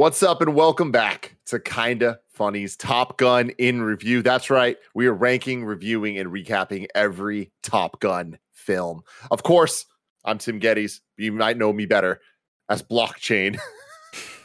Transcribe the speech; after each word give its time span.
What's 0.00 0.22
up, 0.22 0.40
and 0.40 0.54
welcome 0.54 0.90
back 0.90 1.36
to 1.44 1.60
Kinda 1.60 2.20
Funny's 2.32 2.74
Top 2.74 3.18
Gun 3.18 3.50
in 3.58 3.82
review. 3.82 4.22
That's 4.22 4.48
right, 4.48 4.78
we 4.94 5.06
are 5.06 5.12
ranking, 5.12 5.62
reviewing, 5.62 6.18
and 6.18 6.30
recapping 6.30 6.86
every 6.94 7.52
Top 7.62 8.00
Gun 8.00 8.38
film. 8.50 9.02
Of 9.30 9.42
course, 9.42 9.84
I'm 10.24 10.38
Tim 10.38 10.58
Gettys. 10.58 11.00
You 11.18 11.32
might 11.32 11.58
know 11.58 11.70
me 11.70 11.84
better 11.84 12.22
as 12.70 12.82
Blockchain. 12.82 13.58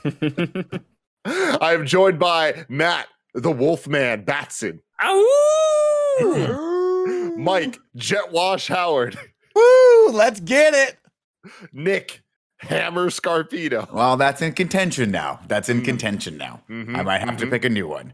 I 1.24 1.74
am 1.74 1.86
joined 1.86 2.20
by 2.20 2.66
Matt, 2.68 3.08
the 3.34 3.50
Wolfman 3.50 4.26
Batson, 4.26 4.82
Mike 7.38 7.78
Jetwash 7.96 8.68
Howard, 8.68 9.18
Woo! 9.56 10.10
Let's 10.12 10.42
get 10.42 10.74
it. 10.74 10.98
Nick 11.72 12.25
Hammer 12.68 13.10
Scarpino. 13.10 13.92
Well, 13.92 14.18
that's 14.18 14.42
in 14.42 14.54
contention 14.54 15.12
now. 15.12 15.40
That's 15.48 15.70
in 15.70 15.82
Mhm. 15.82 15.86
contention 15.86 16.38
now. 16.38 16.62
Mhm, 16.70 16.96
I 16.98 17.02
might 17.04 17.22
have 17.22 17.38
to 17.38 17.46
mhm. 17.46 17.52
pick 17.52 17.66
a 17.66 17.70
new 17.70 17.88
one. 17.88 18.14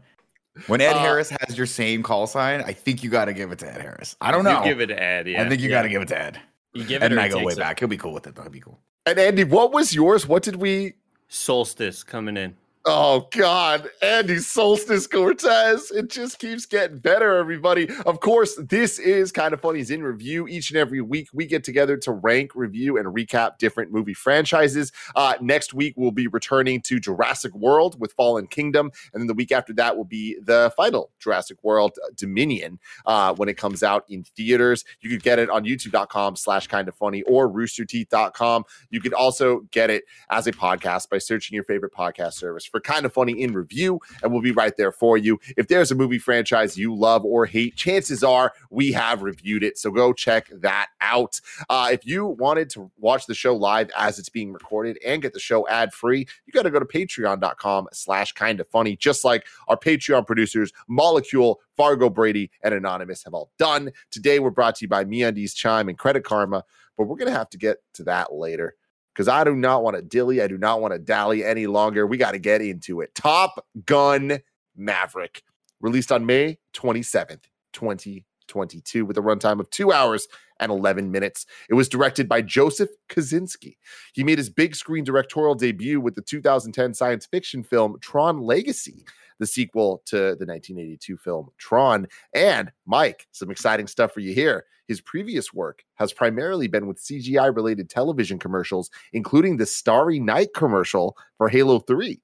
When 0.66 0.80
Ed 0.80 0.92
Uh, 0.94 0.98
Harris 0.98 1.30
has 1.30 1.56
your 1.56 1.66
same 1.66 2.02
call 2.02 2.26
sign, 2.26 2.60
I 2.60 2.72
think 2.72 3.02
you 3.02 3.08
got 3.10 3.24
to 3.26 3.32
give 3.32 3.52
it 3.52 3.58
to 3.60 3.72
Ed 3.74 3.80
Harris. 3.80 4.16
I 4.20 4.30
don't 4.30 4.44
know. 4.44 4.58
You 4.58 4.64
give 4.70 4.80
it 4.82 4.86
to 4.88 5.02
Ed. 5.02 5.26
Yeah. 5.26 5.42
I 5.42 5.48
think 5.48 5.62
you 5.62 5.70
yeah. 5.70 5.76
got 5.76 5.82
to 5.82 5.88
give 5.88 6.02
it 6.02 6.08
to 6.08 6.20
Ed. 6.20 6.38
You 6.74 6.84
give 6.84 7.02
Ed 7.02 7.06
it 7.06 7.12
and 7.12 7.18
or 7.18 7.22
I 7.22 7.28
go 7.28 7.38
way 7.38 7.44
takes 7.44 7.54
it. 7.54 7.60
back. 7.60 7.78
He'll 7.80 7.88
be 7.88 7.96
cool 7.96 8.12
with 8.12 8.26
it. 8.26 8.34
though. 8.34 8.42
He'll 8.42 8.50
be 8.50 8.60
cool. 8.60 8.78
And 9.06 9.18
Andy, 9.18 9.44
what 9.44 9.72
was 9.72 9.94
yours? 9.94 10.26
What 10.28 10.42
did 10.42 10.56
we 10.56 10.94
Solstice 11.28 12.04
coming 12.04 12.36
in. 12.36 12.54
Oh 12.84 13.28
God, 13.30 13.88
Andy 14.02 14.38
Solstice 14.38 15.06
Cortez. 15.06 15.92
It 15.92 16.10
just 16.10 16.40
keeps 16.40 16.66
getting 16.66 16.98
better, 16.98 17.36
everybody. 17.36 17.88
Of 18.06 18.18
course, 18.18 18.56
this 18.56 18.98
is 18.98 19.30
kind 19.30 19.54
of 19.54 19.60
funny. 19.60 19.78
Is 19.78 19.92
in 19.92 20.02
review 20.02 20.48
each 20.48 20.70
and 20.70 20.76
every 20.76 21.00
week. 21.00 21.28
We 21.32 21.46
get 21.46 21.62
together 21.62 21.96
to 21.98 22.10
rank, 22.10 22.56
review, 22.56 22.96
and 22.96 23.06
recap 23.06 23.58
different 23.58 23.92
movie 23.92 24.14
franchises. 24.14 24.90
Uh, 25.14 25.34
next 25.40 25.74
week 25.74 25.94
we'll 25.96 26.10
be 26.10 26.26
returning 26.26 26.80
to 26.82 26.98
Jurassic 26.98 27.54
World 27.54 28.00
with 28.00 28.14
Fallen 28.14 28.48
Kingdom, 28.48 28.90
and 29.14 29.20
then 29.20 29.28
the 29.28 29.34
week 29.34 29.52
after 29.52 29.72
that 29.74 29.96
will 29.96 30.04
be 30.04 30.36
the 30.40 30.72
final 30.76 31.12
Jurassic 31.20 31.62
World 31.62 31.92
uh, 32.04 32.08
Dominion 32.16 32.80
uh, 33.06 33.32
when 33.34 33.48
it 33.48 33.56
comes 33.56 33.84
out 33.84 34.04
in 34.08 34.24
theaters. 34.24 34.84
You 35.02 35.08
could 35.08 35.22
get 35.22 35.38
it 35.38 35.48
on 35.50 35.64
YouTube.com/slash 35.64 36.66
Kind 36.66 36.88
of 36.88 36.96
Funny 36.96 37.22
or 37.22 37.48
RoosterTeeth.com. 37.48 38.64
You 38.90 39.00
could 39.00 39.14
also 39.14 39.60
get 39.70 39.88
it 39.88 40.02
as 40.30 40.48
a 40.48 40.52
podcast 40.52 41.08
by 41.10 41.18
searching 41.18 41.54
your 41.54 41.64
favorite 41.64 41.92
podcast 41.94 42.32
service 42.32 42.71
for 42.72 42.80
kind 42.80 43.06
of 43.06 43.12
funny 43.12 43.40
in 43.40 43.52
review, 43.52 44.00
and 44.22 44.32
we'll 44.32 44.42
be 44.42 44.50
right 44.50 44.76
there 44.76 44.90
for 44.90 45.16
you. 45.16 45.38
If 45.56 45.68
there's 45.68 45.92
a 45.92 45.94
movie 45.94 46.18
franchise 46.18 46.76
you 46.76 46.94
love 46.94 47.24
or 47.24 47.46
hate, 47.46 47.76
chances 47.76 48.24
are 48.24 48.52
we 48.70 48.90
have 48.92 49.22
reviewed 49.22 49.62
it. 49.62 49.78
So 49.78 49.92
go 49.92 50.12
check 50.12 50.48
that 50.52 50.88
out. 51.00 51.40
Uh, 51.68 51.90
if 51.92 52.04
you 52.04 52.26
wanted 52.26 52.70
to 52.70 52.90
watch 52.98 53.26
the 53.26 53.34
show 53.34 53.54
live 53.54 53.90
as 53.96 54.18
it's 54.18 54.30
being 54.30 54.52
recorded 54.52 54.98
and 55.06 55.22
get 55.22 55.34
the 55.34 55.40
show 55.40 55.68
ad 55.68 55.92
free, 55.92 56.26
you 56.46 56.52
got 56.52 56.62
to 56.62 56.70
go 56.70 56.80
to 56.80 56.86
patreon.com 56.86 57.88
slash 57.92 58.32
kind 58.32 58.58
of 58.58 58.68
funny, 58.68 58.96
just 58.96 59.24
like 59.24 59.46
our 59.68 59.76
Patreon 59.76 60.26
producers, 60.26 60.72
Molecule, 60.88 61.60
Fargo 61.76 62.08
Brady, 62.08 62.50
and 62.62 62.74
Anonymous 62.74 63.22
have 63.24 63.34
all 63.34 63.50
done. 63.58 63.90
Today, 64.10 64.38
we're 64.38 64.50
brought 64.50 64.76
to 64.76 64.84
you 64.84 64.88
by 64.88 65.04
MeUndies 65.04 65.54
Chime 65.54 65.88
and 65.88 65.98
Credit 65.98 66.24
Karma, 66.24 66.64
but 66.96 67.04
we're 67.04 67.16
going 67.16 67.30
to 67.30 67.36
have 67.36 67.50
to 67.50 67.58
get 67.58 67.78
to 67.94 68.04
that 68.04 68.32
later 68.32 68.74
because 69.14 69.28
I 69.28 69.44
do 69.44 69.54
not 69.54 69.82
want 69.82 69.96
to 69.96 70.02
dilly. 70.02 70.40
I 70.42 70.48
do 70.48 70.58
not 70.58 70.80
want 70.80 70.92
to 70.92 70.98
dally 70.98 71.44
any 71.44 71.66
longer. 71.66 72.06
We 72.06 72.16
got 72.16 72.32
to 72.32 72.38
get 72.38 72.62
into 72.62 73.00
it. 73.00 73.14
Top 73.14 73.66
Gun 73.84 74.40
Maverick, 74.76 75.42
released 75.80 76.12
on 76.12 76.26
May 76.26 76.58
27th, 76.74 77.44
2022, 77.72 79.04
with 79.04 79.18
a 79.18 79.20
runtime 79.20 79.60
of 79.60 79.68
two 79.70 79.92
hours 79.92 80.26
and 80.62 80.70
11 80.70 81.10
minutes. 81.10 81.44
It 81.68 81.74
was 81.74 81.88
directed 81.88 82.28
by 82.28 82.42
Joseph 82.42 82.90
Kosinski. 83.08 83.76
He 84.14 84.22
made 84.24 84.38
his 84.38 84.48
big 84.50 84.74
screen 84.76 85.04
directorial 85.04 85.54
debut 85.54 86.00
with 86.00 86.14
the 86.14 86.22
2010 86.22 86.94
science 86.94 87.26
fiction 87.26 87.62
film 87.62 87.96
Tron 88.00 88.40
Legacy, 88.40 89.04
the 89.38 89.46
sequel 89.46 90.02
to 90.06 90.16
the 90.16 90.46
1982 90.46 91.16
film 91.16 91.48
Tron. 91.58 92.06
And 92.34 92.70
Mike, 92.86 93.26
some 93.32 93.50
exciting 93.50 93.86
stuff 93.88 94.12
for 94.12 94.20
you 94.20 94.32
here. 94.34 94.64
His 94.88 95.00
previous 95.00 95.52
work 95.52 95.84
has 95.94 96.12
primarily 96.12 96.66
been 96.68 96.86
with 96.86 96.98
CGI 97.02 97.54
related 97.54 97.88
television 97.88 98.38
commercials, 98.38 98.90
including 99.12 99.56
the 99.56 99.66
Starry 99.66 100.20
Night 100.20 100.48
commercial 100.54 101.16
for 101.38 101.48
Halo 101.48 101.78
3 101.80 102.20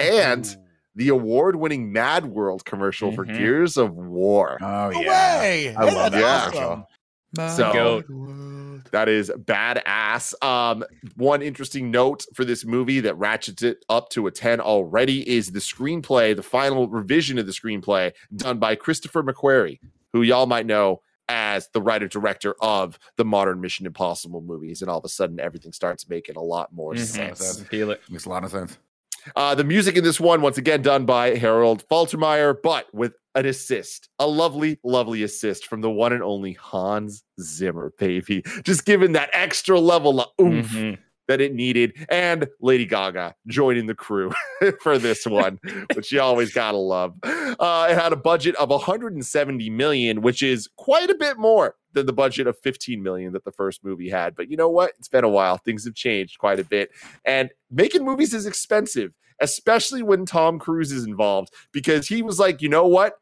and 0.00 0.56
the 0.94 1.08
award 1.08 1.56
winning 1.56 1.92
Mad 1.92 2.26
World 2.26 2.64
commercial 2.64 3.12
for 3.12 3.24
Mhm. 3.24 3.38
Gears 3.38 3.76
of 3.78 3.94
War. 3.94 4.58
Oh, 4.60 4.90
No 4.90 5.00
yeah. 5.00 5.40
way. 5.40 5.74
I 5.76 5.84
love 5.84 6.12
that 6.12 6.20
that's 6.20 6.56
commercial. 7.34 7.64
awesome. 7.64 7.72
So- 7.72 8.02
Goat. 8.02 8.82
That 8.90 9.08
is 9.08 9.30
badass. 9.30 10.34
Um, 10.44 10.84
one 11.16 11.40
interesting 11.40 11.90
note 11.90 12.26
for 12.34 12.44
this 12.44 12.64
movie 12.64 13.00
that 13.00 13.16
ratchets 13.16 13.62
it 13.62 13.84
up 13.88 14.10
to 14.10 14.26
a 14.26 14.30
10 14.30 14.60
already 14.60 15.26
is 15.28 15.52
the 15.52 15.60
screenplay, 15.60 16.36
the 16.36 16.42
final 16.42 16.88
revision 16.88 17.38
of 17.38 17.46
the 17.46 17.52
screenplay 17.52 18.12
done 18.36 18.58
by 18.58 18.74
Christopher 18.74 19.22
McQuarrie, 19.22 19.78
who 20.12 20.22
y'all 20.22 20.46
might 20.46 20.66
know 20.66 21.00
as 21.28 21.68
the 21.72 21.80
writer 21.80 22.08
director 22.08 22.54
of 22.60 22.98
the 23.16 23.24
modern 23.24 23.60
Mission 23.60 23.86
Impossible 23.86 24.42
movies. 24.42 24.82
And 24.82 24.90
all 24.90 24.98
of 24.98 25.04
a 25.04 25.08
sudden, 25.08 25.40
everything 25.40 25.72
starts 25.72 26.08
making 26.08 26.36
a 26.36 26.42
lot 26.42 26.72
more 26.74 26.92
Mhm. 26.94 26.98
sense. 27.06 27.62
Feel 27.62 27.92
it. 27.92 28.02
Makes 28.10 28.26
a 28.26 28.30
lot 28.30 28.44
of 28.44 28.50
sense. 28.50 28.76
Uh, 29.36 29.54
the 29.54 29.64
music 29.64 29.96
in 29.96 30.02
this 30.04 30.18
one, 30.20 30.42
once 30.42 30.58
again, 30.58 30.82
done 30.82 31.06
by 31.06 31.36
Harold 31.36 31.84
Faltermeyer, 31.88 32.56
but 32.60 32.92
with 32.92 33.14
an 33.34 33.46
assist, 33.46 34.08
a 34.18 34.26
lovely, 34.26 34.78
lovely 34.84 35.22
assist 35.22 35.66
from 35.66 35.80
the 35.80 35.90
one 35.90 36.12
and 36.12 36.22
only 36.22 36.52
Hans 36.52 37.24
Zimmer, 37.40 37.92
baby. 37.98 38.42
Just 38.62 38.84
giving 38.84 39.12
that 39.12 39.30
extra 39.32 39.78
level 39.80 40.20
of 40.20 40.28
oomph 40.40 40.68
Mhm. 40.70 40.98
that 41.28 41.40
it 41.40 41.54
needed. 41.54 41.94
And 42.10 42.46
Lady 42.60 42.84
Gaga 42.84 43.34
joining 43.46 43.86
the 43.86 43.94
crew 43.94 44.32
for 44.82 44.98
this 44.98 45.24
one, 45.26 45.58
which 45.94 46.12
you 46.12 46.20
always 46.20 46.52
gotta 46.52 46.76
love. 46.76 47.14
Uh, 47.22 47.88
it 47.90 47.94
had 47.98 48.12
a 48.12 48.16
budget 48.16 48.54
of 48.56 48.70
170 48.70 49.70
million, 49.70 50.20
which 50.20 50.42
is 50.42 50.68
quite 50.76 51.08
a 51.10 51.14
bit 51.14 51.38
more 51.38 51.76
than 51.94 52.06
the 52.06 52.12
budget 52.12 52.46
of 52.46 52.58
15 52.58 53.02
million 53.02 53.32
that 53.32 53.44
the 53.44 53.52
first 53.52 53.84
movie 53.84 54.08
had. 54.10 54.34
But 54.34 54.50
you 54.50 54.56
know 54.56 54.68
what? 54.68 54.92
It's 54.98 55.08
been 55.08 55.24
a 55.24 55.28
while. 55.28 55.58
Things 55.58 55.84
have 55.84 55.94
changed 55.94 56.38
quite 56.38 56.58
a 56.60 56.64
bit. 56.64 56.90
And 57.24 57.50
making 57.70 58.04
movies 58.04 58.32
is 58.34 58.46
expensive, 58.46 59.12
especially 59.40 60.02
when 60.02 60.24
Tom 60.26 60.58
Cruise 60.58 60.90
is 60.92 61.04
involved, 61.04 61.52
because 61.72 62.08
he 62.08 62.22
was 62.22 62.38
like, 62.38 62.62
you 62.62 62.68
know 62.68 62.86
what? 62.86 63.14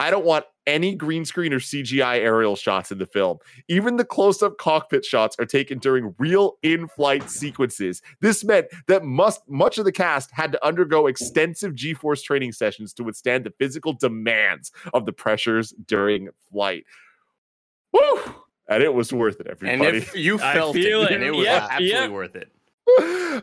I 0.00 0.10
don't 0.10 0.24
want 0.24 0.44
any 0.66 0.94
green 0.94 1.24
screen 1.24 1.52
or 1.52 1.58
CGI 1.60 2.18
aerial 2.18 2.56
shots 2.56 2.90
in 2.90 2.98
the 2.98 3.06
film. 3.06 3.38
Even 3.68 3.96
the 3.96 4.04
close 4.04 4.42
up 4.42 4.58
cockpit 4.58 5.04
shots 5.04 5.36
are 5.38 5.44
taken 5.46 5.78
during 5.78 6.14
real 6.18 6.56
in 6.62 6.88
flight 6.88 7.30
sequences. 7.30 8.02
This 8.20 8.42
meant 8.44 8.66
that 8.88 9.04
must, 9.04 9.42
much 9.48 9.78
of 9.78 9.84
the 9.84 9.92
cast 9.92 10.30
had 10.32 10.52
to 10.52 10.66
undergo 10.66 11.06
extensive 11.06 11.74
G 11.74 11.94
force 11.94 12.22
training 12.22 12.52
sessions 12.52 12.92
to 12.94 13.04
withstand 13.04 13.44
the 13.44 13.52
physical 13.58 13.92
demands 13.92 14.72
of 14.92 15.06
the 15.06 15.12
pressures 15.12 15.72
during 15.86 16.28
flight. 16.50 16.84
Woo! 17.92 18.18
And 18.68 18.82
it 18.82 18.94
was 18.94 19.12
worth 19.12 19.40
it, 19.40 19.46
And 19.46 19.62
everybody. 19.82 19.98
if 19.98 20.16
you 20.16 20.40
I 20.40 20.54
felt 20.54 20.74
feel 20.74 21.02
it, 21.02 21.10
it. 21.10 21.14
and 21.16 21.22
it 21.24 21.30
was 21.32 21.44
Yeah, 21.44 21.68
absolutely 21.70 21.88
yeah. 21.90 22.08
worth 22.08 22.34
it. 22.34 22.50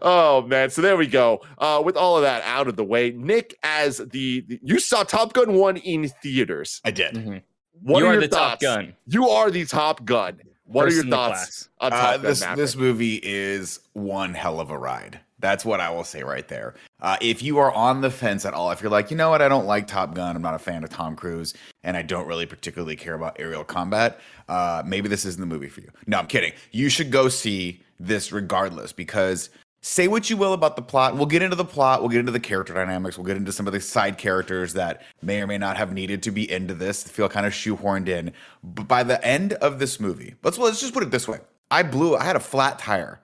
Oh 0.02 0.44
man 0.48 0.70
so 0.70 0.82
there 0.82 0.96
we 0.98 1.08
go 1.08 1.42
uh 1.58 1.82
with 1.84 1.98
all 1.98 2.16
of 2.16 2.22
that 2.24 2.42
out 2.44 2.68
of 2.68 2.76
the 2.76 2.84
way 2.84 3.12
nick 3.12 3.58
as 3.64 3.98
the, 3.98 4.42
the- 4.42 4.60
you 4.64 4.80
saw 4.80 5.04
top 5.04 5.34
gun 5.34 5.54
1 5.54 5.78
in 5.78 6.08
theaters 6.22 6.80
I 6.84 6.92
did. 6.92 7.16
Mhm. 7.16 7.42
what 7.82 8.00
you 8.00 8.06
are, 8.06 8.10
are 8.10 8.14
your 8.14 8.22
the 8.22 8.28
thoughts? 8.28 8.64
top 8.64 8.78
gun. 8.78 8.94
you 9.08 9.30
are 9.30 9.50
the 9.52 9.66
top 9.66 10.06
gun 10.06 10.40
what 10.66 10.86
First 10.86 11.00
are 11.00 11.02
your 11.04 11.10
thoughts 11.12 11.70
on 11.80 11.92
top 11.92 12.00
Uh, 12.04 12.12
gun 12.18 12.22
this 12.26 12.40
Maverick? 12.42 12.58
this 12.58 12.76
movie 12.78 13.20
is 13.24 13.80
one 13.94 14.34
hell 14.34 14.62
of 14.62 14.70
a 14.70 14.78
ride. 14.78 15.20
That's 15.40 15.66
what 15.66 15.82
I 15.82 15.90
will 15.90 16.04
say 16.06 16.24
right 16.24 16.48
there. 16.48 16.76
Uh, 17.02 17.18
if 17.20 17.42
you 17.44 17.58
are 17.58 17.74
on 17.74 18.00
the 18.00 18.10
fence 18.12 18.46
at 18.46 18.54
all, 18.54 18.72
if 18.72 18.82
you're 18.82 18.92
like, 18.92 19.10
you 19.12 19.18
know 19.18 19.32
what, 19.32 19.42
I 19.42 19.50
don't 19.50 19.66
like 19.66 19.88
Top 19.88 20.14
Gun, 20.14 20.36
I'm 20.36 20.42
not 20.42 20.54
a 20.54 20.60
fan 20.60 20.84
of 20.86 20.92
Tom 20.92 21.16
Cruise, 21.18 21.56
and 21.84 21.98
I 21.98 22.04
don't 22.04 22.26
really 22.28 22.46
particularly 22.46 22.96
care 22.96 23.16
about 23.16 23.36
aerial 23.40 23.64
combat, 23.66 24.22
uh, 24.48 24.84
maybe 24.86 25.10
this 25.10 25.26
isn't 25.26 25.42
the 25.42 25.48
movie 25.48 25.68
for 25.68 25.82
you. 25.82 25.90
No, 26.08 26.20
I'm 26.20 26.28
kidding. 26.28 26.54
You 26.72 26.88
should 26.90 27.12
go 27.12 27.28
see 27.28 27.82
this 28.06 28.32
regardless 28.32 28.92
because 28.92 29.50
say 29.82 30.08
what 30.08 30.30
you 30.30 30.38
will 30.38 30.54
about 30.54 30.76
the 30.76 30.82
plot. 30.82 31.16
We'll 31.16 31.26
get 31.26 31.42
into 31.42 31.56
the 31.56 31.66
plot. 31.66 32.02
We'll 32.02 32.10
get 32.10 32.20
into 32.20 32.32
the 32.32 32.40
character 32.40 32.74
dynamics. 32.74 33.18
We'll 33.18 33.26
get 33.26 33.38
into 33.38 33.52
some 33.52 33.68
of 33.68 33.74
the 33.74 33.82
side 33.82 34.18
characters 34.18 34.74
that 34.74 35.02
may 35.22 35.42
or 35.42 35.48
may 35.48 35.58
not 35.58 35.78
have 35.78 35.94
needed 35.94 36.24
to 36.24 36.32
be 36.32 36.50
into 36.50 36.74
this, 36.74 37.04
feel 37.04 37.30
kind 37.30 37.46
of 37.46 37.54
shoehorned 37.54 38.08
in. 38.08 38.34
But 38.64 38.88
by 38.88 39.04
the 39.04 39.24
end 39.26 39.54
of 39.54 39.80
this 39.80 40.00
movie, 40.00 40.36
let's 40.44 40.58
let's 40.58 40.80
just 40.80 40.94
put 40.94 41.04
it 41.04 41.12
this 41.12 41.28
way: 41.28 41.40
I 41.70 41.84
blew. 41.84 42.16
I 42.16 42.24
had 42.24 42.36
a 42.36 42.42
flat 42.42 42.80
tire 42.80 43.20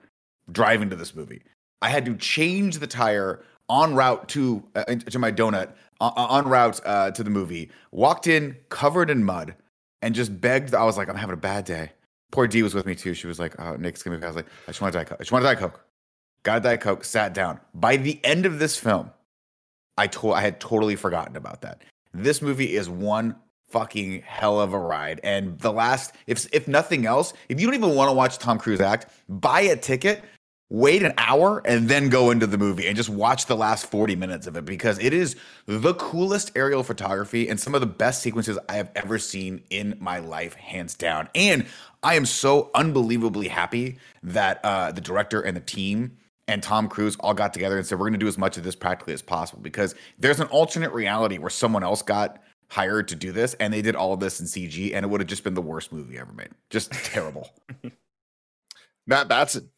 driving 0.50 0.90
to 0.90 0.96
this 0.96 1.14
movie. 1.14 1.42
I 1.80 1.90
had 1.90 2.04
to 2.06 2.16
change 2.16 2.78
the 2.78 2.86
tire 2.86 3.44
en 3.70 3.94
route 3.94 4.28
to 4.30 4.64
uh, 4.74 4.84
to 4.84 5.18
my 5.18 5.30
donut 5.30 5.72
uh, 6.00 6.38
en 6.38 6.48
route 6.48 6.80
uh, 6.84 7.10
to 7.12 7.22
the 7.22 7.30
movie. 7.30 7.70
Walked 7.92 8.26
in 8.26 8.56
covered 8.68 9.10
in 9.10 9.24
mud 9.24 9.54
and 10.02 10.14
just 10.14 10.40
begged. 10.40 10.74
I 10.74 10.84
was 10.84 10.96
like, 10.96 11.08
I'm 11.08 11.16
having 11.16 11.34
a 11.34 11.38
bad 11.38 11.64
day. 11.64 11.92
Poor 12.30 12.46
D 12.46 12.62
was 12.62 12.74
with 12.74 12.86
me 12.86 12.94
too. 12.94 13.14
She 13.14 13.26
was 13.26 13.38
like, 13.38 13.58
"Oh, 13.58 13.76
Nick's 13.76 14.02
gonna." 14.02 14.18
Be, 14.18 14.24
I 14.24 14.26
was 14.26 14.36
like, 14.36 14.46
"I 14.66 14.70
just 14.70 14.80
want 14.80 14.92
to 14.92 14.98
die. 14.98 15.04
Coke. 15.04 15.18
I 15.18 15.22
just 15.22 15.32
want 15.32 15.44
to 15.44 15.48
die 15.48 15.54
Coke." 15.54 15.84
Got 16.42 16.58
a 16.58 16.60
Diet 16.60 16.80
Coke. 16.80 17.04
Sat 17.04 17.34
down. 17.34 17.60
By 17.74 17.96
the 17.96 18.20
end 18.24 18.46
of 18.46 18.58
this 18.58 18.76
film, 18.76 19.10
I 19.96 20.06
told 20.06 20.34
I 20.34 20.40
had 20.40 20.60
totally 20.60 20.96
forgotten 20.96 21.36
about 21.36 21.62
that. 21.62 21.82
This 22.14 22.40
movie 22.40 22.76
is 22.76 22.88
one 22.88 23.36
fucking 23.68 24.22
hell 24.22 24.60
of 24.60 24.72
a 24.72 24.78
ride. 24.78 25.20
And 25.22 25.58
the 25.58 25.72
last, 25.72 26.14
if 26.26 26.46
if 26.52 26.68
nothing 26.68 27.06
else, 27.06 27.32
if 27.48 27.60
you 27.60 27.66
don't 27.66 27.74
even 27.74 27.94
want 27.94 28.08
to 28.08 28.14
watch 28.14 28.38
Tom 28.38 28.58
Cruise 28.58 28.80
act, 28.80 29.06
buy 29.28 29.60
a 29.60 29.76
ticket 29.76 30.24
wait 30.70 31.02
an 31.02 31.14
hour 31.16 31.62
and 31.64 31.88
then 31.88 32.10
go 32.10 32.30
into 32.30 32.46
the 32.46 32.58
movie 32.58 32.86
and 32.86 32.96
just 32.96 33.08
watch 33.08 33.46
the 33.46 33.56
last 33.56 33.86
40 33.86 34.16
minutes 34.16 34.46
of 34.46 34.56
it 34.56 34.66
because 34.66 34.98
it 34.98 35.14
is 35.14 35.34
the 35.66 35.94
coolest 35.94 36.52
aerial 36.54 36.82
photography 36.82 37.48
and 37.48 37.58
some 37.58 37.74
of 37.74 37.80
the 37.80 37.86
best 37.86 38.20
sequences 38.20 38.58
I 38.68 38.74
have 38.74 38.90
ever 38.94 39.18
seen 39.18 39.62
in 39.70 39.96
my 39.98 40.18
life, 40.18 40.54
hands 40.54 40.94
down. 40.94 41.30
And 41.34 41.66
I 42.02 42.14
am 42.14 42.26
so 42.26 42.70
unbelievably 42.74 43.48
happy 43.48 43.98
that 44.22 44.60
uh, 44.62 44.92
the 44.92 45.00
director 45.00 45.40
and 45.40 45.56
the 45.56 45.62
team 45.62 46.18
and 46.46 46.62
Tom 46.62 46.88
Cruise 46.88 47.16
all 47.20 47.34
got 47.34 47.54
together 47.54 47.78
and 47.78 47.86
said, 47.86 47.98
we're 47.98 48.04
going 48.04 48.12
to 48.14 48.18
do 48.18 48.28
as 48.28 48.38
much 48.38 48.58
of 48.58 48.64
this 48.64 48.76
practically 48.76 49.14
as 49.14 49.22
possible 49.22 49.62
because 49.62 49.94
there's 50.18 50.40
an 50.40 50.48
alternate 50.48 50.92
reality 50.92 51.38
where 51.38 51.50
someone 51.50 51.82
else 51.82 52.02
got 52.02 52.42
hired 52.70 53.08
to 53.08 53.16
do 53.16 53.32
this 53.32 53.54
and 53.54 53.72
they 53.72 53.80
did 53.80 53.96
all 53.96 54.12
of 54.12 54.20
this 54.20 54.38
in 54.38 54.46
CG 54.46 54.94
and 54.94 55.04
it 55.04 55.08
would 55.08 55.20
have 55.20 55.28
just 55.28 55.44
been 55.44 55.54
the 55.54 55.62
worst 55.62 55.92
movie 55.92 56.18
ever 56.18 56.32
made. 56.32 56.50
Just 56.68 56.92
terrible. 56.92 57.50
Matt 59.06 59.28
Batson. 59.28 59.70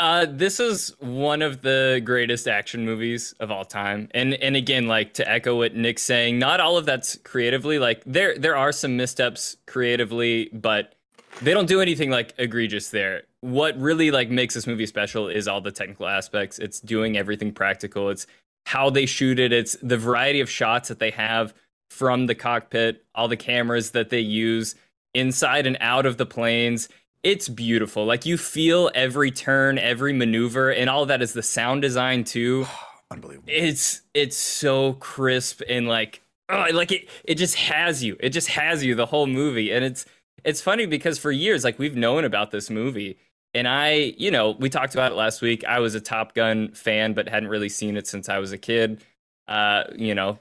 Uh, 0.00 0.24
this 0.26 0.58
is 0.58 0.94
one 0.98 1.42
of 1.42 1.60
the 1.60 2.00
greatest 2.02 2.48
action 2.48 2.86
movies 2.86 3.34
of 3.38 3.50
all 3.50 3.66
time, 3.66 4.08
and 4.12 4.32
and 4.32 4.56
again, 4.56 4.88
like 4.88 5.12
to 5.12 5.30
echo 5.30 5.58
what 5.58 5.74
Nick's 5.74 6.00
saying, 6.02 6.38
not 6.38 6.58
all 6.58 6.78
of 6.78 6.86
that's 6.86 7.16
creatively. 7.16 7.78
Like 7.78 8.02
there 8.06 8.38
there 8.38 8.56
are 8.56 8.72
some 8.72 8.96
missteps 8.96 9.58
creatively, 9.66 10.48
but 10.54 10.94
they 11.42 11.52
don't 11.52 11.68
do 11.68 11.82
anything 11.82 12.08
like 12.08 12.32
egregious 12.38 12.88
there. 12.88 13.24
What 13.42 13.78
really 13.78 14.10
like 14.10 14.30
makes 14.30 14.54
this 14.54 14.66
movie 14.66 14.86
special 14.86 15.28
is 15.28 15.46
all 15.46 15.60
the 15.60 15.70
technical 15.70 16.06
aspects. 16.06 16.58
It's 16.58 16.80
doing 16.80 17.18
everything 17.18 17.52
practical. 17.52 18.08
It's 18.08 18.26
how 18.64 18.88
they 18.88 19.04
shoot 19.04 19.38
it. 19.38 19.52
It's 19.52 19.76
the 19.82 19.98
variety 19.98 20.40
of 20.40 20.48
shots 20.48 20.88
that 20.88 20.98
they 20.98 21.10
have 21.10 21.52
from 21.90 22.24
the 22.24 22.34
cockpit, 22.34 23.04
all 23.14 23.28
the 23.28 23.36
cameras 23.36 23.90
that 23.90 24.08
they 24.08 24.20
use 24.20 24.76
inside 25.12 25.66
and 25.66 25.76
out 25.78 26.06
of 26.06 26.16
the 26.16 26.26
planes 26.26 26.88
it's 27.22 27.48
beautiful. 27.48 28.04
Like 28.04 28.26
you 28.26 28.38
feel 28.38 28.90
every 28.94 29.30
turn, 29.30 29.78
every 29.78 30.12
maneuver, 30.12 30.70
and 30.70 30.88
all 30.88 31.06
that 31.06 31.22
is 31.22 31.32
the 31.32 31.42
sound 31.42 31.82
design 31.82 32.24
too. 32.24 32.66
Unbelievable. 33.10 33.48
It's 33.48 34.02
it's 34.14 34.36
so 34.36 34.94
crisp 34.94 35.62
and 35.68 35.88
like 35.88 36.22
oh, 36.48 36.66
like 36.72 36.92
it 36.92 37.08
it 37.24 37.34
just 37.36 37.56
has 37.56 38.04
you. 38.04 38.16
It 38.20 38.30
just 38.30 38.48
has 38.48 38.84
you 38.84 38.94
the 38.94 39.06
whole 39.06 39.26
movie. 39.26 39.72
And 39.72 39.84
it's 39.84 40.06
it's 40.44 40.60
funny 40.60 40.86
because 40.86 41.18
for 41.18 41.32
years 41.32 41.64
like 41.64 41.78
we've 41.78 41.96
known 41.96 42.24
about 42.24 42.50
this 42.50 42.70
movie 42.70 43.18
and 43.52 43.66
I, 43.66 44.14
you 44.16 44.30
know, 44.30 44.52
we 44.52 44.68
talked 44.70 44.94
about 44.94 45.12
it 45.12 45.16
last 45.16 45.42
week. 45.42 45.64
I 45.64 45.80
was 45.80 45.94
a 45.94 46.00
Top 46.00 46.34
Gun 46.34 46.70
fan 46.72 47.14
but 47.14 47.28
hadn't 47.28 47.48
really 47.48 47.68
seen 47.68 47.96
it 47.96 48.06
since 48.06 48.28
I 48.28 48.38
was 48.38 48.52
a 48.52 48.58
kid. 48.58 49.02
Uh, 49.48 49.84
you 49.96 50.14
know, 50.14 50.38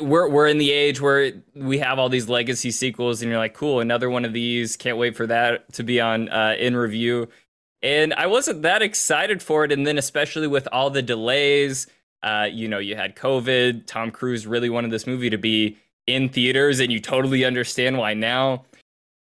we're 0.00 0.28
we're 0.28 0.46
in 0.46 0.58
the 0.58 0.70
age 0.70 1.00
where 1.00 1.32
we 1.54 1.78
have 1.78 1.98
all 1.98 2.08
these 2.08 2.28
legacy 2.28 2.70
sequels, 2.70 3.22
and 3.22 3.30
you're 3.30 3.38
like, 3.38 3.54
cool, 3.54 3.80
another 3.80 4.10
one 4.10 4.24
of 4.24 4.32
these. 4.32 4.76
Can't 4.76 4.98
wait 4.98 5.16
for 5.16 5.26
that 5.26 5.72
to 5.74 5.82
be 5.82 6.00
on 6.00 6.28
uh, 6.28 6.54
in 6.58 6.76
review. 6.76 7.28
And 7.82 8.12
I 8.14 8.26
wasn't 8.26 8.62
that 8.62 8.82
excited 8.82 9.42
for 9.42 9.64
it, 9.64 9.72
and 9.72 9.86
then 9.86 9.96
especially 9.96 10.46
with 10.46 10.68
all 10.70 10.90
the 10.90 11.00
delays, 11.00 11.86
uh, 12.22 12.46
you 12.50 12.68
know, 12.68 12.78
you 12.78 12.94
had 12.94 13.16
COVID. 13.16 13.86
Tom 13.86 14.10
Cruise 14.10 14.46
really 14.46 14.68
wanted 14.68 14.90
this 14.90 15.06
movie 15.06 15.30
to 15.30 15.38
be 15.38 15.78
in 16.06 16.28
theaters, 16.28 16.78
and 16.80 16.92
you 16.92 17.00
totally 17.00 17.44
understand 17.44 17.96
why 17.96 18.14
now. 18.14 18.64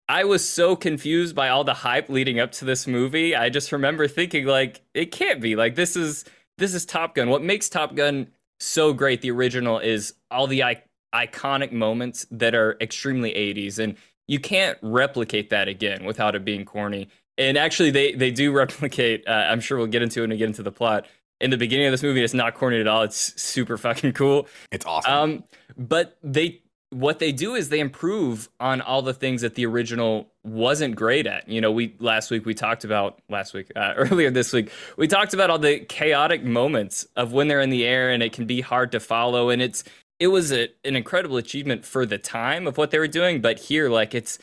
I 0.09 0.25
was 0.25 0.47
so 0.47 0.77
confused 0.77 1.35
by 1.35 1.49
all 1.49 1.65
the 1.65 1.75
hype 1.75 2.11
leading 2.11 2.39
up 2.39 2.53
to 2.53 2.65
this 2.65 2.87
movie. 2.87 3.35
I 3.35 3.49
just 3.49 3.73
remember 3.73 4.07
thinking 4.07 4.47
like 4.47 4.83
it 4.93 5.11
can't 5.11 5.41
be. 5.41 5.57
Like 5.57 5.75
this 5.75 5.97
is 5.97 6.25
this 6.59 6.75
is 6.75 6.85
Top 6.85 7.15
Gun. 7.15 7.31
What 7.31 7.43
makes 7.43 7.69
Top 7.69 7.95
Gun 7.97 8.29
so 8.61 8.93
great. 8.93 9.21
The 9.21 9.31
original 9.31 9.79
is 9.79 10.15
all 10.31 10.47
the 10.47 10.63
I- 10.63 10.83
iconic 11.15 11.73
moments 11.73 12.27
that 12.31 12.55
are 12.55 12.77
extremely 12.81 13.33
80s, 13.33 13.79
and 13.79 13.97
you 14.27 14.41
can't 14.41 14.79
replicate 14.83 15.51
that 15.51 15.69
again 15.69 16.05
without 16.05 16.35
it 16.35 16.45
being 16.45 16.65
corny. 16.65 17.09
And 17.37 17.59
actually, 17.59 17.91
they 17.91 18.13
they 18.13 18.31
do 18.31 18.53
replicate. 18.57 19.25
Uh, 19.27 19.47
I'm 19.49 19.61
sure 19.61 19.79
we'll 19.79 19.87
get 19.87 20.03
into 20.03 20.23
it 20.23 20.31
and 20.31 20.39
get 20.39 20.47
into 20.47 20.63
the 20.63 20.73
plot. 20.73 21.07
In 21.41 21.51
the 21.51 21.59
beginning 21.59 21.87
of 21.87 21.93
this 21.93 22.03
movie, 22.03 22.23
it's 22.23 22.33
not 22.33 22.55
corny 22.55 22.81
at 22.81 22.87
all. 22.87 23.03
It's 23.03 23.41
super 23.41 23.77
fucking 23.77 24.13
cool. 24.13 24.47
It's 24.71 24.87
awesome. 24.87 25.13
Um, 25.13 25.45
but 25.77 26.17
they 26.23 26.63
what 26.95 27.19
they 27.19 27.33
do 27.33 27.55
is 27.55 27.71
they 27.71 27.81
improve 27.81 28.49
on 28.61 28.81
all 28.81 29.03
the 29.03 29.13
things 29.13 29.43
that 29.43 29.57
the 29.57 29.67
original 29.67 30.29
wasn't 30.45 30.95
great 30.95 31.27
at. 31.27 31.49
You 31.49 31.61
know, 31.61 31.73
we 31.73 31.97
last 31.99 32.31
week 32.31 32.47
we 32.47 32.55
talked 32.55 32.85
about 32.85 33.19
last 33.29 33.53
week 33.53 33.73
uh, 33.75 33.95
earlier 33.97 34.31
this 34.31 34.53
week 34.53 34.71
we 34.97 35.09
talked 35.09 35.35
about 35.35 35.51
all 35.51 35.59
the 35.59 35.81
chaotic 35.81 36.45
moments 36.45 37.07
of 37.17 37.33
when 37.33 37.49
they're 37.49 37.61
in 37.61 37.71
the 37.71 37.85
air 37.85 38.11
and 38.11 38.23
it 38.23 38.33
can 38.33 38.47
be 38.47 38.61
hard 38.61 38.93
to 38.93 39.01
follow 39.01 39.51
and 39.51 39.61
it's 39.61 39.83
it 40.21 40.29
was 40.29 40.53
a, 40.53 40.69
an 40.85 40.95
incredible 40.95 41.37
achievement 41.37 41.85
for 41.85 42.07
the 42.07 42.19
time 42.19 42.69
of 42.69 42.79
what 42.79 42.93
they 42.93 42.99
were 42.99 43.09
doing, 43.09 43.41
but 43.41 43.59
here 43.59 43.91
like 43.91 44.15
it's 44.15 44.39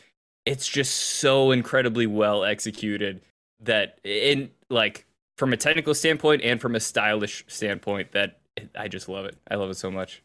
it's 0.45 0.67
just 0.67 0.93
so 0.93 1.51
incredibly 1.51 2.07
well 2.07 2.43
executed 2.43 3.21
that 3.61 3.99
in 4.03 4.51
like 4.69 5.05
from 5.37 5.53
a 5.53 5.57
technical 5.57 5.93
standpoint 5.93 6.41
and 6.41 6.59
from 6.59 6.75
a 6.75 6.79
stylish 6.79 7.45
standpoint 7.47 8.11
that 8.11 8.39
I 8.75 8.89
just 8.89 9.07
love 9.07 9.25
it. 9.25 9.37
I 9.49 9.55
love 9.55 9.69
it 9.69 9.77
so 9.77 9.89
much. 9.89 10.21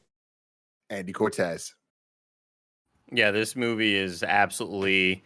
Andy 0.91 1.13
Cortez. 1.13 1.75
Yeah, 3.13 3.31
this 3.31 3.57
movie 3.57 3.97
is 3.97 4.23
absolutely. 4.23 5.23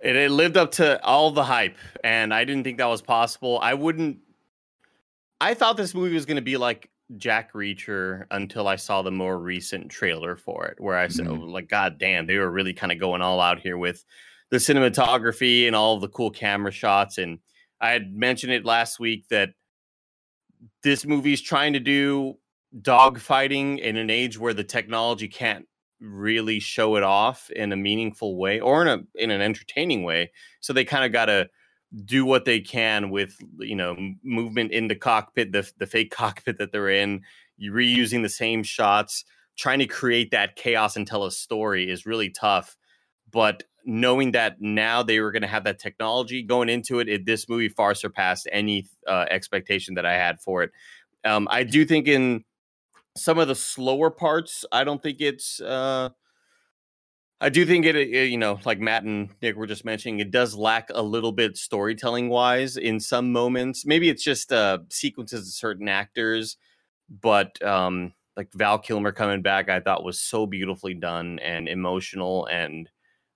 It, 0.00 0.14
it 0.14 0.30
lived 0.30 0.56
up 0.56 0.70
to 0.72 1.02
all 1.04 1.30
the 1.32 1.44
hype, 1.44 1.76
and 2.04 2.32
I 2.32 2.44
didn't 2.44 2.64
think 2.64 2.78
that 2.78 2.86
was 2.86 3.02
possible. 3.02 3.58
I 3.60 3.74
wouldn't. 3.74 4.18
I 5.40 5.54
thought 5.54 5.76
this 5.76 5.94
movie 5.94 6.14
was 6.14 6.26
going 6.26 6.36
to 6.36 6.42
be 6.42 6.56
like 6.56 6.90
Jack 7.16 7.52
Reacher 7.52 8.26
until 8.30 8.68
I 8.68 8.76
saw 8.76 9.02
the 9.02 9.10
more 9.10 9.38
recent 9.38 9.90
trailer 9.90 10.36
for 10.36 10.66
it, 10.66 10.80
where 10.80 10.96
I 10.96 11.08
said, 11.08 11.26
Mhm. 11.26 11.40
oh, 11.40 11.44
like, 11.46 11.68
God 11.68 11.98
damn, 11.98 12.26
they 12.26 12.38
were 12.38 12.50
really 12.50 12.74
kind 12.74 12.92
of 12.92 12.98
going 12.98 13.22
all 13.22 13.40
out 13.40 13.60
here 13.60 13.78
with 13.78 14.04
the 14.50 14.56
cinematography 14.58 15.66
and 15.66 15.76
all 15.76 15.98
the 15.98 16.08
cool 16.08 16.30
camera 16.30 16.72
shots. 16.72 17.18
And 17.18 17.38
I 17.80 17.90
had 17.90 18.14
mentioned 18.14 18.52
it 18.52 18.64
last 18.64 18.98
week 18.98 19.28
that 19.28 19.50
this 20.82 21.04
movie's 21.06 21.40
trying 21.40 21.72
to 21.74 21.80
do 21.80 22.36
dogfighting 22.80 23.78
in 23.78 23.96
an 23.96 24.10
age 24.10 24.38
where 24.38 24.54
the 24.54 24.64
technology 24.64 25.28
can't 25.28 25.66
really 26.00 26.60
show 26.60 26.96
it 26.96 27.02
off 27.02 27.50
in 27.50 27.72
a 27.72 27.76
meaningful 27.76 28.36
way 28.36 28.60
or 28.60 28.82
in 28.82 28.88
a 28.88 28.98
in 29.14 29.30
an 29.30 29.40
entertaining 29.40 30.02
way. 30.02 30.30
So 30.60 30.72
they 30.72 30.84
kind 30.84 31.04
of 31.04 31.12
got 31.12 31.26
to 31.26 31.48
do 32.04 32.24
what 32.24 32.44
they 32.44 32.60
can 32.60 33.10
with 33.10 33.36
you 33.58 33.76
know 33.76 33.96
movement 34.22 34.72
in 34.72 34.88
the 34.88 34.94
cockpit, 34.94 35.52
the 35.52 35.70
the 35.78 35.86
fake 35.86 36.10
cockpit 36.14 36.58
that 36.58 36.72
they're 36.72 36.90
in, 36.90 37.22
reusing 37.60 38.22
the 38.22 38.28
same 38.28 38.62
shots, 38.62 39.24
trying 39.56 39.78
to 39.80 39.86
create 39.86 40.30
that 40.30 40.56
chaos 40.56 40.96
and 40.96 41.06
tell 41.06 41.24
a 41.24 41.32
story 41.32 41.90
is 41.90 42.06
really 42.06 42.30
tough. 42.30 42.76
But 43.30 43.64
knowing 43.84 44.32
that 44.32 44.60
now 44.60 45.02
they 45.02 45.20
were 45.20 45.32
going 45.32 45.42
to 45.42 45.48
have 45.48 45.64
that 45.64 45.78
technology 45.78 46.42
going 46.42 46.68
into 46.68 47.00
it, 47.00 47.08
it 47.08 47.26
this 47.26 47.48
movie 47.48 47.68
far 47.68 47.94
surpassed 47.94 48.48
any 48.52 48.86
uh, 49.06 49.24
expectation 49.30 49.94
that 49.94 50.06
I 50.06 50.14
had 50.14 50.40
for 50.40 50.62
it. 50.62 50.70
Um, 51.24 51.48
I 51.50 51.64
do 51.64 51.84
think 51.84 52.06
in 52.06 52.44
some 53.18 53.38
of 53.38 53.48
the 53.48 53.54
slower 53.54 54.10
parts, 54.10 54.64
I 54.72 54.84
don't 54.84 55.02
think 55.02 55.20
it's. 55.20 55.60
Uh, 55.60 56.10
I 57.40 57.50
do 57.50 57.64
think 57.64 57.86
it, 57.86 57.94
it, 57.94 58.30
you 58.30 58.36
know, 58.36 58.58
like 58.64 58.80
Matt 58.80 59.04
and 59.04 59.28
Nick 59.40 59.54
were 59.54 59.66
just 59.68 59.84
mentioning, 59.84 60.18
it 60.18 60.32
does 60.32 60.56
lack 60.56 60.88
a 60.92 61.02
little 61.02 61.30
bit 61.30 61.56
storytelling 61.56 62.28
wise 62.28 62.76
in 62.76 62.98
some 62.98 63.30
moments. 63.30 63.86
Maybe 63.86 64.08
it's 64.08 64.24
just 64.24 64.52
uh, 64.52 64.78
sequences 64.90 65.46
of 65.46 65.54
certain 65.54 65.88
actors, 65.88 66.56
but 67.08 67.62
um, 67.62 68.12
like 68.36 68.48
Val 68.54 68.78
Kilmer 68.78 69.12
coming 69.12 69.42
back, 69.42 69.68
I 69.68 69.78
thought 69.78 70.04
was 70.04 70.18
so 70.18 70.46
beautifully 70.46 70.94
done 70.94 71.38
and 71.38 71.68
emotional, 71.68 72.46
and 72.46 72.90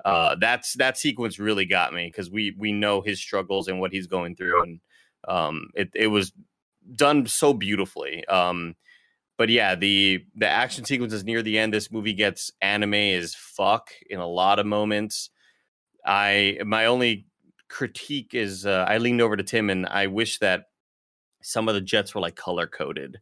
uh, 0.04 0.34
that's 0.40 0.74
that 0.74 0.98
sequence 0.98 1.38
really 1.38 1.64
got 1.64 1.92
me 1.92 2.06
because 2.06 2.28
we 2.28 2.54
we 2.58 2.72
know 2.72 3.02
his 3.02 3.20
struggles 3.20 3.68
and 3.68 3.78
what 3.78 3.92
he's 3.92 4.08
going 4.08 4.34
through, 4.34 4.62
and 4.62 4.80
um, 5.28 5.70
it 5.74 5.90
it 5.94 6.08
was 6.08 6.32
done 6.96 7.26
so 7.26 7.52
beautifully. 7.52 8.24
Um, 8.26 8.74
but 9.38 9.48
yeah, 9.48 9.74
the 9.74 10.24
the 10.34 10.48
action 10.48 10.84
sequences 10.84 11.24
near 11.24 11.42
the 11.42 11.58
end, 11.58 11.72
this 11.72 11.90
movie 11.90 12.14
gets 12.14 12.50
anime 12.60 12.94
as 12.94 13.34
fuck 13.34 13.90
in 14.08 14.20
a 14.20 14.26
lot 14.26 14.58
of 14.58 14.66
moments. 14.66 15.30
I 16.04 16.58
my 16.64 16.86
only 16.86 17.26
critique 17.68 18.34
is 18.34 18.66
uh, 18.66 18.84
I 18.88 18.98
leaned 18.98 19.20
over 19.20 19.36
to 19.36 19.42
Tim 19.42 19.70
and 19.70 19.86
I 19.86 20.06
wish 20.06 20.38
that 20.40 20.66
some 21.42 21.68
of 21.68 21.74
the 21.74 21.80
jets 21.80 22.14
were 22.14 22.20
like 22.20 22.36
color 22.36 22.66
coded 22.66 23.18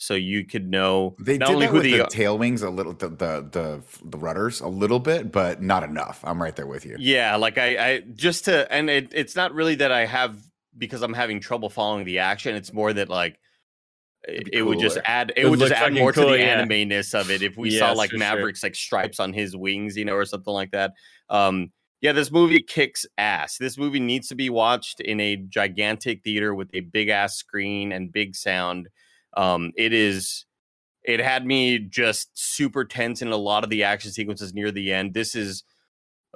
so 0.00 0.14
you 0.14 0.46
could 0.46 0.66
know 0.66 1.14
They 1.18 1.36
not 1.36 1.48
did 1.48 1.54
only 1.54 1.66
who 1.66 1.74
with 1.74 1.82
the, 1.82 1.98
the, 1.98 2.04
tail 2.06 2.38
wings 2.38 2.62
a 2.62 2.70
little, 2.70 2.94
the, 2.94 3.08
the 3.10 3.46
the 3.50 3.82
the 4.02 4.16
rudders 4.16 4.62
a 4.62 4.66
little 4.66 4.98
bit, 4.98 5.30
but 5.30 5.60
not 5.60 5.82
enough. 5.82 6.20
I'm 6.24 6.42
right 6.42 6.56
there 6.56 6.66
with 6.66 6.86
you. 6.86 6.96
yeah 6.98 7.36
like 7.36 7.58
i 7.58 7.76
i 7.76 8.00
just 8.14 8.46
to 8.46 8.72
and 8.72 8.88
it, 8.88 9.12
it's 9.12 9.36
not 9.36 9.52
really 9.52 9.74
that 9.74 9.92
i 9.92 10.06
have 10.06 10.38
because 10.78 11.02
i'm 11.02 11.12
having 11.12 11.38
trouble 11.38 11.68
following 11.68 12.06
the 12.06 12.18
action 12.20 12.56
it's 12.56 12.72
more 12.72 12.94
that 12.94 13.10
like 13.10 13.38
it, 14.24 14.48
it 14.52 14.62
would 14.62 14.78
just 14.78 14.98
add 15.04 15.32
it 15.36 15.44
It 15.44 15.48
would 15.48 15.58
just 15.58 15.72
add 15.72 15.94
more 15.94 16.12
to 16.12 16.20
the 16.20 16.38
yeah. 16.38 16.58
anime-ness 16.58 17.14
of 17.14 17.30
it 17.30 17.42
if 17.42 17.56
we 17.56 17.70
saw 17.70 17.92
like 17.92 18.10
for 18.10 18.16
sure. 18.16 18.18
mavericks 18.18 18.62
like 18.62 18.74
stripes 18.74 19.18
on 19.20 19.32
his 19.32 19.56
wings 19.56 19.96
you 19.96 20.04
know 20.04 20.14
or 20.14 20.24
something 20.24 20.52
like 20.52 20.72
that. 20.72 20.92
Um 21.28 21.72
yeah 22.00 22.12
this 22.12 22.30
movie 22.30 22.62
kicks 22.62 23.06
ass. 23.18 23.56
This 23.58 23.78
movie 23.78 24.00
needs 24.00 24.28
to 24.28 24.34
be 24.34 24.50
watched 24.50 25.00
in 25.00 25.20
a 25.20 25.36
gigantic 25.36 26.22
theater 26.22 26.54
with 26.54 26.70
a 26.74 26.80
big 26.80 27.08
ass 27.08 27.36
screen 27.36 27.92
and 27.92 28.12
big 28.12 28.34
sound. 28.34 28.88
Um 29.36 29.72
it 29.76 29.92
is 29.92 30.44
it 31.02 31.20
had 31.20 31.46
me 31.46 31.78
just 31.78 32.30
super 32.34 32.84
tense 32.84 33.22
in 33.22 33.28
a 33.28 33.36
lot 33.36 33.64
of 33.64 33.70
the 33.70 33.84
action 33.84 34.12
sequences 34.12 34.52
near 34.52 34.70
the 34.70 34.92
end. 34.92 35.14
This 35.14 35.34
is 35.34 35.64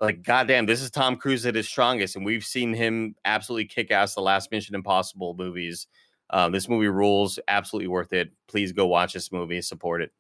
like 0.01 0.23
goddamn 0.23 0.67
this 0.67 0.83
is 0.83 0.91
tom 0.91 1.17
cruise 1.17 1.47
at 1.47 1.55
his 1.55 1.69
strongest 1.69 2.17
and 2.17 2.25
we've 2.25 2.45
seen 2.45 2.75
him 2.75 3.15
absolutely 3.25 3.65
kick 3.65 3.93
ass 3.93 4.15
the 4.15 4.21
last 4.21 4.51
mission 4.51 4.75
impossible 4.75 5.37
movies 5.39 5.87
um, 6.31 6.53
this 6.53 6.69
movie 6.69 6.89
rules 6.89 7.39
absolutely 7.49 7.89
worth 7.89 8.13
it 8.13 8.31
please 8.49 8.73
go 8.73 8.87
watch 8.87 9.13
this 9.13 9.31
movie 9.31 9.61
support 9.61 10.03
it 10.03 10.13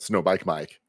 Snowbike 0.00 0.46
Mike. 0.46 0.80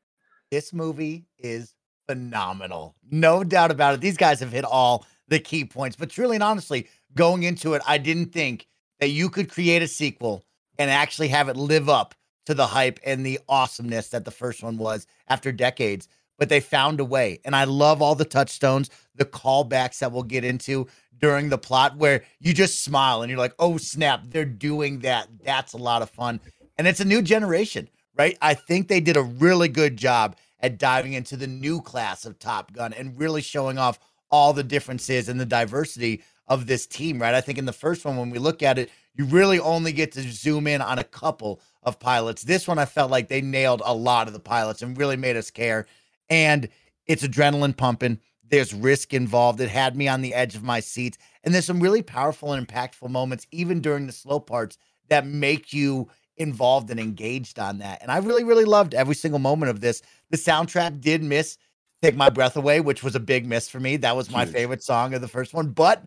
This 0.52 0.74
movie 0.74 1.26
is 1.38 1.74
phenomenal. 2.08 2.96
No 3.10 3.44
doubt 3.44 3.72
about 3.72 3.96
it. 3.96 4.02
These 4.02 4.18
guys 4.18 4.40
have 4.40 4.52
hit 4.52 4.66
all 4.66 5.06
the 5.28 5.40
key 5.40 5.66
points. 5.66 5.96
But 5.96 6.10
truly 6.10 6.36
and 6.36 6.44
honestly, 6.44 6.88
going 7.16 7.44
into 7.44 7.74
it, 7.74 7.82
I 7.86 7.98
didn't 7.98 8.32
think 8.32 8.68
that 9.00 9.10
you 9.10 9.30
could 9.30 9.52
create 9.52 9.82
a 9.82 9.88
sequel 9.88 10.46
and 10.80 10.90
actually 10.90 11.28
have 11.30 11.50
it 11.50 11.58
live 11.58 11.90
up 11.90 12.16
to 12.46 12.54
the 12.54 12.68
hype 12.68 13.00
and 13.06 13.26
the 13.26 13.40
awesomeness 13.50 14.10
that 14.10 14.24
the 14.24 14.32
first 14.32 14.64
one 14.64 14.78
was 14.78 15.06
after 15.28 15.52
decades. 15.52 16.08
But 16.38 16.50
they 16.50 16.60
found 16.60 17.00
a 17.00 17.06
way. 17.06 17.40
And 17.46 17.56
I 17.56 17.64
love 17.64 18.02
all 18.02 18.16
the 18.16 18.26
touchstones, 18.26 18.90
the 19.16 19.26
callbacks 19.26 20.00
that 20.00 20.12
we'll 20.12 20.24
get 20.24 20.44
into 20.44 20.88
during 21.20 21.50
the 21.50 21.58
plot 21.58 21.98
where 21.98 22.24
you 22.40 22.54
just 22.54 22.84
smile 22.84 23.22
and 23.22 23.30
you're 23.30 23.40
like, 23.40 23.56
oh, 23.60 23.78
snap, 23.78 24.22
they're 24.28 24.46
doing 24.46 25.00
that. 25.00 25.28
That's 25.44 25.74
a 25.74 25.78
lot 25.78 26.02
of 26.02 26.10
fun. 26.10 26.40
And 26.78 26.88
it's 26.88 27.00
a 27.00 27.06
new 27.06 27.22
generation, 27.22 27.90
right? 28.16 28.38
I 28.42 28.54
think 28.54 28.88
they 28.88 29.00
did 29.00 29.18
a 29.18 29.24
really 29.24 29.68
good 29.68 29.98
job 29.98 30.36
at 30.60 30.78
diving 30.78 31.14
into 31.14 31.38
the 31.38 31.48
new 31.48 31.82
class 31.82 32.26
of 32.26 32.40
Top 32.40 32.74
Gun 32.74 32.94
and 32.94 33.18
really 33.18 33.42
showing 33.42 33.78
off 33.78 34.00
all 34.30 34.54
the 34.54 34.64
differences 34.64 35.30
and 35.30 35.40
the 35.40 35.46
diversity 35.46 36.22
of 36.48 36.68
this 36.68 36.86
team, 36.86 37.22
right? 37.22 37.34
I 37.34 37.42
think 37.42 37.58
in 37.58 37.66
the 37.66 37.74
first 37.74 38.06
one, 38.06 38.18
when 38.18 38.30
we 38.30 38.40
look 38.40 38.64
at 38.64 38.78
it, 38.78 38.90
you 39.16 39.26
really 39.26 39.60
only 39.60 39.92
get 39.92 40.12
to 40.14 40.22
zoom 40.22 40.68
in 40.68 40.82
on 40.82 41.00
a 41.00 41.04
couple 41.04 41.62
of 41.84 42.00
pilots. 42.00 42.44
This 42.44 42.68
one, 42.68 42.80
I 42.80 42.86
felt 42.86 43.12
like 43.12 43.28
they 43.28 43.42
nailed 43.42 43.82
a 43.84 43.94
lot 43.94 44.28
of 44.28 44.34
the 44.34 44.40
pilots 44.40 44.82
and 44.82 44.98
really 44.98 45.18
made 45.18 45.36
us 45.36 45.50
care. 45.50 45.88
And 46.30 46.70
it's 47.06 47.26
adrenaline 47.26 47.76
pumping. 47.76 48.20
There's 48.50 48.74
risk 48.74 49.14
involved. 49.14 49.60
It 49.60 49.70
had 49.70 49.96
me 49.96 50.08
on 50.08 50.22
the 50.22 50.34
edge 50.34 50.56
of 50.56 50.64
my 50.64 50.80
seat. 50.80 51.18
And 51.44 51.54
there's 51.54 51.66
some 51.66 51.82
really 51.82 52.02
powerful 52.02 52.54
and 52.54 52.66
impactful 52.66 53.10
moments, 53.10 53.48
even 53.52 53.82
during 53.82 54.08
the 54.08 54.14
slow 54.14 54.40
parts, 54.40 54.78
that 55.10 55.26
make 55.26 55.74
you 55.74 56.10
involved 56.38 56.90
and 56.92 57.00
engaged 57.00 57.60
on 57.60 57.80
that. 57.80 58.02
And 58.02 58.12
I 58.12 58.18
really, 58.18 58.44
really 58.44 58.66
loved 58.66 58.94
every 58.94 59.16
single 59.16 59.40
moment 59.40 59.70
of 59.70 59.82
this. 59.82 60.02
The 60.30 60.38
soundtrack 60.38 61.02
did 61.02 61.24
miss 61.24 61.58
Take 62.02 62.16
My 62.16 62.30
Breath 62.30 62.56
Away, 62.56 62.80
which 62.80 63.04
was 63.04 63.16
a 63.16 63.20
big 63.20 63.46
miss 63.46 63.68
for 63.68 63.80
me. 63.80 63.98
That 63.98 64.16
was 64.16 64.30
my 64.30 64.44
Huge. 64.46 64.54
favorite 64.54 64.84
song 64.84 65.14
of 65.14 65.22
the 65.22 65.28
first 65.28 65.54
one. 65.54 65.70
But 65.70 66.04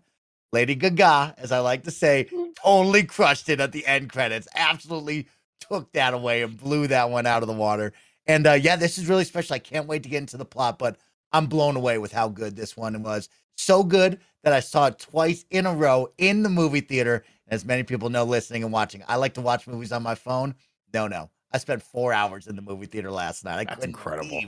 Lady 0.52 0.74
Gaga, 0.74 1.34
as 1.38 1.52
I 1.52 1.58
like 1.60 1.84
to 1.84 1.90
say, 1.90 2.28
mm. 2.32 2.54
totally 2.56 3.04
crushed 3.04 3.48
it 3.48 3.60
at 3.60 3.72
the 3.72 3.86
end 3.86 4.10
credits. 4.10 4.48
Absolutely 4.54 5.26
took 5.60 5.92
that 5.92 6.14
away 6.14 6.42
and 6.42 6.56
blew 6.56 6.86
that 6.86 7.10
one 7.10 7.26
out 7.26 7.42
of 7.42 7.48
the 7.48 7.54
water. 7.54 7.92
And 8.30 8.46
uh, 8.46 8.52
yeah, 8.52 8.76
this 8.76 8.96
is 8.96 9.08
really 9.08 9.24
special. 9.24 9.54
I 9.54 9.58
can't 9.58 9.88
wait 9.88 10.04
to 10.04 10.08
get 10.08 10.18
into 10.18 10.36
the 10.36 10.44
plot, 10.44 10.78
but 10.78 10.98
I'm 11.32 11.46
blown 11.46 11.74
away 11.74 11.98
with 11.98 12.12
how 12.12 12.28
good 12.28 12.54
this 12.54 12.76
one 12.76 13.02
was. 13.02 13.28
So 13.56 13.82
good 13.82 14.20
that 14.44 14.52
I 14.52 14.60
saw 14.60 14.86
it 14.86 15.00
twice 15.00 15.44
in 15.50 15.66
a 15.66 15.74
row 15.74 16.12
in 16.16 16.44
the 16.44 16.48
movie 16.48 16.80
theater. 16.80 17.24
As 17.48 17.64
many 17.64 17.82
people 17.82 18.08
know 18.08 18.22
listening 18.22 18.62
and 18.62 18.72
watching, 18.72 19.02
I 19.08 19.16
like 19.16 19.34
to 19.34 19.40
watch 19.40 19.66
movies 19.66 19.90
on 19.90 20.04
my 20.04 20.14
phone. 20.14 20.54
No, 20.94 21.08
no. 21.08 21.28
I 21.52 21.58
spent 21.58 21.82
four 21.82 22.12
hours 22.12 22.46
in 22.46 22.54
the 22.54 22.62
movie 22.62 22.86
theater 22.86 23.10
last 23.10 23.44
night. 23.44 23.54
I 23.54 23.64
That's 23.64 23.74
couldn't 23.74 23.90
incredible. 23.90 24.42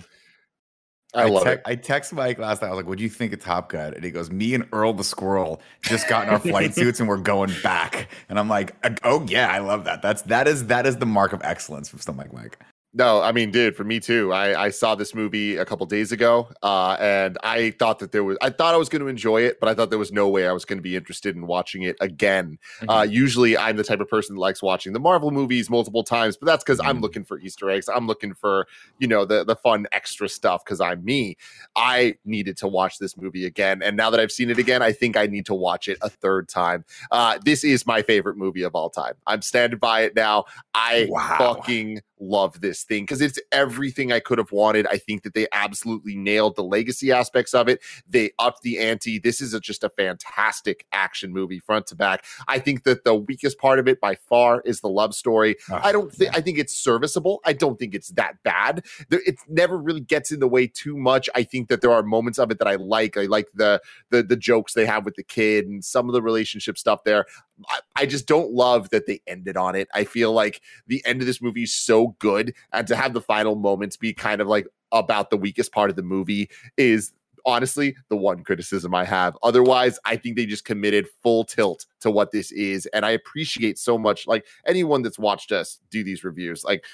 I 1.13 1.29
love 1.29 1.43
te- 1.43 1.51
it. 1.51 1.63
I 1.67 1.75
text 1.75 2.13
Mike 2.13 2.39
last 2.39 2.63
night. 2.63 2.69
I 2.69 2.71
was 2.71 2.77
like, 2.77 2.87
"What 2.87 2.99
do 2.99 3.05
you 3.05 3.11
think 3.11 3.33
of 3.33 3.41
Top 3.41 3.69
Gun?" 3.69 3.95
And 3.95 4.05
he 4.05 4.13
goes, 4.13 4.31
"Me 4.31 4.55
and 4.55 4.65
Earl 4.73 4.93
the 4.93 5.05
Squirrel 5.05 5.61
just 5.83 6.09
got 6.09 6.29
in 6.29 6.33
our 6.33 6.39
flight 6.39 6.73
suits 6.77 7.01
and 7.01 7.09
we're 7.09 7.17
going 7.17 7.53
back." 7.65 8.09
And 8.29 8.39
I'm 8.39 8.49
like, 8.49 8.77
"Oh 9.03 9.27
yeah, 9.27 9.53
I 9.53 9.59
love 9.59 9.85
that. 9.85 10.01
That's 10.01 10.23
that 10.23 10.47
is 10.47 10.69
that 10.69 10.87
is 10.87 10.99
the 10.99 11.07
mark 11.07 11.33
of 11.33 11.43
excellence 11.43 11.89
from 11.89 11.99
something 11.99 12.25
like 12.25 12.33
Mike." 12.33 12.59
No, 12.95 13.23
I 13.23 13.33
mean, 13.33 13.51
dude, 13.51 13.75
for 13.75 13.85
me 13.85 14.01
too. 14.01 14.35
I, 14.35 14.65
I 14.65 14.69
saw 14.69 14.95
this 14.95 15.15
movie 15.15 15.57
a 15.57 15.65
couple 15.65 15.87
days 15.87 16.13
ago, 16.13 16.51
uh, 16.63 16.99
and 17.01 17.39
I 17.43 17.71
thought 17.79 18.01
that 18.01 18.13
there 18.13 18.23
was. 18.23 18.37
I 18.43 18.51
thought 18.51 18.75
I 18.75 18.77
was 18.77 18.91
going 18.91 19.01
to 19.01 19.09
enjoy 19.09 19.41
it, 19.45 19.59
but 19.61 19.71
I 19.71 19.75
thought 19.75 19.89
there 19.89 19.99
was 19.99 20.13
no 20.13 20.29
way 20.29 20.47
I 20.47 20.53
was 20.53 20.67
going 20.67 20.77
to 20.77 20.83
be 20.83 20.95
interested 20.95 21.35
in 21.35 21.47
watching 21.47 21.85
it 21.85 21.97
again. 22.03 22.59
Uh, 22.87 23.07
usually, 23.09 23.57
I'm 23.57 23.77
the 23.77 23.83
type 23.85 24.01
of 24.01 24.11
person 24.11 24.35
that 24.37 24.41
likes 24.43 24.63
watching 24.63 24.93
the 24.93 25.01
Marvel 25.01 25.31
movies 25.31 25.71
multiple 25.71 26.05
times, 26.05 26.37
but 26.37 26.45
that's 26.45 26.63
because 26.63 26.81
I'm 26.81 26.99
Mm. 26.99 27.03
looking 27.03 27.25
for 27.25 27.39
Easter 27.39 27.71
eggs. 27.71 27.89
I'm 27.89 28.07
looking 28.07 28.35
for 28.35 28.67
you 28.99 29.09
know 29.09 29.25
the 29.25 29.43
the 29.43 29.57
fun 29.57 29.87
extra 29.93 30.29
stuff 30.29 30.63
because 30.63 30.83
I'm 30.83 31.03
me. 31.03 31.39
I 31.75 32.17
needed 32.27 32.59
to 32.59 32.69
watch 32.69 32.99
this 32.99 33.17
movie 33.17 33.47
again, 33.47 33.81
and 33.83 33.97
now 33.97 34.11
that 34.11 34.21
I've 34.21 34.33
seen 34.33 34.51
it 34.51 34.59
again, 34.59 34.83
I 34.83 34.93
think 34.93 35.17
I 35.17 35.25
need 35.27 35.47
to 35.47 35.55
watch 35.55 35.89
it 35.89 35.97
a 36.03 36.11
third 36.11 36.47
time. 36.47 36.85
Uh, 37.11 37.39
this 37.43 37.65
is 37.65 37.87
my 37.87 38.03
favorite 38.03 38.37
movie 38.37 38.65
of 38.65 38.75
all 38.75 38.91
time. 38.91 39.15
I'm 39.27 39.41
standing 39.41 39.79
by 39.79 40.03
it 40.03 40.15
now. 40.15 40.45
I 40.75 41.07
Wow. 41.09 41.37
fucking 41.39 42.03
love 42.23 42.61
this 42.61 42.85
thing 42.85 43.03
because 43.03 43.21
it's 43.21 43.39
everything 43.51 44.13
I 44.13 44.21
could 44.21 44.39
have 44.39 44.53
wanted. 44.53 44.87
I 44.87 44.99
think 44.99 45.23
that 45.25 45.35
they 45.35 45.47
absolutely 45.53 46.15
nailed 46.15 46.57
the 46.57 46.63
legacy 46.63 47.13
aspects 47.13 47.53
of 47.53 47.69
it. 47.69 47.83
They 48.09 48.31
upped 48.39 48.63
the 48.63 48.79
ante. 48.79 49.19
This 49.19 49.41
is 49.41 49.55
a, 49.55 49.61
just 49.61 49.85
a 49.85 49.91
fantastic 49.91 50.87
action 50.93 51.33
movie, 51.33 51.59
front 51.59 51.87
to 51.89 51.97
back. 51.97 52.25
I 52.49 52.59
think 52.59 52.85
that 52.85 53.05
the 53.05 53.15
weakest 53.15 53.59
part 53.59 53.79
of 53.79 53.89
it 53.89 54.01
by 54.01 54.15
far 54.15 54.63
is 54.65 54.81
the 54.81 54.89
love 54.89 55.15
story. 55.15 55.57
I 55.71 55.93
don't 55.93 56.13
think 56.13 56.37
I 56.37 56.41
think 56.41 56.59
it's 56.59 56.77
serviceable. 56.77 57.41
I 57.45 57.53
don't 57.53 57.79
think 57.79 57.95
it's 57.95 58.09
that 58.11 58.43
bad. 58.43 58.85
There, 59.09 59.21
it 59.27 59.37
never 59.49 59.77
really 59.77 60.01
gets 60.01 60.31
in 60.31 60.41
the 60.41 60.49
way 60.49 60.67
too 60.67 60.97
much. 60.97 61.29
I 61.35 61.43
think 61.43 61.69
that 61.69 61.81
there 61.81 61.93
are 61.93 62.03
moments 62.03 62.39
of 62.39 62.51
it 62.51 62.59
that 62.59 62.69
I 62.69 62.77
like. 62.77 63.17
I 63.17 63.25
like 63.25 63.49
the 63.55 63.81
the 64.11 64.23
the 64.23 64.37
jokes 64.37 64.75
they 64.75 64.87
have 64.87 65.05
with 65.05 65.17
the 65.17 65.23
kid 65.23 65.67
and 65.67 65.85
some 65.85 66.09
of 66.09 66.13
the 66.13 66.23
relationship 66.23 66.79
stuff 66.79 67.05
there. 67.05 67.27
I, 67.69 67.81
I 67.97 68.07
just 68.07 68.27
don't 68.27 68.53
love 68.53 68.91
that 68.91 69.07
they 69.07 69.21
ended 69.27 69.57
on 69.57 69.75
it. 69.75 69.89
I 69.95 70.05
feel 70.05 70.33
like 70.33 70.61
the 70.87 71.03
end 71.05 71.21
of 71.21 71.27
this 71.27 71.43
movie 71.43 71.65
is 71.65 71.73
so 71.73 72.12
good, 72.19 72.55
and 72.73 72.87
to 72.89 72.97
have 72.97 73.13
the 73.13 73.21
final 73.21 73.55
moments 73.55 73.97
be 73.97 74.13
kind 74.13 74.41
of 74.41 74.49
like 74.49 74.67
about 74.93 75.31
the 75.31 75.37
weakest 75.37 75.73
part 75.73 75.91
of 75.91 75.97
the 75.97 76.03
movie 76.03 76.51
is 76.77 77.13
honestly 77.45 77.97
the 78.09 78.17
one 78.17 78.45
criticism 78.45 78.95
I 78.95 79.05
have. 79.05 79.37
Otherwise, 79.43 79.99
I 80.05 80.17
think 80.17 80.37
they 80.37 80.47
just 80.47 80.65
committed 80.65 81.07
full 81.23 81.45
tilt 81.45 81.87
to 82.01 82.11
what 82.11 82.31
this 82.31 82.53
is. 82.53 82.87
And 82.87 83.05
I 83.05 83.11
appreciate 83.11 83.79
so 83.79 83.99
much 83.99 84.27
like 84.27 84.47
anyone 84.67 85.03
that's 85.03 85.19
watched 85.19 85.53
us 85.53 85.79
do 85.91 86.05
these 86.05 86.25
reviews. 86.25 86.65
Like 86.65 86.85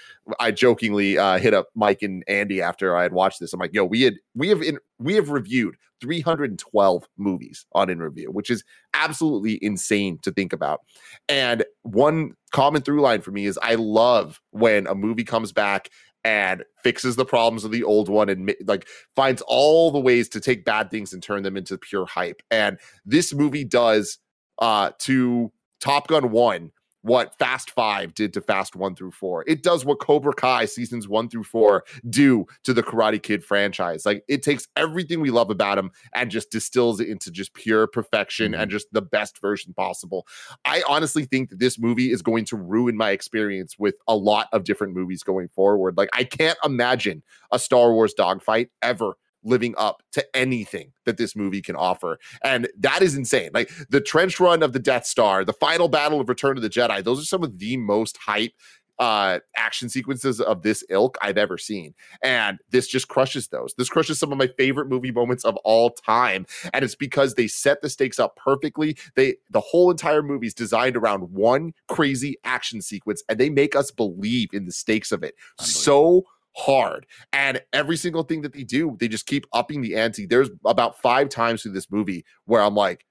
I 0.40 0.50
jokingly 0.50 1.19
uh, 1.19 1.38
hit 1.38 1.55
up 1.55 1.69
Mike 1.75 2.02
and 2.02 2.25
Andy 2.28 2.62
after 2.62 2.97
I 2.97 3.02
had 3.02 3.12
watched 3.12 3.40
this. 3.40 3.52
I'm 3.52 3.61
like, 3.61 3.75
yo, 3.75 3.85
we 3.85 4.02
had 4.02 4.14
we 4.35 4.49
have 4.49 4.62
in 4.62 4.78
we 4.99 5.14
have 5.14 5.31
reviewed 5.31 5.76
312 6.00 7.09
movies 7.17 7.67
on 7.73 7.90
in 7.90 8.00
review, 8.00 8.31
which 8.31 8.50
is 8.50 8.64
absolutely 8.95 9.59
insane 9.62 10.19
to 10.23 10.31
think 10.31 10.52
about. 10.52 10.81
And 11.28 11.64
one 11.83 12.35
common 12.52 12.83
through 12.83 13.00
line 13.00 13.21
for 13.21 13.31
me 13.31 13.47
is 13.47 13.59
I 13.62 13.75
love 13.75 14.40
when 14.50 14.87
a 14.87 14.95
movie 14.95 15.25
comes 15.25 15.52
back 15.52 15.90
and 16.28 16.62
fixes 16.82 17.16
the 17.16 17.25
problems 17.25 17.64
of 17.64 17.70
the 17.70 17.82
old 17.82 18.11
one 18.11 18.28
and 18.28 18.54
like 18.66 18.87
finds 19.16 19.42
all 19.47 19.90
the 19.90 19.99
ways 19.99 20.28
to 20.28 20.40
take 20.40 20.62
bad 20.62 20.90
things 20.90 21.14
and 21.14 21.23
turn 21.23 21.42
them 21.42 21.56
into 21.56 21.78
pure 21.78 22.04
hype. 22.04 22.42
And 22.50 22.78
this 23.06 23.32
movie 23.32 23.64
does 23.64 24.18
uh 24.58 24.90
to 24.99 25.50
Top 25.80 26.06
Gun 26.08 26.30
1 26.30 26.70
what 27.02 27.38
Fast 27.38 27.71
5 27.71 28.14
did 28.14 28.33
to 28.35 28.40
Fast 28.40 28.75
1 28.76 28.97
through 28.97 29.12
4. 29.12 29.45
It 29.47 29.62
does 29.62 29.85
what 29.85 30.00
Cobra 30.00 30.33
Kai 30.33 30.64
seasons 30.64 31.09
1 31.09 31.28
through 31.28 31.45
4 31.45 31.85
do 32.09 32.47
to 32.64 32.73
the 32.73 32.83
Karate 32.83 33.23
Kid 33.23 33.45
franchise. 33.45 34.05
Like 34.05 34.25
it 34.28 34.43
takes 34.43 34.67
everything 34.76 35.21
we 35.21 35.31
love 35.31 35.50
about 35.50 35.78
him 35.78 35.90
and 36.14 36.31
just 36.31 36.50
distills 36.50 37.00
it 37.00 37.09
into 37.09 37.31
just 37.31 37.55
pure 37.55 37.87
perfection 37.87 38.55
and 38.55 38.64
mm-hmm. 38.64 38.71
just 38.71 38.88
the 38.93 39.02
best 39.02 39.40
version 39.40 39.73
possible. 39.75 40.26
I 40.64 40.83
honestly 40.88 41.25
think 41.25 41.50
that 41.50 41.61
this 41.61 41.78
movie 41.78 42.11
is 42.11 42.23
going 42.23 42.45
to 42.47 42.57
ruin 42.57 42.97
my 42.97 43.11
experience 43.11 43.78
with 43.78 43.95
a 44.07 44.17
lot 44.17 44.49
of 44.52 44.64
different 44.64 44.95
movies 44.95 45.23
going 45.23 45.49
forward. 45.49 45.97
Like 45.97 46.11
I 46.12 46.25
can't 46.25 46.59
imagine 46.64 47.23
a 47.52 47.59
Star 47.59 47.93
Wars 47.93 48.14
dogfight 48.14 48.71
ever 48.83 49.14
living 49.45 49.75
up 49.78 50.02
to 50.12 50.37
anything 50.37 50.92
that 51.04 51.16
this 51.16 51.37
movie 51.37 51.62
can 51.62 51.76
offer. 51.76 52.18
And 52.42 52.68
that 52.78 53.02
is 53.02 53.16
insane. 53.16 53.50
Like 53.54 53.71
the 53.88 54.00
trench 54.00 54.40
run 54.40 54.62
of 54.62 54.73
the 54.73 54.78
Death 54.78 55.07
Star, 55.07 55.45
the 55.45 55.52
final 55.52 55.88
battle 55.88 56.21
of 56.21 56.28
Return 56.28 56.57
of 56.57 56.62
the 56.62 56.71
Jedi, 56.71 57.02
those 57.02 57.21
are 57.21 57.26
some 57.26 57.42
of 57.42 57.59
the 57.59 57.76
most 57.76 58.16
hype 58.18 58.52
uh 58.99 59.38
action 59.57 59.88
sequences 59.88 60.40
of 60.40 60.62
this 60.62 60.85
ilk 60.90 61.16
I've 61.23 61.38
ever 61.38 61.57
seen. 61.57 61.95
And 62.23 62.59
this 62.71 62.88
just 62.88 63.09
crushes 63.09 63.49
those. 63.49 63.75
This 63.78 63.88
crushes 63.88 64.18
some 64.18 64.33
of 64.33 64.38
my 64.38 64.49
favorite 64.49 64.88
movie 64.88 65.12
moments 65.12 65.45
of 65.45 65.57
all 65.59 65.90
time. 65.90 66.47
And 66.73 66.85
it's 66.85 66.97
because 66.97 67.35
they 67.35 67.47
set 67.47 67.80
the 67.80 67.88
stakes 67.88 68.18
up 68.18 68.37
perfectly. 68.37 68.97
They 69.14 69.37
the 69.50 69.61
whole 69.61 69.90
entire 69.90 70.23
movie 70.23 70.49
is 70.49 70.54
designed 70.54 70.97
around 70.97 71.30
one 71.33 71.75
crazy 71.87 72.37
action 72.45 72.83
sequence 72.83 73.23
and 73.28 73.38
they 73.38 73.50
make 73.50 73.76
us 73.76 73.90
believe 73.90 74.49
in 74.52 74.66
the 74.66 74.73
stakes 74.73 75.12
of 75.12 75.23
it 75.23 75.35
so 75.61 76.25
hard. 76.58 77.06
And 77.32 77.62
every 77.72 77.96
single 77.96 78.24
thing 78.24 78.42
that 78.42 78.52
they 78.52 78.64
do, 78.64 78.96
they 78.98 79.08
just 79.08 79.26
keep 79.26 79.46
upping 79.52 79.80
the 79.80 79.96
ante. 79.96 80.26
There's 80.26 80.50
about 80.64 81.00
five 81.00 81.28
times 81.28 81.62
through 81.62 81.72
this 81.72 81.90
movie 81.90 82.24
where 82.44 82.62
I'm 82.62 82.74
like, 82.74 83.04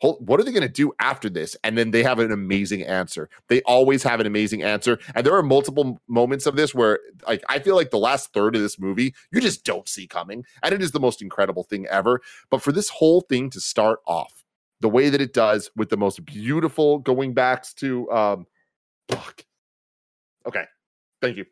what 0.00 0.38
are 0.38 0.42
they 0.42 0.52
going 0.52 0.62
to 0.62 0.68
do 0.68 0.92
after 1.00 1.30
this? 1.30 1.56
And 1.64 1.78
then 1.78 1.90
they 1.90 2.02
have 2.02 2.18
an 2.18 2.30
amazing 2.30 2.82
answer. 2.82 3.30
They 3.48 3.62
always 3.62 4.02
have 4.02 4.20
an 4.20 4.26
amazing 4.26 4.62
answer. 4.62 4.98
And 5.14 5.24
there 5.24 5.34
are 5.34 5.42
multiple 5.42 5.98
moments 6.08 6.46
of 6.46 6.56
this 6.56 6.74
where, 6.74 6.98
like, 7.26 7.42
I 7.48 7.58
feel 7.58 7.74
like 7.74 7.90
the 7.90 7.98
last 7.98 8.32
third 8.34 8.54
of 8.54 8.60
this 8.60 8.78
movie, 8.78 9.14
you 9.32 9.40
just 9.40 9.64
don't 9.64 9.88
see 9.88 10.06
coming. 10.06 10.44
And 10.62 10.74
it 10.74 10.82
is 10.82 10.92
the 10.92 11.00
most 11.00 11.22
incredible 11.22 11.62
thing 11.62 11.86
ever. 11.86 12.20
But 12.50 12.60
for 12.60 12.70
this 12.70 12.90
whole 12.90 13.22
thing 13.22 13.48
to 13.50 13.60
start 13.60 14.00
off 14.06 14.44
the 14.80 14.90
way 14.90 15.08
that 15.08 15.22
it 15.22 15.32
does 15.32 15.70
with 15.74 15.88
the 15.88 15.96
most 15.96 16.22
beautiful 16.24 16.98
going 16.98 17.32
backs 17.32 17.72
to, 17.74 18.10
um, 18.10 18.46
fuck. 19.08 19.44
Okay. 20.46 20.64
Thank 21.22 21.38
you. 21.38 21.46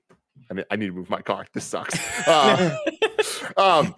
I 0.50 0.54
mean, 0.54 0.64
I 0.70 0.76
need 0.76 0.86
to 0.86 0.92
move 0.92 1.10
my 1.10 1.22
car. 1.22 1.46
This 1.52 1.64
sucks. 1.64 1.98
Uh, 2.26 2.76
um, 3.56 3.94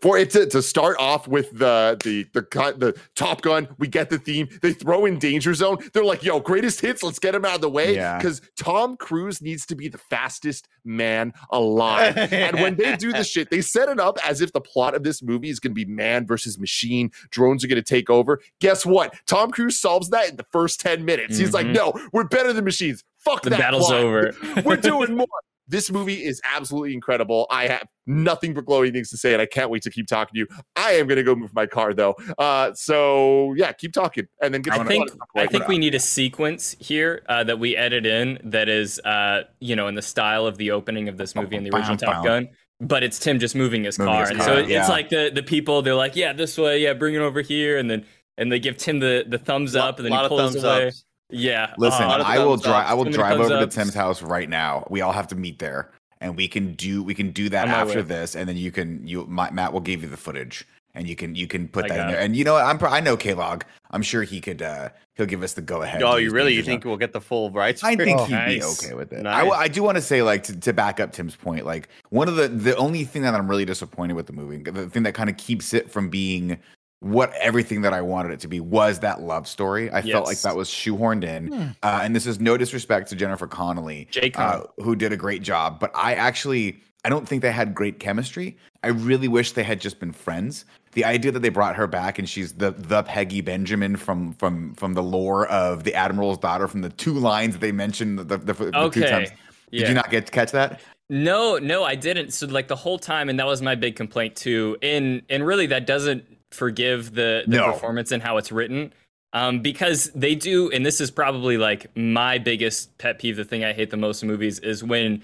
for 0.00 0.16
it 0.16 0.30
to, 0.30 0.46
to 0.46 0.62
start 0.62 0.96
off 0.98 1.28
with 1.28 1.50
the 1.58 1.98
the 2.02 2.24
the 2.32 2.40
cut 2.42 2.80
the 2.80 2.98
Top 3.16 3.42
Gun, 3.42 3.68
we 3.78 3.86
get 3.86 4.08
the 4.08 4.18
theme. 4.18 4.48
They 4.62 4.72
throw 4.72 5.04
in 5.04 5.18
Danger 5.18 5.52
Zone. 5.52 5.76
They're 5.92 6.04
like, 6.06 6.22
"Yo, 6.22 6.40
greatest 6.40 6.80
hits. 6.80 7.02
Let's 7.02 7.18
get 7.18 7.34
him 7.34 7.44
out 7.44 7.56
of 7.56 7.60
the 7.60 7.68
way." 7.68 7.96
Yeah. 7.96 8.16
Because 8.16 8.40
Tom 8.58 8.96
Cruise 8.96 9.42
needs 9.42 9.66
to 9.66 9.74
be 9.74 9.88
the 9.88 9.98
fastest 9.98 10.68
man 10.86 11.34
alive. 11.50 12.16
and 12.16 12.58
when 12.60 12.76
they 12.76 12.96
do 12.96 13.12
the 13.12 13.24
shit, 13.32 13.50
they 13.50 13.60
set 13.60 13.90
it 13.90 14.00
up 14.00 14.16
as 14.26 14.40
if 14.40 14.52
the 14.52 14.60
plot 14.62 14.94
of 14.94 15.02
this 15.02 15.20
movie 15.22 15.50
is 15.50 15.60
going 15.60 15.72
to 15.72 15.74
be 15.74 15.84
man 15.84 16.26
versus 16.26 16.58
machine. 16.58 17.10
Drones 17.30 17.62
are 17.62 17.68
going 17.68 17.76
to 17.76 17.82
take 17.82 18.08
over. 18.08 18.40
Guess 18.60 18.86
what? 18.86 19.14
Tom 19.26 19.50
Cruise 19.50 19.78
solves 19.78 20.08
that 20.10 20.30
in 20.30 20.36
the 20.36 20.46
first 20.50 20.80
ten 20.80 21.04
minutes. 21.04 21.36
He's 21.36 21.52
like, 21.52 21.66
Mhm. 21.66 21.74
"No, 21.74 22.08
we're 22.14 22.24
better 22.24 22.54
than 22.54 22.64
machines. 22.64 23.04
Fuck 23.18 23.42
The 23.42 23.50
that." 23.50 23.58
battle's 23.58 23.88
plot. 23.88 24.00
over. 24.00 24.32
We're 24.64 24.76
doing 24.76 25.14
more. 25.14 25.26
This 25.70 25.90
movie 25.90 26.24
is 26.24 26.40
absolutely 26.44 26.94
incredible. 26.94 27.46
I 27.48 27.68
have 27.68 27.86
nothing 28.06 28.54
but 28.54 28.66
glowing 28.66 28.92
things 28.92 29.08
to 29.10 29.16
say, 29.16 29.32
and 29.32 29.40
I 29.40 29.46
can't 29.46 29.70
wait 29.70 29.82
to 29.82 29.90
keep 29.90 30.08
talking 30.08 30.34
to 30.34 30.38
you. 30.40 30.62
I 30.74 30.92
am 30.92 31.06
going 31.06 31.16
to 31.16 31.22
go 31.22 31.36
move 31.36 31.54
my 31.54 31.66
car 31.66 31.94
though. 31.94 32.16
Uh, 32.38 32.72
so 32.74 33.54
yeah, 33.56 33.70
keep 33.72 33.92
talking, 33.92 34.26
and 34.42 34.52
then 34.52 34.62
get 34.62 34.74
I 34.74 34.78
the 34.78 34.84
think 34.84 35.10
I 35.36 35.46
think 35.46 35.68
we 35.68 35.78
need 35.78 35.94
a 35.94 36.00
sequence 36.00 36.74
here 36.80 37.22
uh, 37.28 37.44
that 37.44 37.58
we 37.60 37.76
edit 37.76 38.04
in 38.04 38.38
that 38.44 38.68
is 38.68 38.98
uh, 39.00 39.44
you 39.60 39.76
know 39.76 39.86
in 39.86 39.94
the 39.94 40.02
style 40.02 40.46
of 40.46 40.56
the 40.56 40.72
opening 40.72 41.08
of 41.08 41.16
this 41.16 41.34
movie 41.34 41.56
in 41.56 41.64
the 41.64 41.70
original 41.70 41.96
Top 41.96 42.24
Gun, 42.24 42.48
but 42.80 43.04
it's 43.04 43.18
Tim 43.20 43.38
just 43.38 43.54
moving 43.54 43.84
his 43.84 43.98
Moving 43.98 44.12
car, 44.12 44.20
his 44.22 44.30
and 44.30 44.40
car, 44.40 44.48
so 44.48 44.56
it's 44.56 44.70
yeah. 44.70 44.88
like 44.88 45.08
the 45.08 45.30
the 45.32 45.42
people 45.42 45.82
they're 45.82 45.94
like 45.94 46.16
yeah 46.16 46.32
this 46.32 46.58
way 46.58 46.82
yeah 46.82 46.94
bring 46.94 47.14
it 47.14 47.20
over 47.20 47.42
here, 47.42 47.78
and 47.78 47.88
then 47.88 48.04
and 48.36 48.50
they 48.50 48.58
give 48.58 48.76
Tim 48.76 48.98
the 48.98 49.24
the 49.26 49.38
thumbs 49.38 49.76
up, 49.76 49.98
and 49.98 50.06
then 50.06 50.12
lot 50.12 50.20
he 50.20 50.24
of 50.24 50.28
pulls 50.30 50.64
away. 50.64 50.88
ups. 50.88 51.04
Yeah, 51.32 51.72
Listen, 51.78 52.04
uh, 52.04 52.08
lot 52.08 52.20
of 52.20 52.26
I 52.26 52.38
will 52.38 52.56
drive. 52.56 52.86
I 52.86 52.94
will 52.94 53.04
drive 53.04 53.38
thumbs 53.38 53.50
over 53.50 53.66
to. 53.66 53.70
Tim's 53.72 53.94
house 53.94 54.22
right 54.22 54.48
now. 54.48 54.86
We 54.90 55.00
all 55.00 55.12
have 55.12 55.28
to 55.28 55.36
meet 55.36 55.58
there, 55.58 55.90
and 56.20 56.36
we 56.36 56.48
can 56.48 56.74
do 56.74 57.02
we 57.02 57.14
can 57.14 57.30
do 57.30 57.48
that 57.50 57.64
On 57.64 57.70
my 57.70 57.76
after 57.76 57.96
way. 57.98 58.02
this, 58.02 58.34
and 58.36 58.48
then 58.48 58.56
you 58.56 58.70
can 58.72 59.06
you 59.06 59.26
my, 59.26 59.50
Matt 59.50 59.72
will 59.72 59.80
give 59.80 60.02
you 60.02 60.08
the 60.08 60.16
footage, 60.16 60.66
and 60.94 61.06
you 61.08 61.16
can 61.16 61.34
you 61.34 61.46
can 61.46 61.68
put 61.68 61.84
I 61.86 61.88
that 61.88 62.00
in 62.00 62.06
there. 62.08 62.20
it. 62.20 62.24
And 62.24 62.36
you 62.36 62.44
know? 62.44 62.56
I'm 62.56 62.78
I 62.84 63.00
know 63.00 63.16
K 63.16 63.34
Log. 63.34 63.64
I'm 63.92 64.02
sure 64.02 64.22
he 64.22 64.40
could. 64.40 64.62
uh 64.62 64.90
He'll 65.16 65.26
give 65.26 65.42
us 65.42 65.52
the 65.52 65.60
go 65.60 65.82
ahead. 65.82 66.02
Oh, 66.02 66.16
you 66.16 66.30
really? 66.30 66.52
You 66.54 66.60
Danger 66.60 66.64
Zone. 66.64 66.72
think 66.76 66.84
we'll 66.86 66.96
get 66.96 67.12
the 67.12 67.20
full 67.20 67.50
rights? 67.50 67.84
I 67.84 67.94
think 67.94 68.18
Oh, 68.18 68.24
he'd 68.24 68.46
be 68.60 68.62
okay 68.62 68.94
with 68.94 69.12
it. 69.12 69.22
Nice. 69.22 69.34
I, 69.34 69.38
w- 69.40 69.52
I 69.54 69.68
do 69.68 69.82
want 69.82 69.96
to 69.96 70.00
say, 70.02 70.22
like, 70.22 70.44
to, 70.44 70.58
to 70.60 70.72
back 70.72 70.98
up 70.98 71.12
Tim's 71.12 71.36
point, 71.36 71.66
like, 71.66 71.90
one 72.08 72.26
of 72.26 72.36
the 72.36 72.48
the 72.48 72.74
only 72.76 73.04
thing 73.04 73.20
that 73.22 73.34
I'm 73.34 73.46
really 73.46 73.66
disappointed 73.66 74.14
with 74.14 74.26
the 74.28 74.32
movie, 74.32 74.62
the 74.62 74.88
thing 74.88 75.02
that 75.02 75.12
kind 75.12 75.28
of 75.28 75.36
keeps 75.36 75.74
it 75.74 75.90
from 75.90 76.08
being 76.08 76.58
what 77.00 77.32
everything 77.34 77.80
that 77.82 77.92
I 77.94 78.02
wanted 78.02 78.32
it 78.32 78.40
to 78.40 78.48
be 78.48 78.60
was 78.60 79.00
that 79.00 79.22
love 79.22 79.48
story. 79.48 79.90
I 79.90 80.02
felt 80.02 80.26
like 80.26 80.40
that 80.42 80.54
was 80.54 80.68
shoehorned 80.68 81.24
in, 81.24 81.48
Hmm. 81.48 81.62
uh, 81.82 82.00
and 82.02 82.14
this 82.14 82.26
is 82.26 82.38
no 82.40 82.56
disrespect 82.56 83.08
to 83.08 83.16
Jennifer 83.16 83.46
Connelly, 83.46 84.06
Jake 84.10 84.38
uh, 84.38 84.64
who 84.76 84.94
did 84.94 85.12
a 85.12 85.16
great 85.16 85.42
job, 85.42 85.80
but 85.80 85.90
I 85.94 86.14
actually 86.14 86.80
I 87.02 87.08
don't 87.08 87.26
think 87.26 87.40
they 87.40 87.50
had 87.52 87.74
great 87.74 87.98
chemistry. 87.98 88.58
I 88.82 88.88
really 88.88 89.28
wish 89.28 89.52
they 89.52 89.62
had 89.62 89.80
just 89.80 89.98
been 90.00 90.12
friends. 90.12 90.66
The 90.92 91.04
idea 91.06 91.32
that 91.32 91.40
they 91.40 91.48
brought 91.48 91.74
her 91.76 91.86
back 91.86 92.18
and 92.18 92.28
she's 92.28 92.52
the 92.52 92.72
the 92.72 93.02
Peggy 93.04 93.40
Benjamin 93.40 93.96
from 93.96 94.34
from 94.34 94.74
from 94.74 94.92
the 94.92 95.02
lore 95.02 95.46
of 95.46 95.84
the 95.84 95.94
Admiral's 95.94 96.36
daughter 96.36 96.68
from 96.68 96.82
the 96.82 96.90
two 96.90 97.14
lines 97.14 97.54
that 97.54 97.60
they 97.60 97.72
mentioned 97.72 98.18
the, 98.18 98.24
the, 98.36 98.52
the 98.52 98.54
two 98.54 98.70
okay. 98.78 99.08
times. 99.10 99.28
Did 99.30 99.36
Yeah. 99.82 99.88
you 99.88 99.94
not 99.94 100.10
get 100.10 100.26
to 100.26 100.32
catch 100.32 100.52
that? 100.52 100.80
No, 101.08 101.56
no, 101.58 101.82
I 101.84 101.94
didn't. 101.94 102.32
So 102.34 102.46
like 102.46 102.68
the 102.68 102.76
whole 102.76 102.98
time, 102.98 103.28
and 103.30 103.38
that 103.40 103.46
was 103.46 103.62
my 103.62 103.74
big 103.74 103.96
complaint 103.96 104.36
too. 104.36 104.76
And 104.82 105.22
and 105.30 105.46
really, 105.46 105.66
that 105.68 105.86
doesn't 105.86 106.24
forgive 106.50 107.14
the, 107.14 107.44
the 107.46 107.56
No. 107.56 107.72
performance 107.72 108.12
and 108.12 108.22
how 108.22 108.36
it's 108.36 108.50
written, 108.52 108.92
um, 109.32 109.60
because 109.60 110.10
they 110.14 110.34
do. 110.34 110.70
And 110.70 110.84
this 110.84 111.00
is 111.00 111.10
probably 111.10 111.56
like 111.56 111.94
my 111.96 112.38
biggest 112.38 112.96
pet 112.98 113.18
peeve. 113.18 113.36
The 113.36 113.44
thing 113.44 113.64
I 113.64 113.72
hate 113.72 113.90
the 113.90 113.96
most 113.96 114.22
in 114.22 114.28
movies 114.28 114.58
is 114.58 114.82
when 114.82 115.22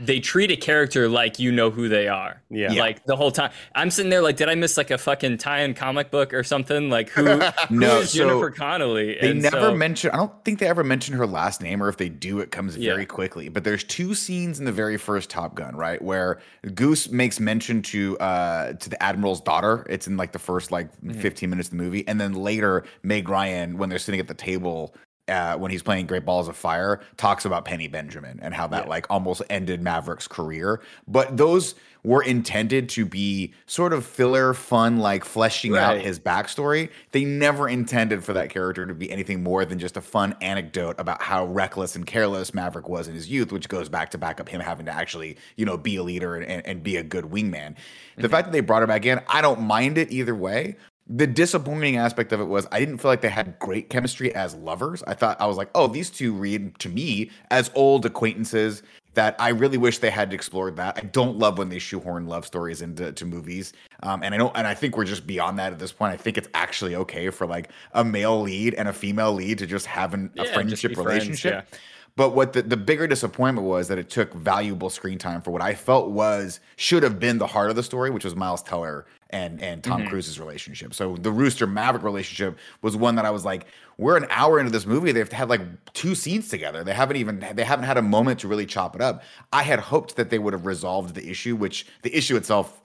they 0.00 0.20
treat 0.20 0.50
a 0.50 0.56
character 0.56 1.08
like 1.08 1.38
you 1.38 1.50
know 1.50 1.70
who 1.70 1.88
they 1.88 2.06
are. 2.08 2.40
Yeah. 2.50 2.72
Like 2.72 3.04
the 3.04 3.16
whole 3.16 3.30
time, 3.32 3.50
I'm 3.74 3.90
sitting 3.90 4.10
there 4.10 4.22
like, 4.22 4.36
did 4.36 4.48
I 4.48 4.54
miss 4.54 4.76
like 4.76 4.90
a 4.90 4.98
fucking 4.98 5.38
tie-in 5.38 5.74
comic 5.74 6.10
book 6.10 6.32
or 6.32 6.42
something? 6.44 6.88
Like 6.90 7.10
who? 7.10 7.24
No, 7.70 7.96
who 7.96 7.96
is 8.02 8.10
so 8.12 8.18
Jennifer 8.18 8.50
Connelly? 8.50 9.18
They 9.20 9.30
And 9.32 9.42
never 9.42 9.60
so- 9.60 9.74
mention. 9.74 10.10
I 10.12 10.16
don't 10.16 10.44
think 10.44 10.58
they 10.60 10.66
ever 10.68 10.84
mention 10.84 11.14
her 11.14 11.26
last 11.26 11.60
name, 11.60 11.82
or 11.82 11.88
if 11.88 11.96
they 11.96 12.08
do, 12.08 12.38
it 12.40 12.50
comes 12.50 12.76
Yeah. 12.76 12.92
very 12.92 13.06
quickly. 13.06 13.48
But 13.48 13.64
there's 13.64 13.84
two 13.84 14.14
scenes 14.14 14.58
in 14.58 14.64
the 14.64 14.72
very 14.72 14.96
first 14.96 15.30
Top 15.30 15.54
Gun, 15.54 15.74
right, 15.76 16.00
where 16.00 16.38
Goose 16.74 17.10
makes 17.10 17.40
mention 17.40 17.82
to 17.82 18.16
uh 18.18 18.72
to 18.74 18.88
the 18.90 19.02
admiral's 19.02 19.40
daughter. 19.40 19.84
It's 19.90 20.06
in 20.06 20.16
like 20.16 20.32
the 20.32 20.38
first 20.38 20.70
like 20.70 20.88
Mm-hmm. 20.98 21.20
15 21.20 21.50
minutes 21.50 21.68
of 21.68 21.76
the 21.76 21.82
movie, 21.82 22.06
and 22.08 22.20
then 22.20 22.32
later 22.34 22.84
Meg 23.02 23.28
Ryan, 23.28 23.78
when 23.78 23.88
they're 23.88 23.98
sitting 23.98 24.20
at 24.20 24.28
the 24.28 24.34
table. 24.34 24.94
Uh, 25.28 25.56
when 25.56 25.70
he's 25.70 25.82
playing 25.82 26.06
Great 26.06 26.24
Balls 26.24 26.48
of 26.48 26.56
Fire, 26.56 27.00
talks 27.16 27.44
about 27.44 27.64
Penny 27.64 27.88
Benjamin 27.88 28.38
and 28.42 28.54
how 28.54 28.66
that 28.68 28.84
Yeah. 28.84 28.90
like 28.90 29.06
almost 29.10 29.42
ended 29.50 29.82
Maverick's 29.82 30.26
career. 30.28 30.80
But 31.06 31.36
those 31.36 31.74
were 32.04 32.22
intended 32.22 32.88
to 32.88 33.04
be 33.04 33.52
sort 33.66 33.92
of 33.92 34.06
filler, 34.06 34.54
fun, 34.54 34.98
like 34.98 35.24
fleshing 35.24 35.76
out 35.76 35.98
his 35.98 36.18
backstory. 36.18 36.88
They 37.10 37.24
never 37.24 37.68
intended 37.68 38.24
for 38.24 38.32
that 38.34 38.50
character 38.50 38.86
to 38.86 38.94
be 38.94 39.10
anything 39.10 39.42
more 39.42 39.64
than 39.64 39.78
just 39.78 39.96
a 39.96 40.00
fun 40.00 40.34
anecdote 40.40 40.94
about 40.98 41.20
how 41.20 41.44
reckless 41.46 41.96
and 41.96 42.06
careless 42.06 42.54
Maverick 42.54 42.88
was 42.88 43.08
in 43.08 43.14
his 43.14 43.28
youth, 43.28 43.52
which 43.52 43.68
goes 43.68 43.88
back 43.88 44.10
to 44.12 44.18
back 44.18 44.40
up 44.40 44.48
him 44.48 44.60
having 44.60 44.86
to 44.86 44.92
actually, 44.92 45.36
you 45.56 45.66
know, 45.66 45.76
be 45.76 45.96
a 45.96 46.02
leader 46.02 46.36
and, 46.36 46.46
and, 46.46 46.64
and 46.66 46.82
be 46.82 46.96
a 46.96 47.02
good 47.02 47.24
wingman. 47.26 47.74
The 48.16 48.28
fact 48.28 48.46
that 48.46 48.52
they 48.52 48.60
brought 48.60 48.80
her 48.82 48.86
back 48.86 49.04
in, 49.04 49.20
I 49.28 49.40
don't 49.42 49.60
mind 49.62 49.98
it 49.98 50.10
either 50.10 50.34
way. 50.34 50.76
The 51.08 51.26
disappointing 51.26 51.96
aspect 51.96 52.32
of 52.32 52.40
it 52.40 52.44
was 52.44 52.66
I 52.70 52.80
didn't 52.80 52.98
feel 52.98 53.10
like 53.10 53.22
they 53.22 53.30
had 53.30 53.58
great 53.58 53.88
chemistry 53.88 54.34
as 54.34 54.54
lovers. 54.54 55.02
I 55.06 55.14
thought 55.14 55.40
I 55.40 55.46
was 55.46 55.56
like, 55.56 55.70
oh, 55.74 55.86
these 55.86 56.10
two 56.10 56.34
read 56.34 56.78
to 56.80 56.88
me 56.90 57.30
as 57.50 57.70
old 57.74 58.04
acquaintances 58.04 58.82
that 59.14 59.34
I 59.38 59.48
really 59.48 59.78
wish 59.78 59.98
they 59.98 60.10
had 60.10 60.32
explored 60.32 60.76
that. 60.76 60.98
I 60.98 61.00
don't 61.06 61.38
love 61.38 61.58
when 61.58 61.70
they 61.70 61.78
shoehorn 61.78 62.26
love 62.26 62.44
stories 62.44 62.82
into 62.82 63.10
to 63.10 63.24
movies, 63.24 63.72
um, 64.02 64.22
and 64.22 64.34
I 64.34 64.38
don't, 64.38 64.54
and 64.56 64.66
I 64.66 64.74
think 64.74 64.96
we're 64.96 65.04
just 65.04 65.26
beyond 65.26 65.58
that 65.58 65.72
at 65.72 65.78
this 65.78 65.92
point. 65.92 66.12
I 66.12 66.16
think 66.16 66.38
it's 66.38 66.48
actually 66.54 66.94
okay 66.94 67.30
for 67.30 67.46
like 67.46 67.70
a 67.94 68.04
male 68.04 68.40
lead 68.42 68.74
and 68.74 68.86
a 68.86 68.92
female 68.92 69.32
lead 69.32 69.58
to 69.58 69.66
just 69.66 69.86
have 69.86 70.14
an, 70.14 70.30
Yeah, 70.34 70.42
a 70.44 70.52
friendship 70.52 70.90
be 70.90 70.94
friends, 70.94 71.08
relationship. 71.08 71.74
But 72.16 72.34
what 72.34 72.52
the, 72.52 72.62
the 72.62 72.76
bigger 72.76 73.06
disappointment 73.06 73.66
was 73.66 73.88
that 73.88 73.98
it 73.98 74.10
took 74.10 74.34
valuable 74.34 74.90
screen 74.90 75.18
time 75.18 75.40
for 75.40 75.52
what 75.52 75.62
I 75.62 75.74
felt 75.74 76.10
was 76.10 76.58
should 76.76 77.02
have 77.02 77.18
been 77.20 77.38
the 77.38 77.46
heart 77.46 77.70
of 77.70 77.76
the 77.76 77.82
story, 77.82 78.10
which 78.10 78.24
was 78.24 78.34
Miles 78.34 78.62
Teller 78.62 79.06
and 79.30 79.62
and 79.62 79.82
Tom 79.84 80.00
Mm-hmm. 80.00 80.10
Cruise's 80.10 80.40
relationship. 80.40 80.94
So 80.94 81.16
the 81.16 81.30
Rooster 81.30 81.66
Maverick 81.66 82.02
relationship 82.02 82.58
was 82.82 82.96
one 82.96 83.16
that 83.16 83.24
I 83.24 83.30
was 83.30 83.44
like, 83.44 83.66
we're 83.98 84.16
an 84.16 84.26
hour 84.30 84.58
into 84.58 84.70
this 84.70 84.86
movie. 84.86 85.12
They've 85.12 85.30
had 85.30 85.48
like 85.48 85.60
two 85.92 86.14
scenes 86.14 86.48
together. 86.48 86.84
They 86.84 86.94
haven't 86.94 87.16
even 87.16 87.44
they 87.54 87.64
haven't 87.64 87.84
had 87.84 87.98
a 87.98 88.02
moment 88.02 88.40
to 88.40 88.48
really 88.48 88.66
chop 88.66 88.94
it 88.94 89.02
up. 89.02 89.22
I 89.52 89.62
had 89.62 89.80
hoped 89.80 90.16
that 90.16 90.30
they 90.30 90.38
would 90.38 90.52
have 90.52 90.66
resolved 90.66 91.14
the 91.14 91.28
issue, 91.28 91.56
which 91.56 91.86
the 92.02 92.16
issue 92.16 92.36
itself 92.36 92.80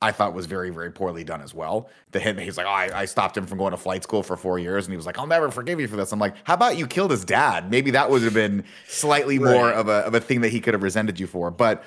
I 0.00 0.12
thought 0.12 0.32
was 0.32 0.46
very, 0.46 0.70
very 0.70 0.92
poorly 0.92 1.24
done 1.24 1.42
as 1.42 1.52
well. 1.52 1.90
The 2.12 2.20
hit, 2.20 2.38
he's 2.38 2.56
like, 2.56 2.66
oh, 2.66 2.70
I, 2.70 3.00
I 3.00 3.04
stopped 3.04 3.36
him 3.36 3.46
from 3.46 3.58
going 3.58 3.72
to 3.72 3.76
flight 3.76 4.04
school 4.04 4.22
for 4.22 4.36
four 4.36 4.58
years, 4.60 4.86
and 4.86 4.92
he 4.92 4.96
was 4.96 5.06
like, 5.06 5.18
I'll 5.18 5.26
never 5.26 5.50
forgive 5.50 5.80
you 5.80 5.88
for 5.88 5.96
this. 5.96 6.12
I'm 6.12 6.20
like, 6.20 6.36
how 6.44 6.54
about 6.54 6.76
you 6.76 6.86
killed 6.86 7.10
his 7.10 7.24
dad? 7.24 7.68
Maybe 7.68 7.90
that 7.90 8.08
would 8.08 8.22
have 8.22 8.34
been 8.34 8.64
slightly 8.86 9.40
more 9.40 9.72
of 9.72 9.88
a 9.88 10.06
of 10.06 10.14
a 10.14 10.20
thing 10.20 10.42
that 10.42 10.50
he 10.50 10.60
could 10.60 10.74
have 10.74 10.84
resented 10.84 11.18
you 11.18 11.26
for. 11.26 11.50
But 11.50 11.82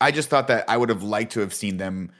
I 0.00 0.10
just 0.10 0.28
thought 0.28 0.48
that 0.48 0.64
I 0.68 0.76
would 0.76 0.88
have 0.88 1.04
liked 1.04 1.32
to 1.32 1.40
have 1.40 1.54
seen 1.54 1.76
them 1.76 2.10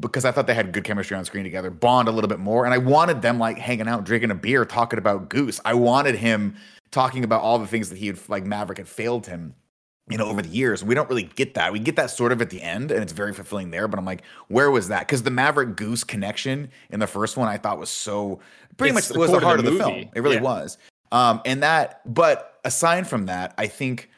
because 0.00 0.24
I 0.24 0.32
thought 0.32 0.46
they 0.46 0.54
had 0.54 0.72
good 0.72 0.84
chemistry 0.84 1.16
on 1.16 1.24
screen 1.24 1.44
together, 1.44 1.70
bond 1.70 2.08
a 2.08 2.12
little 2.12 2.28
bit 2.28 2.38
more, 2.38 2.64
and 2.64 2.74
I 2.74 2.78
wanted 2.78 3.22
them 3.22 3.38
like 3.38 3.58
hanging 3.58 3.88
out, 3.88 4.04
drinking 4.04 4.30
a 4.30 4.34
beer, 4.34 4.64
talking 4.64 4.98
about 4.98 5.28
Goose. 5.28 5.60
I 5.64 5.74
wanted 5.74 6.16
him 6.16 6.56
talking 6.90 7.24
about 7.24 7.42
all 7.42 7.58
the 7.58 7.66
things 7.66 7.88
that 7.88 7.98
he 7.98 8.06
had 8.08 8.18
like 8.28 8.44
Maverick 8.44 8.78
had 8.78 8.88
failed 8.88 9.26
him 9.26 9.54
you 10.10 10.18
know, 10.18 10.26
over 10.26 10.42
the 10.42 10.48
years. 10.48 10.82
We 10.84 10.94
don't 10.94 11.08
really 11.08 11.22
get 11.22 11.54
that. 11.54 11.72
We 11.72 11.78
get 11.78 11.96
that 11.96 12.10
sort 12.10 12.32
of 12.32 12.42
at 12.42 12.50
the 12.50 12.60
end, 12.60 12.90
and 12.90 13.02
it's 13.02 13.12
very 13.12 13.32
fulfilling 13.32 13.70
there. 13.70 13.86
But 13.86 13.98
I'm 13.98 14.04
like, 14.04 14.22
where 14.48 14.70
was 14.70 14.88
that? 14.88 15.06
Because 15.06 15.22
the 15.22 15.30
Maverick 15.30 15.76
Goose 15.76 16.04
connection 16.04 16.70
in 16.90 17.00
the 17.00 17.06
first 17.06 17.36
one, 17.36 17.48
I 17.48 17.56
thought 17.56 17.78
was 17.78 17.88
so 17.88 18.40
pretty 18.76 18.96
It's 18.96 19.08
much 19.08 19.14
the 19.14 19.18
was 19.18 19.30
the 19.30 19.40
heart 19.40 19.60
of 19.60 19.64
of 19.64 19.72
the 19.72 19.78
the, 19.78 19.84
film. 19.84 20.10
It 20.14 20.20
really 20.22 20.36
Yeah. 20.36 20.42
was. 20.42 20.76
Um, 21.12 21.40
and 21.44 21.62
that, 21.62 22.00
but 22.12 22.58
aside 22.64 23.06
from 23.06 23.26
that, 23.26 23.54
I 23.58 23.66
think 23.68 24.10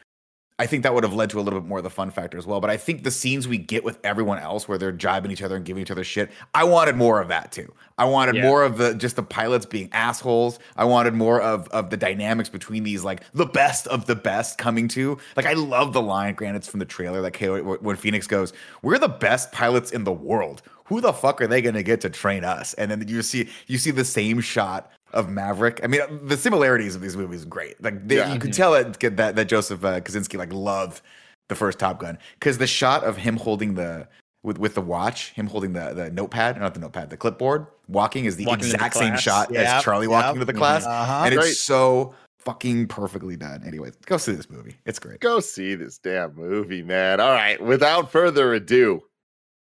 I 0.57 0.67
think 0.67 0.85
that 0.85 0.95
would 0.95 1.03
have 1.03 1.15
led 1.15 1.31
to 1.31 1.41
a 1.41 1.43
little 1.43 1.61
bit 1.61 1.69
more 1.69 1.79
of 1.79 1.85
the 1.85 1.91
fun 1.91 2.13
factor 2.13 2.39
as 2.39 2.47
well. 2.47 2.61
But 2.61 2.71
I 2.71 2.77
think 2.77 3.03
the 3.03 3.11
scenes 3.11 3.49
we 3.49 3.59
get 3.59 3.83
with 3.83 3.99
everyone 4.05 4.39
else 4.39 4.69
where 4.69 4.79
they're 4.79 4.93
jibing 4.93 5.33
each 5.33 5.43
other 5.43 5.57
and 5.57 5.65
giving 5.65 5.83
each 5.83 5.91
other 5.91 6.05
shit, 6.05 6.31
I 6.55 6.63
wanted 6.63 6.95
more 6.95 7.21
of 7.21 7.27
that 7.29 7.51
too. 7.51 7.73
I 7.99 8.05
wanted 8.05 8.37
Yeah. 8.37 8.43
more 8.43 8.63
of 8.63 8.79
the 8.79 8.95
just 8.95 9.17
the 9.17 9.25
pilots 9.25 9.67
being 9.67 9.89
assholes. 9.93 10.61
I 10.77 10.85
wanted 10.85 11.15
more 11.15 11.41
of 11.41 11.67
of 11.69 11.91
the 11.91 11.97
dynamics 11.97 12.49
between 12.49 12.85
these 12.85 13.03
like 13.03 13.23
the 13.33 13.47
best 13.47 13.89
of 13.89 14.07
the 14.07 14.15
best 14.15 14.57
coming 14.57 14.87
to. 14.89 15.19
Like 15.37 15.47
I 15.47 15.55
love 15.55 15.93
the 15.93 16.03
line, 16.03 16.35
granted 16.35 16.59
it's 16.59 16.69
from 16.69 16.79
the 16.79 16.87
trailer 16.87 17.21
that 17.23 17.33
K- 17.33 17.61
when 17.61 17.97
Phoenix 17.97 18.29
goes, 18.29 18.53
"We're 18.81 18.99
the 18.99 19.09
best 19.09 19.51
pilots 19.51 19.91
in 19.91 20.05
the 20.05 20.13
world. 20.13 20.63
Who 20.85 21.01
the 21.01 21.13
fuck 21.15 21.41
are 21.41 21.47
they 21.49 21.63
going 21.63 21.75
to 21.75 21.83
get 21.83 22.01
to 22.03 22.11
train 22.11 22.45
us?" 22.45 22.75
And 22.75 22.93
then 22.93 23.09
you 23.09 23.23
see 23.23 23.49
you 23.67 23.79
see 23.79 23.91
the 23.91 24.05
same 24.05 24.41
shot 24.41 24.89
of 25.15 25.31
Maverick. 25.31 25.81
I 25.83 25.87
mean, 25.87 26.01
the 26.27 26.37
similarities 26.37 26.95
of 26.95 27.01
these 27.01 27.17
movies 27.17 27.45
are 27.45 27.49
great. 27.49 27.83
Like 27.83 28.07
they, 28.07 28.17
Yeah. 28.17 28.33
you 28.35 28.39
could 28.39 28.53
tell 28.53 28.73
that 28.73 29.01
that, 29.17 29.37
that 29.37 29.45
Joseph 29.49 29.85
uh, 29.85 30.01
Kosinski 30.01 30.37
like 30.39 30.53
loved 30.53 31.01
the 31.49 31.55
first 31.55 31.79
Top 31.79 31.99
Gun 32.01 32.19
because 32.39 32.59
the 32.59 32.67
shot 32.67 33.05
of 33.05 33.17
him 33.17 33.37
holding 33.37 33.75
the 33.75 34.09
with 34.43 34.59
with 34.59 34.75
the 34.75 34.81
watch, 34.83 35.31
him 35.31 35.47
holding 35.47 35.73
the 35.73 35.95
the 35.95 36.11
notepad, 36.11 36.61
not 36.61 36.75
the 36.75 36.81
notepad, 36.81 37.09
the 37.11 37.17
clipboard, 37.17 37.67
walking 37.89 38.27
is 38.27 38.37
the 38.37 38.45
Walking 38.45 38.65
to 38.65 38.69
the 38.69 38.75
exact 38.75 38.95
same 38.97 39.17
shot 39.17 39.51
Yep, 39.51 39.67
as 39.67 39.83
Charlie 39.83 40.09
walking 40.09 40.37
yep. 40.37 40.47
to 40.47 40.53
the 40.53 40.59
class, 40.59 40.85
Uh-huh. 40.85 41.23
and 41.25 41.35
it's 41.35 41.61
so 41.61 42.15
fucking 42.39 42.89
perfectly 42.89 43.37
done. 43.37 43.63
Anyway, 43.67 43.91
go 44.05 44.19
see 44.19 44.33
this 44.33 44.51
movie. 44.51 44.77
It's 44.85 44.99
great. 44.99 45.21
Go 45.21 45.41
see 45.41 45.75
this 45.77 45.97
damn 45.97 46.35
movie, 46.35 46.83
man. 46.83 47.21
All 47.21 47.33
right, 47.33 47.59
without 47.63 48.13
further 48.13 48.53
ado, 48.53 49.03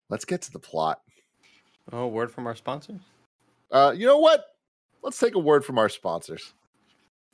let's 0.10 0.26
get 0.26 0.44
to 0.44 0.52
the 0.52 0.60
plot. 0.60 1.02
Oh, 1.92 2.06
word 2.08 2.32
from 2.32 2.46
our 2.46 2.56
sponsors. 2.56 3.02
Uh, 3.72 3.94
you 3.96 4.06
know 4.06 4.20
what? 4.20 4.46
Let's 5.08 5.20
take 5.20 5.36
a 5.36 5.40
word 5.40 5.64
from 5.64 5.78
our 5.78 5.88
sponsors. 5.88 6.54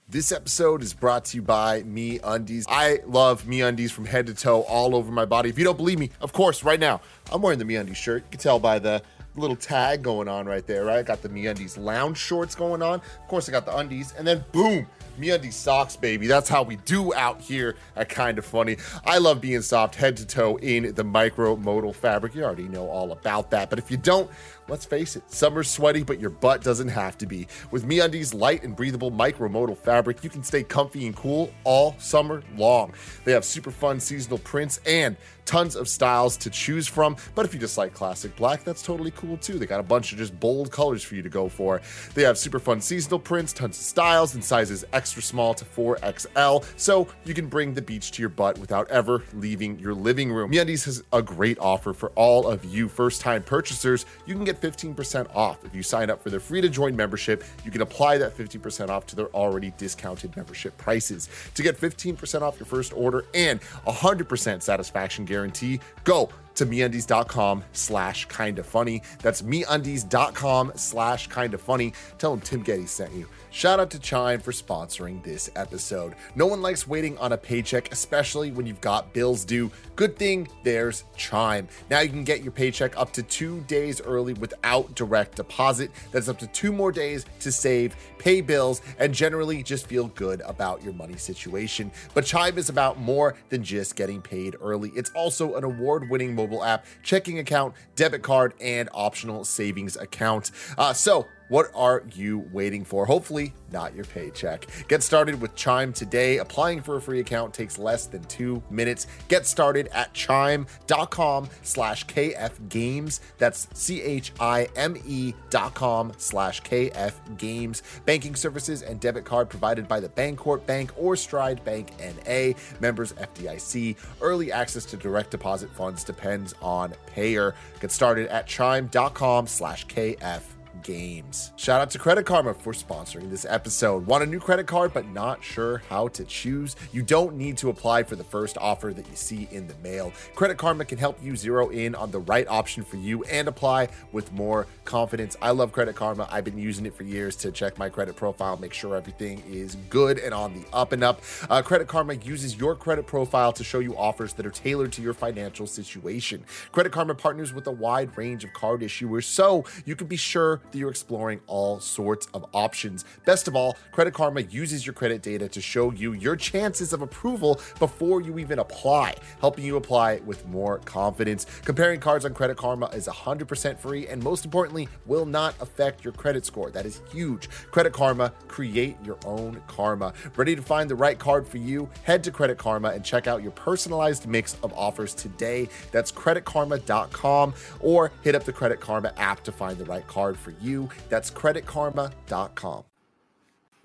This 0.08 0.32
episode 0.32 0.84
is 0.84 0.94
brought 0.94 1.26
to 1.26 1.38
you 1.38 1.42
by 1.42 1.82
Me 1.82 2.20
Undies. 2.24 2.68
I 2.70 3.00
love 3.08 3.48
Me 3.48 3.64
Undies 3.64 3.92
from 3.92 4.06
head 4.06 4.28
to 4.28 4.36
toe, 4.36 4.62
all 4.62 4.96
over 4.96 5.12
my 5.12 5.26
body. 5.26 5.50
If 5.50 5.58
you 5.58 5.64
don't 5.64 5.76
believe 5.76 5.98
me, 5.98 6.12
of 6.22 6.34
course, 6.34 6.64
right 6.64 6.80
now 6.80 7.02
I'm 7.32 7.42
wearing 7.42 7.58
the 7.58 7.66
Me 7.66 7.76
Undies 7.76 7.98
shirt. 7.98 8.26
You 8.26 8.30
can 8.30 8.40
tell 8.40 8.60
by 8.60 8.78
the 8.78 9.02
little 9.36 9.56
tag 9.56 10.04
going 10.04 10.28
on 10.28 10.46
right 10.46 10.68
there, 10.68 10.86
right? 10.86 11.00
I 11.00 11.02
got 11.02 11.24
the 11.24 11.30
Me 11.30 11.48
Undies 11.48 11.76
lounge 11.76 12.20
shorts 12.20 12.54
going 12.54 12.84
on. 12.84 13.00
Of 13.00 13.28
course, 13.28 13.50
I 13.50 13.52
got 13.52 13.66
the 13.66 13.76
undies, 13.76 14.14
and 14.16 14.28
then 14.28 14.46
boom, 14.52 14.86
Me 15.18 15.32
Undies 15.32 15.56
socks, 15.56 15.96
baby. 15.96 16.28
That's 16.28 16.48
how 16.48 16.62
we 16.62 16.76
do 16.76 17.12
out 17.16 17.42
here 17.42 17.76
at 17.96 18.08
Kind 18.08 18.38
of 18.38 18.46
Funny. 18.46 18.78
I 19.04 19.18
love 19.18 19.42
being 19.42 19.64
soft 19.64 19.96
head 19.96 20.16
to 20.18 20.28
toe 20.28 20.58
in 20.58 20.94
the 20.94 21.04
micro 21.04 21.56
modal 21.56 21.92
fabric. 21.92 22.36
You 22.36 22.44
already 22.44 22.68
know 22.68 22.88
all 22.88 23.14
about 23.14 23.50
that, 23.50 23.72
but 23.72 23.80
if 23.80 23.90
you 23.90 23.98
don't, 23.98 24.30
Let's 24.70 24.86
face 24.86 25.16
it, 25.16 25.30
summer's 25.32 25.70
sweaty, 25.70 26.04
but 26.04 26.20
your 26.20 26.30
butt 26.30 26.64
doesn't 26.64 26.88
have 26.88 27.18
to 27.18 27.26
be. 27.26 27.48
With 27.72 27.86
MeUndies 27.86 28.34
light 28.34 28.64
and 28.64 28.76
breathable 28.76 29.12
micromodal 29.12 29.78
fabric, 29.78 30.24
you 30.24 30.30
can 30.30 30.44
stay 30.44 30.64
comfy 30.64 31.06
and 31.06 31.16
cool 31.16 31.52
all 31.64 31.96
summer 32.00 32.42
long. 32.56 32.94
They 33.26 33.34
have 33.34 33.44
super 33.46 33.72
fun 33.72 34.00
seasonal 34.00 34.40
prints 34.40 34.80
and 34.86 35.18
tons 35.46 35.76
of 35.76 35.90
styles 35.90 36.38
to 36.38 36.50
choose 36.50 36.88
from. 36.88 37.18
But 37.36 37.46
if 37.46 37.54
you 37.54 37.60
just 37.60 37.78
like 37.78 37.94
classic 37.94 38.36
black, 38.38 38.64
that's 38.64 38.82
totally 38.82 39.12
cool 39.12 39.36
too. 39.38 39.60
They 39.60 39.66
got 39.66 39.80
a 39.80 39.84
bunch 39.84 40.14
of 40.14 40.18
just 40.18 40.40
bold 40.40 40.72
colors 40.72 41.04
for 41.04 41.16
you 41.16 41.22
to 41.22 41.30
go 41.30 41.50
for. 41.50 41.82
They 42.14 42.24
have 42.24 42.38
super 42.38 42.60
fun 42.60 42.80
seasonal 42.80 43.20
prints, 43.20 43.52
tons 43.52 43.78
of 43.78 43.84
styles, 43.84 44.36
and 44.36 44.44
sizes 44.44 44.86
extra 44.94 45.22
small 45.22 45.54
to 45.56 45.66
4XL, 45.66 46.66
so 46.78 47.08
you 47.26 47.34
can 47.34 47.48
bring 47.48 47.74
the 47.74 47.82
beach 47.82 48.12
to 48.12 48.22
your 48.22 48.30
butt 48.30 48.58
without 48.58 48.90
ever 48.90 49.24
leaving 49.34 49.78
your 49.80 49.94
living 49.94 50.32
room. 50.32 50.52
MeUndies 50.52 50.86
has 50.86 51.04
a 51.12 51.22
great 51.22 51.60
offer 51.60 51.94
for 51.94 52.10
all 52.16 52.48
of 52.48 52.64
you 52.64 52.88
first-time 52.88 53.44
purchasers. 53.44 54.06
You 54.26 54.36
can 54.36 54.46
get 54.46 54.53
15% 54.60 55.34
off 55.36 55.64
if 55.66 55.76
you 55.76 55.84
sign 55.84 56.10
up 56.10 56.22
for 56.22 56.30
their 56.30 56.40
free 56.40 56.62
to 56.62 56.70
join 56.70 56.96
membership. 56.96 57.44
You 57.64 57.72
can 57.72 57.82
apply 57.82 58.18
that 58.20 58.36
50% 58.36 58.90
off 58.90 59.06
to 59.08 59.16
their 59.16 59.28
already 59.28 59.74
discounted 59.78 60.36
membership 60.36 60.78
prices. 60.78 61.30
To 61.56 61.64
get 61.64 61.80
15% 61.80 62.42
off 62.42 62.60
your 62.60 62.66
first 62.66 62.94
order 62.94 63.26
and 63.34 63.62
100% 63.88 64.62
satisfaction 64.62 65.26
guarantee, 65.26 65.80
go 66.04 66.30
to 66.56 66.66
meundies.com 66.66 67.64
slash 67.74 68.26
kind 68.26 68.60
of 68.60 68.66
funny. 68.66 69.02
That's 69.20 69.42
meundies.com 69.42 70.74
slash 70.76 71.28
kind 71.28 71.54
of 71.54 71.62
funny. 71.62 71.94
Tell 72.18 72.32
them 72.32 72.42
Tim 72.42 72.62
Getty 72.62 72.86
sent 72.86 73.14
you. 73.14 73.28
Shout 73.54 73.80
out 73.80 73.92
to 73.92 74.00
Chime 74.00 74.40
for 74.40 74.52
sponsoring 74.52 75.22
this 75.22 75.52
episode. 75.56 76.16
No 76.34 76.48
one 76.48 76.64
likes 76.64 76.88
waiting 76.88 77.16
on 77.20 77.34
a 77.34 77.38
paycheck, 77.38 77.92
especially 77.92 78.50
when 78.50 78.66
you've 78.66 78.82
got 78.82 79.14
bills 79.14 79.46
due. 79.46 79.70
Good 79.96 80.18
thing 80.18 80.48
there's 80.64 81.04
Chime. 81.16 81.68
Now 81.88 82.00
you 82.00 82.10
can 82.10 82.24
get 82.24 82.42
your 82.42 82.52
paycheck 82.52 82.98
up 82.98 83.14
to 83.14 83.22
two 83.22 83.62
days 83.68 84.02
early 84.02 84.34
without 84.34 84.96
direct 84.96 85.36
deposit. 85.36 85.92
That's 86.12 86.30
up 86.30 86.40
to 86.40 86.48
two 86.48 86.72
more 86.72 86.92
days 86.92 87.28
to 87.42 87.52
save, 87.52 87.96
pay 88.18 88.42
bills, 88.42 88.82
and 88.98 89.14
generally 89.14 89.62
just 89.62 89.86
feel 89.86 90.08
good 90.08 90.42
about 90.42 90.84
your 90.84 90.94
money 90.94 91.18
situation. 91.18 91.92
But 92.16 92.26
Chime 92.26 92.58
is 92.58 92.70
about 92.70 93.00
more 93.00 93.36
than 93.50 93.64
just 93.64 93.96
getting 93.96 94.20
paid 94.20 94.56
early. 94.62 94.90
It's 94.96 95.12
also 95.12 95.58
an 95.58 95.64
award 95.64 96.10
winning 96.10 96.34
mobile 96.34 96.64
app, 96.64 96.88
checking 97.04 97.38
account, 97.38 97.76
debit 97.96 98.24
card, 98.24 98.56
and 98.60 98.90
optional 98.96 99.46
savings 99.46 99.96
account. 99.96 100.50
Uh, 100.76 100.92
so, 100.92 101.28
what 101.54 101.70
are 101.76 102.02
you 102.16 102.50
waiting 102.52 102.84
for? 102.84 103.06
Hopefully, 103.06 103.54
not 103.72 103.94
your 103.94 104.06
paycheck. 104.06 104.66
Get 104.88 105.04
started 105.04 105.40
with 105.40 105.54
Chime 105.54 105.94
today. 105.94 106.40
Applying 106.40 106.82
for 106.82 106.96
a 106.96 107.02
free 107.02 107.20
account 107.20 107.54
takes 107.54 107.78
less 107.78 108.08
than 108.08 108.24
two 108.24 108.64
minutes. 108.72 109.06
Get 109.28 109.46
started 109.46 109.88
at 109.94 110.16
chime.com 110.16 111.48
slash 111.62 112.08
KF 112.08 112.70
Games. 112.70 113.22
That's 113.38 113.68
C 113.76 114.02
H 114.02 114.32
I 114.40 114.68
M 114.76 114.98
E 115.06 115.36
dot 115.52 115.76
com 115.76 116.12
slash 116.18 116.60
KF 116.64 117.14
Games. 117.38 117.84
Banking 118.08 118.34
services 118.34 118.82
and 118.82 119.00
debit 119.00 119.24
card 119.24 119.48
provided 119.48 119.88
by 119.88 120.00
the 120.00 120.10
Bancorp 120.10 120.66
Bank 120.66 120.92
or 120.98 121.16
Stride 121.16 121.64
Bank 121.64 121.92
NA. 122.00 122.54
Members 122.80 123.14
FDIC. 123.14 123.96
Early 124.22 124.52
access 124.52 124.86
to 124.86 124.98
direct 124.98 125.30
deposit 125.30 125.70
funds 125.70 126.04
depends 126.04 126.56
on 126.64 126.96
payer. 127.06 127.54
Get 127.80 127.92
started 127.92 128.26
at 128.30 128.48
chime.com 128.48 129.46
slash 129.46 129.86
KF 129.86 130.42
games. 130.82 131.52
Shout 131.56 131.82
out 131.82 131.90
to 131.92 132.00
Credit 132.00 132.26
Karma 132.26 132.54
for 132.54 132.74
sponsoring 132.74 133.30
this 133.30 133.46
episode. 133.48 134.06
Want 134.06 134.24
a 134.24 134.26
new 134.26 134.40
credit 134.40 134.68
card 134.68 134.94
but 134.94 135.08
not 135.10 135.44
sure 135.44 135.84
how 135.90 136.08
to 136.10 136.24
choose? 136.26 136.76
You 136.92 137.02
don't 137.02 137.36
need 137.36 137.58
to 137.58 137.70
apply 137.70 138.04
for 138.04 138.16
the 138.16 138.24
first 138.24 138.58
offer 138.58 138.94
that 138.94 139.08
you 139.08 139.16
see 139.16 139.48
in 139.52 139.68
the 139.68 139.76
mail. 139.76 140.12
Credit 140.36 140.58
Karma 140.58 140.86
can 140.86 140.98
help 140.98 141.22
you 141.24 141.36
zero 141.36 141.70
in 141.70 141.96
on 141.96 142.12
the 142.12 142.20
right 142.20 142.48
option 142.48 142.84
for 142.84 142.98
you 142.98 143.24
and 143.26 143.48
apply 143.48 143.90
with 144.12 144.32
more 144.32 144.68
confidence. 144.86 145.38
I 145.42 145.52
love 145.52 145.72
Credit 145.72 145.96
Karma. 145.96 146.28
I've 146.32 146.46
been 146.46 146.58
using 146.58 146.86
it 146.86 146.96
for 146.96 147.04
years 147.04 147.36
to 147.38 147.52
check 147.52 147.78
my 147.78 147.90
credit 147.90 148.16
profile, 148.16 148.58
make 148.58 148.74
sure 148.74 148.96
everything 148.96 149.44
is 149.50 149.76
good 149.90 150.20
and 150.20 150.34
on 150.34 150.54
the 150.54 150.66
up 150.74 150.92
and 150.92 151.04
up. 151.04 151.22
Uh, 151.50 151.62
credit 151.62 151.88
Karma 151.88 152.16
uses 152.16 152.58
your 152.58 152.76
credit 152.76 153.06
profile 153.06 153.52
to 153.54 153.64
show 153.64 153.80
you 153.80 153.96
offers 153.96 154.34
that 154.34 154.46
are 154.46 154.52
tailored 154.52 154.92
to 154.94 155.02
your 155.02 155.14
financial 155.14 155.68
situation. 155.68 156.44
Credit 156.72 156.92
Karma 156.92 157.16
partners 157.16 157.54
with 157.54 157.68
a 157.68 157.72
wide 157.72 158.18
range 158.18 158.44
of 158.44 158.54
card 158.54 158.82
issuers 158.82 159.24
so 159.26 159.66
you 159.86 159.96
can 159.96 160.08
be 160.08 160.16
sure 160.16 160.62
that 160.72 160.78
you're 160.78 160.90
exploring 160.90 161.40
all 161.48 161.80
sorts 161.80 162.28
of 162.34 162.46
options. 162.54 163.06
Best 163.26 163.48
of 163.48 163.56
all, 163.56 163.78
Credit 163.92 164.14
Karma 164.14 164.42
uses 164.42 164.86
your 164.86 164.94
credit 164.94 165.22
data 165.22 165.48
to 165.50 165.62
show 165.62 165.92
you 165.92 166.14
your 166.14 166.36
chances 166.36 166.94
of 166.94 167.02
approval 167.02 167.60
before 167.80 168.22
you 168.22 168.40
even 168.40 168.60
apply, 168.60 169.16
helping 169.40 169.66
you 169.66 169.78
apply 169.78 170.18
with 170.26 170.46
more 170.48 170.80
confidence. 170.80 171.46
Comparing 171.66 172.00
cards 172.00 172.26
on 172.26 172.34
Credit 172.34 172.58
Karma 172.58 172.88
is 172.88 173.08
100% 173.08 173.78
free 173.78 174.08
and 174.08 174.24
most 174.24 174.46
importantly, 174.46 174.88
will 175.06 175.26
not 175.26 175.56
affect 175.60 176.04
your 176.04 176.14
credit 176.14 176.46
score. 176.46 176.72
That 176.72 176.86
is 176.86 177.02
huge. 177.12 177.50
Credit 177.72 177.94
Karma, 177.94 178.32
create 178.48 178.98
your 179.04 179.18
own 179.26 179.62
karma. 179.68 180.14
Ready 180.36 180.56
to 180.56 180.62
find 180.62 180.90
the 180.90 180.96
right 180.96 181.18
card 181.18 181.48
for 181.48 181.58
you? 181.58 181.90
Head 182.04 182.24
to 182.24 182.32
Credit 182.32 182.58
Karma 182.58 182.90
and 182.90 183.04
check 183.04 183.28
out 183.28 183.42
your 183.42 183.52
personalized 183.52 184.28
mix 184.28 184.56
of 184.64 184.74
offers 184.74 185.14
today. 185.14 185.70
That's 185.92 186.12
creditkarma.com 186.12 187.54
or 187.80 188.12
hit 188.22 188.36
up 188.36 188.44
the 188.44 188.54
Credit 188.54 188.80
Karma 188.80 189.14
app 189.18 189.44
to 189.44 189.52
find 189.52 189.78
the 189.78 189.86
right 189.86 190.06
card 190.08 190.38
for 190.38 190.52
you. 190.62 190.90
That's 191.10 191.30
creditkarma.com. 191.32 192.84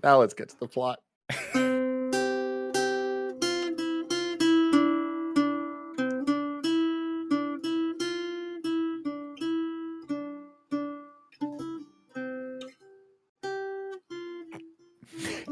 Now 0.03 0.19
let's 0.21 0.35
get 0.35 0.49
to 0.51 0.59
the 0.61 0.69
plot. 0.69 1.01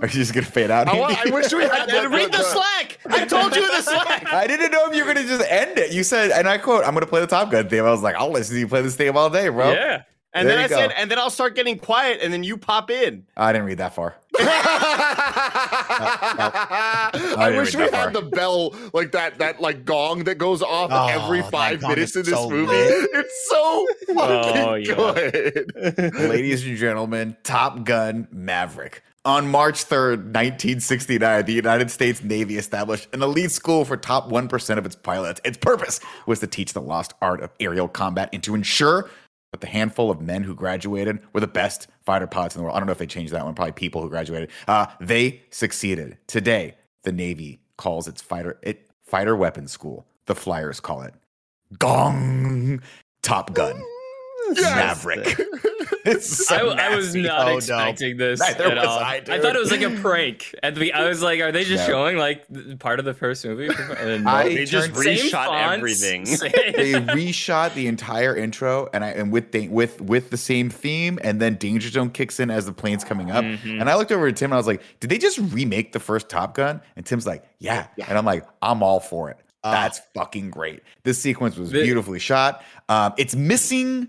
Are 0.03 0.07
you 0.09 0.13
just 0.13 0.35
gonna 0.35 0.45
fade 0.47 0.71
out? 0.71 0.89
I, 0.89 0.99
wa- 0.99 1.09
I 1.09 1.31
wish 1.31 1.53
we 1.53 1.63
had 1.63 1.89
And 1.89 2.13
read 2.13 2.31
the 2.31 2.43
Slack. 2.43 2.99
I 3.09 3.25
told 3.25 3.57
you 3.57 3.67
the 3.67 3.81
Slack. 3.83 4.27
I 4.33 4.47
didn't 4.47 4.71
know 4.71 4.87
if 4.89 4.95
you 4.95 5.05
were 5.05 5.15
gonna 5.15 5.27
just 5.27 5.45
end 5.51 5.79
it. 5.79 5.91
You 5.93 6.05
said, 6.05 6.31
and 6.33 6.47
I 6.47 6.59
quote, 6.59 6.85
"I'm 6.85 6.93
gonna 6.93 7.07
play 7.07 7.21
the 7.21 7.27
Top 7.27 7.51
Gun 7.51 7.69
theme." 7.69 7.85
I 7.85 7.91
was 7.91 8.03
like, 8.03 8.15
"I'll 8.17 8.31
listen 8.31 8.55
to 8.55 8.61
you 8.61 8.69
play 8.69 8.83
this 8.83 8.95
theme 8.95 9.17
all 9.17 9.31
day, 9.31 9.49
bro." 9.49 9.73
Yeah. 9.73 10.03
And 10.37 10.47
There 10.47 10.57
then 10.57 10.59
I 10.59 10.63
you 10.69 10.75
said, 10.89 10.93
and 10.97 11.11
then 11.11 11.19
I'll 11.19 11.31
start 11.31 11.55
getting 11.55 11.79
quiet, 11.79 12.21
and 12.23 12.31
then 12.33 12.45
you 12.45 12.57
pop 12.59 12.91
in. 12.91 13.25
I 13.37 13.53
didn't 13.53 13.67
read 13.67 13.79
that 13.79 13.95
far. 13.95 14.17
I 14.39 14.47
didn't 17.51 17.57
wish 17.57 17.75
we 17.75 17.83
read 17.85 17.95
had 17.95 18.13
far. 18.13 18.15
the 18.23 18.23
bell 18.23 18.75
like 18.93 19.13
that 19.13 19.39
that 19.39 19.61
like 19.61 19.85
gong 19.85 20.25
that 20.25 20.37
goes 20.37 20.63
off 20.63 20.91
Oh, 20.93 21.07
every 21.09 21.43
five 21.43 21.81
minutes 21.83 22.15
in 22.17 22.23
this 22.25 22.35
so 22.35 22.51
movie. 22.51 22.67
lit. 22.67 23.09
It's 23.15 23.49
so 23.51 23.87
fucking 24.09 24.63
Oh, 24.63 24.75
yeah. 24.75 24.95
good. 24.95 26.15
Ladies 26.15 26.67
and 26.67 26.77
gentlemen, 26.77 27.37
Top 27.43 27.85
Gun 27.85 28.29
Maverick. 28.31 29.03
On 29.25 29.49
March 29.49 29.85
3rd, 29.87 30.33
1969, 30.35 31.47
the 31.47 31.53
United 31.53 31.91
States 31.91 32.23
Navy 32.23 32.59
established 32.59 33.09
an 33.13 33.23
elite 33.23 33.51
school 33.51 33.85
for 33.85 33.97
top 33.97 34.29
1% 34.31 34.79
of 34.79 34.87
its 34.87 34.95
pilots. 34.95 35.41
Its 35.45 35.57
purpose 35.57 35.99
was 36.27 36.39
to 36.41 36.47
teach 36.47 36.75
the 36.75 36.81
lost 36.81 37.13
art 37.21 37.41
of 37.41 37.51
aerial 37.59 37.89
combat 37.89 38.29
and 38.33 38.41
to 38.45 38.55
ensure 38.55 39.11
that 39.57 39.67
the 39.67 39.73
handful 39.73 40.11
of 40.11 40.21
men 40.21 40.43
who 40.43 40.55
graduated 40.55 41.21
were 41.33 41.41
the 41.41 41.47
best 41.47 41.89
fighter 42.05 42.27
pilots 42.27 42.55
in 42.55 42.61
the 42.61 42.65
world. 42.65 42.77
I 42.77 42.81
don't 42.81 42.87
know 42.87 42.93
if 42.93 42.99
they 42.99 43.07
changed 43.07 43.33
that 43.33 43.45
one, 43.45 43.55
probably 43.55 43.73
people 43.73 44.03
who 44.03 44.09
graduated. 44.09 44.51
Uh, 44.69 44.87
they 45.01 45.43
succeeded. 45.51 46.19
Today, 46.27 46.77
the 47.03 47.13
Navy 47.13 47.61
calls 47.77 48.07
its 48.09 48.21
fighter 48.23 48.59
it 48.63 48.91
fighter 49.05 49.37
weapons 49.37 49.73
school. 49.73 50.07
The 50.27 50.35
flyers 50.35 50.81
call 50.81 51.03
it 51.03 51.15
Gong 51.79 52.83
Top 53.23 53.55
Gun. 53.55 53.83
Maverick. 54.55 55.41
It's 56.05 56.47
so 56.47 56.71
I, 56.71 56.93
I 56.93 56.95
was 56.97 57.17
nasty. 57.17 57.23
not 57.23 57.41
Oh, 57.43 57.51
no. 57.51 57.57
expecting 57.57 58.17
this 58.17 58.39
Neither 58.39 58.65
at 58.67 58.77
was 58.77 58.87
all. 58.87 58.99
I, 59.01 59.17
I, 59.29 59.41
thought 59.41 59.57
it 59.57 59.59
was 59.59 59.73
like 59.73 59.83
a 59.83 59.91
prank. 59.91 60.55
At 60.63 60.75
the, 60.77 60.81
be- 60.83 60.93
I 60.93 61.09
was 61.09 61.21
like, 61.21 61.41
are 61.41 61.51
they 61.51 61.65
just 61.65 61.83
No. 61.89 61.95
showing 61.95 62.17
like 62.17 62.79
part 62.79 63.01
of 63.01 63.05
the 63.05 63.13
first 63.15 63.45
movie? 63.45 63.69
And 63.99 64.29
I 64.29 64.45
They 64.49 64.65
just 64.67 64.95
turned- 64.95 64.99
Same 65.05 65.19
reshot 65.19 65.47
fonts, 65.47 65.77
everything. 65.79 66.27
same- 66.27 66.53
they 66.53 66.93
reshot 66.93 67.75
the 67.75 67.89
entire 67.89 68.37
intro 68.37 68.89
and 68.95 69.05
I 69.05 69.09
and 69.11 69.33
with 69.33 69.51
the, 69.51 69.69
with 69.69 70.01
with 70.01 70.31
the 70.31 70.37
same 70.37 70.71
theme 70.71 71.19
and 71.25 71.41
then 71.41 71.57
Danger 71.57 71.89
Zone 71.89 72.11
kicks 72.11 72.39
in 72.39 72.51
as 72.53 72.67
the 72.67 72.73
plane's 72.73 73.03
coming 73.03 73.33
up 73.33 73.45
Mhm. 73.45 73.81
and 73.81 73.91
I 73.91 73.97
looked 73.97 74.13
over 74.13 74.29
at 74.29 74.37
Tim 74.37 74.47
and 74.53 74.55
I 74.55 74.59
was 74.59 74.69
like, 74.69 74.83
did 75.01 75.11
they 75.11 75.19
just 75.19 75.39
remake 75.39 75.91
the 75.91 76.01
first 76.01 76.29
Top 76.29 76.55
Gun? 76.55 76.81
And 76.95 77.05
Tim's 77.05 77.27
like, 77.27 77.45
yeah, 77.59 77.89
Yeah. 77.97 78.05
and 78.09 78.17
I'm 78.17 78.25
like, 78.25 78.47
I'm 78.63 78.81
all 78.85 79.01
for 79.01 79.29
it. 79.31 79.39
Ah. 79.65 79.73
That's 79.73 80.01
fucking 80.15 80.51
great. 80.51 80.83
This 81.03 81.19
sequence 81.21 81.57
was 81.57 81.73
beautifully 81.73 82.21
shot. 82.21 82.63
Um, 82.89 83.13
it's 83.17 83.35
missing 83.35 84.07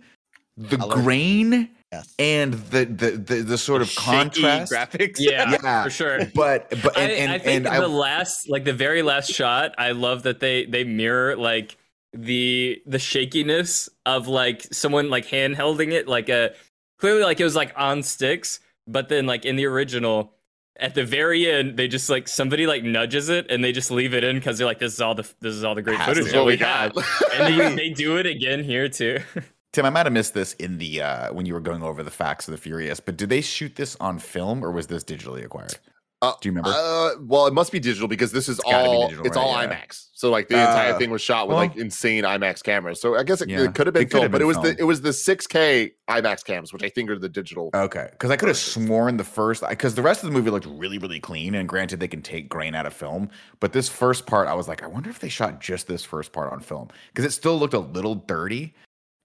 the 0.58 0.78
Color. 0.78 0.96
grain 1.04 1.70
Yes. 1.92 2.14
and 2.20 2.54
the 2.54 2.84
the 2.84 3.12
the, 3.12 3.36
the 3.44 3.58
sort 3.58 3.82
of 3.82 3.90
Shaky 3.90 4.06
contrast. 4.42 4.74
graphics. 4.74 5.16
yeah, 5.20 5.58
Yeah. 5.64 5.84
for 5.86 5.90
sure. 5.90 6.20
But 6.36 6.70
but 6.84 6.98
and 6.98 7.12
I, 7.12 7.16
and, 7.16 7.32
I 7.32 7.38
think 7.40 7.66
and 7.66 7.82
the 7.82 7.88
last, 7.88 8.50
like 8.50 8.66
the 8.66 8.74
very 8.74 9.02
last 9.04 9.32
shot, 9.32 9.74
I 9.78 9.92
love 9.92 10.24
that 10.24 10.42
they 10.42 10.66
they 10.66 10.84
mirror 10.84 11.38
like 11.38 11.78
the 12.12 12.82
the 12.86 13.00
shakiness 13.00 13.88
of 14.06 14.28
like 14.28 14.64
someone 14.74 15.10
like 15.10 15.28
hand 15.28 15.56
holding 15.56 15.94
it, 15.94 16.08
like 16.10 16.28
a 16.28 16.54
clearly 17.00 17.24
like 17.24 17.40
it 17.40 17.46
was 17.46 17.56
like 17.56 17.72
on 17.78 18.04
sticks, 18.04 18.60
but 18.86 19.08
then 19.10 19.26
like 19.26 19.46
in 19.46 19.56
the 19.56 19.66
original. 19.66 20.34
At 20.80 20.94
the 20.94 21.04
very 21.04 21.50
end, 21.50 21.76
they 21.76 21.88
just 21.88 22.08
like 22.08 22.28
somebody 22.28 22.68
like 22.68 22.84
nudges 22.84 23.30
it 23.30 23.50
and 23.50 23.64
they 23.64 23.72
just 23.72 23.90
leave 23.90 24.14
it 24.14 24.24
in 24.24 24.36
because 24.36 24.60
they're 24.60 24.68
like, 24.68 24.78
"This 24.78 24.94
is 24.94 25.02
all 25.02 25.16
the 25.16 25.24
this 25.42 25.56
is 25.56 25.64
all 25.64 25.74
the 25.74 25.82
great 25.82 25.98
Has 25.98 26.16
footage 26.16 26.32
that 26.32 26.44
we 26.46 26.52
we 26.52 26.58
got. 26.58 26.94
got." 26.94 27.04
and 27.34 27.60
they, 27.60 27.76
they 27.88 27.90
do 27.90 28.18
it 28.18 28.28
again 28.28 28.64
here 28.64 28.88
too. 28.88 29.18
Tim, 29.78 29.86
I 29.86 29.92
might 29.92 30.08
have 30.08 30.14
missed 30.14 30.34
this 30.34 30.54
in 30.54 30.80
the 30.80 31.04
uh, 31.04 31.32
when 31.34 31.46
you 31.46 31.54
were 31.54 31.60
going 31.60 31.84
over 31.84 32.02
the 32.02 32.10
facts 32.10 32.48
of 32.48 32.52
the 32.52 32.58
Furious, 32.58 33.00
but 33.00 33.16
did 33.16 33.30
they 33.30 33.42
shoot 33.42 33.76
this 33.76 33.96
on 34.00 34.18
film 34.18 34.66
or 34.66 34.72
was 34.72 34.88
this 34.88 35.04
digitally 35.04 35.46
acquired? 35.46 35.78
Uh, 36.24 36.34
Do 36.42 36.50
you 36.50 36.52
remember? 36.52 36.72
Uh, 36.74 37.12
well, 37.22 37.46
it 37.46 37.54
must 37.54 37.72
be 37.72 37.80
digital 37.80 38.08
because 38.08 38.32
this 38.32 38.50
is 38.50 38.58
gotta 38.62 38.88
all 38.90 39.04
digital, 39.04 39.28
it's 39.28 39.38
right? 39.38 39.44
all 39.46 39.52
Yeah. 39.62 39.68
IMAX. 39.68 40.08
So 40.14 40.32
like 40.32 40.48
the 40.48 40.56
entire 40.56 40.94
Uh, 40.94 40.98
thing 40.98 41.12
was 41.12 41.22
shot 41.22 41.48
with 41.48 41.58
well- 41.58 41.68
like 41.68 41.78
insane 41.78 42.24
IMAX 42.24 42.64
cameras. 42.64 43.00
So 43.00 43.16
I 43.16 43.22
guess 43.22 43.40
it, 43.40 43.50
Yeah. 43.50 43.66
it 43.66 43.76
could 43.76 43.86
have 43.86 43.94
been 43.94 44.10
filmed, 44.10 44.32
but 44.32 44.42
it 44.42 44.46
was 44.46 44.58
filmed. 44.58 44.78
the 44.78 44.82
it 44.82 44.84
was 44.86 45.02
the 45.02 45.14
6K 45.14 45.92
IMAX 46.10 46.44
cams, 46.44 46.74
which 46.74 46.82
I 46.82 46.90
think 46.90 47.12
are 47.12 47.20
the 47.20 47.30
digital. 47.30 47.70
Okay, 47.76 48.08
because 48.10 48.32
I 48.32 48.36
could 48.36 48.48
have 48.48 48.58
sworn 48.58 49.18
the 49.18 49.24
first 49.24 49.64
because 49.70 49.94
the 49.94 50.02
rest 50.02 50.24
of 50.24 50.30
the 50.32 50.34
movie 50.36 50.50
looked 50.50 50.66
really, 50.66 50.98
really 50.98 51.20
clean. 51.20 51.54
And 51.54 51.70
granted, 51.70 52.00
they 52.00 52.08
can 52.08 52.24
take 52.24 52.50
grain 52.50 52.74
out 52.74 52.88
of 52.88 52.96
film, 52.96 53.30
but 53.60 53.74
this 53.74 53.88
first 53.88 54.26
part, 54.26 54.48
I 54.48 54.56
was 54.56 54.68
like, 54.68 54.82
I 54.82 54.88
wonder 54.88 55.12
if 55.12 55.20
they 55.20 55.30
shot 55.30 55.62
just 55.62 55.86
this 55.86 56.04
first 56.04 56.32
part 56.32 56.52
on 56.52 56.62
film 56.62 56.88
because 57.14 57.26
it 57.26 57.32
still 57.32 57.60
looked 57.60 57.76
a 57.76 57.80
little 57.80 58.16
dirty, 58.16 58.74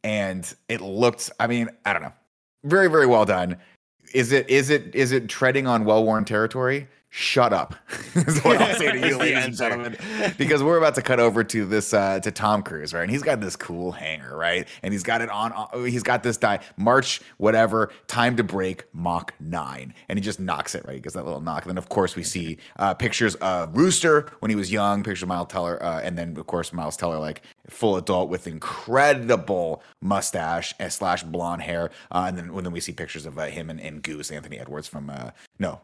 and 0.05 0.53
it 0.69 0.81
looked. 0.81 1.31
I 1.41 1.47
mean, 1.47 1.69
I 1.85 1.93
don't 1.93 2.03
know, 2.03 2.13
very, 2.65 2.89
very 2.89 3.07
well 3.07 3.25
done. 3.25 3.57
Is 4.15 4.33
it? 4.33 4.49
Is 4.51 4.71
it? 4.71 4.95
Is 4.95 5.13
it 5.13 5.29
treading 5.29 5.67
on 5.67 5.85
well-worn 5.85 6.25
territory? 6.25 6.89
Shut 7.15 7.53
up. 7.53 7.75
is 8.15 8.41
what 8.41 8.57
I'll 8.57 8.75
say 8.75 8.91
to 8.93 8.99
you, 9.09 9.19
ladies 9.19 9.45
and 9.45 9.55
gentlemen. 9.55 9.99
Because 10.39 10.63
we're 10.63 10.79
about 10.79 10.95
to 10.95 11.03
cut 11.03 11.21
over 11.21 11.45
to 11.45 11.67
this 11.67 11.93
uh 11.93 12.21
to 12.21 12.31
Tom 12.31 12.63
Cruise, 12.63 12.95
right? 12.95 13.03
And 13.03 13.11
he's 13.11 13.23
got 13.23 13.39
this 13.39 13.55
cool 13.55 13.93
hangar, 13.93 14.35
right? 14.35 14.67
And 14.83 14.95
he's 14.95 15.03
got 15.03 15.21
it 15.21 15.29
on. 15.29 15.53
on- 15.53 15.85
He's 15.87 16.03
got 16.03 16.23
this 16.23 16.39
die 16.39 16.61
March 16.79 17.21
whatever 17.37 17.91
time 18.07 18.37
to 18.37 18.43
break 18.45 18.85
Mach 18.95 19.35
nine, 19.41 19.93
and 20.09 20.19
he 20.19 20.23
just 20.23 20.41
knocks 20.41 20.75
it 20.75 20.87
right. 20.87 20.95
He 20.95 21.01
gets 21.01 21.15
that 21.15 21.25
little 21.27 21.43
knock. 21.43 21.65
And 21.65 21.71
then 21.71 21.77
of 21.79 21.91
course 21.91 22.17
we 22.17 22.23
see 22.23 22.57
uh 22.79 22.95
pictures 22.95 23.35
of 23.37 23.77
Rooster 23.77 24.31
when 24.41 24.49
he 24.51 24.57
was 24.57 24.73
young, 24.73 25.03
pictures 25.03 25.23
of 25.23 25.29
Miles 25.29 25.49
Teller, 25.49 25.83
uh, 25.83 26.01
and 26.01 26.17
then 26.17 26.35
of 26.39 26.47
course 26.47 26.73
Miles 26.73 26.97
Teller 26.97 27.19
like 27.19 27.43
full 27.69 27.97
adult 27.97 28.29
with 28.29 28.47
incredible 28.47 29.83
mustache 30.01 30.75
and 30.81 30.93
slash 30.93 31.23
blonde 31.23 31.63
hair. 31.63 31.91
Uh, 32.11 32.25
and 32.29 32.37
then 32.37 32.53
when 32.53 32.65
then 32.65 32.73
we 32.73 32.81
see 32.81 32.93
pictures 32.93 33.25
of 33.27 33.39
uh, 33.39 33.47
him 33.47 33.71
and, 33.71 33.81
and 33.81 34.03
Goose 34.03 34.31
Anthony 34.31 34.59
Edwards 34.59 34.89
from 34.89 35.09
uh 35.11 35.31
no 35.59 35.81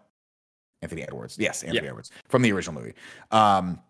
Anthony 0.83 1.03
Edwards. 1.03 1.37
Yes, 1.39 1.63
Anthony 1.63 1.85
Yeah. 1.85 1.91
Edwards 1.91 2.11
from 2.29 2.43
the 2.43 2.53
original 2.53 2.81
movie. 2.81 2.95
Um, 3.31 3.81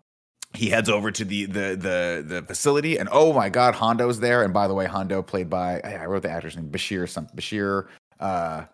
he 0.55 0.71
heads 0.71 0.89
over 0.89 1.11
to 1.11 1.25
the 1.25 1.45
the 1.47 1.77
the 1.77 2.25
the 2.27 2.43
facility, 2.47 2.99
and 2.99 3.09
oh 3.13 3.33
my 3.35 3.49
God, 3.51 3.75
Hondo's 3.75 4.19
there. 4.21 4.43
And 4.43 4.55
by 4.55 4.67
the 4.69 4.75
way, 4.75 4.87
Hondo 4.87 5.21
played 5.23 5.51
by 5.51 5.81
I 5.81 6.07
wrote 6.07 6.23
the 6.23 6.31
actor's 6.31 6.57
name 6.57 6.71
Bashir 6.71 7.07
something 7.09 7.37
Bashir 7.37 7.87
uh, 8.21 8.65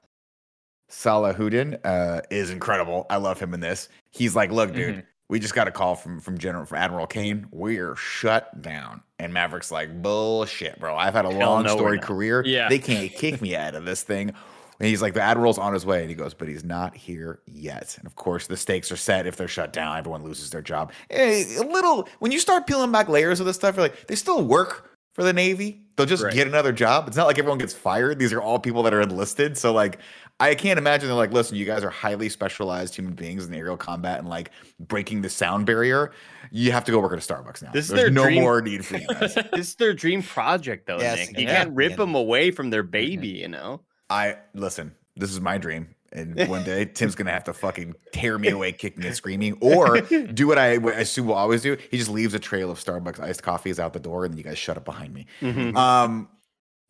Salahuddin 0.91 1.81
uh, 1.85 2.21
is 2.31 2.51
incredible. 2.51 3.07
I 3.11 3.17
love 3.17 3.41
him 3.41 3.55
in 3.55 3.61
this. 3.61 3.89
He's 4.11 4.37
like, 4.37 4.51
look, 4.53 4.73
dude. 4.73 4.97
Mhm. 4.97 5.05
We 5.35 5.41
just 5.41 5.53
got 5.57 5.67
a 5.67 5.73
call 5.73 5.97
from 5.97 6.21
from 6.21 6.39
General 6.39 6.65
from 6.65 6.79
Admiral 6.79 7.09
Cain. 7.09 7.49
We're 7.51 7.97
shut 7.97 8.63
down. 8.63 9.03
And 9.19 9.35
Maverick's 9.35 9.73
like, 9.73 10.01
bullshit, 10.01 10.79
bro. 10.79 10.95
I've 10.97 11.15
had 11.15 11.25
a 11.25 11.33
Hell 11.33 11.51
long 11.51 11.65
no, 11.65 11.75
story 11.75 11.99
career. 11.99 12.45
Yeah. 12.47 12.69
They 12.69 12.79
can't 12.79 13.11
kick 13.13 13.43
me 13.43 13.57
out 13.57 13.75
of 13.75 13.85
this 13.85 14.05
thing. 14.05 14.29
And 14.29 14.89
he's 14.89 15.03
like, 15.03 15.15
the 15.15 15.23
admiral's 15.23 15.59
on 15.59 15.75
his 15.75 15.85
way. 15.85 16.03
And 16.03 16.09
he 16.09 16.15
goes, 16.15 16.35
but 16.35 16.47
he's 16.47 16.63
not 16.63 16.95
here 16.97 17.41
yet. 17.47 17.97
And 17.99 18.07
of 18.07 18.15
course, 18.15 18.47
the 18.47 18.57
stakes 18.57 18.93
are 18.93 18.97
set. 18.97 19.27
If 19.27 19.35
they're 19.35 19.49
shut 19.49 19.73
down, 19.73 19.99
everyone 19.99 20.23
loses 20.23 20.51
their 20.51 20.63
job. 20.63 20.93
Eh, 21.11 21.59
a 21.59 21.65
little, 21.65 22.09
when 22.21 22.31
you 22.31 22.39
start 22.39 22.69
peeling 22.69 22.93
back 22.93 23.09
layers 23.09 23.41
of 23.41 23.47
this 23.47 23.57
stuff, 23.57 23.75
you're 23.75 23.87
like, 23.87 24.07
they 24.07 24.15
still 24.15 24.45
work 24.45 24.89
for 25.15 25.25
the 25.25 25.33
Navy. 25.33 25.81
They'll 25.97 26.07
just 26.07 26.23
Right. 26.23 26.33
get 26.33 26.47
another 26.47 26.73
job. 26.73 27.09
It's 27.09 27.17
not 27.17 27.27
like 27.27 27.39
everyone 27.41 27.59
gets 27.59 27.75
fired. 27.75 28.21
These 28.21 28.33
are 28.33 28.41
all 28.41 28.61
people 28.61 28.85
that 28.85 28.95
are 28.95 29.01
enlisted. 29.01 29.59
So, 29.59 29.73
like, 29.73 29.99
I 30.41 30.55
can't 30.57 30.79
imagine 30.79 31.09
they're 31.09 31.17
like, 31.17 31.33
listen, 31.33 31.57
you 31.57 31.65
guys 31.65 31.85
are 31.85 31.91
highly 31.91 32.29
specialized 32.29 32.95
human 32.97 33.15
beings 33.15 33.47
in 33.47 33.55
aerial 33.55 33.77
combat 33.77 34.19
and 34.19 34.29
like 34.29 34.51
breaking 34.81 35.23
the 35.23 35.29
sound 35.29 35.65
barrier. 35.65 36.11
You 36.51 36.73
have 36.73 36.85
to 36.85 36.93
go 36.93 36.99
work 36.99 37.13
at 37.13 37.19
a 37.19 37.35
Starbucks 37.35 37.63
now. 37.63 37.71
This 37.71 37.85
is 37.87 37.91
There's 37.93 38.01
their 38.03 38.11
no 38.11 38.25
dream- 38.25 38.43
more 38.43 38.61
need 38.61 38.85
for 38.85 38.97
you 38.97 39.07
guys. 39.07 39.35
This 39.53 39.69
is 39.69 39.75
their 39.77 39.95
dream 39.95 40.23
project, 40.23 40.87
though, 40.87 40.99
Yes, 40.99 41.29
Nick. 41.29 41.39
You 41.39 41.45
yeah. 41.47 41.57
can't 41.65 41.75
rip 41.77 41.91
Yeah. 41.91 41.97
them 41.97 42.15
away 42.17 42.51
from 42.51 42.71
their 42.71 42.83
baby, 42.83 43.29
you 43.29 43.49
know? 43.49 43.83
I 44.11 44.37
listen. 44.55 44.95
This 45.17 45.31
is 45.31 45.41
my 45.41 45.57
dream, 45.57 45.95
and 46.13 46.37
one 46.49 46.65
day 46.65 46.85
Tim's 46.85 47.15
gonna 47.15 47.31
have 47.31 47.45
to 47.45 47.53
fucking 47.53 47.95
tear 48.13 48.37
me 48.37 48.49
away, 48.49 48.73
kicking 48.73 49.05
and 49.05 49.15
screaming, 49.15 49.57
or 49.61 50.01
do 50.01 50.49
what 50.49 50.59
I, 50.59 50.79
what 50.79 50.95
I 50.95 51.01
assume 51.01 51.29
will 51.29 51.35
always 51.37 51.63
do. 51.63 51.77
He 51.93 51.97
just 51.97 52.11
leaves 52.11 52.35
a 52.35 52.41
trail 52.41 52.73
of 52.73 52.81
Starbucks 52.83 53.21
iced 53.21 53.45
coffees 53.45 53.79
out 53.79 53.93
the 53.93 54.01
door, 54.01 54.25
and 54.25 54.35
then 54.35 54.39
you 54.39 54.45
guys 54.45 54.59
shut 54.59 54.77
up 54.77 54.85
behind 54.85 55.15
me. 55.15 55.27
Mhm. 55.41 55.77
Um, 55.77 56.29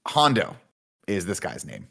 Hondo 0.06 0.56
is 1.06 1.26
this 1.26 1.40
guy's 1.40 1.66
name, 1.66 1.86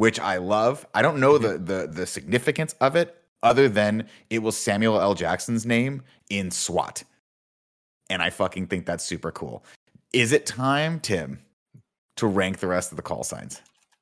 which 0.00 0.18
I 0.18 0.38
love. 0.38 0.86
I 0.94 1.02
don't 1.02 1.20
know 1.20 1.34
mm-hmm. 1.34 1.62
the 1.66 1.80
the 1.80 1.86
the 1.86 2.06
significance 2.06 2.74
of 2.80 2.96
it, 2.96 3.14
other 3.42 3.68
than 3.68 4.08
it 4.30 4.38
was 4.38 4.56
Samuel 4.56 4.98
L. 4.98 5.14
Jackson's 5.14 5.66
name 5.66 6.02
in 6.30 6.50
SWAT, 6.50 7.04
and 8.08 8.22
I 8.22 8.30
fucking 8.30 8.68
think 8.68 8.86
that's 8.86 9.04
super 9.04 9.30
cool. 9.30 9.62
Is 10.14 10.32
it 10.32 10.46
time, 10.46 11.00
Tim, 11.00 11.40
to 12.16 12.26
rank 12.26 12.60
the 12.60 12.66
rest 12.66 12.92
of 12.92 12.96
the 12.96 13.02
call 13.02 13.24
signs? 13.24 13.60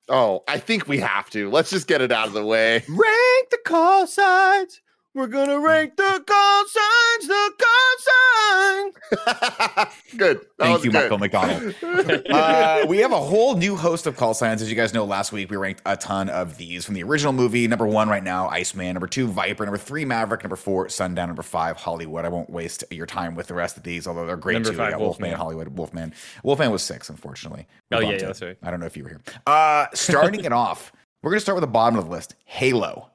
Oh, 0.09 0.45
I 0.47 0.59
think 0.59 0.87
we 0.87 0.99
have 0.99 1.31
to. 1.31 1.51
Let's 1.51 1.71
just 1.71 1.89
get 1.89 2.01
it 2.01 2.13
out 2.13 2.29
of 2.29 2.33
the 2.33 2.47
way. 2.47 2.85
Rank 2.89 3.51
the 3.51 3.59
call 3.65 4.07
signs. 4.07 4.81
We're 5.19 5.27
gonna 5.27 5.59
rank 5.59 5.97
the 5.97 6.23
call 6.25 6.65
signs, 6.69 7.27
the 7.27 7.53
call 7.59 9.17
signs. 9.19 9.95
good. 10.17 10.39
That 10.39 10.47
Thank 10.59 10.85
you, 10.85 10.93
good. 10.93 11.03
Michael 11.03 11.19
McDonald. 11.19 11.75
uh, 12.31 12.87
we 12.87 12.99
have 12.99 13.11
a 13.11 13.19
whole 13.19 13.57
new 13.57 13.75
host 13.75 14.07
of 14.07 14.17
call 14.17 14.33
signs. 14.33 14.63
As 14.63 14.71
you 14.71 14.77
guys 14.77 14.95
know, 14.95 15.05
last 15.05 15.33
week 15.33 15.51
we 15.51 15.57
ranked 15.57 15.83
a 15.85 15.97
ton 15.97 16.29
of 16.29 16.57
these 16.57 16.85
from 16.85 16.95
the 16.95 17.03
original 17.03 17.33
movie. 17.33 17.67
Number 17.67 17.85
one 17.85 18.09
right 18.09 18.23
now, 18.23 18.47
Iceman. 18.49 18.95
Number 18.95 19.09
two, 19.09 19.27
Viper. 19.27 19.65
Number 19.65 19.77
three, 19.77 20.05
Maverick. 20.05 20.45
Number 20.45 20.55
four, 20.55 20.89
Sundown. 20.89 21.29
Number 21.29 21.43
five, 21.43 21.77
Hollywood. 21.77 22.25
I 22.25 22.29
won't 22.29 22.49
waste 22.49 22.85
your 22.93 23.07
time 23.07 23.35
with 23.35 23.49
the 23.49 23.55
rest 23.55 23.77
of 23.77 23.83
these, 23.83 24.07
although 24.07 24.25
they're 24.25 24.37
great 24.37 24.55
Number 24.55 24.71
too. 24.71 24.77
five, 24.77 24.87
we 24.87 24.93
got 24.93 25.01
Wolfman, 25.01 25.31
Wolfman. 25.31 25.37
Hollywood, 25.41 25.77
Wolfman. 25.77 26.15
Wolfman 26.45 26.71
was 26.71 26.85
six, 26.85 27.11
unfortunately. 27.11 27.67
We 27.91 27.97
Oh, 27.97 28.01
yeah, 28.01 28.07
bumped 28.07 28.21
yeah, 28.21 28.27
that's 28.29 28.43
right. 28.43 28.57
I 28.63 28.71
don't 28.71 28.79
know 28.79 28.87
if 28.87 28.97
you 28.97 29.03
were 29.03 29.09
here. 29.09 29.21
Uh, 29.49 29.87
starting 29.95 30.45
it 30.45 30.53
off, 30.65 30.93
we're 31.25 31.33
going 31.33 31.39
to 31.39 31.43
start 31.43 31.57
with 31.57 31.63
the 31.63 31.67
bottom 31.67 31.99
of 31.99 32.05
the 32.05 32.11
list 32.13 32.37
Halo. 32.45 33.11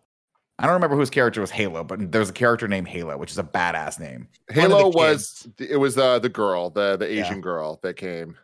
I 0.59 0.65
don't 0.65 0.73
remember 0.75 0.95
whose 0.95 1.09
character 1.09 1.41
was 1.41 1.51
Halo, 1.51 1.83
but 1.83 2.11
there's 2.11 2.29
a 2.29 2.33
character 2.33 2.67
named 2.67 2.87
Halo, 2.87 3.17
which 3.17 3.31
is 3.31 3.37
a 3.39 3.43
badass 3.43 3.99
name. 3.99 4.27
One 4.53 4.65
of 4.65 4.71
the 4.71 4.77
Halo 4.77 4.89
was 4.91 5.47
it 5.59 5.77
was 5.77 5.97
uh, 5.97 6.19
the 6.19 6.29
girl, 6.29 6.69
the 6.69 6.95
the 6.97 7.11
Yeah. 7.11 7.25
Asian 7.25 7.41
girl 7.41 7.79
that 7.83 7.95
came. 7.95 8.37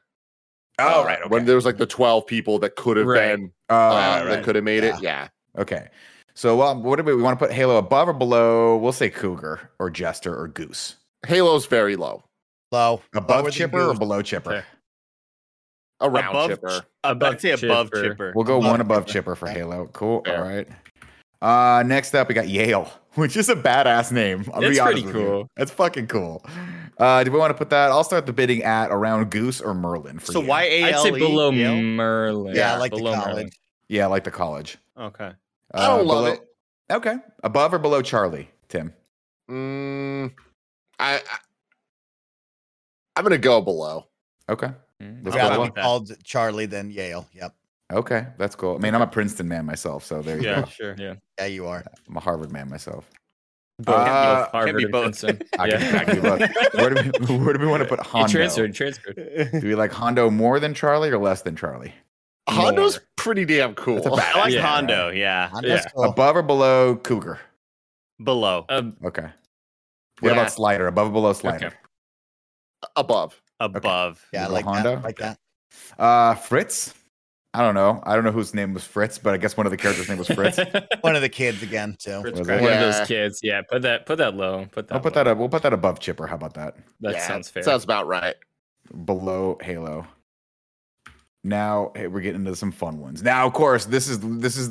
Oh, 0.79 1.01
uh, 1.01 1.05
right. 1.05 1.19
Okay. 1.19 1.27
When 1.29 1.45
there 1.45 1.55
was 1.55 1.65
like 1.65 1.77
the 1.77 1.85
twelve 1.85 2.25
people 2.25 2.57
that 2.59 2.75
could 2.75 2.97
have 2.97 3.05
Right. 3.05 3.35
been 3.35 3.51
Oh, 3.69 3.75
uh, 3.75 3.89
right, 3.89 4.23
that 4.25 4.43
could 4.43 4.55
have 4.55 4.63
made 4.63 4.83
Yeah. 4.83 4.97
it. 4.97 5.03
Yeah. 5.03 5.27
Okay. 5.57 5.87
So 6.33 6.61
um, 6.61 6.83
what 6.83 6.95
do 6.97 7.03
we, 7.03 7.13
we 7.15 7.21
want 7.21 7.37
to 7.37 7.45
put 7.45 7.53
Halo 7.53 7.77
above 7.77 8.07
or 8.09 8.13
below? 8.13 8.77
We'll 8.77 8.91
say 8.93 9.09
Cougar 9.09 9.69
or 9.77 9.89
Jester 9.89 10.35
or 10.35 10.47
Goose. 10.47 10.95
Halo's 11.27 11.65
very 11.65 11.95
low. 11.97 12.23
low. 12.71 13.01
Above 13.13 13.43
Lower 13.43 13.51
Chipper 13.51 13.89
or 13.89 13.93
below 13.93 14.21
Chipper? 14.21 14.51
Okay. 14.53 14.65
Around 16.01 16.29
Above 16.29 16.49
Chipper. 16.51 16.81
I'd 17.03 17.41
say 17.41 17.51
above 17.51 17.87
Chipper. 17.87 18.03
Chipper. 18.09 18.33
We'll 18.35 18.45
go 18.45 18.57
Above 18.57 18.71
one 18.71 18.81
above 18.81 19.05
Chipper. 19.05 19.33
Chipper 19.33 19.35
for 19.35 19.47
Halo. 19.49 19.89
Cool. 19.91 20.21
Fair. 20.23 20.37
All 20.37 20.43
right. 20.49 20.67
Uh, 21.41 21.83
next 21.85 22.13
up, 22.15 22.27
we 22.27 22.33
got 22.35 22.47
Yale, 22.49 22.91
which 23.15 23.37
is 23.37 23.47
a 23.49 23.55
badass 23.55 24.11
name. 24.11 24.43
I'll 24.53 24.61
That's 24.61 24.73
be 24.73 24.79
honest 24.79 24.93
pretty 25.03 25.05
with 25.07 25.15
you. 25.15 25.21
cool. 25.21 25.49
That's 25.55 25.71
fucking 25.71 26.07
cool. 26.07 26.45
Uh, 26.97 27.23
do 27.23 27.31
we 27.31 27.39
want 27.39 27.51
to 27.51 27.53
put 27.57 27.69
that? 27.69 27.91
I'll 27.91 28.03
start 28.03 28.25
the 28.25 28.33
bidding 28.33 28.61
at 28.63 28.91
around 28.91 29.29
Goose 29.31 29.61
or 29.61 29.73
Merlin. 29.73 30.19
For 30.19 30.33
So 30.33 30.39
Yale. 30.41 30.49
Y 30.49 30.63
A 30.63 30.83
I'd 30.83 30.99
say 30.99 31.11
below 31.11 31.51
Yale? 31.51 31.81
Merlin. 31.81 32.55
Yeah, 32.55 32.73
I 32.73 32.77
like 32.77 32.91
the 32.91 32.97
below 32.97 33.13
college. 33.13 33.27
Merlin. 33.35 33.49
Yeah, 33.87 34.07
like 34.07 34.23
the 34.25 34.31
college. 34.31 34.77
Okay. 34.97 35.31
I 35.73 35.87
don't 35.87 36.05
love 36.05 36.25
below- 36.25 36.33
it. 36.33 36.45
Okay, 36.91 37.15
above 37.43 37.73
or 37.73 37.77
below 37.79 38.01
Charlie, 38.01 38.49
Tim? 38.67 38.91
Mm, 39.49 40.33
I, 40.99 41.15
I 41.17 41.21
I'm 43.15 43.23
gonna 43.23 43.37
go 43.37 43.61
below. 43.61 44.07
Okay, 44.49 44.71
Let's 44.99 45.35
I'd 45.37 45.49
rather 45.49 45.65
be 45.71 45.81
called 45.81 46.11
Charlie 46.23 46.65
than 46.65 46.89
Yale. 46.89 47.27
Yep. 47.33 47.53
Okay, 47.91 48.27
that's 48.37 48.55
cool. 48.55 48.75
I 48.75 48.79
mean, 48.79 48.93
I'm 48.95 49.01
a 49.01 49.07
Princeton 49.07 49.47
man 49.47 49.65
myself, 49.65 50.03
so 50.03 50.21
there 50.21 50.37
you 50.37 50.43
go. 50.43 50.49
Yeah, 50.49 50.61
go. 50.61 50.67
sure. 50.67 50.95
Yeah. 50.97 51.13
Yeah, 51.39 51.45
you 51.45 51.67
are. 51.67 51.83
I'm 52.07 52.17
a 52.17 52.19
Harvard 52.19 52.51
man 52.51 52.69
myself. 52.69 53.09
Both, 53.79 53.95
Uh, 53.95 54.43
both 54.43 54.51
Harvard 54.51 54.75
be 54.77 54.85
both. 54.85 55.03
Princeton. 55.03 55.41
I 55.59 55.65
yeah. 55.67 55.77
can, 55.79 55.95
I 55.95 56.03
can 56.03 56.15
do 56.15 56.21
both. 56.21 56.73
Where 56.73 56.89
do 56.93 57.11
we, 57.29 57.35
where 57.37 57.53
do 57.53 57.59
we 57.59 57.67
want 57.67 57.81
to 57.83 57.87
put 57.89 58.01
He 58.05 58.09
Hondo? 58.09 58.31
transferred, 58.31 58.73
transferred. 58.75 59.15
Do 59.53 59.67
we 59.67 59.75
like 59.75 59.91
Hondo 59.91 60.29
more 60.29 60.59
than 60.59 60.73
Charlie 60.73 61.09
or 61.09 61.17
less 61.17 61.41
than 61.43 61.55
Charlie? 61.55 61.93
Hondo's 62.49 62.99
pretty 63.15 63.45
damn 63.45 63.75
cool. 63.75 63.95
That's 63.95 64.07
a 64.07 64.09
bad- 64.11 64.35
I 64.35 64.39
like 64.41 64.53
Yeah. 64.53 64.61
Hondo. 64.61 65.09
Yeah. 65.11 65.49
Yeah. 65.61 65.85
cool. 65.95 66.03
Above 66.05 66.35
or 66.35 66.41
below 66.41 66.95
Cougar? 66.97 67.39
Below. 68.23 68.65
Um, 68.69 68.97
Okay. 69.05 69.29
What 70.19 70.29
Yeah. 70.29 70.33
about 70.41 70.51
Slider? 70.51 70.87
Above 70.87 71.07
or 71.09 71.11
below 71.13 71.31
Slider? 71.33 71.67
Okay. 71.67 71.75
Above. 72.97 73.41
Above. 73.61 74.25
Yeah, 74.33 74.45
I 74.45 74.47
like 74.49 74.65
Hondo? 74.65 74.95
that. 74.95 74.97
I 74.97 75.01
like 75.01 75.17
that. 75.19 75.39
Uh, 75.97 76.33
Fritz. 76.35 76.93
I 77.53 77.61
don't 77.61 77.73
know. 77.73 77.99
I 78.03 78.13
don't 78.15 78.23
know 78.23 78.31
whose 78.31 78.53
name 78.53 78.73
was 78.75 78.83
Fritz, 78.83 79.17
but 79.17 79.33
I 79.33 79.37
guess 79.37 79.57
one 79.57 79.65
of 79.65 79.71
the 79.71 79.77
characters' 79.77 80.07
name 80.07 80.19
was 80.19 80.27
Fritz. 80.27 80.57
One 81.01 81.15
of 81.15 81.23
the 81.23 81.29
kids 81.29 81.63
again 81.63 81.95
too. 81.97 82.21
Fritz 82.21 82.37
Was 82.37 82.47
Crack. 82.47 82.61
it? 82.61 82.63
One 82.63 82.73
of 82.73 82.79
those 82.79 83.07
kids. 83.07 83.39
Yeah, 83.41 83.61
put 83.63 83.81
that 83.81 84.05
put 84.05 84.19
that 84.19 84.35
low. 84.35 84.67
Put 84.71 84.87
that. 84.87 84.93
I'll 84.93 85.01
put 85.01 85.15
low. 85.15 85.23
that 85.23 85.31
up. 85.31 85.37
We'll 85.39 85.49
put 85.49 85.63
that 85.63 85.73
above 85.73 85.99
Chipper. 85.99 86.27
How 86.27 86.35
about 86.35 86.53
that? 86.53 86.77
That 87.01 87.13
Yeah, 87.13 87.27
sounds 87.27 87.49
fair. 87.49 87.63
Sounds 87.63 87.83
about 87.83 88.05
right. 88.05 88.35
Below 89.05 89.57
Halo. 89.61 90.05
Now 91.43 91.91
hey, 91.95 92.07
we're 92.07 92.21
getting 92.21 92.41
into 92.41 92.55
some 92.55 92.71
fun 92.71 92.99
ones. 92.99 93.23
Now, 93.23 93.47
of 93.47 93.53
course, 93.53 93.85
this 93.85 94.07
is 94.07 94.19
this 94.19 94.55
is 94.57 94.69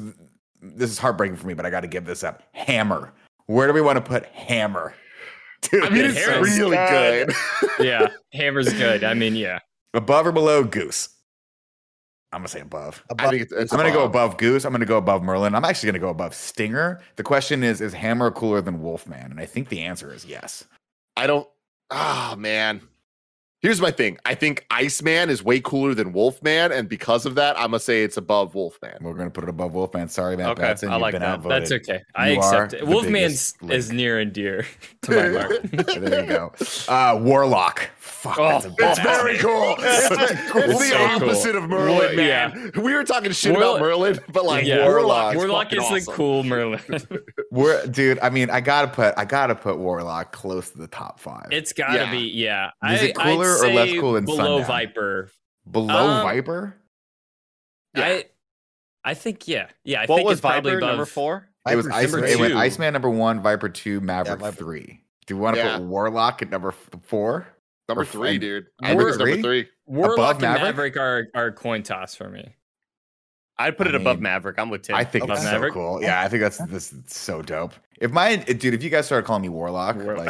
this 0.62 0.91
is 0.91 0.99
heartbreaking 0.99 1.37
for 1.37 1.47
me, 1.49 1.55
but 1.55 1.67
I 1.67 1.71
got 1.71 1.81
to 1.81 1.88
give 1.88 2.05
this 2.05 2.23
up. 2.23 2.43
Hammer. 2.53 3.12
Where 3.47 3.67
do 3.67 3.73
we 3.73 3.81
want 3.81 3.97
to 3.97 4.03
put 4.03 4.27
Hammer? 4.27 4.95
Dude, 5.62 5.83
I 5.83 5.88
mean, 5.88 6.05
it's 6.05 6.19
Harris. 6.19 6.57
really 6.57 6.77
good. 6.77 7.33
yeah, 7.81 8.07
Hammer's 8.33 8.73
good. 8.73 9.03
I 9.03 9.14
mean, 9.14 9.35
yeah. 9.35 9.59
above 9.95 10.27
or 10.27 10.33
below 10.33 10.62
Goose. 10.62 11.09
I'm 12.33 12.41
gonna 12.41 12.49
say 12.49 12.61
above. 12.61 13.03
I 13.19 13.29
think 13.31 13.43
it's, 13.43 13.53
it's 13.53 13.73
I'm 13.73 13.79
gonna 13.79 13.93
go 13.93 14.05
above 14.05 14.37
Goose. 14.37 14.64
I'm 14.67 14.73
gonna 14.73 14.85
go 14.85 14.99
above 14.99 15.23
Merlin. 15.23 15.55
I'm 15.55 15.64
actually 15.64 15.88
gonna 15.88 15.99
go 15.99 16.11
above 16.11 16.35
Stinger. 16.35 17.01
The 17.17 17.23
question 17.23 17.62
is, 17.62 17.81
is 17.81 17.93
Hammer 17.95 18.31
cooler 18.31 18.61
than 18.61 18.83
Wolfman? 18.83 19.31
And 19.31 19.41
I 19.41 19.47
think 19.47 19.71
the 19.71 19.81
answer 19.81 20.12
is 20.12 20.25
yes. 20.27 20.64
I 21.17 21.27
don't. 21.27 21.49
Ah, 21.91 22.35
man. 22.37 22.83
Here's 23.61 23.81
my 23.81 23.91
thing. 23.91 24.19
I 24.25 24.37
think 24.37 24.64
Iceman 24.71 25.31
is 25.31 25.43
way 25.43 25.59
cooler 25.59 25.93
than 25.93 26.12
Wolfman, 26.12 26.71
and 26.71 26.88
because 26.88 27.27
of 27.27 27.35
that, 27.37 27.57
I'm 27.59 27.69
gonna 27.73 27.81
say 27.81 28.05
it's 28.05 28.17
above 28.17 28.55
Wolfman. 28.55 28.99
We're 29.01 29.14
gonna 29.14 29.31
put 29.31 29.43
it 29.45 29.51
above 29.51 29.73
Wolfman. 29.75 30.09
Sorry, 30.09 30.37
Matt 30.37 30.51
Okay, 30.51 30.62
Batson. 30.62 30.91
I 30.91 30.93
You've 30.95 31.03
like 31.03 31.12
been 31.12 31.23
that. 31.23 31.29
outvoted. 31.41 31.62
That's 31.62 31.73
okay. 31.73 32.03
I 32.14 32.31
You 32.33 32.38
accept 32.38 32.75
it. 32.75 32.81
the 32.81 32.87
Wolfman's 32.87 33.55
is 33.69 33.91
near 33.91 34.21
and 34.21 34.33
dear 34.33 34.64
to 35.03 35.11
my 35.11 35.29
heart. 35.41 35.62
there 35.73 36.21
you 36.25 36.29
go. 36.29 36.53
Uh, 36.87 37.19
Warlock. 37.21 37.88
Fuck, 38.09 38.38
Oh, 38.38 38.49
that's 38.49 38.64
a 38.66 38.75
It's 38.79 38.99
very 39.01 39.38
cool. 39.38 39.77
It's, 39.79 40.11
It's 40.11 40.51
cool. 40.51 40.62
it's 40.62 40.71
It's 40.73 40.79
the 40.81 40.85
so 40.88 40.97
cool. 40.97 41.07
opposite 41.29 41.57
of 41.57 41.68
Merlin, 41.68 41.97
War- 41.99 42.12
man. 42.14 42.71
We 42.77 42.94
were 42.94 43.05
talking 43.05 43.31
shit 43.33 43.53
Warlock- 43.53 43.77
about 43.77 43.81
Merlin, 43.87 44.18
but 44.33 44.44
like 44.44 44.64
yeah, 44.66 44.85
Warlock, 44.85 45.37
Warlock 45.37 45.73
is 45.73 46.07
the 46.07 46.12
cool 46.12 46.42
Merlin. 46.44 46.81
We're, 47.51 47.87
dude, 47.87 48.18
I 48.21 48.31
mean, 48.31 48.51
I 48.51 48.61
gotta 48.61 48.88
put, 48.88 49.14
I 49.16 49.25
gotta 49.25 49.55
put 49.55 49.79
Warlock 49.79 50.33
close 50.33 50.71
to 50.71 50.79
the 50.79 50.88
top 50.88 51.21
five. 51.21 51.49
it's 51.53 51.73
gotta 51.73 51.99
Yeah. 51.99 52.11
be, 52.11 52.18
yeah. 52.18 52.71
Is 52.90 53.03
it 53.03 53.14
cooler 53.16 53.57
I'd 53.62 53.71
or 53.71 53.73
less 53.75 53.92
cool 54.01 54.12
than 54.14 54.25
below 54.25 54.37
Sundown? 54.59 54.64
Viper? 54.66 55.31
below 55.71 56.09
um, 56.09 56.23
Viper. 56.23 56.75
Yeah. 57.94 58.05
I, 58.05 58.25
I 59.05 59.14
think, 59.14 59.47
yeah, 59.49 59.68
yeah. 59.85 59.99
I 60.01 60.07
what 60.07 60.16
think 60.16 60.29
was 60.29 60.33
it's 60.38 60.40
probably 60.40 60.71
Viper 60.73 60.79
above 60.79 60.88
number 60.90 61.05
four? 61.07 61.49
It 61.71 61.77
was 61.77 61.87
Viper's 61.87 62.14
Iceman. 62.14 62.25
It 62.25 62.38
went. 62.40 62.55
Iceman 62.55 62.92
number 62.94 63.11
one, 63.11 63.42
Viper 63.42 63.68
two, 63.68 64.01
Maverick 64.01 64.40
Viper- 64.40 64.57
three. 64.57 65.05
Do 65.27 65.37
we 65.37 65.42
want 65.42 65.57
to 65.57 65.62
Yeah. 65.62 65.77
put 65.77 65.87
Warlock 65.87 66.40
at 66.42 66.49
number 66.51 66.73
four? 67.03 67.47
Number 67.88 68.05
three, 68.05 68.31
and- 68.33 68.40
dude. 68.40 68.66
and 68.81 68.87
I 68.87 68.87
think 68.88 68.98
number 68.98 69.09
it's 69.11 69.18
number 69.18 69.33
three? 69.35 69.42
three. 69.42 69.68
Warlock 69.87 70.35
and 70.37 70.42
Maverick? 70.42 70.62
Maverick, 70.62 70.96
are 70.96 71.27
are 71.35 71.53
coin 71.53 71.83
toss 71.83 72.14
for 72.14 72.29
me. 72.29 72.55
I'd 73.61 73.77
put 73.77 73.87
I 73.88 73.90
it 73.90 73.96
above 73.96 74.20
Maverick. 74.20 74.57
I'm 74.59 74.70
with 74.70 74.83
Tim. 74.83 74.94
I 74.94 75.03
think 75.03 75.24
Above 75.24 75.38
it's 75.38 75.44
Maverick? 75.44 75.72
so 75.72 75.79
cool. 75.81 76.01
Yeah, 76.03 76.20
I 76.20 76.29
think 76.29 76.42
that's 76.42 76.59
this 76.66 76.92
is 76.92 77.03
so 77.09 77.42
dope. 77.42 77.72
If 78.01 78.12
my 78.12 78.37
dude, 78.37 78.72
if 78.74 78.85
you 78.85 78.90
guys 78.90 79.07
started 79.07 79.27
calling 79.27 79.42
me 79.42 79.48
Warlock, 79.48 79.96
Warlock. 79.96 80.27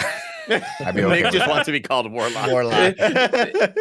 like 0.48 0.62
I'd 0.80 0.94
be 0.94 1.02
okay. 1.04 1.22
Nick 1.22 1.32
just 1.32 1.44
that. 1.44 1.48
wants 1.50 1.66
to 1.66 1.72
be 1.72 1.80
called 1.80 2.10
Warlock. 2.10 2.50
Warlock. 2.50 2.94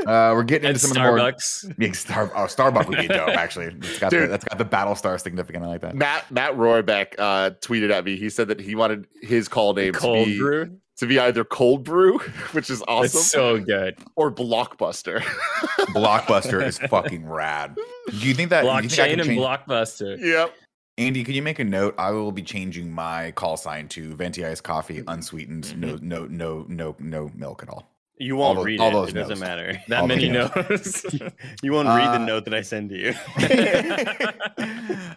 Uh, 0.08 0.32
we're 0.36 0.44
getting 0.44 0.68
And 0.68 0.76
into 0.76 0.80
some 0.80 0.92
of 0.92 0.96
the 0.96 1.02
more 1.02 1.18
Starbucks. 1.32 1.78
big 1.78 1.96
Star. 1.96 2.30
Oh, 2.36 2.48
Starbuck 2.48 2.90
would 2.90 2.98
be 2.98 3.08
dope. 3.08 3.30
Actually, 3.38 3.68
it's 3.68 4.00
got 4.00 4.10
the, 4.12 4.20
Dude. 4.20 4.30
that's 4.32 4.44
got 4.44 4.58
the 4.58 4.66
Battlestar 4.66 5.18
significant. 5.22 5.64
I 5.64 5.68
like 5.68 5.82
that. 5.82 5.96
Matt 5.96 6.30
Matt 6.30 6.54
Rohrbeck 6.56 7.14
uh, 7.18 7.52
tweeted 7.62 7.90
at 7.92 8.04
me. 8.04 8.18
He 8.18 8.30
said 8.30 8.50
that 8.50 8.60
he 8.60 8.76
wanted 8.76 9.08
his 9.22 9.48
call 9.48 9.74
name 9.74 9.94
to 9.94 10.00
be 10.26 10.38
brew. 10.38 10.78
To 10.98 11.06
be 11.06 11.20
either 11.20 11.44
Cold 11.44 11.84
Brew, 11.84 12.18
which 12.54 12.70
is 12.72 12.82
awesome, 12.88 13.06
It's 13.20 13.28
so 13.32 13.60
good. 13.60 13.98
or 14.16 14.32
Blockbuster. 14.32 15.20
Blockbuster 15.94 16.66
is 16.66 16.80
fucking 16.80 17.28
rad. 17.30 17.76
Do 18.10 18.18
you 18.28 18.34
think 18.34 18.50
that? 18.50 18.64
do 18.64 18.68
you 18.68 18.90
think 18.90 18.94
I 19.00 19.08
Blockchain 19.08 19.10
can 19.12 19.20
and 19.20 19.30
change- 19.30 19.42
Blockbuster. 19.42 20.20
yep. 20.20 20.56
Andy, 21.00 21.24
can 21.24 21.36
you 21.36 21.44
make 21.44 21.60
a 21.60 21.64
note? 21.64 21.94
I 22.00 22.10
will 22.10 22.32
be 22.32 22.42
changing 22.42 22.92
my 22.92 23.30
call 23.34 23.56
sign 23.58 23.88
to 23.90 24.16
venti 24.16 24.44
iced 24.44 24.64
coffee, 24.64 25.04
unsweetened, 25.08 25.78
no, 25.80 26.00
no, 26.02 26.26
no, 26.26 26.66
no, 26.68 26.96
no 27.00 27.32
milk 27.36 27.62
at 27.62 27.70
all. 27.70 27.88
You 28.18 28.36
won't 28.36 28.48
All 28.48 28.56
those- 28.56 28.66
read 28.66 28.80
all 28.80 28.88
it. 28.88 28.94
those 28.94 29.10
It 29.10 29.14
doesn't 29.14 29.30
notes. 29.30 29.42
matter. 29.42 29.82
That 29.90 30.02
All 30.02 30.08
many 30.08 30.28
notes. 30.30 31.04
knows. 31.14 31.22
You 31.62 31.74
won't 31.74 31.88
read 31.88 32.08
the 32.08 32.14
Uh, 32.24 32.26
note 32.26 32.46
that 32.46 32.56
I 32.56 32.62
send 32.62 32.90
to 32.90 32.96
you. 32.98 33.14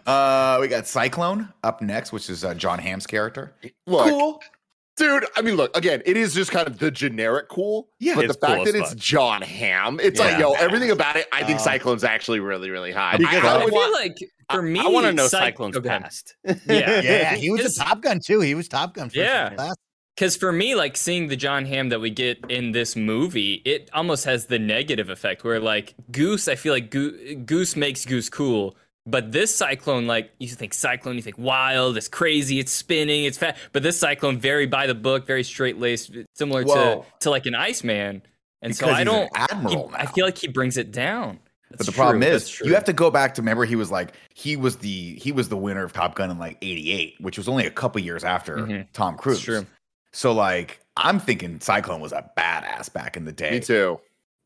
uh, 0.06 0.58
we 0.60 0.68
got 0.68 0.86
Cyclone 0.86 1.48
up 1.64 1.80
next, 1.80 2.12
which 2.12 2.28
is 2.28 2.44
uh, 2.44 2.52
Jon 2.52 2.78
Hamm's 2.78 3.06
character. 3.06 3.54
Look, 3.86 4.08
Cool. 4.08 4.40
Dude. 5.00 5.26
I 5.36 5.42
mean, 5.42 5.56
look 5.56 5.76
again. 5.76 6.02
It 6.06 6.16
is 6.16 6.32
just 6.34 6.50
kind 6.52 6.66
of 6.68 6.78
the 6.78 6.90
generic 6.90 7.48
cool. 7.48 7.88
Yeah, 7.98 8.14
but 8.14 8.28
the 8.28 8.34
fact 8.34 8.54
cool 8.56 8.64
that 8.66 8.74
it's 8.74 8.90
fuck. 8.90 8.98
Jon 8.98 9.42
Hamm, 9.42 9.98
it's 10.00 10.20
like 10.20 10.32
Yeah. 10.32 10.38
yo, 10.40 10.52
everything 10.52 10.90
about 10.92 11.16
it. 11.16 11.26
I 11.32 11.42
think 11.42 11.58
Uh, 11.58 11.62
Cyclone's 11.62 12.04
actually 12.04 12.40
really, 12.40 12.70
really 12.70 12.92
high. 12.92 13.16
Because 13.16 13.42
I, 13.44 13.48
I 13.48 13.60
I 13.60 13.64
would- 13.64 13.72
feel 13.72 13.92
like 13.92 14.16
for 14.52 14.62
me, 14.62 14.80
I 14.80 14.86
want 14.88 15.06
to 15.06 15.12
know 15.12 15.26
Cy- 15.26 15.46
Cyclone's 15.50 15.76
okay. 15.76 15.88
past. 15.88 16.36
Yeah. 16.44 17.00
Yeah, 17.00 17.34
he 17.34 17.50
was 17.50 17.76
a 17.76 17.78
Top 17.82 18.00
Gun 18.02 18.20
too. 18.24 18.40
He 18.40 18.54
was 18.54 18.68
Top 18.68 18.94
Gun. 18.94 19.06
first 19.08 19.16
Yeah. 19.16 19.72
Because 20.16 20.36
for 20.36 20.52
me, 20.52 20.74
like 20.74 20.96
seeing 20.98 21.28
the 21.28 21.36
Jon 21.36 21.64
Hamm 21.64 21.88
that 21.88 22.00
we 22.00 22.10
get 22.10 22.38
in 22.50 22.72
this 22.72 22.94
movie, 22.94 23.62
it 23.64 23.88
almost 23.94 24.24
has 24.26 24.46
the 24.46 24.58
negative 24.58 25.08
effect 25.08 25.44
where, 25.44 25.58
like, 25.60 25.94
Goose, 26.10 26.46
I 26.46 26.56
feel 26.56 26.74
like 26.74 26.90
Goo- 26.90 27.36
Goose 27.36 27.74
makes 27.74 28.04
Goose 28.04 28.28
cool. 28.28 28.76
But 29.10 29.32
this 29.32 29.54
cyclone, 29.54 30.06
like, 30.06 30.30
you 30.38 30.48
think 30.48 30.72
cyclone, 30.74 31.16
you 31.16 31.22
think 31.22 31.38
wild, 31.38 31.96
it's 31.96 32.08
crazy, 32.08 32.58
it's 32.58 32.72
spinning, 32.72 33.24
it's 33.24 33.38
fat. 33.38 33.56
But 33.72 33.82
this 33.82 33.98
cyclone, 33.98 34.38
very 34.38 34.66
by 34.66 34.86
the 34.86 34.94
book, 34.94 35.26
very 35.26 35.42
straight 35.44 35.78
laced, 35.78 36.12
similar 36.34 36.62
to, 36.64 36.68
Whoa. 36.68 37.06
to 37.20 37.30
like 37.30 37.46
an 37.46 37.54
Iceman. 37.54 38.22
And 38.62 38.76
so 38.76 38.88
I 38.88 39.04
don't, 39.04 39.24
he- 39.36 39.42
admiral 39.50 39.90
I 39.94 40.06
feel 40.06 40.24
like 40.26 40.38
he 40.38 40.48
brings 40.48 40.76
it 40.76 40.92
down. 40.92 41.38
But 41.70 41.78
That's 41.78 41.86
the 41.90 41.92
problem 41.94 42.22
is, 42.24 42.60
you 42.60 42.74
have 42.74 42.84
to 42.84 42.92
go 42.92 43.10
back 43.12 43.34
to 43.34 43.42
remember 43.42 43.64
he 43.64 43.76
was 43.76 43.92
like 43.92 44.14
he 44.34 44.56
was 44.56 44.76
the 44.78 45.14
he 45.14 45.30
was 45.30 45.48
the 45.48 45.56
winner 45.56 45.84
of 45.84 45.92
Top 45.92 46.16
Gun 46.16 46.28
in 46.28 46.36
like 46.36 46.58
'88, 46.60 47.14
which 47.20 47.38
was 47.38 47.48
only 47.48 47.64
a 47.64 47.70
couple 47.70 48.00
years 48.00 48.24
after 48.24 48.56
Mhm. 48.56 48.88
Tom 48.92 49.16
Cruise. 49.16 49.40
True. 49.40 49.64
So 50.12 50.32
like 50.32 50.80
I'm 50.96 51.20
thinking 51.20 51.60
Cyclone 51.60 52.00
was 52.00 52.10
a 52.10 52.28
badass 52.36 52.92
back 52.92 53.16
in 53.16 53.24
the 53.24 53.30
day. 53.30 53.52
me 53.52 53.60
too. 53.60 54.00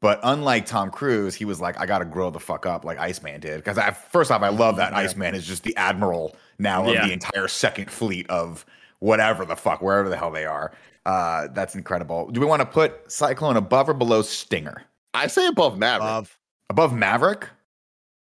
But 0.04 0.20
unlike 0.22 0.66
Tom 0.66 0.90
Cruise, 0.90 1.34
he 1.34 1.46
was 1.46 1.62
like, 1.62 1.80
I 1.80 1.86
got 1.86 2.00
to 2.00 2.04
grow 2.04 2.28
the 2.28 2.38
fuck 2.38 2.66
up 2.66 2.84
like 2.84 2.98
Iceman 2.98 3.40
did. 3.40 3.56
Because 3.56 3.78
I 3.78 3.90
first 3.92 4.30
off, 4.30 4.42
I 4.42 4.48
love 4.50 4.76
that 4.76 4.92
Yeah. 4.92 4.98
Iceman 4.98 5.34
is 5.34 5.46
just 5.46 5.62
the 5.62 5.74
admiral 5.78 6.36
now 6.58 6.86
Yeah. 6.86 7.00
of 7.00 7.06
the 7.08 7.12
entire 7.14 7.48
second 7.48 7.90
fleet 7.90 8.28
of 8.28 8.66
whatever 8.98 9.46
the 9.46 9.56
fuck, 9.56 9.80
wherever 9.80 10.10
the 10.10 10.16
hell 10.18 10.30
they 10.30 10.44
are. 10.44 10.72
Uh, 11.06 11.48
that's 11.54 11.74
incredible. 11.74 12.30
Do 12.30 12.38
we 12.38 12.44
want 12.44 12.60
to 12.60 12.66
put 12.66 13.10
Cyclone 13.10 13.56
above 13.56 13.88
or 13.88 13.94
below 13.94 14.20
Stinger? 14.20 14.82
I 15.14 15.26
say 15.26 15.46
above 15.46 15.78
Maverick. 15.78 16.02
Above. 16.02 16.38
Above 16.68 16.92
Maverick? 16.94 17.48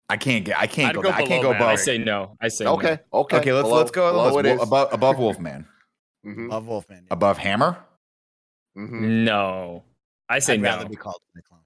I 0.10 0.18
can't 0.18 0.46
get. 0.46 0.60
I 0.60 0.68
can't 0.68 0.90
I'd 0.90 0.96
go. 0.96 1.02
go 1.02 1.10
I 1.10 1.24
can't 1.26 1.42
below 1.42 1.54
go 1.58 1.66
I 1.66 1.72
above. 1.72 1.80
say 1.80 1.98
no. 1.98 2.38
I 2.40 2.50
say 2.50 2.66
no. 2.66 2.74
okay, 2.76 3.00
okay, 3.12 3.38
Okay, 3.38 3.52
let's 3.52 3.64
below- 3.68 3.78
let's 3.80 3.90
go. 3.90 4.32
Let's, 4.32 4.48
it 4.48 4.62
above 4.62 4.94
above 4.94 5.18
Wolfman, 5.18 5.66
Mhm, 6.24 6.46
Above 6.46 6.68
Wolfman. 6.68 7.00
yeah. 7.08 7.14
above 7.14 7.40
Hammer. 7.40 7.78
mhm. 8.78 9.24
No. 9.24 9.84
I 10.30 10.38
say 10.38 10.54
I'd 10.54 10.62
no. 10.62 10.70
rather 10.70 10.88
be 10.88 10.96
called 10.96 11.20
Cyclone. 11.36 11.62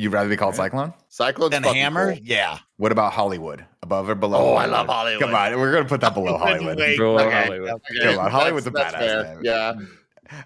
You'd 0.00 0.12
rather 0.12 0.28
be 0.30 0.36
called 0.36 0.54
Alright. 0.54 0.70
Cyclone? 0.72 0.94
Cyclone's 1.08 1.50
Then 1.50 1.62
Hammer. 1.62 2.14
cool. 2.14 2.22
Yeah. 2.24 2.58
What 2.78 2.90
about 2.92 3.12
Hollywood? 3.12 3.66
Above 3.82 4.08
or 4.08 4.14
below? 4.14 4.38
Oh, 4.52 4.54
I 4.54 4.66
love 4.66 4.86
Hollywood. 4.86 5.20
Come 5.20 5.34
on, 5.34 5.58
we're 5.58 5.72
gonna 5.72 5.84
put 5.84 6.00
that 6.00 6.14
below 6.14 6.38
Hollywood. 6.38 6.78
Wait, 6.78 6.96
Below 6.96 7.18
okay. 7.26 7.42
Hollywood. 7.44 7.70
Okay, 7.70 7.98
Come 8.14 8.18
on, 8.24 8.30
Hollywood's 8.30 8.66
a 8.66 8.70
that's- 8.70 8.92
that's 8.92 9.04
badass 9.04 9.22
fair. 9.24 9.74
name. 9.74 9.86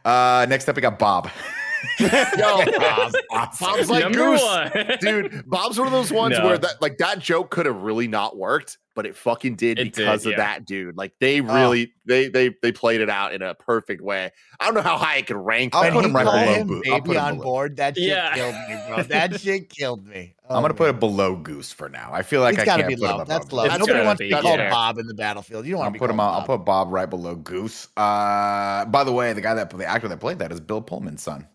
Yeah, 0.05 0.41
Uh, 0.41 0.47
next 0.49 0.69
up, 0.69 0.77
we 0.77 0.83
got 0.83 0.99
Bob. 0.99 1.31
Yo, 2.01 2.09
Bob. 2.79 3.13
Bob's 3.61 3.91
like 3.91 4.05
Number 4.05 4.19
Goose. 4.19 4.43
one. 4.43 4.71
dude. 5.01 5.45
Bob's 5.49 5.79
one 5.79 5.87
of 5.87 5.93
those 5.93 6.11
ones 6.11 6.39
No. 6.39 6.47
where 6.47 6.59
that 6.59 6.81
like 6.81 6.99
that 6.99 7.19
joke 7.19 7.51
could 7.51 7.67
have 7.67 7.77
really 7.83 8.09
not 8.09 8.37
worked, 8.37 8.79
but 8.95 9.07
it 9.07 9.17
fucking 9.17 9.57
did 9.57 9.79
It 9.79 9.85
did, 9.85 9.95
because 9.97 10.25
of 10.27 10.33
yeah. 10.33 10.39
that 10.39 10.65
dude. 10.67 10.97
Like 10.97 11.13
they 11.21 11.41
really 11.41 11.93
they 12.07 12.29
they 12.29 12.55
they 12.63 12.73
played 12.73 13.01
it 13.01 13.11
out 13.11 13.33
in 13.33 13.43
a 13.43 13.55
perfect 13.55 14.01
way. 14.03 14.31
I 14.61 14.65
don't 14.67 14.75
know 14.75 14.83
how 14.83 14.97
high 14.97 15.17
it 15.17 15.27
could 15.27 15.37
rank. 15.37 15.75
I'll 15.75 15.91
put 15.91 16.05
him 16.05 16.15
right 16.15 16.25
below 16.25 16.37
him 16.55 16.67
Boo- 16.69 16.83
I'll 16.93 17.01
put 17.01 17.17
him 17.17 17.23
on 17.23 17.35
below. 17.35 17.45
board, 17.45 17.77
that 17.79 17.97
shit 17.97 18.09
Yeah. 18.09 18.35
killed 18.35 18.55
me, 18.69 18.77
bro. 18.89 19.03
That 19.09 19.41
shit 19.41 19.69
killed 19.71 20.07
me. 20.07 20.35
I'm 20.49 20.63
gonna 20.63 20.75
Oh, 20.75 20.77
put 20.77 20.91
it 20.91 21.01
below 21.01 21.37
Goose 21.37 21.73
for 21.73 21.89
now. 21.89 22.11
I 22.13 22.23
feel 22.23 22.41
like 22.43 22.55
He's 22.55 22.63
I 22.63 22.65
got 22.67 22.77
to 22.77 22.83
can't 22.83 22.95
be 22.97 23.03
low. 23.05 23.25
That's 23.25 23.51
low. 23.53 23.65
It's 23.65 23.79
Nobody 23.79 24.05
wants 24.05 24.19
to 24.21 24.25
be, 24.29 24.35
be 24.35 24.41
called 24.41 24.59
yeah. 24.59 24.71
Bob 24.71 24.99
in 24.99 25.07
the 25.07 25.15
battlefield. 25.15 25.65
You 25.67 25.73
don't 25.73 25.81
I'll 25.81 25.85
want 25.87 25.95
to 25.95 25.99
put 26.01 26.11
him. 26.11 26.17
called 26.19 26.29
On, 26.35 26.41
I'll 26.41 26.47
put 26.47 26.65
Bob 26.65 26.93
right 26.93 27.09
below 27.09 27.35
Goose. 27.35 27.89
Uh, 27.97 28.85
by 28.87 29.03
the 29.05 29.13
way, 29.13 29.33
the 29.33 29.41
guy 29.41 29.55
that 29.55 29.71
the 29.71 29.87
actor 29.87 30.07
that 30.09 30.21
played 30.21 30.39
that 30.41 30.53
is 30.53 30.61
Bill 30.61 30.83
Pullman's 30.83 31.23
son. 31.23 31.49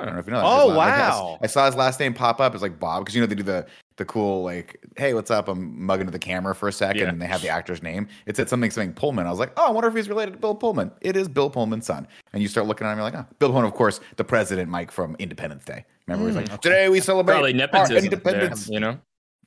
I 0.00 0.04
don't 0.04 0.14
know 0.14 0.20
if 0.20 0.26
you 0.26 0.32
know. 0.32 0.38
That. 0.40 0.46
Oh, 0.46 0.68
His 0.68 0.76
la- 0.76 0.84
like, 0.84 0.92
I 0.94 1.06
s- 1.08 1.12
wow. 1.20 1.38
I 1.42 1.46
saw 1.46 1.66
his 1.66 1.74
last 1.76 2.00
name 2.00 2.12
pop 2.14 2.40
up. 2.40 2.54
It's 2.54 2.62
like 2.62 2.78
Bob 2.78 3.04
because 3.04 3.14
you 3.14 3.20
know 3.20 3.26
they 3.26 3.34
do 3.34 3.42
the 3.42 3.66
the 4.02 4.12
cool 4.12 4.42
like, 4.42 4.80
hey, 4.96 5.14
what's 5.14 5.30
up? 5.30 5.48
I'm 5.48 5.84
mugging 5.86 6.06
to 6.06 6.12
the 6.12 6.18
camera 6.18 6.54
for 6.54 6.68
a 6.68 6.72
second, 6.72 7.00
Yeah. 7.02 7.08
and 7.08 7.22
they 7.22 7.26
have 7.26 7.40
the 7.42 7.48
actor's 7.48 7.82
name. 7.82 8.08
It 8.26 8.36
said 8.36 8.48
something 8.48 8.70
something 8.70 8.92
Pullman. 8.94 9.26
I 9.26 9.30
was 9.30 9.38
like, 9.38 9.52
oh, 9.56 9.66
I 9.66 9.70
wonder 9.70 9.88
if 9.88 9.94
he's 9.94 10.08
related 10.08 10.32
to 10.32 10.38
Bill 10.38 10.54
Pullman. 10.54 10.90
It 11.00 11.16
is 11.16 11.28
Bill 11.28 11.48
Pullman's 11.50 11.86
son. 11.86 12.06
And 12.32 12.42
you 12.42 12.48
start 12.48 12.66
looking 12.66 12.86
at 12.86 12.92
him, 12.92 12.98
you're 12.98 13.04
like, 13.04 13.14
oh, 13.14 13.26
Bill 13.38 13.50
Pullman, 13.50 13.66
of 13.68 13.74
course, 13.74 14.00
the 14.16 14.24
president, 14.24 14.68
Mike 14.70 14.90
from 14.90 15.14
Independence 15.18 15.64
Day. 15.64 15.84
Remember, 16.06 16.28
he's 16.28 16.36
Mm, 16.36 16.50
like, 16.50 16.60
today 16.60 16.88
we 16.88 17.00
celebrate 17.00 17.34
Probably 17.34 17.52
our 17.52 17.56
nepotism 17.58 17.94
there, 17.94 18.04
independence. 18.04 18.68
you 18.68 18.80
know? 18.80 18.98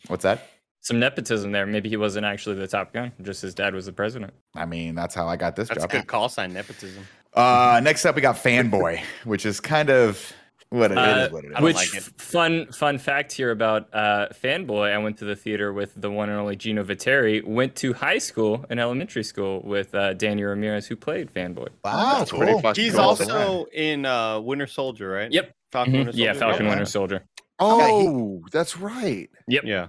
What's 0.07 0.23
that? 0.23 0.47
Some 0.81 0.99
nepotism 0.99 1.51
there. 1.51 1.65
Maybe 1.65 1.89
he 1.89 1.97
wasn't 1.97 2.25
actually 2.25 2.55
the 2.55 2.67
top 2.67 2.93
gun, 2.93 3.11
just 3.21 3.41
his 3.41 3.53
dad 3.53 3.73
was 3.73 3.87
the 3.87 3.91
president. 3.91 4.33
I 4.55 4.65
mean, 4.65 4.95
that's 4.95 5.13
how 5.15 5.27
I 5.27 5.35
got 5.35 5.55
this 5.55 5.67
That's 5.67 5.79
a 5.83 5.87
job. 5.87 5.91
good 5.91 6.07
call 6.07 6.29
sign, 6.29 6.53
nepotism. 6.53 7.03
Uh, 7.33 7.81
next 7.83 8.05
up, 8.05 8.15
we 8.15 8.21
got 8.21 8.35
Fanboy, 8.37 9.01
which 9.25 9.45
is 9.45 9.59
kind 9.59 9.89
of 9.89 10.31
what 10.75 10.91
it, 10.91 10.97
it 10.97 10.97
Uh, 10.97 11.25
is. 11.25 11.31
What 11.31 11.45
it 11.45 11.47
I 11.47 11.49
is. 11.49 11.53
don't 11.55 11.63
Which 11.63 11.75
like 11.75 11.95
it. 11.95 12.03
fun 12.03 12.67
fun 12.71 12.97
fact 12.97 13.31
here 13.31 13.51
about 13.51 13.93
uh, 13.93 14.27
Fanboy? 14.43 14.91
I 14.93 14.97
went 14.99 15.17
to 15.19 15.25
the 15.25 15.35
theater 15.35 15.73
with 15.73 15.93
the 15.95 16.11
one 16.11 16.29
and 16.29 16.37
only 16.39 16.55
Gino 16.55 16.83
Viteri. 16.83 17.43
Went 17.45 17.75
to 17.77 17.93
high 17.93 18.17
school 18.17 18.65
and 18.69 18.79
elementary 18.79 19.23
school 19.23 19.61
with 19.63 19.93
uh, 19.95 20.13
Danny 20.13 20.43
Ramirez, 20.43 20.87
who 20.87 20.95
played 20.95 21.33
Fanboy. 21.33 21.69
Wow, 21.83 22.19
That's 22.19 22.31
cool. 22.31 22.39
pretty 22.41 22.61
fucking 22.61 22.83
He's 22.83 22.93
cool. 22.93 23.01
also 23.01 23.65
in 23.73 24.05
uh, 24.05 24.39
Winter 24.39 24.67
Soldier, 24.67 25.09
right? 25.09 25.31
Yep. 25.31 25.51
Falcon 25.71 25.93
Mhm. 25.93 25.97
Winter 25.97 26.11
Soldier. 26.13 26.23
Yeah, 26.25 26.33
Falcon 26.33 26.61
Okay. 26.61 26.69
Winter 26.69 26.85
Soldier. 26.85 27.23
Oh, 27.59 28.43
that's 28.51 28.77
right. 28.77 29.29
Yep. 29.47 29.63
Yeah. 29.65 29.87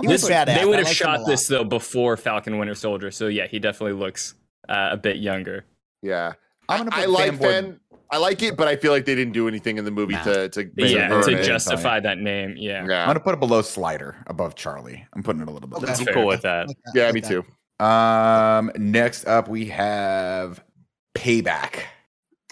He 0.00 0.06
was 0.06 0.22
This, 0.22 0.28
they 0.46 0.64
would 0.64 0.78
have 0.78 0.86
liked 0.86 0.86
him 0.86 0.86
a 0.86 0.94
shot 0.94 1.26
this 1.26 1.46
though 1.46 1.64
before 1.64 2.16
Falcon 2.16 2.58
Winter 2.58 2.74
Soldier. 2.74 3.10
So 3.10 3.26
yeah, 3.26 3.46
he 3.46 3.58
definitely 3.58 3.98
looks 4.00 4.34
uh, 4.68 4.88
a 4.92 4.96
bit 4.96 5.16
younger. 5.18 5.66
Yeah. 6.02 6.32
I'm 6.68 6.84
gonna 6.84 6.90
I 6.96 7.00
put 7.02 7.10
like 7.10 7.32
Fanboy- 7.32 7.38
Fan. 7.40 7.80
I 8.12 8.16
like 8.18 8.42
it, 8.42 8.56
but 8.56 8.66
I 8.66 8.74
feel 8.76 8.90
like 8.92 9.04
they 9.04 9.14
didn't 9.14 9.34
do 9.34 9.46
anything 9.46 9.78
in 9.78 9.84
the 9.84 9.90
movie 9.90 10.14
Nah. 10.14 10.22
to 10.24 10.48
to 10.50 10.70
Make 10.74 10.92
yeah, 10.94 11.08
to 11.20 11.42
justify 11.44 12.00
that 12.00 12.18
name. 12.18 12.54
Yeah. 12.56 12.84
Yeah. 12.86 13.02
I'm 13.02 13.06
gonna 13.08 13.20
put 13.20 13.34
it 13.34 13.40
below 13.40 13.62
Slider 13.62 14.16
above 14.26 14.54
Charlie. 14.56 15.06
I'm 15.12 15.22
putting 15.22 15.42
it 15.42 15.48
a 15.48 15.50
little 15.52 15.68
bit. 15.68 15.82
Okay. 15.84 15.92
I'm 15.92 16.14
cool 16.14 16.26
with 16.26 16.42
that. 16.42 16.66
Like 16.68 16.76
that, 16.86 16.92
Yeah, 16.94 17.04
like 17.06 17.14
me 17.14 17.20
that. 17.20 17.28
too. 17.28 17.84
Um, 17.84 18.72
next 18.76 19.26
up 19.26 19.48
we 19.48 19.66
have 19.66 20.62
Payback. 21.14 21.80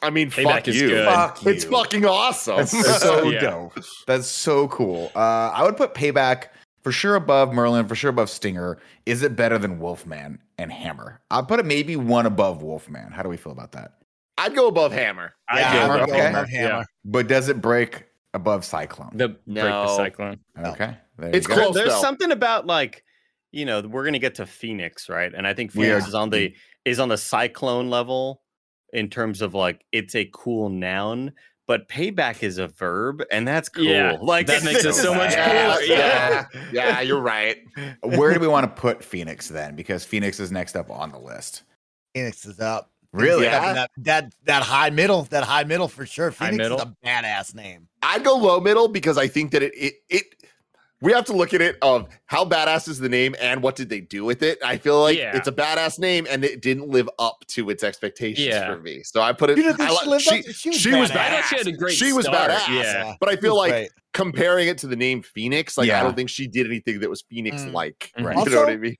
I 0.00 0.10
mean, 0.10 0.30
Payback 0.30 0.44
fuck 0.44 0.68
is 0.68 0.80
you. 0.80 0.88
good. 0.90 1.04
Fuck 1.06 1.42
you. 1.44 1.50
It's 1.50 1.64
fucking 1.64 2.06
awesome. 2.06 2.56
That's 2.58 3.00
so 3.02 3.22
Yeah. 3.30 3.40
dope. 3.40 3.78
That's 4.06 4.28
so 4.28 4.68
cool. 4.68 5.10
Uh, 5.14 5.50
I 5.52 5.64
would 5.64 5.76
put 5.76 5.92
Payback 5.94 6.44
for 6.82 6.92
sure 6.92 7.16
above 7.16 7.52
Merlin, 7.52 7.88
for 7.88 7.96
sure 7.96 8.10
above 8.10 8.30
Stinger. 8.30 8.78
Is 9.06 9.22
it 9.24 9.34
better 9.34 9.58
than 9.58 9.80
Wolfman 9.80 10.38
and 10.56 10.70
Hammer? 10.72 11.20
I'll 11.32 11.44
put 11.44 11.58
it 11.58 11.66
maybe 11.66 11.96
one 11.96 12.26
above 12.26 12.62
Wolfman. 12.62 13.10
How 13.10 13.22
do 13.24 13.28
we 13.28 13.36
feel 13.36 13.50
about 13.52 13.72
that? 13.72 13.94
I'd 14.38 14.54
go 14.54 14.68
above 14.68 14.92
Hammer. 14.92 15.34
I 15.48 15.60
Yeah, 15.60 15.72
do. 15.72 15.78
I 15.78 15.88
would 15.88 16.00
Okay. 16.02 16.10
go 16.12 16.16
Yeah. 16.16 16.28
above 16.30 16.48
Hammer. 16.48 16.86
But 17.04 17.26
does 17.28 17.48
it 17.48 17.60
break 17.60 18.04
above 18.34 18.64
Cyclone? 18.64 19.10
The 19.14 19.28
break 19.30 19.44
the 19.46 19.52
No. 19.84 19.96
cyclone. 19.96 20.38
okay, 20.58 20.96
there 21.18 21.30
It's 21.34 21.48
you 21.48 21.54
close. 21.54 21.74
There's 21.74 21.90
though. 21.90 22.00
something 22.00 22.30
about 22.32 22.66
like, 22.66 23.04
you 23.52 23.64
know, 23.64 23.80
we're 23.80 24.04
gonna 24.04 24.18
get 24.18 24.36
to 24.36 24.46
Phoenix, 24.46 25.08
right? 25.08 25.32
And 25.34 25.46
I 25.46 25.54
think 25.54 25.72
Phoenix 25.72 26.04
are- 26.04 26.08
is 26.08 26.14
on 26.14 26.30
the 26.30 26.54
is 26.84 26.98
on 27.00 27.08
the 27.08 27.18
cyclone 27.18 27.90
level 27.90 28.42
in 28.92 29.10
terms 29.10 29.42
of 29.42 29.54
like 29.54 29.84
it's 29.92 30.14
a 30.14 30.28
cool 30.32 30.68
noun, 30.70 31.32
but 31.66 31.88
payback 31.88 32.42
is 32.42 32.56
a 32.58 32.68
verb, 32.68 33.22
and 33.30 33.46
that's 33.46 33.68
cool. 33.68 33.84
Yeah, 33.84 34.16
like 34.22 34.46
that 34.46 34.62
makes 34.64 34.84
it 34.84 34.94
so 34.94 35.14
much 35.14 35.32
Yeah, 35.32 35.72
cooler. 35.74 35.84
yeah, 35.84 36.46
yeah, 36.72 37.00
you're 37.00 37.20
right. 37.20 37.58
Where 38.02 38.32
do 38.32 38.40
we 38.40 38.48
want 38.48 38.64
to 38.74 38.80
put 38.80 39.02
Phoenix 39.04 39.48
then? 39.48 39.74
Because 39.74 40.04
Phoenix 40.04 40.38
is 40.40 40.50
next 40.52 40.76
up 40.76 40.90
on 40.90 41.10
the 41.10 41.18
list. 41.18 41.64
Phoenix 42.14 42.46
is 42.46 42.60
up. 42.60 42.90
Really? 43.12 43.44
Phoenix 43.46 43.56
is 43.56 43.58
up 43.58 43.64
Yeah. 43.64 43.72
That, 43.74 43.90
that 44.04 44.32
that 44.44 44.62
high 44.62 44.90
middle, 44.90 45.22
that 45.24 45.44
high 45.44 45.64
middle 45.64 45.88
for 45.88 46.04
sure. 46.06 46.30
High 46.30 46.50
Phoenix 46.50 46.58
middle? 46.58 46.78
is 46.78 46.84
a 46.84 46.94
badass 47.06 47.54
name. 47.54 47.88
I'd 48.02 48.22
go 48.24 48.36
low 48.36 48.60
middle 48.60 48.88
because 48.88 49.16
I 49.18 49.28
think 49.28 49.52
that 49.52 49.62
it 49.62 49.72
it 49.74 49.94
it 50.10 50.24
we 51.00 51.12
have 51.12 51.24
to 51.26 51.32
look 51.32 51.54
at 51.54 51.60
it 51.60 51.76
of 51.80 52.08
how 52.26 52.44
badass 52.44 52.88
is 52.88 52.98
the 52.98 53.08
name 53.08 53.36
and 53.40 53.62
what 53.62 53.76
did 53.76 53.88
they 53.88 54.00
do 54.00 54.24
with 54.24 54.42
it. 54.42 54.58
I 54.64 54.78
feel 54.78 55.00
like 55.00 55.16
Yeah. 55.16 55.36
it's 55.36 55.46
a 55.46 55.52
badass 55.52 55.98
name 56.00 56.26
and 56.28 56.44
it 56.44 56.60
didn't 56.60 56.88
live 56.88 57.08
up 57.20 57.44
to 57.50 57.70
its 57.70 57.84
expectations 57.84 58.46
Yeah. 58.48 58.66
for 58.74 58.80
me. 58.80 59.02
So 59.04 59.22
I 59.22 59.32
put 59.32 59.50
it. 59.50 59.56
You 59.58 59.62
didn't 59.62 59.76
think 59.76 59.90
I 59.90 59.94
she 59.94 60.08
lived 60.08 60.24
she, 60.24 60.38
up 60.40 60.44
to- 60.44 60.52
she 60.52 60.68
was 60.70 60.78
she 60.80 60.94
was 60.94 61.10
badass. 61.10 61.14
badass. 61.14 61.18
I 61.18 61.30
thought 61.40 61.48
she 61.50 61.56
had 61.58 61.66
a 61.68 61.72
great 61.72 61.94
She 61.96 62.12
was 62.12 62.26
start, 62.26 62.50
badass. 62.50 62.68
yeah. 62.68 63.14
But 63.20 63.28
I 63.28 63.36
feel 63.36 63.56
like 63.56 63.70
great. 63.70 63.90
comparing 64.12 64.66
it 64.68 64.78
to 64.78 64.86
the 64.88 64.96
name 64.96 65.22
Phoenix, 65.22 65.78
like 65.78 65.86
Yeah. 65.86 66.00
I 66.00 66.02
don't 66.02 66.16
think 66.16 66.30
she 66.30 66.46
did 66.48 66.66
anything 66.66 66.98
that 67.00 67.08
was 67.08 67.22
Phoenix 67.22 67.64
like. 67.66 68.10
Mm. 68.18 68.24
Right. 68.26 68.36
You 68.46 68.50
know 68.54 68.60
what 68.62 68.68
I 68.70 68.76
mean? 68.76 68.96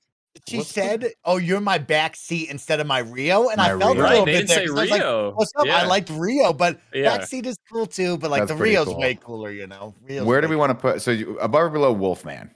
She 0.47 0.57
What's 0.57 0.69
said, 0.69 1.07
"Oh, 1.25 1.37
you're 1.37 1.59
my 1.59 1.77
back 1.79 2.15
seat 2.15 2.49
instead 2.49 2.79
of 2.79 2.87
my 2.87 2.99
Rio," 2.99 3.49
and 3.49 3.57
My 3.57 3.73
I 3.73 3.77
felt 3.77 3.97
Rio. 3.97 3.99
a 3.99 4.03
Right, 4.03 4.09
little 4.11 4.25
they 4.25 4.31
bit 4.33 4.47
didn't 4.47 4.47
there. 4.49 4.57
say 4.57 4.65
'cause 4.67 4.77
I 4.77 4.81
was 4.81 4.91
like, 4.91 5.01
Rio. 5.01 5.31
What's 5.35 5.51
up? 5.57 5.67
I 5.67 5.85
liked 5.85 6.09
Rio, 6.11 6.53
but 6.53 6.79
Yeah. 6.93 7.17
backseat 7.17 7.45
is 7.45 7.57
cool 7.71 7.85
too. 7.87 8.17
But 8.17 8.31
like 8.31 8.41
That's 8.47 8.51
the 8.51 8.57
Rio's 8.63 8.85
cool. 8.87 8.99
way 8.99 9.15
cooler, 9.15 9.51
you 9.51 9.67
know. 9.67 9.95
Rio's 10.01 10.25
Where 10.25 10.39
do 10.41 10.47
way 10.47 10.51
we 10.51 10.55
want 10.55 10.69
to 10.69 10.75
put? 10.75 11.01
So 11.01 11.11
you, 11.11 11.37
above 11.39 11.61
or 11.63 11.69
below 11.69 11.91
Wolfman 11.91 12.51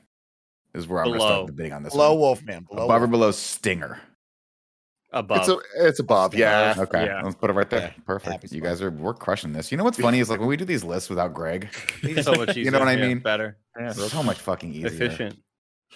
is 0.74 0.88
where 0.88 1.00
I'm 1.02 1.08
going 1.08 1.20
to 1.20 1.26
Below. 1.26 1.36
start 1.36 1.48
debating 1.48 1.74
on 1.74 1.84
this. 1.84 1.94
below 1.94 2.12
one. 2.14 2.20
Wolfman? 2.20 2.66
Below 2.70 2.86
above 2.86 3.02
or 3.02 3.08
below 3.08 3.32
Stinger. 3.32 4.00
above. 5.12 5.40
It's 5.40 5.50
a 5.50 5.58
it's 5.88 6.00
above. 6.00 6.36
Yeah. 6.36 6.76
Okay, 6.78 7.06
Yeah. 7.06 7.22
let's 7.24 7.36
put 7.36 7.50
it 7.50 7.54
right 7.54 7.70
there. 7.70 7.80
Okay. 7.80 7.88
Happy 7.90 8.02
Perfect. 8.06 8.52
You 8.52 8.62
guys 8.62 8.82
are 8.82 8.92
we're 8.92 9.14
crushing 9.14 9.52
this. 9.52 9.72
You 9.72 9.78
know 9.78 9.84
what's 9.84 10.00
funny 10.00 10.20
is 10.20 10.30
like 10.30 10.40
when 10.40 10.48
we 10.50 10.58
do 10.58 10.66
these 10.66 10.84
lists 10.84 11.10
without 11.10 11.34
Greg, 11.34 11.70
so 12.22 12.34
much 12.34 12.50
easier. 12.52 12.64
you 12.66 12.72
know 12.72 12.80
what 12.80 12.88
I 12.88 12.94
yeah, 12.96 13.08
mean? 13.08 13.20
Better, 13.20 13.58
Yeah, 13.80 13.92
so 13.92 14.24
much 14.24 14.38
fucking 14.40 14.74
easier. 14.74 14.88
efficient. 14.88 15.40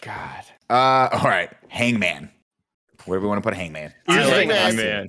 God. 0.02 0.44
Uh, 0.70 1.10
all 1.14 1.24
right, 1.30 1.50
Hangman. 1.70 2.30
Where 3.06 3.20
do 3.20 3.24
we 3.24 3.28
want 3.30 3.42
to 3.44 3.48
put 3.50 3.56
Hangman? 3.58 3.94
I 4.08 4.26
like 4.26 4.34
thing, 4.34 4.50
Hangman. 4.50 5.08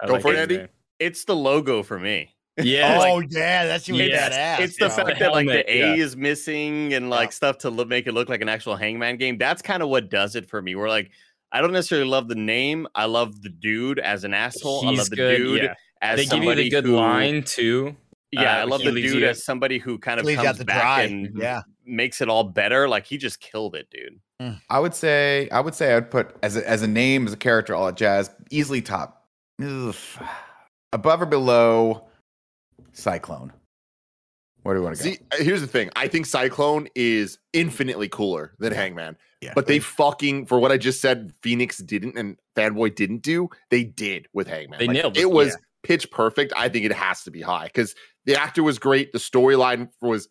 I 0.00 0.06
Go 0.06 0.12
like 0.14 0.22
for 0.22 0.32
it, 0.32 0.38
Andy. 0.38 0.66
It's 0.98 1.24
the 1.24 1.34
logo 1.36 1.82
for 1.82 1.98
me. 1.98 2.34
Yeah. 2.62 2.98
Oh 3.00 3.16
like- 3.16 3.28
yeah, 3.30 3.64
that's 3.66 3.88
you 3.88 3.94
Yes, 3.96 4.34
badass. 4.60 4.64
It's 4.64 4.74
the 4.76 4.86
bro. 4.86 4.96
fact 4.96 5.18
The 5.18 5.24
that 5.24 5.32
like 5.32 5.46
the 5.46 5.72
A 5.72 5.78
yeah. 5.96 6.04
is 6.04 6.16
missing 6.16 6.92
and 6.94 7.08
like 7.10 7.28
Yeah. 7.28 7.34
stuff 7.34 7.58
to 7.58 7.70
look, 7.70 7.88
make 7.88 8.06
it 8.06 8.12
look 8.12 8.28
like 8.28 8.42
an 8.42 8.48
actual 8.48 8.76
Hangman 8.76 9.16
game. 9.16 9.38
That's 9.38 9.62
kind 9.62 9.82
of 9.82 9.88
what 9.88 10.10
does 10.10 10.36
it 10.36 10.48
for 10.48 10.60
me. 10.60 10.74
We're 10.74 10.88
like, 10.88 11.10
I 11.52 11.60
don't 11.60 11.72
necessarily 11.72 12.08
love 12.08 12.28
the 12.28 12.34
name. 12.34 12.86
I 12.94 13.06
love 13.06 13.40
the 13.42 13.48
dude 13.48 13.98
as 13.98 14.24
an 14.24 14.34
asshole. 14.34 14.86
I 14.86 14.90
He's 14.90 14.98
love 14.98 15.10
the 15.10 15.16
good. 15.16 15.36
dude 15.38 15.62
yeah. 15.62 15.74
as 16.02 16.16
They 16.18 16.26
give 16.26 16.44
you 16.44 16.54
the 16.54 16.68
good 16.70 16.84
who- 16.84 16.96
line 16.96 17.42
too. 17.44 17.96
Yeah, 18.30 18.58
I 18.58 18.62
uh, 18.62 18.66
love 18.68 18.82
the 18.82 18.92
dude 18.92 19.20
you- 19.22 19.26
as 19.26 19.42
somebody 19.44 19.78
who 19.78 19.98
kind 19.98 20.20
of 20.20 20.26
comes 20.26 20.38
out 20.46 20.56
to 20.56 20.64
back 20.64 20.80
dry. 20.80 21.02
and 21.02 21.30
Yeah. 21.40 21.62
makes 21.86 22.20
it 22.20 22.28
all 22.28 22.44
better. 22.44 22.88
Like 22.88 23.06
he 23.06 23.16
just 23.16 23.40
killed 23.40 23.74
it, 23.74 23.88
dude. 23.90 24.20
I 24.68 24.78
would 24.78 24.94
say 24.94 25.48
I 25.50 25.60
would 25.60 25.74
say 25.74 25.94
I'd 25.94 26.10
put 26.10 26.34
as 26.42 26.56
a, 26.56 26.68
as 26.68 26.82
a 26.82 26.86
name 26.88 27.26
as 27.26 27.32
a 27.32 27.36
character 27.36 27.74
all 27.74 27.88
at 27.88 27.96
Jazz 27.96 28.30
easily 28.50 28.80
top. 28.82 29.26
Ugh. 29.62 29.94
Above 30.92 31.22
or 31.22 31.26
below 31.26 32.08
Cyclone. 32.92 33.52
Where 34.62 34.74
do 34.74 34.80
we 34.80 34.84
want 34.86 34.96
to 34.98 35.04
go? 35.04 35.10
See, 35.10 35.44
here's 35.44 35.60
the 35.60 35.66
thing. 35.66 35.90
I 35.96 36.08
think 36.08 36.26
Cyclone 36.26 36.88
is 36.94 37.38
infinitely 37.52 38.08
cooler 38.08 38.52
than 38.58 38.72
Hangman. 38.72 39.16
Yeah. 39.40 39.52
But 39.54 39.66
they 39.66 39.78
fucking 39.78 40.46
for 40.46 40.58
what 40.58 40.70
I 40.70 40.76
just 40.76 41.00
said, 41.00 41.32
Phoenix 41.42 41.78
didn't 41.78 42.18
and 42.18 42.36
Fanboy 42.56 42.94
didn't 42.94 43.22
do. 43.22 43.48
They 43.70 43.84
did 43.84 44.26
with 44.34 44.48
Hangman. 44.48 44.78
They 44.78 44.86
Like, 44.86 44.94
nailed 44.94 45.16
it, 45.16 45.22
it. 45.22 45.30
was 45.30 45.48
yeah. 45.48 45.56
pitch 45.82 46.10
perfect. 46.10 46.52
I 46.56 46.68
think 46.68 46.84
it 46.84 46.92
has 46.92 47.22
to 47.24 47.30
be 47.30 47.40
high 47.40 47.64
because 47.66 47.94
the 48.26 48.38
actor 48.38 48.62
was 48.62 48.78
great. 48.78 49.12
The 49.12 49.18
storyline 49.18 49.88
was 50.02 50.28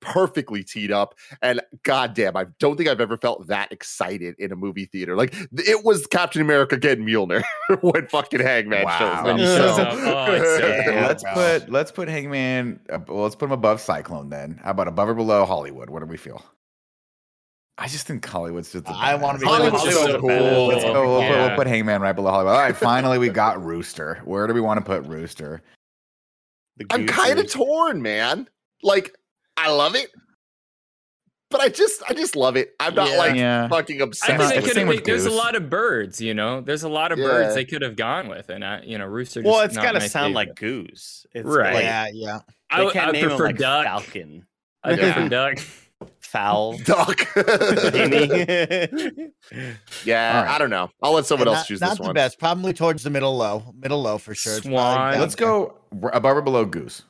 perfectly 0.00 0.62
teed 0.62 0.90
up, 0.92 1.14
and 1.42 1.60
goddamn, 1.82 2.36
I 2.36 2.46
don't 2.58 2.76
think 2.76 2.88
I've 2.88 3.00
ever 3.00 3.16
felt 3.16 3.46
that 3.48 3.72
excited 3.72 4.34
in 4.38 4.52
a 4.52 4.56
movie 4.56 4.84
theater. 4.86 5.16
Like 5.16 5.34
it 5.52 5.84
was 5.84 6.06
Captain 6.06 6.40
America 6.42 6.76
getting 6.76 7.04
Mjolnir 7.04 7.42
when 7.80 8.06
fucking 8.08 8.40
Hangman 8.40 8.84
Wow. 8.84 8.98
shows 8.98 9.28
up. 9.30 9.38
he 9.38 9.44
shows 9.44 9.78
up. 9.78 9.88
Oh, 9.92 10.58
so 10.58 10.66
Yeah. 10.92 11.06
let's 11.08 11.22
bro. 11.22 11.32
put 11.34 11.70
let's 11.70 11.90
put 11.92 12.08
Hangman. 12.08 12.80
Uh, 12.90 12.98
well, 13.08 13.22
let's 13.24 13.34
put 13.34 13.46
him 13.46 13.52
above 13.52 13.80
Cyclone 13.80 14.28
then. 14.30 14.60
How 14.62 14.70
about 14.70 14.88
above 14.88 15.08
or 15.08 15.14
below 15.14 15.44
Hollywood? 15.44 15.90
What 15.90 16.00
do 16.00 16.06
we 16.06 16.16
feel? 16.16 16.44
I 17.80 17.86
just 17.86 18.06
think 18.08 18.26
Hollywood's 18.26 18.72
just. 18.72 18.86
the 18.86 18.90
I 18.92 19.14
wanna 19.14 19.38
be 19.38 19.46
Hollywood's 19.46 19.76
Hollywood's 19.82 19.96
so 20.00 20.06
so 20.12 20.20
cool. 20.20 20.28
cool. 20.30 20.66
Let's 20.66 20.84
go. 20.84 21.08
We'll, 21.08 21.22
put, 21.22 21.30
we'll 21.38 21.56
put 21.56 21.66
Hangman 21.68 22.00
right 22.00 22.12
below 22.12 22.30
Hollywood. 22.30 22.54
All 22.54 22.60
right, 22.60 22.76
finally 22.76 23.18
we 23.18 23.28
got 23.28 23.64
Rooster. 23.64 24.20
Where 24.24 24.46
do 24.48 24.54
we 24.54 24.60
want 24.60 24.78
to 24.78 24.84
put 24.84 25.04
Rooster? 25.06 25.62
I'm 26.90 27.06
kind 27.06 27.38
of 27.38 27.50
torn, 27.50 28.02
man. 28.02 28.48
Like 28.82 29.16
I 29.58 29.70
love 29.70 29.94
it, 29.96 30.10
but 31.50 31.60
I 31.60 31.68
just 31.68 32.02
I 32.08 32.14
just 32.14 32.36
love 32.36 32.56
it. 32.56 32.74
I'm 32.80 32.94
not 32.94 33.10
Yeah. 33.10 33.16
like 33.18 33.34
Yeah. 33.36 33.68
fucking 33.68 34.00
I 34.00 34.04
think 34.06 34.38
they 34.48 34.62
could 34.62 34.76
have. 34.76 34.88
with 34.88 35.04
There's 35.04 35.26
a 35.26 35.30
lot 35.30 35.56
of 35.56 35.68
birds, 35.68 36.20
you 36.20 36.34
know. 36.34 36.60
There's 36.60 36.84
a 36.84 36.88
lot 36.88 37.12
of 37.12 37.18
Yeah. 37.18 37.26
birds 37.26 37.54
they 37.54 37.64
could 37.64 37.82
have 37.82 37.96
gone 37.96 38.28
with, 38.28 38.48
and 38.50 38.64
I, 38.64 38.82
you 38.82 38.98
know, 38.98 39.06
rooster. 39.06 39.42
Well, 39.42 39.54
just 39.56 39.66
it's 39.66 39.74
not 39.76 39.84
got 39.84 39.92
to 39.92 40.00
my 40.00 40.06
sound 40.06 40.34
like 40.34 40.54
goose. 40.54 41.26
It's 41.34 41.46
Right. 41.46 41.74
Like, 41.74 41.84
yeah, 41.84 42.06
yeah. 42.12 42.38
I, 42.70 42.78
They 42.78 42.84
would- 42.84 42.92
can't 42.92 43.08
I 43.08 43.12
name 43.12 43.28
prefer 43.28 43.46
like 43.46 43.58
duck. 43.58 43.84
falcon, 43.84 44.46
I 44.84 44.94
prefer 44.96 45.28
duck. 45.54 45.58
fowl. 46.20 46.76
Duck. 46.84 47.26
yeah, 47.36 47.44
All 50.36 50.44
right. 50.44 50.54
I 50.54 50.58
don't 50.58 50.70
know. 50.70 50.90
I'll 51.02 51.12
let 51.12 51.26
someone 51.26 51.48
And 51.48 51.56
else 51.56 51.64
not, 51.64 51.66
choose 51.66 51.80
not 51.80 51.90
this 51.90 51.98
the 51.98 52.04
one. 52.04 52.14
best. 52.14 52.38
Probably 52.38 52.72
towards 52.72 53.02
the 53.02 53.10
middle 53.10 53.36
low, 53.36 53.72
middle 53.76 54.00
low 54.02 54.18
for 54.18 54.34
sure. 54.34 54.60
Swan. 54.60 55.18
Let's 55.18 55.34
go 55.34 55.78
r- 56.02 56.14
above 56.14 56.36
or 56.36 56.42
below 56.42 56.64
Goose. 56.64 57.02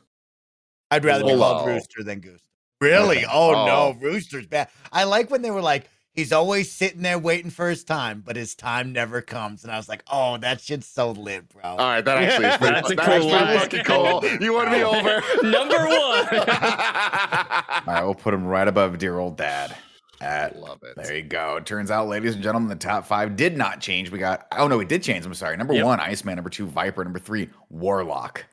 I'd 0.90 1.04
rather 1.04 1.24
be 1.24 1.30
Below. 1.30 1.54
called 1.58 1.68
Rooster 1.68 2.02
than 2.02 2.20
Goose. 2.20 2.42
Really? 2.80 3.18
Okay. 3.18 3.26
Oh, 3.32 3.54
Oh. 3.54 3.66
no, 3.66 3.72
oh. 3.74 3.96
Rooster's 4.00 4.46
bad. 4.46 4.68
I 4.92 5.04
like 5.04 5.30
when 5.30 5.42
they 5.42 5.50
were 5.50 5.60
like, 5.62 5.90
he's 6.14 6.32
always 6.32 6.70
sitting 6.72 7.02
there 7.02 7.18
waiting 7.18 7.50
for 7.50 7.68
his 7.68 7.84
time, 7.84 8.22
but 8.24 8.36
his 8.36 8.54
time 8.54 8.92
never 8.92 9.20
comes. 9.20 9.62
And 9.64 9.72
I 9.72 9.76
was 9.76 9.88
like, 9.88 10.02
oh, 10.10 10.36
that 10.38 10.60
shit's 10.60 10.86
so 10.86 11.10
lit, 11.12 11.48
bro. 11.48 11.62
All 11.62 11.76
right, 11.76 12.04
that 12.04 12.18
actually 12.18 12.46
is 12.48 12.56
pretty, 12.58 12.74
That's 12.74 12.90
a 12.90 12.94
that 12.94 13.04
cool 13.04 13.14
actually 13.14 13.32
line. 13.32 13.58
fucking 13.58 13.84
cool. 13.84 14.24
You 14.40 14.52
want 14.54 14.70
to 14.70 14.76
be 14.76 14.82
over? 14.82 15.22
Number 15.48 15.76
one. 15.76 16.48
All 16.72 17.94
right, 17.94 18.02
we'll 18.04 18.14
put 18.14 18.34
him 18.34 18.44
right 18.46 18.66
above 18.68 18.98
dear 18.98 19.18
old 19.18 19.36
dad. 19.36 19.76
At 20.20 20.58
Love 20.58 20.82
it. 20.82 20.96
There 20.96 21.16
you 21.16 21.22
go. 21.22 21.56
It 21.58 21.66
turns 21.66 21.92
out, 21.92 22.08
ladies 22.08 22.34
and 22.34 22.42
gentlemen, 22.42 22.68
the 22.68 22.74
top 22.74 23.06
five 23.06 23.36
did 23.36 23.56
not 23.56 23.80
change. 23.80 24.10
We 24.10 24.18
got, 24.18 24.48
oh 24.56 24.66
no, 24.66 24.76
we 24.76 24.84
did 24.84 25.00
change. 25.00 25.24
I'm 25.24 25.32
sorry. 25.34 25.56
Number 25.56 25.74
Yep. 25.74 25.84
one, 25.84 26.00
Iceman. 26.00 26.34
Number 26.34 26.50
two, 26.50 26.66
Viper. 26.66 27.04
Number 27.04 27.20
three, 27.20 27.48
Warlock. 27.70 28.44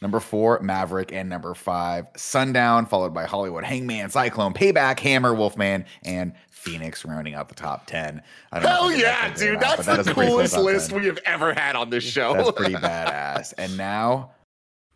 Number 0.00 0.20
four, 0.20 0.60
Maverick. 0.60 1.12
And 1.12 1.28
number 1.28 1.54
five, 1.54 2.08
Sundown, 2.16 2.86
followed 2.86 3.12
by 3.12 3.24
Hollywood, 3.24 3.64
Hangman, 3.64 4.10
Cyclone, 4.10 4.54
Payback, 4.54 4.98
Hammer, 5.00 5.34
Wolfman, 5.34 5.84
and 6.04 6.32
Phoenix 6.50 7.04
rounding 7.04 7.34
out 7.34 7.48
the 7.48 7.54
top 7.54 7.86
10. 7.86 8.22
I 8.52 8.60
don't 8.60 8.68
Hell 8.68 8.88
if 8.88 8.94
I 8.94 8.96
did 8.96 9.04
that 9.04 9.28
yeah, 9.28 9.32
or 9.32 9.50
dude. 9.52 9.60
That's 9.60 9.86
that 9.86 9.94
the 9.94 10.00
is 10.00 10.06
a 10.08 10.14
pretty 10.14 10.28
cool 10.30 10.36
coolest 10.38 10.56
list 10.58 10.90
10. 10.90 11.00
we 11.00 11.06
have 11.06 11.18
ever 11.26 11.52
had 11.52 11.76
on 11.76 11.90
this 11.90 12.04
show. 12.04 12.32
That's 12.34 12.52
pretty 12.52 12.74
badass. 12.76 13.52
And 13.58 13.76
now 13.76 14.30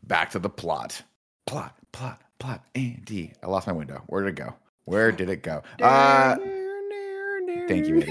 back 0.05 0.31
to 0.31 0.39
the 0.39 0.51
plot. 0.51 1.03
Plot, 1.47 1.76
plot, 1.93 2.22
plot. 2.39 2.64
Andy. 2.74 3.33
I 3.43 3.47
lost 3.49 3.66
my 3.66 3.72
window. 3.72 4.03
Where 4.07 4.22
did 4.22 4.31
it 4.31 4.37
go? 4.37 4.55
Where 4.87 5.12
did 5.12 5.28
it 5.28 5.43
go? 5.43 5.62
Uh 5.81 6.37
thank 7.68 7.86
you, 7.86 8.03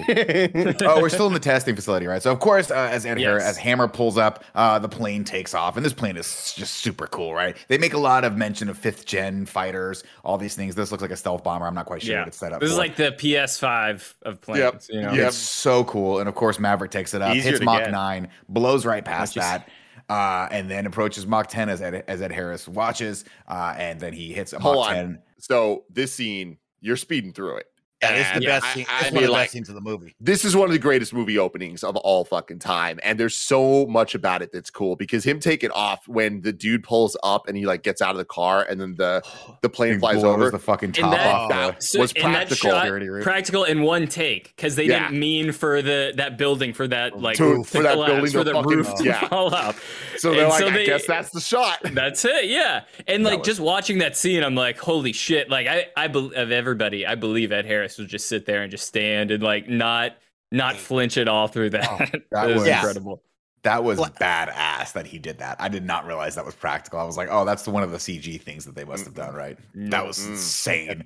oh, 0.88 1.02
we're 1.02 1.10
still 1.10 1.28
in 1.28 1.34
the 1.34 1.40
testing 1.40 1.76
facility, 1.76 2.08
right? 2.08 2.22
So 2.22 2.32
of 2.32 2.40
course, 2.40 2.72
uh, 2.72 2.76
as 2.92 3.06
Ed 3.06 3.12
Har- 3.22 3.38
Yes. 3.38 3.44
as 3.44 3.58
Hammer 3.58 3.88
pulls 3.88 4.18
up, 4.18 4.44
uh, 4.56 4.80
the 4.80 4.90
plane 4.90 5.24
takes 5.24 5.54
off, 5.54 5.76
and 5.78 5.86
this 5.86 5.94
plane 5.94 6.18
is 6.18 6.54
just 6.56 6.76
super 6.76 7.08
cool, 7.08 7.34
right? 7.34 7.56
They 7.68 7.78
make 7.78 7.94
a 7.94 7.98
lot 7.98 8.24
of 8.24 8.36
mention 8.38 8.70
of 8.70 8.78
fifth 8.78 9.06
gen 9.06 9.46
fighters, 9.46 10.04
all 10.24 10.38
these 10.38 10.56
things. 10.56 10.76
This 10.76 10.92
looks 10.92 11.02
like 11.02 11.12
a 11.12 11.16
stealth 11.18 11.44
bomber. 11.44 11.66
I'm 11.68 11.74
not 11.76 11.86
quite 11.86 12.02
sure 12.02 12.14
yeah, 12.14 12.22
what 12.22 12.28
it's 12.30 12.38
set 12.38 12.54
up. 12.54 12.62
this 12.62 12.72
is 12.72 12.78
like 12.78 12.96
the 12.96 13.12
PS5 13.14 14.14
of 14.24 14.42
planes. 14.42 14.90
You 14.92 15.02
know, 15.02 15.14
Yep. 15.14 15.28
It's 15.30 15.38
so 15.38 15.84
cool. 15.86 16.20
And 16.20 16.30
of 16.30 16.36
course, 16.36 16.60
Maverick 16.60 16.92
takes 16.92 17.14
it 17.14 17.22
up, 17.22 17.36
Easier 17.36 17.52
hits 17.54 17.64
Mach 17.64 17.84
get. 17.84 17.92
9, 17.92 18.28
blows 18.48 18.86
right 18.86 19.04
past 19.04 19.36
Which 19.36 19.44
is- 19.44 19.50
that, 19.50 19.70
uh, 20.10 20.48
and 20.52 20.70
then 20.72 20.86
approaches 20.86 21.28
Mach 21.28 21.48
10 21.48 21.70
as 21.70 21.82
Ed, 21.82 22.04
as 22.08 22.22
Ed 22.22 22.32
Harris 22.32 22.68
watches. 22.68 23.26
Uh, 23.48 23.76
and 23.78 24.00
then 24.00 24.14
he 24.14 24.34
hits 24.34 24.54
a 24.54 24.60
Hold 24.60 24.76
Mach 24.78 24.88
on. 24.90 24.96
10. 24.96 25.20
So 25.38 25.84
this 25.90 26.14
scene, 26.14 26.58
you're 26.82 26.98
speeding 26.98 27.32
through 27.34 27.58
it. 27.58 27.68
Yeah, 28.02 28.12
this 28.14 28.26
is 28.26 28.28
the 28.30 28.36
And 28.36 28.46
best 28.46 28.66
I- 28.66 28.74
scene. 28.74 28.86
I 28.90 28.98
This 29.00 29.08
is 29.08 29.14
mean, 29.14 29.16
one 29.16 29.24
of 29.24 29.28
the 29.28 29.32
like, 29.34 29.44
best 29.44 29.54
scenes 29.54 29.70
of 29.70 29.76
the 29.76 29.82
movie. 29.82 30.16
this 30.22 30.46
is 30.46 30.56
one 30.56 30.68
of 30.68 30.72
the 30.74 30.80
greatest 30.80 31.14
movie 31.14 31.38
openings 31.38 31.84
of 31.84 31.96
all 31.98 32.24
fucking 32.26 32.60
time 32.60 33.00
and 33.04 33.20
there's 33.20 33.36
so 33.36 33.86
much 33.88 34.16
about 34.16 34.42
it 34.42 34.52
that's 34.52 34.70
cool 34.70 34.96
because 34.96 35.24
him 35.24 35.40
taking 35.40 35.72
off 35.72 36.08
when 36.08 36.42
the 36.42 36.52
dude 36.54 36.84
pulls 36.84 37.18
up 37.24 37.48
and 37.48 37.58
he 37.58 37.66
like 37.66 37.84
gets 37.84 38.02
out 38.02 38.12
of 38.12 38.18
the 38.18 38.26
car 38.26 38.66
and 38.70 38.80
then 38.80 38.96
the 38.96 39.22
the 39.62 39.70
plane 39.70 39.94
He 39.94 40.00
flies 40.00 40.24
over 40.24 40.50
the 40.50 40.60
fucking 40.60 40.94
top 40.94 41.12
that- 41.12 41.28
off. 41.36 41.50
that 41.50 41.84
So- 41.84 42.00
was 42.00 42.14
and 42.14 42.34
that 42.34 42.48
practical. 42.48 42.70
shot- 42.72 43.22
practical 43.24 43.64
in 43.66 43.82
one 43.82 44.08
take 44.08 44.56
because 44.56 44.76
they 44.76 44.86
Yeah. 44.86 45.08
didn't 45.08 45.20
mean 45.20 45.52
for 45.52 45.82
the 45.82 46.14
that 46.18 46.38
building 46.38 46.74
for 46.74 46.88
that 46.88 47.20
like 47.20 47.38
To- 47.38 47.64
for 47.64 47.84
that 47.84 47.94
collapse, 47.94 48.12
building 48.14 48.32
for 48.32 48.38
to 48.40 48.44
the 48.46 48.54
fucking- 48.54 48.78
roof 48.78 48.94
to 48.98 49.04
yeah. 49.04 49.28
fall 49.28 49.54
out. 49.54 49.76
so 50.18 50.32
they're 50.32 50.42
And 50.42 50.50
like 50.50 50.60
so 50.60 50.68
i 50.68 50.72
they- 50.72 50.86
guess 50.86 51.06
that's 51.06 51.30
the 51.32 51.42
shot 51.42 51.80
That's 52.00 52.24
it, 52.24 52.46
yeah. 52.46 52.82
And 53.08 53.26
That 53.26 53.30
like 53.32 53.40
was- 53.40 53.48
just 53.48 53.60
watching 53.60 53.98
that 54.00 54.16
scene, 54.16 54.44
I'm 54.44 54.56
like, 54.56 54.78
holy 54.80 55.12
shit! 55.14 55.50
Like 55.50 55.68
I, 55.68 55.88
I 55.98 56.08
bel 56.08 56.32
of 56.36 56.52
everybody, 56.52 57.06
I 57.06 57.16
believe 57.16 57.52
Ed 57.52 57.66
Harris 57.66 57.89
would 57.98 58.08
just 58.08 58.28
sit 58.28 58.46
there 58.46 58.62
and 58.62 58.72
just 58.72 58.88
stand 58.88 59.32
and 59.32 59.42
like 59.42 59.68
not, 59.70 60.16
not 60.52 60.76
mm. 60.76 60.80
flinch 60.80 61.18
at 61.18 61.28
all 61.28 61.48
through 61.48 61.68
oh, 61.68 61.70
that. 61.70 62.22
that 62.32 62.48
was 62.48 62.56
was- 62.58 62.68
incredible. 62.68 63.24
That 63.64 63.84
was 63.84 64.00
Well- 64.00 64.10
badass 64.12 64.94
that 64.94 65.06
he 65.06 65.20
did 65.20 65.40
that. 65.40 65.58
I 65.60 65.68
did 65.68 65.84
not 65.84 66.06
realize 66.06 66.36
that 66.36 66.46
was 66.46 66.56
practical. 66.56 67.00
I 67.00 67.04
was 67.04 67.18
like, 67.18 67.28
oh, 67.30 67.44
that's 67.44 67.68
one 67.68 67.84
of 67.84 67.92
the 67.92 67.98
CG 67.98 68.42
things 68.42 68.64
that 68.64 68.74
they 68.74 68.86
must 68.86 69.04
have 69.04 69.14
done, 69.14 69.36
right? 69.36 69.58
That 69.76 70.06
was 70.06 70.18
Mm-mm. 70.20 71.04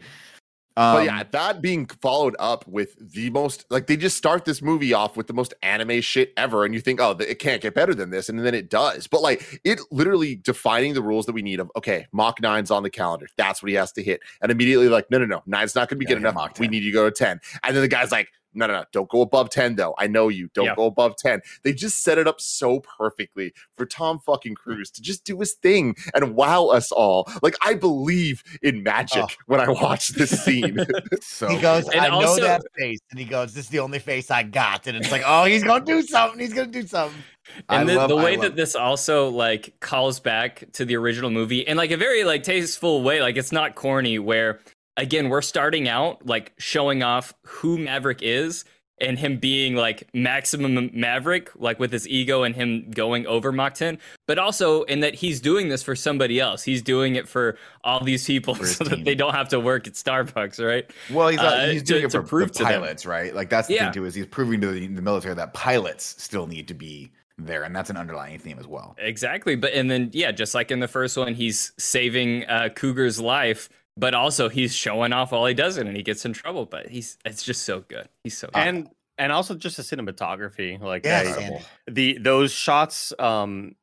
Insane. 0.75 0.93
but 0.93 0.99
Um, 0.99 1.05
yeah 1.05 1.23
that 1.31 1.61
being 1.61 1.85
followed 1.85 2.35
up 2.39 2.67
with 2.67 2.95
the 3.13 3.29
most 3.29 3.65
like 3.69 3.87
they 3.87 3.97
just 3.97 4.17
start 4.17 4.45
this 4.45 4.61
movie 4.61 4.93
off 4.93 5.15
with 5.15 5.27
the 5.27 5.33
most 5.33 5.53
anime 5.61 6.01
shit 6.01 6.33
ever 6.37 6.65
and 6.65 6.73
you 6.73 6.81
think 6.81 6.99
oh 6.99 7.11
it 7.19 7.39
can't 7.39 7.61
get 7.61 7.73
better 7.73 7.93
than 7.93 8.09
this 8.09 8.29
and 8.29 8.39
then 8.43 8.53
it 8.53 8.69
does. 8.69 9.07
But 9.07 9.21
like 9.21 9.59
it 9.63 9.79
literally 9.91 10.35
defining 10.35 10.93
the 10.93 11.01
rules 11.01 11.25
that 11.27 11.33
we 11.33 11.41
need 11.41 11.59
of 11.59 11.71
okay 11.75 12.07
mach 12.11 12.39
9's 12.41 12.71
on 12.71 12.83
the 12.83 12.89
calendar. 12.89 13.27
That's 13.37 13.61
what 13.61 13.69
he 13.69 13.75
has 13.75 13.91
to 13.93 14.03
hit. 14.03 14.21
And 14.41 14.51
immediately 14.51 14.89
like 14.89 15.09
no 15.11 15.17
no 15.19 15.25
no 15.25 15.43
nine's 15.45 15.75
not 15.75 15.89
gonna 15.89 15.99
be 15.99 16.05
Gotta 16.05 16.19
good 16.21 16.29
enough. 16.29 16.59
We 16.59 16.67
need 16.67 16.83
you 16.83 16.91
to 16.91 16.95
go 16.95 17.09
to 17.09 17.11
10 17.11 17.39
and 17.63 17.75
then 17.75 17.81
the 17.81 17.87
guy's 17.87 18.11
like 18.11 18.29
no, 18.53 18.67
no, 18.67 18.73
no, 18.73 18.85
don't 18.91 19.09
go 19.09 19.21
above 19.21 19.49
10 19.49 19.75
though. 19.75 19.93
I 19.97 20.07
know 20.07 20.29
you. 20.29 20.49
Don't 20.53 20.65
Yeah. 20.65 20.75
go 20.75 20.85
above 20.85 21.15
10. 21.17 21.41
They 21.63 21.73
just 21.73 22.03
set 22.03 22.17
it 22.17 22.27
up 22.27 22.39
so 22.39 22.79
perfectly 22.81 23.53
for 23.77 23.85
Tom 23.85 24.19
fucking 24.19 24.53
mm. 24.53 24.57
Cruise 24.57 24.91
to 24.91 25.01
just 25.01 25.23
do 25.23 25.39
his 25.39 25.53
thing 25.53 25.95
and 26.13 26.35
wow 26.35 26.67
us 26.67 26.91
all. 26.91 27.29
Like 27.41 27.55
I 27.61 27.73
believe 27.73 28.43
in 28.61 28.83
magic 28.83 29.23
Oh. 29.23 29.27
when 29.47 29.59
I 29.59 29.69
watch 29.69 30.09
this 30.09 30.31
scene. 30.43 30.77
so 31.21 31.47
he 31.47 31.59
goes, 31.59 31.83
cool. 31.83 31.93
And 31.93 32.01
I 32.01 32.09
know 32.09 32.27
also- 32.27 32.41
that 32.41 32.61
face. 32.77 32.99
And 33.11 33.19
he 33.19 33.25
goes, 33.25 33.53
This 33.53 33.65
is 33.65 33.71
the 33.71 33.79
only 33.79 33.99
face 33.99 34.31
I 34.31 34.43
got. 34.43 34.87
And 34.87 34.97
it's 34.97 35.11
like, 35.11 35.23
Oh, 35.25 35.45
he's 35.45 35.63
going 35.63 35.85
to 35.85 35.91
do 35.93 36.01
something. 36.01 36.39
He's 36.39 36.53
going 36.53 36.71
to 36.71 36.81
do 36.81 36.87
something. 36.87 37.21
And 37.69 37.89
the, 37.89 37.95
love- 37.95 38.09
the 38.09 38.15
way 38.15 38.35
that 38.37 38.55
this 38.55 38.75
also 38.75 39.29
like 39.29 39.79
calls 39.79 40.19
back 40.19 40.63
to 40.73 40.85
the 40.85 40.95
original 40.95 41.29
movie 41.29 41.59
in 41.59 41.77
like 41.77 41.91
a 41.91 41.97
very 41.97 42.23
like 42.23 42.43
tasteful 42.43 43.03
way, 43.03 43.21
like 43.21 43.35
it's 43.37 43.51
not 43.51 43.75
corny. 43.75 44.17
Where 44.19 44.59
again, 44.97 45.29
we're 45.29 45.41
starting 45.41 45.87
out 45.87 46.25
like 46.25 46.53
showing 46.57 47.03
off 47.03 47.33
who 47.43 47.77
Maverick 47.77 48.19
is 48.21 48.65
and 49.01 49.17
him 49.17 49.37
being 49.37 49.75
like 49.75 50.07
maximum 50.13 50.89
Maverick, 50.93 51.49
like 51.55 51.79
with 51.79 51.91
his 51.91 52.07
ego 52.07 52.43
and 52.43 52.55
him 52.55 52.91
going 52.91 53.25
over 53.25 53.51
Mach 53.51 53.73
10, 53.73 53.97
but 54.27 54.37
also 54.37 54.83
in 54.83 54.99
that 54.99 55.15
he's 55.15 55.41
doing 55.41 55.67
this 55.67 55.81
for 55.81 55.95
somebody 55.95 56.39
else. 56.39 56.63
He's 56.63 56.81
doing 56.81 57.15
it 57.15 57.27
for 57.27 57.57
all 57.83 58.03
these 58.03 58.23
people 58.25 58.53
so 58.63 58.85
team. 58.85 58.89
that 58.89 59.03
they 59.03 59.15
don't 59.15 59.33
have 59.33 59.49
to 59.49 59.59
work 59.59 59.87
at 59.87 59.93
Starbucks, 59.93 60.63
right? 60.65 60.89
Well, 61.11 61.29
he's, 61.29 61.39
uh, 61.39 61.43
uh, 61.43 61.67
he's 61.69 61.81
to- 61.81 61.87
doing 61.93 62.03
it 62.05 62.11
to 62.11 62.21
for 62.21 62.27
prove 62.27 62.53
the 62.53 62.63
pilots, 62.63 63.05
right? 63.05 63.33
Like 63.33 63.49
that's 63.49 63.67
the 63.67 63.73
Yeah. 63.73 63.85
thing 63.85 63.93
too 63.93 64.05
is 64.05 64.13
he's 64.13 64.27
proving 64.27 64.61
to 64.61 64.67
the, 64.71 64.87
the 64.87 65.01
military 65.01 65.33
that 65.33 65.53
pilots 65.55 66.21
still 66.23 66.45
need 66.47 66.67
to 66.67 66.75
be 66.75 67.11
there, 67.39 67.63
and 67.63 67.75
that's 67.75 67.89
an 67.89 67.97
underlying 67.97 68.37
theme 68.37 68.59
as 68.59 68.67
well. 68.67 68.95
Exactly. 68.99 69.55
But 69.55 69.73
and 69.73 69.89
then 69.89 70.11
yeah, 70.13 70.31
just 70.31 70.53
like 70.53 70.69
in 70.69 70.79
the 70.79 70.87
first 70.87 71.17
one, 71.17 71.33
he's 71.33 71.71
saving 71.79 72.45
uh, 72.45 72.69
Cougar's 72.75 73.19
life, 73.19 73.69
but 73.97 74.13
also 74.13 74.49
he's 74.49 74.75
showing 74.75 75.13
off 75.13 75.31
while 75.31 75.45
he 75.45 75.53
does 75.53 75.77
it, 75.77 75.87
and 75.87 75.95
he 75.95 76.03
gets 76.03 76.25
in 76.25 76.33
trouble. 76.33 76.65
But 76.65 76.87
he's 76.87 77.17
it's 77.25 77.43
just 77.43 77.63
so 77.63 77.81
good. 77.81 78.09
He's 78.23 78.37
so 78.37 78.47
good. 78.47 78.57
and 78.59 78.89
and 79.17 79.31
also 79.31 79.53
just 79.55 79.77
the 79.77 79.83
cinematography, 79.83 80.79
like 80.79 81.05
Yeah, 81.05 81.35
I- 81.37 81.65
the 81.91 82.17
those 82.19 82.51
shots 82.51 83.13
um 83.19 83.75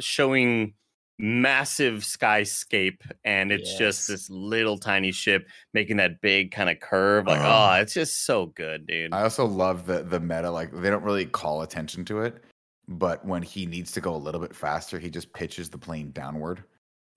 showing 0.00 0.74
massive 1.18 2.02
skyscape 2.02 3.00
and 3.24 3.50
it's 3.50 3.70
Yes. 3.70 3.78
just 3.78 4.08
this 4.08 4.28
little 4.28 4.76
tiny 4.76 5.12
ship 5.12 5.48
making 5.72 5.96
that 5.96 6.20
big 6.20 6.50
kind 6.52 6.68
of 6.68 6.78
curve 6.78 7.26
like 7.26 7.40
Oh. 7.40 7.70
oh 7.72 7.80
it's 7.80 7.94
just 7.94 8.26
so 8.26 8.46
good 8.46 8.86
dude 8.86 9.14
I 9.14 9.22
also 9.22 9.46
love 9.46 9.86
the 9.86 10.02
the 10.02 10.20
meta. 10.20 10.50
Like 10.50 10.70
they 10.72 10.90
don't 10.90 11.02
really 11.02 11.24
call 11.24 11.62
attention 11.62 12.04
to 12.06 12.20
it, 12.20 12.44
but 12.86 13.24
when 13.24 13.40
he 13.42 13.64
needs 13.64 13.92
to 13.92 14.02
go 14.02 14.14
a 14.14 14.18
little 14.18 14.42
bit 14.42 14.54
faster, 14.54 14.98
he 14.98 15.08
just 15.08 15.32
pitches 15.32 15.70
the 15.70 15.78
plane 15.78 16.10
downward 16.10 16.62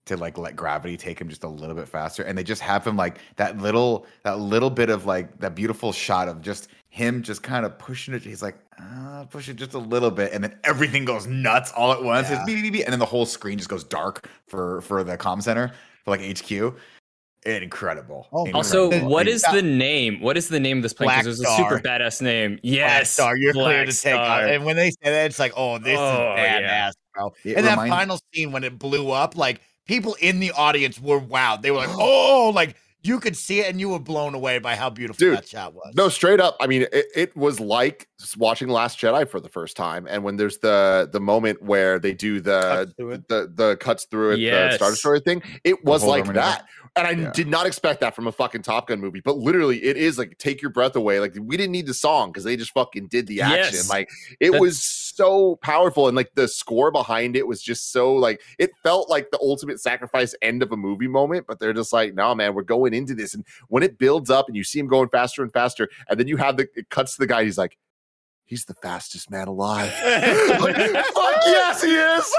to 0.06 0.16
like 0.16 0.38
let 0.38 0.56
gravity 0.56 0.96
take 0.96 1.20
him 1.20 1.28
just 1.28 1.44
a 1.44 1.48
little 1.48 1.74
bit 1.76 1.86
faster, 1.88 2.22
and 2.22 2.36
they 2.36 2.42
just 2.42 2.62
have 2.62 2.86
him 2.86 2.96
like 2.96 3.18
that 3.36 3.58
little 3.58 4.06
that 4.24 4.38
little 4.38 4.70
bit 4.70 4.90
of 4.90 5.06
like 5.06 5.38
that 5.40 5.54
beautiful 5.54 5.92
shot 5.92 6.28
of 6.28 6.40
just 6.40 6.68
him 6.88 7.22
just 7.22 7.42
kind 7.42 7.64
of 7.64 7.78
pushing 7.78 8.14
it. 8.14 8.22
He's 8.22 8.42
like, 8.42 8.56
uh, 8.82 9.24
push 9.30 9.48
it 9.48 9.54
just 9.56 9.74
a 9.74 9.78
little 9.78 10.10
bit, 10.10 10.32
and 10.32 10.42
then 10.42 10.58
everything 10.64 11.04
goes 11.04 11.26
nuts 11.26 11.70
all 11.72 11.92
at 11.92 12.02
once. 12.02 12.28
It's 12.30 12.38
Yeah. 12.40 12.44
beep, 12.46 12.62
beep, 12.62 12.72
beep, 12.72 12.84
and 12.84 12.92
then 12.92 12.98
the 12.98 13.06
whole 13.06 13.26
screen 13.26 13.58
just 13.58 13.70
goes 13.70 13.84
dark 13.84 14.28
for 14.48 14.80
for 14.82 15.04
the 15.04 15.16
comm 15.16 15.42
center 15.42 15.72
for 16.04 16.10
like 16.10 16.20
HQ. 16.20 16.74
Incredible. 17.46 18.28
Oh, 18.32 18.50
also, 18.52 18.84
Incredible. 18.84 19.10
what 19.10 19.26
And- 19.28 19.40
the 19.54 19.62
name? 19.62 20.20
What 20.20 20.36
is 20.36 20.48
the 20.48 20.60
name 20.60 20.78
of 20.78 20.82
this 20.82 20.92
plane? 20.92 21.06
Black 21.06 21.24
Because 21.24 21.38
there's 21.38 21.50
a 21.50 21.56
super 21.56 21.78
badass 21.80 22.20
name. 22.20 22.58
Yes, 22.62 22.76
Black 22.88 22.98
Yes, 23.00 23.10
Star, 23.10 23.36
you're 23.36 23.52
clear 23.54 23.84
Black 23.84 23.94
to 23.94 24.00
take 24.02 24.14
off. 24.14 24.26
Star. 24.26 24.46
And 24.46 24.64
when 24.64 24.76
they 24.76 24.90
say 24.90 24.96
that, 25.04 25.26
it's 25.26 25.38
like, 25.38 25.52
oh, 25.56 25.78
this 25.78 25.98
Oh, 25.98 26.32
is 26.34 26.38
yeah. 26.38 26.60
badass, 26.90 26.92
bro. 27.14 27.32
It 27.44 27.56
and 27.56 27.66
that 27.66 27.76
final 27.78 28.20
scene 28.34 28.52
when 28.52 28.62
it 28.62 28.78
blew 28.78 29.10
up, 29.10 29.36
like 29.36 29.62
people 29.90 30.16
in 30.20 30.38
the 30.38 30.52
audience 30.52 31.00
were 31.00 31.20
wowed. 31.20 31.62
They 31.62 31.72
were 31.72 31.78
like, 31.78 31.90
oh, 31.92 32.52
like 32.54 32.76
you 33.02 33.18
could 33.18 33.36
see 33.36 33.60
it 33.60 33.68
and 33.68 33.80
you 33.80 33.88
were 33.88 33.98
blown 33.98 34.34
away 34.34 34.58
by 34.58 34.76
how 34.76 34.90
beautiful 34.90 35.18
Dude, 35.18 35.38
that 35.38 35.48
shot 35.48 35.74
was. 35.74 35.94
No, 35.96 36.08
straight 36.08 36.38
up. 36.38 36.56
I 36.60 36.66
mean, 36.66 36.82
it, 36.92 37.06
it 37.16 37.36
was 37.36 37.58
like 37.58 38.08
s- 38.20 38.36
watching 38.36 38.68
Last 38.68 38.98
Jedi 39.00 39.28
for 39.28 39.40
the 39.40 39.48
first 39.48 39.76
time, 39.76 40.06
and 40.08 40.22
when 40.22 40.36
there's 40.36 40.58
the 40.58 41.08
the 41.10 41.20
moment 41.20 41.62
where 41.62 41.98
they 41.98 42.12
do 42.12 42.40
the 42.40 42.60
Cuts 42.60 42.92
through 42.96 43.24
the 43.28 43.52
the 43.52 43.76
cuts 43.78 44.06
through 44.10 44.32
it, 44.32 44.36
the 44.70 44.76
Star 44.76 44.90
Destroyer 44.90 45.20
thing, 45.20 45.42
it 45.64 45.84
was 45.84 46.04
like 46.04 46.24
Terminator. 46.24 46.46
that. 46.46 46.66
And 47.06 47.20
I 47.20 47.22
Yeah. 47.22 47.32
did 47.32 47.48
not 47.48 47.66
expect 47.66 48.00
that 48.00 48.14
from 48.14 48.26
a 48.26 48.32
fucking 48.32 48.62
Top 48.62 48.88
Gun 48.88 49.00
movie, 49.00 49.20
but 49.20 49.36
literally 49.38 49.82
it 49.84 49.96
is 49.96 50.18
like 50.18 50.36
take 50.38 50.60
your 50.62 50.70
breath 50.70 50.96
away. 50.96 51.20
Like 51.20 51.34
we 51.40 51.56
didn't 51.56 51.72
need 51.72 51.86
the 51.86 51.94
song 51.94 52.30
because 52.30 52.44
they 52.44 52.56
just 52.56 52.72
fucking 52.72 53.08
did 53.08 53.26
the 53.26 53.40
action. 53.42 53.74
Yes. 53.74 53.88
Like 53.90 54.08
it 54.40 54.46
That's- 54.52 54.60
was 54.60 54.82
so 54.82 55.56
powerful. 55.56 56.08
And 56.08 56.16
like 56.16 56.32
the 56.34 56.48
score 56.48 56.90
behind 56.90 57.36
it 57.36 57.46
was 57.46 57.62
just 57.62 57.92
so 57.92 58.14
like 58.14 58.40
it 58.58 58.70
felt 58.82 59.08
like 59.10 59.30
the 59.30 59.38
ultimate 59.40 59.80
sacrifice 59.80 60.34
end 60.42 60.62
of 60.62 60.72
a 60.72 60.76
movie 60.76 61.08
moment, 61.08 61.46
but 61.46 61.58
they're 61.58 61.72
just 61.72 61.92
like, 61.92 62.14
no, 62.14 62.34
man, 62.34 62.54
we're 62.54 62.62
going 62.62 62.94
into 62.94 63.14
this. 63.14 63.34
And 63.34 63.44
when 63.68 63.82
it 63.82 63.98
builds 63.98 64.30
up 64.30 64.46
and 64.48 64.56
you 64.56 64.64
see 64.64 64.78
him 64.78 64.86
going 64.88 65.08
faster 65.08 65.42
and 65.42 65.52
faster, 65.52 65.88
and 66.08 66.18
then 66.18 66.28
you 66.28 66.36
have 66.36 66.56
the 66.56 66.68
it 66.74 66.90
cuts 66.90 67.14
to 67.14 67.20
the 67.20 67.26
guy, 67.26 67.44
he's 67.44 67.58
like, 67.58 67.76
he's 68.50 68.64
the 68.64 68.74
fastest 68.74 69.30
man 69.30 69.46
alive. 69.46 69.92
like, 70.60 70.74
fuck 70.76 71.36
yes, 71.46 71.82
he 71.82 71.94
is. 71.94 72.34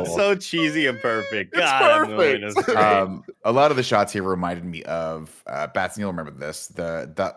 It's 0.00 0.14
so 0.14 0.34
cheesy 0.34 0.88
and 0.88 0.98
perfect. 1.00 1.54
It's 1.54 1.60
God, 1.60 2.08
that 2.08 2.10
movie 2.10 2.52
perfect. 2.52 2.76
um, 2.76 3.24
a 3.44 3.52
lot 3.52 3.70
of 3.70 3.76
the 3.76 3.82
shots 3.84 4.12
here 4.12 4.24
reminded 4.24 4.64
me 4.64 4.82
of 4.82 5.42
uh, 5.46 5.68
Bats. 5.68 5.96
And 5.96 6.02
You'll 6.02 6.10
remember 6.10 6.32
this. 6.32 6.66
The 6.66 7.10
the, 7.14 7.34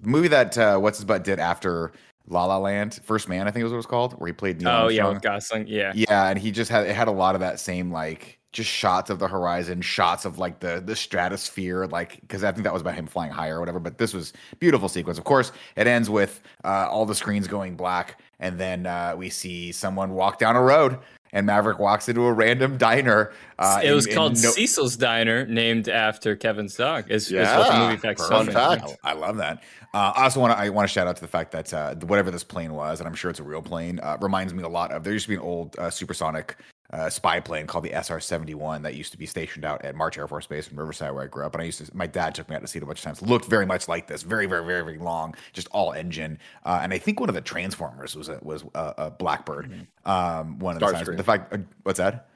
the 0.00 0.08
movie 0.08 0.28
that 0.28 0.56
uh, 0.56 0.78
what's 0.78 0.98
his 0.98 1.04
butt 1.04 1.24
did 1.24 1.40
after 1.40 1.92
La 2.28 2.44
La 2.44 2.58
Land, 2.58 3.00
First 3.04 3.28
Man, 3.28 3.48
I 3.48 3.50
think 3.50 3.64
was 3.64 3.72
what 3.72 3.76
it 3.76 3.78
was 3.78 3.86
called, 3.86 4.12
where 4.14 4.28
he 4.28 4.32
played. 4.32 4.60
Neil 4.60 4.68
Oh 4.68 4.88
yeah, 4.88 5.04
Armstrong. 5.04 5.14
with 5.14 5.22
Gosling. 5.22 5.66
Yeah. 5.66 5.92
Yeah, 5.96 6.28
and 6.28 6.38
he 6.38 6.52
just 6.52 6.70
had 6.70 6.86
it 6.86 6.94
had 6.94 7.08
a 7.08 7.12
lot 7.12 7.34
of 7.34 7.40
that 7.40 7.58
same 7.58 7.90
like 7.90 8.37
just 8.52 8.70
shots 8.70 9.10
of 9.10 9.18
the 9.18 9.28
horizon, 9.28 9.82
shots 9.82 10.24
of 10.24 10.38
like 10.38 10.60
the 10.60 10.82
the 10.84 10.96
stratosphere, 10.96 11.86
like 11.86 12.20
because 12.22 12.44
I 12.44 12.52
think 12.52 12.64
that 12.64 12.72
was 12.72 12.82
about 12.82 12.94
him 12.94 13.06
flying 13.06 13.30
higher 13.30 13.56
or 13.56 13.60
whatever. 13.60 13.78
But 13.78 13.98
this 13.98 14.14
was 14.14 14.32
beautiful 14.58 14.88
sequence. 14.88 15.18
Of 15.18 15.24
course, 15.24 15.52
it 15.76 15.86
ends 15.86 16.08
with 16.08 16.40
uh, 16.64 16.88
all 16.90 17.04
the 17.04 17.14
screens 17.14 17.46
going 17.46 17.76
black, 17.76 18.20
and 18.40 18.58
then 18.58 18.86
uh, 18.86 19.14
we 19.16 19.28
see 19.28 19.72
someone 19.72 20.14
walk 20.14 20.38
down 20.38 20.56
a 20.56 20.62
road, 20.62 20.98
and 21.32 21.46
Maverick 21.46 21.78
walks 21.78 22.08
into 22.08 22.24
a 22.24 22.32
random 22.32 22.78
diner. 22.78 23.32
Uh, 23.58 23.80
it 23.84 23.92
was 23.92 24.06
in 24.06 24.14
called 24.14 24.42
no- 24.42 24.50
Cecil's 24.50 24.96
Diner, 24.96 25.46
named 25.46 25.88
after 25.88 26.34
Kevin's 26.34 26.74
dog. 26.74 27.10
Is, 27.10 27.30
is 27.30 27.46
what 27.46 27.70
the 27.70 27.78
movie 27.78 27.96
facts 27.98 28.26
fun 28.26 28.50
fact. 28.50 28.96
I 29.04 29.12
love 29.12 29.36
that. 29.36 29.62
Uh, 29.92 30.12
I 30.16 30.24
also 30.24 30.40
want 30.40 30.52
to 30.52 30.58
I 30.58 30.68
want 30.70 30.88
to 30.88 30.92
shout 30.92 31.06
out 31.06 31.16
to 31.16 31.22
the 31.22 31.28
fact 31.28 31.52
that 31.52 31.74
uh, 31.74 31.94
whatever 31.96 32.30
this 32.30 32.44
plane 32.44 32.72
was, 32.72 33.00
and 33.00 33.06
I'm 33.06 33.14
sure 33.14 33.30
it's 33.30 33.40
a 33.40 33.44
real 33.44 33.62
plane, 33.62 34.00
uh, 34.02 34.16
reminds 34.20 34.54
me 34.54 34.62
a 34.62 34.68
lot 34.68 34.90
of 34.90 35.04
there 35.04 35.12
used 35.12 35.26
to 35.26 35.30
be 35.30 35.34
an 35.34 35.42
old 35.42 35.78
uh, 35.78 35.90
supersonic 35.90 36.56
uh, 36.92 37.10
spy 37.10 37.40
plane 37.40 37.66
called 37.66 37.84
the 37.84 37.90
SR-71 37.90 38.82
that 38.82 38.94
used 38.94 39.12
to 39.12 39.18
be 39.18 39.26
stationed 39.26 39.64
out 39.64 39.84
at 39.84 39.94
March 39.94 40.16
Air 40.16 40.26
Force 40.26 40.46
Base 40.46 40.68
in 40.68 40.76
Riverside, 40.76 41.12
where 41.12 41.24
I 41.24 41.26
grew 41.26 41.44
up. 41.44 41.54
And 41.54 41.62
I 41.62 41.66
used 41.66 41.84
to, 41.84 41.96
my 41.96 42.06
dad 42.06 42.34
took 42.34 42.48
me 42.48 42.56
out 42.56 42.62
to 42.62 42.66
see 42.66 42.78
it 42.78 42.82
a 42.82 42.86
bunch 42.86 43.00
of 43.00 43.04
times. 43.04 43.20
Looked 43.22 43.46
very 43.46 43.66
much 43.66 43.88
like 43.88 44.06
this, 44.06 44.22
very, 44.22 44.46
very, 44.46 44.64
very, 44.64 44.82
very 44.82 44.98
long, 44.98 45.34
just 45.52 45.68
all 45.70 45.92
engine. 45.92 46.38
Uh, 46.64 46.80
and 46.82 46.92
I 46.94 46.98
think 46.98 47.20
one 47.20 47.28
of 47.28 47.34
the 47.34 47.40
Transformers 47.42 48.16
was 48.16 48.28
a, 48.28 48.38
was 48.42 48.64
a, 48.74 48.94
a 48.96 49.10
Blackbird. 49.10 49.86
Um, 50.04 50.58
one 50.58 50.76
of 50.76 50.80
the 50.80 50.90
times. 50.90 51.16
The 51.16 51.24
fact, 51.24 51.52
uh, 51.52 51.58
what's 51.82 51.98
that? 51.98 52.28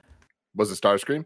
Was 0.54 0.70
it 0.70 0.80
Starscream? 0.80 1.24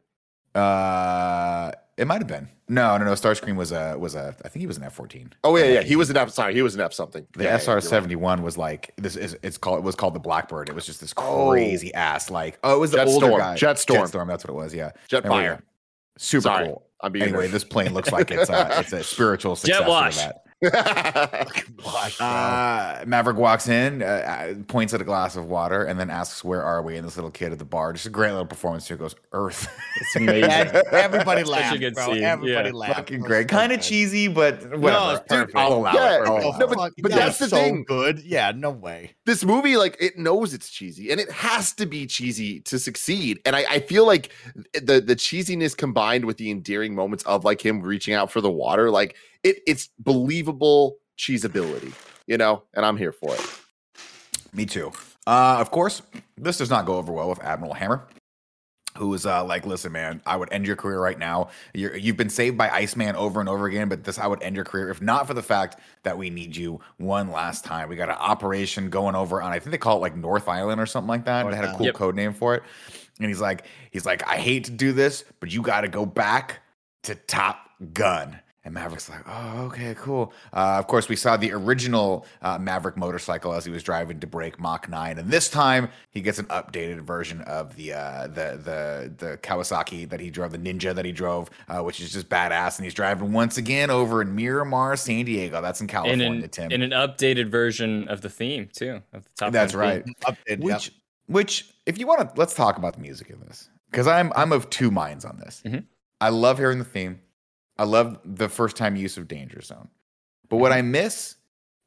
Uh, 0.56 1.72
it 1.96 2.06
might 2.06 2.18
have 2.20 2.26
been. 2.26 2.48
No, 2.68 2.96
no, 2.98 3.04
no. 3.04 3.12
Starscream 3.12 3.56
was 3.56 3.72
a 3.72 3.96
was 3.98 4.14
a. 4.14 4.34
I 4.44 4.48
think 4.48 4.60
he 4.60 4.66
was 4.66 4.76
an 4.76 4.82
F-14. 4.84 5.32
Oh 5.44 5.56
yeah, 5.56 5.64
yeah. 5.66 5.82
He 5.82 5.94
was 5.96 6.10
an 6.10 6.16
F. 6.16 6.30
Sorry, 6.30 6.52
he 6.52 6.62
was 6.62 6.74
an 6.74 6.80
F 6.80 6.92
something. 6.92 7.26
The 7.32 7.44
Yeah, 7.44 7.50
yeah, 7.50 7.56
SR 7.58 7.70
you're 7.70 7.74
right. 7.76 7.84
seventy 7.84 8.16
one 8.16 8.42
was 8.42 8.58
like 8.58 8.92
this 8.96 9.16
is 9.16 9.36
it's 9.42 9.56
called 9.56 9.78
it 9.78 9.82
was 9.84 9.94
called 9.94 10.14
the 10.14 10.18
Blackbird. 10.20 10.68
It 10.68 10.74
was 10.74 10.84
just 10.84 11.00
this 11.00 11.14
Oh. 11.16 11.50
crazy 11.50 11.94
ass 11.94 12.28
like 12.30 12.58
oh 12.64 12.74
it 12.76 12.78
was 12.80 12.90
the 12.90 12.98
Jetstorm. 12.98 13.06
older 13.22 13.38
guy 13.38 13.54
Jetstorm. 13.56 13.96
Jetstorm 14.02 14.26
that's 14.26 14.44
what 14.44 14.50
it 14.50 14.56
was 14.56 14.74
yeah 14.74 14.90
There 15.10 15.22
we 15.22 15.28
Jetfire. 15.28 15.56
go. 15.58 15.62
super 16.18 16.42
Sorry, 16.42 16.66
cool. 16.66 16.82
I'm 17.00 17.12
being 17.12 17.26
Anyway, 17.28 17.46
this 17.48 17.62
plane 17.64 17.94
looks 17.94 18.10
like 18.10 18.30
it's 18.30 18.50
a, 18.50 18.80
it's 18.80 18.92
a 18.92 19.02
spiritual 19.14 19.54
successor 19.54 19.84
to 19.84 19.88
wash. 19.88 20.16
that. 20.16 20.45
Gosh. 20.62 22.20
Uh, 22.20 23.04
Maverick 23.06 23.36
walks 23.36 23.68
in, 23.68 24.02
uh, 24.02 24.06
uh, 24.06 24.54
points 24.68 24.94
at 24.94 25.00
a 25.00 25.04
glass 25.04 25.36
of 25.36 25.46
water, 25.46 25.84
and 25.84 25.98
then 26.00 26.08
asks, 26.10 26.42
"Where 26.42 26.62
are 26.62 26.82
we?" 26.82 26.96
And 26.96 27.06
this 27.06 27.16
little 27.16 27.30
kid 27.30 27.52
at 27.52 27.58
the 27.58 27.64
bar, 27.64 27.92
just 27.92 28.06
a 28.06 28.10
great 28.10 28.30
little 28.30 28.46
performance. 28.46 28.88
Here 28.88 28.96
goes 28.96 29.14
Earth, 29.32 29.68
It's 30.00 30.16
amazing. 30.16 30.50
Yeah, 30.50 30.82
everybody 30.92 31.42
Such 31.44 31.48
a 31.48 31.52
laughed, 31.52 31.94
bro. 31.94 32.14
scene, 32.14 32.22
Everybody 32.24 32.68
yeah. 32.70 32.74
laughed. 32.74 32.94
fucking 32.96 33.20
great, 33.20 33.48
kind 33.48 33.72
of 33.72 33.80
cheesy, 33.82 34.28
but 34.28 34.62
whatever. 34.78 35.14
it's 35.16 35.24
perfect. 35.28 35.56
I'll 35.56 35.74
allow 35.74 35.92
Yeah, 35.92 36.14
it. 36.22 36.26
I'll 36.26 36.36
allow 36.38 36.58
no, 36.58 36.66
it. 36.66 36.76
but- 36.76 36.92
but 37.02 37.10
that 37.12 37.18
that's 37.18 37.38
the 37.38 37.48
so 37.48 37.56
thing. 37.56 37.84
good. 37.86 38.20
Yeah, 38.20 38.52
no 38.54 38.70
way. 38.70 39.15
This 39.26 39.44
movie, 39.44 39.76
like, 39.76 39.96
it 40.00 40.16
knows 40.16 40.54
it's 40.54 40.70
cheesy, 40.70 41.10
and 41.10 41.20
it 41.20 41.30
has 41.30 41.72
to 41.74 41.84
be 41.84 42.06
cheesy 42.06 42.60
to 42.60 42.78
succeed. 42.78 43.40
And 43.44 43.54
I, 43.54 43.64
I 43.68 43.80
feel 43.80 44.06
like 44.06 44.30
the 44.72 45.00
the 45.00 45.16
cheesiness 45.16 45.76
combined 45.76 46.24
with 46.24 46.38
the 46.38 46.50
endearing 46.50 46.94
moments 46.94 47.24
of 47.24 47.44
like 47.44 47.60
him 47.60 47.82
reaching 47.82 48.14
out 48.14 48.30
for 48.32 48.40
the 48.40 48.50
water, 48.50 48.90
like 48.90 49.16
it, 49.42 49.56
it's 49.66 49.90
believable 49.98 50.96
cheesability, 51.18 51.92
you 52.26 52.38
know. 52.38 52.62
And 52.72 52.86
I'm 52.86 52.96
here 52.96 53.12
for 53.12 53.34
it. 53.34 53.60
Me 54.54 54.64
too. 54.64 54.92
Uh, 55.26 55.58
of 55.58 55.70
course, 55.70 56.02
this 56.38 56.56
does 56.58 56.70
not 56.70 56.86
go 56.86 56.96
over 56.96 57.12
well 57.12 57.28
with 57.28 57.42
Admiral 57.42 57.74
Hammer, 57.74 58.06
who 58.96 59.12
is 59.14 59.26
uh, 59.26 59.44
like, 59.44 59.66
"Listen, 59.66 59.92
man, 59.92 60.20
I 60.26 60.36
would 60.36 60.52
end 60.52 60.66
your 60.66 60.76
career 60.76 61.00
right 61.00 61.18
now. 61.18 61.48
You're, 61.74 61.96
you've 61.96 62.16
been 62.16 62.30
saved 62.30 62.56
by 62.58 62.68
Iceman 62.70 63.14
over 63.16 63.40
and 63.40 63.48
over 63.48 63.66
again, 63.66 63.88
but 63.88 64.04
this 64.04 64.18
I 64.18 64.26
would 64.26 64.42
end 64.42 64.56
your 64.56 64.64
career 64.64 64.90
if 64.90 65.00
not 65.00 65.26
for 65.26 65.34
the 65.34 65.42
fact 65.42 65.78
that 66.02 66.18
we 66.18 66.30
need 66.30 66.56
you 66.56 66.80
one 66.98 67.30
last 67.30 67.64
time. 67.64 67.88
We 67.88 67.96
got 67.96 68.08
an 68.08 68.16
operation 68.18 68.90
going 68.90 69.14
over 69.14 69.40
on 69.42 69.52
I 69.52 69.58
think 69.58 69.70
they 69.70 69.78
call 69.78 69.98
it 69.98 70.00
like 70.00 70.16
North 70.16 70.48
Island 70.48 70.80
or 70.80 70.86
something 70.86 71.08
like 71.08 71.24
that. 71.26 71.42
North 71.42 71.54
They 71.54 71.56
had 71.60 71.74
a 71.74 71.76
cool 71.76 71.86
Yep. 71.86 71.94
code 71.94 72.16
name 72.16 72.32
for 72.32 72.54
it. 72.54 72.62
And 73.18 73.28
he's 73.28 73.40
like, 73.40 73.64
he's 73.90 74.04
like, 74.04 74.26
I 74.28 74.36
hate 74.36 74.64
to 74.64 74.70
do 74.72 74.92
this, 74.92 75.24
but 75.40 75.52
you 75.52 75.62
got 75.62 75.82
to 75.82 75.88
go 75.88 76.04
back 76.04 76.60
to 77.04 77.14
Top 77.14 77.70
Gun. 77.92 78.38
And 78.66 78.74
Maverick's 78.74 79.08
like, 79.08 79.22
oh, 79.28 79.66
okay, 79.66 79.94
cool. 79.96 80.32
Uh, 80.52 80.74
of 80.76 80.88
course, 80.88 81.08
we 81.08 81.14
saw 81.14 81.36
the 81.36 81.52
original 81.52 82.26
uh, 82.42 82.58
Maverick 82.58 82.96
motorcycle 82.96 83.52
as 83.52 83.64
he 83.64 83.70
was 83.70 83.84
driving 83.84 84.18
to 84.18 84.26
break 84.26 84.58
Mach 84.58 84.88
9. 84.88 85.18
And 85.18 85.30
this 85.30 85.48
time, 85.48 85.88
he 86.10 86.20
gets 86.20 86.40
an 86.40 86.46
updated 86.46 87.02
version 87.02 87.42
of 87.42 87.76
the 87.76 87.92
uh, 87.92 88.26
the 88.26 88.58
the 88.60 89.14
the 89.18 89.38
Kawasaki 89.38 90.08
that 90.08 90.18
he 90.18 90.30
drove, 90.30 90.50
the 90.50 90.58
Ninja 90.58 90.92
that 90.96 91.04
he 91.04 91.12
drove, 91.12 91.48
uh, 91.68 91.80
which 91.82 92.00
is 92.00 92.12
just 92.12 92.28
badass. 92.28 92.78
And 92.78 92.84
he's 92.84 92.92
driving 92.92 93.32
once 93.32 93.56
again 93.56 93.88
over 93.88 94.20
in 94.20 94.34
Miramar, 94.34 94.96
San 94.96 95.26
Diego. 95.26 95.62
That's 95.62 95.80
in 95.80 95.84
in 95.84 95.88
California, 95.88 96.42
an, 96.42 96.48
Tim. 96.48 96.72
in 96.72 96.82
an 96.82 96.90
updated 96.90 97.48
version 97.48 98.08
of 98.08 98.20
the 98.20 98.28
theme 98.28 98.68
too. 98.72 99.00
Of 99.12 99.22
the 99.22 99.30
top 99.36 99.52
That's 99.52 99.74
right. 99.74 100.04
theme. 100.04 100.14
Updated, 100.24 100.48
yep. 100.48 100.58
Which, 100.60 100.92
which, 101.26 101.74
if 101.86 101.98
you 102.00 102.08
want 102.08 102.20
to, 102.20 102.32
let's 102.36 102.54
talk 102.54 102.78
about 102.78 102.94
the 102.94 103.00
music 103.00 103.30
in 103.30 103.38
this 103.46 103.68
because 103.92 104.08
I'm 104.08 104.32
I'm 104.34 104.50
of 104.50 104.70
two 104.70 104.90
minds 104.90 105.24
on 105.24 105.38
this. 105.38 105.62
Mhm. 105.64 105.84
I 106.20 106.30
love 106.30 106.58
hearing 106.58 106.80
the 106.80 106.84
theme. 106.84 107.20
I 107.78 107.84
love 107.84 108.18
the 108.24 108.48
first 108.48 108.76
time 108.76 108.96
use 108.96 109.16
of 109.16 109.28
Danger 109.28 109.60
Zone, 109.60 109.88
but 110.48 110.56
what 110.56 110.72
I 110.72 110.82
miss 110.82 111.36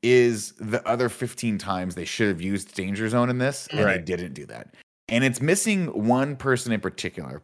is 0.02 0.54
the 0.54 0.88
other 0.88 1.10
15 1.10 1.58
times 1.58 1.96
they 1.96 2.06
should 2.06 2.30
have 2.30 2.42
used 2.42 2.74
Danger 2.76 3.10
Zone 3.10 3.30
in 3.30 3.38
this, 3.38 3.68
and 3.72 3.80
they 3.88 3.98
didn't 4.00 4.34
do 4.34 4.46
that. 4.46 4.74
And 5.10 5.24
it's 5.24 5.42
missing 5.42 5.88
one 5.88 6.36
person 6.36 6.72
in 6.72 6.80
particular 6.80 7.42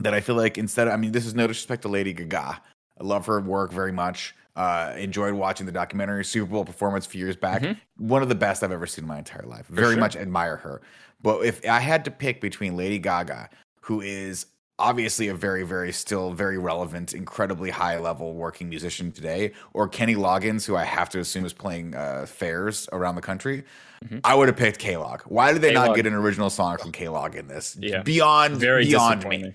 that 0.00 0.14
I 0.14 0.20
feel 0.20 0.36
like 0.36 0.58
instead 0.58 0.86
of, 0.86 0.92
I 0.94 0.96
mean, 0.96 1.12
this 1.12 1.26
is 1.26 1.34
no 1.34 1.46
disrespect 1.46 1.82
to 1.82 1.88
Lady 1.88 2.12
Gaga. 2.12 2.60
I 3.00 3.04
love 3.04 3.26
her 3.26 3.40
work 3.40 3.72
very 3.72 3.92
much. 3.92 4.34
Uh, 4.56 4.94
enjoyed 4.98 5.32
watching 5.32 5.64
the 5.64 5.72
documentary 5.72 6.24
Super 6.24 6.50
Bowl 6.50 6.64
performance 6.64 7.06
a 7.06 7.08
few 7.08 7.24
years 7.24 7.36
back. 7.36 7.62
Mhm. 7.62 7.76
One 7.96 8.22
of 8.22 8.28
the 8.28 8.34
best 8.34 8.62
I've 8.62 8.72
ever 8.72 8.86
seen 8.86 9.04
in 9.04 9.08
my 9.08 9.18
entire 9.18 9.46
life. 9.46 9.66
Very 9.68 9.92
sure. 9.94 10.00
much 10.00 10.16
admire 10.16 10.56
her. 10.58 10.82
But 11.22 11.44
if 11.44 11.66
I 11.66 11.80
had 11.80 12.04
to 12.04 12.10
pick 12.10 12.40
between 12.40 12.76
Lady 12.76 12.98
Gaga, 12.98 13.48
who 13.82 14.00
is 14.00 14.46
obviously 14.80 15.28
a 15.28 15.34
very, 15.34 15.62
very 15.62 15.92
still 15.92 16.32
very 16.32 16.58
relevant, 16.58 17.12
incredibly 17.14 17.70
high 17.70 17.98
level 17.98 18.34
working 18.34 18.68
musician 18.68 19.12
today, 19.12 19.52
or 19.74 19.86
Kenny 19.88 20.14
Loggins, 20.16 20.64
who 20.66 20.74
I 20.74 20.84
have 20.84 21.08
to 21.10 21.20
assume 21.20 21.44
is 21.44 21.52
playing 21.52 21.94
uh, 21.94 22.26
fairs 22.26 22.88
around 22.92 23.14
the 23.14 23.22
country, 23.22 23.64
Mhm. 24.04 24.20
I 24.24 24.34
would 24.34 24.48
have 24.48 24.56
picked 24.56 24.78
K 24.78 24.96
Log. 24.96 25.22
Why 25.26 25.52
did 25.52 25.60
they 25.60 25.74
not 25.74 25.82
K-Log. 25.82 25.96
get 25.96 26.06
an 26.06 26.14
original 26.14 26.48
song 26.48 26.78
from 26.78 26.90
K 26.90 27.08
Log 27.10 27.36
in 27.36 27.46
this? 27.48 27.76
Yeah. 27.78 28.02
Beyond 28.02 28.56
Very 28.56 28.86
beyond 28.86 29.20
disappointing. 29.20 29.42
me. 29.50 29.54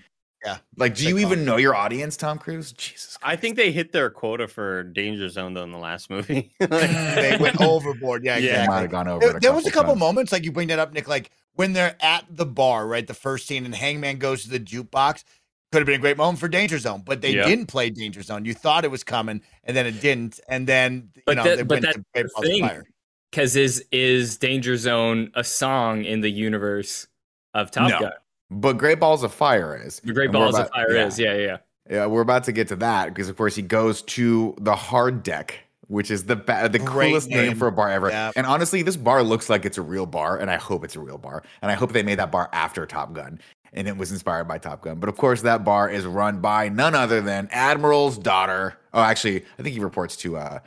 Like, 0.76 0.94
do 0.94 1.08
you 1.08 1.18
even 1.18 1.44
know 1.44 1.56
your 1.56 1.74
audience, 1.74 2.16
Tom 2.16 2.38
Cruise? 2.38 2.70
Jesus. 2.70 3.18
I 3.20 3.34
think 3.34 3.56
they 3.56 3.72
hit 3.72 3.90
their 3.90 4.08
quota 4.10 4.46
for 4.46 4.84
Danger 4.84 5.28
Zone 5.28 5.54
though 5.54 5.64
in 5.64 5.72
the 5.72 5.78
last 5.78 6.08
movie. 6.08 6.52
they 6.60 7.36
went 7.40 7.60
overboard. 7.60 8.22
Yeah, 8.24 8.36
Yeah. 8.36 8.40
They 8.40 8.48
exactly. 8.50 8.68
might 8.76 8.80
have 8.82 8.90
gone 8.92 9.08
over. 9.08 9.26
There, 9.26 9.36
a 9.38 9.40
there 9.40 9.52
was 9.52 9.66
a 9.66 9.72
couple 9.72 9.94
times. 9.94 9.98
moments 10.00 10.30
like 10.30 10.44
you 10.44 10.52
bring 10.52 10.68
that 10.68 10.78
up, 10.78 10.92
Nick. 10.92 11.08
Like 11.08 11.32
when 11.56 11.72
they're 11.72 11.96
at 12.00 12.24
the 12.30 12.46
bar, 12.46 12.86
right? 12.86 13.06
The 13.06 13.14
first 13.14 13.46
scene, 13.46 13.64
and 13.64 13.74
Hangman 13.74 14.18
goes 14.18 14.44
to 14.44 14.50
the 14.50 14.60
jukebox. 14.60 15.24
Could 15.72 15.80
have 15.80 15.86
been 15.86 15.96
a 15.96 15.98
great 15.98 16.16
moment 16.16 16.38
for 16.38 16.48
Danger 16.48 16.78
Zone, 16.78 17.02
but 17.04 17.20
they 17.20 17.32
Yeah. 17.34 17.44
didn't 17.46 17.66
play 17.66 17.90
Danger 17.90 18.22
Zone. 18.22 18.44
You 18.44 18.54
thought 18.54 18.84
it 18.84 18.90
was 18.90 19.02
coming, 19.02 19.42
and 19.64 19.76
then 19.76 19.84
it 19.86 20.00
didn't. 20.00 20.38
And 20.48 20.66
then 20.66 21.10
you 21.16 21.22
But 21.26 21.36
know 21.38 21.42
that- 21.44 21.56
they 21.56 21.62
but 21.64 21.82
went 21.82 21.94
to 21.96 22.04
Great 22.14 22.22
the 22.22 22.28
Balls 22.34 22.44
of 22.46 22.50
thing. 22.50 22.60
Fire. 22.62 22.84
Because 23.32 23.56
is 23.56 23.84
is 23.90 24.36
Danger 24.38 24.76
Zone 24.76 25.30
a 25.34 25.42
song 25.42 26.04
in 26.04 26.20
the 26.20 26.30
universe 26.30 27.08
of 27.52 27.70
Top 27.72 27.90
No. 27.90 27.98
Gun? 27.98 28.12
But 28.50 28.78
Great 28.78 29.00
Balls 29.00 29.24
of 29.24 29.34
Fire 29.34 29.76
is. 29.84 30.00
The 30.04 30.12
Great 30.12 30.26
And 30.26 30.34
Balls 30.34 30.56
of 30.56 30.68
Fire 30.70 30.94
yeah. 30.94 31.06
is, 31.06 31.18
yeah, 31.18 31.34
yeah. 31.34 31.56
Yeah, 31.90 32.06
we're 32.06 32.20
about 32.20 32.44
to 32.44 32.52
get 32.52 32.68
to 32.68 32.76
that 32.76 33.08
because, 33.08 33.28
of 33.28 33.36
course, 33.36 33.56
he 33.56 33.62
goes 33.62 34.02
to 34.02 34.54
the 34.60 34.74
hard 34.76 35.22
deck, 35.24 35.58
which 35.88 36.10
is 36.10 36.24
the 36.24 36.36
ba- 36.36 36.68
the 36.70 36.78
Great 36.78 37.08
coolest 37.10 37.28
name. 37.30 37.46
name. 37.48 37.56
for 37.56 37.68
a 37.68 37.72
bar 37.72 37.90
ever. 37.90 38.10
Yeah. 38.10 38.32
And 38.36 38.46
honestly, 38.46 38.82
this 38.82 38.96
bar 38.96 39.22
looks 39.22 39.48
like 39.48 39.64
it's 39.64 39.78
a 39.78 39.82
real 39.82 40.06
bar, 40.06 40.36
and 40.38 40.50
I 40.50 40.56
hope 40.56 40.84
it's 40.84 40.96
a 40.96 41.00
real 41.00 41.18
bar. 41.18 41.42
And 41.62 41.70
I 41.70 41.74
hope 41.74 41.92
they 41.92 42.02
made 42.02 42.18
that 42.18 42.30
bar 42.32 42.48
after 42.52 42.86
Top 42.86 43.12
Gun, 43.12 43.40
and 43.72 43.86
it 43.88 43.96
was 43.96 44.10
inspired 44.12 44.44
by 44.48 44.58
Top 44.58 44.82
Gun. 44.82 44.98
But 44.98 45.08
of 45.08 45.16
course, 45.16 45.42
that 45.42 45.64
bar 45.64 45.88
is 45.88 46.04
run 46.06 46.40
by 46.40 46.68
none 46.68 46.94
other 46.94 47.20
than 47.20 47.48
Admiral's 47.52 48.18
daughter. 48.18 48.76
Oh, 48.92 49.00
actually, 49.02 49.44
I 49.58 49.62
think 49.62 49.74
he 49.74 49.80
reports 49.80 50.16
to 50.18 50.36
uh 50.36 50.58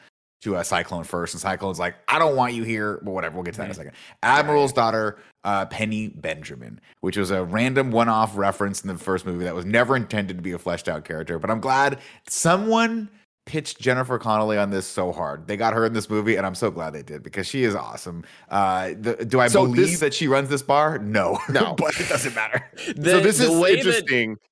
to 0.42 0.56
a 0.56 0.64
Cyclone 0.64 1.04
first, 1.04 1.34
and 1.34 1.42
Cyclone's 1.42 1.80
like, 1.80 1.96
"I 2.08 2.18
don't 2.18 2.38
want 2.38 2.54
you 2.54 2.64
here," 2.64 3.02
but 3.04 3.12
whatever. 3.12 3.36
We'll 3.36 3.44
get 3.44 3.56
to 3.56 3.58
that 3.58 3.66
in 3.66 3.72
a 3.72 3.74
second. 3.74 3.92
Admiral's 4.24 4.72
daughter, 4.72 5.18
uh, 5.44 5.66
Penny 5.66 6.08
Benjamin, 6.08 6.80
which 7.02 7.18
was 7.18 7.30
a 7.30 7.44
random 7.44 7.92
one-off 7.92 8.38
reference 8.38 8.80
in 8.82 8.88
the 8.88 8.98
first 8.98 9.26
movie 9.26 9.44
that 9.44 9.54
was 9.54 9.66
never 9.66 9.98
intended 9.98 10.38
to 10.38 10.42
be 10.42 10.54
a 10.54 10.58
fleshed 10.58 10.88
out 10.88 11.04
character. 11.04 11.40
But 11.40 11.50
I'm 11.52 11.60
glad 11.60 12.00
someone 12.30 13.10
pitched 13.50 13.80
Jennifer 13.80 14.20
Connelly 14.20 14.60
on 14.60 14.70
this 14.70 14.86
so 14.86 15.12
hard. 15.12 15.48
They 15.48 15.58
got 15.58 15.74
her 15.74 15.84
in 15.84 15.94
this 15.94 16.08
movie, 16.08 16.36
and 16.36 16.46
I'm 16.46 16.54
so 16.54 16.70
glad 16.70 16.94
they 16.94 17.02
did 17.02 17.24
because 17.24 17.48
she 17.48 17.64
is 17.64 17.74
awesome. 17.74 18.24
Uh, 18.48 18.90
the, 19.00 19.26
do 19.28 19.40
I 19.40 19.48
So 19.48 19.66
believe 19.66 19.88
this- 19.88 20.00
that 20.02 20.14
she 20.14 20.28
runs 20.28 20.50
this 20.50 20.62
bar? 20.62 21.00
No, 21.00 21.40
No. 21.50 21.74
but 21.78 22.00
it 22.00 22.08
doesn't 22.08 22.36
matter. 22.36 22.64
The, 22.96 23.10
so 23.10 23.20
this 23.22 23.40
the 23.40 23.46
is 23.52 23.58
way 23.60 23.82
that- 23.82 24.06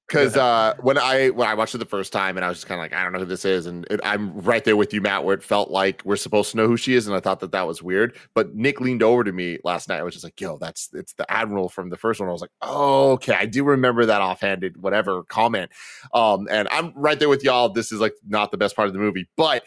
because 0.08 0.38
uh, 0.38 0.74
when 0.80 0.98
I 0.98 1.30
when 1.30 1.48
I 1.48 1.54
watched 1.54 1.76
it 1.76 1.80
the 1.80 1.86
first 1.86 2.14
time 2.14 2.38
and 2.38 2.46
I 2.46 2.50
was 2.50 2.58
just 2.58 2.68
kind 2.68 2.80
of 2.80 2.84
like 2.84 2.94
I 2.94 3.04
don't 3.04 3.12
know 3.12 3.20
who 3.20 3.26
this 3.26 3.44
is 3.44 3.66
and 3.66 3.86
it, 3.90 4.00
I'm 4.04 4.40
right 4.40 4.64
there 4.64 4.78
with 4.78 4.94
you 4.94 5.02
Matt 5.02 5.26
where 5.26 5.36
it 5.36 5.44
felt 5.44 5.70
like 5.70 6.02
we're 6.06 6.16
supposed 6.16 6.52
to 6.52 6.58
know 6.58 6.68
who 6.68 6.78
she 6.78 6.94
is 6.94 7.08
and 7.08 7.16
I 7.16 7.20
thought 7.20 7.42
that 7.42 7.52
that 7.52 7.68
was 7.68 7.84
weird. 7.84 8.16
But 8.34 8.56
Nick 8.56 8.80
leaned 8.80 9.04
over 9.04 9.24
to 9.24 9.32
me 9.32 9.60
last 9.64 9.90
night. 9.90 10.00
I 10.00 10.04
was 10.04 10.14
just 10.14 10.24
like 10.24 10.40
yo 10.40 10.58
that's 10.58 10.90
it's 10.94 11.14
the 11.14 11.30
admiral 11.32 11.68
from 11.68 11.90
the 11.90 11.98
first 11.98 12.20
one. 12.20 12.30
I 12.30 12.32
was 12.32 12.42
like 12.42 12.52
oh 12.62 13.12
okay 13.14 13.34
I 13.34 13.46
do 13.46 13.64
remember 13.64 14.06
that 14.06 14.22
offhanded 14.22 14.82
whatever 14.82 15.24
comment. 15.24 15.72
Um 16.14 16.48
and 16.50 16.68
I'm 16.72 16.94
right 16.96 17.20
there 17.20 17.30
with 17.30 17.44
y'all. 17.44 17.70
This 17.70 17.92
is 17.92 18.00
like 18.00 18.14
not 18.26 18.52
the 18.52 18.58
best 18.58 18.76
part 18.76 18.88
of 18.88 18.94
the 18.94 19.00
movie 19.00 19.28
but 19.36 19.64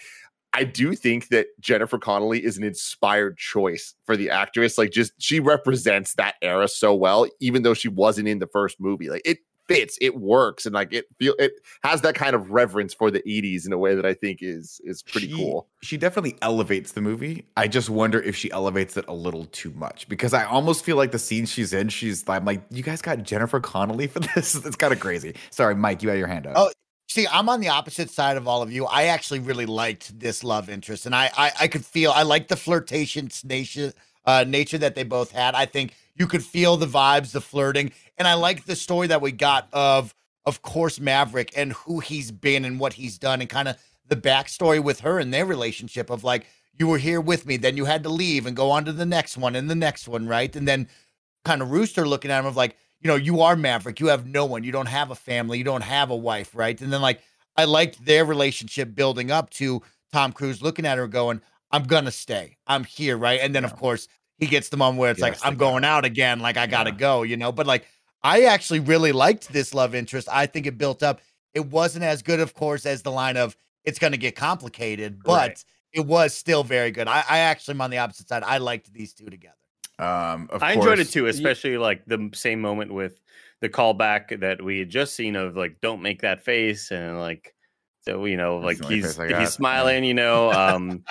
I 0.52 0.64
do 0.64 0.94
think 0.96 1.28
that 1.28 1.46
Jennifer 1.60 1.98
Connelly 1.98 2.44
is 2.44 2.58
an 2.58 2.64
inspired 2.64 3.38
choice 3.38 3.94
for 4.04 4.16
the 4.16 4.30
actress. 4.30 4.78
Like, 4.78 4.90
just 4.90 5.12
she 5.18 5.38
represents 5.38 6.14
that 6.14 6.34
era 6.42 6.66
so 6.66 6.92
well, 6.92 7.28
even 7.38 7.62
though 7.62 7.74
she 7.74 7.86
wasn't 7.86 8.26
in 8.26 8.40
the 8.40 8.48
first 8.48 8.80
movie. 8.80 9.08
Like, 9.08 9.22
it 9.24 9.38
fits, 9.70 9.96
it 10.00 10.16
works, 10.16 10.66
and 10.66 10.74
like 10.74 10.92
it 10.92 11.04
feel 11.18 11.34
it 11.38 11.52
has 11.84 12.00
that 12.02 12.14
kind 12.16 12.34
of 12.34 12.50
reverence 12.50 12.92
for 12.92 13.10
the 13.10 13.20
'80s 13.22 13.66
in 13.66 13.72
a 13.72 13.78
way 13.78 13.94
that 13.94 14.04
I 14.04 14.14
think 14.14 14.38
is 14.42 14.80
is 14.84 15.02
pretty 15.02 15.28
She- 15.28 15.36
cool. 15.36 15.68
She 15.82 15.96
definitely 15.96 16.36
elevates 16.42 16.92
the 16.92 17.00
movie. 17.00 17.46
I 17.56 17.66
just 17.68 17.88
wonder 17.88 18.20
if 18.20 18.36
she 18.36 18.50
elevates 18.50 18.96
it 18.96 19.04
a 19.08 19.14
little 19.14 19.46
too 19.46 19.70
much 19.70 20.08
because 20.08 20.34
I 20.34 20.44
almost 20.44 20.84
feel 20.84 20.96
like 20.96 21.12
the 21.12 21.18
scene 21.18 21.46
she's 21.46 21.72
in, 21.72 21.88
she's 21.88 22.28
I'm 22.28 22.44
like, 22.44 22.62
you 22.70 22.82
guys 22.82 23.00
got 23.00 23.22
Jennifer 23.22 23.60
Connelly 23.60 24.06
for 24.08 24.20
this? 24.34 24.54
It's 24.54 24.76
kind 24.76 24.92
of 24.92 25.00
crazy. 25.00 25.34
Sorry, 25.50 25.74
Mike, 25.74 26.02
you 26.02 26.08
had 26.10 26.18
your 26.18 26.26
hand 26.26 26.46
up. 26.46 26.54
Oh, 26.56 26.70
See, 27.08 27.26
I'm 27.26 27.48
on 27.48 27.60
the 27.60 27.68
opposite 27.70 28.08
side 28.08 28.36
of 28.36 28.46
all 28.46 28.62
of 28.62 28.70
you. 28.70 28.86
I 28.86 29.06
actually 29.06 29.40
really 29.40 29.66
liked 29.66 30.16
this 30.20 30.44
love 30.44 30.68
interest, 30.70 31.06
and 31.06 31.14
I 31.14 31.28
I, 31.36 31.52
I 31.62 31.68
could 31.68 31.84
feel 31.84 32.12
I 32.12 32.22
like 32.22 32.46
the 32.48 32.56
flirtatious 32.56 33.42
nature 33.44 33.92
uh, 34.24 34.44
nature 34.46 34.78
that 34.78 34.94
they 34.94 35.02
both 35.02 35.32
had. 35.32 35.54
I 35.54 35.66
think 35.66 35.94
you 36.14 36.26
could 36.26 36.44
feel 36.44 36.76
the 36.76 36.86
vibes, 36.86 37.32
the 37.32 37.40
flirting, 37.40 37.92
and 38.18 38.28
I 38.28 38.34
like 38.34 38.64
the 38.64 38.76
story 38.76 39.06
that 39.08 39.20
we 39.22 39.32
got 39.32 39.68
of 39.72 40.14
of 40.46 40.62
course 40.62 40.98
Maverick 40.98 41.52
and 41.56 41.72
who 41.72 42.00
he's 42.00 42.30
been 42.30 42.64
and 42.64 42.80
what 42.80 42.94
he's 42.94 43.18
done, 43.18 43.40
and 43.40 43.48
kind 43.48 43.68
of 43.68 43.76
the 44.06 44.16
backstory 44.16 44.82
with 44.82 45.00
her 45.00 45.18
and 45.18 45.32
their 45.32 45.46
relationship 45.46 46.10
of 46.10 46.24
like 46.24 46.46
you 46.78 46.86
were 46.86 46.98
here 46.98 47.20
with 47.20 47.46
me, 47.46 47.56
then 47.56 47.76
you 47.76 47.84
had 47.84 48.02
to 48.02 48.08
leave 48.08 48.46
and 48.46 48.56
go 48.56 48.70
on 48.70 48.84
to 48.86 48.92
the 48.92 49.06
next 49.06 49.36
one 49.36 49.54
and 49.54 49.68
the 49.68 49.74
next 49.74 50.08
one, 50.08 50.26
right? 50.26 50.54
And 50.56 50.66
then 50.66 50.88
kind 51.44 51.62
of 51.62 51.70
Rooster 51.70 52.06
looking 52.08 52.30
at 52.30 52.40
him 52.40 52.46
of 52.46 52.56
like, 52.56 52.76
you 53.00 53.08
know, 53.08 53.16
you 53.16 53.42
are 53.42 53.54
Maverick. 53.54 54.00
You 54.00 54.08
have 54.08 54.26
no 54.26 54.44
one. 54.44 54.64
You 54.64 54.72
don't 54.72 54.86
have 54.86 55.10
a 55.10 55.14
family. 55.14 55.58
You 55.58 55.64
don't 55.64 55.82
have 55.82 56.10
a 56.10 56.16
wife, 56.16 56.54
right? 56.54 56.78
And 56.80 56.92
then 56.92 57.02
like 57.02 57.20
I 57.56 57.64
liked 57.64 58.04
their 58.04 58.24
relationship 58.24 58.94
building 58.94 59.30
up 59.30 59.50
to 59.50 59.82
Tom 60.12 60.32
Cruise 60.32 60.62
looking 60.62 60.86
at 60.86 60.98
her 60.98 61.06
going, 61.06 61.40
I'm 61.72 61.84
gonna 61.84 62.10
stay. 62.10 62.56
I'm 62.66 62.84
here, 62.84 63.16
right? 63.16 63.40
And 63.40 63.54
then 63.54 63.64
of 63.64 63.76
course 63.76 64.08
he 64.38 64.46
gets 64.46 64.68
the 64.70 64.76
moment 64.76 64.98
where 64.98 65.10
it's 65.10 65.20
Yes, 65.20 65.40
like, 65.40 65.46
I'm 65.46 65.56
going 65.56 65.84
out 65.84 66.04
again, 66.04 66.40
like 66.40 66.56
I 66.56 66.66
gotta 66.66 66.90
Yeah. 66.90 66.96
go, 66.96 67.22
you 67.22 67.36
know. 67.36 67.52
But 67.52 67.66
like 67.66 67.86
I 68.22 68.44
actually 68.44 68.80
really 68.80 69.12
liked 69.12 69.52
this 69.52 69.72
love 69.74 69.94
interest. 69.94 70.28
I 70.30 70.46
think 70.46 70.66
it 70.66 70.76
built 70.78 71.02
up. 71.02 71.20
It 71.54 71.66
wasn't 71.66 72.04
as 72.04 72.22
good, 72.22 72.40
of 72.40 72.54
course, 72.54 72.86
as 72.86 73.02
the 73.02 73.10
line 73.10 73.36
of 73.36 73.56
it's 73.84 73.98
gonna 73.98 74.16
get 74.16 74.36
complicated, 74.36 75.22
but 75.22 75.48
Right. 75.48 75.64
it 75.92 76.06
was 76.06 76.34
still 76.34 76.64
very 76.64 76.90
good. 76.90 77.08
I, 77.08 77.24
I 77.28 77.38
actually 77.38 77.74
am 77.74 77.80
on 77.80 77.90
the 77.90 77.98
opposite 77.98 78.28
side. 78.28 78.42
I 78.44 78.58
liked 78.58 78.92
these 78.92 79.12
two 79.12 79.26
together. 79.26 79.54
Um, 79.98 80.48
of 80.50 80.62
I 80.62 80.72
enjoyed 80.72 80.98
it 80.98 81.10
too, 81.10 81.26
especially 81.26 81.76
like 81.76 82.04
the 82.06 82.30
same 82.32 82.60
moment 82.60 82.92
with 82.92 83.20
the 83.60 83.68
callback 83.68 84.40
that 84.40 84.62
we 84.62 84.78
had 84.78 84.88
just 84.88 85.14
seen 85.14 85.36
of 85.36 85.56
like, 85.56 85.80
don't 85.82 86.00
make 86.00 86.22
that 86.22 86.42
face, 86.42 86.90
and 86.90 87.20
like, 87.20 87.54
so 88.02 88.24
you 88.24 88.38
know, 88.38 88.58
like 88.58 88.78
the 88.78 88.84
he's 88.88 89.04
face 89.04 89.18
I 89.18 89.22
got, 89.24 89.30
yeah. 89.32 89.40
he's 89.40 89.52
smiling, 89.52 90.04
you 90.04 90.14
know. 90.14 90.50
Um, 90.50 91.04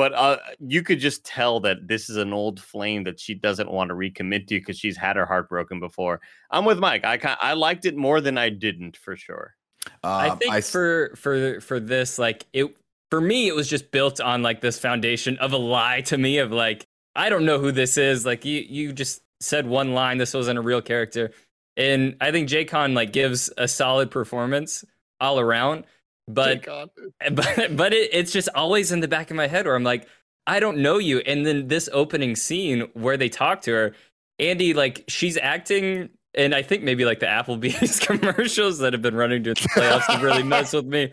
but 0.00 0.14
uh, 0.14 0.38
you 0.66 0.82
could 0.82 0.98
just 0.98 1.26
tell 1.26 1.60
that 1.60 1.86
this 1.86 2.08
is 2.08 2.16
an 2.16 2.32
old 2.32 2.58
flame 2.58 3.04
that 3.04 3.20
she 3.20 3.34
doesn't 3.34 3.70
want 3.70 3.90
to 3.90 3.94
recommit 3.94 4.46
to 4.46 4.58
because 4.58 4.78
she's 4.78 4.96
had 4.96 5.16
her 5.16 5.26
heart 5.26 5.46
broken 5.50 5.78
before. 5.78 6.22
I'm 6.50 6.64
with 6.64 6.78
Mike. 6.78 7.04
I 7.04 7.18
I 7.38 7.52
liked 7.52 7.84
it 7.84 7.94
more 7.94 8.22
than 8.22 8.38
I 8.38 8.48
didn't 8.48 8.96
for 8.96 9.14
sure. 9.14 9.56
I 10.02 10.28
Um, 10.30 10.38
think 10.38 10.54
s- 10.54 10.70
for 10.70 11.12
for 11.16 11.60
for 11.60 11.78
this, 11.78 12.18
like 12.18 12.46
it 12.54 12.74
for 13.10 13.20
me, 13.20 13.46
it 13.46 13.54
was 13.54 13.68
just 13.68 13.90
built 13.90 14.22
on 14.22 14.42
like 14.42 14.62
this 14.62 14.78
foundation 14.78 15.36
of 15.36 15.52
a 15.52 15.58
lie 15.58 16.00
to 16.02 16.16
me 16.16 16.38
of 16.38 16.50
like 16.50 16.86
I 17.14 17.28
don't 17.28 17.44
know 17.44 17.58
who 17.58 17.70
this 17.70 17.98
is. 17.98 18.24
Like 18.24 18.46
you 18.46 18.64
you 18.66 18.94
just 18.94 19.20
said 19.40 19.66
one 19.66 19.92
line, 19.92 20.16
this 20.16 20.32
wasn't 20.32 20.58
a 20.58 20.62
real 20.62 20.80
character, 20.80 21.30
and 21.76 22.16
I 22.22 22.30
think 22.32 22.48
J-Con 22.48 22.94
like 22.94 23.12
gives 23.12 23.50
a 23.58 23.68
solid 23.68 24.10
performance 24.10 24.82
all 25.20 25.38
around. 25.38 25.84
But 26.28 26.64
but 27.32 27.76
but 27.76 27.92
it, 27.92 28.10
it's 28.12 28.32
just 28.32 28.48
always 28.54 28.92
in 28.92 29.00
the 29.00 29.08
back 29.08 29.30
of 29.30 29.36
my 29.36 29.46
head 29.46 29.66
where 29.66 29.74
I'm 29.74 29.84
like, 29.84 30.06
I 30.46 30.60
don't 30.60 30.78
know 30.78 30.98
you. 30.98 31.18
And 31.20 31.44
then 31.46 31.68
this 31.68 31.88
opening 31.92 32.36
scene 32.36 32.88
where 32.94 33.16
they 33.16 33.28
talk 33.28 33.62
to 33.62 33.72
her, 33.72 33.94
Andy, 34.38 34.74
like 34.74 35.04
she's 35.08 35.36
acting, 35.36 36.08
and 36.34 36.54
I 36.54 36.62
think 36.62 36.82
maybe 36.82 37.04
like 37.04 37.20
the 37.20 37.26
Applebee's 37.26 37.98
commercials 38.06 38.78
that 38.78 38.92
have 38.92 39.02
been 39.02 39.14
running 39.16 39.42
during 39.42 39.54
the 39.56 39.68
playoffs 39.80 40.02
have 40.10 40.22
really 40.22 40.42
mess 40.42 40.72
with 40.72 40.86
me. 40.86 41.12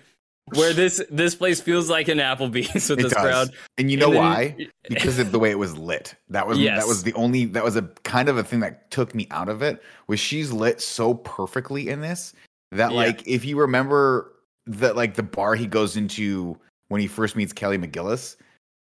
Where 0.54 0.72
this 0.72 1.04
this 1.12 1.36
place 1.36 1.60
feels 1.60 1.90
like 1.90 2.08
an 2.08 2.20
Applebee's 2.20 2.90
with 2.90 3.00
It 3.00 3.04
this 3.04 3.12
does. 3.14 3.22
crowd. 3.22 3.50
and 3.78 3.92
you 3.92 3.98
know 3.98 4.06
And 4.08 4.16
then- 4.16 4.22
why? 4.24 4.68
Because 4.88 5.20
of 5.20 5.34
the 5.34 5.40
way 5.40 5.52
it 5.52 5.60
was 5.60 5.78
lit. 5.78 6.16
That 6.30 6.48
was 6.48 6.58
that 6.60 6.88
was 6.88 7.04
the 7.04 7.12
only 7.16 7.44
that 7.48 7.66
was 7.66 7.76
a 7.76 7.82
kind 8.06 8.30
of 8.30 8.38
a 8.38 8.44
thing 8.46 8.62
that 8.62 8.90
took 8.90 9.14
me 9.14 9.28
out 9.32 9.50
of 9.50 9.62
it. 9.62 9.84
Was 10.08 10.22
she's 10.22 10.54
lit 10.54 10.80
so 10.80 11.16
perfectly 11.16 11.90
in 11.90 12.00
this 12.00 12.32
that 12.72 12.92
Yeah. 12.92 12.98
like 12.98 13.28
if 13.28 13.44
you 13.44 13.60
remember 13.60 14.32
that 14.68 14.96
like 14.96 15.16
the 15.16 15.24
bar 15.24 15.56
he 15.56 15.66
goes 15.68 15.98
into 15.98 16.58
when 16.90 17.02
he 17.02 17.08
first 17.08 17.36
meets 17.36 17.52
Kelly 17.54 17.78
McGillis, 17.78 18.36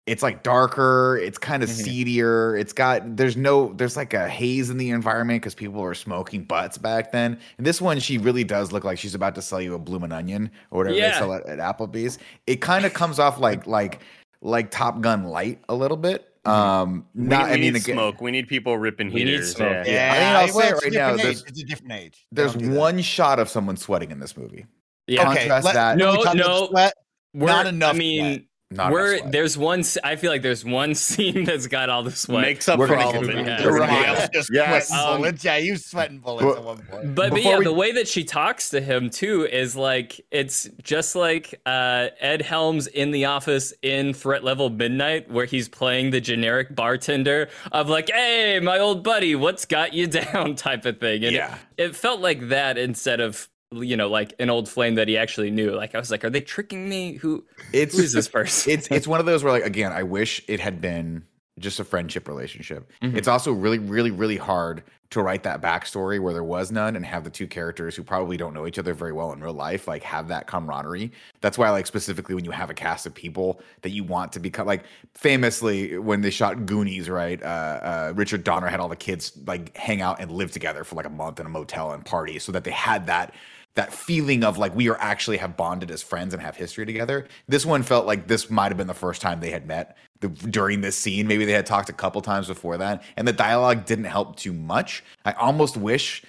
it's 0.06 0.22
like 0.22 0.44
darker, 0.44 1.18
it's 1.24 1.38
kind 1.38 1.64
of 1.64 1.70
Mhm. 1.70 1.84
seedier. 1.84 2.56
It's 2.58 2.74
got 2.74 3.16
there's 3.16 3.38
no 3.38 3.72
there's 3.78 3.96
like 3.96 4.14
a 4.14 4.28
haze 4.28 4.70
in 4.70 4.78
the 4.78 4.90
environment 4.90 5.42
because 5.42 5.56
people 5.56 5.82
were 5.82 5.94
smoking 5.96 6.44
butts 6.44 6.78
back 6.78 7.12
then. 7.14 7.38
And 7.58 7.66
this 7.66 7.82
one, 7.82 8.00
she 8.00 8.18
really 8.18 8.44
does 8.44 8.72
look 8.74 8.84
like 8.84 8.98
she's 8.98 9.16
about 9.16 9.34
to 9.36 9.42
sell 9.42 9.62
you 9.62 9.74
a 9.76 9.80
bloomin' 9.80 10.12
onion 10.12 10.52
or 10.72 10.80
whatever 10.80 10.98
Yeah. 10.98 11.12
they 11.12 11.18
sell 11.20 11.34
at, 11.34 11.46
at 11.46 11.60
Applebee's. 11.60 12.20
It 12.48 12.58
kind 12.60 12.86
of 12.86 12.94
comes 12.94 13.18
off 13.20 13.40
like 13.40 13.66
like 13.66 14.02
like 14.42 14.72
Top 14.72 15.00
Gun 15.00 15.24
light 15.24 15.60
a 15.70 15.74
little 15.76 15.96
bit. 15.96 16.30
Um, 16.44 17.06
We, 17.16 17.24
not 17.28 17.46
we 17.46 17.52
I 17.52 17.54
mean 17.54 17.62
need 17.62 17.76
again, 17.82 17.96
smoke. 17.96 18.20
We 18.20 18.32
need 18.32 18.50
people 18.50 18.78
ripping 18.78 19.08
We 19.14 19.24
need 19.24 19.30
heaters. 19.30 19.56
smoke, 19.56 19.88
yeah. 19.88 19.94
Yeah. 19.94 20.12
I 20.12 20.18
mean, 20.18 20.50
I'll 20.50 20.60
say 20.60 20.68
it 20.68 20.72
it's 20.74 20.82
a 20.82 20.86
right 20.88 20.94
now, 20.94 21.08
different 21.16 21.22
there's- 21.24 21.38
age. 21.38 21.44
It's 21.48 21.62
a 21.62 21.66
different 21.66 21.92
age. 21.94 22.28
there's 22.34 22.54
Don't 22.56 22.72
that. 22.74 22.78
one 22.78 23.02
shot 23.02 23.40
of 23.40 23.48
someone 23.48 23.78
sweating 23.78 24.12
in 24.12 24.20
this 24.20 24.36
movie. 24.36 24.66
Yeah, 25.08 25.30
Okay, 25.32 25.40
Contrast 25.40 25.66
let- 25.66 25.74
that. 25.76 25.98
No, 25.98 26.22
no. 26.34 26.68
sweat, 26.68 26.94
we're, 27.34 27.48
not 27.48 27.68
enough 27.68 27.96
I 27.96 27.98
mean, 27.98 28.48
Not 28.72 28.92
we're 28.92 29.18
sweat. 29.18 29.32
there's 29.32 29.58
one. 29.58 29.84
I 30.04 30.16
feel 30.16 30.32
like 30.32 30.42
there's 30.44 30.64
one 30.64 30.96
scene 30.96 31.44
that's 31.44 31.68
got 31.68 31.90
all 31.90 32.04
the 32.04 32.12
sweat. 32.12 32.42
Makes 32.44 32.70
up 32.70 32.80
We're 32.80 32.88
for 32.88 32.96
gonna 32.96 33.06
all 33.08 33.18
of 33.18 33.30
it. 33.30 33.46
that. 33.46 33.60
yeah. 33.60 33.66
We're 33.66 33.80
gonna 33.80 33.92
get 33.92 34.04
Ryan's 34.08 34.20
to 34.22 34.30
just 34.34 34.50
Yes. 34.54 34.92
Um, 34.92 35.18
bullets. 35.18 35.44
Yeah, 35.44 35.58
he 35.60 35.72
was 35.72 35.86
sweating 35.86 36.20
bullets 36.20 36.46
But- 36.46 36.58
at 36.58 36.64
one 36.64 36.78
point. 36.78 37.16
But, 37.16 37.30
but 37.32 37.44
yeah, 37.44 37.58
we- 37.58 37.66
the 37.66 37.74
way 37.74 37.92
that 37.92 38.08
she 38.08 38.24
talks 38.24 38.70
to 38.70 38.80
him 38.82 39.10
too 39.10 39.46
is 39.46 39.76
like 39.76 40.22
it's 40.32 40.70
just 40.84 41.16
like 41.16 41.60
uh, 41.66 42.08
Ed 42.20 42.42
Helms 42.44 42.88
in 42.88 43.12
the 43.12 43.26
office 43.26 43.74
in 43.82 44.14
Threat 44.14 44.44
Level 44.44 44.70
Midnight, 44.70 45.30
where 45.30 45.46
he's 45.46 45.68
playing 45.68 46.12
the 46.12 46.22
generic 46.22 46.74
bartender 46.76 47.50
of 47.72 47.90
like, 47.90 48.10
"Hey, 48.10 48.60
my 48.62 48.80
old 48.80 49.04
buddy, 49.04 49.36
what's 49.36 49.66
got 49.66 49.94
you 49.94 50.08
down?" 50.08 50.56
type 50.56 50.86
of 50.86 51.00
thing. 51.00 51.26
And 51.26 51.34
Yeah. 51.36 51.58
it, 51.78 51.84
it 51.90 51.96
felt 51.96 52.22
like 52.22 52.48
that 52.50 52.78
instead 52.78 53.20
of 53.20 53.50
you 53.82 53.98
know 53.98 54.10
like 54.10 54.34
an 54.40 54.50
old 54.50 54.70
flame 54.70 54.96
that 54.96 55.08
he 55.08 55.18
actually 55.18 55.52
knew. 55.52 55.72
Like 55.72 55.96
I 55.96 56.00
was 56.00 56.12
like, 56.12 56.24
"Are 56.24 56.30
they 56.30 56.42
tricking 56.42 56.88
me? 56.88 57.14
Who 57.16 57.44
It's 57.72 57.96
who 57.96 58.04
is 58.04 58.14
this 58.14 58.28
person?" 58.28 58.72
it's 58.74 58.88
it's 58.92 59.08
one 59.08 59.20
of 59.20 59.26
those 59.26 59.44
where 59.44 59.54
like 59.54 59.66
again, 59.66 59.92
I 59.92 60.04
wish 60.04 60.44
it 60.48 60.60
had 60.60 60.82
been 60.82 61.24
just 61.60 61.80
a 61.80 61.84
friendship 61.84 62.28
relationship. 62.28 62.92
Mhm. 63.02 63.16
It's 63.16 63.28
also 63.28 63.52
really, 63.52 63.78
really, 63.78 64.10
really 64.12 64.38
hard 64.38 64.84
to 65.12 65.22
write 65.22 65.44
that 65.44 65.62
backstory 65.62 66.20
where 66.20 66.34
there 66.34 66.44
was 66.44 66.72
none 66.72 66.96
and 66.96 67.06
have 67.06 67.24
the 67.24 67.30
two 67.30 67.46
characters 67.46 67.96
who 67.96 68.02
probably 68.02 68.36
don't 68.36 68.56
know 68.56 68.66
each 68.66 68.80
other 68.80 68.96
very 68.96 69.12
well 69.14 69.32
in 69.32 69.40
real 69.40 69.54
life, 69.54 69.88
like 69.88 70.02
have 70.02 70.28
that 70.30 70.48
camaraderie. 70.48 71.12
That's 71.42 71.56
why, 71.56 71.70
like, 71.70 71.86
specifically 71.86 72.34
when 72.34 72.44
you 72.44 72.50
have 72.50 72.72
a 72.72 72.74
cast 72.74 73.06
of 73.06 73.14
people 73.14 73.62
that 73.84 73.92
you 73.92 74.04
want 74.04 74.34
to 74.34 74.40
become 74.40 74.66
like 74.66 74.86
famously 75.14 76.00
when 76.00 76.22
they 76.22 76.32
shot 76.32 76.66
Goonies, 76.66 77.10
right? 77.10 77.42
Uh, 77.44 77.46
uh, 77.46 78.14
Richard 78.16 78.44
Donner 78.44 78.68
had 78.68 78.80
all 78.80 78.90
the 78.90 78.96
kids 78.96 79.38
like 79.46 79.78
hang 79.78 80.02
out 80.02 80.20
and 80.20 80.32
live 80.32 80.52
together 80.52 80.84
for 80.84 80.96
like 80.96 81.06
a 81.06 81.12
month 81.12 81.40
in 81.40 81.46
a 81.46 81.50
motel 81.50 81.92
and 81.92 82.04
party 82.04 82.40
so 82.40 82.52
that 82.52 82.64
they 82.64 82.72
had 82.72 83.06
that 83.06 83.36
that 83.76 83.94
feeling 83.94 84.44
of 84.44 84.58
like 84.58 84.76
we 84.76 84.90
are 84.90 84.98
actually 85.00 85.38
have 85.38 85.58
bonded 85.58 85.90
as 85.90 86.04
friends 86.04 86.34
and 86.34 86.44
have 86.44 86.56
history 86.56 86.86
together. 86.86 87.28
This 87.48 87.66
one 87.66 87.84
felt 87.84 88.06
like 88.06 88.28
this 88.28 88.50
might 88.50 88.68
have 88.70 88.78
been 88.78 88.88
the 88.88 88.94
first 88.94 89.22
time 89.22 89.40
they 89.40 89.50
had 89.50 89.68
met 89.68 89.98
the, 90.20 90.30
during 90.30 90.82
this 90.82 90.98
scene. 90.98 91.28
Maybe 91.28 91.46
they 91.46 91.54
had 91.54 91.66
talked 91.66 91.90
a 91.90 91.94
couple 91.94 92.22
times 92.22 92.48
before 92.48 92.78
that, 92.78 93.04
and 93.18 93.28
the 93.28 93.34
dialogue 93.34 93.86
didn't 93.86 94.06
help 94.06 94.36
too 94.36 94.54
much. 94.54 95.04
I 95.26 95.34
almost 95.34 95.78
wish 95.78 96.24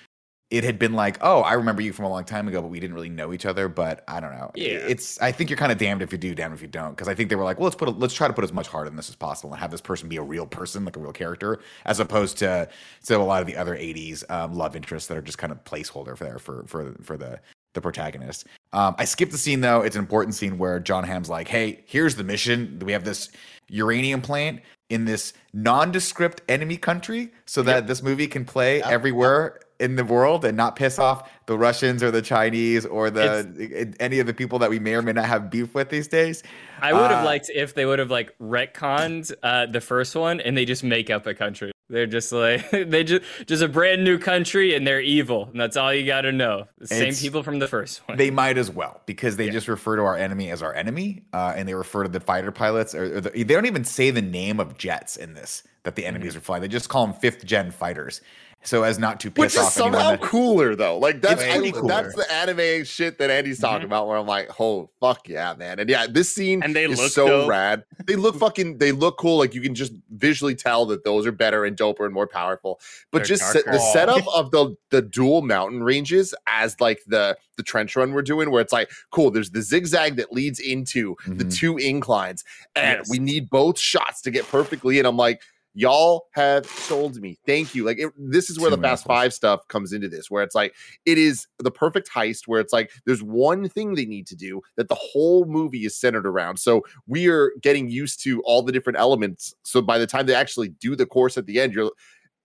it 0.51 0.63
had 0.63 0.79
been 0.79 0.93
like, 0.93 1.19
oh, 1.21 1.41
I 1.41 1.55
remember 1.55 1.83
you 1.83 1.93
from 1.93 2.05
a 2.05 2.09
long 2.09 2.25
time 2.25 2.47
ago, 2.49 2.61
but 2.61 2.69
we 2.69 2.79
didn't 2.79 2.95
really 2.95 3.09
know 3.09 3.33
each 3.33 3.47
other. 3.47 3.69
But 3.69 4.05
I 4.07 4.21
don't 4.21 4.33
know. 4.33 4.51
Yeah. 4.55 4.73
It's 4.73 5.21
I 5.21 5.33
think 5.33 5.51
you're 5.51 5.57
kind 5.57 5.73
of 5.73 5.79
damned 5.79 6.03
if 6.03 6.13
you 6.13 6.19
do, 6.19 6.35
damned 6.35 6.55
if 6.55 6.63
you 6.63 6.69
don't. 6.69 6.91
Because 6.91 7.09
I 7.09 7.15
think 7.15 7.31
they 7.31 7.37
were 7.37 7.45
like, 7.45 7.59
well, 7.59 7.65
let's 7.65 7.77
put 7.77 7.89
a, 7.89 7.93
let's 7.93 8.15
try 8.15 8.29
to 8.29 8.35
put 8.35 8.45
as 8.45 8.53
much 8.53 8.69
heart 8.69 8.87
in 8.87 8.97
this 8.97 9.09
as 9.09 9.17
possible 9.17 9.53
and 9.53 9.61
have 9.61 9.71
this 9.71 9.81
person 9.81 10.09
be 10.09 10.17
a 10.17 10.23
real 10.23 10.47
person, 10.47 10.85
like 10.85 10.97
a 10.97 11.01
real 11.01 11.13
character, 11.13 11.61
as 11.87 11.99
opposed 11.99 12.39
to 12.39 12.69
to 13.07 13.17
a 13.17 13.19
lot 13.19 13.41
of 13.41 13.47
the 13.47 13.57
other 13.57 13.75
'80s 13.75 14.29
um, 14.31 14.55
love 14.55 14.77
interests 14.77 15.09
that 15.09 15.17
are 15.17 15.23
just 15.23 15.39
kind 15.39 15.53
of 15.53 15.63
placeholder 15.65 16.17
for 16.17 16.25
there 16.25 16.39
for 16.39 16.65
for 16.67 16.95
for 17.03 17.17
the 17.17 17.41
the 17.73 17.81
protagonist. 17.81 18.47
Um, 18.73 18.95
I 18.99 19.05
skipped 19.07 19.33
the 19.33 19.39
scene 19.39 19.61
though. 19.61 19.81
It's 19.81 19.97
an 19.97 20.01
important 20.01 20.35
scene 20.35 20.59
where 20.59 20.79
Jon 20.79 21.05
Hamm's 21.05 21.29
like, 21.31 21.49
"Hey, 21.49 21.83
here's 21.87 22.17
the 22.17 22.25
mission. 22.25 22.81
We 22.85 22.93
have 22.93 23.05
this 23.05 23.31
uranium 23.69 24.21
plant 24.21 24.61
in 24.91 25.07
this 25.07 25.33
nondescript 25.53 26.43
enemy 26.49 26.77
country, 26.77 27.33
so 27.47 27.63
that 27.63 27.87
this 27.87 28.03
movie 28.03 28.27
can 28.27 28.45
play 28.45 28.79
Yep, 28.79 28.87
everywhere 28.89 29.61
in 29.85 29.97
the 29.97 30.05
world 30.05 30.45
and 30.45 30.57
not 30.57 30.77
piss 30.77 30.99
off 30.99 31.31
the 31.47 31.57
Russians 31.57 32.03
or 32.03 32.11
the 32.11 32.23
Chinese 32.23 32.85
or 32.87 33.11
the 33.11 33.95
any 34.01 34.19
of 34.19 34.27
the 34.27 34.35
people 34.35 34.59
that 34.59 34.71
we 34.71 34.79
may 34.79 34.95
or 34.95 35.03
may 35.03 35.13
not 35.13 35.27
have 35.27 35.51
beef 35.51 35.75
with 35.75 35.91
these 35.91 36.09
days." 36.09 36.43
I 36.81 36.93
would 36.93 37.11
have 37.11 37.23
Uh, 37.23 37.25
liked 37.25 37.51
if 37.55 37.75
they 37.75 37.87
would 37.87 37.99
have 37.99 38.11
like 38.11 38.35
retconned 38.39 39.33
uh, 39.43 39.67
the 39.67 39.81
first 39.81 40.15
one 40.17 40.41
and 40.41 40.57
they 40.57 40.65
just 40.65 40.85
make 40.85 41.11
up 41.11 41.27
a 41.27 41.35
country. 41.35 41.73
They're 41.91 42.07
just 42.07 42.33
like 42.33 42.69
they 42.73 43.05
just 43.05 43.23
just 43.47 43.63
a 43.63 43.69
brand 43.69 44.05
new 44.05 44.19
country 44.19 44.75
and 44.75 44.87
they're 44.87 45.01
evil 45.01 45.49
and 45.53 45.61
that's 45.61 45.77
all 45.77 45.93
you 45.93 46.07
got 46.07 46.23
to 46.23 46.33
know. 46.33 46.65
The 46.79 46.87
same 46.87 47.15
people 47.15 47.43
from 47.43 47.59
the 47.59 47.69
first 47.69 48.07
one. 48.09 48.17
They 48.19 48.31
might 48.31 48.59
as 48.59 48.71
well 48.71 49.01
because 49.07 49.37
they 49.37 49.51
just 49.51 49.69
refer 49.69 49.97
to 49.97 50.03
our 50.03 50.17
enemy 50.17 50.51
as 50.51 50.63
our 50.63 50.75
enemy, 50.75 51.25
uh, 51.33 51.53
and 51.57 51.69
they 51.69 51.75
refer 51.75 52.03
to 52.05 52.09
the 52.09 52.21
fighter 52.21 52.51
pilots. 52.53 52.95
Or, 52.95 53.17
or 53.17 53.21
the, 53.21 53.31
they 53.31 53.45
don't 53.45 53.67
even 53.67 53.85
say 53.85 54.11
the 54.11 54.23
name 54.23 54.61
of 54.61 54.79
jets 54.79 55.17
in 55.17 55.35
this 55.35 55.63
that 55.85 55.95
the 55.97 56.07
enemies 56.07 56.35
are 56.35 56.41
flying. 56.41 56.63
They 56.63 56.69
just 56.69 56.89
call 56.89 57.07
them 57.07 57.15
fifth 57.15 57.45
gen 57.45 57.71
fighters, 57.71 58.23
so 58.65 58.83
as 58.83 58.99
not 58.99 59.21
to 59.21 59.31
piss 59.31 59.41
Which 59.41 59.53
is 59.53 59.59
off 59.59 59.77
anyone. 59.77 59.93
somehow 59.95 60.11
that- 60.13 60.21
cooler 60.23 60.75
though. 60.75 60.99
Like 60.99 61.21
that's 61.21 61.43
It's 61.43 61.55
I- 61.55 61.61
way 61.61 61.71
cooler. 61.73 61.89
that's 61.89 62.15
the 62.15 62.33
anime 62.33 62.85
shit 62.85 63.19
that 63.19 63.31
Andy's 63.31 63.59
talking 63.61 63.83
Mhm. 63.83 63.91
about. 63.91 64.09
Where 64.09 64.17
I'm 64.17 64.27
like, 64.27 64.51
oh 64.61 64.91
fuck 65.01 65.29
yeah, 65.29 65.55
man. 65.55 65.79
And 65.79 65.89
yeah, 65.91 66.07
this 66.09 66.35
scene 66.35 66.63
And 66.63 66.75
they 66.75 66.85
is 66.85 66.99
look 66.99 67.13
so 67.13 67.27
dope. 67.27 67.49
rad. 67.51 67.85
They 68.07 68.17
look 68.17 68.37
fucking. 68.37 68.79
They 68.79 68.93
look 68.93 69.19
cool. 69.19 69.39
Like 69.39 69.55
you 69.55 69.61
can 69.61 69.75
just 69.75 69.93
visually 70.11 70.55
tell 70.55 70.87
that 70.87 71.05
those 71.05 71.27
are 71.27 71.33
better 71.33 71.65
and 71.65 71.77
doper 71.77 72.05
and 72.05 72.15
more 72.15 72.27
powerful. 72.27 72.81
But 73.13 73.19
They're 73.19 73.27
just 73.37 73.53
set, 73.53 73.65
the 73.67 73.79
setup 73.79 74.27
of 74.35 74.51
the 74.51 74.77
the 74.91 75.03
dual 75.03 75.43
mountain 75.43 75.83
ranges 75.83 76.35
as 76.47 76.81
like 76.81 77.01
the 77.07 77.37
the 77.57 77.63
trench 77.63 77.95
run 77.95 78.13
we're 78.13 78.23
doing, 78.23 78.51
where 78.51 78.61
it's 78.63 78.73
like 78.73 78.91
cool. 79.11 79.31
There's 79.31 79.51
the 79.51 79.63
zigzag 79.63 80.17
that 80.17 80.33
leads 80.33 80.59
into 80.59 81.17
the 81.27 81.45
Mhm. 81.45 81.55
two 81.57 81.77
inclines, 81.79 82.43
and 82.75 82.99
Yes. 83.01 83.11
we 83.11 83.19
need 83.19 83.49
both 83.51 83.79
shots 83.79 84.21
to 84.23 84.31
get 84.31 84.49
perfectly 84.49 84.99
And 84.99 85.07
I'm 85.07 85.17
like. 85.17 85.41
Y'all 85.77 86.27
have 86.35 86.67
sold 86.67 87.17
me. 87.21 87.37
Thank 87.47 87.75
you. 87.75 87.85
Like 87.85 87.99
it, 87.99 88.11
this 88.17 88.49
is 88.49 88.59
where 88.61 88.71
Two 88.71 88.77
the 88.77 88.83
Fast 88.83 89.07
miracles. 89.07 89.23
Five 89.25 89.35
stuff 89.35 89.67
comes 89.69 89.93
into 89.93 90.09
this, 90.09 90.31
where 90.31 90.43
it's 90.45 90.55
like 90.55 90.75
it 91.05 91.19
is 91.19 91.47
the 91.59 91.71
perfect 91.71 92.09
heist 92.11 92.43
where 92.47 92.61
it's 92.61 92.73
like 92.73 92.93
there's 93.07 93.23
one 93.23 93.69
thing 93.69 93.95
they 93.95 94.05
need 94.07 94.27
to 94.29 94.37
do 94.37 94.61
that 94.77 94.89
the 94.89 94.95
whole 94.95 95.45
movie 95.47 95.85
is 95.85 95.97
centered 95.99 96.27
around. 96.27 96.59
So 96.59 96.83
we 97.09 97.29
are 97.29 97.51
getting 97.61 97.89
used 97.89 98.23
to 98.25 98.41
all 98.43 98.63
the 98.63 98.73
different 98.73 98.99
elements. 98.99 99.55
So 99.65 99.83
by 99.83 99.99
the 99.99 100.07
time 100.07 100.27
they 100.27 100.35
actually 100.35 100.69
do 100.69 100.95
the 100.95 101.07
course 101.07 101.37
at 101.37 101.47
the 101.47 101.61
end, 101.61 101.75
you're 101.75 101.91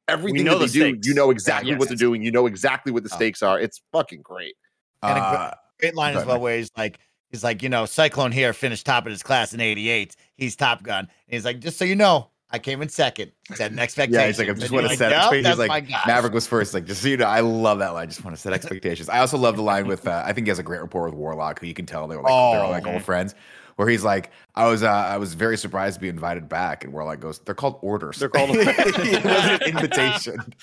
everything 0.08 0.44
know 0.44 0.58
that 0.58 0.60
they 0.60 0.66
the 0.66 0.72
do, 0.74 0.90
stakes. 0.96 1.08
you 1.08 1.14
know 1.14 1.30
exactly 1.30 1.72
what 1.74 1.82
Yes. 1.82 1.88
they're 1.90 1.98
doing. 1.98 2.24
You 2.24 2.32
know 2.32 2.48
exactly 2.48 2.92
what 2.92 3.04
the 3.04 3.10
Oh. 3.14 3.16
stakes 3.16 3.44
are. 3.44 3.60
It's 3.60 3.80
fucking 3.92 4.22
great. 4.24 4.56
And 5.04 5.18
a 5.18 5.22
Uh, 5.22 5.54
Great 5.80 5.96
line 5.96 6.14
Go 6.14 6.20
as 6.20 6.24
ahead, 6.24 6.28
well, 6.28 6.36
Mike. 6.38 6.44
where 6.44 6.58
he's 6.58 6.72
like, 6.76 7.00
he's 7.30 7.44
like, 7.44 7.62
you 7.64 7.70
know, 7.70 7.86
Cyclone 7.86 8.32
here 8.32 8.52
finished 8.54 8.86
top 8.86 9.06
of 9.06 9.12
his 9.12 9.22
class 9.24 9.54
in 9.54 9.62
'88. 9.62 10.16
He's 10.36 10.56
Top 10.56 10.82
Gun. 10.84 11.06
And 11.06 11.10
he's 11.28 11.46
like, 11.46 11.60
just 11.60 11.78
so 11.78 11.86
you 11.86 11.96
know, 11.96 12.32
I 12.52 12.58
came 12.60 12.82
in 12.82 12.90
second. 12.90 13.32
Set 13.54 13.72
an 13.72 13.78
expectation. 13.80 14.14
yeah, 14.20 14.28
he's 14.28 14.40
like, 14.40 14.50
I 14.50 14.54
just 14.54 14.72
want 14.72 14.90
to 14.90 14.96
set 14.98 15.12
like, 15.12 15.20
expectations. 15.20 15.58
my 15.60 15.66
Like. 15.68 15.90
Maverick 16.08 16.34
was 16.34 16.48
first. 16.48 16.74
Like 16.74 16.86
just 16.86 17.02
so 17.04 17.08
you 17.08 17.18
know, 17.18 17.26
I 17.26 17.42
love 17.42 17.80
that 17.80 17.90
line. 17.94 18.04
I 18.04 18.06
just 18.08 18.24
want 18.24 18.36
to 18.36 18.42
set 18.42 18.54
expectations. 18.54 19.08
I 19.10 19.20
also 19.20 19.38
love 19.38 19.56
the 19.56 19.62
line 19.62 19.86
with. 19.88 20.08
Uh, 20.08 20.24
I 20.26 20.34
think 20.34 20.48
he 20.48 20.50
has 20.50 20.60
a 20.60 20.64
great 20.64 20.82
rapport 20.82 21.06
with 21.06 21.14
Warlock, 21.14 21.60
who 21.60 21.68
you 21.68 21.74
can 21.76 21.86
tell 21.86 22.08
they're 22.08 22.18
like 22.18 22.26
they're 22.26 22.34
all 22.34 22.70
like 22.72 22.88
Oh. 22.88 22.94
old 22.94 23.04
friends. 23.04 23.36
Where 23.80 23.88
he's 23.88 24.04
like, 24.04 24.30
I 24.56 24.68
was, 24.68 24.84
uh, 24.84 24.90
I 24.90 25.16
was 25.16 25.36
very 25.36 25.58
surprised 25.58 25.96
to 25.96 26.02
be 26.02 26.10
invited 26.10 26.50
back, 26.50 26.84
and 26.84 26.92
Warlock 26.92 27.22
goes, 27.22 27.40
"They're 27.40 27.56
called 27.56 27.80
orders. 27.82 28.18
They're 28.20 28.28
called- 28.28 28.50
it 28.54 29.24
was 29.24 29.46
an 29.46 29.62
invitation. 29.62 30.54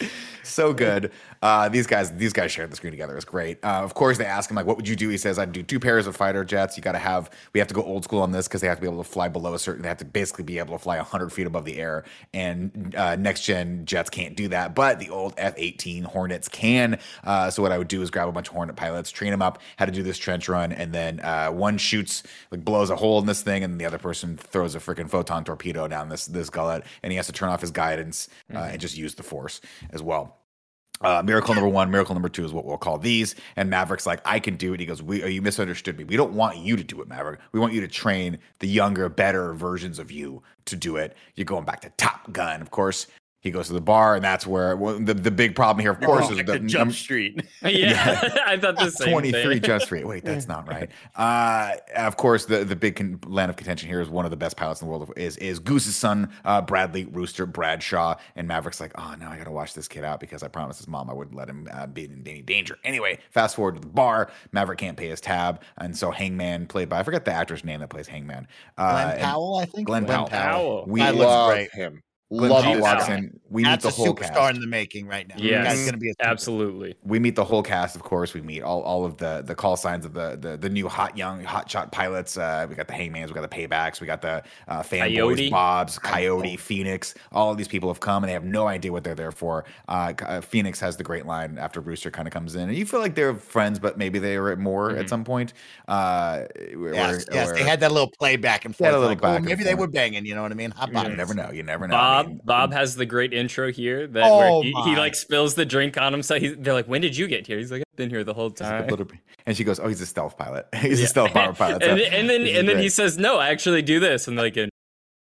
so 0.42 0.74
good. 0.74 1.10
Uh, 1.40 1.70
these 1.70 1.86
guys, 1.86 2.12
these 2.12 2.34
guys 2.34 2.52
shared 2.52 2.70
the 2.70 2.76
screen 2.76 2.90
together. 2.90 3.16
It's 3.16 3.24
great. 3.24 3.58
Uh, 3.64 3.68
of 3.82 3.94
course, 3.94 4.18
they 4.18 4.26
ask 4.26 4.50
him 4.50 4.56
like, 4.56 4.66
"What 4.66 4.76
would 4.76 4.86
you 4.86 4.96
do?" 4.96 5.08
He 5.08 5.16
says, 5.16 5.38
"I'd 5.38 5.52
do 5.52 5.62
two 5.62 5.80
pairs 5.80 6.06
of 6.06 6.14
fighter 6.14 6.44
jets. 6.44 6.76
You 6.76 6.82
got 6.82 6.92
to 6.92 6.98
have. 6.98 7.30
We 7.54 7.58
have 7.60 7.68
to 7.68 7.74
go 7.74 7.82
old 7.82 8.04
school 8.04 8.20
on 8.20 8.32
this 8.32 8.46
because 8.48 8.60
they 8.60 8.66
have 8.66 8.76
to 8.76 8.82
be 8.82 8.86
able 8.86 9.02
to 9.02 9.08
fly 9.08 9.28
below 9.28 9.54
a 9.54 9.58
certain. 9.58 9.80
They 9.80 9.88
have 9.88 9.96
to 9.96 10.04
basically 10.04 10.44
be 10.44 10.58
able 10.58 10.76
to 10.76 10.78
fly 10.82 10.98
hundred 10.98 11.30
feet 11.32 11.46
above 11.46 11.64
the 11.64 11.78
air, 11.78 12.04
and 12.34 12.94
uh, 12.94 13.16
next 13.16 13.44
gen 13.44 13.86
jets 13.86 14.10
can't 14.10 14.36
do 14.36 14.48
that. 14.48 14.74
But 14.74 14.98
the 14.98 15.08
old 15.08 15.32
F 15.38 15.54
eighteen 15.56 16.04
Hornets 16.04 16.48
can. 16.48 16.98
Uh, 17.24 17.48
so 17.48 17.62
what 17.62 17.72
I 17.72 17.78
would 17.78 17.88
do 17.88 18.02
is 18.02 18.10
grab 18.10 18.28
a 18.28 18.32
bunch 18.32 18.48
of 18.48 18.54
Hornet 18.54 18.76
pilots, 18.76 19.10
train 19.10 19.30
them 19.30 19.40
up 19.40 19.58
how 19.78 19.86
to 19.86 19.92
do 19.92 20.02
this 20.02 20.18
trench 20.18 20.50
run, 20.50 20.70
and 20.72 20.92
then 20.92 21.20
uh, 21.20 21.48
one 21.48 21.78
shoots 21.78 22.22
like 22.50 22.62
blows 22.62 22.90
a 22.90 22.96
hole 23.06 23.18
in 23.20 23.26
this 23.26 23.42
thing, 23.42 23.62
and 23.64 23.80
the 23.80 23.84
other 23.84 23.98
person 23.98 24.36
throws 24.36 24.74
a 24.74 24.78
freaking 24.78 25.08
photon 25.08 25.44
torpedo 25.44 25.86
down 25.88 26.08
this 26.08 26.26
this 26.26 26.50
gullet, 26.50 26.84
and 27.02 27.12
he 27.12 27.16
has 27.16 27.26
to 27.26 27.32
turn 27.32 27.48
off 27.48 27.60
his 27.60 27.70
guidance 27.70 28.28
uh, 28.54 28.58
and 28.58 28.80
just 28.80 28.96
use 28.96 29.14
the 29.14 29.22
force 29.22 29.60
as 29.90 30.02
well. 30.02 30.36
Uh, 31.02 31.22
miracle 31.24 31.54
number 31.54 31.68
one, 31.68 31.90
miracle 31.90 32.14
number 32.14 32.28
two 32.28 32.44
is 32.44 32.52
what 32.52 32.64
we'll 32.64 32.78
call 32.78 32.96
these. 32.96 33.34
And 33.56 33.68
Maverick's 33.68 34.06
like, 34.06 34.20
I 34.24 34.40
can 34.40 34.56
do 34.56 34.72
it. 34.72 34.80
He 34.80 34.86
goes, 34.86 35.02
we, 35.02 35.26
You 35.26 35.42
misunderstood 35.42 35.98
me. 35.98 36.04
We 36.04 36.16
don't 36.16 36.32
want 36.32 36.56
you 36.56 36.74
to 36.74 36.82
do 36.82 37.02
it, 37.02 37.08
Maverick. 37.08 37.40
We 37.52 37.60
want 37.60 37.74
you 37.74 37.82
to 37.82 37.88
train 37.88 38.38
the 38.60 38.68
younger, 38.68 39.08
better 39.10 39.52
versions 39.52 39.98
of 39.98 40.10
you 40.10 40.42
to 40.64 40.76
do 40.76 40.96
it. 40.96 41.14
You're 41.34 41.44
going 41.44 41.66
back 41.66 41.82
to 41.82 41.90
Top 41.98 42.32
Gun. 42.32 42.62
Of 42.62 42.70
course, 42.70 43.08
he 43.46 43.50
goes 43.52 43.68
to 43.68 43.72
the 43.72 43.80
bar, 43.80 44.16
and 44.16 44.24
that's 44.24 44.46
where 44.46 44.76
well, 44.76 44.98
the, 44.98 45.14
the 45.14 45.30
big 45.30 45.54
problem 45.54 45.82
here, 45.82 45.92
of 45.92 46.00
course, 46.00 46.28
is 46.30 46.36
Like 46.36 46.46
the 46.46 46.58
the 46.58 46.66
Jump 46.66 46.88
num- 46.88 46.92
Street. 46.92 47.46
yeah, 47.62 48.20
I 48.46 48.58
thought 48.58 48.76
the 48.76 48.90
same 48.90 49.12
23 49.12 49.54
thing. 49.54 49.62
Jump 49.62 49.82
Street. 49.82 50.06
Wait, 50.06 50.24
that's 50.24 50.46
not 50.48 50.68
right. 50.68 50.90
Uh, 51.14 51.76
of 51.96 52.16
course, 52.16 52.44
the, 52.44 52.64
the 52.64 52.76
big 52.76 52.96
con- 52.96 53.20
land 53.26 53.50
of 53.50 53.56
contention 53.56 53.88
here 53.88 54.00
is 54.00 54.08
one 54.10 54.24
of 54.24 54.30
the 54.30 54.36
best 54.36 54.56
pilots 54.56 54.82
in 54.82 54.86
the 54.86 54.90
world 54.90 55.12
is 55.16 55.36
is 55.38 55.58
Goose's 55.58 55.96
son, 55.96 56.30
uh, 56.44 56.60
Bradley 56.60 57.06
Rooster 57.06 57.46
Bradshaw, 57.46 58.16
and 58.34 58.46
Maverick's 58.46 58.80
like, 58.80 58.92
oh 58.98 59.14
no, 59.18 59.28
I 59.28 59.38
gotta 59.38 59.50
watch 59.50 59.72
this 59.74 59.88
kid 59.88 60.04
out 60.04 60.20
because 60.20 60.42
I 60.42 60.48
promised 60.48 60.78
his 60.78 60.88
mom 60.88 61.08
I 61.08 61.14
wouldn't 61.14 61.36
let 61.36 61.48
him 61.48 61.68
uh, 61.72 61.86
be 61.86 62.04
in 62.04 62.22
any 62.26 62.42
danger. 62.42 62.76
Anyway, 62.84 63.18
fast 63.30 63.56
forward 63.56 63.76
to 63.76 63.80
the 63.80 63.86
bar. 63.86 64.30
Maverick 64.52 64.78
can't 64.78 64.96
pay 64.96 65.08
his 65.08 65.20
tab, 65.20 65.62
and 65.78 65.96
so 65.96 66.10
Hangman, 66.10 66.66
played 66.66 66.88
by 66.88 66.98
I 67.00 67.02
forget 67.02 67.24
the 67.24 67.32
actor's 67.32 67.64
name 67.64 67.80
that 67.80 67.88
plays 67.90 68.08
Hangman. 68.08 68.48
Uh, 68.76 69.12
Glen 69.12 69.18
Powell, 69.20 69.56
I 69.58 69.64
think. 69.66 69.86
Glen 69.86 70.04
Powell. 70.06 70.28
Powell. 70.28 70.84
We 70.86 71.00
Guy 71.00 71.10
love 71.10 71.16
looks 71.16 71.26
Love 71.26 71.50
great. 71.50 71.70
him. 71.72 72.02
Glen 72.30 72.50
Love 72.50 72.64
Powell 72.64 72.74
this 72.74 72.82
walks 72.82 73.06
guy. 73.06 73.14
in. 73.18 73.40
We 73.48 73.62
meet 73.62 73.68
That's 73.68 73.82
the 73.84 73.88
a 73.88 73.92
whole 73.92 74.06
superstar 74.14 74.34
cast. 74.34 74.54
in 74.56 74.60
the 74.60 74.66
making 74.66 75.06
right 75.06 75.28
now. 75.28 75.36
Yeah, 75.38 75.62
Guy's 75.62 75.84
gonna 75.84 75.96
be 75.96 76.10
a 76.10 76.14
absolutely. 76.20 76.96
we 77.04 77.20
meet 77.20 77.36
the 77.36 77.44
whole 77.44 77.62
cast 77.62 77.94
of 77.94 78.02
course 78.02 78.34
we 78.34 78.40
meet 78.42 78.62
all, 78.62 78.82
all 78.82 79.04
of 79.04 79.16
the 79.18 79.42
the 79.46 79.54
call 79.54 79.76
signs 79.76 80.04
of 80.04 80.12
the 80.12 80.36
the, 80.40 80.56
the 80.56 80.68
new 80.68 80.88
hot 80.88 81.16
young 81.16 81.44
hot 81.44 81.70
shot 81.70 81.92
pilots 81.92 82.36
uh 82.36 82.66
we 82.68 82.74
got 82.74 82.88
the 82.88 82.92
hangmans 82.92 83.28
we 83.28 83.32
got 83.34 83.48
the 83.48 83.56
paybacks 83.56 84.00
we 84.00 84.06
got 84.08 84.20
the 84.22 84.42
uh 84.66 84.82
fanboys 84.82 85.14
Coyote. 85.14 85.50
bobs 85.50 85.98
coyote 86.00 86.56
phoenix 86.56 87.14
all 87.30 87.52
of 87.52 87.56
these 87.58 87.68
people 87.68 87.88
have 87.88 88.00
come 88.00 88.24
and 88.24 88.28
they 88.28 88.32
have 88.34 88.44
no 88.44 88.66
idea 88.66 88.90
what 88.90 89.04
they're 89.04 89.14
there 89.14 89.30
for 89.30 89.64
uh, 89.88 90.12
uh, 90.26 90.40
phoenix 90.40 90.80
has 90.80 90.96
the 90.96 91.04
great 91.04 91.26
line 91.26 91.56
after 91.58 91.80
rooster 91.80 92.10
kind 92.10 92.26
of 92.26 92.34
comes 92.34 92.56
in 92.56 92.62
and 92.68 92.76
you 92.76 92.84
feel 92.84 92.98
like 93.00 93.14
they're 93.14 93.34
friends 93.36 93.78
but 93.78 93.96
maybe 93.96 94.18
they 94.18 94.36
were 94.38 94.50
at 94.50 94.58
more 94.58 94.90
at 94.90 95.06
Mhm. 95.06 95.08
some 95.08 95.22
point 95.24 95.52
uh 95.86 96.42
Yes, 96.58 96.74
where- 96.76 97.20
yes, 97.32 97.52
they 97.52 97.62
had 97.62 97.78
that 97.80 97.92
little 97.92 98.10
play 98.10 98.36
back 98.36 98.64
and 98.64 98.74
forth. 98.74 98.90
a 98.90 98.92
little 98.94 99.08
like, 99.08 99.20
back 99.20 99.30
oh, 99.32 99.36
and 99.36 99.44
maybe 99.44 99.62
they 99.62 99.70
forth. 99.70 99.80
were 99.80 99.88
banging. 99.88 100.26
You 100.26 100.34
know 100.34 100.42
what 100.42 100.50
I 100.50 100.54
mean? 100.56 100.72
Hot 100.72 100.90
Yeah. 100.92 101.06
you 101.08 101.16
never 101.16 101.32
know 101.34 101.50
you 101.52 101.62
never 101.62 101.86
know 101.86 101.96
I 101.96 102.15
Bob 102.24 102.40
Bob 102.44 102.72
has 102.72 102.96
the 102.96 103.06
great 103.06 103.32
intro 103.32 103.70
here 103.72 104.06
that 104.06 104.24
Oh, 104.24 104.60
where 104.60 104.62
he, 104.62 104.72
he 104.90 104.96
like 104.96 105.14
spills 105.14 105.54
the 105.54 105.64
drink 105.64 105.98
on 105.98 106.12
himself. 106.12 106.40
He's, 106.40 106.56
they're 106.56 106.74
like, 106.74 106.86
"When 106.86 107.00
did 107.00 107.16
you 107.16 107.26
get 107.26 107.46
here?" 107.46 107.58
He's 107.58 107.70
like, 107.70 107.82
"I've 107.82 107.96
been 107.96 108.10
here 108.10 108.24
the 108.24 108.34
whole 108.34 108.50
time." 108.50 108.86
little 108.86 109.06
and 109.46 109.56
she 109.56 109.64
goes 109.64 109.78
oh 109.78 109.88
he's 109.88 110.00
a 110.00 110.06
stealth 110.06 110.36
pilot 110.36 110.66
he's 110.76 110.98
Yeah. 111.00 111.06
a 111.06 111.08
stealth 111.08 111.32
power 111.32 111.52
pilot 111.52 111.82
so 111.82 111.90
and, 111.90 112.00
and 112.00 112.28
then 112.28 112.42
this 112.42 112.52
is 112.52 112.58
and 112.58 112.68
then 112.68 112.78
he 112.78 112.88
says, 112.88 113.18
"No, 113.18 113.38
I 113.38 113.48
actually 113.48 113.82
do 113.82 114.00
this." 114.00 114.28
And 114.28 114.36
like, 114.36 114.56
and 114.56 114.70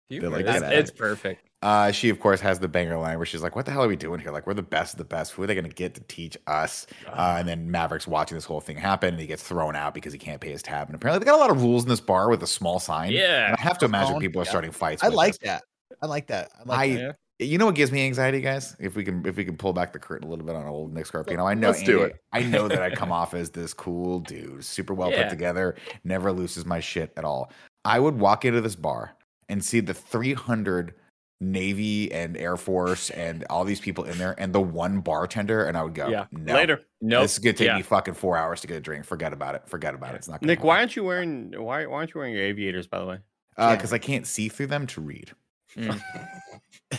They're 0.10 0.30
like, 0.30 0.46
it's, 0.46 0.64
it's 0.64 0.92
perfect. 0.92 1.50
Uh, 1.62 1.92
she 1.92 2.08
of 2.10 2.22
course 2.22 2.40
has 2.40 2.58
the 2.60 2.70
banger 2.70 2.98
line 2.98 3.18
where 3.18 3.26
she's 3.26 3.42
like, 3.44 3.54
"What 3.56 3.66
the 3.66 3.72
hell 3.72 3.84
are 3.84 3.88
we 3.88 3.98
doing 3.98 4.22
here? 4.22 4.32
Like, 4.32 4.48
we're 4.48 4.54
the 4.54 4.62
best 4.62 4.94
of 4.94 4.98
the 4.98 5.04
best. 5.04 5.34
Who 5.34 5.44
are 5.44 5.48
they 5.48 5.56
going 5.56 5.68
to 5.68 5.74
get 5.76 5.94
to 5.96 6.02
teach 6.02 6.38
us?" 6.48 6.88
Uh, 7.06 7.36
and 7.38 7.48
then 7.48 7.70
Maverick's 7.70 8.08
watching 8.08 8.38
this 8.38 8.46
whole 8.46 8.62
thing 8.62 8.78
happen, 8.78 9.10
and 9.10 9.20
he 9.20 9.28
gets 9.28 9.44
thrown 9.44 9.76
out 9.76 9.94
because 9.94 10.14
he 10.14 10.20
can't 10.20 10.40
pay 10.40 10.52
his 10.52 10.64
tab. 10.64 10.88
And 10.88 10.96
apparently, 10.96 11.20
they 11.20 11.30
got 11.30 11.36
a 11.36 11.42
lot 11.42 11.50
of 11.50 11.62
rules 11.62 11.84
in 11.84 11.90
this 11.90 12.00
bar 12.00 12.30
with 12.30 12.42
a 12.44 12.48
small 12.48 12.80
sign. 12.80 13.12
Yeah. 13.12 13.48
and 13.48 13.56
I 13.58 13.62
have 13.62 13.78
to 13.80 13.86
imagine 13.86 14.20
people 14.20 14.42
are 14.42 14.46
yeah. 14.46 14.50
starting 14.50 14.72
fights. 14.72 15.04
I 15.04 15.10
like 15.10 15.34
this. 15.34 15.50
that. 15.50 15.64
I 16.02 16.06
like 16.08 16.28
that. 16.28 16.52
I 16.68 16.74
I, 16.84 16.88
that. 16.96 17.16
You 17.42 17.58
know 17.58 17.66
what 17.68 17.76
gives 17.76 17.92
me 17.92 18.06
anxiety, 18.06 18.42
guys? 18.42 18.76
If 18.80 18.96
we 18.96 19.04
can, 19.06 19.26
if 19.26 19.38
we 19.38 19.46
can 19.46 19.56
pull 19.56 19.72
back 19.72 19.94
the 19.94 20.00
curtain 20.00 20.28
a 20.28 20.30
little 20.30 20.46
bit 20.46 20.56
on 20.58 20.66
old 20.68 20.94
Nick 20.94 21.06
Scarpino, 21.06 21.50
I 21.50 21.54
know, 21.54 21.70
Let's 21.70 21.84
do 21.84 22.02
it. 22.02 22.18
I 22.34 22.44
know 22.44 22.68
that 22.68 22.82
I 22.82 22.90
come 22.96 23.14
off 23.14 23.34
as 23.34 23.50
this 23.50 23.74
cool 23.74 24.20
dude, 24.20 24.66
super 24.66 24.94
well 24.94 25.10
Yeah. 25.10 25.24
put 25.24 25.30
together, 25.30 25.76
never 26.04 26.34
loses 26.34 26.66
my 26.66 26.82
shit 26.82 27.14
at 27.16 27.24
all. 27.24 27.52
I 27.86 28.00
would 28.00 28.20
walk 28.20 28.44
into 28.44 28.60
this 28.60 28.76
bar 28.76 29.16
and 29.48 29.64
see 29.64 29.80
the 29.80 29.94
300 29.94 30.94
Navy 31.42 32.12
and 32.12 32.36
Air 32.36 32.58
Force 32.58 33.10
and 33.12 33.46
all 33.50 33.64
these 33.64 33.80
people 33.80 34.04
in 34.04 34.18
there, 34.18 34.36
and 34.38 34.52
the 34.52 34.60
one 34.60 35.00
bartender, 35.00 35.64
and 35.64 35.78
I 35.78 35.84
would 35.84 35.94
go, 35.96 36.10
Yeah. 36.10 36.26
no, 36.34 36.54
Later. 36.54 36.82
No, 37.00 37.22
This 37.22 37.34
is 37.34 37.40
gonna 37.40 37.54
take 37.54 37.68
yeah. 37.68 37.78
me 37.78 37.82
fucking 37.82 38.16
four 38.16 38.36
hours 38.36 38.60
to 38.62 38.68
get 38.68 38.76
a 38.76 38.82
drink. 38.82 39.06
Forget 39.06 39.32
about 39.32 39.56
it. 39.56 39.62
Forget 39.66 39.94
about 39.94 40.14
it. 40.14 40.18
It's 40.18 40.28
not 40.28 40.42
gonna 40.42 40.52
Nick, 40.52 40.66
why 40.66 40.80
aren't 40.80 40.98
you 40.98 41.06
wearing 41.06 41.54
why 41.56 41.86
why 41.86 42.00
aren't 42.00 42.14
you 42.14 42.20
wearing 42.20 42.36
your 42.36 42.44
aviators 42.44 42.86
by 42.88 43.00
the 43.00 43.06
way? 43.06 43.20
Uh, 43.56 43.76
because 43.78 43.94
I 43.94 43.98
can't 43.98 44.28
see 44.28 44.50
through 44.50 44.68
them 44.68 44.86
to 44.88 45.00
read. 45.02 45.32
Mm. 45.76 46.02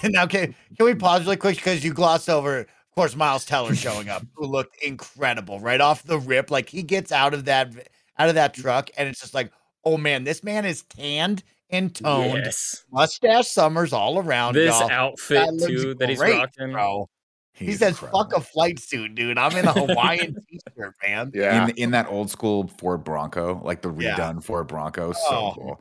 now, 0.11 0.27
can, 0.27 0.55
can 0.77 0.87
we 0.87 0.95
pause 0.95 1.25
really 1.25 1.37
quick 1.37 1.57
because 1.57 1.85
you 1.85 1.93
glossed 1.93 2.29
over 2.29 2.61
Of 2.61 2.66
course, 2.95 3.16
Miles 3.16 3.45
Teller 3.45 3.75
showing 3.75 4.09
up, 4.09 4.25
who 4.35 4.47
looked 4.47 4.83
incredible 4.83 5.61
right 5.61 5.81
off 5.81 6.03
the 6.05 6.18
rip. 6.18 6.51
Like 6.51 6.68
he 6.68 6.83
gets 6.83 7.12
out 7.12 7.35
of 7.35 7.45
that 7.47 7.73
out 8.18 8.29
of 8.29 8.35
that 8.35 8.55
truck, 8.55 8.91
and 8.97 9.09
it's 9.09 9.21
just 9.21 9.35
like, 9.35 9.51
oh 9.85 9.97
man, 9.97 10.25
this 10.25 10.45
man 10.45 10.64
is 10.64 10.83
tanned 10.83 11.43
and 11.71 11.95
toned, 11.95 12.43
Yes. 12.45 12.85
mustache 12.93 13.47
summers 13.49 13.93
all 13.93 14.18
around. 14.18 14.55
This 14.55 14.79
y'all. 14.79 14.91
outfit 14.91 15.47
That 15.47 15.55
looks 15.55 15.66
too 15.83 15.95
that 15.95 16.09
he's 16.09 16.18
great, 16.18 16.37
rocking. 16.37 16.73
bro. 16.73 17.09
He 17.55 17.73
says, 17.75 17.91
incredible. 17.91 18.18
"Fuck 18.25 18.37
a 18.37 18.41
flight 18.41 18.79
suit, 18.79 19.14
dude. 19.14 19.37
I'm 19.39 19.55
in 19.57 19.66
a 19.66 19.73
Hawaiian 19.73 20.35
t-shirt, 20.51 20.95
man." 21.07 21.31
Yeah. 21.35 21.64
in 21.68 21.71
in 21.77 21.91
that 21.93 22.07
old 22.09 22.31
school 22.31 22.68
Ford 22.79 23.05
Bronco, 23.05 23.61
like 23.64 23.83
the 23.83 23.93
Yeah. 23.95 24.16
redone 24.16 24.43
Ford 24.43 24.66
Bronco, 24.66 25.12
so 25.12 25.21
Oh. 25.31 25.53
cool. 25.55 25.81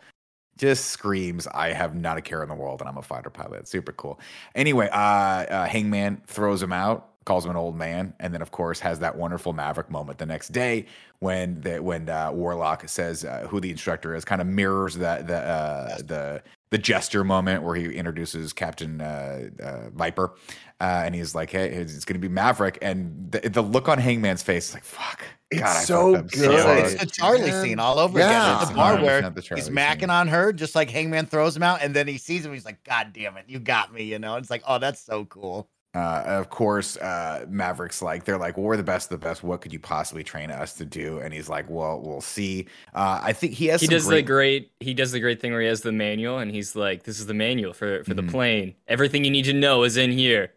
Just 0.60 0.88
screams, 0.88 1.48
"I 1.48 1.72
have 1.72 1.96
not 1.96 2.18
a 2.18 2.22
care 2.22 2.44
in 2.44 2.50
the 2.50 2.56
world, 2.56 2.82
and 2.82 2.90
I'm 2.90 2.98
a 2.98 3.02
fighter 3.02 3.30
pilot." 3.30 3.68
Super 3.68 3.94
cool. 3.94 4.20
Anyway, 4.54 4.90
uh, 4.92 4.98
uh, 4.98 5.66
Hangman 5.66 6.22
throws 6.28 6.62
him 6.62 6.74
out, 6.74 7.10
calls 7.26 7.46
him 7.46 7.52
an 7.52 7.58
old 7.58 7.78
man, 7.78 8.14
and 8.20 8.34
then 8.34 8.42
of 8.42 8.52
course 8.52 8.80
has 8.82 9.00
that 9.00 9.16
wonderful 9.16 9.54
Maverick 9.54 9.90
moment 9.90 10.18
the 10.18 10.26
next 10.26 10.50
day 10.50 10.86
when 11.20 11.62
the 11.62 11.82
when 11.82 12.10
uh, 12.10 12.32
Warlock 12.34 12.90
says 12.90 13.24
uh, 13.24 13.48
who 13.50 13.60
the 13.62 13.72
instructor 13.72 14.16
is, 14.16 14.26
kind 14.26 14.42
of 14.42 14.48
mirrors 14.48 14.96
that 14.96 15.28
the 15.28 15.38
uh, 15.38 15.98
the 16.00 16.44
the 16.72 16.78
gesture 16.78 17.24
moment 17.24 17.64
where 17.64 17.76
he 17.76 17.86
introduces 17.96 18.54
Captain 18.54 19.02
uh, 19.02 19.50
uh, 19.62 19.90
Viper, 19.92 20.36
uh, 20.80 21.02
and 21.06 21.16
he's 21.16 21.34
like, 21.34 21.50
"Hey, 21.52 21.70
it's 21.70 22.06
going 22.06 22.14
to 22.14 22.20
be 22.20 22.32
Maverick," 22.32 22.78
and 22.82 23.32
the, 23.32 23.50
the 23.50 23.62
look 23.62 23.90
on 23.90 23.98
Hangman's 23.98 24.44
face 24.44 24.70
is 24.70 24.74
like, 24.76 24.84
"Fuck." 24.84 25.24
It's 25.52 25.64
I 25.64 25.82
so 25.84 26.12
good. 26.14 26.26
It's, 26.32 26.64
hard. 26.64 26.78
it's 26.80 26.94
the 27.00 27.06
Charlie 27.08 27.50
man. 27.50 27.64
scene 27.64 27.80
all 27.80 27.98
over 27.98 28.20
Yeah. 28.20 28.28
again. 28.28 28.42
At 28.56 28.62
It's 28.62 28.70
the 28.70 28.76
bar 28.76 29.02
where 29.02 29.22
the 29.30 29.42
Charlie 29.42 29.62
he's 29.62 29.66
scene. 29.66 29.76
macking 29.76 30.10
on 30.10 30.28
her, 30.28 30.54
just 30.54 30.76
like 30.76 30.92
Hangman 30.92 31.26
throws 31.26 31.58
him 31.58 31.64
out, 31.64 31.82
and 31.82 31.96
then 31.96 32.08
he 32.08 32.20
sees 32.20 32.46
him. 32.46 32.54
He's 32.54 32.66
like, 32.66 32.84
"God 32.84 33.14
damn 33.14 33.36
it, 33.38 33.46
you 33.48 33.58
got 33.60 33.92
me!" 33.92 34.04
You 34.04 34.20
know. 34.20 34.36
It's 34.36 34.52
like, 34.52 34.62
oh, 34.68 34.78
that's 34.78 35.02
so 35.02 35.26
cool. 35.26 35.68
Uh, 35.96 36.22
of 36.28 36.52
course, 36.52 36.98
uh, 36.98 37.46
Maverick's 37.50 38.02
like, 38.02 38.24
they're 38.24 38.38
like, 38.38 38.58
well, 38.58 38.68
we're 38.68 38.78
the 38.78 38.84
best 38.84 39.12
of 39.12 39.20
the 39.20 39.26
best. 39.26 39.42
What 39.44 39.62
could 39.62 39.74
you 39.74 39.80
possibly 39.80 40.24
train 40.24 40.52
us 40.52 40.74
to 40.76 40.86
do? 40.86 41.18
And 41.20 41.34
he's 41.34 41.50
like, 41.50 41.68
well, 41.68 42.00
we'll 42.00 42.22
see. 42.22 42.68
Uh, 42.94 43.20
I 43.24 43.34
think 43.34 43.54
he 43.54 43.66
has. 43.68 43.82
He 43.82 43.88
some 43.88 43.96
does 43.96 44.06
the 44.06 44.22
great, 44.22 44.26
great 44.26 44.72
he 44.82 44.94
does 44.94 45.12
the 45.12 45.20
great 45.20 45.42
thing 45.42 45.52
where 45.52 45.62
he 45.62 45.68
has 45.68 45.82
the 45.82 45.92
manual 45.92 46.38
and 46.38 46.52
he's 46.52 46.76
like, 46.76 47.04
This 47.04 47.20
is 47.20 47.26
the 47.26 47.34
manual 47.34 47.74
for, 47.74 48.04
for 48.04 48.12
Mhm. 48.14 48.16
the 48.18 48.24
plane. 48.32 48.76
Everything 48.88 49.24
you 49.26 49.32
need 49.32 49.46
to 49.46 49.54
know 49.54 49.84
is 49.84 49.98
in 49.98 50.12
here. 50.12 50.54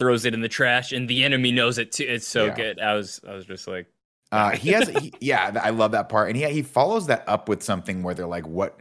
Throws 0.00 0.24
it 0.24 0.32
in 0.34 0.40
the 0.40 0.48
trash 0.48 0.90
and 0.92 1.06
the 1.08 1.22
enemy 1.22 1.52
knows 1.52 1.76
it 1.78 1.92
too. 1.92 2.04
It's 2.08 2.26
so 2.26 2.46
Yeah. 2.46 2.54
good. 2.54 2.80
I 2.80 2.94
was 2.94 3.20
I 3.28 3.34
was 3.34 3.44
just 3.44 3.68
like 3.68 3.86
Uh, 4.32 4.50
he 4.56 4.70
has, 4.72 4.88
he, 4.88 5.12
yeah, 5.20 5.52
I 5.62 5.68
love 5.68 5.92
that 5.92 6.08
part, 6.08 6.28
and 6.28 6.36
he 6.36 6.48
he 6.48 6.62
follows 6.62 7.06
that 7.08 7.24
up 7.28 7.48
with 7.48 7.62
something 7.62 8.02
where 8.02 8.14
they're 8.14 8.26
like, 8.26 8.46
what, 8.46 8.80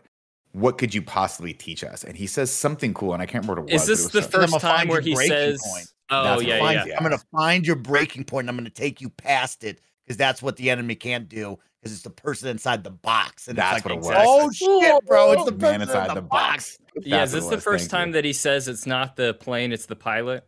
what 0.54 0.78
could 0.78 0.93
you 0.93 1.02
possibly 1.02 1.54
teach 1.54 1.84
us? 1.84 2.04
And 2.04 2.16
he 2.18 2.28
says 2.28 2.52
something 2.52 2.93
cool, 2.93 3.14
and 3.14 3.22
I 3.22 3.26
can't 3.26 3.43
remember 3.45 3.62
what 3.62 3.72
it 3.72 3.74
was. 3.74 3.84
Is 3.84 3.88
this 3.88 4.06
it 4.08 4.12
the 4.12 4.18
was 4.39 4.52
so- 4.52 4.60
first 4.60 4.60
time 4.62 4.88
where 4.88 5.02
he 5.02 5.16
says 5.16 5.62
point. 5.66 5.88
Oh 6.10 6.24
That's 6.24 6.43
yeah, 6.43 6.60
what- 6.60 6.88
yeah. 6.88 6.97
I'm 6.97 7.04
gonna 7.04 7.18
find 7.32 7.66
your 7.66 7.78
breaking 7.78 8.26
point. 8.26 8.43
and 8.45 8.49
I'm 8.49 8.58
gonna 8.58 8.70
take 8.70 8.99
you 9.02 9.10
past 9.10 9.64
it 9.64 9.80
because 10.06 10.18
that's 10.18 10.41
what 10.41 10.58
the 10.58 10.70
enemy 10.70 10.95
can't 10.95 11.30
do 11.30 11.58
because 11.80 11.93
it's 11.93 12.04
the 12.04 12.10
person 12.10 12.49
inside 12.49 12.84
the 12.84 12.91
box. 12.91 13.47
And 13.47 13.58
That's 13.58 13.76
like, 13.76 13.86
what 13.86 13.93
it 13.93 13.99
was. 14.02 14.16
oh 14.28 14.52
shit, 14.52 15.06
bro! 15.06 15.32
It's 15.32 15.45
the 15.45 15.52
person 15.54 15.80
man 15.80 15.82
inside 15.82 16.16
the 16.16 16.22
box. 16.22 16.78
Yeah, 17.02 17.24
is 17.24 17.32
this 17.32 17.47
the 17.47 17.60
first 17.62 17.84
thank 17.84 17.91
time 17.91 18.08
you. 18.10 18.14
that 18.16 18.26
he 18.26 18.34
says 18.34 18.68
it's 18.68 18.86
not 18.86 19.16
the 19.16 19.34
plane, 19.36 19.72
it's 19.72 19.86
the 19.86 19.95
pilot? 19.95 20.45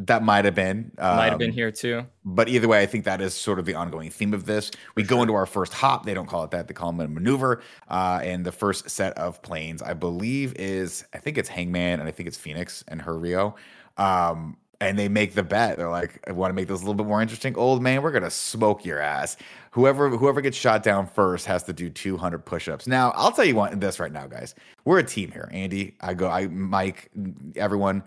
That 0.00 0.22
might 0.24 0.44
have 0.44 0.54
been, 0.56 0.90
Might 0.98 1.30
have 1.30 1.38
been 1.38 1.50
um, 1.50 1.54
here 1.54 1.70
too. 1.70 2.04
But 2.24 2.48
either 2.48 2.66
way, 2.66 2.82
I 2.82 2.86
think 2.86 3.04
that 3.04 3.20
is 3.20 3.32
sort 3.32 3.58
of 3.58 3.64
the 3.64 3.74
ongoing 3.74 4.10
theme 4.10 4.34
of 4.34 4.44
this. 4.44 4.70
We 4.96 5.04
go 5.04 5.22
into 5.22 5.34
our 5.34 5.46
first 5.46 5.72
hop. 5.72 6.04
They 6.04 6.14
don't 6.14 6.26
call 6.26 6.42
it 6.42 6.50
that; 6.50 6.66
they 6.66 6.74
call 6.74 6.90
them 6.90 7.00
a 7.00 7.08
maneuver. 7.08 7.62
Uh, 7.88 8.20
and 8.22 8.44
the 8.44 8.52
first 8.52 8.90
set 8.90 9.16
of 9.16 9.40
planes, 9.42 9.82
I 9.82 9.94
believe, 9.94 10.54
is 10.56 11.04
I 11.14 11.18
think 11.18 11.38
it's 11.38 11.48
Hangman 11.48 12.00
and 12.00 12.08
I 12.08 12.12
think 12.12 12.26
it's 12.26 12.36
Phoenix 12.36 12.82
and 12.88 13.00
her 13.02 13.16
Rio. 13.16 13.54
Um, 13.96 14.56
and 14.80 14.98
they 14.98 15.08
make 15.08 15.34
the 15.34 15.44
bet. 15.44 15.76
They're 15.76 15.88
like, 15.88 16.20
"I 16.26 16.32
want 16.32 16.50
to 16.50 16.54
make 16.54 16.66
this 16.66 16.78
a 16.78 16.82
little 16.82 16.94
bit 16.94 17.06
more 17.06 17.22
interesting, 17.22 17.56
old 17.56 17.80
man. 17.80 18.02
We're 18.02 18.10
gonna 18.10 18.30
smoke 18.30 18.84
your 18.84 18.98
ass. 18.98 19.36
Whoever 19.70 20.10
whoever 20.10 20.40
gets 20.40 20.56
shot 20.56 20.82
down 20.82 21.06
first 21.06 21.46
has 21.46 21.62
to 21.64 21.72
do 21.72 21.88
200 21.88 22.44
push-ups." 22.44 22.88
Now, 22.88 23.12
I'll 23.14 23.30
tell 23.30 23.44
you 23.44 23.54
what 23.54 23.80
this 23.80 24.00
right 24.00 24.12
now, 24.12 24.26
guys. 24.26 24.56
We're 24.84 24.98
a 24.98 25.04
team 25.04 25.30
here. 25.30 25.48
Andy, 25.52 25.94
I 26.00 26.14
go, 26.14 26.28
I 26.28 26.48
Mike, 26.48 27.12
everyone. 27.54 28.02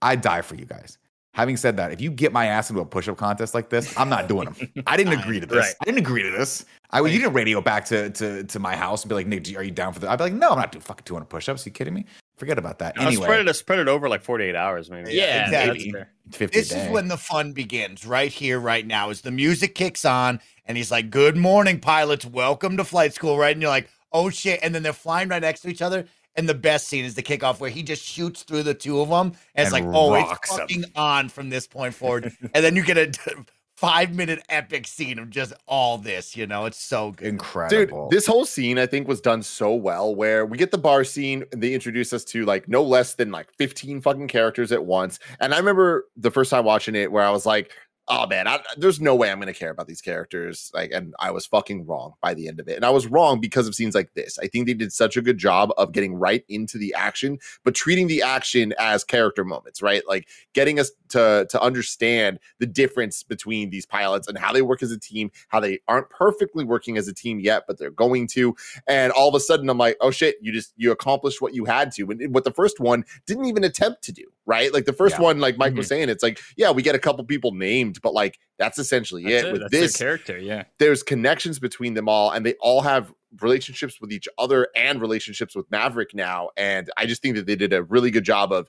I 0.00 0.16
die 0.16 0.42
for 0.42 0.54
you 0.54 0.64
guys. 0.64 0.96
Having 1.38 1.56
said 1.56 1.76
that, 1.76 1.92
if 1.92 2.00
you 2.00 2.10
get 2.10 2.32
my 2.32 2.46
ass 2.46 2.68
into 2.68 2.82
a 2.82 2.84
push-up 2.84 3.16
contest 3.16 3.54
like 3.54 3.70
this, 3.70 3.96
I'm 3.96 4.08
not 4.08 4.26
doing 4.26 4.46
them. 4.50 4.84
I 4.88 4.96
didn't 4.96 5.12
agree 5.20 5.38
to 5.38 5.46
this. 5.46 5.56
Right. 5.56 5.74
I 5.80 5.84
didn't 5.84 6.00
agree 6.00 6.24
to 6.24 6.30
this. 6.30 6.64
I 6.90 7.00
would. 7.00 7.12
you 7.12 7.20
didn't 7.20 7.32
radio 7.32 7.60
back 7.60 7.84
to 7.86 8.10
to 8.10 8.42
to 8.42 8.58
my 8.58 8.74
house 8.74 9.04
and 9.04 9.08
be 9.08 9.14
like, 9.14 9.28
Nick, 9.28 9.56
are 9.56 9.62
you 9.62 9.70
down 9.70 9.92
for 9.92 10.00
that? 10.00 10.10
I'd 10.10 10.16
be 10.16 10.24
like, 10.24 10.32
no, 10.32 10.50
I'm 10.50 10.58
not 10.58 10.72
doing 10.72 10.82
fucking 10.82 11.04
200 11.04 11.26
push-ups. 11.26 11.64
Are 11.64 11.68
you 11.68 11.72
kidding 11.72 11.94
me? 11.94 12.06
Forget 12.38 12.58
about 12.58 12.80
that. 12.80 12.98
Uh, 12.98 13.02
Anyway, 13.06 13.22
spread 13.24 13.46
it 13.46 13.54
spread 13.54 13.78
it 13.78 13.86
over 13.86 14.08
like 14.08 14.22
48 14.22 14.56
hours, 14.56 14.90
maybe. 14.90 15.12
Yeah, 15.12 15.44
exactly. 15.44 15.92
that's 15.92 16.36
50 16.36 16.58
This 16.58 16.72
a 16.72 16.86
is 16.86 16.90
when 16.90 17.06
the 17.06 17.16
fun 17.16 17.52
begins, 17.52 18.04
right 18.04 18.32
here, 18.32 18.58
right 18.58 18.84
now, 18.86 19.10
as 19.10 19.20
the 19.20 19.30
music 19.30 19.76
kicks 19.76 20.04
on, 20.04 20.40
and 20.66 20.76
he's 20.76 20.90
like, 20.90 21.08
"Good 21.08 21.36
morning, 21.36 21.78
pilots. 21.78 22.26
Welcome 22.26 22.76
to 22.78 22.84
flight 22.84 23.14
school." 23.14 23.38
Right, 23.38 23.52
and 23.52 23.62
you're 23.62 23.70
like, 23.70 23.88
"Oh 24.12 24.28
shit!" 24.30 24.58
And 24.64 24.74
then 24.74 24.82
they're 24.82 24.92
flying 24.92 25.28
right 25.28 25.40
next 25.42 25.60
to 25.60 25.68
each 25.68 25.82
other. 25.82 26.04
And 26.38 26.48
the 26.48 26.54
best 26.54 26.88
scene 26.88 27.04
is 27.04 27.14
the 27.14 27.22
kickoff 27.22 27.60
where 27.60 27.68
he 27.68 27.82
just 27.82 28.02
shoots 28.02 28.44
through 28.44 28.62
the 28.62 28.72
two 28.74 29.00
of 29.00 29.08
them, 29.10 29.32
and 29.54 29.66
it's 29.66 29.74
And 29.74 29.84
like, 29.86 29.94
"Oh, 29.94 30.12
rocks 30.14 30.48
it's 30.50 30.58
'em. 30.58 30.68
fucking 30.68 30.84
on 30.96 31.28
from 31.28 31.50
this 31.50 31.66
point 31.66 31.94
forward." 31.94 32.32
and 32.54 32.64
then 32.64 32.74
you 32.76 32.82
get 32.84 32.96
a 32.96 33.44
five 33.76 34.12
minute 34.14 34.40
epic 34.48 34.86
scene 34.88 35.18
of 35.18 35.30
just 35.30 35.52
all 35.66 35.98
this. 35.98 36.36
You 36.36 36.46
know, 36.46 36.64
it's 36.66 36.80
so 36.80 37.10
good. 37.12 37.24
Dude, 37.24 37.34
incredible. 37.34 38.08
this 38.10 38.26
whole 38.26 38.44
scene 38.44 38.78
I 38.78 38.86
think 38.86 39.06
was 39.06 39.20
done 39.20 39.42
so 39.42 39.74
well 39.74 40.14
where 40.14 40.44
we 40.46 40.56
get 40.58 40.70
the 40.72 40.78
bar 40.78 41.04
scene 41.04 41.44
and 41.52 41.62
they 41.62 41.74
introduce 41.74 42.12
us 42.12 42.24
to 42.26 42.44
like 42.44 42.68
no 42.68 42.82
less 42.82 43.14
than 43.14 43.30
like 43.30 43.52
15 43.58 44.00
fucking 44.00 44.28
characters 44.28 44.72
at 44.72 44.84
once. 44.84 45.18
And 45.40 45.54
I 45.54 45.58
remember 45.58 46.06
the 46.16 46.30
first 46.30 46.50
time 46.50 46.64
watching 46.64 46.94
it 46.96 47.12
where 47.12 47.22
I 47.24 47.30
was 47.30 47.46
like, 47.46 47.72
oh 48.08 48.26
man, 48.26 48.48
I, 48.48 48.60
there's 48.76 49.00
no 49.00 49.14
way 49.14 49.30
I'm 49.30 49.38
going 49.38 49.52
to 49.52 49.58
care 49.58 49.70
about 49.70 49.86
these 49.86 50.00
characters. 50.00 50.70
Like, 50.74 50.90
and 50.92 51.14
I 51.18 51.30
was 51.30 51.46
fucking 51.46 51.86
wrong 51.86 52.14
by 52.22 52.34
the 52.34 52.48
end 52.48 52.58
of 52.60 52.68
it. 52.68 52.76
And 52.76 52.84
I 52.84 52.90
was 52.90 53.06
wrong 53.06 53.40
because 53.40 53.68
of 53.68 53.74
scenes 53.74 53.94
like 53.94 54.14
this. 54.14 54.38
I 54.38 54.46
think 54.46 54.66
they 54.66 54.74
did 54.74 54.92
such 54.92 55.16
a 55.16 55.22
good 55.22 55.38
job 55.38 55.72
of 55.76 55.92
getting 55.92 56.14
right 56.14 56.44
into 56.48 56.78
the 56.78 56.94
action, 56.94 57.38
but 57.64 57.74
treating 57.74 58.06
the 58.06 58.22
action 58.22 58.74
as 58.78 59.04
character 59.04 59.44
moments, 59.44 59.82
right? 59.82 60.02
Like 60.08 60.28
getting 60.54 60.80
us 60.80 60.90
to 61.10 61.46
to 61.50 61.60
understand 61.60 62.38
the 62.58 62.66
difference 62.66 63.22
between 63.22 63.70
these 63.70 63.86
pilots 63.86 64.28
and 64.28 64.38
how 64.38 64.52
they 64.52 64.62
work 64.62 64.82
as 64.82 64.92
a 64.92 64.98
team, 64.98 65.30
how 65.48 65.60
they 65.60 65.80
aren't 65.88 66.10
perfectly 66.10 66.64
working 66.64 66.96
as 66.96 67.08
a 67.08 67.14
team 67.14 67.40
yet, 67.40 67.64
but 67.66 67.78
they're 67.78 67.90
going 67.90 68.26
to. 68.28 68.56
And 68.86 69.12
all 69.12 69.28
of 69.28 69.34
a 69.34 69.40
sudden, 69.40 69.68
I'm 69.68 69.78
like, 69.78 69.96
oh 70.00 70.10
shit, 70.10 70.36
you 70.40 70.52
just 70.52 70.72
you 70.76 70.90
accomplished 70.92 71.40
what 71.40 71.54
you 71.54 71.64
had 71.64 71.92
to, 71.92 72.10
and 72.10 72.34
what 72.34 72.44
the 72.44 72.50
first 72.50 72.80
one 72.80 73.04
didn't 73.26 73.46
even 73.46 73.64
attempt 73.64 74.02
to 74.04 74.12
do, 74.12 74.24
right? 74.48 74.72
Like 74.74 74.86
the 74.86 74.92
first 74.92 75.16
Yeah. 75.16 75.22
one, 75.22 75.38
like 75.38 75.58
Mike 75.58 75.74
was 75.74 75.86
saying, 75.86 76.08
it's 76.08 76.22
like, 76.24 76.40
yeah, 76.56 76.70
we 76.72 76.82
get 76.82 76.94
a 76.96 76.98
couple 76.98 77.22
people 77.24 77.52
named, 77.52 78.00
but 78.02 78.14
like 78.14 78.38
that's 78.58 78.78
essentially 78.78 79.22
That's 79.24 79.44
it. 79.44 79.46
it. 79.46 79.52
With 79.52 79.60
That's 79.60 79.70
this, 79.72 79.96
character, 79.96 80.38
yeah. 80.38 80.64
there's 80.78 81.04
connections 81.04 81.60
between 81.60 81.94
them 81.94 82.08
all 82.08 82.30
and 82.32 82.44
they 82.44 82.54
all 82.54 82.80
have 82.80 83.12
relationships 83.42 84.00
with 84.00 84.10
each 84.10 84.26
other 84.38 84.68
and 84.74 85.00
relationships 85.02 85.54
with 85.54 85.70
Maverick 85.70 86.14
now 86.14 86.48
and 86.56 86.90
I 86.96 87.04
just 87.06 87.20
think 87.20 87.36
that 87.36 87.46
they 87.46 87.56
did 87.56 87.74
a 87.74 87.82
really 87.82 88.10
good 88.10 88.24
job 88.24 88.52
of 88.52 88.68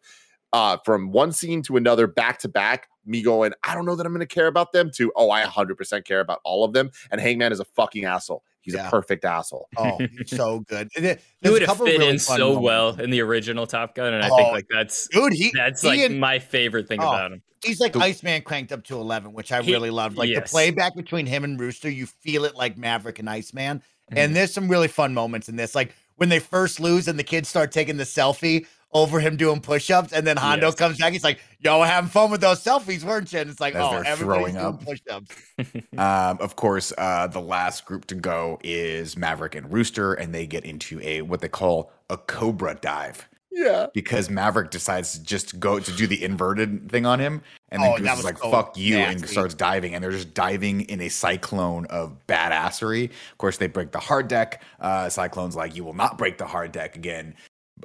uh 0.52 0.76
from 0.84 1.12
one 1.14 1.32
scene 1.32 1.62
to 1.64 1.78
another 1.78 2.08
back 2.08 2.40
to 2.40 2.50
back 2.50 2.90
me 3.06 3.22
going 3.24 3.54
I 3.64 3.74
don't 3.74 3.86
know 3.86 3.96
that 3.96 4.06
I'm 4.06 4.12
going 4.12 4.20
to 4.28 4.36
care 4.36 4.48
about 4.48 4.74
them 4.74 4.92
to 4.96 5.14
oh 5.16 5.32
I 5.32 5.44
100% 5.44 6.04
care 6.04 6.20
about 6.20 6.42
all 6.44 6.66
of 6.66 6.74
them 6.74 6.92
and 7.10 7.22
Hangman 7.22 7.54
is 7.54 7.62
a 7.62 7.66
fucking 7.66 8.04
asshole 8.04 8.44
he's 8.70 8.76
Yeah. 8.76 8.88
a 8.88 8.90
perfect 8.90 9.26
asshole 9.26 9.68
Oh, 9.78 9.98
he's 10.18 10.30
so 10.30 10.60
good. 10.62 10.90
And 10.98 11.18
He 11.42 11.50
would 11.50 11.62
have 11.64 11.78
fit 11.78 11.84
really 12.00 12.08
in 12.10 12.20
so 12.20 12.38
moments. 12.38 12.64
well 12.64 13.00
in 13.00 13.10
the 13.10 13.22
original 13.22 13.68
Top 13.68 13.96
Gun, 13.96 14.14
and 14.14 14.24
I 14.24 14.30
Oh, 14.30 14.36
think 14.38 14.52
like 14.52 14.66
that's 14.72 15.08
dude. 15.10 15.34
He 15.34 15.52
that's 15.56 15.82
he 15.82 15.88
like 15.88 16.00
and- 16.00 16.20
my 16.20 16.40
favorite 16.40 16.88
thing 16.88 17.00
Oh, 17.02 17.08
about 17.10 17.32
him. 17.32 17.42
He's 17.66 17.80
like 17.82 17.94
The- 17.94 18.00
Iceman 18.00 18.42
cranked 18.44 18.72
up 18.72 18.84
to 18.86 18.96
11, 19.00 19.34
which 19.34 19.52
I 19.52 19.62
He- 19.62 19.74
really 19.74 19.90
loved. 19.90 20.16
Like 20.18 20.30
yes. 20.30 20.50
the 20.50 20.54
playback 20.54 20.96
between 20.96 21.26
him 21.26 21.44
and 21.44 21.60
Rooster, 21.60 21.90
you 21.90 22.06
feel 22.06 22.46
it 22.46 22.56
like 22.56 22.78
Maverick 22.78 23.20
and 23.20 23.30
Iceman. 23.30 23.80
Mhm. 24.12 24.18
And 24.18 24.36
there's 24.36 24.54
some 24.54 24.70
really 24.70 24.88
fun 24.88 25.14
moments 25.14 25.50
in 25.50 25.56
this. 25.58 25.76
Like 25.76 25.94
when 26.16 26.30
they 26.30 26.40
first 26.40 26.80
lose 26.80 27.08
and 27.10 27.20
the 27.20 27.24
kids 27.24 27.50
start 27.50 27.72
taking 27.72 27.98
the 27.98 28.04
selfie 28.06 28.66
over 28.92 29.20
him 29.20 29.38
doing 29.38 29.62
push 29.62 29.90
ups. 29.92 30.12
And 30.14 30.26
then 30.26 30.38
Hondo 30.38 30.68
Yes. 30.68 30.76
comes 30.76 30.98
back. 30.98 31.14
He's 31.14 31.24
like, 31.24 31.40
Yo, 31.60 31.80
we're 31.80 31.86
having 31.88 32.10
fun 32.10 32.32
with 32.32 32.42
those 32.42 32.64
selfies, 32.64 33.04
weren't 33.04 33.32
you? 33.34 33.40
And 33.40 33.50
it's 33.50 33.60
like, 33.60 33.76
As 33.76 33.84
Oh, 33.84 33.92
they're 33.92 34.06
everybody's 34.06 34.54
throwing 34.54 34.54
doing 34.56 34.66
up. 34.66 34.86
push 34.86 35.00
ups. 35.10 35.36
Um, 36.00 36.38
of 36.42 36.56
course, 36.56 36.94
uh, 36.98 37.28
the 37.28 37.42
last 37.42 37.86
group 37.86 38.06
to 38.06 38.16
go 38.16 38.60
is 38.64 39.18
Maverick 39.18 39.56
and 39.56 39.72
Rooster, 39.72 40.14
and 40.14 40.34
they 40.34 40.48
get 40.48 40.64
into 40.66 41.00
a 41.02 41.22
what 41.22 41.42
they 41.42 41.50
call 41.50 41.92
a 42.10 42.18
Cobra 42.18 42.76
dive 42.76 43.28
yeah 43.52 43.88
because 43.96 44.30
Maverick 44.30 44.70
decides 44.70 45.14
to 45.14 45.24
just 45.24 45.60
go 45.60 45.80
to 45.80 45.92
do 45.94 46.06
the 46.08 46.24
inverted 46.24 46.90
thing 46.90 47.06
on 47.06 47.20
him, 47.20 47.42
and 47.70 47.82
then 47.84 47.92
Oh, 47.94 47.98
Goose 47.98 48.06
that 48.06 48.12
is 48.14 48.18
was 48.18 48.26
like 48.26 48.38
so 48.38 48.50
"fuck 48.52 48.78
you" 48.78 48.98
and 48.98 49.28
starts 49.28 49.54
diving, 49.56 49.94
and 49.96 50.04
they're 50.04 50.12
just 50.12 50.34
diving 50.34 50.82
in 50.82 51.02
a 51.02 51.10
cyclone 51.10 51.86
of 51.88 52.16
badassery. 52.28 53.06
Of 53.32 53.38
course, 53.38 53.58
they 53.58 53.68
break 53.68 53.92
the 53.92 54.00
hard 54.00 54.28
deck. 54.28 54.64
Uh, 54.80 55.10
Cyclone's 55.10 55.56
like, 55.56 55.76
"You 55.76 55.84
will 55.84 55.94
not 55.96 56.18
break 56.18 56.38
the 56.38 56.46
hard 56.48 56.72
deck 56.72 56.96
again." 56.96 57.36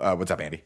Uh, 0.01 0.15
what's 0.17 0.31
up, 0.31 0.41
Andy? 0.41 0.63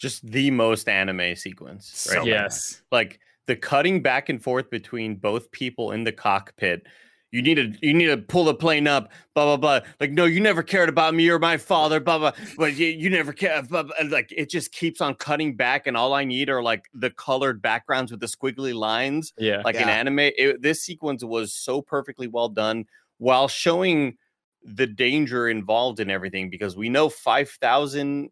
Just 0.00 0.26
the 0.26 0.50
most 0.50 0.88
anime 0.88 1.36
sequence. 1.36 2.08
Right? 2.10 2.18
bad. 2.18 2.26
yes. 2.26 2.82
Like 2.90 3.20
the 3.46 3.54
cutting 3.54 4.02
back 4.02 4.28
and 4.28 4.42
forth 4.42 4.70
between 4.70 5.14
both 5.16 5.50
people 5.52 5.92
in 5.92 6.02
the 6.04 6.12
cockpit, 6.12 6.86
you 7.32 7.42
need 7.42 7.54
to 7.56 7.72
you 7.86 7.94
need 7.94 8.06
to 8.06 8.16
pull 8.16 8.44
the 8.44 8.54
plane 8.54 8.88
up, 8.88 9.12
blah 9.36 9.44
blah 9.44 9.56
blah. 9.56 9.86
Like, 10.00 10.10
no, 10.10 10.24
you 10.24 10.40
never 10.40 10.62
cared 10.64 10.88
about 10.88 11.14
me 11.14 11.28
or 11.28 11.38
my 11.38 11.58
father, 11.58 12.00
blah 12.00 12.18
blah. 12.18 12.32
But 12.56 12.74
you, 12.76 12.86
you 12.88 13.08
never 13.08 13.32
care. 13.32 13.62
Blah, 13.62 13.84
blah. 13.84 13.94
And, 14.00 14.10
Like, 14.10 14.32
it 14.36 14.50
just 14.50 14.72
keeps 14.72 15.00
on 15.00 15.14
cutting 15.14 15.54
back, 15.54 15.86
and 15.86 15.96
all 15.96 16.12
I 16.12 16.24
need 16.24 16.48
are 16.50 16.60
like 16.62 16.86
the 16.92 17.10
colored 17.10 17.62
backgrounds 17.62 18.10
with 18.10 18.18
the 18.20 18.26
squiggly 18.26 18.74
lines, 18.74 19.32
Yeah. 19.38 19.62
like 19.64 19.76
in 19.76 19.82
Yeah. 19.82 19.94
anime. 19.94 20.18
It, 20.18 20.60
this 20.62 20.82
sequence 20.82 21.22
was 21.22 21.52
so 21.52 21.80
perfectly 21.82 22.26
well 22.26 22.48
done 22.48 22.86
while 23.18 23.46
showing 23.46 24.16
the 24.64 24.86
danger 24.88 25.48
involved 25.48 26.00
in 26.00 26.10
everything 26.10 26.50
because 26.50 26.74
we 26.76 26.88
know 26.88 27.08
five 27.08 27.48
thousand 27.48 28.30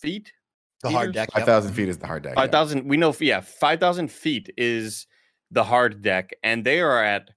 feet 0.00 0.32
The 0.82 0.90
hard 0.90 1.12
deck. 1.12 1.30
Five 1.32 1.40
yep. 1.40 1.46
thousand 1.46 1.72
feet 1.74 1.88
is 1.88 1.98
the 1.98 2.06
hard 2.06 2.22
deck. 2.22 2.34
yeah. 2.36 2.42
Five 2.42 2.50
thousand. 2.50 2.88
We 2.88 2.96
know. 2.96 3.14
Yeah, 3.20 3.40
five 3.40 3.80
thousand 3.80 4.10
feet 4.10 4.50
is 4.56 5.06
the 5.50 5.64
hard 5.64 6.02
deck, 6.02 6.30
and 6.42 6.64
they 6.64 6.80
are 6.80 7.02
at 7.02 7.30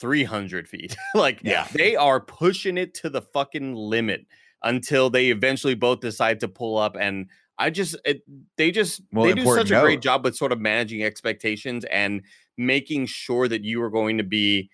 three 0.00 0.24
hundred 0.24 0.66
feet. 0.66 0.96
like, 1.14 1.40
Yeah. 1.42 1.68
they 1.72 1.94
are 1.94 2.20
pushing 2.20 2.78
it 2.78 2.94
to 2.94 3.10
the 3.10 3.20
fucking 3.22 3.74
limit 3.74 4.26
until 4.62 5.10
they 5.10 5.28
eventually 5.28 5.74
both 5.74 6.00
decide 6.00 6.40
to 6.40 6.48
pull 6.48 6.78
up. 6.78 6.96
And 6.98 7.28
I 7.58 7.70
just, 7.70 7.96
it, 8.04 8.22
they 8.56 8.70
just, 8.70 9.02
Well, 9.12 9.26
they 9.26 9.34
do 9.34 9.42
important 9.42 9.68
such 9.68 9.76
a 9.76 9.80
great 9.80 10.00
job 10.00 10.24
with 10.24 10.36
sort 10.36 10.52
of 10.52 10.60
managing 10.60 11.02
expectations 11.02 11.84
and 11.90 12.22
making 12.56 13.06
sure 13.06 13.46
that 13.48 13.62
you 13.62 13.82
are 13.82 13.90
going 13.90 14.18
to 14.18 14.24
be 14.24 14.70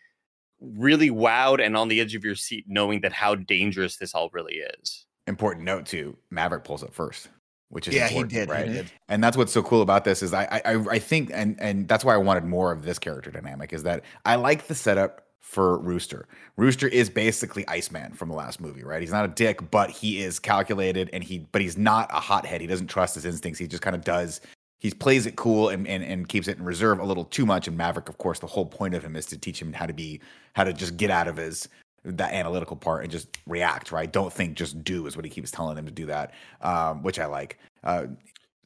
really 0.61 1.11
wowed 1.11 1.64
and 1.64 1.77
on 1.77 1.89
the 1.89 2.01
edge 2.01 2.14
of 2.14 2.25
your 2.25 2.35
seat, 2.35 2.64
knowing 2.69 3.01
that 3.01 3.12
how 3.12 3.35
dangerous 3.35 3.97
this 3.97 4.14
all 4.14 4.31
really 4.33 4.55
is. 4.81 5.07
Important 5.27 5.64
note 5.64 5.87
too: 5.87 6.17
Maverick 6.31 6.62
pulls 6.62 6.85
up 6.85 6.95
first, 6.95 7.29
which 7.69 7.89
is 7.89 7.95
Yeah, 7.95 8.09
he 8.09 8.23
did. 8.25 8.49
right? 8.49 8.67
He 8.69 8.73
did. 8.75 8.93
and 9.09 9.23
that's 9.23 9.37
what's 9.37 9.53
so 9.53 9.62
cool 9.62 9.83
about 9.83 10.05
this 10.05 10.23
is 10.23 10.33
I, 10.33 10.45
I 10.45 10.73
I- 10.75 10.87
I 10.93 10.99
think 10.99 11.31
and 11.33 11.61
and 11.61 11.89
that's 11.89 12.05
why 12.05 12.14
I 12.14 12.19
wanted 12.19 12.45
more 12.45 12.73
of 12.73 12.83
this 12.85 12.99
character 12.99 13.31
dynamic 13.31 13.73
is 13.73 13.83
that 13.85 14.03
I 14.25 14.37
like 14.37 14.67
the 14.69 14.75
setup 14.75 15.23
for 15.41 15.79
Rooster. 15.79 16.27
Rooster 16.57 16.89
is 16.89 17.09
basically 17.09 17.67
Iceman 17.69 18.12
from 18.14 18.29
the 18.29 18.35
last 18.35 18.61
movie, 18.61 18.83
right? 18.83 19.01
He's 19.01 19.12
not 19.12 19.25
a 19.25 19.29
dick, 19.29 19.71
but 19.71 19.91
he 19.91 20.21
is 20.21 20.39
calculated 20.41 21.09
and 21.12 21.23
he 21.23 21.47
but 21.53 21.62
he's 21.62 21.79
not 21.79 22.09
a 22.12 22.21
hothead. 22.21 22.61
He 22.61 22.67
doesn't 22.67 22.89
trust 22.89 23.14
his 23.14 23.25
instincts. 23.25 23.59
He 23.61 23.67
just 23.69 23.83
kind 23.83 23.95
of 23.97 24.03
does 24.05 24.41
he 24.79 24.91
plays 24.91 25.25
it 25.25 25.37
cool 25.37 25.69
and, 25.71 25.87
and 25.89 26.05
and 26.05 26.29
keeps 26.29 26.49
it 26.49 26.59
in 26.59 26.64
reserve 26.64 26.99
a 27.01 27.05
little 27.05 27.25
too 27.25 27.47
much. 27.47 27.67
And 27.69 27.77
Maverick, 27.77 28.09
of 28.09 28.19
course, 28.19 28.39
the 28.41 28.47
whole 28.47 28.67
point 28.67 28.95
of 28.95 29.03
him 29.05 29.17
is 29.17 29.25
to 29.27 29.39
teach 29.39 29.61
him 29.62 29.73
how 29.73 29.87
to 29.87 29.95
be 29.95 30.21
how 30.55 30.64
to 30.64 30.73
just 30.73 30.97
get 30.97 31.11
out 31.11 31.29
of 31.29 31.37
his 31.37 31.69
that 32.07 32.33
analytical 32.33 32.77
part 32.77 33.03
and 33.03 33.11
just 33.11 33.29
react, 33.47 33.93
right? 33.93 34.11
Don't 34.11 34.33
think, 34.33 34.57
just 34.57 34.83
do 34.85 35.07
is 35.07 35.17
what 35.17 35.25
he 35.25 35.31
keeps 35.31 35.51
telling 35.51 35.77
him 35.77 35.85
to 35.87 35.91
do 35.93 36.07
that, 36.07 36.33
um, 36.63 37.03
which 37.03 37.19
I 37.19 37.27
like. 37.27 37.59
Uh, 37.85 38.07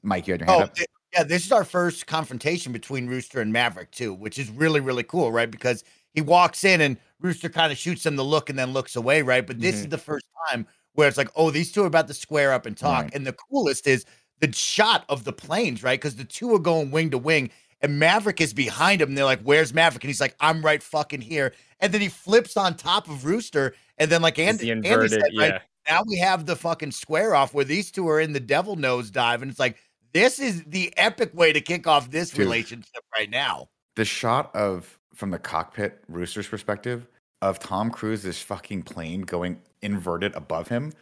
Mike, 0.03 0.27
you 0.27 0.35
had 0.35 0.41
your 0.41 0.49
hand 0.49 0.61
Oh, 0.63 0.65
up. 0.65 0.75
th- 0.75 0.89
yeah. 1.13 1.25
This 1.25 1.45
is 1.45 1.53
our 1.53 1.65
first 1.65 2.07
confrontation 2.07 2.73
between 2.73 3.07
Rooster 3.07 3.41
and 3.41 3.53
Maverick 3.53 3.91
too, 3.91 4.15
which 4.15 4.39
is 4.39 4.51
really 4.51 4.81
really 4.81 5.03
cool, 5.03 5.33
right? 5.33 5.51
Because 5.51 5.85
he 6.15 6.21
walks 6.21 6.65
in 6.65 6.81
and 6.81 6.97
Rooster 7.21 7.49
kind 7.49 7.73
of 7.73 7.79
shoots 7.79 8.07
him 8.07 8.17
the 8.17 8.25
look 8.25 8.51
and 8.51 8.59
then 8.59 8.73
looks 8.73 8.97
away, 8.97 9.23
right? 9.23 9.47
But 9.47 9.61
this 9.61 9.77
is 9.77 9.89
the 9.89 9.99
first 9.99 10.25
time 10.49 10.67
where 10.95 11.07
it's 11.09 11.17
like, 11.19 11.31
oh, 11.37 11.51
these 11.51 11.71
two 11.71 11.83
are 11.83 11.87
about 11.87 12.09
to 12.09 12.15
square 12.15 12.53
up 12.53 12.67
and 12.67 12.77
talk. 12.77 13.05
Right. 13.05 13.15
And 13.15 13.27
the 13.27 13.33
coolest 13.33 13.87
is 13.87 14.05
the 14.41 14.53
shot 14.53 15.05
of 15.09 15.25
the 15.25 15.33
planes, 15.33 15.83
right? 15.83 16.01
Because 16.01 16.17
the 16.17 16.25
two 16.25 16.53
are 16.55 16.59
going 16.59 16.91
wing 16.91 17.11
to 17.11 17.19
wing, 17.19 17.51
and 17.83 17.99
Maverick 17.99 18.41
is 18.41 18.53
behind 18.53 19.01
him. 19.01 19.09
And 19.11 19.19
they're 19.19 19.25
like, 19.25 19.43
"Where's 19.43 19.73
Maverick?" 19.75 20.05
And 20.05 20.09
he's 20.09 20.21
like, 20.21 20.37
"I'm 20.41 20.63
right 20.63 20.83
fucking 20.83 21.21
here." 21.21 21.55
And 21.81 21.93
then 21.93 22.01
he 22.01 22.09
flips 22.09 22.57
on 22.57 22.77
top 22.77 23.09
of 23.09 23.25
Rooster, 23.25 23.75
and 23.99 24.11
then 24.11 24.23
like 24.23 24.39
Andy, 24.39 24.65
the 24.67 24.71
Andy 24.73 24.89
inverted, 24.89 25.11
said, 25.13 25.23
right, 25.39 25.53
yeah. 25.55 25.59
now 25.89 26.03
we 26.07 26.19
have 26.19 26.47
the 26.47 26.57
fucking 26.57 26.91
square 26.93 27.35
off 27.35 27.55
where 27.55 27.65
these 27.65 27.91
two 27.91 28.07
are 28.09 28.21
in 28.21 28.33
the 28.33 28.41
devil 28.41 28.77
nose 28.77 29.11
dive, 29.11 29.43
and 29.43 29.51
it's 29.51 29.61
like 29.61 29.77
this 30.13 30.39
is 30.39 30.65
the 30.65 30.93
epic 30.99 31.33
way 31.35 31.53
to 31.53 31.61
kick 31.61 31.87
off 31.87 32.11
this 32.11 32.31
Dude. 32.31 32.41
relationship 32.41 33.03
right 33.17 33.31
now. 33.31 33.69
the 33.97 34.05
shot 34.05 34.55
of 34.55 34.99
from 35.15 35.31
the 35.31 35.39
cockpit 35.39 36.03
rooster's 36.09 36.49
perspective 36.49 37.07
of 37.43 37.59
Tom 37.59 37.91
Cruise's 37.91 38.41
fucking 38.43 38.83
plane 38.83 39.23
going 39.23 39.61
inverted 39.83 40.35
above 40.35 40.69
him 40.69 40.93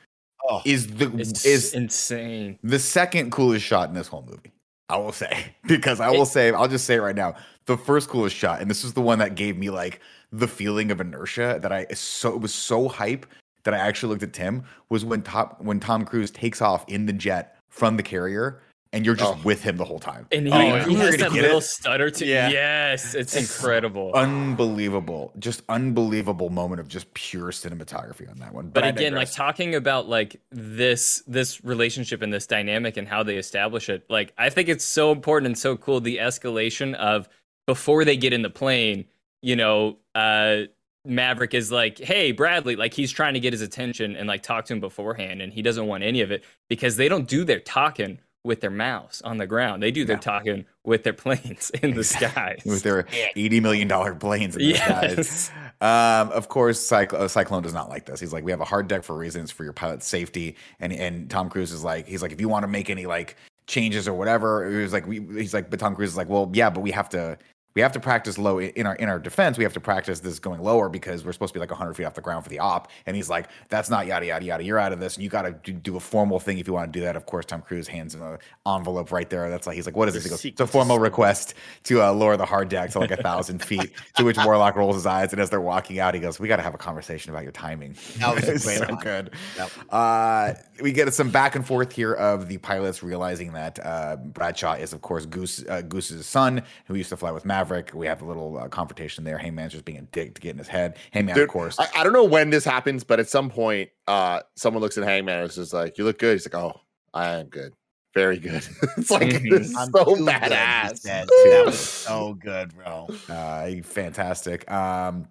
Oh, 0.49 0.63
is 0.65 0.87
the 0.87 1.13
It's 1.19 1.45
is 1.45 1.75
insane. 1.75 2.59
the 2.63 2.79
second 2.79 3.33
coolest 3.33 3.65
shot 3.67 3.89
in 3.89 3.95
this 3.95 4.07
whole 4.09 4.25
movie. 4.29 4.53
I 4.89 4.97
will 4.97 5.13
say 5.13 5.53
because 5.67 6.01
I 6.01 6.11
will 6.11 6.27
say 6.27 6.53
I'll 6.53 6.69
just 6.69 6.85
say 6.87 6.97
it 6.97 7.03
right 7.03 7.17
now. 7.17 7.35
The 7.67 7.77
first 7.77 8.09
coolest 8.09 8.35
shot, 8.37 8.61
and 8.61 8.71
this 8.71 8.85
is 8.85 8.95
the 8.95 9.03
one 9.03 9.19
that 9.19 9.35
gave 9.35 9.57
me 9.59 9.71
like 9.71 10.01
the 10.33 10.49
feeling 10.49 10.91
of 10.91 11.01
inertia 11.01 11.59
that 11.63 11.73
I 11.73 11.87
so 11.95 12.35
it 12.35 12.41
was 12.41 12.55
so 12.55 12.89
hype 12.89 13.27
that 13.65 13.75
I 13.75 13.79
actually 13.79 14.11
looked 14.11 14.23
at 14.23 14.33
Tim 14.33 14.65
was 14.89 15.05
when 15.05 15.23
top 15.23 15.61
when 15.61 15.81
Tom 15.81 16.05
Cruise 16.05 16.31
takes 16.31 16.63
off 16.63 16.85
in 16.89 17.07
the 17.07 17.13
jet 17.13 17.57
from 17.69 17.97
the 17.97 18.03
carrier 18.03 18.63
and 18.93 19.05
you're 19.05 19.15
just 19.15 19.35
Oh. 19.35 19.41
with 19.45 19.63
him 19.63 19.77
the 19.77 19.85
whole 19.85 19.99
time. 19.99 20.27
And 20.33 20.47
he, 20.47 20.53
Oh, 20.53 20.59
he 20.59 20.95
you're 20.95 21.03
has 21.03 21.17
gonna 21.17 21.31
that 21.31 21.43
little 21.43 21.59
it? 21.59 21.63
stutter 21.63 22.11
too. 22.11 22.25
Yeah. 22.27 22.49
Yes, 22.49 23.15
it's 23.15 23.37
incredible. 23.37 24.13
unbelievable, 24.15 25.33
just 25.39 25.63
unbelievable 25.69 26.51
moment 26.51 26.81
of 26.81 26.89
just 26.89 27.13
pure 27.15 27.51
cinematography 27.51 28.29
on 28.31 28.39
that 28.39 28.53
one. 28.55 28.69
but 28.71 28.85
I 28.85 28.89
again 28.89 29.15
like 29.15 29.31
talking 29.31 29.75
about 29.75 30.09
like 30.09 30.41
this 30.51 31.23
this 31.27 31.63
relationship 31.65 32.23
and 32.23 32.33
this 32.33 32.47
dynamic 32.47 32.97
and 32.97 33.07
how 33.07 33.23
they 33.23 33.37
establish 33.37 33.89
it 33.89 34.05
like 34.09 34.33
i 34.39 34.49
think 34.51 34.69
it's 34.69 34.85
so 34.85 35.13
important 35.13 35.47
and 35.47 35.59
so 35.59 35.77
cool 35.77 36.01
the 36.01 36.17
escalation 36.19 36.95
of 36.95 37.29
before 37.67 38.05
they 38.05 38.17
get 38.17 38.33
in 38.33 38.43
the 38.43 38.51
plane 38.51 39.05
you 39.43 39.55
know 39.57 39.97
uh 40.15 40.63
maverick 41.05 41.55
is 41.55 41.71
like 41.71 41.99
hey 41.99 42.33
bradley 42.33 42.77
like 42.77 42.93
he's 42.95 43.11
trying 43.13 43.35
to 43.35 43.41
get 43.41 43.53
his 43.53 43.63
attention 43.63 44.17
and 44.17 44.27
like 44.29 44.43
talk 44.43 44.65
to 44.67 44.73
him 44.73 44.81
beforehand 44.81 45.41
and 45.41 45.53
he 45.53 45.63
doesn't 45.63 45.87
want 45.87 46.03
any 46.03 46.21
of 46.21 46.31
it 46.31 46.45
because 46.69 46.97
they 46.97 47.09
don't 47.09 47.29
do 47.29 47.45
their 47.45 47.61
talking 47.61 48.19
with 48.45 48.61
their 48.61 48.71
mouths 48.71 49.21
on 49.23 49.37
the 49.39 49.47
ground 49.47 49.83
they 49.83 49.91
do 49.91 50.05
their 50.05 50.17
No. 50.17 50.21
talking 50.23 50.65
with 50.85 51.03
their 51.03 51.13
planes 51.13 51.71
in 51.83 51.95
the 51.95 52.05
skies 52.05 52.63
with 52.65 52.83
their 52.83 53.07
eighty 53.37 53.61
million 53.61 53.89
dollar 53.89 54.15
planes 54.15 54.57
in 54.57 54.63
the 54.63 54.69
Yes. 54.69 55.29
skies. 55.29 55.51
Um, 55.81 56.33
of 56.33 56.49
course, 56.49 56.81
Cycl- 56.85 57.15
uh, 57.15 57.29
Cyclone 57.29 57.63
does 57.63 57.73
not 57.75 57.89
like 57.89 58.07
this. 58.07 58.19
He's 58.19 58.33
like, 58.33 58.43
we 58.43 58.51
have 58.51 58.61
a 58.61 58.65
hard 58.65 58.89
deck 58.89 59.05
for 59.05 59.17
reasons 59.17 59.53
for 59.53 59.63
your 59.63 59.73
pilot's 59.73 60.07
safety, 60.07 60.57
and 60.81 60.93
and 60.93 61.31
Tom 61.31 61.49
Cruise 61.49 61.71
is 61.71 61.85
like, 61.85 62.09
he's 62.09 62.21
like, 62.21 62.33
if 62.33 62.41
you 62.41 62.49
want 62.49 62.65
to 62.65 62.69
make 62.69 62.91
any 62.91 63.07
like 63.07 63.37
changes 63.69 64.09
or 64.09 64.15
whatever, 64.15 64.69
he 64.69 64.77
was 64.79 64.93
like, 64.93 65.07
we, 65.07 65.21
he's 65.37 65.55
like, 65.55 65.71
but 65.71 65.79
Tom 65.79 65.95
Cruise 65.95 66.11
is 66.11 66.17
like, 66.17 66.29
well, 66.29 66.51
yeah, 66.53 66.69
but 66.71 66.81
we 66.81 66.91
have 66.91 67.09
to. 67.11 67.39
We 67.75 67.83
have 67.83 67.93
to 67.93 68.01
practice 68.01 68.39
low 68.39 68.59
in 68.59 68.87
our 68.87 68.95
in 68.97 69.09
our 69.09 69.19
defense. 69.19 69.57
We 69.57 69.65
have 69.65 69.75
to 69.75 69.81
practice 69.81 70.21
this 70.21 70.39
going 70.41 70.61
lower 70.61 70.89
because 70.89 71.25
we're 71.25 71.33
supposed 71.33 71.53
to 71.53 71.59
be 71.59 71.61
like 71.61 71.71
100 71.71 71.95
feet 71.95 72.05
off 72.05 72.15
the 72.15 72.21
ground 72.21 72.43
for 72.43 72.51
the 72.51 72.59
op. 72.59 72.91
And 73.07 73.15
he's 73.15 73.29
like, 73.29 73.49
"That's 73.69 73.89
not 73.89 74.07
yada 74.07 74.27
yada 74.27 74.45
yada. 74.45 74.65
You're 74.65 74.79
out 74.81 74.93
of 74.93 74.99
this, 75.01 75.15
and 75.17 75.23
you 75.23 75.31
got 75.31 75.43
to 75.43 75.73
do, 75.73 75.97
a 75.97 76.01
formal 76.01 76.41
thing 76.41 76.59
if 76.59 76.67
you 76.67 76.73
want 76.73 76.93
to 76.93 76.99
do 76.99 77.05
that." 77.05 77.15
Of 77.15 77.27
course, 77.27 77.45
Tom 77.45 77.63
Cruise 77.63 77.87
hands 77.87 78.15
him 78.15 78.23
an 78.23 78.39
envelope 78.67 79.13
right 79.13 79.29
there. 79.31 79.49
That's 79.49 79.67
like 79.67 79.77
he's 79.77 79.87
like, 79.87 79.97
"What 79.97 80.09
is 80.09 80.15
this?" 80.15 80.25
He 80.25 80.31
goes, 80.31 80.45
"It's 80.45 80.61
a 80.61 80.67
formal 80.67 80.99
request 80.99 81.55
to 81.85 82.03
uh, 82.03 82.13
lower 82.13 82.37
the 82.37 82.47
hard 82.47 82.69
deck 82.69 82.91
to 82.93 82.99
like 82.99 83.13
a 83.13 83.23
thousand 83.23 83.63
feet." 83.63 83.93
To 84.17 84.25
which 84.25 84.39
Warlock 84.39 84.75
rolls 84.75 84.97
his 84.97 85.07
eyes, 85.07 85.33
and 85.33 85.41
as 85.41 85.51
they're 85.51 85.61
walking 85.61 86.01
out, 86.01 86.15
he 86.15 86.21
goes, 86.21 86.41
"We 86.41 86.49
got 86.49 86.57
to 86.57 86.63
have 86.63 86.75
a 86.75 86.79
conversation 86.79 87.31
about 87.31 87.45
your 87.45 87.53
timing." 87.53 87.95
That 88.19 88.35
was 88.35 88.49
a 88.49 88.53
It's 88.55 88.65
great 88.65 88.79
so 88.79 88.87
line. 88.87 88.97
good. 88.97 89.31
Yep. 89.57 89.71
Uh, 89.91 90.55
we 90.83 90.91
get 90.93 91.13
some 91.15 91.31
back 91.31 91.55
and 91.55 91.65
forth 91.67 91.93
here 91.93 92.15
of 92.15 92.49
the 92.49 92.59
pilots 92.59 93.03
realizing 93.03 93.53
that 93.53 93.79
uh, 93.85 94.17
Bradshaw 94.17 94.73
is, 94.75 94.93
of 94.93 95.03
course, 95.03 95.27
Goose 95.27 95.65
uh, 95.69 95.83
Goose's 95.83 96.27
son, 96.27 96.63
who 96.87 96.95
used 96.95 97.11
to 97.11 97.17
fly 97.17 97.31
with 97.31 97.45
Maverick. 97.59 97.91
We 97.93 98.07
have 98.07 98.23
a 98.23 98.25
little 98.25 98.57
uh, 98.59 98.69
confrontation 98.69 99.25
there. 99.25 99.37
Hangman's 99.39 99.73
just 99.73 99.85
being 99.85 99.99
a 99.99 100.03
dick 100.03 100.35
to 100.37 100.41
get 100.41 100.51
in 100.53 100.59
his 100.59 100.69
head. 100.69 100.97
Hangman, 101.11 101.35
Dude, 101.35 101.45
of 101.45 101.51
course, 101.51 101.79
I, 101.79 101.89
I 101.97 102.05
don't 102.05 102.13
know 102.13 102.25
when 102.25 102.51
this 102.51 102.65
happens, 102.65 103.03
but 103.05 103.19
at 103.19 103.29
some 103.29 103.51
point, 103.51 103.91
uh, 104.07 104.41
someone 104.57 104.81
looks 104.83 104.97
at 104.97 105.05
Hangman 105.05 105.41
and 105.41 105.49
is 105.51 105.57
just 105.57 105.73
like, 105.73 105.99
"You 105.99 106.05
look 106.05 106.19
good." 106.19 106.35
He's 106.35 106.47
like, 106.47 106.55
"Oh, 106.63 106.81
I 107.13 107.31
am 107.41 107.47
good, 107.47 107.73
very 108.15 108.39
good." 108.39 108.65
it's 108.97 109.11
like 109.11 109.23
Mhm. 109.23 109.51
this 109.51 109.71
is 109.71 109.77
I'm 109.77 109.91
so 109.91 110.05
too 110.05 110.25
good, 110.25 110.29
badass. 110.29 111.03
That 111.03 111.27
was 111.67 111.89
so 111.89 112.35
good, 112.35 112.75
bro. 112.75 113.09
Uh, 113.29 113.71
fantastic. 113.83 114.71
Um, 114.71 115.29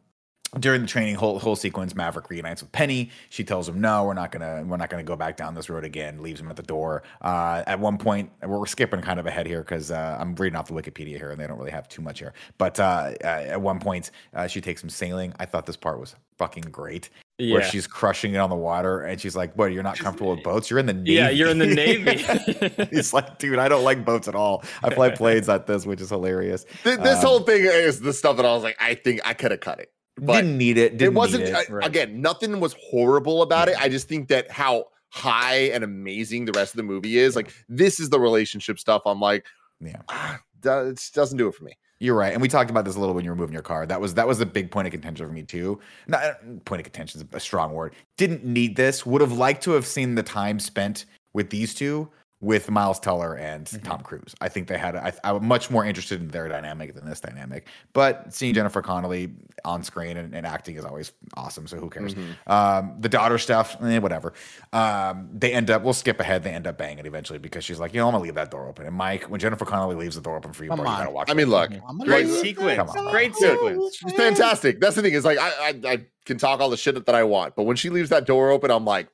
during 0.60 0.82
the 0.82 0.88
training 0.88 1.16
whole 1.16 1.39
whole 1.39 1.56
sequence, 1.56 1.93
Maverick 1.93 2.30
reunites 2.30 2.62
with 2.62 2.72
Penny. 2.72 3.10
She 3.30 3.43
tells 3.43 3.68
him, 3.68 3.82
"No, 3.82 4.06
we're 4.06 4.14
not 4.14 4.32
gonna 4.32 4.64
we're 4.66 4.78
not 4.78 4.89
gonna 4.89 5.04
go 5.04 5.16
back 5.16 5.36
down 5.38 5.54
this 5.56 5.70
road 5.70 5.84
again." 5.84 6.22
Leaves 6.22 6.39
him 6.39 6.50
at 6.50 6.56
the 6.56 6.64
door. 6.64 7.04
Uh, 7.22 7.64
at 7.68 7.80
one 7.80 7.98
point, 7.98 8.32
we're, 8.41 8.60
we're 8.60 8.66
skipping 8.66 9.02
kind 9.02 9.20
of 9.20 9.26
ahead 9.28 9.45
here 9.45 9.62
because 9.62 9.91
uh, 9.91 10.18
I'm 10.20 10.36
reading 10.36 10.56
off 10.58 10.68
the 10.68 10.74
Wikipedia 10.74 11.18
here, 11.18 11.32
and 11.32 11.39
they 11.39 11.48
don't 11.48 11.58
really 11.58 11.72
have 11.72 11.89
too 11.89 12.02
much 12.02 12.20
here. 12.20 12.34
But 12.58 12.80
uh, 12.80 13.14
uh, 13.24 13.28
at 13.28 13.62
one 13.62 13.80
point, 13.80 14.12
uh, 14.34 14.48
she 14.48 14.62
takes 14.62 14.82
him 14.82 14.89
sailing. 14.89 15.34
I 15.39 15.45
thought 15.45 15.66
this 15.66 15.78
part 15.78 16.00
was 16.00 16.16
fucking 16.38 16.66
great, 16.72 17.10
Yeah. 17.39 17.56
where 17.56 17.64
she's 17.64 17.88
crushing 17.88 18.34
it 18.36 18.38
on 18.38 18.50
the 18.50 18.56
water, 18.56 19.02
and 19.02 19.20
she's 19.20 19.36
like, 19.36 19.54
"What? 19.56 19.74
You're 19.74 19.84
not 19.84 19.98
comfortable 20.00 20.32
with 20.34 20.43
boats? 20.43 20.70
You're 20.70 20.80
in 20.80 20.86
the 20.86 20.93
navy." 20.93 21.14
yeah 21.14 21.30
you're 21.30 21.50
in 21.50 21.58
the 21.58 21.66
navy 21.68 22.86
He's 22.95 23.12
like, 23.14 23.38
dude, 23.38 23.60
I 23.60 23.68
don't 23.68 23.84
like 23.84 24.06
boats 24.06 24.28
at 24.30 24.36
all. 24.36 24.64
I 24.82 24.93
fly 24.93 25.10
planes 25.10 25.50
at 25.50 25.68
this, 25.68 25.86
which 25.86 26.00
is 26.00 26.10
hilarious. 26.10 26.66
Th- 26.84 27.00
this 27.00 27.20
Um, 27.20 27.26
whole 27.26 27.39
thing 27.41 27.64
is 27.66 28.00
the 28.00 28.14
stuff 28.14 28.38
that 28.38 28.45
I 28.45 28.54
was 28.54 28.64
like, 28.64 28.78
I 28.80 28.93
think 28.95 29.20
I 29.26 29.34
could 29.34 29.52
have 29.52 29.60
cut 29.60 29.80
it, 29.80 29.91
but 30.20 30.34
didn't 30.41 30.57
need 30.57 30.78
it. 30.78 30.97
Didn't 30.97 31.13
it 31.13 31.18
wasn't. 31.18 31.43
It. 31.43 31.70
Right. 31.70 31.86
Again, 31.86 32.22
nothing 32.22 32.59
was 32.59 32.76
horrible 32.80 33.41
about 33.41 33.70
it. 33.70 33.80
I 33.80 33.89
just 33.89 34.07
think 34.07 34.28
that 34.30 34.49
how 34.51 34.86
high 35.09 35.70
and 35.74 35.84
amazing 35.84 36.45
the 36.45 36.51
rest 36.53 36.73
of 36.73 36.77
the 36.77 36.84
movie 36.84 37.18
is. 37.18 37.35
Like 37.35 37.53
this 37.69 37.99
is 37.99 38.10
the 38.10 38.19
relationship 38.19 38.80
stuff. 38.80 39.02
I'm 39.06 39.19
like, 39.19 39.45
Yeah. 39.80 40.02
ah, 40.10 40.39
it 40.64 41.10
doesn't 41.14 41.38
do 41.38 41.48
it 41.48 41.56
for 41.56 41.64
me. 41.64 41.73
You're 41.99 42.15
right, 42.15 42.31
and 42.31 42.41
we 42.44 42.48
talked 42.48 42.69
about 42.69 42.85
this 42.85 42.95
a 42.95 42.99
little 42.99 43.15
when 43.15 43.26
you 43.26 43.31
were 43.31 43.35
moving 43.35 43.53
your 43.53 43.64
car. 43.64 43.88
That 43.88 43.99
was 43.99 44.14
that 44.15 44.27
was 44.27 44.39
a 44.39 44.45
big 44.45 44.69
point 44.69 44.85
of 44.88 44.91
contention 44.91 45.26
for 45.26 45.34
me 45.34 45.41
too. 45.41 45.80
Not 46.06 46.23
uh, 46.23 46.34
point 46.64 46.80
of 46.80 46.84
contention 46.84 47.22
is 47.22 47.27
a 47.34 47.39
strong 47.39 47.73
word. 47.73 47.95
Didn't 48.18 48.45
need 48.45 48.76
this. 48.76 49.03
Would 49.03 49.22
have 49.22 49.31
liked 49.31 49.64
to 49.64 49.72
have 49.72 49.85
seen 49.88 50.14
the 50.14 50.22
time 50.22 50.60
spent 50.60 51.06
with 51.34 51.49
these 51.49 51.73
two 51.73 52.07
with 52.39 52.69
Miles 52.69 52.99
Teller 52.99 53.34
and 53.35 53.65
Mm-hmm. 53.65 53.84
Tom 53.88 54.01
Cruise. 54.01 54.35
I 54.41 54.47
think 54.49 54.68
they 54.68 54.77
had. 54.77 54.95
I, 54.95 55.11
I'm 55.23 55.45
much 55.47 55.72
more 55.72 55.84
interested 55.84 56.22
in 56.22 56.27
their 56.27 56.47
dynamic 56.47 56.93
than 56.93 57.05
this 57.09 57.19
dynamic. 57.19 57.65
But 57.93 58.31
seeing 58.34 58.53
Jennifer 58.53 58.81
Connelly 58.84 59.31
on 59.65 59.81
screen 59.84 60.18
and, 60.18 60.35
and 60.35 60.45
acting 60.45 60.76
is 60.76 60.85
always 60.85 61.11
awesome. 61.35 61.65
So 61.68 61.77
who 61.77 61.89
cares? 61.89 62.14
Mm-hmm. 62.14 62.51
Um, 62.51 62.95
the 62.99 63.09
daughter 63.09 63.39
stuff, 63.39 63.76
eh, 63.81 63.97
whatever. 63.97 64.34
Um, 64.72 65.30
they 65.34 65.51
end 65.51 65.72
up. 65.72 65.81
We'll 65.81 65.93
skip 65.93 66.19
ahead. 66.19 66.43
They 66.43 66.51
end 66.51 66.68
up 66.68 66.77
banging 66.77 67.05
eventually 67.07 67.39
because 67.39 67.64
she's 67.65 67.80
like, 67.80 67.93
you 67.93 67.99
know, 67.99 68.07
I'm 68.07 68.11
gonna 68.14 68.23
leave 68.23 68.35
that 68.35 68.51
door 68.51 68.68
open. 68.68 68.85
And 68.85 68.95
Mike, 68.95 69.23
when 69.31 69.39
Jennifer 69.39 69.65
Connelly 69.65 69.95
leaves 69.95 70.15
the 70.15 70.22
door 70.22 70.38
open 70.38 70.53
for 70.53 70.64
you, 70.64 70.69
Come 70.69 70.77
bro, 70.80 70.85
you 70.88 70.91
on. 70.93 70.99
gotta 70.99 71.11
watch. 71.11 71.30
I 71.31 71.34
mean, 71.34 71.49
look, 71.49 71.72
Great 72.05 72.27
leave 72.27 72.38
sequence. 72.39 72.77
Come 72.77 72.89
on. 72.89 73.11
Great 73.11 73.34
Dude, 73.34 73.51
sequence. 73.59 73.95
she's 73.97 74.14
fantastic. 74.14 74.80
That's 74.80 74.95
the 74.95 75.01
thing 75.01 75.14
is 75.14 75.26
like 75.26 75.39
I, 75.39 75.49
I 75.69 75.81
I 75.93 76.05
can 76.26 76.38
talk 76.38 76.59
all 76.59 76.69
the 76.69 76.77
shit 76.77 77.03
that 77.03 77.15
I 77.15 77.23
want, 77.23 77.55
but 77.55 77.64
when 77.64 77.77
she 77.77 77.89
leaves 77.89 78.09
that 78.11 78.26
door 78.27 78.51
open, 78.51 78.69
I'm 78.69 78.85
like, 78.85 79.07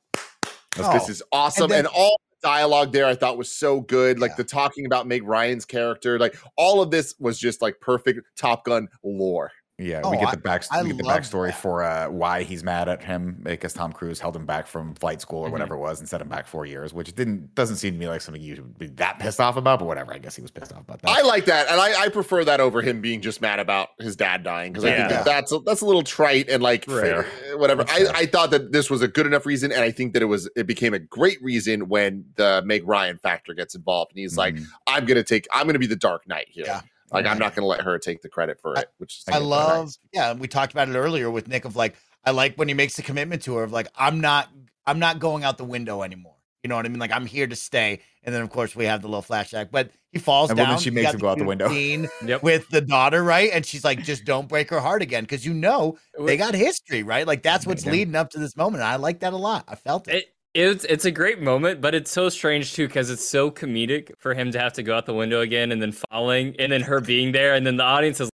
this, 0.75 0.87
this 0.87 1.03
Oh. 1.05 1.09
is 1.11 1.23
awesome. 1.31 1.69
then- 1.69 1.79
And, 1.85 1.87
all 1.87 2.17
the 2.17 2.22
dialogue 2.43 2.91
there 2.91 3.07
I 3.07 3.15
thought 3.15 3.37
was 3.37 3.51
so 3.51 3.81
good. 3.81 4.19
Like 4.19 4.31
Yeah. 4.31 4.37
the 4.37 4.43
talking 4.43 4.85
about 4.85 5.07
Meg 5.07 5.23
Ryan's 5.23 5.65
character, 5.65 6.19
like 6.19 6.35
all 6.57 6.81
of 6.81 6.91
this 6.91 7.15
was 7.19 7.39
just 7.39 7.61
like 7.61 7.79
perfect 7.79 8.19
Top 8.35 8.65
Gun 8.65 8.87
lore. 9.03 9.51
Yeah, 9.83 10.01
Oh, 10.03 10.11
we 10.11 10.17
get 10.17 10.31
the 10.31 10.37
back 10.37 10.63
I 10.71 10.81
we 10.81 10.89
get 10.89 10.97
the 10.97 11.03
backstory 11.03 11.47
that. 11.49 11.59
for 11.59 11.83
uh, 11.83 12.09
why 12.09 12.43
he's 12.43 12.63
mad 12.63 12.87
at 12.87 13.03
him 13.03 13.39
because 13.43 13.73
Tom 13.73 13.91
Cruise 13.91 14.19
held 14.19 14.35
him 14.35 14.45
back 14.45 14.65
from 14.67 14.95
flight 14.95 15.19
school 15.21 15.39
or 15.39 15.43
Mm-hmm. 15.45 15.51
whatever 15.51 15.75
it 15.75 15.79
was 15.79 15.99
and 15.99 16.07
set 16.07 16.21
him 16.21 16.29
back 16.29 16.47
four 16.47 16.65
years, 16.65 16.93
which 16.93 17.13
didn't 17.15 17.53
doesn't 17.55 17.75
seem 17.75 17.93
to 17.93 17.99
me 17.99 18.07
like 18.07 18.21
something 18.21 18.41
you 18.41 18.55
should 18.55 18.77
be 18.79 18.87
that 18.87 19.19
pissed 19.19 19.39
off 19.39 19.57
about. 19.57 19.79
But 19.79 19.85
whatever, 19.85 20.13
I 20.13 20.17
guess 20.19 20.35
he 20.35 20.41
was 20.41 20.51
pissed 20.51 20.71
off 20.73 20.81
about 20.81 21.01
that. 21.01 21.09
I 21.11 21.21
like 21.23 21.45
that, 21.45 21.67
and 21.69 21.79
I, 21.79 22.03
I 22.03 22.09
prefer 22.09 22.43
that 22.45 22.59
over 22.59 22.81
him 22.81 23.01
being 23.01 23.19
just 23.21 23.41
mad 23.41 23.59
about 23.59 23.89
his 23.99 24.15
dad 24.15 24.43
dying 24.43 24.71
because 24.71 24.85
I 24.85 24.95
think 24.95 25.09
that 25.09 25.25
that's 25.25 25.51
a, 25.51 25.59
that's 25.59 25.81
a 25.81 25.85
little 25.85 26.03
trite 26.03 26.49
and 26.49 26.63
like 26.63 26.85
Fair. 26.85 27.25
whatever. 27.57 27.83
I. 27.89 28.05
I 28.15 28.25
thought 28.25 28.51
that 28.51 28.71
this 28.71 28.89
was 28.89 29.01
a 29.01 29.07
good 29.07 29.25
enough 29.25 29.45
reason, 29.45 29.71
and 29.71 29.81
I 29.81 29.91
think 29.91 30.13
that 30.13 30.21
it 30.21 30.25
was 30.27 30.49
it 30.55 30.65
became 30.67 30.93
a 30.93 30.99
great 30.99 31.41
reason 31.43 31.89
when 31.89 32.25
the 32.35 32.61
Meg 32.65 32.87
Ryan 32.87 33.17
factor 33.17 33.53
gets 33.53 33.75
involved, 33.75 34.11
and 34.11 34.19
he's 34.19 34.37
like, 34.37 34.55
Mhm. 34.55 34.65
"I'm 34.87 35.05
gonna 35.05 35.23
take, 35.23 35.45
I'm 35.51 35.67
gonna 35.67 35.79
be 35.79 35.87
the 35.87 35.95
Dark 35.95 36.27
Knight 36.27 36.47
here. 36.49 36.65
Yeah. 36.67 36.81
Like 37.13 37.25
I'm 37.25 37.37
not 37.39 37.55
gonna 37.55 37.67
let 37.67 37.81
her 37.81 37.97
take 37.99 38.21
the 38.21 38.29
credit 38.29 38.59
for 38.61 38.75
it." 38.77 38.89
Which 38.97 39.19
is 39.19 39.23
I 39.27 39.33
get 39.33 39.39
that. 39.39 39.45
love, 39.45 39.93
yeah. 40.13 40.33
We 40.33 40.47
talked 40.47 40.73
about 40.73 40.89
it 40.89 40.95
earlier 40.95 41.29
with 41.31 41.47
Nick 41.47 41.65
of 41.65 41.75
like, 41.75 41.95
I 42.25 42.31
like 42.31 42.55
when 42.55 42.67
he 42.67 42.73
makes 42.73 42.95
the 42.95 43.01
commitment 43.03 43.41
to 43.43 43.55
her 43.55 43.63
of 43.63 43.71
like, 43.71 43.87
I'm 43.95 44.19
not, 44.21 44.49
I'm 44.85 44.99
not 44.99 45.19
going 45.19 45.43
out 45.43 45.57
the 45.57 45.63
window 45.65 46.01
anymore. 46.01 46.35
You 46.63 46.69
know 46.69 46.77
what 46.77 46.85
I 46.85 46.89
mean? 46.89 46.99
Like 46.99 47.11
I'm 47.11 47.25
here 47.25 47.45
to 47.45 47.55
stay. 47.57 47.99
And 48.23 48.33
then 48.33 48.41
of 48.41 48.49
course 48.49 48.73
we 48.73 48.85
have 48.85 49.01
the 49.01 49.09
little 49.09 49.21
flashback, 49.21 49.69
but 49.69 49.91
he 50.13 50.17
falls 50.19 50.49
And 50.49 50.55
down. 50.57 50.69
then 50.69 50.79
she 50.79 50.91
makes 50.91 51.11
him 51.13 51.19
go 51.19 51.27
out 51.27 51.37
the 51.37 51.43
window. 51.43 51.67
scene 51.67 52.07
Yep. 52.25 52.41
with 52.41 52.69
the 52.69 52.79
daughter, 52.79 53.21
right? 53.21 53.49
And 53.51 53.65
she's 53.65 53.83
like, 53.83 54.01
just 54.03 54.23
don't 54.23 54.47
break 54.47 54.69
her 54.69 54.79
heart 54.79 55.01
again, 55.01 55.25
because 55.25 55.45
you 55.45 55.53
know 55.53 55.97
they 56.17 56.37
got 56.37 56.53
history, 56.53 57.03
right? 57.03 57.27
Like 57.27 57.43
that's 57.43 57.65
what's 57.65 57.85
leading 57.85 58.15
up 58.15 58.29
to 58.29 58.39
this 58.39 58.55
moment. 58.55 58.81
And 58.81 58.89
I 58.89 58.95
like 58.95 59.19
that 59.19 59.33
a 59.33 59.37
lot. 59.37 59.65
I 59.67 59.75
felt 59.75 60.07
it. 60.07 60.15
It, 60.15 60.25
it's 60.53 60.85
it's 60.85 61.05
a 61.05 61.11
great 61.11 61.41
moment, 61.41 61.81
but 61.81 61.95
it's 61.95 62.11
so 62.11 62.29
strange 62.29 62.73
too 62.73 62.87
because 62.87 63.09
it's 63.09 63.27
so 63.27 63.49
comedic 63.49 64.11
for 64.19 64.33
him 64.33 64.51
to 64.51 64.59
have 64.59 64.73
to 64.73 64.83
go 64.83 64.95
out 64.95 65.05
the 65.05 65.13
window 65.13 65.41
again 65.41 65.71
and 65.71 65.81
then 65.81 65.91
falling, 66.11 66.55
and 66.59 66.71
then 66.71 66.81
her 66.81 66.99
being 67.01 67.31
there, 67.31 67.53
and 67.53 67.65
then 67.65 67.77
the 67.77 67.83
audience 67.83 68.19
is 68.19 68.29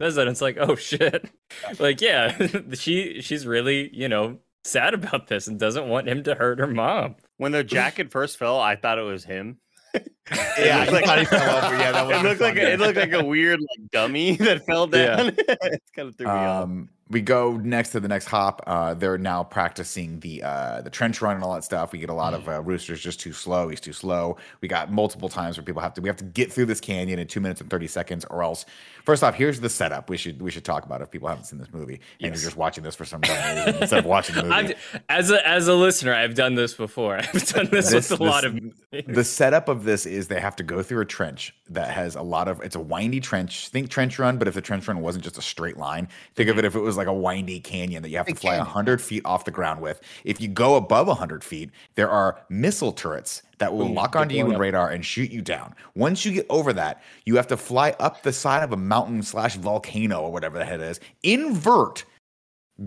does 0.00 0.16
that. 0.16 0.28
It's 0.28 0.40
like, 0.40 0.56
oh 0.58 0.74
shit, 0.74 1.30
like 1.78 2.00
yeah, 2.00 2.36
she 2.74 3.20
she's 3.20 3.46
really 3.46 3.90
you 3.92 4.08
know 4.08 4.38
sad 4.64 4.92
about 4.92 5.28
this 5.28 5.46
and 5.46 5.58
doesn't 5.58 5.88
want 5.88 6.08
him 6.08 6.22
to 6.24 6.34
hurt 6.34 6.58
her 6.58 6.66
mom. 6.66 7.16
When 7.36 7.52
the 7.52 7.64
jacket 7.64 8.10
first 8.10 8.36
fell, 8.36 8.58
I 8.58 8.76
thought 8.76 8.98
it 8.98 9.02
was 9.02 9.24
him. 9.24 9.58
Yeah, 10.58 10.86
looked 10.90 11.06
like-. 11.06 11.30
Yeah, 11.32 11.92
that 11.92 12.10
it 12.10 12.22
looked 12.28 12.40
like 12.40 12.56
a, 12.56 12.72
it 12.72 12.80
looked 12.80 12.96
like 12.98 13.12
a 13.12 13.24
weird 13.24 13.60
like 13.60 13.90
dummy 13.90 14.32
that 14.36 14.64
fell 14.66 14.88
Yeah. 14.92 15.16
down. 15.16 15.28
it 15.38 15.82
kind 15.94 16.08
of 16.08 16.16
threw 16.16 16.26
me 16.26 16.32
off. 16.32 16.64
Um, 16.64 16.88
we 17.08 17.20
go 17.20 17.56
next 17.56 17.88
to 17.90 17.98
the 17.98 18.06
next 18.06 18.26
hop. 18.26 18.62
Uh, 18.68 18.94
they're 18.94 19.18
now 19.18 19.42
practicing 19.42 20.20
the 20.20 20.44
uh, 20.44 20.80
the 20.82 20.90
trench 20.90 21.20
run 21.20 21.34
and 21.34 21.42
all 21.42 21.52
that 21.54 21.64
stuff. 21.64 21.90
We 21.90 21.98
get 21.98 22.08
a 22.08 22.14
lot 22.14 22.34
of 22.34 22.48
uh, 22.48 22.62
roosters 22.62 23.00
just 23.00 23.18
too 23.18 23.32
slow. 23.32 23.68
He's 23.68 23.80
too 23.80 23.92
slow. 23.92 24.36
We 24.60 24.68
got 24.68 24.92
multiple 24.92 25.28
times 25.28 25.56
where 25.58 25.64
people 25.64 25.82
have 25.82 25.92
to 25.94 26.00
we 26.00 26.08
have 26.08 26.14
to 26.18 26.24
get 26.24 26.52
through 26.52 26.66
this 26.66 26.80
canyon 26.80 27.18
in 27.18 27.26
two 27.26 27.40
minutes 27.40 27.60
and 27.60 27.68
thirty 27.68 27.88
seconds, 27.88 28.24
or 28.30 28.44
else. 28.44 28.64
First 29.04 29.24
off, 29.24 29.34
here's 29.34 29.58
the 29.58 29.68
setup. 29.68 30.08
We 30.08 30.16
should 30.18 30.40
we 30.40 30.52
should 30.52 30.64
talk 30.64 30.84
about 30.84 31.02
if 31.02 31.10
people 31.10 31.26
haven't 31.26 31.44
seen 31.46 31.58
this 31.58 31.72
movie 31.72 31.94
and 31.94 32.00
Yes. 32.20 32.28
you're 32.42 32.50
just 32.50 32.56
watching 32.56 32.84
this 32.84 32.94
for 32.94 33.04
some 33.04 33.22
reason 33.22 33.74
instead 33.80 33.98
of 33.98 34.04
watching 34.04 34.36
the 34.36 34.42
movie. 34.44 34.54
I've, 34.54 35.02
as 35.08 35.32
a 35.32 35.48
as 35.48 35.66
a 35.66 35.74
listener, 35.74 36.14
I've 36.14 36.34
done 36.34 36.54
this 36.54 36.74
before. 36.74 37.16
I've 37.16 37.32
done 37.48 37.70
this, 37.72 37.90
This- 37.90 38.10
with 38.10 38.20
a 38.20 38.22
lot 38.22 38.44
of 38.44 38.54
movies. 38.54 38.74
the 39.08 39.24
setup 39.24 39.68
of 39.68 39.82
this 39.82 40.06
is 40.06 40.19
they 40.28 40.40
have 40.40 40.56
to 40.56 40.62
go 40.62 40.82
through 40.82 41.00
a 41.00 41.04
trench 41.04 41.54
that 41.68 41.90
has 41.90 42.14
a 42.14 42.22
lot 42.22 42.48
of 42.48 42.60
it's 42.60 42.76
a 42.76 42.80
windy 42.80 43.20
trench 43.20 43.68
think 43.68 43.88
trench 43.88 44.18
run 44.18 44.38
but 44.38 44.48
if 44.48 44.54
the 44.54 44.60
trench 44.60 44.86
run 44.88 45.00
wasn't 45.00 45.22
just 45.22 45.38
a 45.38 45.42
straight 45.42 45.76
line 45.76 46.08
think 46.34 46.48
of 46.48 46.54
mm-hmm. 46.54 46.60
it 46.60 46.64
if 46.64 46.74
it 46.74 46.80
was 46.80 46.96
like 46.96 47.06
a 47.06 47.12
windy 47.12 47.60
canyon 47.60 48.02
that 48.02 48.08
you 48.08 48.16
have 48.16 48.26
to 48.26 48.34
fly 48.34 48.52
canyon. 48.52 48.66
100 48.66 49.00
feet 49.00 49.22
off 49.24 49.44
the 49.44 49.50
ground 49.50 49.80
with 49.80 50.00
if 50.24 50.40
you 50.40 50.48
go 50.48 50.76
above 50.76 51.06
100 51.06 51.44
feet 51.44 51.70
there 51.94 52.10
are 52.10 52.40
missile 52.48 52.92
turrets 52.92 53.42
that 53.58 53.74
will 53.74 53.92
lock 53.92 54.16
onto 54.16 54.34
you 54.34 54.50
up. 54.50 54.58
radar 54.58 54.90
and 54.90 55.04
shoot 55.04 55.30
you 55.30 55.42
down 55.42 55.74
once 55.94 56.24
you 56.24 56.32
get 56.32 56.46
over 56.48 56.72
that 56.72 57.02
you 57.26 57.36
have 57.36 57.46
to 57.46 57.56
fly 57.56 57.94
up 58.00 58.22
the 58.22 58.32
side 58.32 58.62
of 58.62 58.72
a 58.72 58.76
mountain 58.76 59.22
slash 59.22 59.56
volcano 59.56 60.20
or 60.20 60.32
whatever 60.32 60.58
the 60.58 60.64
head 60.64 60.80
is 60.80 61.00
invert 61.22 62.04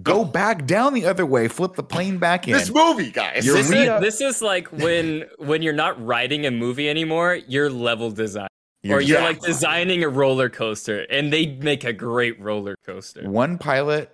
go 0.02 0.26
back 0.26 0.66
down 0.66 0.94
the 0.94 1.06
other 1.06 1.26
way 1.26 1.48
flip 1.48 1.76
the 1.76 1.84
plane 1.84 2.18
back 2.18 2.48
in 2.48 2.54
This 2.54 2.72
movie, 2.72 3.12
guys. 3.12 3.46
This, 3.46 3.70
re- 3.70 3.88
is, 3.88 4.02
this 4.02 4.22
is 4.22 4.42
like 4.42 4.68
when 4.72 5.26
when 5.38 5.62
you're 5.62 5.74
not 5.74 6.04
writing 6.04 6.46
a 6.46 6.52
movie 6.52 6.90
anymore, 6.90 7.40
you're 7.48 7.70
level 7.70 8.10
design. 8.10 8.48
You're 8.82 8.98
or 8.98 9.02
you're 9.02 9.20
just- 9.20 9.42
like 9.42 9.42
designing 9.42 10.04
a 10.04 10.10
roller 10.10 10.50
coaster, 10.50 11.02
and 11.10 11.32
they 11.32 11.46
make 11.48 11.84
a 11.84 11.94
great 11.94 12.40
roller 12.42 12.76
coaster. 12.86 13.30
one 13.30 13.58
pilot 13.58 14.12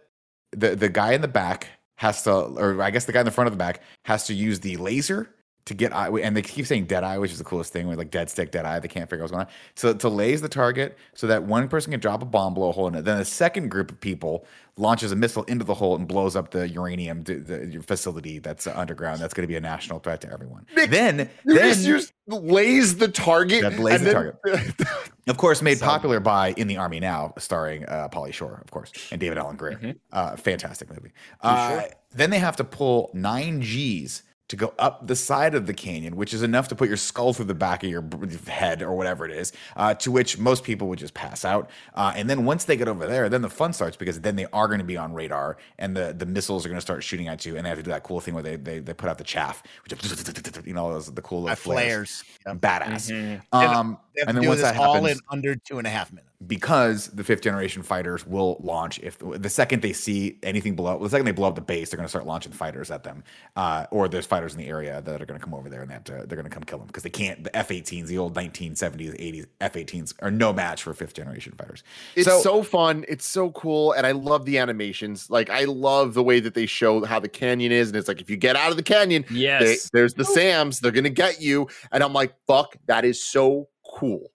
the 0.51 0.75
the 0.75 0.89
guy 0.89 1.13
in 1.13 1.21
the 1.21 1.27
back 1.27 1.67
has 1.97 2.23
to 2.23 2.31
or 2.31 2.81
i 2.81 2.89
guess 2.89 3.05
the 3.05 3.11
guy 3.11 3.19
in 3.19 3.25
the 3.25 3.31
front 3.31 3.47
of 3.47 3.53
the 3.53 3.57
back 3.57 3.81
has 4.05 4.25
to 4.25 4.33
use 4.33 4.61
the 4.61 4.77
laser 4.77 5.29
to 5.69 5.73
get 5.73 5.95
eye 5.95 6.09
and 6.21 6.35
they 6.35 6.41
keep 6.41 6.65
saying 6.65 6.85
dead 6.85 7.03
eye 7.03 7.17
which 7.17 7.31
is 7.31 7.37
the 7.37 7.43
coolest 7.43 7.71
thing 7.71 7.87
with 7.87 7.97
like 7.97 8.11
dead 8.11 8.29
stick 8.29 8.51
dead 8.51 8.65
eye 8.65 8.79
they 8.79 8.87
can't 8.87 9.09
figure 9.09 9.23
out 9.23 9.31
what's 9.31 9.31
going 9.31 9.45
on 9.45 9.51
so 9.75 9.93
to 9.93 10.09
laze 10.09 10.41
the 10.41 10.49
target 10.49 10.97
so 11.13 11.25
that 11.27 11.43
one 11.43 11.67
person 11.67 11.91
can 11.91 11.99
drop 11.99 12.21
a 12.21 12.25
bomb 12.25 12.53
blow 12.53 12.69
a 12.69 12.71
hole 12.71 12.87
in 12.87 12.95
it 12.95 13.05
then 13.05 13.17
a 13.19 13.25
second 13.25 13.69
group 13.69 13.91
of 13.91 13.99
people 14.01 14.45
launches 14.77 15.11
a 15.11 15.15
missile 15.15 15.43
into 15.43 15.63
the 15.65 15.73
hole 15.73 15.95
and 15.95 16.07
blows 16.07 16.35
up 16.35 16.51
the 16.51 16.67
uranium 16.69 17.21
the, 17.23 17.35
the 17.35 17.81
facility 17.83 18.39
that's 18.39 18.65
underground 18.67 19.19
that's 19.19 19.33
going 19.33 19.43
to 19.43 19.47
be 19.47 19.55
a 19.55 19.61
national 19.61 19.99
threat 19.99 20.21
to 20.21 20.31
everyone 20.31 20.65
Nick, 20.75 20.89
then 20.89 21.29
then 21.45 21.83
just, 21.83 22.13
lays 22.27 22.97
the 22.97 23.07
target. 23.07 23.63
Yeah, 23.63 23.81
lays 23.81 24.01
the 24.03 24.33
then- 24.43 24.73
Of 25.27 25.37
course, 25.37 25.61
made 25.61 25.77
So- 25.77 25.85
popular 25.85 26.19
by 26.19 26.53
In 26.57 26.67
the 26.67 26.77
Army 26.77 26.99
Now, 26.99 27.33
starring 27.37 27.85
uh, 27.85 28.09
Pauly 28.09 28.33
Shore, 28.33 28.61
of 28.63 28.71
course, 28.71 28.91
and 29.11 29.19
David 29.19 29.37
Alan 29.37 29.57
Grier. 29.57 29.77
Mhm. 29.77 29.95
Uh, 30.11 30.35
fantastic 30.35 30.89
movie. 30.89 31.11
Uh, 31.41 31.83
then 32.11 32.29
they 32.31 32.39
have 32.39 32.55
to 32.55 32.63
pull 32.63 33.11
nine 33.13 33.61
G's 33.61 34.23
to 34.49 34.55
go 34.55 34.73
up 34.79 35.05
the 35.05 35.15
side 35.15 35.53
of 35.55 35.67
the 35.67 35.73
canyon, 35.73 36.15
which 36.15 36.33
is 36.33 36.41
enough 36.41 36.67
to 36.67 36.75
put 36.75 36.87
your 36.87 36.97
skull 36.97 37.33
through 37.33 37.45
the 37.45 37.53
back 37.53 37.83
of 37.83 37.89
your 37.89 38.03
head 38.47 38.81
or 38.81 38.93
whatever 38.93 39.23
it 39.23 39.31
is, 39.31 39.53
uh, 39.75 39.93
to 39.93 40.11
which 40.11 40.39
most 40.39 40.63
people 40.63 40.87
would 40.89 40.99
just 40.99 41.13
pass 41.13 41.45
out. 41.45 41.69
Uh, 41.93 42.11
and 42.15 42.27
then 42.29 42.45
once 42.45 42.65
they 42.65 42.75
get 42.75 42.87
over 42.87 43.05
there, 43.05 43.29
then 43.29 43.43
the 43.43 43.49
fun 43.49 43.71
starts 43.73 43.95
because 43.95 44.19
then 44.21 44.35
they 44.35 44.47
are 44.51 44.67
going 44.67 44.79
to 44.79 44.85
be 44.85 44.97
on 44.97 45.13
radar 45.13 45.57
and 45.77 45.95
the, 45.95 46.13
the 46.17 46.25
missiles 46.25 46.65
are 46.65 46.69
going 46.69 46.77
to 46.77 46.81
start 46.81 47.03
shooting 47.03 47.27
at 47.27 47.45
you. 47.45 47.55
And 47.55 47.65
they 47.65 47.69
have 47.69 47.77
to 47.77 47.83
do 47.83 47.91
that 47.91 48.03
cool 48.03 48.19
thing 48.19 48.33
where 48.33 48.43
they, 48.43 48.55
they, 48.55 48.79
they 48.79 48.93
put 48.93 49.07
out 49.07 49.19
the 49.19 49.23
chaff, 49.23 49.61
which, 49.83 49.93
you 50.65 50.73
know, 50.73 50.93
those, 50.93 51.11
the 51.11 51.21
cool 51.21 51.43
little 51.43 51.49
That 51.55 51.59
flares. 51.59 52.23
Yep. 52.47 52.57
Badass. 52.57 53.11
Mhm. 53.11 53.41
Um, 53.53 53.99
and 54.27 54.35
then 54.35 54.47
once 54.47 54.61
that 54.61 54.75
all 54.77 54.95
happens, 54.95 55.19
in 55.19 55.19
under 55.29 55.55
two 55.55 55.77
and 55.77 55.85
a 55.85 55.91
half 55.91 56.11
minutes. 56.11 56.28
Because 56.47 57.07
the 57.07 57.23
fifth 57.25 57.41
generation 57.41 57.83
fighters 57.83 58.25
will 58.25 58.61
launch 58.61 58.97
if 58.99 59.17
the 59.19 59.49
second 59.49 59.81
they 59.81 59.91
see 59.91 60.39
anything 60.41 60.73
blow 60.73 60.93
up, 60.95 61.01
the 61.01 61.09
second 61.09 61.25
they 61.25 61.33
blow 61.33 61.49
up 61.49 61.55
the 61.55 61.61
base, 61.61 61.89
they're 61.89 61.97
going 61.97 62.05
to 62.05 62.09
start 62.09 62.25
launching 62.25 62.53
fighters 62.53 62.89
at 62.91 63.03
them, 63.03 63.25
uh, 63.57 63.87
or 63.91 64.07
there's 64.07 64.25
fighters 64.25 64.53
in 64.53 64.59
the 64.61 64.67
area 64.67 65.01
that 65.01 65.21
are 65.21 65.25
going 65.25 65.37
to 65.37 65.43
come 65.43 65.53
over 65.53 65.69
there 65.69 65.81
and 65.81 65.89
they 65.89 65.93
have 65.95 66.05
to 66.05 66.13
they're 66.13 66.37
going 66.37 66.45
to 66.45 66.49
come 66.49 66.63
kill 66.63 66.77
them 66.77 66.87
because 66.87 67.03
they 67.03 67.09
can't. 67.09 67.43
The 67.43 67.53
F-18s, 67.57 68.07
the 68.07 68.17
old 68.17 68.35
1970s, 68.35 69.19
80s 69.19 69.45
F-18s 69.59 70.13
are 70.21 70.31
no 70.31 70.53
match 70.53 70.81
for 70.83 70.93
fifth 70.93 71.13
generation 71.13 71.53
fighters. 71.57 71.83
It's 72.15 72.25
So- 72.25 72.41
so, 72.41 72.63
fun. 72.63 73.03
It's 73.09 73.25
so 73.27 73.51
cool. 73.51 73.91
And 73.91 74.07
I 74.07 74.11
love 74.13 74.45
the 74.45 74.59
animations. 74.59 75.29
Like, 75.29 75.49
I 75.49 75.65
love 75.65 76.13
the 76.13 76.23
way 76.23 76.39
that 76.39 76.53
they 76.53 76.65
show 76.67 77.03
how 77.03 77.19
the 77.19 77.27
canyon 77.27 77.73
is. 77.73 77.89
And 77.89 77.97
it's 77.97 78.07
like, 78.07 78.21
if 78.21 78.29
you 78.29 78.37
get 78.37 78.55
out 78.55 78.71
of 78.71 78.77
the 78.77 78.83
canyon, 78.83 79.25
they- 79.29 79.35
Yes. 79.35 79.89
there's 79.91 80.13
the 80.13 80.23
SAMs. 80.23 80.79
They're 80.79 80.93
going 80.93 81.03
to 81.03 81.09
get 81.09 81.41
you. 81.41 81.67
And 81.91 82.01
I'm 82.01 82.13
like, 82.13 82.33
fuck, 82.47 82.77
that 82.87 83.03
is 83.03 83.21
so 83.21 83.67
cool. 83.85 84.31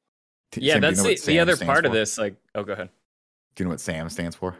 T- 0.55 0.61
yeah, 0.63 0.75
Sam, 0.75 0.81
do 0.83 0.87
you 0.87 0.95
that's 0.95 1.03
know 1.05 1.15
the, 1.15 1.33
the 1.33 1.39
other 1.41 1.57
stands 1.57 1.73
part 1.73 1.87
of 1.87 1.93
this. 1.93 2.17
Like, 2.17 2.37
oh, 2.55 2.63
go 2.63 2.73
ahead. 2.75 2.89
Do 3.57 3.63
you 3.63 3.67
know 3.67 3.71
what 3.71 3.81
SAM 3.81 4.09
stands 4.09 4.37
for? 4.37 4.57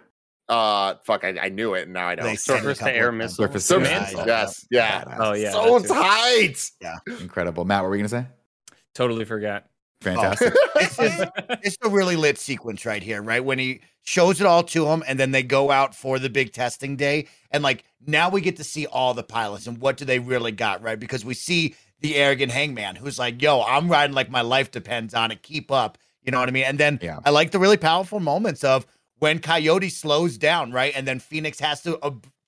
Uh, 0.49 0.95
fuck, 1.05 1.25
I, 1.25 1.37
I 1.41 1.49
knew 1.49 1.75
it. 1.75 1.85
And 1.85 1.93
now 1.95 2.09
I 2.09 2.15
don't. 2.17 2.27
They 2.27 2.37
send 2.37 2.59
a 2.59 2.63
Surface 2.63 2.79
to 2.79 2.93
air 2.95 3.13
missile. 3.13 3.45
Surface 3.47 3.65
So, 3.65 3.79
to 3.79 3.85
Yeah, 3.87 4.01
missile. 4.01 4.27
yes, 4.27 4.67
yeah. 4.71 5.05
Badass. 5.05 5.17
Oh 5.21 5.33
yeah, 5.35 5.53
so 5.53 5.79
that 5.79 6.73
too. 6.81 6.95
tight. 7.07 7.21
incredible. 7.21 7.65
Matt, 7.65 7.83
what 7.83 7.89
were 7.91 7.97
you 7.97 8.07
going 8.07 8.25
to 8.25 8.29
say? 8.29 8.77
totally 8.95 9.25
forgot. 9.25 9.67
Fantastic. 10.01 10.55
It's 10.77 10.97
just 10.97 11.25
it's 11.63 11.79
a 11.83 11.89
really 11.89 12.17
lit 12.17 12.37
sequence 12.39 12.85
right 12.85 13.03
here, 13.03 13.23
right? 13.23 13.43
When 13.45 13.59
he 13.59 13.81
shows 14.03 14.41
it 14.41 14.47
all 14.47 14.63
to 14.65 14.87
him 14.87 15.03
and 15.07 15.19
then 15.19 15.31
they 15.31 15.43
go 15.43 15.71
out 15.71 15.95
for 15.95 16.19
the 16.19 16.29
big 16.29 16.53
testing 16.53 16.97
day. 16.97 17.27
And 17.51 17.63
like 17.63 17.85
now 18.07 18.29
we 18.29 18.41
get 18.43 18.57
to 18.57 18.65
see 18.65 18.87
all 18.87 19.15
the 19.15 19.23
pilots 19.23 19.67
and 19.67 19.79
what 19.79 19.97
do 19.97 20.05
they 20.05 20.19
really 20.19 20.53
got, 20.53 20.83
right? 20.83 20.99
Because 21.01 21.25
we 21.25 21.33
see 21.35 21.75
the 22.01 22.17
arrogant 22.17 22.53
hangman 22.53 22.97
who's 22.97 23.19
like, 23.19 23.41
yo, 23.41 23.63
I'm 23.63 23.89
riding 23.91 24.15
like 24.15 24.31
my 24.31 24.43
life 24.43 24.71
depends 24.71 25.15
on 25.15 25.31
it. 25.31 25.43
Keep 25.43 25.71
up. 25.71 25.99
You 26.23 26.33
know 26.33 26.39
what 26.41 26.49
I 26.49 26.53
mean? 26.53 26.65
And 26.65 26.79
then 26.79 26.99
Yeah. 27.03 27.21
I 27.25 27.31
like 27.31 27.51
the 27.51 27.59
really 27.59 27.77
powerful 27.77 28.21
moments 28.21 28.65
of 28.65 28.87
when 29.19 29.39
Coyote 29.39 29.89
slows 29.89 30.37
down, 30.39 30.73
right? 30.73 30.93
And 30.97 31.07
then 31.07 31.19
Phoenix 31.21 31.59
has 31.61 31.83
to 31.83 31.99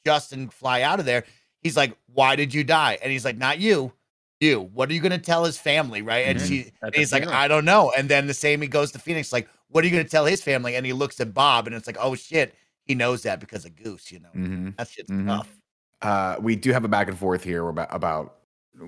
adjust 0.04 0.32
and 0.32 0.52
fly 0.52 0.82
out 0.82 0.98
of 1.00 1.06
there. 1.06 1.24
He's 1.62 1.76
like, 1.76 1.96
Why 2.12 2.36
did 2.36 2.52
you 2.54 2.64
die? 2.64 2.98
And 3.02 3.12
he's 3.12 3.24
like, 3.24 3.36
Not 3.36 3.58
you. 3.58 3.92
you? 4.40 4.60
What 4.60 4.90
are 4.90 4.94
you 4.94 5.00
gonna 5.00 5.18
tell 5.18 5.44
his 5.44 5.58
family, 5.58 6.02
right? 6.02 6.26
And 6.26 6.38
Mhm. 6.38 6.46
she 6.48 6.72
and 6.82 6.94
he's 6.94 7.12
like. 7.12 7.26
I 7.26 7.48
don't 7.48 7.64
know. 7.64 7.92
And 7.96 8.08
then 8.08 8.26
the 8.26 8.34
same 8.34 8.60
he 8.60 8.68
goes 8.68 8.92
to 8.92 8.98
Phoenix, 8.98 9.32
like, 9.32 9.48
what 9.68 9.82
are 9.84 9.86
you 9.86 9.92
gonna 9.92 10.08
tell 10.08 10.26
his 10.26 10.42
family? 10.42 10.76
And 10.76 10.84
he 10.86 10.92
looks 10.92 11.20
at 11.20 11.32
Bob, 11.34 11.66
and 11.66 11.74
it's 11.74 11.86
like, 11.86 11.96
oh 12.00 12.14
shit, 12.14 12.54
he 12.84 12.94
knows 12.94 13.22
that 13.24 13.40
because 13.40 13.64
of 13.64 13.74
Goose, 13.76 14.10
you 14.12 14.20
know. 14.20 14.28
hmm 14.32 14.70
That 14.78 14.88
shit's 14.88 15.10
Mhm. 15.10 15.26
tough. 15.28 15.56
Uh, 16.02 16.36
we 16.40 16.56
do 16.56 16.72
have 16.72 16.84
a 16.84 16.88
back 16.88 17.08
and 17.08 17.18
forth 17.18 17.42
here 17.42 17.66
about, 17.68 17.88
about 17.90 18.36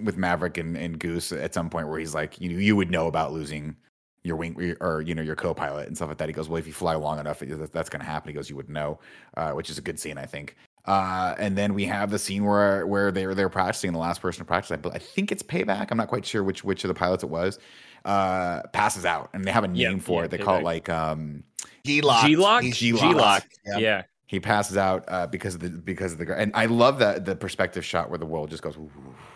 with 0.03 0.17
Maverick 0.17 0.59
and, 0.59 0.77
and 0.77 0.99
Goose 0.99 1.33
at 1.33 1.55
some 1.55 1.71
point 1.71 1.89
where 1.89 1.99
he's 1.99 2.15
like, 2.15 2.41
you 2.41 2.49
know, 2.51 2.59
you 2.59 2.77
would 2.77 2.91
know 2.91 3.07
about 3.07 3.33
losing 3.33 3.77
your 4.23 4.37
wing 4.37 4.77
or 4.81 5.01
you 5.01 5.15
know 5.15 5.23
your 5.23 5.37
co-pilot 5.37 5.87
and 5.87 5.97
stuff 5.97 6.09
like 6.09 6.19
that. 6.19 6.29
He 6.29 6.33
goes, 6.33 6.49
well, 6.49 6.59
if 6.59 6.67
you 6.67 6.73
fly 6.73 6.95
long 6.95 7.19
enough, 7.19 7.41
that's 7.41 7.89
going 7.89 8.01
to 8.01 8.07
happen. 8.07 8.29
He 8.29 8.35
goes, 8.35 8.51
you 8.51 8.57
would 8.57 8.69
know, 8.69 8.99
uh, 9.37 9.53
which 9.53 9.71
is 9.71 9.79
a 9.79 9.83
good 9.83 9.99
scene, 9.99 10.19
I 10.19 10.27
think. 10.27 10.57
Uh, 10.85 11.35
and 11.39 11.57
then 11.57 11.75
we 11.75 11.85
have 11.85 12.11
the 12.11 12.19
scene 12.19 12.45
where 12.45 12.87
where 12.87 13.13
they 13.13 13.27
were 13.27 13.35
they're 13.35 13.49
practicing. 13.49 13.93
The 13.93 13.99
last 13.99 14.23
person 14.23 14.41
to 14.41 14.45
practice, 14.47 14.71
I, 14.73 14.89
I 14.89 14.99
think 14.99 15.31
it's 15.31 15.43
Payback. 15.43 15.89
I'm 15.91 15.99
not 15.99 16.09
quite 16.09 16.25
sure 16.25 16.43
which 16.43 16.65
which 16.65 16.85
of 16.85 16.89
the 16.89 16.95
pilots 16.95 17.23
it 17.23 17.31
was. 17.31 17.59
Uh, 18.05 18.63
passes 18.73 19.05
out, 19.05 19.29
and 19.35 19.45
they 19.45 19.51
have 19.51 19.65
a 19.65 19.71
Yeah, 19.75 19.91
name 19.91 20.01
for 20.01 20.21
yeah, 20.21 20.25
it. 20.25 20.31
They 20.31 20.39
call 20.39 20.57
it 20.57 20.65
like 20.65 20.89
um, 20.89 21.43
G-LOC. 21.85 22.27
G-LOC? 22.27 22.63
He's 22.63 22.77
G-LOC. 22.79 23.45
Yeah. 23.67 23.79
Yeah. 23.79 24.03
He 24.29 24.39
passes 24.39 24.77
out 24.77 25.05
uh, 25.09 25.27
because 25.27 25.55
of 25.55 25.61
the 25.61 25.71
because 25.71 26.13
of 26.13 26.19
the 26.19 26.39
and 26.39 26.53
I 26.55 26.67
love 26.67 26.99
that 27.01 27.25
the 27.25 27.35
perspective 27.35 27.85
shot 27.85 28.11
where 28.11 28.19
the 28.19 28.27
world 28.27 28.51
just 28.51 28.63
goes. 28.63 28.77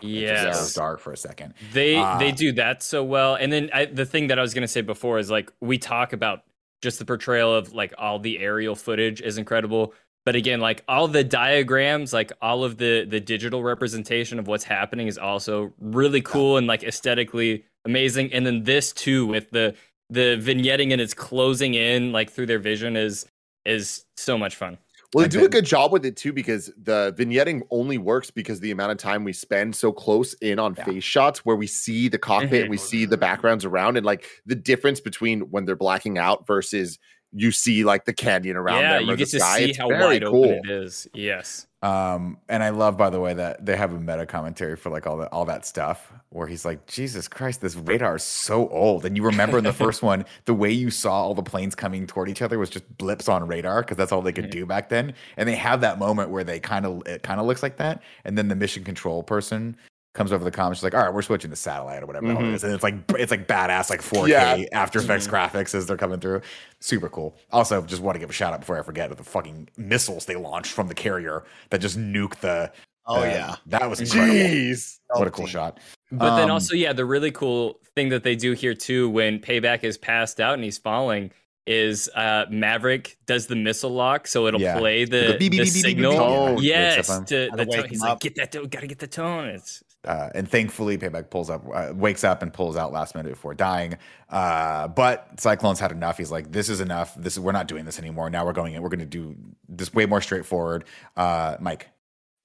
yeah 0.00 0.42
it 0.42 0.46
just 0.46 0.60
goes 0.60 0.74
dark 0.74 1.00
for 1.00 1.12
a 1.12 1.16
second. 1.16 1.54
They 1.72 1.96
Ah. 1.96 2.18
they 2.18 2.30
do 2.30 2.52
that 2.52 2.82
so 2.82 3.02
well. 3.02 3.34
And 3.34 3.52
then 3.52 3.70
I, 3.72 3.86
the 3.86 4.06
thing 4.06 4.28
that 4.28 4.38
I 4.38 4.42
was 4.42 4.54
gonna 4.54 4.68
say 4.68 4.82
before 4.82 5.18
is 5.18 5.30
like 5.30 5.50
we 5.60 5.78
talk 5.78 6.12
about 6.12 6.44
just 6.82 6.98
the 6.98 7.04
portrayal 7.04 7.54
of 7.54 7.72
like 7.72 7.94
all 7.98 8.18
the 8.18 8.38
aerial 8.38 8.74
footage 8.76 9.20
is 9.20 9.38
incredible. 9.38 9.94
But 10.26 10.36
again, 10.36 10.60
like 10.60 10.84
all 10.86 11.08
the 11.08 11.24
diagrams, 11.24 12.12
like 12.12 12.30
all 12.42 12.62
of 12.62 12.76
the 12.76 13.06
the 13.08 13.18
digital 13.18 13.62
representation 13.62 14.38
of 14.38 14.46
what's 14.46 14.64
happening 14.64 15.06
is 15.08 15.16
also 15.18 15.72
really 15.80 16.20
cool 16.20 16.58
and 16.58 16.66
like 16.66 16.82
aesthetically 16.84 17.64
amazing. 17.86 18.32
And 18.32 18.44
then 18.44 18.64
this 18.64 18.92
too 18.92 19.26
with 19.26 19.50
the 19.50 19.74
the 20.10 20.36
vignetting 20.38 20.92
and 20.92 21.00
it's 21.00 21.14
closing 21.14 21.72
in 21.72 22.12
like 22.12 22.30
through 22.30 22.44
their 22.46 22.58
vision 22.58 22.96
is 22.96 23.24
is 23.64 24.04
so 24.16 24.36
much 24.36 24.56
fun. 24.56 24.78
Well, 25.14 25.24
they 25.24 25.28
do 25.28 25.44
a 25.44 25.48
good 25.48 25.66
job 25.66 25.92
with 25.92 26.06
it 26.06 26.16
too 26.16 26.32
because 26.32 26.72
the 26.82 27.14
vignetting 27.18 27.62
only 27.70 27.98
works 27.98 28.30
because 28.30 28.60
the 28.60 28.70
amount 28.70 28.92
of 28.92 28.98
time 28.98 29.24
we 29.24 29.34
spend 29.34 29.76
so 29.76 29.92
close 29.92 30.32
in 30.34 30.58
on 30.58 30.74
Yeah. 30.74 30.84
face 30.84 31.04
shots 31.04 31.44
where 31.44 31.56
we 31.56 31.66
see 31.66 32.08
the 32.08 32.18
cockpit 32.18 32.62
and 32.62 32.70
we 32.70 32.78
mm-hmm. 32.78 32.86
see 32.86 33.04
the 33.04 33.18
backgrounds 33.18 33.66
around 33.66 33.98
and 33.98 34.06
like 34.06 34.24
the 34.46 34.54
difference 34.54 35.00
between 35.00 35.42
when 35.50 35.66
they're 35.66 35.76
blacking 35.76 36.16
out 36.16 36.46
versus 36.46 36.98
you 37.30 37.52
see 37.52 37.84
like 37.84 38.06
the 38.06 38.14
canyon 38.14 38.56
around 38.56 38.80
yeah, 38.80 38.98
them 38.98 39.06
you 39.06 39.12
or 39.12 39.16
get 39.16 39.26
the 39.30 39.38
to 39.38 39.40
sky. 39.40 39.58
see 39.58 39.70
it's 39.70 39.78
how 39.78 39.88
very 39.88 40.02
wide 40.18 40.24
cool. 40.24 40.44
open 40.44 40.60
it 40.64 40.70
is. 40.70 41.06
Yes. 41.12 41.66
Um, 41.82 42.38
and 42.48 42.62
I 42.62 42.68
love, 42.68 42.96
by 42.96 43.10
the 43.10 43.18
way, 43.18 43.34
that 43.34 43.66
they 43.66 43.76
have 43.76 43.92
a 43.92 43.98
meta 43.98 44.24
commentary 44.24 44.76
for 44.76 44.88
like 44.90 45.04
all 45.06 45.16
that 45.16 45.32
all 45.32 45.44
that 45.46 45.66
stuff 45.66 46.12
where 46.28 46.46
he's 46.46 46.64
like, 46.64 46.86
Jesus 46.86 47.26
Christ, 47.28 47.60
this 47.60 47.74
radar 47.74 48.16
is 48.16 48.22
so 48.22 48.68
old. 48.68 49.04
And 49.04 49.16
you 49.16 49.24
remember 49.24 49.58
in 49.58 49.64
the 49.64 49.72
first 49.72 50.00
one, 50.12 50.24
the 50.44 50.54
way 50.54 50.70
you 50.70 50.90
saw 50.90 51.12
all 51.12 51.34
the 51.34 51.42
planes 51.42 51.74
coming 51.74 52.06
toward 52.06 52.28
each 52.28 52.40
other 52.40 52.58
was 52.58 52.70
just 52.70 52.96
blips 52.98 53.28
on 53.28 53.46
radar 53.48 53.82
because 53.82 53.96
that's 53.96 54.12
all 54.12 54.22
they 54.22 54.32
could 54.32 54.46
Mhm. 54.46 54.50
do 54.52 54.66
back 54.66 54.88
then. 54.90 55.12
And 55.36 55.48
they 55.48 55.56
have 55.56 55.80
that 55.80 55.98
moment 55.98 56.30
where 56.30 56.44
they 56.44 56.60
kind 56.60 56.86
of 56.86 57.02
it 57.06 57.22
kind 57.24 57.40
of 57.40 57.46
looks 57.46 57.62
like 57.64 57.78
that, 57.78 58.00
and 58.24 58.38
then 58.38 58.46
the 58.48 58.56
mission 58.56 58.84
control 58.84 59.22
person 59.24 59.76
comes 60.14 60.30
over 60.32 60.44
the 60.44 60.50
comments, 60.50 60.78
she's 60.80 60.84
like, 60.84 60.94
all 60.94 61.00
right, 61.02 61.12
we're 61.14 61.22
switching 61.22 61.50
to 61.50 61.56
satellite 61.56 62.02
or 62.02 62.06
whatever 62.06 62.26
the 62.26 62.34
hell 62.34 62.42
Mhm. 62.42 62.48
it 62.50 62.54
is. 62.54 62.64
And 62.64 62.74
it's 62.74 62.82
like 62.82 62.94
it's 63.18 63.30
like 63.30 63.46
badass, 63.46 63.88
like 63.90 64.02
4K 64.02 64.28
Yeah. 64.28 64.64
After 64.72 64.98
Effects 64.98 65.26
graphics 65.26 65.74
as 65.74 65.86
they're 65.86 65.96
coming 65.96 66.20
through. 66.20 66.42
Super 66.80 67.08
cool. 67.08 67.34
Also, 67.50 67.80
just 67.82 68.02
want 68.02 68.14
to 68.16 68.18
give 68.20 68.28
a 68.30 68.32
shout 68.32 68.52
out 68.52 68.60
before 68.60 68.78
I 68.78 68.82
forget 68.82 69.10
of 69.10 69.16
the 69.16 69.24
fucking 69.24 69.68
missiles 69.76 70.26
they 70.26 70.36
launched 70.36 70.72
from 70.72 70.88
the 70.88 70.94
carrier 70.94 71.44
that 71.70 71.78
just 71.80 71.98
nuked 71.98 72.40
the 72.40 72.70
Oh 73.06 73.20
uh, 73.20 73.24
yeah. 73.24 73.56
that 73.66 73.88
was 73.90 74.00
incredible. 74.00 74.34
Jeez. 74.34 75.00
What 75.14 75.26
a 75.26 75.30
cool 75.30 75.46
shot. 75.46 75.80
But 76.12 76.36
then 76.36 76.44
Um, 76.44 76.50
also, 76.52 76.74
yeah, 76.76 76.92
the 76.92 77.04
really 77.04 77.30
cool 77.32 77.80
thing 77.96 78.10
that 78.10 78.22
they 78.22 78.36
do 78.36 78.52
here 78.52 78.74
too, 78.74 79.08
when 79.10 79.38
Payback 79.40 79.82
is 79.82 79.96
passed 79.98 80.40
out 80.40 80.54
and 80.54 80.62
he's 80.62 80.78
falling, 80.78 81.32
is 81.66 82.08
uh, 82.14 82.44
Maverick 82.50 83.16
does 83.26 83.46
the 83.46 83.56
missile 83.56 83.90
lock, 83.90 84.26
so 84.28 84.46
it'll 84.46 84.60
Yeah. 84.60 84.78
play 84.78 85.04
The 85.04 85.32
the, 85.32 85.36
beep, 85.38 85.52
beep, 85.52 85.60
the 85.60 85.64
beep, 85.64 85.64
beep, 85.64 85.72
beep, 85.74 85.82
signal. 85.84 86.56
beep. 86.56 86.64
Yeah, 86.64 86.94
wakes 86.96 87.08
yes, 87.08 87.18
to 87.28 87.50
the 87.56 87.64
tone. 87.64 87.88
He's 87.88 88.02
him 88.02 88.08
like, 88.08 88.20
get 88.20 88.34
that, 88.36 88.52
tone, 88.52 88.68
gotta 88.68 88.86
get 88.88 88.98
the 88.98 89.06
tone. 89.06 89.46
It's 89.48 89.82
uh, 90.06 90.30
and 90.34 90.48
thankfully, 90.48 90.98
Payback 90.98 91.30
pulls 91.30 91.48
up, 91.50 91.64
uh, 91.72 91.92
wakes 91.94 92.24
up, 92.24 92.42
and 92.42 92.52
pulls 92.52 92.76
out 92.76 92.92
last 92.92 93.14
minute 93.14 93.30
before 93.30 93.54
dying. 93.54 93.96
Uh, 94.28 94.88
but 94.88 95.28
Cyclone's 95.38 95.78
had 95.80 95.92
enough. 95.92 96.18
He's 96.18 96.30
like, 96.30 96.50
"This 96.52 96.68
is 96.68 96.80
enough. 96.80 97.14
This 97.16 97.34
is 97.34 97.40
we're 97.40 97.52
not 97.52 97.68
doing 97.68 97.84
this 97.84 97.98
anymore. 97.98 98.28
Now 98.30 98.44
we're 98.44 98.52
going 98.52 98.74
in. 98.74 98.82
We're 98.82 98.88
going 98.88 99.00
to 99.00 99.06
do 99.06 99.36
this 99.68 99.92
way 99.94 100.06
more 100.06 100.20
straightforward." 100.20 100.84
Uh, 101.16 101.56
Mike, 101.60 101.88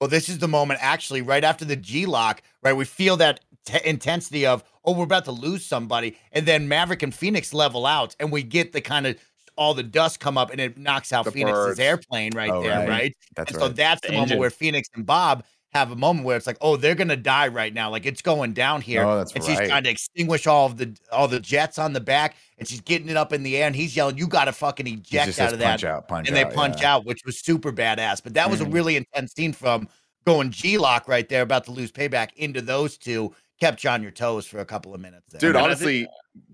Well, 0.00 0.08
this 0.08 0.28
is 0.28 0.38
the 0.38 0.48
moment 0.48 0.78
actually, 0.82 1.22
right 1.22 1.42
after 1.44 1.64
the 1.64 1.76
G 1.76 2.06
lock, 2.06 2.42
right? 2.62 2.72
We 2.74 2.84
feel 2.84 3.16
that 3.16 3.40
t- 3.64 3.78
intensity 3.84 4.46
of, 4.46 4.62
oh, 4.84 4.92
we're 4.92 5.04
about 5.04 5.24
to 5.24 5.32
lose 5.32 5.64
somebody. 5.66 6.16
And 6.32 6.46
then 6.46 6.68
Maverick 6.68 7.02
and 7.02 7.12
Phoenix 7.14 7.52
level 7.52 7.86
out, 7.86 8.14
and 8.20 8.30
we 8.30 8.42
get 8.44 8.72
the 8.72 8.80
kind 8.80 9.06
of 9.06 9.16
all 9.56 9.74
the 9.74 9.82
dust 9.82 10.20
come 10.20 10.38
up 10.38 10.52
and 10.52 10.60
it 10.60 10.78
knocks 10.78 11.12
out 11.12 11.24
The 11.24 11.32
Phoenix's 11.32 11.64
birds. 11.66 11.80
airplane 11.80 12.30
right 12.36 12.48
Oh, 12.48 12.62
there, 12.62 12.78
right. 12.78 12.88
right? 12.88 13.16
that's 13.34 13.50
and 13.50 13.60
right. 13.60 13.66
so 13.66 13.72
that's 13.72 14.00
the, 14.02 14.08
The 14.08 14.14
moment 14.14 14.38
where 14.38 14.50
Phoenix 14.50 14.88
and 14.94 15.04
Bob 15.04 15.42
have 15.72 15.90
a 15.92 15.96
moment 15.96 16.24
where 16.24 16.36
it's 16.36 16.46
like, 16.46 16.56
oh, 16.60 16.76
they're 16.76 16.94
gonna 16.94 17.16
die 17.16 17.48
right 17.48 17.72
now. 17.74 17.90
Like 17.90 18.06
it's 18.06 18.22
going 18.22 18.54
down 18.54 18.80
here. 18.80 19.04
Oh, 19.04 19.18
that's 19.18 19.32
and 19.34 19.44
she's 19.44 19.58
trying 19.58 19.84
to 19.84 19.90
extinguish 19.90 20.46
all 20.46 20.66
of 20.66 20.78
the 20.78 20.96
all 21.12 21.28
the 21.28 21.40
jets 21.40 21.78
on 21.78 21.92
the 21.92 22.00
back, 22.00 22.36
and 22.58 22.66
she's 22.66 22.80
getting 22.80 23.08
it 23.08 23.16
up 23.16 23.32
in 23.32 23.42
the 23.42 23.56
air, 23.58 23.66
and 23.66 23.76
he's 23.76 23.94
yelling, 23.94 24.16
You 24.16 24.26
gotta 24.26 24.52
fucking 24.52 24.86
eject 24.86 25.38
out 25.38 25.52
of 25.52 25.58
that 25.58 25.68
punch 25.80 25.84
out, 25.84 26.08
punch 26.08 26.28
and 26.28 26.36
they 26.36 26.44
out, 26.44 26.54
punch 26.54 26.80
yeah. 26.80 26.94
out, 26.94 27.04
which 27.04 27.20
was 27.26 27.38
super 27.40 27.70
badass. 27.72 28.22
But 28.22 28.34
that 28.34 28.50
was 28.50 28.60
Mhm. 28.60 28.66
a 28.66 28.70
really 28.70 28.96
intense 28.96 29.34
scene 29.34 29.52
from 29.52 29.88
going 30.26 30.50
G 30.50 30.78
lock 30.78 31.06
right 31.06 31.28
there, 31.28 31.42
about 31.42 31.64
to 31.64 31.70
lose 31.70 31.92
payback 31.92 32.32
into 32.36 32.60
those 32.62 32.96
two. 32.96 33.34
Kept 33.60 33.82
you 33.84 33.90
on 33.90 34.02
your 34.02 34.12
toes 34.12 34.46
for 34.46 34.60
a 34.60 34.64
couple 34.64 34.94
of 34.94 35.00
minutes. 35.00 35.26
There. 35.30 35.40
Dude, 35.40 35.48
And 35.50 35.58
I 35.58 35.62
honestly, 35.64 36.06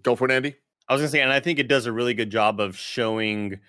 go 0.02 0.16
for 0.16 0.24
it, 0.24 0.30
Andy. 0.32 0.56
I 0.88 0.92
was 0.94 1.00
gonna 1.02 1.10
say, 1.10 1.20
and 1.20 1.32
I 1.32 1.38
think 1.40 1.58
it 1.58 1.68
does 1.68 1.86
a 1.86 1.92
really 1.92 2.14
good 2.14 2.30
job 2.30 2.60
of 2.60 2.76
showing 2.76 3.60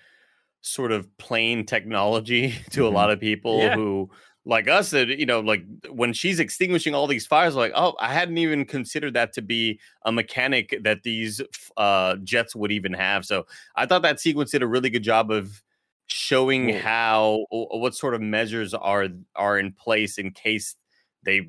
sort 0.60 0.90
of 0.90 1.06
plain 1.18 1.64
technology 1.64 2.50
to 2.70 2.80
Mhm. 2.80 2.86
a 2.86 2.88
lot 2.90 3.10
of 3.10 3.20
people 3.20 3.58
Yeah. 3.60 3.74
who 3.74 4.10
like 4.46 4.68
us 4.68 4.90
that 4.90 5.08
you 5.08 5.26
know 5.26 5.40
like 5.40 5.64
when 5.90 6.12
she's 6.12 6.38
extinguishing 6.38 6.94
all 6.94 7.06
these 7.06 7.26
fires 7.26 7.54
like 7.56 7.72
oh 7.74 7.94
i 8.00 8.12
hadn't 8.12 8.38
even 8.38 8.64
considered 8.64 9.12
that 9.12 9.32
to 9.32 9.42
be 9.42 9.78
a 10.04 10.12
mechanic 10.12 10.78
that 10.82 11.02
these 11.02 11.42
uh 11.76 12.14
jets 12.22 12.54
would 12.54 12.70
even 12.70 12.92
have 12.92 13.26
so 13.26 13.44
i 13.74 13.84
thought 13.84 14.02
that 14.02 14.20
sequence 14.20 14.52
did 14.52 14.62
a 14.62 14.66
really 14.66 14.88
good 14.88 15.02
job 15.02 15.30
of 15.30 15.62
showing 16.06 16.70
Cool. 16.70 16.78
how 16.78 17.46
what 17.50 17.94
sort 17.94 18.14
of 18.14 18.20
measures 18.20 18.72
are 18.72 19.08
are 19.34 19.58
in 19.58 19.72
place 19.72 20.16
in 20.16 20.30
case 20.30 20.76
they 21.24 21.48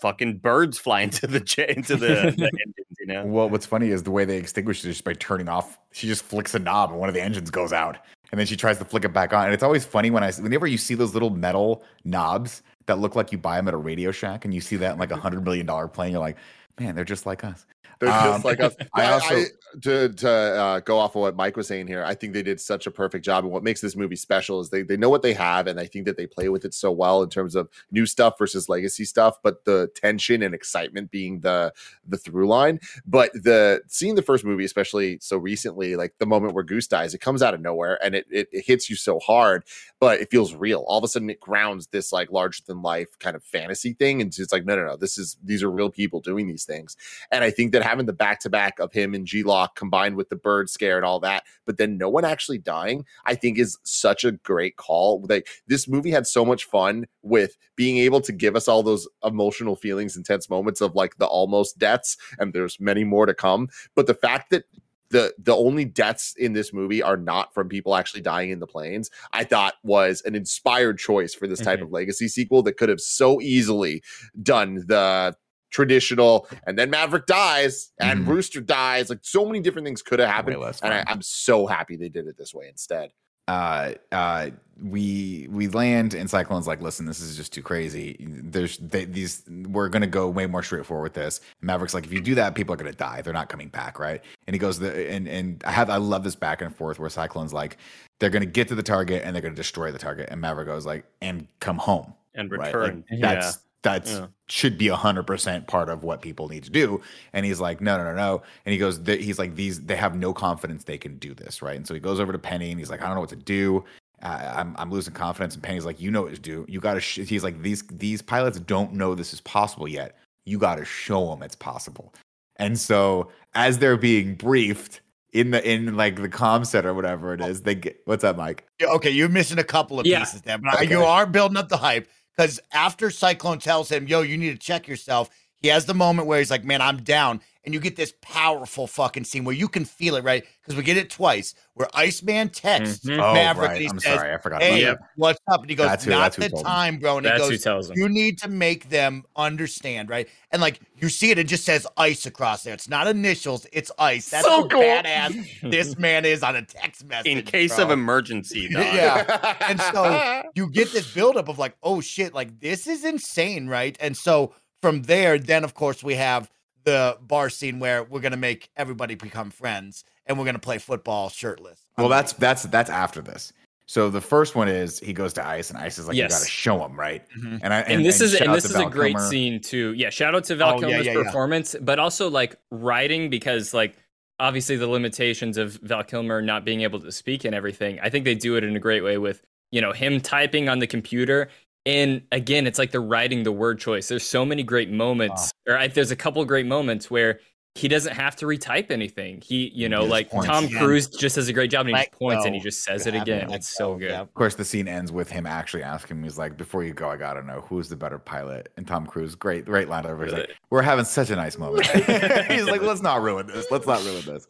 fucking 0.00 0.38
birds 0.38 0.78
fly 0.78 1.00
into 1.02 1.26
the 1.26 1.38
jet 1.38 1.70
into 1.70 1.96
the, 1.96 2.34
the 2.36 2.50
engines 2.66 2.86
you 2.98 3.06
know 3.06 3.24
Well, 3.26 3.50
what's 3.50 3.66
funny 3.66 3.88
is 3.90 4.02
the 4.02 4.10
way 4.10 4.24
they 4.24 4.38
extinguish 4.38 4.78
it 4.78 4.88
is 4.88 4.96
just 4.96 5.04
by 5.04 5.14
turning 5.14 5.48
off. 5.48 5.78
She 5.92 6.06
just 6.06 6.22
flicks 6.22 6.54
a 6.54 6.58
knob 6.58 6.90
and 6.90 7.00
one 7.00 7.08
of 7.08 7.14
the 7.14 7.22
engines 7.22 7.50
goes 7.50 7.72
out, 7.72 7.98
and 8.32 8.38
then 8.38 8.46
she 8.46 8.56
tries 8.56 8.78
to 8.78 8.84
flick 8.84 9.04
it 9.04 9.12
back 9.12 9.32
on. 9.32 9.44
And 9.44 9.54
it's 9.54 9.62
always 9.62 9.84
funny 9.84 10.10
when 10.10 10.24
I, 10.24 10.32
whenever 10.32 10.66
you 10.66 10.78
see 10.78 10.94
those 10.94 11.12
little 11.12 11.30
metal 11.30 11.84
knobs 12.04 12.62
that 12.86 12.98
look 12.98 13.14
like 13.14 13.30
you 13.30 13.38
buy 13.38 13.56
them 13.56 13.68
at 13.68 13.74
a 13.74 13.76
Radio 13.76 14.10
Shack, 14.10 14.44
and 14.44 14.52
you 14.52 14.60
see 14.60 14.76
that 14.76 14.94
in 14.94 14.98
like 14.98 15.12
a 15.12 15.16
hundred 15.16 15.44
million 15.44 15.66
dollar 15.66 15.86
plane, 15.86 16.12
you're 16.12 16.20
like, 16.20 16.38
man, 16.80 16.94
they're 16.94 17.04
just 17.04 17.26
like 17.26 17.44
us. 17.44 17.66
They're 18.02 18.10
Um, 18.12 18.32
just 18.32 18.44
like 18.44 18.60
us. 18.60 18.74
I 18.94 19.02
I 19.04 19.12
also- 19.12 19.44
to 19.82 20.10
to 20.10 20.28
uh, 20.30 20.80
go 20.80 20.98
off 20.98 21.14
of 21.16 21.22
what 21.22 21.34
Mike 21.34 21.56
was 21.56 21.66
saying 21.66 21.86
here. 21.86 22.04
I 22.04 22.14
think 22.14 22.34
they 22.34 22.42
did 22.42 22.60
such 22.60 22.86
a 22.86 22.90
perfect 22.90 23.24
job, 23.24 23.44
and 23.44 23.52
what 23.52 23.62
makes 23.62 23.80
this 23.80 23.96
movie 23.96 24.16
special 24.16 24.60
is 24.60 24.68
they 24.68 24.82
they 24.82 24.98
know 24.98 25.08
what 25.08 25.22
they 25.22 25.32
have, 25.32 25.66
and 25.66 25.80
I 25.80 25.86
think 25.86 26.04
that 26.04 26.18
they 26.18 26.26
play 26.26 26.50
with 26.50 26.64
it 26.66 26.74
so 26.74 26.90
well 26.92 27.22
in 27.22 27.30
terms 27.30 27.54
of 27.54 27.70
new 27.90 28.04
stuff 28.04 28.38
versus 28.38 28.68
legacy 28.68 29.06
stuff. 29.06 29.38
But 29.42 29.64
the 29.64 29.88
tension 29.94 30.42
and 30.42 30.54
excitement 30.54 31.10
being 31.10 31.40
the 31.40 31.72
the 32.06 32.18
through 32.18 32.48
line. 32.48 32.80
But 33.06 33.32
the 33.32 33.80
seeing 33.88 34.14
the 34.14 34.20
first 34.22 34.44
movie, 34.44 34.64
especially 34.66 35.18
so 35.22 35.38
recently, 35.38 35.96
like 35.96 36.14
the 36.18 36.26
moment 36.26 36.52
where 36.54 36.64
Goose 36.64 36.86
dies, 36.88 37.14
it 37.14 37.22
comes 37.22 37.42
out 37.42 37.54
of 37.54 37.60
nowhere 37.62 37.98
and 38.04 38.14
it 38.14 38.26
it, 38.30 38.48
it 38.52 38.66
hits 38.66 38.90
you 38.90 38.96
so 38.96 39.20
hard, 39.20 39.64
but 40.00 40.20
it 40.20 40.30
feels 40.30 40.54
real. 40.54 40.84
All 40.86 40.98
of 40.98 41.04
a 41.04 41.08
sudden, 41.08 41.30
it 41.30 41.40
grounds 41.40 41.86
this 41.86 42.12
like 42.12 42.30
larger 42.30 42.60
than 42.66 42.82
life 42.82 43.18
kind 43.20 43.36
of 43.36 43.42
fantasy 43.42 43.94
thing, 43.94 44.20
and 44.20 44.36
it's 44.38 44.52
like 44.52 44.66
no 44.66 44.76
no 44.76 44.84
no, 44.84 44.96
this 44.96 45.16
is 45.16 45.38
these 45.42 45.62
are 45.62 45.70
real 45.70 45.88
people 45.88 46.20
doing 46.20 46.46
these 46.46 46.64
things. 46.64 46.94
And 47.30 47.42
I 47.42 47.50
think 47.50 47.72
that 47.72 47.82
having 47.92 48.06
the 48.06 48.12
back 48.14 48.40
to 48.40 48.48
back 48.50 48.78
of 48.78 48.90
him 48.92 49.14
and 49.14 49.26
G 49.26 49.42
Lock 49.42 49.76
combined 49.76 50.16
with 50.16 50.30
the 50.30 50.36
bird 50.36 50.70
scare 50.70 50.96
and 50.96 51.04
all 51.04 51.20
that, 51.20 51.44
but 51.66 51.76
then 51.76 51.98
no 51.98 52.08
one 52.08 52.24
actually 52.24 52.56
dying, 52.58 53.04
I 53.26 53.34
think 53.34 53.58
is 53.58 53.78
such 53.82 54.24
a 54.24 54.32
great 54.32 54.76
call. 54.76 55.24
Like 55.28 55.46
this 55.66 55.86
movie 55.86 56.10
had 56.10 56.26
so 56.26 56.42
much 56.44 56.64
fun 56.64 57.06
with 57.20 57.58
being 57.76 57.98
able 57.98 58.22
to 58.22 58.32
give 58.32 58.56
us 58.56 58.66
all 58.66 58.82
those 58.82 59.06
emotional 59.22 59.76
feelings, 59.76 60.16
intense 60.16 60.48
moments 60.48 60.80
of 60.80 60.94
like 60.94 61.18
the 61.18 61.26
almost 61.26 61.78
deaths, 61.78 62.16
and 62.38 62.54
there's 62.54 62.80
many 62.80 63.04
more 63.04 63.26
to 63.26 63.34
come. 63.34 63.68
But 63.94 64.06
the 64.06 64.14
fact 64.14 64.48
that 64.50 64.64
the 65.10 65.34
the 65.38 65.54
only 65.54 65.84
deaths 65.84 66.34
in 66.38 66.54
this 66.54 66.72
movie 66.72 67.02
are 67.02 67.18
not 67.18 67.52
from 67.52 67.68
people 67.68 67.94
actually 67.94 68.22
dying 68.22 68.48
in 68.48 68.60
the 68.60 68.66
planes 68.66 69.10
i 69.34 69.44
thought 69.44 69.74
was 69.82 70.22
an 70.22 70.34
inspired 70.34 70.96
choice 70.98 71.34
for 71.34 71.46
this 71.46 71.60
type 71.60 71.80
Mhm. 71.80 71.82
of 71.82 71.92
legacy 71.92 72.28
sequel 72.28 72.62
that 72.62 72.78
could 72.78 72.88
have 72.88 73.00
so 73.02 73.38
easily 73.42 74.02
done 74.42 74.76
the 74.86 75.36
traditional 75.72 76.46
and 76.66 76.78
then 76.78 76.88
maverick 76.90 77.26
dies 77.26 77.90
and 77.98 78.20
Mhm. 78.20 78.28
rooster 78.28 78.60
dies 78.60 79.10
like 79.10 79.18
so 79.22 79.44
many 79.44 79.58
different 79.58 79.84
things 79.86 80.02
could 80.02 80.20
have 80.20 80.28
happened 80.28 80.58
less 80.58 80.80
and 80.80 80.94
I, 80.94 81.02
I'm 81.06 81.22
so 81.22 81.66
happy 81.66 81.96
they 81.96 82.08
did 82.08 82.28
it 82.28 82.36
this 82.38 82.54
way 82.54 82.68
instead 82.68 83.10
uh, 83.48 83.94
uh, 84.12 84.50
we 84.80 85.48
we 85.50 85.66
land 85.66 86.14
and 86.14 86.30
Cyclone's 86.30 86.68
like, 86.68 86.80
listen, 86.80 87.06
this 87.06 87.20
is 87.20 87.36
just 87.36 87.52
too 87.52 87.60
crazy. 87.60 88.16
There's 88.20 88.78
they, 88.78 89.04
these 89.04 89.42
we're 89.68 89.88
gonna 89.88 90.06
go 90.06 90.28
way 90.28 90.46
more 90.46 90.62
straightforward 90.62 91.02
with 91.02 91.14
this. 91.14 91.40
Maverick's 91.60 91.92
like, 91.92 92.04
if 92.04 92.12
you 92.12 92.20
do 92.20 92.36
that, 92.36 92.54
people 92.54 92.72
are 92.72 92.76
gonna 92.76 92.92
die. 92.92 93.20
They're 93.20 93.32
not 93.32 93.48
coming 93.48 93.66
back, 93.66 93.98
right? 93.98 94.22
And 94.46 94.54
he 94.54 94.60
goes, 94.60 94.78
the, 94.78 95.10
and 95.10 95.26
and 95.26 95.62
I 95.64 95.72
have 95.72 95.90
I 95.90 95.96
love 95.96 96.22
this 96.22 96.36
back 96.36 96.62
and 96.62 96.74
forth 96.74 97.00
where 97.00 97.10
Cyclone's 97.10 97.52
like, 97.52 97.78
they're 98.20 98.30
gonna 98.30 98.46
get 98.46 98.68
to 98.68 98.76
the 98.76 98.82
target 98.82 99.22
and 99.24 99.34
they're 99.34 99.42
gonna 99.42 99.56
destroy 99.56 99.90
the 99.90 99.98
target, 99.98 100.28
and 100.30 100.40
Maverick 100.40 100.68
goes 100.68 100.86
like, 100.86 101.04
and 101.20 101.48
come 101.58 101.78
home 101.78 102.14
and 102.36 102.48
right? 102.48 102.72
return. 102.72 103.04
Like, 103.10 103.20
that's 103.20 103.58
that's 103.82 104.12
Yeah. 104.12 104.26
should 104.48 104.78
be 104.78 104.88
hundred 104.88 105.26
percent 105.26 105.66
part 105.66 105.88
of 105.88 106.04
what 106.04 106.22
people 106.22 106.48
need 106.48 106.64
to 106.64 106.70
do. 106.70 107.02
And 107.32 107.44
he's 107.46 107.60
like, 107.60 107.80
no, 107.80 107.96
no, 107.98 108.04
no, 108.04 108.14
no. 108.14 108.42
And 108.64 108.72
he 108.72 108.78
goes, 108.78 109.00
he's 109.06 109.38
like, 109.38 109.54
these 109.56 109.80
they 109.82 109.96
have 109.96 110.14
no 110.16 110.32
confidence 110.32 110.84
they 110.84 110.98
can 110.98 111.18
do 111.18 111.34
this, 111.34 111.62
right? 111.62 111.76
And 111.76 111.86
so 111.86 111.94
he 111.94 112.00
goes 112.00 112.20
over 112.20 112.32
to 112.32 112.38
Penny 112.38 112.70
and 112.70 112.78
he's 112.78 112.90
like, 112.90 113.02
I 113.02 113.06
don't 113.06 113.14
know 113.14 113.20
what 113.20 113.30
to 113.30 113.36
do. 113.36 113.84
Uh, 114.22 114.52
I'm 114.56 114.74
I'm 114.78 114.90
losing 114.90 115.14
confidence. 115.14 115.54
And 115.54 115.62
Penny's 115.62 115.84
like, 115.84 116.00
you 116.00 116.10
know 116.10 116.22
what 116.22 116.34
to 116.34 116.40
do. 116.40 116.64
You 116.68 116.78
got 116.80 116.94
to. 116.94 117.00
Sh-. 117.00 117.26
He's 117.26 117.42
like, 117.42 117.60
these 117.62 117.82
these 117.88 118.22
pilots 118.22 118.60
don't 118.60 118.92
know 118.92 119.14
this 119.16 119.32
is 119.32 119.40
possible 119.40 119.88
yet. 119.88 120.16
You 120.46 120.58
got 120.58 120.76
to 120.76 120.84
show 120.84 121.28
them 121.30 121.42
it's 121.42 121.56
possible. 121.56 122.14
And 122.56 122.78
so 122.78 123.30
as 123.54 123.78
they're 123.78 123.96
being 123.96 124.34
briefed 124.36 125.00
in 125.32 125.50
the 125.50 125.68
in 125.68 125.96
like 125.96 126.16
the 126.22 126.28
comm 126.28 126.64
set 126.66 126.84
or 126.86 126.94
whatever 126.94 127.32
it 127.34 127.40
is, 127.40 127.62
they 127.62 127.74
get 127.74 128.00
what's 128.04 128.22
up, 128.22 128.36
Mike? 128.36 128.64
Yeah, 128.78 128.88
Okay, 128.88 129.10
you're 129.10 129.28
missing 129.28 129.58
a 129.58 129.64
couple 129.64 129.98
of 129.98 130.06
Yeah. 130.06 130.20
pieces 130.20 130.42
there, 130.42 130.58
but 130.58 130.74
Okay. 130.74 130.90
you 130.90 131.02
are 131.02 131.26
building 131.26 131.56
up 131.56 131.68
the 131.68 131.76
hype 131.78 132.06
because 132.36 132.60
after 132.72 133.10
Cyclone 133.10 133.58
tells 133.58 133.90
him, 133.90 134.06
"Yo, 134.06 134.22
you 134.22 134.38
need 134.38 134.52
to 134.52 134.58
check 134.58 134.88
yourself," 134.88 135.30
he 135.62 135.68
has 135.68 135.86
the 135.86 135.94
moment 135.94 136.26
where 136.28 136.38
he's 136.38 136.50
like, 136.50 136.64
"Man, 136.64 136.82
I'm 136.82 136.98
down," 136.98 137.40
and 137.64 137.72
you 137.72 137.80
get 137.80 137.94
this 137.96 138.12
powerful 138.20 138.86
fucking 138.88 139.24
scene 139.24 139.44
where 139.44 139.54
you 139.54 139.68
can 139.68 139.84
feel 139.84 140.16
it, 140.16 140.24
right? 140.24 140.44
Because 140.60 140.76
we 140.76 140.82
get 140.82 140.96
it 140.96 141.10
twice, 141.10 141.54
where 141.74 141.88
Iceman 141.94 142.48
texts 142.50 143.04
Mhm. 143.06 143.18
Oh, 143.22 143.32
Maverick. 143.34 143.68
right. 143.68 143.72
and 143.76 143.80
he 143.82 143.88
I'm 143.88 143.98
says, 144.00 144.14
sorry, 144.18 144.34
I 144.34 144.38
forgot. 144.38 144.62
Hey, 144.62 144.82
about 144.84 144.98
that. 145.00 145.08
what's 145.16 145.40
up? 145.48 145.60
And 145.60 145.70
he 145.70 145.76
goes, 145.76 145.86
That's 145.88 146.04
who- 146.04 146.10
"Not 146.10 146.34
who 146.34 146.42
the 146.42 146.62
time, 146.62 146.98
bro." 146.98 147.16
And 147.18 147.26
he 147.26 147.30
That's 147.30 147.44
who 147.44 147.50
goes, 147.50 147.62
tells 147.62 147.90
him. 147.90 147.98
you 147.98 148.08
need 148.08 148.38
to 148.38 148.48
make 148.48 148.88
them 148.90 149.22
understand, 149.36 150.08
right? 150.10 150.28
And 150.50 150.60
like 150.60 150.80
you 150.96 151.08
see 151.08 151.30
it, 151.30 151.38
it 151.38 151.48
just 151.48 151.64
says 151.64 151.86
ice 151.96 152.26
across 152.26 152.62
there. 152.64 152.74
It's 152.74 152.88
not 152.88 153.06
initials, 153.06 153.66
it's 153.72 153.90
ice. 153.98 154.28
That's 154.30 154.44
So 154.46 154.66
cool. 154.68 154.80
badass 154.82 155.70
this 155.70 155.96
man 155.98 156.24
is 156.24 156.42
on 156.42 156.54
a 156.56 156.62
text 156.62 157.04
message. 157.06 157.26
In 157.30 157.42
case 157.42 157.74
bro. 157.76 157.84
of 157.86 157.90
emergency, 157.90 158.68
dog. 158.72 158.82
Yeah. 158.84 159.56
And 159.68 159.80
so 159.80 160.42
you 160.54 160.68
get 160.70 160.92
this 160.92 161.12
buildup 161.12 161.48
of 161.48 161.58
like, 161.58 161.74
oh 161.82 162.00
shit, 162.00 162.34
like 162.34 162.60
this 162.60 162.86
is 162.86 163.04
insane, 163.04 163.68
right? 163.68 163.96
And 164.00 164.16
so 164.16 164.54
from 164.82 165.02
there, 165.02 165.38
then 165.38 165.64
of 165.64 165.74
course 165.74 166.02
we 166.02 166.16
have 166.16 166.50
the 166.84 167.16
bar 167.22 167.48
scene 167.48 167.78
where 167.78 168.02
we're 168.04 168.20
gonna 168.20 168.36
make 168.36 168.68
everybody 168.76 169.14
become 169.14 169.50
friends 169.50 170.04
and 170.26 170.38
we're 170.38 170.44
gonna 170.44 170.58
play 170.58 170.78
football 170.78 171.28
shirtless. 171.30 171.80
Well, 171.96 172.08
that's 172.08 172.32
that's 172.34 172.64
that's 172.64 172.90
after 172.90 173.22
this. 173.22 173.52
So 173.86 174.10
the 174.10 174.20
first 174.20 174.54
one 174.54 174.68
is 174.68 174.98
he 175.00 175.12
goes 175.12 175.32
to 175.34 175.46
Ice, 175.46 175.68
and 175.70 175.78
Ice 175.78 175.98
is 175.98 176.06
like, 176.06 176.16
Yes. 176.16 176.30
"You 176.30 176.36
got 176.38 176.44
to 176.44 176.50
show 176.50 176.84
him, 176.84 176.98
right?" 176.98 177.22
Mhm. 177.36 177.60
And 177.62 177.74
I 177.74 177.80
and, 177.80 178.04
this 178.04 178.20
is 178.20 178.34
and 178.34 178.52
this 178.54 178.64
to 178.64 178.70
is 178.70 178.76
a 178.76 178.86
great 178.86 179.14
Kilmer. 179.16 179.28
scene 179.30 179.60
too. 179.60 179.92
Yeah, 179.94 180.10
shout 180.10 180.34
out 180.34 180.44
to 180.44 180.56
Val 180.56 180.76
Oh, 180.76 180.80
Kilmer's 180.80 181.06
yeah, 181.06 181.12
yeah. 181.12 181.22
performance, 181.22 181.76
but 181.80 181.98
also 181.98 182.28
like 182.30 182.56
writing 182.70 183.28
because 183.30 183.74
like 183.74 183.96
obviously 184.40 184.76
the 184.76 184.86
limitations 184.88 185.58
of 185.58 185.74
Val 185.82 186.02
Kilmer 186.04 186.40
not 186.42 186.64
being 186.64 186.80
able 186.82 187.00
to 187.00 187.12
speak 187.12 187.44
and 187.44 187.54
everything. 187.54 187.98
I 188.00 188.08
think 188.08 188.24
they 188.24 188.34
do 188.34 188.56
it 188.56 188.64
in 188.64 188.74
a 188.76 188.80
great 188.80 189.02
way 189.02 189.18
with 189.18 189.42
you 189.70 189.80
know 189.80 189.92
him 189.92 190.20
typing 190.20 190.68
on 190.68 190.78
the 190.78 190.86
computer. 190.86 191.48
And 191.84 192.22
again, 192.30 192.66
it's 192.66 192.78
like 192.78 192.92
they're 192.92 193.02
writing 193.02 193.42
the 193.42 193.52
word 193.52 193.80
choice. 193.80 194.08
There's 194.08 194.26
so 194.26 194.44
many 194.44 194.62
great 194.62 194.90
moments, 194.90 195.52
ah. 195.66 195.72
or 195.72 195.78
I, 195.78 195.88
there's 195.88 196.12
a 196.12 196.16
couple 196.16 196.44
great 196.44 196.66
moments 196.66 197.10
where 197.10 197.40
he 197.74 197.88
doesn't 197.88 198.12
have 198.12 198.36
to 198.36 198.44
retype 198.46 198.90
anything. 198.90 199.40
He, 199.40 199.70
you 199.74 199.88
know, 199.88 200.00
just 200.02 200.10
like 200.10 200.30
points. 200.30 200.46
Tom 200.46 200.66
Yeah. 200.66 200.78
Cruise 200.78 201.08
just 201.08 201.36
does 201.36 201.48
a 201.48 201.54
great 201.54 201.70
job, 201.70 201.80
and 201.86 201.88
he 201.88 201.94
Let 201.94 202.10
just 202.10 202.18
points 202.18 202.44
and 202.44 202.54
he 202.54 202.60
just 202.60 202.84
says 202.84 203.06
it 203.06 203.14
again. 203.14 203.48
let 203.48 203.60
It's 203.60 203.74
so 203.74 203.94
go, 203.94 203.98
good. 204.00 204.10
yeah. 204.10 204.20
Of 204.20 204.34
course, 204.34 204.54
the 204.56 204.64
scene 204.64 204.86
ends 204.86 205.10
with 205.10 205.30
him 205.30 205.46
actually 205.46 205.82
asking 205.82 206.20
me, 206.20 206.24
"He's 206.28 206.36
like, 206.36 206.58
before 206.58 206.84
you 206.84 206.92
go, 206.92 207.08
I 207.08 207.16
gotta 207.16 207.42
know 207.42 207.62
who's 207.68 207.88
the 207.88 207.96
better 207.96 208.18
pilot." 208.18 208.70
And 208.76 208.86
Tom 208.86 209.06
Cruise, 209.06 209.34
great, 209.34 209.64
great 209.64 209.88
line 209.88 210.04
over. 210.04 210.24
He's 210.24 210.34
like, 210.34 210.50
"We're 210.68 210.82
having 210.82 211.06
such 211.06 211.30
a 211.30 211.36
nice 211.36 211.56
moment." 211.56 211.86
He's 212.50 212.66
like, 212.66 212.82
"Let's 212.82 213.00
not 213.00 213.22
ruin 213.22 213.46
this. 213.46 213.66
Let's 213.70 213.86
not 213.86 214.04
ruin 214.04 214.22
this." 214.26 214.46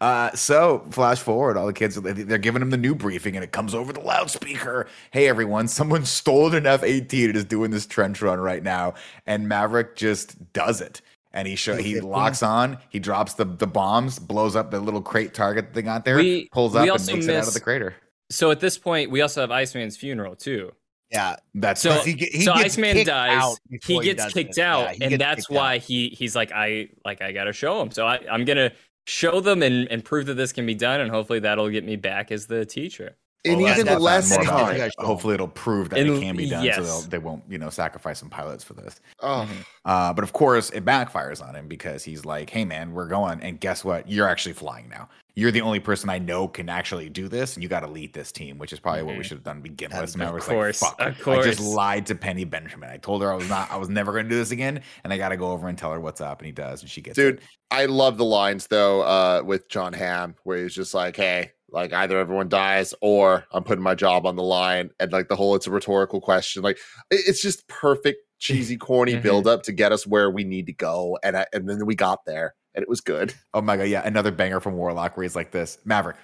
Uh, 0.00 0.32
so, 0.32 0.84
flash 0.90 1.20
forward, 1.20 1.56
all 1.56 1.66
the 1.66 1.72
kids 1.72 1.94
they're 2.00 2.38
giving 2.38 2.60
him 2.60 2.70
the 2.70 2.76
new 2.76 2.96
briefing, 2.96 3.36
and 3.36 3.44
it 3.44 3.52
comes 3.52 3.74
over 3.76 3.92
the 3.92 4.00
loudspeaker. 4.00 4.88
Hey, 5.12 5.28
everyone! 5.28 5.68
Someone 5.68 6.04
stole 6.04 6.52
an 6.52 6.66
F 6.66 6.82
eighteen 6.82 7.28
and 7.28 7.36
is 7.36 7.44
doing 7.44 7.70
this 7.70 7.86
trench 7.86 8.20
run 8.20 8.40
right 8.40 8.64
now, 8.64 8.94
and 9.26 9.48
Maverick 9.48 9.94
just 9.94 10.52
does 10.52 10.80
it. 10.80 11.00
And 11.34 11.46
he 11.48 11.56
show, 11.56 11.76
he 11.76 12.00
locks 12.00 12.42
on, 12.42 12.78
he 12.90 12.98
drops 13.00 13.34
the, 13.34 13.44
the 13.44 13.66
bombs, 13.66 14.18
blows 14.18 14.54
up 14.56 14.70
the 14.70 14.78
little 14.80 15.02
crate 15.02 15.34
target 15.34 15.74
they 15.74 15.82
got 15.82 16.04
there, 16.04 16.16
We- 16.16 16.48
pulls 16.52 16.72
we 16.72 16.78
up 16.78 16.82
and 16.84 16.90
also 16.92 17.12
makes 17.12 17.26
it 17.26 17.34
out 17.36 17.46
of 17.48 17.52
the 17.54 17.60
crater. 17.60 17.94
So 18.30 18.50
at 18.52 18.60
this 18.60 18.78
point, 18.78 19.10
we 19.10 19.20
also 19.20 19.40
have 19.42 19.50
Iceman's 19.50 19.96
funeral 19.96 20.36
too. 20.36 20.72
Yeah. 21.10 21.36
That's 21.54 21.80
So, 21.80 21.90
he 22.00 22.12
he 22.12 22.42
so 22.42 22.54
gets 22.54 22.64
Iceman 22.78 23.04
dies. 23.04 23.56
He 23.68 23.76
before 23.78 24.02
he 24.02 24.14
gets 24.14 24.32
kicked 24.32 24.50
this. 24.54 24.58
out, 24.64 24.80
Yeah, 24.80 24.92
he 24.92 25.02
and 25.02 25.10
gets 25.10 25.20
that's 25.20 25.46
kicked 25.46 25.50
out. 25.58 25.62
why 25.62 25.78
he 25.78 26.08
he's 26.08 26.34
like 26.36 26.50
I 26.52 26.88
like 27.04 27.20
I 27.20 27.32
gotta 27.32 27.52
show 27.52 27.82
him. 27.82 27.90
So 27.90 28.06
I, 28.06 28.20
I'm 28.30 28.44
gonna 28.44 28.72
show 29.06 29.40
them 29.40 29.62
and, 29.62 29.86
and 29.90 30.04
prove 30.04 30.26
that 30.26 30.34
this 30.34 30.52
can 30.52 30.64
be 30.66 30.74
done, 30.74 31.00
and 31.00 31.10
hopefully 31.10 31.40
that'll 31.40 31.68
get 31.68 31.84
me 31.84 31.96
back 31.96 32.32
as 32.32 32.46
the 32.46 32.64
teacher. 32.64 33.16
And 33.46 33.60
Well, 33.60 33.72
even 33.72 33.84
that's- 33.86 34.00
less 34.02 34.28
that's 34.30 34.46
more 34.46 34.54
about 34.56 34.70
time. 34.72 34.80
it. 34.80 34.92
Hopefully, 34.98 35.34
it'll 35.34 35.48
prove 35.48 35.90
that 35.90 35.98
And- 35.98 36.10
it 36.16 36.20
can 36.20 36.34
be 36.36 36.48
done, 36.48 36.64
yes. 36.64 36.76
so 36.76 36.82
they'll, 36.82 37.00
they 37.02 37.18
won't, 37.18 37.42
you 37.48 37.58
know, 37.58 37.68
sacrifice 37.68 38.18
some 38.18 38.30
pilots 38.30 38.64
for 38.64 38.72
this. 38.74 39.00
Oh, 39.20 39.46
Uh, 39.84 40.14
but 40.14 40.24
of 40.24 40.32
course, 40.32 40.70
it 40.70 40.84
backfires 40.86 41.46
on 41.46 41.54
him 41.54 41.68
because 41.68 42.02
he's 42.04 42.24
like, 42.24 42.48
"Hey, 42.48 42.64
man, 42.64 42.92
we're 42.94 43.06
going, 43.06 43.40
and 43.42 43.60
guess 43.60 43.84
what? 43.84 44.08
You're 44.10 44.26
actually 44.28 44.54
flying 44.54 44.88
now. 44.88 45.10
You're 45.36 45.50
the 45.50 45.60
only 45.60 45.80
person 45.80 46.08
I 46.08 46.18
know 46.18 46.48
can 46.48 46.70
actually 46.70 47.10
do 47.10 47.28
this, 47.28 47.54
and 47.54 47.62
you 47.62 47.68
got 47.68 47.80
to 47.80 47.86
lead 47.88 48.14
this 48.14 48.32
team, 48.32 48.56
which 48.56 48.72
is 48.72 48.78
probably 48.80 49.02
what 49.02 49.16
we 49.16 49.20
Mhm. 49.20 49.24
should 49.24 49.36
have 49.38 49.44
done 49.44 49.56
to 49.56 49.62
begin 49.62 49.90
with." 49.90 50.14
And 50.14 50.22
I 50.22 50.30
was 50.30 50.44
course, 50.44 50.80
like, 50.80 50.96
"Fuck, 50.96 51.26
of 51.26 51.28
I 51.38 51.42
just 51.42 51.60
lied 51.60 52.06
to 52.06 52.14
Penny 52.14 52.44
Benjamin. 52.44 52.88
I 52.88 52.96
told 52.96 53.20
her 53.20 53.30
I 53.30 53.34
was 53.36 53.48
not, 53.50 53.70
I 53.70 53.76
was 53.76 53.90
never 53.90 54.12
going 54.12 54.24
to 54.24 54.30
do 54.30 54.36
this 54.36 54.52
again, 54.52 54.80
and 55.02 55.12
I 55.12 55.18
got 55.18 55.28
to 55.30 55.36
go 55.36 55.50
over 55.50 55.68
and 55.68 55.76
tell 55.76 55.92
her 55.92 56.00
what's 56.00 56.22
up." 56.22 56.38
And 56.38 56.46
he 56.46 56.52
does, 56.52 56.80
and 56.80 56.90
she 56.90 57.02
gets 57.02 57.16
dude, 57.16 57.34
it. 57.34 57.42
I 57.70 57.84
love 57.86 58.16
the 58.16 58.24
lines 58.24 58.68
though 58.68 59.02
uh, 59.02 59.42
with 59.44 59.68
Jon 59.68 59.92
Hamm, 59.92 60.34
where 60.44 60.62
he's 60.62 60.74
just 60.74 60.94
like, 60.94 61.16
"Hey, 61.16 61.52
like 61.74 61.92
either 61.92 62.18
everyone 62.18 62.48
dies 62.48 62.94
or 63.02 63.44
I'm 63.52 63.64
putting 63.64 63.84
my 63.84 63.94
job 63.94 64.24
on 64.26 64.36
the 64.36 64.42
line," 64.42 64.90
and 64.98 65.12
like 65.12 65.28
the 65.28 65.36
whole 65.36 65.54
it's 65.54 65.66
a 65.66 65.70
rhetorical 65.70 66.20
question. 66.20 66.62
Like 66.62 66.78
it's 67.10 67.42
just 67.42 67.66
perfect, 67.68 68.18
cheesy, 68.38 68.76
corny 68.78 69.14
Mhm. 69.14 69.22
build 69.22 69.46
up 69.46 69.62
to 69.64 69.72
get 69.72 69.92
us 69.92 70.06
where 70.06 70.30
we 70.30 70.44
need 70.44 70.66
to 70.66 70.72
go, 70.72 71.18
and 71.22 71.36
I, 71.36 71.46
and 71.52 71.68
then 71.68 71.84
we 71.84 71.94
got 71.94 72.24
there, 72.24 72.54
and 72.74 72.82
it 72.82 72.88
was 72.88 73.00
good. 73.02 73.34
Oh 73.52 73.60
my 73.60 73.76
god, 73.76 73.84
yeah, 73.88 74.02
another 74.06 74.30
banger 74.30 74.60
from 74.60 74.74
Warlock 74.76 75.16
where 75.16 75.24
he's 75.24 75.36
like 75.36 75.50
this, 75.50 75.76
Maverick. 75.84 76.16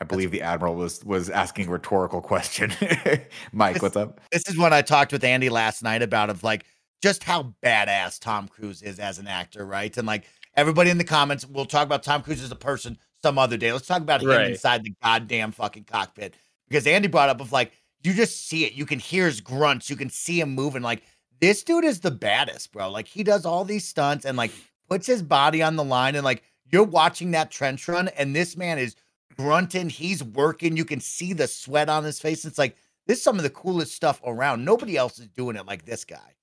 I 0.00 0.04
believe 0.04 0.30
the 0.32 0.42
admiral 0.42 0.74
was 0.74 1.04
was 1.04 1.30
asking 1.30 1.68
a 1.68 1.70
rhetorical 1.70 2.20
question. 2.20 2.72
Mike, 3.52 3.74
This- 3.74 3.82
what's 3.82 3.96
up? 3.96 4.20
This 4.32 4.42
is 4.48 4.56
what 4.58 4.72
I 4.72 4.82
talked 4.82 5.12
with 5.12 5.22
Andy 5.24 5.48
last 5.48 5.82
night 5.82 6.02
about 6.02 6.30
of 6.30 6.42
like 6.42 6.64
just 7.02 7.24
how 7.24 7.54
badass 7.64 8.18
Tom 8.20 8.48
Cruise 8.48 8.82
is 8.82 8.98
as 8.98 9.18
an 9.18 9.26
actor, 9.26 9.64
right? 9.66 9.96
And 9.96 10.06
like 10.06 10.24
everybody 10.56 10.90
in 10.90 10.98
the 10.98 11.04
comments, 11.04 11.46
we'll 11.46 11.64
talk 11.66 11.84
about 11.84 12.02
Tom 12.02 12.22
Cruise 12.22 12.42
as 12.42 12.50
a 12.52 12.56
person 12.56 12.98
some 13.22 13.38
other 13.38 13.56
day. 13.56 13.72
Let's 13.72 13.86
talk 13.86 14.02
about 14.02 14.22
him 14.22 14.30
inside 14.30 14.84
the 14.84 14.94
goddamn 15.02 15.52
fucking 15.52 15.84
cockpit. 15.84 16.34
Because 16.68 16.86
Andy 16.86 17.08
brought 17.08 17.28
up 17.28 17.40
of 17.40 17.52
like 17.52 17.72
you 18.02 18.12
just 18.12 18.48
see 18.48 18.64
it. 18.64 18.72
You 18.72 18.86
can 18.86 18.98
hear 18.98 19.26
his 19.26 19.40
grunts, 19.40 19.88
you 19.88 19.96
can 19.96 20.10
see 20.10 20.40
him 20.40 20.54
moving. 20.54 20.82
Like 20.82 21.02
this 21.40 21.62
dude 21.62 21.84
is 21.84 22.00
the 22.00 22.10
baddest, 22.10 22.72
bro. 22.72 22.90
Like 22.90 23.06
he 23.06 23.22
does 23.22 23.46
all 23.46 23.64
these 23.64 23.86
stunts 23.86 24.24
and 24.24 24.36
like 24.36 24.52
puts 24.88 25.06
his 25.06 25.22
body 25.22 25.62
on 25.62 25.76
the 25.76 25.84
line 25.84 26.14
and 26.14 26.24
like 26.24 26.42
you're 26.70 26.84
watching 26.84 27.30
that 27.32 27.50
trench 27.50 27.86
run 27.88 28.08
and 28.08 28.34
this 28.34 28.56
man 28.56 28.78
is 28.78 28.96
grunting, 29.36 29.88
he's 29.88 30.22
working, 30.22 30.76
you 30.76 30.84
can 30.84 31.00
see 31.00 31.32
the 31.32 31.46
sweat 31.46 31.88
on 31.88 32.04
his 32.04 32.20
face. 32.20 32.44
It's 32.44 32.58
like 32.58 32.76
this 33.06 33.18
is 33.18 33.24
some 33.24 33.36
of 33.36 33.42
the 33.42 33.50
coolest 33.50 33.94
stuff 33.94 34.20
around. 34.24 34.64
Nobody 34.64 34.96
else 34.96 35.18
is 35.18 35.28
doing 35.28 35.56
it 35.56 35.66
like 35.66 35.84
this 35.84 36.04
guy. 36.04 36.34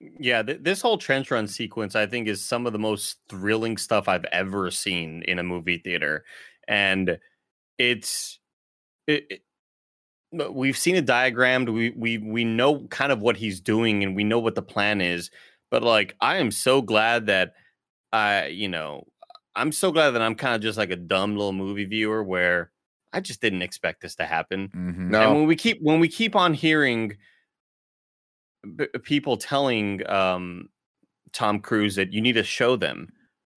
Yeah, 0.00 0.42
th- 0.42 0.60
this 0.62 0.82
whole 0.82 0.98
trench 0.98 1.30
run 1.30 1.46
sequence, 1.46 1.94
I 1.94 2.06
think, 2.06 2.28
is 2.28 2.44
some 2.44 2.66
of 2.66 2.72
the 2.72 2.78
most 2.78 3.18
thrilling 3.28 3.76
stuff 3.76 4.08
I've 4.08 4.24
ever 4.26 4.70
seen 4.70 5.22
in 5.22 5.38
a 5.38 5.42
movie 5.42 5.78
theater, 5.78 6.24
and 6.68 7.18
it's 7.78 8.40
it, 9.06 9.26
it- 10.32 10.52
we've 10.52 10.76
seen 10.78 10.96
it 10.96 11.06
diagrammed. 11.06 11.68
We 11.68 11.90
we 11.90 12.18
we 12.18 12.44
know 12.44 12.86
kind 12.88 13.12
of 13.12 13.20
what 13.22 13.36
he's 13.36 13.60
doing, 13.60 14.02
and 14.04 14.16
we 14.16 14.24
know 14.24 14.38
what 14.38 14.54
the 14.54 14.62
plan 14.62 15.00
is. 15.00 15.30
But 15.70 15.82
like, 15.82 16.16
I 16.20 16.36
am 16.36 16.50
so 16.50 16.82
glad 16.82 17.26
that 17.26 17.54
I, 18.12 18.46
you 18.48 18.68
know, 18.68 19.04
I'm 19.56 19.72
so 19.72 19.92
glad 19.92 20.10
that 20.12 20.22
I'm 20.22 20.34
kind 20.34 20.54
of 20.54 20.62
just 20.62 20.78
like 20.78 20.90
a 20.90 20.96
dumb 20.96 21.36
little 21.36 21.52
movie 21.52 21.84
viewer 21.84 22.22
where 22.22 22.72
I 23.12 23.20
just 23.20 23.40
didn't 23.40 23.62
expect 23.62 24.02
this 24.02 24.16
to 24.16 24.26
happen. 24.26 24.72
Mhm. 24.74 25.10
No, 25.10 25.20
And 25.20 25.34
when 25.34 25.46
we 25.46 25.56
keep 25.56 25.78
when 25.82 26.00
we 26.00 26.08
keep 26.08 26.36
on 26.36 26.54
hearing 26.54 27.16
b- 28.76 28.86
people 29.02 29.36
telling 29.36 30.06
um, 30.08 30.68
Tom 31.32 31.60
Cruise 31.60 31.96
that 31.96 32.12
you 32.12 32.20
need 32.20 32.34
to 32.34 32.44
show 32.44 32.76
them, 32.76 33.08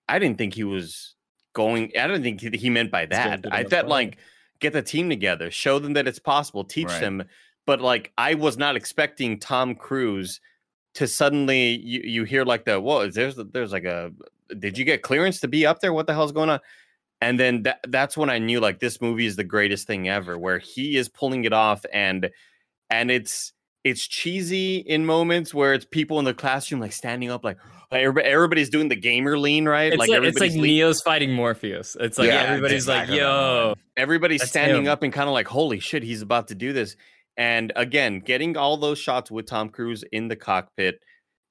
I 0.07 0.19
didn't 0.19 0.37
think 0.37 0.53
he 0.53 0.63
was 0.63 1.15
going. 1.53 1.91
I 1.99 2.07
don't 2.07 2.23
think 2.23 2.41
he- 2.55 2.69
meant 2.69 2.91
by 2.91 3.05
that. 3.07 3.45
I 3.51 3.63
thought 3.63 3.87
like 3.87 4.17
get 4.59 4.73
the 4.73 4.81
team 4.81 5.09
together, 5.09 5.51
show 5.51 5.79
them 5.79 5.93
that 5.93 6.07
it's 6.07 6.19
possible, 6.19 6.63
teach 6.63 6.87
Right. 6.87 7.01
them. 7.01 7.23
But 7.65 7.81
like 7.81 8.11
I 8.17 8.33
was 8.35 8.57
not 8.57 8.75
expecting 8.75 9.39
Tom 9.39 9.75
Cruise 9.75 10.39
to 10.95 11.07
suddenly 11.07 11.77
you, 11.77 12.01
you 12.03 12.23
hear 12.23 12.43
like 12.43 12.65
the 12.65 12.79
whoa 12.79 13.09
there's 13.09 13.35
there's 13.35 13.71
like 13.71 13.83
a 13.85 14.11
did 14.57 14.77
you 14.77 14.85
get 14.85 15.01
clearance 15.01 15.41
to 15.41 15.47
be 15.47 15.65
up 15.65 15.81
there? 15.81 15.93
What 15.93 16.07
the 16.07 16.13
hell's 16.13 16.31
going 16.31 16.49
on? 16.49 16.59
and 17.19 17.39
then 17.39 17.63
that, 17.63 17.79
that's 17.87 18.15
when 18.15 18.29
I 18.29 18.37
knew 18.37 18.59
like 18.59 18.79
this 18.79 19.01
movie 19.01 19.25
is 19.25 19.35
the 19.35 19.43
greatest 19.43 19.87
thing 19.87 20.07
ever, 20.07 20.37
where 20.37 20.59
he 20.59 20.97
is 20.97 21.09
pulling 21.09 21.45
it 21.45 21.53
off, 21.53 21.83
and 21.91 22.29
and 22.89 23.09
it's 23.11 23.53
it's 23.83 24.05
cheesy 24.07 24.77
in 24.77 25.05
moments 25.05 25.53
where 25.53 25.73
it's 25.73 25.85
people 25.85 26.19
in 26.19 26.25
the 26.25 26.33
classroom 26.33 26.81
like 26.81 26.93
standing 26.93 27.29
up 27.29 27.43
like. 27.43 27.57
Like 27.89 28.01
everybody, 28.01 28.27
everybody's 28.27 28.69
doing 28.69 28.89
the 28.89 28.97
gamer 28.97 29.39
lean, 29.39 29.63
right? 29.65 29.93
It's 29.93 29.97
like, 29.97 30.09
it's 30.09 30.41
like 30.41 30.51
lean- 30.51 30.61
Neo's 30.63 30.99
fighting 31.01 31.31
Morpheus. 31.31 31.95
It's 31.97 32.17
like 32.17 32.27
Yeah, 32.27 32.41
everybody's 32.41 32.83
exactly 32.83 33.13
like, 33.15 33.21
"Yo, 33.21 33.75
everybody's 33.95 34.41
That's 34.41 34.51
standing 34.51 34.87
him. 34.87 34.91
up 34.91 35.03
and 35.03 35.13
kind 35.13 35.29
of 35.29 35.33
like, 35.33 35.47
holy 35.47 35.79
shit, 35.79 36.03
he's 36.03 36.21
about 36.21 36.49
to 36.49 36.55
do 36.55 36.73
this. 36.73 36.97
And 37.37 37.71
again, 37.77 38.19
getting 38.19 38.57
all 38.57 38.75
those 38.75 38.99
shots 38.99 39.31
with 39.31 39.45
Tom 39.45 39.69
Cruise 39.69 40.03
in 40.11 40.27
the 40.27 40.35
cockpit, 40.35 41.01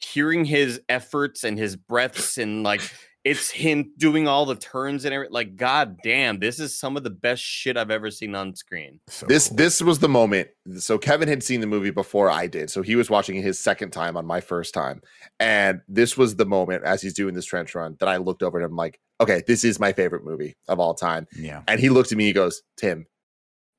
hearing 0.00 0.44
his 0.44 0.78
efforts 0.90 1.42
and 1.42 1.56
his 1.58 1.74
breaths, 1.74 2.36
and 2.36 2.62
like 2.62 2.82
it's 3.26 3.50
him 3.50 3.92
doing 3.98 4.28
all 4.28 4.46
the 4.46 4.54
turns 4.54 5.04
and 5.04 5.12
everything. 5.12 5.32
Like, 5.34 5.56
god 5.56 5.96
damn, 6.04 6.38
this 6.38 6.60
is 6.60 6.78
some 6.78 6.96
of 6.96 7.02
the 7.02 7.10
best 7.10 7.42
shit 7.42 7.76
I've 7.76 7.90
ever 7.90 8.08
seen 8.08 8.36
on 8.36 8.54
screen. 8.54 9.00
So 9.08 9.26
This 9.26 9.48
cool. 9.48 9.56
this 9.56 9.82
was 9.82 9.98
the 9.98 10.08
moment. 10.08 10.48
So 10.78 10.96
Kevin 10.96 11.26
had 11.26 11.42
seen 11.42 11.60
the 11.60 11.66
movie 11.66 11.90
before 11.90 12.30
I 12.30 12.46
did. 12.46 12.70
So 12.70 12.82
he 12.82 12.94
was 12.94 13.10
watching 13.10 13.34
it 13.34 13.42
his 13.42 13.58
second 13.58 13.90
time 13.90 14.16
on 14.16 14.26
my 14.26 14.40
first 14.40 14.72
time. 14.74 15.02
And 15.40 15.80
this 15.88 16.16
was 16.16 16.36
the 16.36 16.46
moment 16.46 16.84
as 16.84 17.02
he's 17.02 17.14
doing 17.14 17.34
this 17.34 17.46
trench 17.46 17.74
run 17.74 17.96
that 17.98 18.08
I 18.08 18.18
looked 18.18 18.44
over 18.44 18.60
at 18.60 18.64
him 18.64 18.76
like, 18.76 19.00
okay, 19.20 19.42
this 19.44 19.64
is 19.64 19.80
my 19.80 19.92
favorite 19.92 20.24
movie 20.24 20.54
of 20.68 20.78
all 20.78 20.94
time. 20.94 21.26
yeah. 21.36 21.62
And 21.66 21.80
he 21.80 21.88
looked 21.88 22.12
at 22.12 22.18
me, 22.18 22.26
he 22.26 22.32
goes, 22.32 22.62
Tim, 22.76 23.06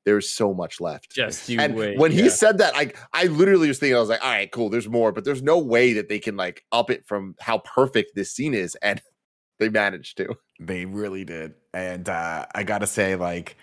there's 0.04 0.30
so 0.30 0.52
much 0.54 0.80
left. 0.80 1.10
just 1.10 1.48
you 1.48 1.58
and 1.60 1.74
wait." 1.74 1.98
when 1.98 2.10
he 2.10 2.28
said 2.28 2.58
that, 2.58 2.74
like 2.74 2.98
I 3.12 3.24
literally 3.24 3.68
was 3.68 3.78
thinking, 3.78 3.96
I 3.96 4.00
was 4.00 4.08
like, 4.08 4.22
all 4.22 4.30
right, 4.30 4.50
cool, 4.50 4.68
there's 4.70 4.88
more, 4.88 5.12
but 5.12 5.24
there's 5.24 5.42
no 5.42 5.58
way 5.58 5.94
that 5.94 6.08
they 6.08 6.18
can 6.18 6.36
like 6.36 6.64
up 6.72 6.90
it 6.90 7.06
from 7.06 7.34
how 7.40 7.58
perfect 7.58 8.12
this 8.14 8.32
scene 8.32 8.54
is. 8.54 8.74
And 8.82 9.02
they 9.58 9.68
managed 9.68 10.16
to. 10.18 10.34
They 10.60 10.84
really 10.84 11.24
did. 11.24 11.54
And 11.74 12.08
uh, 12.08 12.46
I 12.54 12.62
got 12.62 12.78
to 12.78 12.86
say, 12.86 13.16
like, 13.16 13.56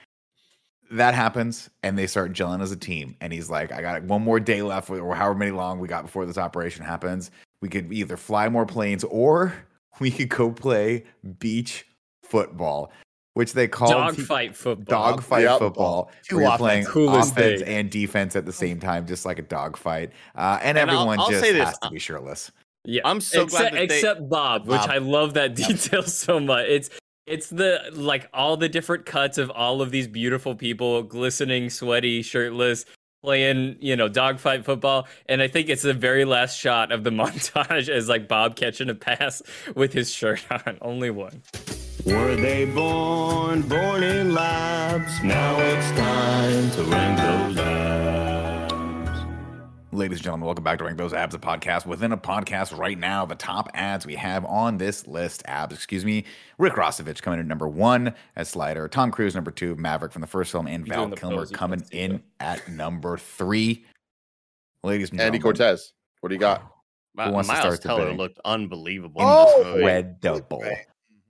that 0.91 1.13
happens 1.15 1.69
and 1.83 1.97
they 1.97 2.07
start 2.07 2.31
gelling 2.33 2.61
as 2.61 2.71
a 2.71 2.75
team. 2.77 3.15
And 3.21 3.33
he's 3.33 3.49
like, 3.49 3.71
I 3.71 3.81
got 3.81 4.03
one 4.03 4.21
more 4.21 4.39
day 4.39 4.61
left, 4.61 4.89
or 4.89 5.15
however 5.15 5.35
many 5.35 5.51
long 5.51 5.79
we 5.79 5.87
got 5.87 6.03
before 6.03 6.25
this 6.25 6.37
operation 6.37 6.83
happens. 6.85 7.31
We 7.61 7.69
could 7.69 7.91
either 7.91 8.17
fly 8.17 8.49
more 8.49 8.65
planes 8.65 9.03
or 9.05 9.53
we 9.99 10.11
could 10.11 10.29
go 10.29 10.51
play 10.51 11.05
beach 11.39 11.85
football, 12.23 12.91
which 13.33 13.53
they 13.53 13.67
call 13.67 13.89
dogfight 13.89 14.55
football. 14.55 15.11
dogfight 15.13 15.43
Yep. 15.43 15.59
football. 15.59 16.11
Two 16.27 16.35
where 16.37 16.43
you're 16.45 16.49
offense. 16.53 16.59
playing 16.61 16.85
Coolest 16.85 17.31
offense 17.31 17.61
day. 17.61 17.75
and 17.79 17.89
defense 17.89 18.35
at 18.35 18.45
the 18.45 18.53
same 18.53 18.79
time, 18.79 19.07
just 19.07 19.25
like 19.25 19.39
a 19.39 19.43
dogfight. 19.43 20.11
Uh, 20.35 20.59
and, 20.61 20.77
And 20.77 20.89
I'll- 20.91 20.97
everyone 20.97 21.19
I'll 21.19 21.29
just 21.29 21.41
say 21.41 21.51
this, 21.51 21.65
has 21.69 21.79
to 21.79 21.89
be 21.89 21.99
shirtless. 21.99 22.51
Yeah, 22.85 23.01
I'm 23.05 23.21
so 23.21 23.43
except, 23.43 23.51
glad 23.71 23.73
that 23.73 23.89
they- 23.89 23.95
except 23.95 24.29
Bob, 24.29 24.67
which 24.67 24.81
Bob. 24.81 24.89
I 24.89 24.97
love 24.99 25.33
that 25.35 25.55
detail 25.55 26.03
so 26.23 26.39
much. 26.39 26.65
It's 26.67 26.89
it's 27.27 27.49
the 27.49 27.79
like 27.93 28.29
all 28.33 28.55
the 28.57 28.69
different 28.69 29.05
cuts 29.05 29.37
of 29.37 29.49
all 29.51 29.81
of 29.81 29.91
these 29.91 30.07
beautiful 30.07 30.55
people, 30.55 31.01
glistening, 31.03 31.69
sweaty, 31.71 32.21
shirtless, 32.21 32.85
playing 33.23 33.77
you 33.79 33.95
know 33.95 34.07
dogfight 34.07 34.63
football, 34.63 35.07
and 35.27 35.41
I 35.41 35.47
think 35.47 35.69
it's 35.69 35.81
the 35.81 35.93
very 35.95 36.25
last 36.25 36.57
shot 36.59 36.91
of 36.91 37.03
the 37.03 37.09
montage 37.21 37.89
as 37.89 38.07
like 38.07 38.27
Bob 38.27 38.55
catching 38.55 38.89
a 38.89 38.95
pass 38.95 39.41
with 39.75 39.91
his 39.93 40.11
shirt 40.11 40.43
on, 40.51 40.77
only 40.81 41.09
one. 41.09 41.41
Were 42.05 42.35
they 42.35 42.65
born, 42.65 43.63
born 43.63 44.03
in 44.03 44.35
labs? 44.35 45.23
Now 45.23 45.57
it's 45.59 45.89
time 45.97 46.69
to 46.71 46.83
rank 46.83 47.17
those 47.17 47.57
abs. 47.57 48.34
Ladies 49.95 50.17
and 50.17 50.23
gentlemen, 50.25 50.45
welcome 50.47 50.63
back 50.65 50.77
to 50.79 50.83
Rank 50.83 50.97
Those 50.97 51.13
Abs, 51.13 51.35
a 51.35 51.39
podcast 51.39 51.85
within 51.85 52.11
a 52.11 52.17
podcast 52.17 52.77
right 52.77 52.97
now. 52.97 53.25
The 53.25 53.35
top 53.35 53.69
ads 53.73 54.05
we 54.05 54.15
have 54.15 54.43
on 54.43 54.77
this 54.77 55.07
list, 55.07 55.41
abs, 55.45 55.73
excuse 55.73 56.03
me, 56.03 56.25
Rick 56.57 56.73
Rossovich 56.73 57.21
coming 57.21 57.39
in 57.39 57.45
at 57.45 57.47
number 57.47 57.69
one 57.69 58.13
as 58.35 58.49
Slider, 58.49 58.89
Tom 58.89 59.09
Cruise 59.09 59.35
number 59.35 59.51
two, 59.51 59.73
Maverick 59.75 60.11
from 60.11 60.19
the 60.19 60.27
first 60.27 60.51
film, 60.51 60.67
and 60.67 60.85
You're 60.85 60.95
Val 60.97 61.09
Kilmer 61.11 61.37
pose, 61.37 61.51
coming 61.51 61.81
in 61.91 62.21
that. 62.39 62.59
at 62.59 62.67
number 62.69 63.17
three. 63.17 63.85
Ladies 64.83 65.11
and 65.11 65.21
Andy 65.21 65.37
gentlemen, 65.37 65.41
Cortez, 65.43 65.93
what 66.19 66.27
do 66.27 66.35
you 66.35 66.39
got? 66.41 66.63
Mi- 67.15 67.31
wants 67.31 67.47
to 67.47 67.53
Miles 67.53 67.63
start 67.63 67.81
Teller 67.81 68.01
bidding? 68.03 68.17
looked 68.17 68.39
unbelievable 68.43 69.21
Oh, 69.23 69.61
in 69.61 69.63
this 69.63 69.65
oh! 69.67 69.77
incredible. 69.77 70.63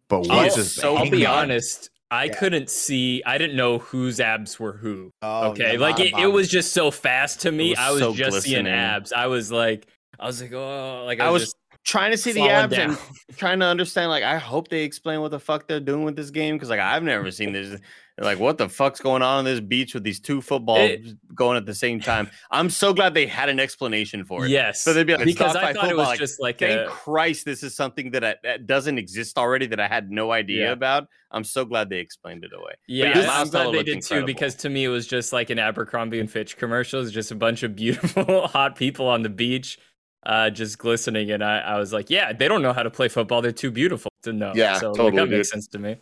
But 0.08 0.22
what's 0.22 0.58
is 0.58 0.66
his 0.66 0.76
so 0.76 0.96
I'll 0.96 1.08
be 1.12 1.22
God. 1.22 1.44
honest. 1.44 1.92
I 2.12 2.30
couldn't 2.30 2.70
see. 2.70 3.24
I 3.26 3.38
didn't 3.38 3.56
know 3.56 3.80
whose 3.80 4.20
abs 4.20 4.60
were 4.60 4.74
who. 4.74 5.12
Oh, 5.22 5.52
okay, 5.52 5.74
yeah, 5.74 5.80
like 5.80 6.00
it, 6.00 6.14
it 6.14 6.28
was 6.28 6.48
just 6.48 6.72
so 6.74 6.92
fast 6.92 7.42
to 7.42 7.52
me. 7.52 7.72
was 7.72 7.80
I 7.80 7.92
was 7.92 8.00
so 8.00 8.14
just 8.14 8.44
seeing 8.44 8.68
abs. 8.68 9.12
I 9.12 9.28
was 9.28 9.52
like, 9.52 9.88
I 10.20 10.28
was 10.28 10.42
like, 10.42 10.54
oh, 10.54 11.04
like 11.06 11.20
I 11.20 11.28
I 11.28 11.30
was, 11.32 11.44
was 11.44 11.56
trying 11.84 12.12
to 12.12 12.18
see 12.18 12.32
the 12.32 12.48
abs 12.50 12.76
down. 12.76 12.92
and 12.92 13.38
trying 13.38 13.60
to 13.60 13.66
understand. 13.66 14.10
Like, 14.10 14.24
I 14.24 14.38
hope 14.38 14.68
they 14.68 14.84
explain 14.84 15.22
what 15.22 15.32
the 15.32 15.40
fuck 15.40 15.68
they're 15.68 15.80
doing 15.80 16.04
with 16.04 16.16
this 16.16 16.30
game 16.30 16.56
because, 16.56 16.70
like, 16.70 16.80
I've 16.80 17.04
never 17.04 17.32
seen 17.32 17.54
this. 17.54 17.80
Like, 18.18 18.40
what 18.40 18.58
the 18.58 18.70
fuck's 18.70 19.02
going 19.02 19.22
on 19.22 19.40
on 19.40 19.44
this 19.46 19.60
beach 19.60 19.94
with 19.94 20.04
these 20.06 20.22
two 20.22 20.42
footballs 20.42 20.90
It- 20.92 21.36
going 21.36 21.58
at 21.58 21.66
the 21.66 21.74
same 21.74 22.00
time? 22.00 22.30
I'm 22.50 22.70
so 22.70 22.94
glad 22.94 23.14
they 23.14 23.26
had 23.28 23.50
an 23.50 23.60
explanation 23.60 24.24
for 24.24 24.46
it. 24.46 24.52
Yes, 24.52 24.82
So 24.82 24.94
they'd 24.94 25.06
be 25.06 25.16
like, 25.18 25.26
because 25.26 25.54
I 25.54 25.62
by 25.62 25.74
thought 25.74 25.90
it 25.90 25.98
was 25.98 26.08
like, 26.08 26.20
just 26.20 26.40
like 26.42 26.60
Thank 26.60 26.88
a, 26.88 26.90
Christ, 26.90 27.44
this 27.44 27.62
is 27.62 27.76
something 27.76 28.12
that, 28.12 28.24
I, 28.24 28.36
that 28.44 28.68
doesn't 28.68 28.98
exist 28.98 29.38
already 29.38 29.66
that 29.68 29.82
I 29.82 29.90
had 29.90 30.12
no 30.12 30.32
idea 30.32 30.68
Yeah. 30.68 30.72
about. 30.72 31.08
I'm 31.32 31.44
so 31.44 31.66
glad 31.66 31.90
they 31.90 32.00
explained 32.00 32.46
it 32.46 32.52
away. 32.54 32.76
yeah. 32.88 33.18
yeah, 33.20 33.28
I'm 33.32 33.50
glad 33.50 33.68
they 33.68 33.72
looked 33.80 33.86
did 33.88 34.02
too 34.02 34.26
because 34.26 34.56
to 34.56 34.70
me 34.70 34.86
it 34.86 34.90
was 34.90 35.06
just 35.08 35.34
like 35.34 35.50
an 35.50 35.60
Abercrombie 35.60 36.22
and 36.22 36.32
Fitch 36.32 36.56
commercial. 36.56 37.02
It's 37.02 37.12
just 37.12 37.32
a 37.32 37.36
bunch 37.36 37.64
of 37.64 37.76
beautiful, 37.76 38.48
hot 38.48 38.78
people 38.78 39.10
on 39.10 39.24
the 39.24 39.30
beach, 39.30 39.78
uh, 40.26 40.50
just 40.52 40.78
glistening, 40.78 41.32
and 41.32 41.44
I, 41.44 41.60
I 41.60 41.78
was 41.80 41.92
like, 41.92 42.10
yeah, 42.10 42.32
they 42.32 42.48
don't 42.48 42.62
know 42.62 42.72
how 42.72 42.84
to 42.84 42.90
play 42.90 43.10
football. 43.10 43.42
They're 43.42 43.52
too 43.52 43.72
beautiful 43.72 44.10
to 44.24 44.32
know. 44.32 44.54
Yeah, 44.56 44.80
so 44.80 44.92
like, 44.92 44.98
totally, 44.98 45.30
that 45.30 45.36
makes 45.36 45.50
sense 45.52 45.68
to 45.68 45.80
me. 45.80 45.98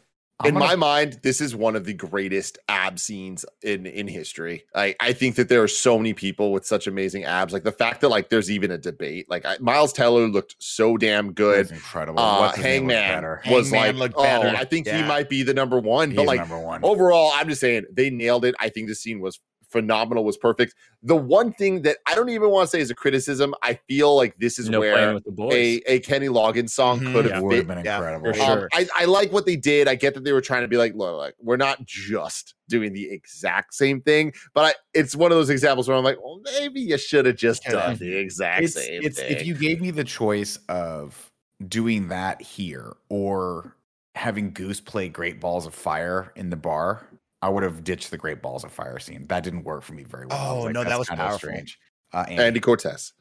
In 0.45 0.53
gonna- 0.53 0.65
my 0.65 0.76
mind, 0.76 1.20
this 1.24 1.41
is 1.41 1.56
one 1.56 1.76
of 1.76 1.86
the 1.86 1.94
greatest 1.94 2.57
ab 2.68 2.99
scenes 2.99 3.45
in 3.61 3.86
in 3.86 4.07
history. 4.07 4.64
I 4.76 4.95
I 4.99 5.14
think 5.14 5.36
that 5.36 5.49
there 5.49 5.61
are 5.64 5.68
so 5.68 5.98
many 5.98 6.14
people 6.14 6.52
with 6.52 6.65
such 6.65 6.88
amazing 6.88 7.24
abs. 7.24 7.53
Like 7.53 7.64
the 7.64 7.72
fact 7.72 8.02
that 8.02 8.10
like 8.10 8.30
there's 8.30 8.52
even 8.52 8.72
a 8.72 8.78
debate. 8.78 9.28
Like 9.30 9.45
I, 9.45 9.57
Miles 9.60 9.94
Teller 9.94 10.28
looked 10.28 10.56
so 10.60 10.98
damn 10.98 11.34
good. 11.34 11.60
was 11.60 11.72
incredible. 11.72 12.20
Uh, 12.20 12.40
What's 12.40 12.57
his 12.57 12.65
name 12.65 12.88
looked 12.88 12.99
Hangman 12.99 13.40
was 13.52 13.72
Hangman 13.72 13.98
like, 13.98 14.14
oh, 14.15 14.24
better. 14.24 14.56
I 14.57 14.65
think 14.65 14.88
he 14.88 15.02
might 15.03 15.30
be 15.30 15.44
the 15.44 15.53
number 15.53 15.80
one. 15.80 16.10
He's 16.10 16.18
but 16.18 16.26
like 16.28 16.40
number 16.40 16.60
one. 16.60 16.82
overall, 16.84 17.32
I'm 17.34 17.48
just 17.49 17.61
saying 17.61 17.86
they 17.91 18.10
nailed 18.10 18.45
it. 18.45 18.56
I 18.60 18.70
think 18.70 18.88
the 18.88 18.95
scene 18.95 19.20
was 19.20 19.40
phenomenal, 19.73 20.23
was 20.23 20.37
perfect. 20.37 20.73
The 21.01 21.15
one 21.17 21.51
thing 21.51 21.81
that 21.81 21.97
I 22.07 22.15
don't 22.15 22.29
even 22.29 22.49
want 22.49 22.69
to 22.69 22.77
say 22.77 22.79
is 22.79 22.89
a 22.89 22.95
criticism, 22.95 23.53
I 23.61 23.73
feel 23.89 24.15
like 24.15 24.37
this 24.37 24.57
is 24.57 24.69
no 24.69 24.79
where 24.79 25.13
with 25.15 25.25
the 25.25 25.31
boys. 25.31 25.53
a, 25.53 25.81
a 25.91 25.99
Kenny 25.99 26.27
Loggins 26.27 26.69
song 26.69 27.01
Mhm. 27.01 27.11
could 27.13 27.25
have 27.25 27.43
would 27.43 27.57
have 27.57 27.67
fit. 27.67 27.75
been 27.75 27.83
Yeah, 27.85 27.97
incredible. 27.97 28.33
for 28.33 28.39
Um, 28.39 28.59
sure. 28.59 28.69
I, 28.71 28.87
I 28.95 29.05
like 29.05 29.33
what 29.33 29.45
they 29.45 29.57
did. 29.57 29.89
I 29.89 29.95
get 29.95 30.13
that 30.13 30.23
they 30.23 30.31
were 30.31 30.39
trying 30.39 30.61
to 30.61 30.69
be 30.69 30.77
like, 30.77 30.93
look, 30.95 31.17
like 31.17 31.35
we're 31.41 31.57
not 31.57 31.83
just 31.85 32.53
doing 32.69 32.93
the 32.93 33.09
exact 33.11 33.73
same 33.73 33.99
thing, 33.99 34.31
but 34.53 34.63
I, 34.63 34.73
it's 34.93 35.15
one 35.15 35.31
of 35.33 35.37
those 35.37 35.49
examples 35.49 35.89
where 35.89 35.97
I'm 35.97 36.03
like, 36.05 36.23
well, 36.23 36.39
maybe 36.59 36.79
you 36.79 36.97
should 36.97 37.25
have 37.25 37.35
just 37.35 37.63
Should've. 37.63 37.79
done 37.79 37.97
the 37.97 38.15
exact 38.17 38.63
it's, 38.63 38.75
same 38.75 39.01
it's 39.03 39.19
thing. 39.19 39.31
if 39.35 39.45
you 39.45 39.55
gave 39.55 39.81
me 39.81 39.91
the 39.91 40.05
choice 40.05 40.59
of 40.69 41.29
doing 41.67 42.07
that 42.09 42.41
here 42.41 42.95
or 43.09 43.75
having 44.15 44.51
Goose 44.53 44.79
play 44.79 45.09
Great 45.09 45.39
Balls 45.39 45.65
of 45.65 45.73
Fire 45.73 46.31
in 46.35 46.49
the 46.51 46.55
bar, 46.55 47.07
I 47.44 47.49
would 47.49 47.64
have 47.64 47.84
ditched 47.84 48.10
the 48.10 48.18
Great 48.18 48.41
Balls 48.41 48.64
of 48.64 48.72
Fire 48.72 48.98
scene. 48.99 49.28
That 49.28 49.44
didn't 49.44 49.65
work 49.65 49.84
for 49.84 49.91
me 49.91 50.03
very 50.03 50.26
well. 50.28 50.40
I 50.40 50.68
Oh, 50.68 50.68
no, 50.70 50.86
that 50.86 50.98
was 50.98 51.10
kinda 51.10 51.24
powerful." 51.26 51.40
strange. 51.40 51.78
Uh, 52.14 52.24
Andy, 52.30 52.44
Andy 52.44 52.60
Cortez. 52.61 53.11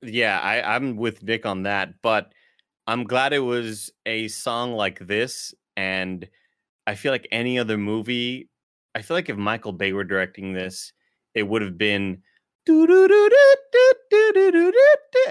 Yeah, 0.00 0.40
I, 0.40 0.76
I'm 0.76 0.96
with 0.96 1.22
Nick 1.22 1.44
on 1.44 1.64
that, 1.64 2.00
but 2.00 2.32
I'm 2.86 3.04
glad 3.04 3.34
it 3.34 3.40
was 3.40 3.90
a 4.06 4.28
song 4.28 4.72
like 4.72 4.98
this. 5.00 5.54
And 5.76 6.26
I 6.86 6.94
feel 6.94 7.12
like 7.12 7.28
any 7.30 7.58
other 7.58 7.76
movie, 7.76 8.48
I 8.94 9.02
feel 9.02 9.14
like 9.14 9.28
if 9.28 9.36
Michael 9.36 9.72
Bay 9.72 9.92
were 9.92 10.04
directing 10.04 10.54
this, 10.54 10.94
it 11.34 11.42
would 11.42 11.60
have 11.60 11.76
been 11.76 12.22
and 12.66 12.88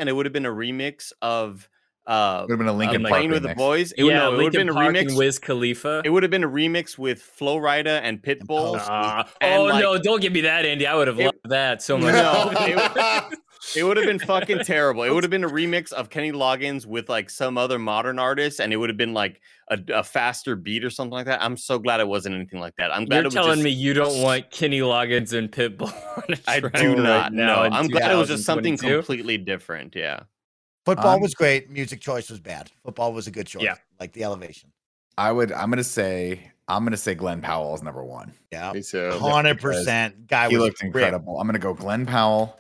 it 0.08 0.14
would 0.14 0.28
have 0.28 0.34
been 0.34 0.46
a 0.46 0.52
remix 0.52 1.12
of 1.24 1.68
uh 2.08 2.42
would 2.42 2.52
have 2.52 2.60
been 2.60 2.68
a 2.68 2.74
Linkin 2.74 3.02
like, 3.04 3.10
Park 3.10 3.20
Playing 3.20 3.32
with 3.32 3.44
the. 3.44 3.56
Boys. 3.56 3.92
It, 3.94 4.04
yeah, 4.06 4.18
no, 4.20 4.34
it 4.34 4.38
would 4.38 4.44
have 4.46 4.54
been 4.54 4.70
a 4.70 4.74
Park 4.74 4.96
remix. 4.96 5.08
and 5.10 5.18
Wiz 5.18 5.40
Khalifa. 5.40 6.02
it 6.06 6.10
would 6.10 6.24
have 6.24 6.32
been 6.32 6.44
a 6.44 6.50
remix 6.50 6.98
with 6.98 7.22
Flo 7.22 7.58
Rida 7.58 8.02
and 8.04 8.22
Pitbull. 8.22 8.78
Post. 8.78 8.90
And, 9.42 9.62
oh 9.62 9.64
like- 9.66 9.82
no! 9.84 9.98
Don't 9.98 10.22
give 10.22 10.34
me 10.34 10.42
that, 10.42 10.66
Andy. 10.66 10.86
I 10.88 10.96
would 10.96 11.08
have 11.08 11.20
It- 11.20 11.26
loved 11.26 11.50
that 11.50 11.82
so 11.82 11.98
much. 11.98 12.14
No, 12.14 12.52
it, 13.32 13.40
it 13.76 13.84
would 13.84 13.98
have 13.98 14.06
been 14.06 14.20
fucking 14.20 14.60
terrible. 14.60 15.04
It 15.04 15.10
would 15.12 15.24
have 15.24 15.32
been 15.32 15.44
a 15.44 15.50
remix 15.50 15.92
of 15.92 16.10
Kenny 16.10 16.32
Loggins 16.32 16.86
with 16.86 17.10
like 17.10 17.30
some 17.30 17.58
other 17.58 17.80
modern 17.80 18.20
artist, 18.20 18.60
and 18.60 18.72
it 18.72 18.78
would 18.78 18.90
have 18.90 18.98
been 18.98 19.14
like 19.14 19.42
a, 19.72 19.80
a 19.94 20.04
faster 20.04 20.56
beat 20.56 20.86
or 20.86 20.92
something 20.92 21.14
like 21.14 21.26
that. 21.26 21.42
I'm 21.42 21.58
so 21.58 21.80
glad 21.80 22.00
it 22.00 22.08
wasn't 22.08 22.36
anything 22.36 22.60
like 22.60 22.76
that. 22.78 22.94
I'm 22.94 23.06
glad 23.06 23.16
You're 23.18 23.24
it 23.24 23.26
was 23.28 23.34
telling 23.34 23.52
just, 23.54 23.64
me 23.64 23.72
you 23.72 23.94
don't 23.96 24.22
want 24.22 24.52
Kenny 24.52 24.82
Loggins 24.82 25.34
and 25.34 25.52
Pitbull? 25.52 25.88
on 26.18 26.24
a 26.36 26.38
I 26.48 26.60
track 26.60 26.74
do 26.74 26.96
not 26.96 27.34
now 27.34 27.68
know. 27.68 27.76
I'm 27.76 27.88
glad 27.88 28.12
it 28.12 28.16
was 28.16 28.28
just 28.28 28.44
something 28.44 28.78
completely 28.78 29.38
different. 29.40 29.96
Yeah. 29.96 30.22
Football 30.86 31.16
Um, 31.16 31.22
was 31.22 31.34
great. 31.34 31.70
Music 31.70 32.00
choice 32.00 32.30
was 32.30 32.40
bad. 32.40 32.72
Football 32.84 33.12
was 33.14 33.28
a 33.28 33.32
good 33.32 33.48
choice. 33.48 33.64
Yeah. 33.64 33.76
Like 34.00 34.14
the 34.14 34.24
elevation. 34.24 34.72
I 35.18 35.32
would. 35.32 35.52
I'm 35.52 35.70
gonna 35.70 35.84
say. 35.84 36.52
I'm 36.68 36.84
gonna 36.84 36.98
say 36.98 37.14
Glen 37.16 37.42
Powell 37.42 37.76
is 37.76 37.84
number 37.84 38.04
one. 38.04 38.34
Yeah. 38.52 38.72
Me 38.74 38.82
too. 38.82 39.12
Hundred 39.20 39.60
percent. 39.60 40.28
Guy 40.28 40.50
he 40.50 40.56
was 40.58 40.66
looked 40.66 40.82
ripped. 40.82 40.96
incredible. 40.96 41.40
I'm 41.40 41.48
gonna 41.48 41.60
go 41.60 41.74
Glen 41.74 42.06
Powell. 42.06 42.60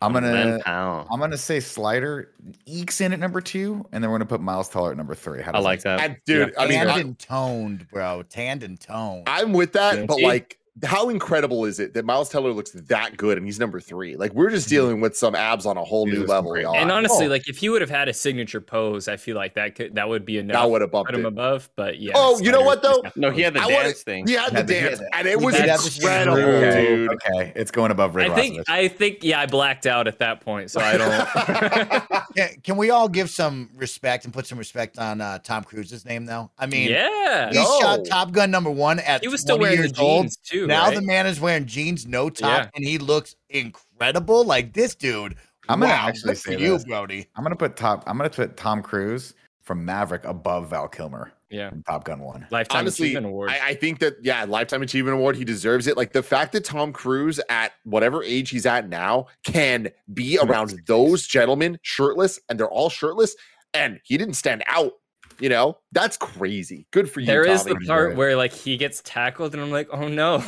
I'm 0.00 0.12
gonna 0.12 0.60
Powell. 0.64 1.06
I'm 1.10 1.20
gonna 1.20 1.38
say 1.38 1.60
Slider 1.60 2.32
ekes 2.66 3.00
in 3.00 3.12
at 3.12 3.20
number 3.20 3.40
two, 3.40 3.86
and 3.92 4.02
then 4.02 4.10
we're 4.10 4.18
gonna 4.18 4.26
put 4.28 4.40
Miles 4.40 4.68
Teller 4.68 4.90
at 4.90 4.96
number 4.96 5.14
three. 5.14 5.42
How 5.42 5.52
I 5.52 5.58
like 5.60 5.82
that. 5.82 6.00
And 6.00 6.16
dude, 6.26 6.52
I 6.58 6.66
mean, 6.66 6.84
Tanned 6.84 7.00
and 7.00 7.18
toned, 7.18 7.88
bro. 7.90 8.22
Tanned 8.24 8.62
and 8.64 8.78
toned. 8.80 9.24
I'm 9.28 9.52
with 9.52 9.72
that, 9.74 9.98
Yeah, 9.98 10.06
but 10.06 10.16
see? 10.16 10.26
like, 10.26 10.58
how 10.84 11.10
incredible 11.10 11.66
is 11.66 11.78
it 11.78 11.92
that 11.94 12.04
Miles 12.06 12.30
Teller 12.30 12.50
looks 12.52 12.70
that 12.70 13.16
good 13.18 13.36
and 13.36 13.46
he's 13.46 13.60
number 13.60 13.78
three? 13.78 14.16
Like, 14.16 14.32
we're 14.32 14.46
Mm-hmm. 14.46 14.54
just 14.54 14.68
dealing 14.68 15.00
with 15.02 15.16
some 15.16 15.34
abs 15.34 15.66
on 15.66 15.76
a 15.76 15.84
whole 15.84 16.06
These 16.06 16.20
new 16.20 16.24
level, 16.26 16.52
great- 16.52 16.62
y'all. 16.62 16.74
And 16.74 16.90
honestly, 16.90 17.26
Oh, 17.26 17.28
like 17.28 17.48
if 17.48 17.58
he 17.58 17.68
would 17.68 17.82
have 17.82 17.90
had 17.90 18.08
a 18.08 18.14
signature 18.14 18.60
pose, 18.60 19.06
I 19.06 19.16
feel 19.18 19.36
like 19.36 19.54
that 19.54 19.74
could 19.74 19.94
that 19.96 20.08
would 20.08 20.24
be 20.24 20.38
enough. 20.38 20.54
that 20.62 20.70
would 20.70 20.80
have 20.80 20.90
bumped 20.90 21.12
him 21.14 21.20
it. 21.26 21.28
above. 21.28 21.68
But 21.76 21.98
yeah. 21.98 22.12
Oh, 22.14 22.40
you 22.40 22.50
know 22.50 22.62
what, 22.62 22.82
though? 22.82 23.02
No, 23.16 23.30
he 23.30 23.42
had 23.42 23.52
the 23.54 23.60
I 23.60 23.66
wanna- 23.66 23.82
dance 23.84 24.02
thing. 24.02 24.26
He 24.26 24.32
had 24.32 24.50
the 24.52 24.56
Had 24.56 24.66
the- 24.66 24.72
dance, 24.80 25.00
yeah. 25.00 25.18
and 25.18 25.28
it 25.28 25.40
was 25.40 25.54
did 25.54 25.68
have 25.68 25.84
incredible, 25.84 26.36
shit. 26.36 26.86
dude. 26.88 27.10
Okay, 27.12 27.52
it's 27.54 27.70
going 27.70 27.90
above 27.90 28.14
Rick 28.16 28.30
I 28.30 28.34
think 28.34 28.58
Rossovich. 28.60 28.64
I 28.68 28.88
think 28.88 29.18
yeah, 29.22 29.40
I 29.40 29.46
blacked 29.46 29.86
out 29.86 30.08
at 30.08 30.18
that 30.20 30.40
point, 30.40 30.70
so 30.70 30.80
I 30.80 30.96
don't. 30.96 32.02
Can, 32.36 32.48
can 32.62 32.76
we 32.78 32.88
all 32.90 33.08
give 33.08 33.28
some 33.28 33.68
respect 33.76 34.24
and 34.24 34.32
put 34.32 34.46
some 34.46 34.56
respect 34.58 34.98
on 34.98 35.20
uh, 35.20 35.38
Tom 35.40 35.64
Cruise's 35.64 36.06
name, 36.06 36.24
though? 36.24 36.50
I 36.58 36.64
mean, 36.64 36.90
yeah, 36.90 37.50
he 37.50 37.56
shot 37.56 38.06
Top 38.06 38.32
Gun 38.32 38.50
number 38.50 38.70
one 38.70 38.98
at 39.00 39.20
he 39.20 39.28
was 39.28 39.42
still 39.42 39.56
20 39.58 39.62
wearing 39.76 39.76
the 39.82 39.88
years 39.88 39.98
old. 39.98 40.22
jeans 40.24 40.36
too. 40.62 40.68
Now 40.68 40.86
right? 40.86 40.94
the 40.94 41.02
man 41.02 41.26
is 41.26 41.40
wearing 41.40 41.66
jeans, 41.66 42.06
no 42.06 42.30
top, 42.30 42.64
Yeah. 42.64 42.70
and 42.74 42.84
he 42.84 42.98
looks 42.98 43.36
incredible. 43.50 44.44
Like 44.44 44.72
this 44.72 44.94
dude. 44.94 45.36
I'm 45.68 45.80
gonna 45.80 45.92
wow, 45.92 46.08
actually 46.08 46.34
good 46.34 46.38
for 46.38 46.52
say 46.52 46.58
you, 46.58 46.72
this. 46.72 46.84
Brody. 46.84 47.26
I'm 47.36 47.44
gonna 47.44 47.56
put 47.56 47.76
top. 47.76 48.04
I'm 48.06 48.16
gonna 48.16 48.30
put 48.30 48.56
Tom 48.56 48.82
Cruise 48.82 49.34
from 49.60 49.84
Maverick 49.84 50.24
above 50.24 50.70
Val 50.70 50.88
Kilmer 50.88 51.32
yeah, 51.52 51.68
from 51.68 51.82
Top 51.82 52.04
Gun 52.04 52.20
One. 52.20 52.46
lifetime 52.50 52.80
Honestly, 52.80 53.08
achievement 53.08 53.26
award. 53.26 53.50
I, 53.50 53.68
I 53.68 53.74
think 53.74 53.98
that 54.00 54.16
yeah, 54.22 54.44
lifetime 54.44 54.82
achievement 54.82 55.14
award. 55.14 55.36
He 55.36 55.44
deserves 55.44 55.86
it. 55.86 55.96
Like 55.96 56.12
the 56.12 56.22
fact 56.22 56.52
that 56.52 56.64
Tom 56.64 56.92
Cruise 56.92 57.38
at 57.48 57.72
whatever 57.84 58.22
age 58.22 58.50
he's 58.50 58.66
at 58.66 58.88
now 58.88 59.26
can 59.44 59.90
be 60.14 60.38
around 60.38 60.80
those 60.86 61.26
gentlemen 61.26 61.78
shirtless, 61.82 62.40
and 62.48 62.58
they're 62.58 62.70
all 62.70 62.88
shirtless, 62.90 63.36
and 63.74 64.00
he 64.02 64.16
didn't 64.16 64.34
stand 64.34 64.64
out. 64.66 64.94
You 65.42 65.48
know, 65.48 65.76
that's 65.90 66.16
crazy. 66.16 66.86
Good 66.92 67.10
for 67.10 67.18
you. 67.18 67.26
There 67.26 67.44
is 67.44 67.64
the 67.64 67.74
part 67.88 68.10
Right. 68.10 68.16
where 68.16 68.36
like 68.36 68.52
he 68.52 68.76
gets 68.76 69.02
tackled, 69.04 69.54
and 69.54 69.60
I'm 69.62 69.72
like, 69.72 69.88
oh 69.92 70.06
no, 70.06 70.38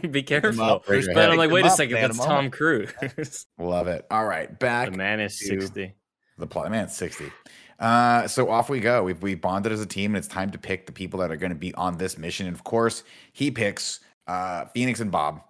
be 0.10 0.22
careful. 0.22 0.62
up, 0.62 0.84
But. 0.86 1.30
I'm 1.30 1.36
like, 1.36 1.50
wait 1.50 1.60
him 1.60 1.66
a 1.66 1.70
second, 1.70 1.92
man, 1.92 2.02
that's 2.04 2.18
Tom 2.18 2.28
moment. 2.28 2.54
Cruise. 2.54 3.46
Love 3.58 3.86
it. 3.86 4.06
All 4.10 4.24
right, 4.24 4.58
back 4.58 4.90
The 4.92 4.96
man 4.96 5.20
is 5.20 5.38
60. 5.46 5.92
the 6.38 6.46
plot. 6.46 6.70
Man, 6.70 6.84
it's 6.84 6.96
60. 6.96 7.30
Uh, 7.78 8.26
so 8.28 8.48
off 8.50 8.70
we 8.70 8.80
go. 8.80 9.02
We've 9.02 9.20
we 9.20 9.34
bonded 9.34 9.72
as 9.72 9.80
a 9.82 9.86
team, 9.86 10.12
and 10.14 10.24
it's 10.24 10.32
time 10.32 10.50
to 10.52 10.58
pick 10.58 10.86
the 10.86 10.92
people 10.92 11.20
that 11.20 11.30
are 11.30 11.36
going 11.36 11.52
to 11.52 11.54
be 11.58 11.74
on 11.74 11.98
this 11.98 12.16
mission. 12.16 12.46
And 12.46 12.56
of 12.56 12.64
course, 12.64 13.04
he 13.34 13.50
picks 13.50 14.00
uh, 14.26 14.64
Phoenix 14.72 15.00
and 15.00 15.10
Bob. 15.10 15.42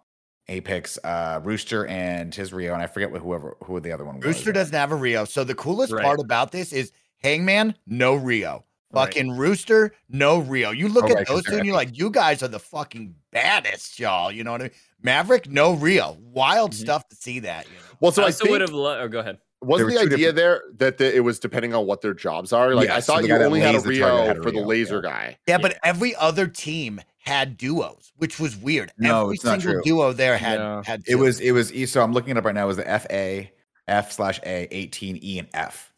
He 0.47 0.61
picks 0.61 0.99
uh, 1.05 1.41
Rooster 1.45 1.87
and 1.87 2.35
his 2.35 2.53
Rio, 2.53 2.73
and 2.75 2.83
I 2.83 2.89
forget 2.89 3.13
what 3.13 3.23
whoever 3.23 3.57
who 3.63 3.79
the 3.79 3.93
other 3.93 4.05
one 4.05 4.17
was. 4.17 4.25
Rooster 4.27 4.51
doesn't 4.51 4.75
have 4.75 4.91
a 4.91 4.97
Rio. 4.97 5.25
So 5.27 5.45
the 5.45 5.55
coolest 5.55 5.93
Right. 5.93 6.05
part 6.05 6.19
about 6.19 6.51
this 6.51 6.73
is 6.73 6.91
Hangman, 7.23 7.77
no 7.87 8.17
Rio. 8.17 8.65
Right. 8.93 9.07
Fucking 9.07 9.37
Rooster, 9.37 9.93
no 10.09 10.39
Rio. 10.39 10.71
You 10.73 10.89
look 10.89 11.05
Oh, 11.05 11.09
at 11.11 11.15
right, 11.15 11.27
'cause 11.27 11.37
those 11.37 11.45
two 11.53 11.57
and 11.59 11.67
you're 11.67 11.77
like, 11.77 11.97
you 11.97 12.11
guys 12.11 12.43
are 12.43 12.49
the 12.49 12.59
fucking 12.59 13.15
baddest, 13.31 13.99
y'all. 14.01 14.33
You 14.33 14.43
know 14.45 14.53
what 14.53 14.61
I 14.63 14.65
mean? 14.65 14.73
Maverick, 15.03 15.49
no 15.49 15.75
Rio. 15.75 16.17
Wild 16.21 16.73
Mhm. 16.73 16.81
stuff 16.81 17.09
to 17.09 17.17
see 17.17 17.39
that. 17.41 17.67
You 17.67 17.73
know? 17.75 17.97
Well, 18.01 18.13
so 18.13 18.23
I 18.25 18.27
I, 18.27 18.31
still 18.31 18.47
think 18.47 18.53
would 18.53 18.61
have. 18.63 18.71
Lo- 18.73 19.01
oh, 19.01 19.09
go 19.09 19.21
ahead. 19.21 19.39
wasn't 19.63 19.91
the 19.91 19.95
were 19.97 20.07
two 20.09 20.15
idea 20.15 20.33
there 20.33 20.63
that 20.79 20.99
the, 20.99 21.15
it 21.15 21.21
was 21.21 21.39
depending 21.39 21.75
on 21.75 21.87
what 21.87 22.01
their 22.01 22.15
jobs 22.15 22.53
are. 22.53 22.75
Like 22.75 22.89
Yeah, 22.89 22.97
I 22.97 23.01
thought 23.01 23.23
the 23.23 23.29
you 23.29 23.35
only 23.35 23.61
had 23.61 23.75
a 23.75 23.79
lays 23.79 23.87
Rio 23.87 24.27
had 24.27 24.39
a 24.39 24.43
for 24.43 24.51
the 24.51 24.61
laser 24.61 24.97
yeah. 25.05 25.11
guy. 25.11 25.39
Yeah, 25.47 25.59
but 25.59 25.79
every 25.85 26.17
other 26.17 26.47
team 26.49 27.01
had 27.19 27.57
duos, 27.59 28.11
which 28.17 28.41
was 28.41 28.57
weird. 28.57 28.91
No, 28.99 29.25
every 29.25 29.35
it's 29.35 29.45
not 29.45 29.61
single 29.61 29.83
true. 29.83 29.83
duo 29.85 30.13
there 30.15 30.37
had 30.39 30.59
No. 30.59 30.83
had 30.85 31.03
It 31.07 31.17
was 31.17 31.39
it 31.41 31.53
was 31.53 31.73
E. 31.73 31.85
So 31.87 32.03
I'm 32.03 32.13
looking 32.15 32.31
it 32.31 32.39
up 32.39 32.45
right 32.47 32.55
now. 32.55 32.65
It 32.65 32.69
was 32.69 32.79
the 32.79 32.89
FA, 32.89 33.51
F 33.87 34.11
slash 34.13 34.41
A, 34.45 34.67
18, 34.75 35.19
E, 35.23 35.39
and 35.39 35.49
F. 35.53 35.90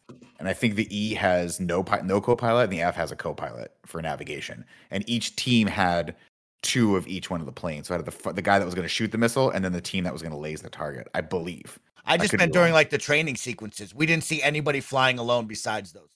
And 0.43 0.49
I 0.49 0.53
think 0.53 0.75
the 0.75 0.93
E 0.93 1.13
has 1.13 1.61
no 1.61 1.83
pi- 1.83 2.01
no 2.03 2.19
co-pilot, 2.19 2.63
and 2.65 2.73
the 2.73 2.81
F 2.81 2.95
has 2.95 3.13
a 3.13 3.15
co-pilot 3.15 3.73
for 3.85 4.01
navigation. 4.01 4.65
And 4.91 5.07
each 5.07 5.37
team 5.37 5.67
had 5.67 6.17
two 6.63 6.97
of 6.97 7.07
each 7.07 7.29
one 7.29 7.39
of 7.39 7.45
the 7.45 7.53
planes. 7.53 7.87
So 7.87 7.93
I 7.93 7.97
had 7.97 8.05
the 8.05 8.33
the 8.33 8.41
guy 8.41 8.59
that 8.59 8.65
was 8.65 8.75
going 8.75 8.83
to 8.83 8.89
shoot 8.89 9.13
the 9.13 9.17
missile, 9.17 9.49
and 9.51 9.63
then 9.63 9.71
the 9.71 9.79
team 9.79 10.03
that 10.03 10.11
was 10.11 10.21
going 10.21 10.33
to 10.33 10.37
laser 10.37 10.63
the 10.63 10.69
target. 10.69 11.07
I 11.13 11.21
believe. 11.21 11.79
I 12.05 12.17
just 12.17 12.31
could 12.31 12.39
meant 12.39 12.51
during 12.51 12.71
wrong. 12.71 12.73
like 12.73 12.89
the 12.89 12.97
training 12.97 13.37
sequences. 13.37 13.95
We 13.95 14.05
didn't 14.05 14.25
see 14.25 14.41
anybody 14.43 14.81
flying 14.81 15.17
alone 15.17 15.45
besides 15.47 15.93
those. 15.93 16.09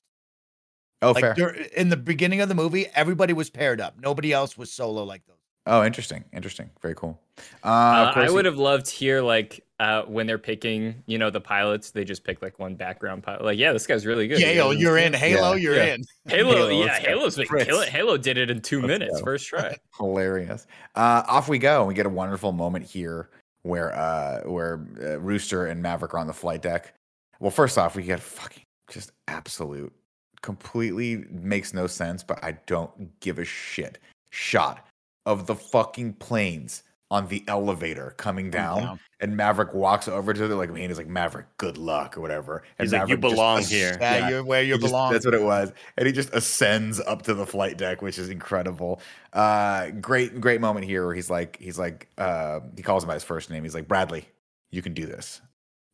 Oh, 1.01 1.11
Like 1.11 1.37
fair. 1.37 1.49
in 1.77 1.87
the 1.87 1.95
beginning 1.95 2.41
of 2.41 2.49
the 2.49 2.55
movie, 2.55 2.87
everybody 2.95 3.31
was 3.31 3.49
paired 3.49 3.79
up. 3.79 3.95
Nobody 3.97 4.33
else 4.33 4.57
was 4.57 4.69
solo 4.73 5.05
like 5.05 5.25
those. 5.25 5.36
Oh, 5.69 5.83
interesting, 5.83 6.23
interesting, 6.33 6.69
very 6.81 6.95
cool. 6.95 7.19
Uh, 7.63 7.67
Uh, 7.67 8.13
I 8.15 8.29
would 8.29 8.45
have 8.45 8.57
loved 8.57 8.89
here, 8.89 9.21
like 9.21 9.63
uh, 9.79 10.03
when 10.03 10.25
they're 10.25 10.37
picking, 10.39 11.03
you 11.07 11.17
know, 11.17 11.29
the 11.29 11.41
pilots, 11.41 11.91
they 11.91 12.03
just 12.05 12.23
pick 12.23 12.41
like 12.41 12.57
one 12.57 12.73
background 12.75 13.21
pilot. 13.21 13.43
Like, 13.43 13.59
yeah, 13.59 13.73
this 13.73 13.85
guy's 13.85 14.05
really 14.05 14.27
good. 14.27 14.39
Yale, 14.39 14.73
Yeah, 14.73 14.79
you're 14.79 14.97
in. 14.97 15.13
Halo, 15.13 15.51
Yeah. 15.51 15.55
you're 15.55 15.75
Yeah. 15.75 15.93
in. 15.95 16.03
Halo, 16.27 16.51
Halo, 16.55 16.69
yeah, 16.69 16.85
let's 16.85 16.99
go. 17.05 17.09
Halo's 17.11 17.35
been 17.35 17.45
Fritz. 17.47 17.65
killing. 17.65 17.89
Halo 17.91 18.17
did 18.17 18.37
it 18.37 18.49
in 18.49 18.61
2 18.61 18.77
Let's 18.81 18.87
minutes, 18.87 19.19
go. 19.19 19.25
first 19.25 19.45
try. 19.47 19.75
hilarious. 19.97 20.65
Uh, 20.95 21.23
off 21.27 21.47
we 21.49 21.59
go. 21.59 21.85
We 21.85 21.93
get 21.93 22.05
a 22.05 22.09
wonderful 22.09 22.53
moment 22.53 22.85
here 22.85 23.29
where 23.63 23.93
uh, 23.93 24.41
where 24.49 24.79
uh, 25.01 25.17
Rooster 25.19 25.67
and 25.67 25.81
Maverick 25.83 26.13
are 26.13 26.19
on 26.19 26.27
the 26.27 26.33
flight 26.33 26.61
deck. 26.61 26.93
Well, 27.39 27.51
first 27.51 27.77
off, 27.77 27.95
we 27.95 28.03
get 28.03 28.19
fucking 28.21 28.63
just 28.89 29.11
absolute, 29.27 29.93
completely 30.41 31.25
makes 31.29 31.73
no 31.73 31.85
sense, 31.87 32.23
but 32.23 32.41
I 32.43 32.53
don't 32.65 33.19
give 33.19 33.37
a 33.37 33.45
shit. 33.45 33.99
Shot 34.31 34.87
of 35.27 35.45
the 35.45 35.53
fucking 35.55 36.13
planes 36.13 36.81
on 37.11 37.27
the 37.29 37.41
elevator 37.47 38.13
coming 38.17 38.49
down, 38.49 38.81
down. 38.81 38.99
and 39.21 39.37
Maverick 39.37 39.73
walks 39.73 40.09
over 40.09 40.33
to 40.33 40.47
the 40.47 40.55
like, 40.57 40.69
man, 40.73 40.89
he's 40.89 40.97
like 40.97 41.07
Maverick, 41.07 41.45
good 41.57 41.77
luck 41.77 42.17
or 42.17 42.21
whatever. 42.21 42.63
And 42.77 42.85
He's 42.85 42.91
like, 42.91 43.07
"You 43.07 43.15
Maverick 43.15 43.21
just 43.21 43.33
belong 43.35 43.63
here." 43.63 43.97
Yeah, 44.01 44.17
Yeah. 44.17 44.29
you're 44.29 44.43
where 44.43 44.61
you 44.61 44.73
he 44.73 44.79
just- 44.79 44.91
belong. 44.91 45.13
that's 45.13 45.23
what 45.25 45.33
it 45.33 45.41
was. 45.43 45.71
And 45.97 46.05
he 46.05 46.11
just 46.11 46.33
ascends 46.33 46.99
up 46.99 47.21
to 47.21 47.33
the 47.33 47.45
flight 47.45 47.77
deck, 47.77 48.01
which 48.01 48.17
is 48.19 48.29
incredible. 48.29 48.99
Uh, 49.31 49.91
great, 49.91 50.41
great 50.41 50.59
moment 50.59 50.85
here 50.85 51.05
where 51.05 51.15
he's 51.15 51.29
like, 51.29 51.57
he's 51.61 51.79
like, 51.79 52.09
uh, 52.17 52.59
he 52.75 52.83
calls 52.83 53.03
him 53.03 53.07
by 53.07 53.13
his 53.13 53.23
first 53.23 53.49
name. 53.49 53.63
He's 53.63 53.75
like, 53.75 53.87
Bradley, 53.87 54.27
you 54.71 54.81
can 54.81 54.93
do 54.93 55.05
this. 55.05 55.39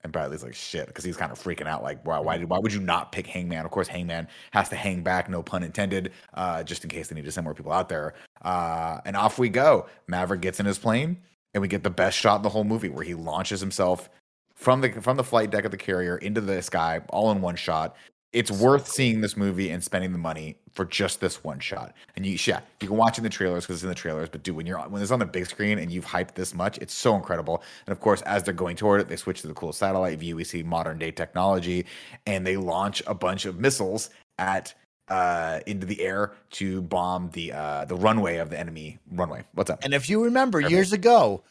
And 0.04 0.12
Bradley's 0.12 0.44
like, 0.44 0.54
shit, 0.54 0.88
because 0.88 1.06
he's 1.06 1.16
kind 1.16 1.32
of 1.32 1.42
freaking 1.42 1.68
out. 1.68 1.82
Like, 1.82 2.06
why, 2.06 2.20
why, 2.20 2.38
did, 2.38 2.50
why 2.50 2.60
would 2.60 2.74
you 2.74 2.82
not 2.82 3.14
pick 3.14 3.26
Hangman? 3.26 3.64
Of 3.64 3.72
course, 3.72 3.88
Hangman 3.88 4.28
has 4.52 4.68
to 4.70 4.76
hang 4.76 5.02
back, 5.02 5.30
no 5.30 5.42
pun 5.42 5.64
intended, 5.64 6.12
uh, 6.34 6.64
just 6.64 6.84
in 6.84 6.90
case 6.90 7.08
they 7.08 7.16
need 7.16 7.26
to 7.26 7.32
send 7.32 7.46
more 7.46 7.54
people 7.54 7.72
out 7.72 7.88
there. 7.88 8.14
Uh, 8.42 9.00
and 9.06 9.16
off 9.16 9.40
we 9.40 9.48
go. 9.48 9.88
Maverick 10.08 10.42
gets 10.42 10.60
in 10.60 10.66
his 10.66 10.78
plane, 10.78 11.18
and 11.54 11.62
we 11.62 11.70
get 11.70 11.84
the 11.84 11.90
best 11.90 12.18
shot 12.18 12.38
in 12.38 12.42
the 12.42 12.50
whole 12.50 12.66
movie 12.66 12.90
where 12.90 13.06
he 13.06 13.14
launches 13.14 13.62
himself 13.62 14.10
from 14.56 14.82
the 14.82 14.92
from 15.02 15.18
the 15.18 15.24
flight 15.24 15.50
deck 15.50 15.66
of 15.66 15.72
the 15.72 15.78
carrier 15.78 16.18
into 16.18 16.42
the 16.42 16.62
sky, 16.62 17.02
all 17.10 17.32
in 17.32 17.42
one 17.42 17.56
shot. 17.56 17.96
It's 18.34 18.51
worth 18.51 18.88
seeing 18.88 19.22
this 19.22 19.38
movie 19.38 19.69
and 19.69 19.84
spending 19.84 20.11
the 20.11 20.18
money 20.18 20.57
for 20.73 20.85
just 20.85 21.22
this 21.22 21.43
one 21.43 21.60
shot. 21.60 21.93
And 22.15 22.26
you, 22.26 22.38
yeah, 22.47 22.61
you 22.81 22.88
can 22.88 22.97
watch 22.97 23.19
in 23.19 23.23
the 23.23 23.30
trailers 23.30 23.64
because 23.64 23.77
it's 23.77 23.84
in 23.84 23.89
the 23.89 23.95
trailers. 23.95 24.27
But 24.27 24.41
dude, 24.41 24.55
when 24.55 24.65
you're 24.65 24.80
on- 24.80 24.91
when 24.91 25.01
it's 25.03 25.11
on 25.11 25.19
the 25.19 25.26
big 25.26 25.45
screen 25.45 25.77
and 25.77 25.91
you've 25.91 26.05
hyped 26.05 26.34
this 26.34 26.53
much, 26.55 26.80
it's 26.80 26.93
so 26.95 27.15
incredible. 27.15 27.61
And 27.85 27.91
of 27.93 27.99
course, 27.99 28.23
as 28.23 28.41
they're 28.43 28.53
going 28.53 28.76
toward 28.76 29.01
it, 29.01 29.07
they 29.07 29.15
switch 29.15 29.41
to 29.41 29.47
the 29.47 29.53
cool 29.53 29.72
satellite 29.72 30.18
view. 30.19 30.35
We 30.35 30.43
see 30.43 30.64
modern 30.64 30.97
day 30.97 31.11
technology, 31.11 31.85
and 32.26 32.45
they 32.45 32.57
launch 32.57 33.03
a 33.05 33.14
bunch 33.14 33.45
of 33.45 33.60
missiles 33.60 34.10
at 34.39 34.73
uh 35.10 35.60
into 35.68 35.85
the 35.85 36.01
air 36.01 36.31
to 36.49 36.81
bomb 36.81 37.30
the 37.34 37.51
uh 37.51 37.85
the 37.85 37.95
runway 37.95 38.38
of 38.38 38.49
the 38.49 38.60
enemy 38.60 38.97
runway. 39.11 39.43
What's 39.53 39.69
up? 39.69 39.84
And 39.84 39.93
if 39.93 40.10
you 40.10 40.23
remember 40.23 40.60
Perfect. 40.60 40.72
years 40.72 40.93
ago, 40.93 41.43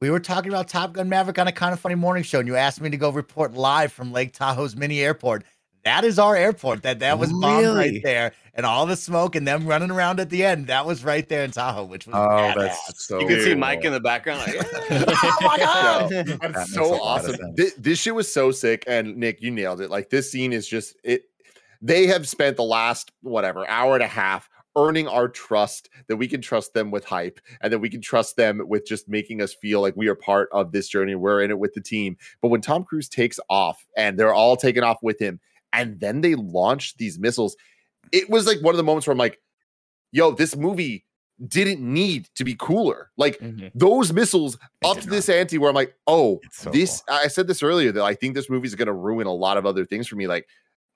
we 0.00 0.10
were 0.10 0.20
talking 0.20 0.50
about 0.50 0.68
Top 0.68 0.92
Gun 0.94 1.08
Maverick 1.08 1.38
on 1.38 1.48
a 1.48 1.52
kind 1.52 1.72
of 1.72 1.80
funny 1.80 1.96
morning 1.96 2.22
show, 2.22 2.38
and 2.38 2.48
you 2.48 2.56
asked 2.56 2.80
me 2.80 2.88
to 2.88 2.96
go 2.96 3.10
report 3.10 3.52
live 3.52 3.92
from 3.92 4.12
Lake 4.12 4.32
Tahoe's 4.32 4.74
mini 4.76 5.00
airport. 5.00 5.44
That 5.84 6.04
is 6.04 6.18
our 6.18 6.36
airport. 6.36 6.82
That 6.82 6.98
that 7.00 7.18
was 7.18 7.32
bombed 7.32 7.62
Really? 7.64 7.76
right 7.76 8.00
there, 8.02 8.32
and 8.54 8.66
all 8.66 8.84
the 8.86 8.96
smoke 8.96 9.34
and 9.34 9.46
them 9.48 9.66
running 9.66 9.90
around 9.90 10.20
at 10.20 10.28
the 10.30 10.44
end. 10.44 10.66
That 10.66 10.84
was 10.84 11.02
right 11.04 11.26
there 11.28 11.42
in 11.44 11.50
Tahoe, 11.52 11.84
which 11.84 12.06
was 12.06 12.14
Oh, 12.16 12.18
badass. 12.18 12.54
that's 12.54 13.06
so 13.06 13.20
You 13.20 13.26
can 13.26 13.40
see 13.42 13.54
Mike 13.54 13.84
in 13.84 13.92
the 13.92 14.00
background. 14.00 14.40
Like, 14.40 14.56
oh 14.90 15.36
my 15.40 15.56
god! 15.58 16.10
Yo, 16.10 16.22
that's 16.22 16.42
makes 16.42 16.74
so 16.74 17.02
awesome. 17.02 17.36
This, 17.56 17.72
this 17.74 17.98
shit 17.98 18.14
was 18.14 18.30
so 18.32 18.50
sick, 18.50 18.84
and 18.86 19.16
Nick, 19.16 19.40
you 19.40 19.50
nailed 19.50 19.80
it. 19.80 19.90
Like 19.90 20.10
this 20.10 20.30
scene 20.30 20.52
is 20.52 20.68
just 20.68 20.96
it. 21.02 21.24
They 21.80 22.06
have 22.08 22.28
spent 22.28 22.56
the 22.58 22.62
last 22.64 23.10
whatever 23.22 23.66
hour 23.68 23.94
and 23.94 24.02
a 24.02 24.06
half 24.08 24.50
earning 24.76 25.08
our 25.08 25.28
trust 25.28 25.88
that 26.06 26.16
we 26.16 26.28
can 26.28 26.40
trust 26.40 26.74
them 26.74 26.90
with 26.92 27.04
hype 27.04 27.40
and 27.60 27.72
that 27.72 27.78
we 27.80 27.88
can 27.90 28.00
trust 28.00 28.36
them 28.36 28.60
with 28.68 28.86
just 28.86 29.08
making 29.08 29.42
us 29.42 29.52
feel 29.52 29.80
like 29.80 29.96
we 29.96 30.06
are 30.06 30.14
part 30.14 30.48
of 30.52 30.70
this 30.70 30.88
journey. 30.88 31.14
We're 31.16 31.42
in 31.42 31.50
it 31.50 31.58
with 31.58 31.72
the 31.74 31.80
team. 31.80 32.16
But 32.40 32.48
when 32.48 32.60
Tom 32.60 32.84
Cruise 32.84 33.08
takes 33.08 33.40
off 33.48 33.84
and 33.96 34.16
they're 34.16 34.32
all 34.32 34.56
taking 34.56 34.84
off 34.84 34.98
with 35.02 35.18
him, 35.18 35.40
and 35.72 36.00
then 36.00 36.20
they 36.20 36.34
launched 36.34 36.98
these 36.98 37.18
missiles, 37.18 37.56
it 38.12 38.28
was 38.30 38.46
like 38.46 38.60
one 38.60 38.74
of 38.74 38.76
the 38.76 38.82
moments 38.84 39.06
where 39.06 39.12
I'm 39.12 39.18
like, 39.18 39.40
yo, 40.12 40.32
this 40.32 40.56
movie 40.56 41.04
didn't 41.48 41.80
need 41.80 42.28
to 42.34 42.44
be 42.44 42.54
cooler. 42.54 43.10
Like 43.16 43.38
Mhm. 43.38 43.70
those 43.74 44.12
missiles 44.12 44.56
It 44.82 44.86
up 44.86 44.98
to 44.98 45.08
this 45.08 45.28
ante 45.28 45.56
where 45.58 45.70
I'm 45.70 45.74
like, 45.74 45.94
oh, 46.06 46.40
so 46.52 46.70
this. 46.70 47.02
I 47.08 47.28
said 47.28 47.46
this 47.46 47.62
earlier 47.62 47.92
that 47.92 48.02
I 48.04 48.14
think 48.14 48.34
this 48.34 48.50
movie 48.50 48.66
is 48.66 48.74
going 48.74 48.86
to 48.88 48.92
ruin 48.92 49.26
a 49.26 49.32
lot 49.32 49.56
of 49.56 49.64
other 49.64 49.86
things 49.86 50.06
for 50.06 50.16
me. 50.16 50.26
Like 50.26 50.46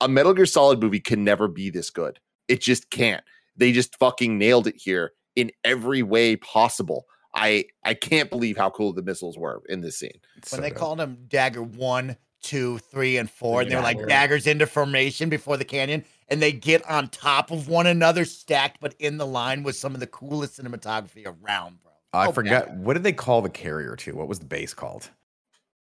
a 0.00 0.08
Metal 0.08 0.34
Gear 0.34 0.44
Solid 0.46 0.82
movie 0.82 1.00
can 1.00 1.24
never 1.24 1.48
be 1.48 1.70
this 1.70 1.88
good. 1.88 2.18
It 2.48 2.60
just 2.60 2.90
can't. 2.90 3.24
They 3.56 3.72
just 3.72 3.96
fucking 3.96 4.36
nailed 4.36 4.66
it 4.66 4.74
here 4.76 5.12
in 5.34 5.50
every 5.64 6.02
way 6.02 6.36
possible. 6.36 7.06
I 7.34 7.64
I 7.84 7.94
can't 7.94 8.28
believe 8.28 8.56
how 8.58 8.68
cool 8.70 8.92
the 8.92 9.02
missiles 9.02 9.38
were 9.38 9.62
in 9.68 9.80
this 9.80 9.98
scene. 9.98 10.20
When 10.34 10.42
so 10.44 10.56
they 10.60 10.68
good. 10.70 10.78
called 10.78 11.00
him 11.00 11.24
Dagger 11.26 11.62
one, 11.62 12.16
two, 12.44 12.78
three, 12.78 13.16
and 13.16 13.30
four, 13.30 13.62
and 13.62 13.70
they're 13.70 13.80
like 13.80 14.06
daggers 14.06 14.46
into 14.46 14.66
formation 14.66 15.28
before 15.28 15.56
the 15.56 15.64
canyon, 15.64 16.04
and 16.28 16.40
they 16.42 16.52
get 16.52 16.88
on 16.88 17.08
top 17.08 17.50
of 17.50 17.68
one 17.68 17.86
another, 17.86 18.24
stacked, 18.24 18.78
but 18.80 18.94
in 18.98 19.16
the 19.16 19.26
line 19.26 19.62
was 19.62 19.78
some 19.78 19.94
of 19.94 20.00
the 20.00 20.06
coolest 20.06 20.60
cinematography 20.60 21.24
around, 21.26 21.82
bro. 21.82 21.92
I 22.12 22.26
Oh, 22.28 22.32
forgot 22.32 22.68
bad. 22.68 22.84
what 22.84 22.94
did 22.94 23.02
they 23.02 23.12
call 23.12 23.40
the 23.42 23.48
carrier 23.50 23.96
to? 23.96 24.14
What 24.14 24.28
was 24.28 24.38
the 24.38 24.44
base 24.44 24.74
called? 24.74 25.10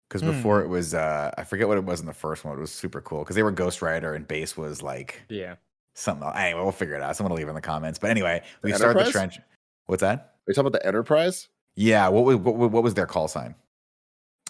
Because 0.08 0.20
Hmm. 0.22 0.28
before 0.28 0.60
it 0.62 0.68
was, 0.68 0.92
uh, 0.94 1.32
I 1.38 1.44
forget 1.44 1.66
what 1.68 1.78
it 1.78 1.84
was 1.84 2.00
in 2.00 2.06
the 2.06 2.12
first 2.12 2.44
one. 2.44 2.56
It 2.56 2.60
was 2.60 2.70
super 2.70 3.00
cool 3.00 3.20
because 3.20 3.34
they 3.34 3.42
were 3.42 3.50
Ghost 3.50 3.80
Rider 3.80 4.14
and 4.14 4.28
base 4.28 4.56
was 4.56 4.82
like 4.82 5.22
Yeah. 5.30 5.54
something. 5.94 6.26
else. 6.26 6.36
Anyway, 6.36 6.60
we'll 6.62 6.70
figure 6.70 6.94
it 6.94 7.02
out. 7.02 7.16
Someone 7.16 7.30
will 7.30 7.38
leave 7.38 7.46
it 7.46 7.50
in 7.50 7.54
the 7.54 7.62
comments. 7.62 7.98
But 7.98 8.10
anyway, 8.10 8.42
we 8.62 8.72
The 8.72 8.76
started 8.78 9.06
the 9.06 9.10
trench. 9.10 9.40
What's 9.86 10.02
that? 10.02 10.18
Are 10.18 10.50
you 10.50 10.54
talking 10.54 10.66
about 10.66 10.80
the 10.80 10.86
Enterprise? 10.86 11.48
Yeah. 11.76 12.08
What 12.08 12.24
was 12.24 12.36
what, 12.36 12.54
what 12.56 12.82
was 12.82 12.92
their 12.94 13.06
call 13.06 13.26
sign? 13.26 13.54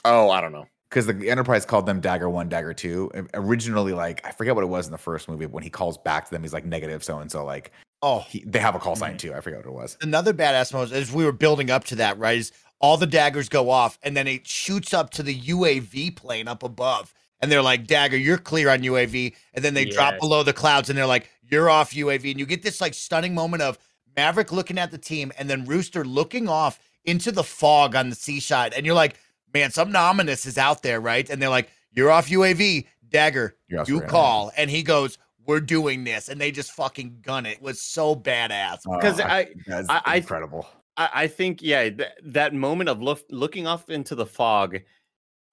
Oh, 0.05 0.31
I 0.31 0.41
don't 0.41 0.53
know. 0.53 0.67
Because 0.93 1.07
the 1.07 1.31
Enterprise 1.31 1.65
called 1.65 1.87
them 1.87 2.01
Dagger 2.01 2.29
One, 2.29 2.49
Dagger 2.49 2.75
Two. 2.75 3.11
Originally, 3.35 3.93
like 3.93 4.25
I 4.27 4.31
forget 4.31 4.55
what 4.55 4.63
it 4.63 4.69
was 4.69 4.87
in 4.87 4.93
the 4.93 4.99
first 4.99 5.29
movie. 5.29 5.47
But 5.47 5.53
when 5.53 5.63
he 5.63 5.71
calls 5.71 5.97
back 5.99 6.27
to 6.27 6.31
them, 6.31 6.43
he's 6.43 6.53
like 6.53 6.67
negative 6.67 7.03
so 7.03 7.19
and 7.19 7.31
so. 7.31 7.45
Like 7.45 7.73
Oh, 8.03 8.25
he, 8.29 8.43
they 8.45 8.59
have 8.59 8.75
a 8.75 8.81
call 8.81 8.97
sign 8.97 9.11
mm-hmm. 9.11 9.29
too. 9.29 9.35
I 9.35 9.41
forget 9.41 9.61
what 9.61 9.67
it 9.67 9.73
was. 9.73 9.97
another 10.03 10.35
badass 10.35 10.73
moment 10.73 10.93
as 10.93 11.13
we 11.13 11.25
were 11.25 11.33
building 11.33 11.71
up 11.71 11.85
to 11.85 11.97
that, 11.97 12.19
right? 12.19 12.39
Is 12.39 12.53
all 12.81 12.97
the 12.97 13.07
daggers 13.07 13.49
go 13.49 13.71
off 13.71 13.97
and 14.03 14.17
then 14.17 14.27
it 14.27 14.47
shoots 14.47 14.93
up 14.93 15.11
to 15.11 15.23
the 15.23 15.39
UAV 15.41 16.17
plane 16.17 16.49
up 16.49 16.65
above. 16.65 17.15
And 17.41 17.51
they're 17.51 17.63
like, 17.63 17.87
Dagger, 17.87 18.17
you're 18.17 18.39
clear 18.39 18.71
on 18.71 18.81
UAV. 18.81 19.35
And 19.55 19.65
then 19.65 19.75
they 19.75 19.85
drop 19.85 20.19
below 20.21 20.43
the 20.43 20.53
clouds 20.53 20.91
and 20.91 20.99
they're 20.99 21.07
like, 21.07 21.31
you're 21.49 21.71
off 21.71 21.93
UAV. 21.93 22.31
And 22.33 22.41
you 22.41 22.47
get 22.47 22.63
this 22.63 22.81
like 22.81 22.95
stunning 22.95 23.35
moment 23.35 23.63
of 23.63 23.79
Maverick 24.17 24.53
looking 24.53 24.79
at 24.79 24.91
the 24.91 24.99
team 24.99 25.33
and 25.39 25.49
then 25.49 25.65
Rooster 25.65 26.05
looking 26.05 26.49
off 26.49 26.81
into 27.05 27.33
the 27.33 27.45
fog 27.45 27.95
on 27.95 28.11
the 28.11 28.17
seaside. 28.17 28.75
And 28.75 28.85
you're 28.85 28.95
like, 28.95 29.19
man, 29.55 29.71
some 29.71 29.95
ominous 29.95 30.47
is 30.47 30.59
out 30.59 30.83
there, 30.83 31.01
right? 31.01 31.29
And 31.29 31.41
they're 31.41 31.49
like, 31.49 31.71
you're 31.93 32.11
off 32.11 32.29
UAV. 32.29 32.87
Dagger, 33.11 33.57
You're 33.69 33.81
off 33.81 33.89
you 33.89 34.01
UAV. 34.01 34.09
call. 34.09 34.53
And 34.57 34.71
he 34.71 34.83
goes, 34.83 35.19
we're 35.47 35.61
doing 35.61 36.05
this. 36.05 36.29
And 36.29 36.41
they 36.41 36.51
just 36.51 36.73
fucking 36.73 37.19
gun 37.21 37.45
it. 37.47 37.59
It 37.59 37.63
was 37.63 37.83
so 37.83 38.15
badass. 38.17 38.79
Because 38.85 39.21
Uh, 39.21 39.25
I, 39.25 39.49
that's 39.67 39.89
I- 39.91 40.01
I- 40.05 40.17
incredible. 40.17 40.67
I, 40.97 41.09
I 41.15 41.27
think 41.27 41.61
yeah, 41.63 41.89
th- 41.91 42.09
that 42.25 42.55
moment 42.55 42.89
of 42.91 43.01
look, 43.03 43.21
looking 43.31 43.67
off 43.67 43.89
into 43.91 44.15
the 44.15 44.27
fog 44.27 44.79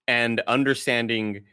and 0.08 0.42
understanding 0.48 1.44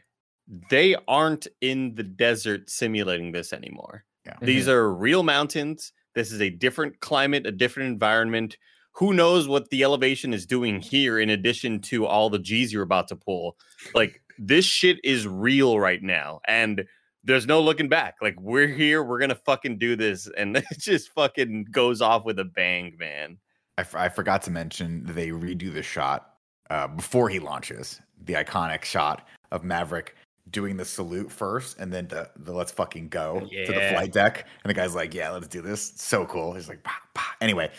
they 0.69 0.95
aren't 1.07 1.47
in 1.61 1.95
the 1.95 2.03
desert 2.03 2.69
simulating 2.69 3.31
this 3.31 3.51
anymore. 3.53 4.03
Yeah. 4.25 4.35
These 4.41 4.67
are 4.67 4.93
real 4.93 5.23
mountains. 5.23 5.91
This 6.15 6.31
is 6.31 6.41
a 6.41 6.49
different 6.49 6.99
climate, 6.99 7.45
a 7.45 7.51
different 7.51 7.89
environment. 7.89 8.57
Who 8.97 9.13
knows 9.13 9.47
what 9.47 9.69
the 9.69 9.83
elevation 9.83 10.33
is 10.33 10.47
doing 10.47 10.81
here 10.81 11.19
in 11.19 11.29
addition 11.29 11.81
to 11.81 12.07
all 12.07 12.31
the 12.31 12.39
G's 12.39 12.73
you're 12.73 12.81
about 12.81 13.07
to 13.09 13.15
pull? 13.15 13.55
Like 13.93 14.21
this 14.39 14.65
shit 14.65 14.97
is 15.03 15.27
real 15.27 15.79
right 15.79 16.01
now. 16.01 16.41
And 16.47 16.83
there's 17.23 17.45
no 17.45 17.61
looking 17.61 17.89
back. 17.89 18.15
Like 18.21 18.39
we're 18.41 18.67
here, 18.67 19.03
we're 19.03 19.19
gonna 19.19 19.35
fucking 19.35 19.77
do 19.77 19.95
this, 19.95 20.27
and 20.35 20.57
it 20.57 20.65
just 20.79 21.09
fucking 21.09 21.67
goes 21.69 22.01
off 22.01 22.25
with 22.25 22.39
a 22.39 22.45
bang, 22.45 22.95
man. 22.97 23.37
I, 23.77 23.81
f- 23.81 23.95
I 23.95 24.09
forgot 24.09 24.41
to 24.43 24.51
mention 24.51 25.05
they 25.05 25.27
redo 25.27 25.71
the 25.71 25.83
shot 25.83 26.33
uh, 26.71 26.87
before 26.87 27.29
he 27.29 27.39
launches. 27.39 28.01
The 28.25 28.33
iconic 28.33 28.83
shot 28.83 29.27
of 29.51 29.63
Maverick 29.63 30.15
doing 30.49 30.77
the 30.77 30.85
salute 30.85 31.31
first, 31.31 31.77
and 31.77 31.93
then 31.93 32.07
the, 32.07 32.31
the 32.37 32.51
"Let's 32.53 32.71
fucking 32.71 33.09
go" 33.09 33.41
to 33.41 33.71
the 33.71 33.89
flight 33.91 34.11
deck, 34.11 34.47
and 34.63 34.69
the 34.69 34.73
guy's 34.73 34.95
like, 34.95 35.13
"Yeah, 35.13 35.29
let's 35.29 35.47
do 35.47 35.61
this." 35.61 35.93
So 35.97 36.25
cool. 36.25 36.53
He's 36.53 36.69
like, 36.69 36.81
"Pah, 36.83 36.93
pah." 37.13 37.33
anyway, 37.41 37.69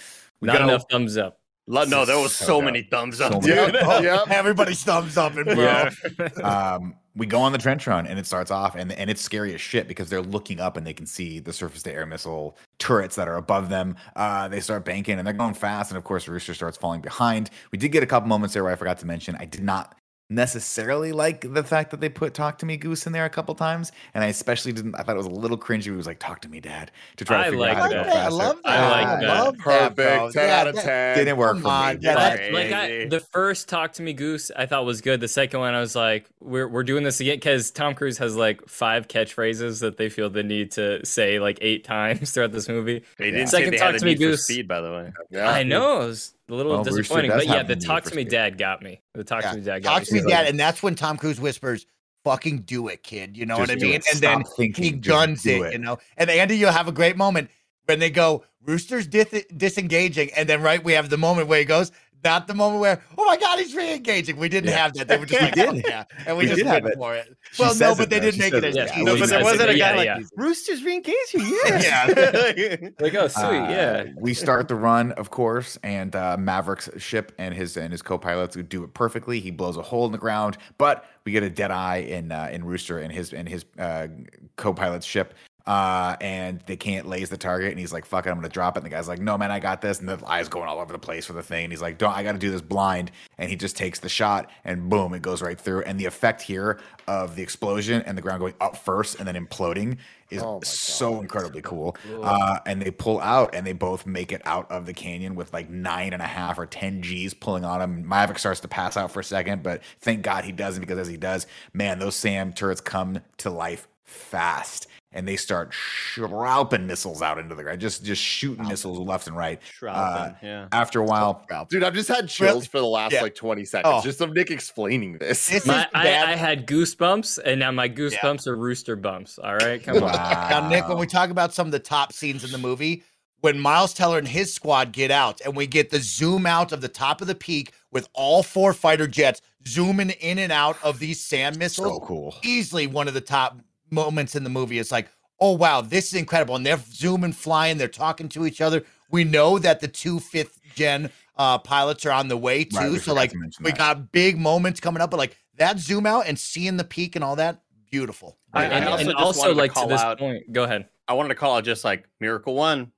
we 0.40 0.46
Not 0.46 0.58
go- 0.58 0.64
enough 0.64 0.84
thumbs 0.90 1.16
up. 1.16 1.38
Lo- 1.66 1.84
No, 1.84 2.04
there 2.06 2.18
was 2.18 2.34
So 2.34 2.46
so 2.46 2.62
many 2.62 2.82
thumbs 2.82 3.18
So 3.18 3.26
up, 3.26 3.32
many- 3.42 3.46
dude. 3.46 3.74
Yeah, 3.82 4.00
yeah. 4.00 4.24
Everybody's 4.30 4.82
thumbs 4.82 5.16
up 5.16 5.36
and 5.36 5.44
bro. 5.44 5.54
Yeah. 5.56 5.90
um, 6.42 6.94
we 7.14 7.26
go 7.26 7.40
on 7.40 7.50
the 7.52 7.58
trench 7.58 7.86
run 7.86 8.06
and 8.06 8.18
it 8.18 8.26
starts 8.26 8.50
off 8.50 8.76
and, 8.76 8.92
and 8.92 9.10
it's 9.10 9.20
scary 9.20 9.52
as 9.52 9.60
shit 9.60 9.88
because 9.88 10.08
they're 10.08 10.22
looking 10.22 10.60
up 10.60 10.76
and 10.76 10.86
they 10.86 10.94
can 10.94 11.04
see 11.04 11.40
the 11.40 11.52
surface 11.52 11.82
to 11.82 11.92
air 11.92 12.06
missile 12.06 12.56
turrets 12.78 13.16
that 13.16 13.26
are 13.26 13.36
above 13.36 13.68
them. 13.68 13.96
Uh, 14.14 14.46
they 14.48 14.60
start 14.60 14.84
banking 14.84 15.18
and 15.18 15.26
they're 15.26 15.34
going 15.34 15.52
fast. 15.54 15.90
And 15.90 15.98
of 15.98 16.04
course, 16.04 16.28
Rooster 16.28 16.54
starts 16.54 16.76
falling 16.78 17.00
behind. 17.00 17.50
We 17.72 17.78
did 17.78 17.88
get 17.90 18.02
a 18.04 18.06
couple 18.06 18.28
moments 18.28 18.54
there 18.54 18.62
where 18.62 18.72
I 18.72 18.76
forgot 18.76 18.98
to 19.00 19.06
mention 19.06 19.36
I 19.40 19.46
did 19.46 19.64
not 19.64 19.96
necessarily 20.30 21.10
like 21.12 21.52
the 21.54 21.64
fact 21.64 21.90
that 21.90 22.00
they 22.00 22.08
put 22.08 22.34
talk 22.34 22.58
to 22.58 22.66
me 22.66 22.76
goose 22.76 23.06
in 23.06 23.12
there 23.12 23.24
a 23.24 23.30
couple 23.30 23.54
times 23.54 23.92
and 24.12 24.22
i 24.22 24.26
especially 24.26 24.72
didn't 24.72 24.94
i 24.96 25.02
thought 25.02 25.14
it 25.14 25.18
was 25.18 25.26
a 25.26 25.30
little 25.30 25.56
cringy 25.56 25.84
he 25.84 25.90
was 25.90 26.06
like 26.06 26.18
talk 26.18 26.40
to 26.40 26.48
me 26.48 26.60
dad 26.60 26.90
to 27.16 27.24
try 27.24 27.38
to 27.38 27.42
I 27.42 27.44
figure 27.46 27.58
like 27.60 27.76
out 27.76 27.82
how 27.82 27.88
to 27.88 27.94
that. 27.94 28.06
go 28.06 28.12
I 28.12 28.28
love 28.28 28.56
that. 28.62 28.70
I 28.78 28.90
like 28.90 29.06
I 29.06 29.20
that. 29.20 29.26
love 29.44 29.56
that. 29.64 29.96
Perfect. 29.96 30.34
10 30.34 30.48
Yeah, 30.48 30.60
out 30.60 30.66
of 30.68 30.74
10. 30.76 31.16
didn't 31.18 31.36
work 31.38 31.52
Come 31.54 31.62
for 31.62 31.68
on, 31.68 31.94
me 31.96 32.00
yeah, 32.02 32.14
but- 32.14 32.36
that- 32.38 32.52
like 32.52 32.72
I, 32.72 33.04
the 33.06 33.20
first 33.20 33.68
talk 33.68 33.94
to 33.94 34.02
me 34.02 34.12
goose 34.12 34.50
i 34.54 34.66
thought 34.66 34.84
was 34.84 35.00
good 35.00 35.20
the 35.20 35.28
second 35.28 35.60
one 35.60 35.72
i 35.74 35.80
was 35.80 35.96
like 35.96 36.26
we're, 36.40 36.68
we're 36.68 36.84
doing 36.84 37.04
this 37.04 37.20
again 37.20 37.36
because 37.36 37.70
tom 37.70 37.94
cruise 37.94 38.18
has 38.18 38.36
like 38.36 38.68
five 38.68 39.08
catchphrases 39.08 39.80
that 39.80 39.96
they 39.96 40.08
feel 40.10 40.28
the 40.30 40.42
need 40.42 40.72
to 40.72 41.04
say 41.06 41.40
like 41.40 41.58
eight 41.62 41.84
times 41.94 42.30
throughout 42.32 42.52
this 42.52 42.68
movie 42.68 43.02
They 43.16 43.30
didn't 43.30 43.46
say 43.48 43.58
Second 43.58 43.72
they 43.72 43.78
talk 43.78 43.92
had 43.92 44.00
to 44.00 44.04
me, 44.06 44.14
Goose. 44.14 44.44
speed, 44.44 44.68
by 44.68 44.80
the 44.82 44.90
way. 44.90 45.12
Yeah. 45.30 45.48
i 45.50 45.62
know 45.62 46.02
it 46.02 46.06
was 46.08 46.34
a 46.48 46.54
little 46.54 46.72
Well, 46.72 46.84
disappointing 46.84 47.30
but 47.30 47.46
yeah 47.46 47.62
the 47.62 47.74
the 47.74 47.80
talk 47.86 48.04
to 48.04 48.14
me 48.14 48.22
speed. 48.22 48.30
dad 48.30 48.58
got 48.58 48.82
me 48.82 49.00
the 49.14 49.24
talk 49.24 49.42
Yeah. 49.42 49.52
to 49.52 49.58
me 49.58 49.64
dad 49.64 49.82
got 49.82 49.90
Talk 50.04 50.12
me 50.12 50.20
to 50.20 50.24
me, 50.24 50.30
dad, 50.30 50.46
and 50.46 50.58
that's 50.58 50.82
when 50.82 50.94
Tom 50.94 51.16
Cruise 51.16 51.40
whispers, 51.40 51.86
"Fucking 52.24 52.60
do 52.62 52.88
it, 52.88 53.02
kid." 53.02 53.36
You 53.36 53.46
know 53.46 53.56
Just 53.58 53.70
what 53.72 53.78
I 53.78 53.82
mean? 53.82 53.94
it. 53.94 54.04
And 54.12 54.20
then 54.20 54.44
Stop 54.44 54.56
thinking, 54.56 54.84
he 54.84 54.90
guns 54.92 55.44
it, 55.46 55.60
it. 55.62 55.72
You 55.72 55.78
know. 55.78 55.98
And 56.16 56.30
Andy, 56.30 56.56
you'll 56.56 56.72
have 56.72 56.88
a 56.88 56.92
great 56.92 57.16
moment 57.16 57.50
when 57.86 57.98
they 57.98 58.10
go, 58.10 58.44
"Rooster's 58.64 59.06
dis- 59.06 59.44
disengaging," 59.56 60.30
and 60.36 60.48
then 60.48 60.62
right 60.62 60.82
we 60.82 60.92
have 60.94 61.10
the 61.10 61.18
moment 61.18 61.48
where 61.48 61.58
he 61.58 61.64
goes. 61.64 61.92
Not 62.24 62.48
the 62.48 62.54
moment 62.54 62.80
where, 62.80 63.00
oh 63.16 63.24
my 63.24 63.36
God, 63.36 63.58
he's 63.60 63.74
re-engaging. 63.76 64.36
We 64.38 64.48
didn't 64.48 64.70
Yeah. 64.70 64.76
have 64.78 64.94
that. 64.94 65.06
They 65.08 65.18
were 65.18 65.26
just 65.26 65.40
We 65.40 65.46
like, 65.46 65.54
did. 65.54 65.68
oh, 65.68 65.88
yeah, 65.88 66.04
and 66.26 66.36
we, 66.36 66.44
We 66.44 66.48
just 66.48 66.56
did 66.58 66.66
went 66.66 66.86
it. 66.86 66.94
for 66.96 67.14
it. 67.14 67.28
She 67.52 67.62
Well, 67.62 67.74
no, 67.76 67.94
but 67.94 68.04
it, 68.04 68.10
they 68.10 68.18
though. 68.18 68.24
didn't 68.26 68.34
She 68.34 68.40
make 68.40 68.54
it 68.54 68.64
as 68.64 68.74
it. 68.74 68.78
Yeah, 68.78 68.86
cheesy. 68.88 69.04
No, 69.04 69.18
but 69.18 69.28
there 69.28 69.42
wasn't 69.44 69.60
but 69.60 69.70
a 69.70 69.78
guy 69.78 69.90
yeah, 69.90 69.96
like 69.96 70.06
yeah. 70.06 70.20
Rooster's 70.36 70.82
re-engaging. 70.82 71.14
Yeah. 71.68 72.10
Yeah. 72.56 72.76
like 73.00 73.14
oh 73.14 73.28
sweet 73.28 73.44
Uh, 73.44 73.70
yeah 73.70 74.04
we 74.16 74.34
start 74.34 74.66
the 74.68 74.74
run, 74.74 75.12
of 75.12 75.30
course, 75.30 75.78
and 75.82 76.14
uh, 76.16 76.36
Maverick's 76.38 76.90
ship 76.98 77.32
and 77.38 77.54
his 77.54 77.76
and 77.76 77.92
his 77.92 78.02
co-pilots 78.02 78.56
would 78.56 78.68
do 78.68 78.82
it 78.84 78.94
perfectly. 78.94 79.38
He 79.40 79.50
blows 79.50 79.76
a 79.76 79.82
hole 79.82 80.06
in 80.06 80.12
the 80.12 80.18
ground, 80.18 80.58
but 80.76 81.04
we 81.24 81.32
get 81.32 81.42
a 81.42 81.50
dead 81.50 81.70
eye 81.70 81.98
in 81.98 82.32
uh, 82.32 82.48
in 82.52 82.64
Rooster 82.64 82.98
and 82.98 83.12
his 83.12 83.32
and 83.32 83.48
his 83.48 83.64
uh, 83.78 84.08
co-pilot's 84.56 85.06
ship. 85.06 85.34
Uh, 85.68 86.16
and 86.22 86.60
they 86.64 86.76
can't 86.76 87.06
laze 87.06 87.28
the 87.28 87.36
target, 87.36 87.70
and 87.70 87.78
he's 87.78 87.92
like, 87.92 88.06
"Fuck 88.06 88.26
it, 88.26 88.30
I'm 88.30 88.36
gonna 88.36 88.48
drop 88.48 88.78
it." 88.78 88.80
And 88.80 88.86
the 88.86 88.90
guy's 88.90 89.06
like, 89.06 89.18
"No, 89.18 89.36
man, 89.36 89.50
I 89.50 89.60
got 89.60 89.82
this." 89.82 90.00
And 90.00 90.08
the 90.08 90.18
eyes 90.26 90.48
going 90.48 90.66
all 90.66 90.78
over 90.78 90.94
the 90.94 90.98
place 90.98 91.26
for 91.26 91.34
the 91.34 91.42
thing. 91.42 91.64
And 91.64 91.72
he's 91.72 91.82
like, 91.82 91.98
"Don't, 91.98 92.16
I 92.16 92.22
got 92.22 92.32
to 92.32 92.38
do 92.38 92.50
this 92.50 92.62
blind." 92.62 93.10
And 93.36 93.50
he 93.50 93.56
just 93.56 93.76
takes 93.76 94.00
the 94.00 94.08
shot, 94.08 94.50
and 94.64 94.88
boom, 94.88 95.12
it 95.12 95.20
goes 95.20 95.42
right 95.42 95.60
through. 95.60 95.82
And 95.82 96.00
the 96.00 96.06
effect 96.06 96.40
here 96.40 96.80
of 97.06 97.36
the 97.36 97.42
explosion 97.42 98.00
and 98.06 98.16
the 98.16 98.22
ground 98.22 98.40
going 98.40 98.54
up 98.62 98.78
first 98.78 99.18
and 99.18 99.28
then 99.28 99.34
imploding 99.34 99.98
is 100.30 100.42
Oh 100.42 100.60
so 100.62 101.20
incredibly 101.20 101.60
cool. 101.60 101.96
Uh, 102.22 102.60
and 102.64 102.80
they 102.80 102.90
pull 102.90 103.20
out 103.20 103.54
and 103.54 103.66
they 103.66 103.72
both 103.74 104.06
make 104.06 104.32
it 104.32 104.40
out 104.46 104.70
of 104.70 104.86
the 104.86 104.94
canyon 104.94 105.34
with 105.34 105.52
like 105.52 105.68
nine 105.68 106.14
and 106.14 106.22
a 106.22 106.26
half 106.26 106.58
or 106.58 106.66
10 106.66 107.02
G's 107.02 107.34
pulling 107.34 107.64
on 107.64 107.80
him. 107.80 108.08
Maverick 108.08 108.38
starts 108.38 108.60
to 108.60 108.68
pass 108.68 108.96
out 108.96 109.10
for 109.10 109.20
a 109.20 109.24
second, 109.24 109.62
but 109.62 109.82
thank 110.00 110.22
God 110.22 110.44
he 110.44 110.52
doesn't 110.52 110.80
because 110.80 110.98
as 110.98 111.08
he 111.08 111.16
does, 111.16 111.46
man, 111.72 111.98
those 111.98 112.14
SAM 112.16 112.52
turrets 112.52 112.80
come 112.80 113.20
to 113.38 113.50
life 113.50 113.86
fast 114.04 114.87
and 115.12 115.26
they 115.26 115.36
start 115.36 115.72
shrouping 115.72 116.84
missiles 116.86 117.22
out 117.22 117.38
into 117.38 117.54
the 117.54 117.62
ground, 117.62 117.80
just 117.80 118.04
just 118.04 118.22
shooting 118.22 118.66
missiles 118.68 118.98
left 118.98 119.26
and 119.26 119.36
right. 119.36 119.60
Uh, 119.82 120.30
yeah. 120.42 120.68
After 120.72 121.00
a 121.00 121.04
while, 121.04 121.46
Dude, 121.68 121.82
I've 121.82 121.94
just 121.94 122.08
had 122.08 122.28
chills 122.28 122.66
for 122.66 122.78
the 122.78 122.86
last 122.86 123.12
Yeah. 123.12 123.22
like 123.22 123.34
20 123.34 123.64
seconds 123.64 123.92
Oh. 123.96 124.02
just 124.02 124.20
of 124.20 124.32
Nick 124.34 124.50
explaining 124.50 125.18
this. 125.18 125.48
This 125.48 125.66
my, 125.66 125.86
I. 125.94 126.08
I 126.32 126.36
had 126.36 126.66
goosebumps 126.66 127.38
and 127.44 127.60
now 127.60 127.70
my 127.70 127.88
goosebumps 127.88 128.46
are 128.46 128.56
rooster 128.56 128.96
bumps 128.96 129.38
all 129.38 129.54
right 129.56 129.82
come 129.82 129.96
on 130.02 130.12
Now, 130.12 130.68
Nick, 130.68 130.88
when 130.88 130.98
we 130.98 131.06
talk 131.06 131.30
about 131.30 131.54
some 131.54 131.66
of 131.66 131.72
the 131.72 131.78
top 131.78 132.12
scenes 132.12 132.44
in 132.44 132.50
the 132.52 132.58
movie, 132.58 133.02
when 133.40 133.58
Miles 133.58 133.94
Teller 133.94 134.18
and 134.18 134.28
his 134.28 134.52
squad 134.52 134.92
get 134.92 135.10
out 135.10 135.40
and 135.44 135.56
we 135.56 135.66
get 135.66 135.90
the 135.90 136.00
zoom 136.00 136.44
out 136.44 136.72
of 136.72 136.80
the 136.80 136.88
top 136.88 137.20
of 137.20 137.26
the 137.28 137.34
peak 137.34 137.72
with 137.92 138.08
all 138.12 138.42
four 138.42 138.72
fighter 138.74 139.06
jets 139.06 139.40
zooming 139.66 140.10
in 140.10 140.38
and 140.38 140.52
out 140.52 140.76
of 140.82 140.98
these 140.98 141.20
SAM 141.20 141.56
missiles, 141.58 142.00
so 142.00 142.00
cool. 142.06 142.34
easily 142.42 142.86
one 142.86 143.06
of 143.08 143.14
the 143.14 143.20
top 143.20 143.58
moments 143.90 144.34
in 144.34 144.44
the 144.44 144.50
movie. 144.50 144.78
It's 144.78 144.92
like, 144.92 145.08
oh 145.40 145.52
wow, 145.52 145.80
this 145.80 146.08
is 146.08 146.14
incredible. 146.18 146.56
And 146.56 146.64
they're 146.66 146.82
zooming, 146.90 147.32
flying, 147.32 147.78
they're 147.78 147.88
talking 147.88 148.28
to 148.30 148.46
each 148.46 148.60
other. 148.60 148.84
We 149.10 149.24
know 149.24 149.58
that 149.58 149.80
the 149.80 149.88
two 149.88 150.20
fifth 150.20 150.60
gen 150.74 151.10
uh, 151.36 151.58
pilots 151.58 152.04
are 152.04 152.10
on 152.12 152.28
the 152.28 152.36
way 152.36 152.64
too. 152.64 152.76
Right, 152.76 153.00
so 153.00 153.14
like 153.14 153.30
to 153.30 153.38
we 153.62 153.70
that. 153.70 153.78
got 153.78 154.12
big 154.12 154.36
moments 154.38 154.80
coming 154.80 155.00
up, 155.00 155.10
but 155.10 155.16
like 155.18 155.36
that 155.56 155.78
zoom 155.78 156.06
out 156.06 156.26
and 156.26 156.38
seeing 156.38 156.76
the 156.76 156.84
peak 156.84 157.14
and 157.16 157.24
all 157.24 157.36
that, 157.36 157.62
beautiful. 157.90 158.38
I- 158.52 158.64
and, 158.64 158.84
I 158.84 158.90
also 158.90 159.00
and 159.00 159.10
just 159.10 159.16
also 159.22 159.40
wanted 159.40 159.52
to 159.54 159.58
like 159.58 159.74
to 159.74 159.86
this 159.88 160.00
out- 160.00 160.18
point 160.18 160.52
go 160.52 160.64
ahead 160.64 160.88
I 161.06 161.14
wanted 161.14 161.28
to 161.30 161.34
call 161.36 161.56
it 161.58 161.62
just 161.62 161.84
like 161.84 162.06
Miracle 162.20 162.54
One, 162.54 162.92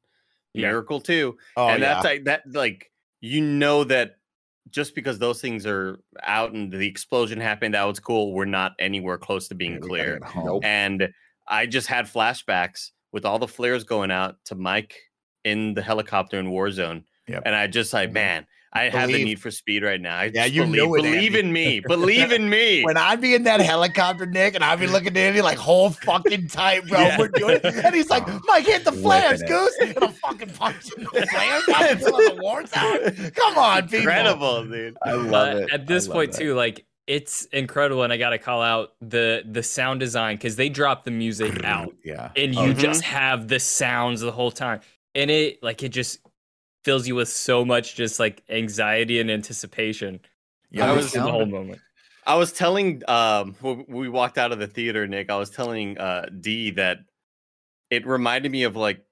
Yeah. 0.52 0.68
Miracle 0.68 1.00
Two, 1.00 1.36
Oh 1.56 1.68
and 1.68 1.80
yeah. 1.80 1.94
that's 1.94 2.04
like 2.04 2.24
that. 2.24 2.42
Like 2.50 2.90
you 3.20 3.40
know 3.42 3.84
that 3.84 4.16
just 4.70 4.94
because 4.94 5.18
those 5.18 5.40
things 5.40 5.66
are 5.66 5.98
out 6.22 6.52
and 6.52 6.72
the 6.72 6.86
explosion 6.86 7.40
happened, 7.40 7.74
that 7.74 7.84
was 7.84 8.00
cool. 8.00 8.32
We're 8.32 8.44
not 8.44 8.72
anywhere 8.78 9.18
close 9.18 9.48
to 9.48 9.54
being 9.54 9.74
Yeah, 9.74 9.78
we 9.80 9.98
gotta 9.98 10.18
clear. 10.20 10.44
Nope. 10.44 10.64
And 10.64 11.08
I 11.48 11.66
just 11.66 11.86
had 11.86 12.06
flashbacks 12.06 12.90
with 13.12 13.24
all 13.24 13.38
the 13.38 13.48
flares 13.48 13.84
going 13.84 14.10
out 14.10 14.36
to 14.46 14.54
Mike 14.54 14.94
in 15.44 15.74
the 15.74 15.82
helicopter 15.82 16.38
in 16.38 16.46
Warzone. 16.46 17.04
Yep. 17.26 17.42
And 17.46 17.54
I 17.54 17.66
just 17.66 17.92
like, 17.92 18.10
Mhm. 18.10 18.14
man, 18.14 18.46
I 18.72 18.88
have 18.88 19.10
a 19.10 19.12
need 19.12 19.40
for 19.40 19.50
speed 19.50 19.82
right 19.82 20.00
now. 20.00 20.16
I 20.16 20.24
Yeah, 20.26 20.42
just 20.44 20.54
you 20.54 20.62
believe, 20.62 20.76
know 20.76 20.94
it, 20.94 21.02
believe 21.02 21.34
Andy. 21.34 21.38
in 21.40 21.52
me. 21.52 21.80
Believe 21.80 22.30
in 22.30 22.48
me. 22.48 22.84
When 22.84 22.96
I'd 22.96 23.20
be 23.20 23.34
in 23.34 23.42
that 23.42 23.60
helicopter, 23.60 24.26
Nick, 24.26 24.54
and 24.54 24.62
I'd 24.62 24.78
be 24.78 24.86
looking 24.86 25.08
at 25.08 25.16
Andy 25.16 25.42
like, 25.42 25.58
hold 25.58 25.96
fucking 25.98 26.46
tight, 26.48 26.86
bro. 26.86 27.00
Yeah. 27.00 27.18
We're 27.18 27.28
doing 27.28 27.58
it. 27.64 27.64
And 27.64 27.94
he's 27.94 28.10
like, 28.10 28.24
Mike, 28.46 28.64
hit 28.66 28.84
the 28.84 28.92
flares. 28.92 29.42
Goose. 29.42 29.76
And 29.80 29.98
I'm 30.04 30.12
fucking 30.12 30.50
punching 30.50 31.02
the 31.02 31.26
flares 31.26 31.68
out 31.74 31.90
until 31.90 32.16
the 32.16 32.38
war's 32.40 32.72
out. 32.74 33.00
Come 33.34 33.58
on, 33.58 33.82
people. 33.84 33.98
Incredible, 33.98 34.64
dude. 34.66 34.96
I 35.02 35.12
love 35.14 35.30
But 35.30 35.56
it. 35.56 35.72
at 35.72 35.86
this 35.88 36.06
point 36.06 36.30
that. 36.32 36.38
too, 36.38 36.54
like 36.54 36.84
it's 37.08 37.46
incredible, 37.46 38.04
and 38.04 38.12
I 38.12 38.18
gotta 38.18 38.38
call 38.38 38.62
out 38.62 38.92
the 39.00 39.42
the 39.50 39.64
sound 39.64 39.98
design 39.98 40.36
because 40.36 40.54
they 40.54 40.68
drop 40.68 41.02
the 41.02 41.10
music 41.10 41.64
out, 41.64 41.92
Yeah. 42.04 42.30
and 42.36 42.54
you 42.54 42.60
Mhm. 42.72 42.78
just 42.78 43.02
have 43.02 43.48
the 43.48 43.58
sounds 43.58 44.20
the 44.20 44.30
whole 44.30 44.52
time, 44.52 44.80
and 45.16 45.28
it 45.28 45.60
like 45.60 45.82
it 45.82 45.88
just 45.88 46.20
fills 46.84 47.06
you 47.06 47.14
with 47.14 47.28
so 47.28 47.64
much 47.64 47.94
just 47.94 48.18
like 48.18 48.42
anxiety 48.48 49.20
and 49.20 49.30
anticipation. 49.30 50.20
Yeah, 50.70 50.86
I 50.86 50.90
I 50.90 50.96
was- 50.96 51.04
was 51.06 51.12
the 51.12 51.22
whole 51.22 51.46
moment. 51.46 51.80
I 52.26 52.34
was 52.36 52.52
telling 52.52 53.02
um 53.08 53.54
when 53.60 53.84
we 53.88 54.08
walked 54.08 54.38
out 54.38 54.52
of 54.52 54.58
the 54.58 54.66
theater, 54.66 55.06
Nick. 55.06 55.30
I 55.30 55.36
was 55.36 55.50
telling 55.50 55.98
uh 55.98 56.26
D 56.40 56.70
that 56.72 56.98
it 57.90 58.06
reminded 58.06 58.52
me 58.52 58.62
of 58.64 58.76
like 58.76 59.02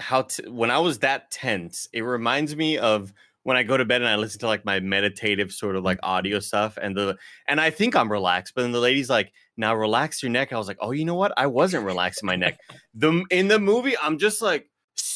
how 0.00 0.22
t- 0.22 0.48
when 0.48 0.70
I 0.70 0.78
was 0.78 0.98
that 1.00 1.30
tense. 1.30 1.88
It 1.92 2.00
reminds 2.02 2.56
me 2.56 2.78
of 2.78 3.12
when 3.44 3.56
I 3.56 3.62
go 3.62 3.76
to 3.76 3.84
bed 3.84 4.00
and 4.00 4.08
I 4.08 4.16
listen 4.16 4.40
to 4.40 4.46
like 4.46 4.64
my 4.64 4.80
meditative 4.80 5.52
sort 5.52 5.76
of 5.76 5.84
like 5.84 5.98
audio 6.02 6.40
stuff, 6.40 6.78
and 6.80 6.96
the 6.96 7.16
and 7.46 7.60
I 7.60 7.70
think 7.70 7.94
I'm 7.94 8.10
relaxed, 8.10 8.54
but 8.54 8.62
then 8.62 8.72
the 8.72 8.80
lady's 8.80 9.10
like, 9.10 9.32
"Now 9.56 9.74
relax 9.76 10.22
your 10.22 10.30
neck." 10.30 10.52
I 10.52 10.56
was 10.58 10.66
like, 10.66 10.78
"Oh, 10.80 10.90
you 10.92 11.04
know 11.04 11.14
what? 11.14 11.32
I 11.36 11.46
wasn't 11.46 11.84
relaxing 11.84 12.26
my 12.26 12.36
neck." 12.36 12.58
The 12.94 13.22
in 13.30 13.48
the 13.48 13.58
movie, 13.58 13.94
I'm 14.02 14.18
just 14.18 14.40
like 14.42 14.68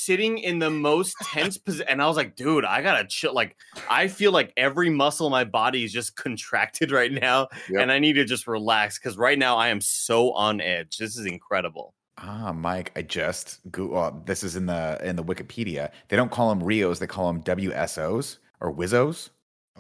sitting 0.09 0.39
in 0.39 0.59
the 0.59 0.71
most 0.71 1.15
tense 1.23 1.59
position, 1.59 1.87
and 1.91 2.01
I 2.03 2.07
was 2.09 2.17
like, 2.17 2.35
"Dude, 2.35 2.65
I 2.65 2.81
gotta 2.81 3.07
chill." 3.07 3.35
Like 3.35 3.57
I 3.91 4.09
feel 4.09 4.33
like 4.33 4.53
every 4.57 4.89
muscle 4.89 5.27
in 5.27 5.31
my 5.33 5.45
body 5.45 5.85
is 5.85 5.93
just 5.93 6.17
contracted 6.25 6.91
right 6.91 7.13
now, 7.13 7.49
Yep. 7.69 7.83
and 7.83 7.93
I 7.93 7.99
need 7.99 8.15
to 8.15 8.25
just 8.25 8.47
relax 8.47 8.99
because 8.99 9.19
right 9.19 9.39
now 9.39 9.57
I 9.57 9.69
am 9.69 9.81
so 9.83 10.33
on 10.33 10.61
edge. 10.63 10.97
This 10.97 11.17
is 11.19 11.27
incredible. 11.27 11.95
Ah, 12.21 12.53
Mike, 12.53 12.91
I 12.97 13.03
just 13.03 13.61
go. 13.71 13.87
Well, 13.87 14.23
this 14.27 14.43
is 14.43 14.57
in 14.57 14.67
the 14.67 14.99
in 15.05 15.15
the 15.17 15.23
Wikipedia. 15.25 15.91
They 16.09 16.17
don't 16.17 16.31
call 16.33 16.49
them 16.49 16.63
RIOs; 16.67 16.99
they 16.99 17.07
call 17.07 17.31
them 17.33 17.43
WSOs 17.43 18.39
or 18.61 18.75
WIZOs, 18.75 19.29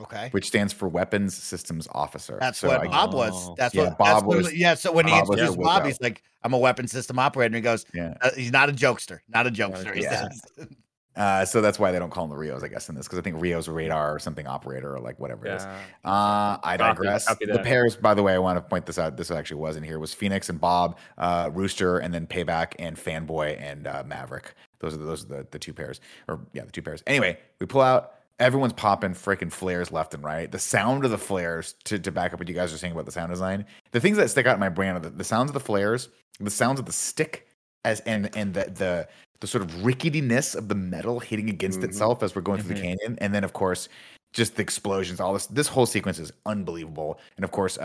Okay. 0.02 0.28
which 0.32 0.46
stands 0.46 0.72
for 0.72 0.88
Weapons 0.88 1.36
Systems 1.36 1.88
Officer. 1.92 2.38
That's 2.40 2.58
So 2.58 2.68
what 2.68 2.80
I- 2.82 2.86
Bob 2.86 3.14
was. 3.14 3.32
Oh. 3.34 3.54
That's 3.58 3.74
Yeah, 3.74 3.84
what 3.84 3.98
Bob 3.98 4.06
that's 4.06 4.24
was- 4.24 4.36
literally- 4.36 4.58
yeah. 4.58 4.74
So 4.74 4.92
when 4.92 5.06
he 5.06 5.12
Bob 5.12 5.28
was 5.28 5.38
introduced 5.38 5.58
a 5.58 5.62
Bob, 5.62 5.82
Wizzo. 5.82 5.86
he's 5.86 6.00
like, 6.00 6.22
"I'm 6.42 6.52
a 6.52 6.58
weapon 6.58 6.86
system 6.88 7.18
operator." 7.18 7.46
And 7.46 7.54
he 7.56 7.60
goes, 7.60 7.84
yeah. 7.94 8.14
uh, 8.20 8.30
"He's 8.36 8.52
not 8.52 8.68
a 8.68 8.72
jokester, 8.72 9.18
not 9.28 9.46
a 9.46 9.50
jokester." 9.50 9.94
He 9.94 10.02
Yeah. 10.02 10.28
says. 10.28 10.68
Uh, 11.16 11.44
so 11.44 11.60
that's 11.60 11.80
why 11.80 11.90
they 11.90 11.98
don't 11.98 12.10
call 12.10 12.22
him 12.26 12.30
the 12.30 12.36
RIOs, 12.36 12.62
I 12.62 12.68
guess, 12.68 12.88
in 12.88 12.94
this 12.94 13.06
because 13.08 13.18
I 13.18 13.22
think 13.22 13.40
Rios 13.42 13.66
radar 13.66 14.14
or 14.14 14.20
something 14.20 14.46
operator 14.46 14.94
or 14.94 15.00
like 15.00 15.18
whatever 15.18 15.48
it 15.48 15.54
is. 15.56 15.64
Uh, 16.04 16.58
I 16.62 16.76
digress. 16.78 17.26
copy 17.26 17.46
the 17.46 17.58
pairs, 17.58 17.96
by 17.96 18.14
the 18.14 18.22
way, 18.22 18.34
I 18.34 18.38
want 18.38 18.56
to 18.56 18.60
point 18.60 18.86
this 18.86 19.00
out. 19.00 19.16
This 19.16 19.32
actually 19.32 19.60
wasn't 19.60 19.84
here. 19.84 19.98
Was 19.98 20.14
Phoenix 20.14 20.48
and 20.48 20.60
Bob, 20.60 20.96
uh, 21.16 21.50
Rooster, 21.52 21.98
and 21.98 22.14
then 22.14 22.28
Payback 22.28 22.74
and 22.78 22.96
Fanboy 22.96 23.60
and 23.60 23.88
uh, 23.88 24.04
Maverick. 24.06 24.54
Those 24.78 24.94
are 24.94 24.98
the, 24.98 25.04
those 25.06 25.24
are 25.24 25.28
the, 25.28 25.46
the 25.50 25.58
two 25.58 25.72
pairs, 25.74 26.00
or 26.28 26.38
yeah, 26.52 26.64
the 26.64 26.70
two 26.70 26.82
pairs. 26.82 27.02
Anyway, 27.04 27.36
we 27.58 27.66
pull 27.66 27.80
out. 27.80 28.12
Everyone's 28.38 28.72
popping 28.72 29.14
freaking 29.14 29.50
flares 29.50 29.90
left 29.90 30.14
and 30.14 30.22
right. 30.22 30.50
The 30.50 30.58
sound 30.60 31.04
of 31.04 31.10
the 31.10 31.18
flares 31.18 31.74
to, 31.84 31.98
to 31.98 32.12
back 32.12 32.32
up 32.32 32.38
what 32.38 32.48
you 32.48 32.54
guys 32.54 32.72
are 32.72 32.78
saying 32.78 32.92
about 32.92 33.06
the 33.06 33.12
sound 33.12 33.30
design. 33.30 33.64
The 33.90 34.00
things 34.00 34.16
that 34.16 34.30
stick 34.30 34.46
out 34.46 34.54
in 34.54 34.60
my 34.60 34.68
brain 34.68 34.94
are 34.94 35.00
the, 35.00 35.10
the 35.10 35.24
sounds 35.24 35.50
of 35.50 35.54
the 35.54 35.60
flares, 35.60 36.08
the 36.38 36.50
sounds 36.50 36.78
of 36.78 36.86
the 36.86 36.92
stick, 36.92 37.48
as 37.84 38.00
and 38.00 38.34
and 38.36 38.54
the 38.54 38.64
the 38.70 39.08
the 39.40 39.46
sort 39.46 39.62
of 39.62 39.70
ricketiness 39.84 40.54
of 40.56 40.68
the 40.68 40.74
metal 40.74 41.20
hitting 41.20 41.48
against 41.48 41.80
Mhm. 41.80 41.84
itself 41.84 42.22
as 42.22 42.34
we're 42.34 42.42
going 42.42 42.60
through 42.62 42.74
Mhm. 42.74 42.80
the 42.80 42.82
canyon, 42.82 43.18
and 43.20 43.34
then 43.34 43.42
of 43.44 43.52
course 43.52 43.88
just 44.32 44.56
the 44.56 44.62
explosions. 44.62 45.20
All 45.20 45.32
this 45.32 45.46
this 45.46 45.66
whole 45.68 45.86
sequence 45.86 46.18
is 46.18 46.32
unbelievable. 46.46 47.18
And 47.36 47.44
of 47.44 47.50
course, 47.50 47.78
uh, 47.78 47.80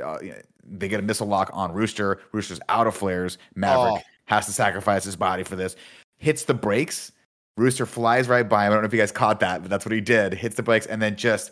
uh, 0.00 0.04
uh, 0.04 0.18
they 0.64 0.88
get 0.88 1.00
a 1.00 1.02
missile 1.02 1.26
lock 1.26 1.50
on 1.52 1.72
Rooster. 1.72 2.20
Rooster's 2.32 2.60
out 2.68 2.86
of 2.86 2.94
flares. 2.96 3.38
Maverick 3.56 3.94
Oh. 4.04 4.08
has 4.26 4.46
to 4.46 4.52
sacrifice 4.52 5.02
his 5.04 5.16
body 5.16 5.42
for 5.44 5.56
this. 5.56 5.74
Hits 6.18 6.44
the 6.44 6.54
brakes. 6.54 7.10
Rooster 7.56 7.86
flies 7.86 8.28
right 8.28 8.48
by 8.48 8.66
him. 8.66 8.72
I 8.72 8.74
don't 8.76 8.82
know 8.82 8.86
if 8.86 8.92
you 8.94 8.98
guys 9.00 9.12
caught 9.12 9.40
that, 9.40 9.60
but 9.62 9.70
that's 9.70 9.84
what 9.84 9.92
he 9.92 10.00
did. 10.00 10.32
Hits 10.34 10.56
the 10.56 10.62
brakes 10.62 10.86
and 10.86 11.00
then 11.02 11.16
just 11.16 11.50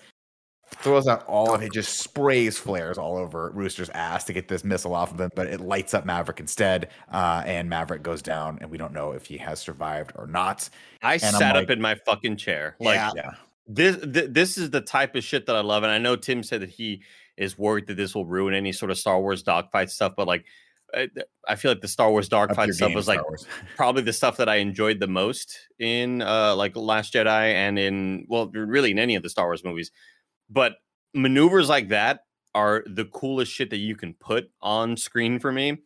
throws 0.76 1.06
out 1.08 1.26
all 1.26 1.52
of 1.54 1.62
it, 1.62 1.72
just 1.72 1.98
sprays 1.98 2.56
flares 2.56 2.96
all 2.96 3.16
over 3.18 3.50
Rooster's 3.52 3.90
ass 3.90 4.24
to 4.24 4.32
get 4.32 4.48
this 4.48 4.62
missile 4.64 4.94
off 4.94 5.12
of 5.12 5.20
him, 5.20 5.30
but 5.34 5.48
it 5.48 5.60
lights 5.60 5.94
up 5.94 6.06
Maverick 6.06 6.40
instead. 6.40 6.88
Uh, 7.12 7.42
and 7.44 7.68
Maverick 7.68 8.02
goes 8.02 8.22
down, 8.22 8.58
and 8.60 8.70
we 8.70 8.78
don't 8.78 8.92
know 8.92 9.10
if 9.12 9.26
he 9.26 9.36
has 9.38 9.60
survived 9.60 10.12
or 10.14 10.26
not. 10.26 10.70
I 11.02 11.14
And 11.14 11.22
sat 11.22 11.54
like- 11.56 11.64
up 11.64 11.70
in 11.70 11.80
my 11.80 11.96
fucking 12.06 12.36
chair. 12.36 12.76
Like 12.80 12.94
Yeah. 12.94 13.10
Yeah. 13.16 13.30
this 13.66 13.96
th- 13.96 14.30
this 14.30 14.56
is 14.56 14.70
the 14.70 14.80
type 14.80 15.14
of 15.16 15.24
shit 15.24 15.44
that 15.46 15.56
I 15.56 15.60
love. 15.60 15.82
And 15.82 15.92
I 15.92 15.98
know 15.98 16.16
Tim 16.16 16.42
said 16.42 16.62
that 16.62 16.70
he 16.70 17.02
is 17.36 17.58
worried 17.58 17.86
that 17.88 17.96
this 17.96 18.14
will 18.14 18.24
ruin 18.26 18.54
any 18.54 18.72
sort 18.72 18.90
of 18.90 18.98
Star 18.98 19.20
Wars 19.20 19.42
dogfight 19.42 19.90
stuff, 19.90 20.12
but 20.16 20.26
like 20.26 20.44
I, 20.94 21.08
I 21.48 21.56
feel 21.56 21.70
like 21.70 21.80
the 21.80 21.88
Star 21.88 22.10
Wars 22.10 22.26
Up 22.26 22.32
your 22.32 22.46
dogfight 22.48 22.74
stuff 22.74 22.88
game, 22.88 22.96
was 22.96 23.08
like 23.08 23.20
probably 23.76 24.02
the 24.02 24.12
stuff 24.12 24.36
that 24.38 24.48
I 24.48 24.56
enjoyed 24.56 25.00
the 25.00 25.06
most 25.06 25.56
in 25.78 26.22
uh 26.22 26.54
like 26.56 26.76
Last 26.76 27.14
Jedi 27.14 27.52
and 27.54 27.78
in 27.78 28.26
well 28.28 28.48
really 28.52 28.90
in 28.90 28.98
any 28.98 29.14
of 29.14 29.22
the 29.22 29.28
Star 29.30 29.46
Wars 29.46 29.64
movies. 29.64 29.90
But 30.48 30.74
maneuvers 31.14 31.68
like 31.68 31.88
that 31.88 32.20
are 32.54 32.82
the 32.86 33.04
coolest 33.04 33.52
shit 33.52 33.70
that 33.70 33.76
you 33.78 33.94
can 33.96 34.14
put 34.14 34.50
on 34.60 34.96
screen 34.96 35.38
for 35.38 35.52
me. 35.52 35.78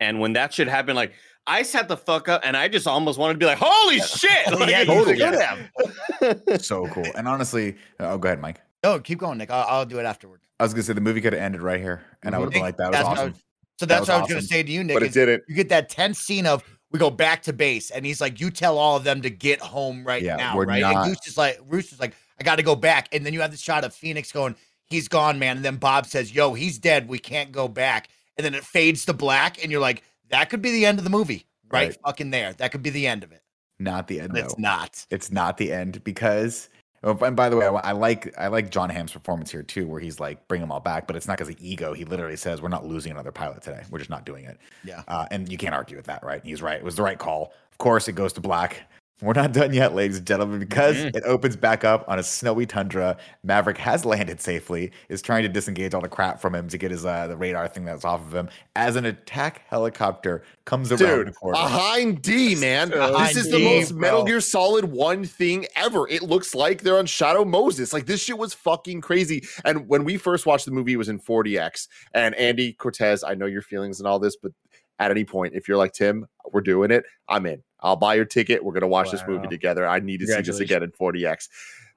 And 0.00 0.20
when 0.20 0.34
that 0.34 0.52
shit 0.54 0.68
happened, 0.68 0.96
like 0.96 1.12
I 1.46 1.62
sat 1.62 1.88
the 1.88 1.96
fuck 1.96 2.28
up 2.28 2.42
and 2.44 2.56
I 2.56 2.68
just 2.68 2.86
almost 2.86 3.18
wanted 3.18 3.34
to 3.34 3.38
be 3.38 3.46
like, 3.46 3.58
holy 3.60 3.98
shit! 4.00 4.30
Like, 4.58 4.70
yeah, 4.70 4.84
totally 4.84 5.18
should 5.18 5.32
did. 5.32 5.40
have. 5.40 6.62
so 6.62 6.86
cool. 6.88 7.06
And 7.16 7.28
honestly, 7.28 7.76
oh, 8.00 8.16
go 8.18 8.28
ahead, 8.28 8.40
Mike. 8.40 8.60
No, 8.82 8.98
keep 9.00 9.18
going, 9.18 9.38
Nick. 9.38 9.50
I'll, 9.50 9.66
I'll 9.68 9.86
do 9.86 9.98
it 9.98 10.04
afterward. 10.04 10.40
I 10.60 10.62
was 10.64 10.72
gonna 10.72 10.84
say 10.84 10.92
the 10.92 11.00
movie 11.00 11.20
could 11.20 11.32
have 11.32 11.42
ended 11.42 11.62
right 11.62 11.80
here, 11.80 12.02
and 12.22 12.34
I 12.34 12.38
Mhm. 12.38 12.40
would 12.40 12.44
have 12.46 12.52
been 12.52 12.62
like, 12.62 12.76
"That 12.76 12.90
was 12.90 12.96
That's 12.96 13.08
awesome." 13.08 13.34
So 13.78 13.86
that's 13.86 14.00
was 14.00 14.08
what 14.08 14.16
I 14.16 14.20
was 14.20 14.28
going 14.30 14.40
to 14.40 14.46
say 14.46 14.62
to 14.62 14.70
you, 14.70 14.84
Nick. 14.84 14.94
but 14.94 15.02
it 15.02 15.12
didn't. 15.12 15.42
You 15.48 15.54
get 15.54 15.68
that 15.70 15.88
tense 15.88 16.18
scene 16.18 16.46
of 16.46 16.62
we 16.92 16.98
go 16.98 17.10
back 17.10 17.42
to 17.42 17.52
base, 17.52 17.90
and 17.90 18.06
he's 18.06 18.20
like, 18.20 18.40
"You 18.40 18.50
tell 18.50 18.78
all 18.78 18.96
of 18.96 19.04
them 19.04 19.20
to 19.22 19.30
get 19.30 19.60
home 19.60 20.04
right 20.04 20.22
Yeah, 20.22 20.36
now, 20.36 20.58
right?" 20.60 20.80
not- 20.80 20.94
And 20.94 21.06
Goose 21.16 21.26
is 21.26 21.36
like, 21.36 21.58
"Rooster's 21.66 21.98
like, 21.98 22.14
I 22.38 22.44
got 22.44 22.56
to 22.56 22.62
go 22.62 22.76
back," 22.76 23.08
and 23.12 23.26
then 23.26 23.32
you 23.32 23.40
have 23.40 23.50
the 23.50 23.56
shot 23.56 23.82
of 23.84 23.92
Phoenix 23.92 24.30
going, 24.30 24.54
"He's 24.86 25.08
gone, 25.08 25.38
man," 25.40 25.56
and 25.56 25.64
then 25.64 25.76
Bob 25.76 26.06
says, 26.06 26.32
"Yo, 26.32 26.54
he's 26.54 26.78
dead. 26.78 27.08
We 27.08 27.18
can't 27.18 27.50
go 27.50 27.66
back," 27.66 28.08
and 28.36 28.44
then 28.44 28.54
it 28.54 28.64
fades 28.64 29.04
to 29.06 29.12
black, 29.12 29.60
and 29.62 29.72
you're 29.72 29.80
like, 29.80 30.04
"That 30.28 30.50
could 30.50 30.62
be 30.62 30.70
the 30.70 30.86
end 30.86 30.98
of 30.98 31.04
the 31.04 31.10
movie, 31.10 31.46
right? 31.68 31.88
Right. 31.88 31.98
Fucking 32.04 32.30
there. 32.30 32.52
That 32.52 32.70
could 32.70 32.82
be 32.82 32.90
the 32.90 33.08
end 33.08 33.24
of 33.24 33.32
it." 33.32 33.42
Not 33.80 34.06
the 34.06 34.20
end. 34.20 34.36
It's 34.36 34.56
not. 34.56 35.04
It's 35.10 35.32
not 35.32 35.56
the 35.56 35.72
end 35.72 36.04
because. 36.04 36.68
Oh, 37.04 37.16
and 37.20 37.36
by 37.36 37.50
the 37.50 37.56
way, 37.56 37.66
I, 37.66 37.70
I 37.70 37.92
like 37.92 38.34
I 38.38 38.48
like 38.48 38.70
Jon 38.70 38.88
Hamm's 38.88 39.12
performance 39.12 39.50
here 39.50 39.62
too, 39.62 39.86
where 39.86 40.00
he's 40.00 40.18
like 40.18 40.48
bring 40.48 40.62
them 40.62 40.72
all 40.72 40.80
back, 40.80 41.06
but 41.06 41.16
it's 41.16 41.28
not 41.28 41.36
because 41.36 41.52
of 41.52 41.60
ego. 41.60 41.92
He 41.92 42.04
literally 42.06 42.36
says, 42.36 42.62
"We're 42.62 42.68
not 42.70 42.86
losing 42.86 43.12
another 43.12 43.30
pilot 43.30 43.62
today. 43.62 43.82
We're 43.90 43.98
just 43.98 44.10
not 44.10 44.24
doing 44.24 44.46
it." 44.46 44.58
Yeah. 44.84 45.02
uh, 45.06 45.26
and 45.30 45.52
you 45.52 45.58
can't 45.58 45.74
argue 45.74 45.96
with 45.96 46.06
that, 46.06 46.24
right? 46.24 46.40
He's 46.42 46.62
right. 46.62 46.78
It 46.78 46.84
was 46.84 46.96
the 46.96 47.02
right 47.02 47.18
call. 47.18 47.52
Of 47.70 47.78
course, 47.78 48.08
it 48.08 48.12
goes 48.12 48.32
to 48.34 48.40
black. 48.40 48.82
We're 49.24 49.32
not 49.32 49.52
done 49.52 49.72
yet, 49.72 49.94
ladies 49.94 50.18
and 50.18 50.26
gentlemen, 50.26 50.58
because 50.58 50.96
Mhm. 50.96 51.16
it 51.16 51.22
opens 51.24 51.56
back 51.56 51.82
up 51.82 52.04
on 52.08 52.18
a 52.18 52.22
snowy 52.22 52.66
tundra. 52.66 53.16
Maverick 53.42 53.78
has 53.78 54.04
landed 54.04 54.40
safely, 54.40 54.92
is 55.08 55.22
trying 55.22 55.42
to 55.44 55.48
disengage 55.48 55.94
all 55.94 56.00
the 56.02 56.08
crap 56.08 56.40
from 56.40 56.54
him 56.54 56.68
to 56.68 56.76
get 56.76 56.90
his 56.90 57.06
uh, 57.06 57.26
the 57.26 57.36
radar 57.36 57.66
thing 57.68 57.84
that's 57.86 58.04
off 58.04 58.20
of 58.20 58.34
him. 58.34 58.48
As 58.76 58.96
an 58.96 59.06
attack 59.06 59.62
helicopter 59.68 60.42
comes 60.66 60.92
around 60.92 60.98
the 61.00 61.24
Dude, 61.26 61.34
corner. 61.36 61.54
behind 61.58 62.22
D, 62.22 62.54
man. 62.54 62.90
Behind 62.90 63.30
this 63.34 63.36
is 63.46 63.50
the 63.50 63.58
D, 63.58 63.64
most 63.64 63.94
Metal. 63.94 64.24
Gear 64.24 64.40
Solid 64.40 64.84
one 64.84 65.24
thing 65.24 65.66
ever. 65.74 66.06
It 66.08 66.22
looks 66.22 66.54
like 66.54 66.82
they're 66.82 66.98
on 66.98 67.06
Shadow 67.06 67.44
Moses. 67.44 67.92
Like 67.92 68.06
this 68.06 68.22
shit 68.22 68.36
was 68.36 68.52
fucking 68.52 69.00
crazy. 69.00 69.42
And 69.64 69.88
when 69.88 70.04
we 70.04 70.16
first 70.18 70.44
watched 70.44 70.66
the 70.66 70.70
movie, 70.72 70.92
it 70.92 70.96
was 70.96 71.08
in 71.08 71.18
4DX. 71.18 71.88
And 72.12 72.34
Andy 72.34 72.72
Cortez, 72.74 73.24
I 73.24 73.34
know 73.34 73.46
your 73.46 73.62
feelings 73.62 74.00
and 74.00 74.06
all 74.06 74.18
this, 74.18 74.36
but 74.36 74.52
at 74.98 75.10
any 75.10 75.24
point, 75.24 75.54
if 75.56 75.66
you're 75.66 75.76
like 75.78 75.92
Tim, 75.92 76.26
we're 76.52 76.60
doing 76.60 76.90
it. 76.90 77.04
I'm 77.28 77.46
in. 77.46 77.62
I'll 77.84 77.96
buy 77.96 78.14
your 78.14 78.24
ticket. 78.24 78.64
We're 78.64 78.72
gonna 78.72 78.88
watch 78.88 79.10
this 79.10 79.22
movie 79.28 79.46
together. 79.46 79.86
I 79.86 80.00
need 80.00 80.20
to 80.20 80.26
see 80.26 80.40
this 80.40 80.58
again 80.58 80.82
in 80.82 80.90
4DX. 80.90 81.48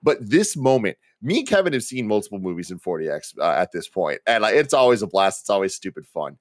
But 0.04 0.18
this 0.22 0.56
moment, 0.56 0.98
me 1.22 1.40
and 1.40 1.48
Kevin 1.48 1.74
have 1.74 1.84
seen 1.84 2.08
multiple 2.08 2.40
movies 2.40 2.70
in 2.70 2.80
4DX 2.80 3.40
uh, 3.40 3.56
at 3.58 3.72
this 3.72 3.88
point, 3.88 4.20
and 4.28 4.44
like 4.44 4.54
it's 4.56 4.74
always 4.74 5.02
a 5.02 5.08
blast. 5.08 5.42
It's 5.42 5.50
always 5.50 5.74
stupid 5.74 6.06
fun. 6.06 6.38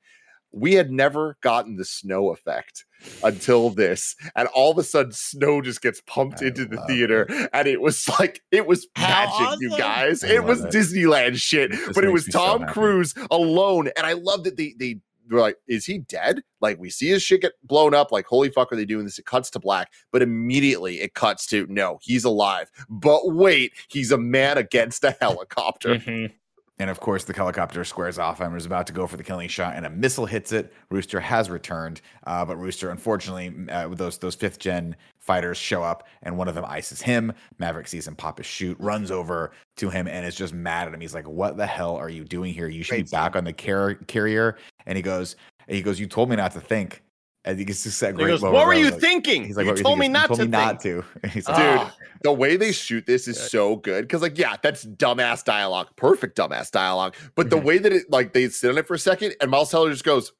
We 0.52 0.74
had 0.74 0.90
never 0.90 1.36
gotten 1.42 1.76
the 1.76 1.84
snow 1.84 2.30
effect 2.30 2.84
until 3.22 3.70
this, 3.70 4.16
and 4.34 4.48
all 4.48 4.72
of 4.72 4.78
a 4.78 4.82
sudden, 4.82 5.12
snow 5.12 5.60
just 5.60 5.80
gets 5.82 6.00
pumped 6.02 6.42
I 6.42 6.46
into 6.46 6.66
the 6.66 6.78
theater, 6.86 7.26
and 7.52 7.68
it 7.68 7.80
was 7.80 8.08
like 8.18 8.42
it 8.50 8.66
was 8.66 8.86
How 8.94 9.48
magic, 9.48 9.60
you 9.60 9.76
guys. 9.78 10.24
I 10.24 10.34
it 10.34 10.44
was 10.44 10.64
it. 10.64 10.72
Disneyland 10.72 11.36
shit, 11.36 11.70
This 11.70 11.90
but 11.94 12.04
it 12.04 12.12
was 12.12 12.26
me 12.26 12.32
so 12.32 12.38
Tom. 12.38 12.66
Cruise 12.66 13.14
alone, 13.30 13.90
and 13.96 14.06
I 14.06 14.14
love 14.14 14.44
that 14.44 14.56
they 14.56 14.74
they 14.78 15.00
were 15.34 15.40
like, 15.40 15.56
"Is 15.66 15.84
he 15.86 15.98
dead?" 15.98 16.42
Like 16.60 16.78
we 16.78 16.90
see 16.90 17.08
his 17.08 17.22
shit 17.22 17.42
get 17.42 17.52
blown 17.64 17.94
up. 17.94 18.12
Like, 18.12 18.26
holy 18.26 18.50
fuck, 18.50 18.72
are 18.72 18.76
they 18.76 18.84
doing 18.84 19.04
this? 19.04 19.18
It 19.18 19.26
cuts 19.26 19.50
to 19.50 19.58
black, 19.58 19.92
but 20.12 20.22
immediately 20.22 21.00
it 21.00 21.14
cuts 21.14 21.46
to 21.48 21.66
no, 21.68 21.98
he's 22.02 22.24
alive. 22.24 22.70
But 22.88 23.22
wait, 23.34 23.72
he's 23.88 24.12
a 24.12 24.18
man 24.18 24.58
against 24.58 25.04
a 25.04 25.16
helicopter. 25.20 25.96
Mhm. 26.06 26.32
And 26.78 26.90
of 26.90 27.00
course, 27.00 27.24
the 27.24 27.32
helicopter 27.32 27.82
squares 27.84 28.18
off 28.18 28.38
and 28.42 28.54
is 28.54 28.66
about 28.66 28.86
to 28.88 28.92
go 28.92 29.06
for 29.06 29.16
the 29.16 29.22
killing 29.22 29.48
shot, 29.48 29.76
and 29.76 29.86
a 29.86 29.90
missile 29.90 30.26
hits 30.26 30.52
it. 30.52 30.74
Rooster 30.90 31.18
has 31.20 31.48
returned, 31.48 32.02
uh, 32.26 32.44
but 32.44 32.58
Rooster, 32.58 32.90
unfortunately, 32.90 33.50
uh, 33.72 33.88
those 33.88 34.18
those 34.18 34.34
fifth 34.34 34.58
gen 34.58 34.94
fighters 35.18 35.56
show 35.56 35.82
up, 35.82 36.06
and 36.22 36.36
one 36.36 36.48
of 36.48 36.54
them 36.54 36.66
ices 36.66 37.00
him. 37.00 37.32
Maverick 37.58 37.88
sees 37.88 38.06
him 38.06 38.14
pop 38.14 38.36
his 38.36 38.46
shoot, 38.46 38.76
runs 38.78 39.10
over 39.10 39.52
to 39.76 39.88
him, 39.88 40.06
and 40.06 40.26
is 40.26 40.34
just 40.34 40.52
mad 40.52 40.86
at 40.86 40.92
him. 40.92 41.00
He's 41.00 41.14
like, 41.14 41.26
"What 41.26 41.56
the 41.56 41.66
hell 41.66 41.96
are 41.96 42.10
you 42.10 42.24
doing 42.24 42.52
here? 42.52 42.68
You 42.68 42.82
should 42.82 42.90
Great 42.96 43.06
be 43.06 43.10
back 43.10 43.36
on 43.36 43.44
the 43.44 43.54
car- 43.54 43.94
carrier." 44.06 44.58
And 44.86 44.96
he 44.96 45.02
goes, 45.02 45.36
"He 45.68 45.82
goes, 45.82 45.98
you 46.00 46.06
told 46.06 46.30
me 46.30 46.36
not 46.36 46.52
to 46.52 46.60
think." 46.60 47.02
And 47.44 47.60
it's 47.60 47.84
just 47.84 48.00
that 48.00 48.08
He 48.08 48.12
great 48.14 48.26
goes, 48.26 48.42
what 48.42 48.66
were 48.66 48.74
you 48.74 48.90
like- 48.90 49.00
thinking? 49.00 49.44
He's 49.44 49.56
like, 49.56 49.66
you 49.66 49.76
told 49.76 50.00
me 50.00 50.08
not 50.08 50.26
told 50.26 50.40
to 50.40 50.46
me 50.46 50.50
not 50.50 50.80
to. 50.80 51.04
He's 51.32 51.46
like, 51.46 51.56
Dude, 51.56 51.78
Ah. 51.78 51.96
the 52.24 52.32
way 52.32 52.56
they 52.56 52.72
shoot 52.72 53.06
this 53.06 53.28
is 53.28 53.38
so 53.38 53.76
good 53.76 54.02
because, 54.02 54.20
like, 54.20 54.36
yeah, 54.36 54.56
that's 54.60 54.84
dumbass 54.84 55.44
dialogue, 55.44 55.86
perfect 55.94 56.36
dumbass 56.36 56.72
dialogue. 56.72 57.14
But 57.36 57.50
the 57.50 57.56
Mhm. 57.56 57.62
way 57.62 57.78
that 57.78 57.92
it, 57.92 58.10
like, 58.10 58.32
they 58.32 58.48
sit 58.48 58.68
on 58.72 58.78
it 58.78 58.88
for 58.88 58.94
a 58.94 58.98
second, 58.98 59.36
and 59.40 59.48
Miles 59.48 59.70
Teller 59.70 59.92
just 59.92 60.02
goes, 60.02 60.32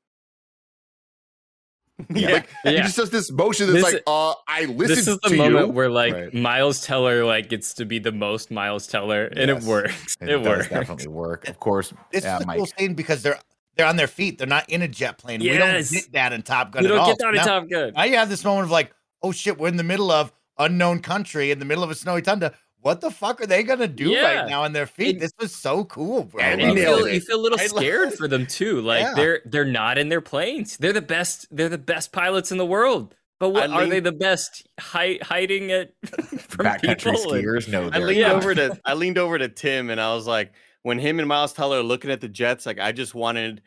Yeah. 2.12 2.32
like, 2.32 2.48
he 2.64 2.77
just 2.78 2.97
does 2.97 3.10
this 3.10 3.31
motion 3.31 3.73
that's 3.73 3.85
This- 3.85 3.94
like, 3.94 4.02
uh, 4.09 4.35
I 4.48 4.64
listened 4.64 4.78
This 4.98 5.06
is 5.09 5.18
the 5.23 5.36
moment 5.36 5.68
you. 5.68 5.73
where 5.73 5.89
like 5.89 6.12
Right. 6.12 6.35
Miles 6.35 6.85
Teller 6.85 7.24
like 7.24 7.48
gets 7.48 7.73
to 7.74 7.85
be 7.86 7.98
the 8.01 8.12
most 8.12 8.51
Miles 8.51 8.86
Teller, 8.86 9.27
and 9.27 9.48
Yes. 9.48 9.62
it 9.62 9.68
works. 9.68 10.16
It, 10.20 10.28
It, 10.31 10.43
works. 10.43 10.68
definitely 10.68 11.06
work. 11.09 11.48
Of 11.48 11.59
course, 11.60 11.93
This 12.12 12.24
yeah, 12.24 12.36
is 12.39 12.43
a 12.43 12.47
cool 12.47 12.66
scene 12.66 12.94
because 12.94 13.23
they're 13.23 13.39
they're 13.77 13.86
on 13.86 13.97
their 13.97 14.07
feet. 14.07 14.39
They're 14.39 14.47
not 14.47 14.69
in 14.70 14.82
a 14.82 14.89
jet 14.89 15.19
plane. 15.19 15.40
We 15.40 15.47
Yes. 15.47 15.90
don't 15.90 16.01
get 16.01 16.12
that 16.12 16.32
in 16.32 16.43
Top 16.43 16.73
Gun 16.73 16.82
You 16.85 16.90
at 16.90 16.93
don't 16.93 16.98
all. 17.01 17.07
get 17.09 17.19
that 17.19 17.28
in 17.28 17.35
now, 17.36 17.44
Top 17.44 17.69
Gun. 17.70 17.93
now 17.94 18.05
you 18.05 18.16
have 18.16 18.28
this 18.28 18.44
moment 18.44 18.65
of 18.65 18.70
like, 18.70 18.93
oh 19.23 19.32
shit, 19.32 19.59
we're 19.59 19.69
in 19.69 19.77
the 19.77 19.82
middle 19.85 20.11
of 20.11 20.32
unknown 20.59 21.01
country, 21.01 21.51
in 21.51 21.59
the 21.59 21.65
middle 21.65 21.85
of 21.85 21.90
a 21.90 21.94
snowy 21.94 22.23
tundra. 22.23 22.53
What 22.81 23.01
the 23.01 23.11
fuck 23.11 23.40
are 23.40 23.47
they 23.47 23.62
gonna 23.65 23.89
do 23.89 24.11
Yeah. 24.11 24.23
right 24.43 24.48
now 24.48 24.62
on 24.62 24.73
their 24.73 24.86
feet? 24.86 25.16
It- 25.16 25.20
this 25.20 25.32
was 25.40 25.55
so 25.55 25.85
cool, 25.85 26.24
bro. 26.24 26.40
And 26.40 26.61
and 26.61 26.77
you 26.78 26.85
feel, 26.85 27.09
you 27.09 27.20
feel 27.20 27.39
a 27.39 27.43
little 27.43 27.59
I 27.61 27.66
scared 27.66 28.15
for 28.15 28.28
them 28.28 28.47
too. 28.47 28.81
Like 28.81 29.01
Yeah. 29.03 29.12
they're 29.15 29.40
they're 29.44 29.65
not 29.65 29.98
in 29.98 30.09
their 30.09 30.20
planes. 30.20 30.77
They're 30.77 30.93
the 30.93 31.03
best. 31.03 31.47
They're 31.51 31.69
the 31.69 31.78
best 31.78 32.12
pilots 32.12 32.53
in 32.53 32.59
the 32.59 32.66
world. 32.66 33.15
But 33.39 33.51
what 33.51 33.69
I 33.70 33.74
are 33.74 33.81
lean- 33.82 33.90
they 33.90 34.01
the 34.01 34.12
best 34.12 34.66
hi- 34.81 35.19
hiding 35.20 35.69
it 35.70 35.94
from 36.48 36.65
backcountry 36.66 37.12
people? 37.16 37.35
and- 37.35 37.44
skiers. 37.44 37.69
No, 37.69 37.90
I 37.93 37.98
leaned 37.98 38.23
not. 38.23 38.32
over 38.36 38.55
to 38.55 38.81
I 38.85 38.94
leaned 38.94 39.19
over 39.19 39.36
to 39.36 39.48
Tim 39.48 39.90
and 39.90 40.01
I 40.01 40.15
was 40.15 40.27
like, 40.27 40.53
when 40.87 41.01
him 41.01 41.19
and 41.19 41.27
Miles 41.27 41.53
Teller 41.53 41.79
are 41.81 41.83
looking 41.83 42.13
at 42.13 42.21
the 42.21 42.29
jets, 42.29 42.65
like 42.65 42.79
I 42.79 42.93
just 42.93 43.13
wanted 43.13 43.61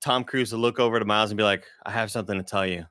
Tom 0.00 0.24
Cruise 0.24 0.48
to 0.50 0.56
look 0.56 0.80
over 0.80 0.98
to 0.98 1.04
Miles 1.04 1.30
and 1.30 1.36
be 1.36 1.44
like, 1.44 1.64
I 1.84 1.90
have 1.90 2.10
something 2.10 2.38
to 2.38 2.42
tell 2.42 2.66
you. 2.66 2.86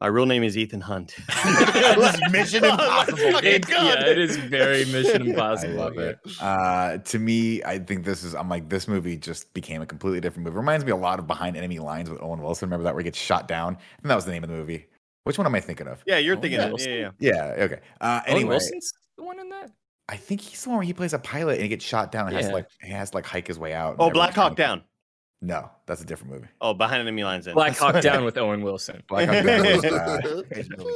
My 0.00 0.06
real 0.06 0.26
name 0.26 0.44
is 0.44 0.56
Ethan 0.56 0.80
Hunt. 0.80 1.16
This 1.44 2.20
Mission 2.30 2.64
Impossible. 2.70 3.38
It- 3.42 3.68
yeah, 3.68 4.06
it 4.06 4.18
is 4.18 4.36
very 4.36 4.84
Mission 4.84 5.22
I 5.22 5.24
Impossible. 5.30 5.74
love 5.74 5.98
it. 5.98 6.16
Uh, 6.40 6.98
to 6.98 7.18
me, 7.18 7.60
I 7.64 7.80
think 7.80 8.04
this 8.04 8.22
is. 8.22 8.36
I'm 8.36 8.48
like, 8.48 8.68
this 8.68 8.86
movie 8.86 9.16
just 9.16 9.52
became 9.52 9.82
a 9.82 9.86
completely 9.86 10.20
different 10.20 10.44
movie. 10.46 10.56
Reminds 10.56 10.84
me 10.84 10.92
a 10.92 10.96
lot 10.96 11.18
of 11.18 11.26
Behind 11.26 11.56
Enemy 11.56 11.80
Lines 11.80 12.08
with 12.08 12.22
Owen 12.22 12.40
Wilson. 12.40 12.68
Remember 12.68 12.84
that 12.84 12.94
where 12.94 13.00
he 13.00 13.04
gets 13.04 13.18
shot 13.18 13.48
down? 13.48 13.76
And 14.00 14.08
that 14.08 14.14
was 14.14 14.24
the 14.24 14.30
name 14.30 14.44
of 14.44 14.50
the 14.50 14.54
movie. 14.56 14.86
Which 15.24 15.36
one 15.38 15.46
am 15.48 15.54
I 15.56 15.60
thinking 15.60 15.88
of? 15.88 16.04
yeah, 16.06 16.18
you're 16.18 16.36
Oh, 16.38 16.40
thinking 16.40 16.60
yeah. 16.60 16.68
that. 16.68 16.80
Yeah, 16.86 16.94
yeah, 16.94 17.10
yeah. 17.18 17.54
Yeah. 17.56 17.64
Okay. 17.64 17.80
Uh, 18.00 18.20
Owen 18.28 18.36
anyway, 18.36 18.48
Wilson's 18.50 18.92
the 19.16 19.24
one 19.24 19.40
in 19.40 19.48
that. 19.48 19.72
I 20.08 20.16
think 20.16 20.40
he's 20.40 20.62
the 20.62 20.70
one 20.70 20.78
where 20.78 20.86
he 20.86 20.94
plays 20.94 21.12
a 21.12 21.18
pilot 21.18 21.54
and 21.54 21.62
he 21.62 21.68
gets 21.68 21.84
shot 21.84 22.10
down 22.10 22.28
and 22.28 22.36
has 22.36 22.48
to 22.48 22.52
like 22.54 22.66
he 22.82 22.90
has 22.90 23.10
to 23.10 23.16
like 23.18 23.26
hike 23.26 23.46
his 23.46 23.58
way 23.58 23.74
out. 23.74 23.96
Oh, 23.98 24.10
Black 24.10 24.34
Hawk 24.34 24.56
Down. 24.56 24.82
No, 25.40 25.70
that's 25.86 26.02
a 26.02 26.04
different 26.04 26.32
movie. 26.32 26.48
Oh, 26.60 26.74
behind 26.74 27.00
enemy 27.00 27.22
lines. 27.22 27.44
Then. 27.44 27.54
Black 27.54 27.76
Hawk 27.76 28.00
Down 28.02 28.24
with 28.24 28.36
Owen 28.36 28.60
Wilson. 28.60 29.04
Black 29.08 29.28
Hawk 29.28 29.44
Down 29.44 29.62
was, 29.64 29.84
uh, 29.84 30.20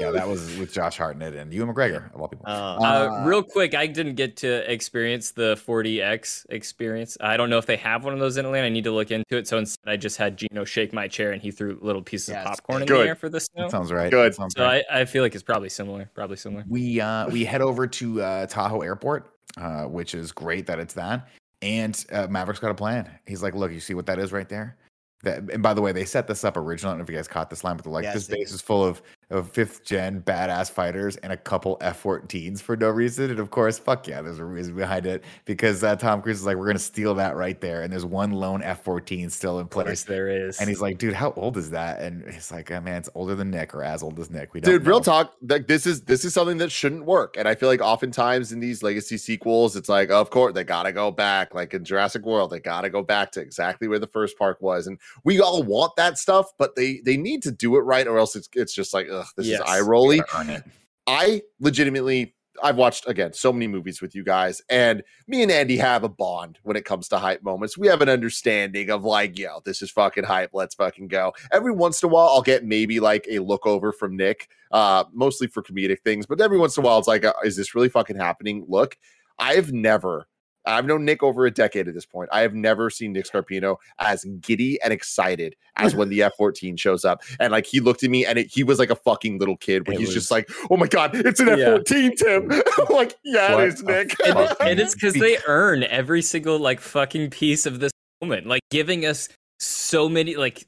yeah, 0.00 0.10
that 0.10 0.26
was 0.26 0.56
with 0.56 0.72
Josh 0.72 0.98
Hartnett 0.98 1.34
and 1.36 1.52
Ewan 1.54 1.72
McGregor 1.72 2.12
of 2.12 2.20
all 2.20 2.26
people. 2.26 2.46
Uh, 2.48 2.50
Uh, 2.50 2.82
Uh, 3.22 3.24
real 3.24 3.44
quick, 3.44 3.74
I 3.76 3.86
didn't 3.86 4.16
get 4.16 4.36
to 4.38 4.68
experience 4.70 5.30
the 5.30 5.54
4DX 5.64 6.46
experience. 6.50 7.16
I 7.20 7.36
don't 7.36 7.50
know 7.50 7.58
if 7.58 7.66
they 7.66 7.76
have 7.76 8.04
one 8.04 8.14
of 8.14 8.18
those 8.18 8.36
in 8.36 8.44
Atlanta. 8.44 8.66
I 8.66 8.70
need 8.70 8.82
to 8.84 8.90
look 8.90 9.12
into 9.12 9.36
it. 9.36 9.46
So 9.46 9.58
instead, 9.58 9.88
I 9.88 9.96
just 9.96 10.16
had 10.16 10.36
Gino 10.36 10.64
shake 10.64 10.92
my 10.92 11.06
chair 11.06 11.30
and 11.30 11.40
he 11.40 11.52
threw 11.52 11.78
little 11.80 12.02
pieces 12.02 12.30
Yes. 12.30 12.44
of 12.44 12.50
popcorn 12.50 12.82
in 12.82 12.88
Good. 12.88 13.04
the 13.04 13.08
air 13.08 13.14
for 13.14 13.28
the 13.28 13.38
snow. 13.40 13.62
that 13.62 13.70
sounds 13.70 13.92
right. 13.92 14.10
Good. 14.10 14.34
Sounds 14.34 14.54
So 14.56 14.64
right. 14.64 14.84
I, 14.90 15.02
I 15.02 15.04
feel 15.04 15.22
like 15.22 15.34
it's 15.34 15.44
probably 15.44 15.68
similar. 15.68 16.10
Probably 16.14 16.36
similar. 16.36 16.64
we 16.68 17.00
uh 17.00 17.28
we 17.28 17.44
head 17.44 17.60
over 17.62 17.86
to 17.86 18.20
uh 18.20 18.46
Tahoe 18.46 18.80
Airport, 18.80 19.30
uh, 19.56 19.84
which 19.84 20.16
is 20.16 20.32
great 20.32 20.66
that 20.66 20.80
it's 20.80 20.94
that. 20.94 21.28
And 21.62 22.04
uh, 22.10 22.26
Maverick's 22.28 22.60
got 22.60 22.70
a 22.70 22.74
plan. 22.74 23.08
He's 23.26 23.42
like, 23.42 23.54
"Look, 23.54 23.72
you 23.72 23.80
see 23.80 23.94
what 23.94 24.06
that 24.06 24.18
is 24.18 24.32
right 24.32 24.48
there? 24.48 24.76
That, 25.22 25.38
and 25.50 25.62
by 25.62 25.72
the 25.72 25.80
way, 25.80 25.92
they 25.92 26.04
set 26.04 26.26
this 26.26 26.44
up 26.44 26.56
originally. 26.56 26.90
I 26.90 26.92
don't 26.92 26.98
know 26.98 27.04
if 27.04 27.10
you 27.10 27.16
guys 27.16 27.28
caught 27.28 27.48
this 27.48 27.62
line, 27.62 27.76
but 27.76 27.84
they're 27.84 27.92
like, 27.92 28.02
Yes, 28.02 28.14
this 28.14 28.26
base 28.26 28.52
is 28.52 28.60
full 28.60 28.84
of 28.84 29.00
of 29.32 29.50
fifth 29.50 29.84
gen 29.84 30.22
badass 30.22 30.70
fighters 30.70 31.16
and 31.16 31.32
a 31.32 31.36
couple 31.36 31.78
F-14s 31.80 32.60
for 32.60 32.76
no 32.76 32.90
reason. 32.90 33.30
And 33.30 33.38
of 33.38 33.50
course, 33.50 33.78
fuck 33.78 34.06
yeah, 34.06 34.22
there's 34.22 34.38
a 34.38 34.44
reason 34.44 34.74
behind 34.74 35.06
it 35.06 35.24
because 35.44 35.82
uh, 35.82 35.96
Tom 35.96 36.22
Cruise 36.22 36.40
is 36.40 36.46
like, 36.46 36.56
we're 36.56 36.66
gonna 36.66 36.78
steal 36.78 37.14
that 37.16 37.36
right 37.36 37.60
there. 37.60 37.82
And 37.82 37.92
there's 37.92 38.04
one 38.04 38.32
lone 38.32 38.62
F-14 38.62 39.30
still 39.30 39.58
in 39.60 39.66
place. 39.66 40.04
there 40.04 40.28
is. 40.28 40.60
And 40.60 40.68
he's 40.68 40.80
like, 40.80 40.98
dude, 40.98 41.14
how 41.14 41.32
old 41.36 41.56
is 41.56 41.70
that? 41.70 42.00
And 42.00 42.30
he's 42.32 42.52
like, 42.52 42.70
oh, 42.70 42.80
man, 42.80 42.98
it's 42.98 43.08
older 43.14 43.34
than 43.34 43.50
Nick 43.50 43.74
or 43.74 43.82
as 43.82 44.02
old 44.02 44.18
as 44.18 44.30
Nick. 44.30 44.54
We 44.54 44.60
don't 44.60 44.72
Dude, 44.72 44.86
real 44.86 45.00
talk. 45.00 45.34
Like 45.42 45.66
this 45.66 45.86
is 45.86 46.02
this 46.02 46.24
is 46.24 46.34
something 46.34 46.58
that 46.58 46.70
shouldn't 46.70 47.04
work, 47.04 47.36
and 47.36 47.48
I 47.48 47.54
feel 47.54 47.68
like 47.68 47.80
oftentimes 47.80 48.52
in 48.52 48.60
these 48.60 48.82
legacy 48.82 49.16
sequels, 49.16 49.76
it's 49.76 49.88
like, 49.88 50.10
of 50.10 50.30
course, 50.30 50.54
they 50.54 50.64
gotta 50.64 50.92
go 50.92 51.10
back. 51.10 51.54
Like 51.54 51.74
in 51.74 51.84
Jurassic 51.84 52.24
World, 52.24 52.50
they 52.50 52.60
gotta 52.60 52.90
go 52.90 53.02
back 53.02 53.32
to 53.32 53.40
exactly 53.40 53.88
where 53.88 53.98
the 53.98 54.06
first 54.06 54.38
park 54.38 54.60
was, 54.60 54.86
and 54.86 54.98
we 55.24 55.40
all 55.40 55.62
want 55.62 55.96
that 55.96 56.18
stuff, 56.18 56.52
but 56.58 56.76
they 56.76 57.00
they 57.04 57.16
need 57.16 57.42
to 57.42 57.50
do 57.50 57.76
it 57.76 57.80
right, 57.80 58.06
or 58.06 58.18
else 58.18 58.36
it's 58.36 58.48
it's 58.54 58.74
just 58.74 58.94
like, 58.94 59.08
ugh, 59.10 59.21
this 59.36 59.46
Yes. 59.46 59.60
is 59.60 59.64
eye 59.66 59.80
rolly. 59.80 60.18
Gotta 60.18 60.38
earn 60.38 60.50
it. 60.50 60.64
I 61.06 61.42
legitimately 61.60 62.34
I've 62.62 62.76
watched 62.76 63.08
again 63.08 63.32
so 63.32 63.52
many 63.52 63.66
movies 63.66 64.02
with 64.02 64.14
you 64.14 64.22
guys, 64.22 64.60
and 64.68 65.02
me 65.26 65.42
and 65.42 65.50
Andy 65.50 65.78
have 65.78 66.04
a 66.04 66.08
bond 66.08 66.58
when 66.62 66.76
it 66.76 66.84
comes 66.84 67.08
to 67.08 67.18
hype 67.18 67.42
moments. 67.42 67.78
We 67.78 67.88
have 67.88 68.02
an 68.02 68.10
understanding 68.10 68.90
of 68.90 69.04
like, 69.04 69.38
yo, 69.38 69.60
this 69.64 69.80
is 69.80 69.90
fucking 69.90 70.24
hype. 70.24 70.50
Let's 70.52 70.74
fucking 70.74 71.08
go. 71.08 71.32
Every 71.50 71.72
once 71.72 72.02
in 72.02 72.10
a 72.10 72.12
while, 72.12 72.28
I'll 72.28 72.42
get 72.42 72.64
maybe 72.64 73.00
like 73.00 73.26
a 73.28 73.38
look 73.38 73.66
over 73.66 73.90
from 73.90 74.16
Nick, 74.16 74.48
uh, 74.70 75.04
mostly 75.12 75.46
for 75.46 75.62
comedic 75.62 76.00
things, 76.00 76.26
but 76.26 76.40
every 76.40 76.58
once 76.58 76.76
in 76.76 76.84
a 76.84 76.86
while, 76.86 76.98
it's 76.98 77.08
like, 77.08 77.24
uh, 77.24 77.32
is 77.42 77.56
this 77.56 77.74
really 77.74 77.88
fucking 77.88 78.16
happening? 78.16 78.64
Look, 78.68 78.98
I've 79.38 79.72
never. 79.72 80.28
I've 80.64 80.84
known 80.86 81.04
Nick 81.04 81.22
over 81.22 81.44
a 81.46 81.50
decade 81.50 81.88
at 81.88 81.94
this 81.94 82.06
point. 82.06 82.28
I 82.32 82.40
have 82.42 82.54
never 82.54 82.88
seen 82.90 83.12
Nick 83.12 83.26
Scarpino 83.26 83.76
as 83.98 84.24
giddy 84.40 84.80
and 84.82 84.92
excited 84.92 85.56
as 85.76 85.94
when 85.96 86.08
the 86.08 86.22
F 86.22 86.34
14 86.36 86.76
shows 86.76 87.04
up. 87.04 87.22
And 87.40 87.50
like 87.52 87.66
he 87.66 87.80
looked 87.80 88.02
at 88.04 88.10
me 88.10 88.24
and 88.24 88.38
it, 88.38 88.46
he 88.52 88.62
was 88.62 88.78
like 88.78 88.90
a 88.90 88.94
fucking 88.96 89.38
little 89.38 89.56
kid 89.56 89.86
where 89.88 89.94
It 89.94 90.00
he's 90.00 90.08
was- 90.08 90.14
just 90.14 90.30
like, 90.30 90.48
oh 90.70 90.76
my 90.76 90.86
God, 90.86 91.14
it's 91.14 91.40
an 91.40 91.48
F 91.48 91.58
Yeah. 91.58 91.70
14, 91.72 92.16
Tim. 92.16 92.48
Like, 92.90 93.14
yeah, 93.24 93.54
What 93.54 93.64
it 93.64 93.68
is, 93.74 93.82
Nick. 93.82 94.16
and, 94.26 94.38
and 94.60 94.80
it's 94.80 94.94
because 95.02 95.14
they 95.14 95.38
earn 95.46 95.82
every 95.84 96.22
single 96.22 96.58
like 96.58 96.80
fucking 96.80 97.30
piece 97.30 97.66
of 97.66 97.80
this 97.80 97.92
moment, 98.20 98.46
like 98.46 98.62
giving 98.70 99.04
us 99.06 99.28
so 99.60 100.08
many 100.08 100.36
like 100.36 100.66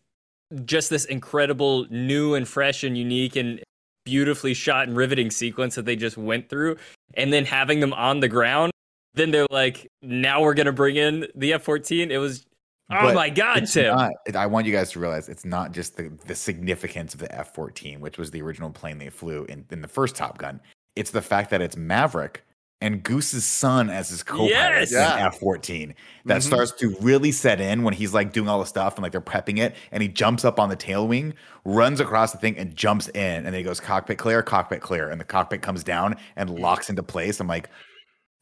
just 0.65 0.91
this 0.91 1.05
incredible 1.07 1.87
new 1.91 2.35
and 2.35 2.47
fresh 2.47 2.85
and 2.85 2.97
unique 2.97 3.35
and 3.37 3.61
beautifully 4.05 4.55
shot 4.55 4.87
and 4.87 4.97
riveting 4.97 5.31
sequence 5.31 5.75
that 5.75 5.85
they 5.85 5.97
just 5.97 6.17
went 6.17 6.49
through, 6.49 6.77
and 7.15 7.33
then 7.33 7.45
having 7.45 7.81
them 7.81 7.93
on 7.95 8.21
the 8.21 8.29
ground. 8.29 8.71
Then 9.15 9.31
they're 9.31 9.47
like, 9.51 9.91
now 10.03 10.43
we're 10.43 10.55
gonna 10.55 10.73
bring 10.73 10.97
in 10.97 11.27
the 11.35 11.53
F 11.55 11.63
fourteen. 11.63 12.11
It 12.11 12.19
was, 12.19 12.47
oh 12.91 13.01
But 13.03 13.15
my 13.15 13.31
god, 13.31 13.67
Tim. 13.67 13.95
not- 13.97 14.13
I 14.35 14.47
want 14.47 14.67
you 14.67 14.73
guys 14.73 14.91
to 14.93 15.01
realize 15.01 15.29
it's 15.29 15.45
not 15.45 15.73
just 15.73 15.97
the, 15.97 16.11
the 16.27 16.35
significance 16.35 17.15
of 17.15 17.21
the 17.21 17.33
F 17.35 17.55
14, 17.55 18.01
which 18.01 18.19
was 18.19 18.31
the 18.31 18.43
original 18.43 18.71
plane 18.71 18.99
they 18.99 19.11
flew 19.11 19.45
in, 19.45 19.65
in 19.71 19.81
the 19.83 19.89
first 19.89 20.17
Top 20.17 20.39
Gun. 20.39 20.61
It's 20.97 21.11
the 21.11 21.23
fact 21.23 21.51
that 21.51 21.61
it's 21.63 21.77
Maverick 21.77 22.45
and 22.81 23.03
Goose's 23.03 23.45
son 23.45 23.89
as 23.89 24.09
his 24.11 24.23
co 24.23 24.39
pilot 24.39 24.51
Yes! 24.51 24.93
in 24.93 24.99
Yeah. 24.99 25.27
F 25.29 25.39
14 25.39 25.95
that 26.27 26.41
Mhm. 26.41 26.45
starts 26.45 26.73
to 26.73 26.95
really 27.01 27.31
set 27.33 27.61
in 27.61 27.83
when 27.85 27.95
he's 27.95 28.13
like 28.13 28.33
doing 28.33 28.49
all 28.49 28.59
the 28.59 28.67
stuff 28.67 28.97
and 28.97 29.03
like 29.05 29.13
they're 29.13 29.21
prepping 29.21 29.59
it. 29.59 29.75
And 29.93 30.03
he 30.03 30.09
jumps 30.09 30.45
up 30.45 30.59
on 30.61 30.69
the 30.69 30.77
tail 30.77 31.07
wing, 31.09 31.35
runs 31.65 32.01
across 32.01 32.33
the 32.33 32.39
thing, 32.39 32.59
and 32.59 32.75
jumps 32.77 33.09
in. 33.09 33.15
And 33.21 33.47
then 33.47 33.55
he 33.55 33.63
goes, 33.63 33.81
cockpit 33.81 34.19
clear, 34.19 34.43
cockpit 34.43 34.81
clear. 34.83 35.09
And 35.09 35.21
the 35.21 35.25
cockpit 35.25 35.63
comes 35.63 35.83
down 35.85 36.17
and 36.37 36.51
locks 36.51 36.91
into 36.91 37.03
place. 37.03 37.39
I'm 37.41 37.47
like, 37.47 37.71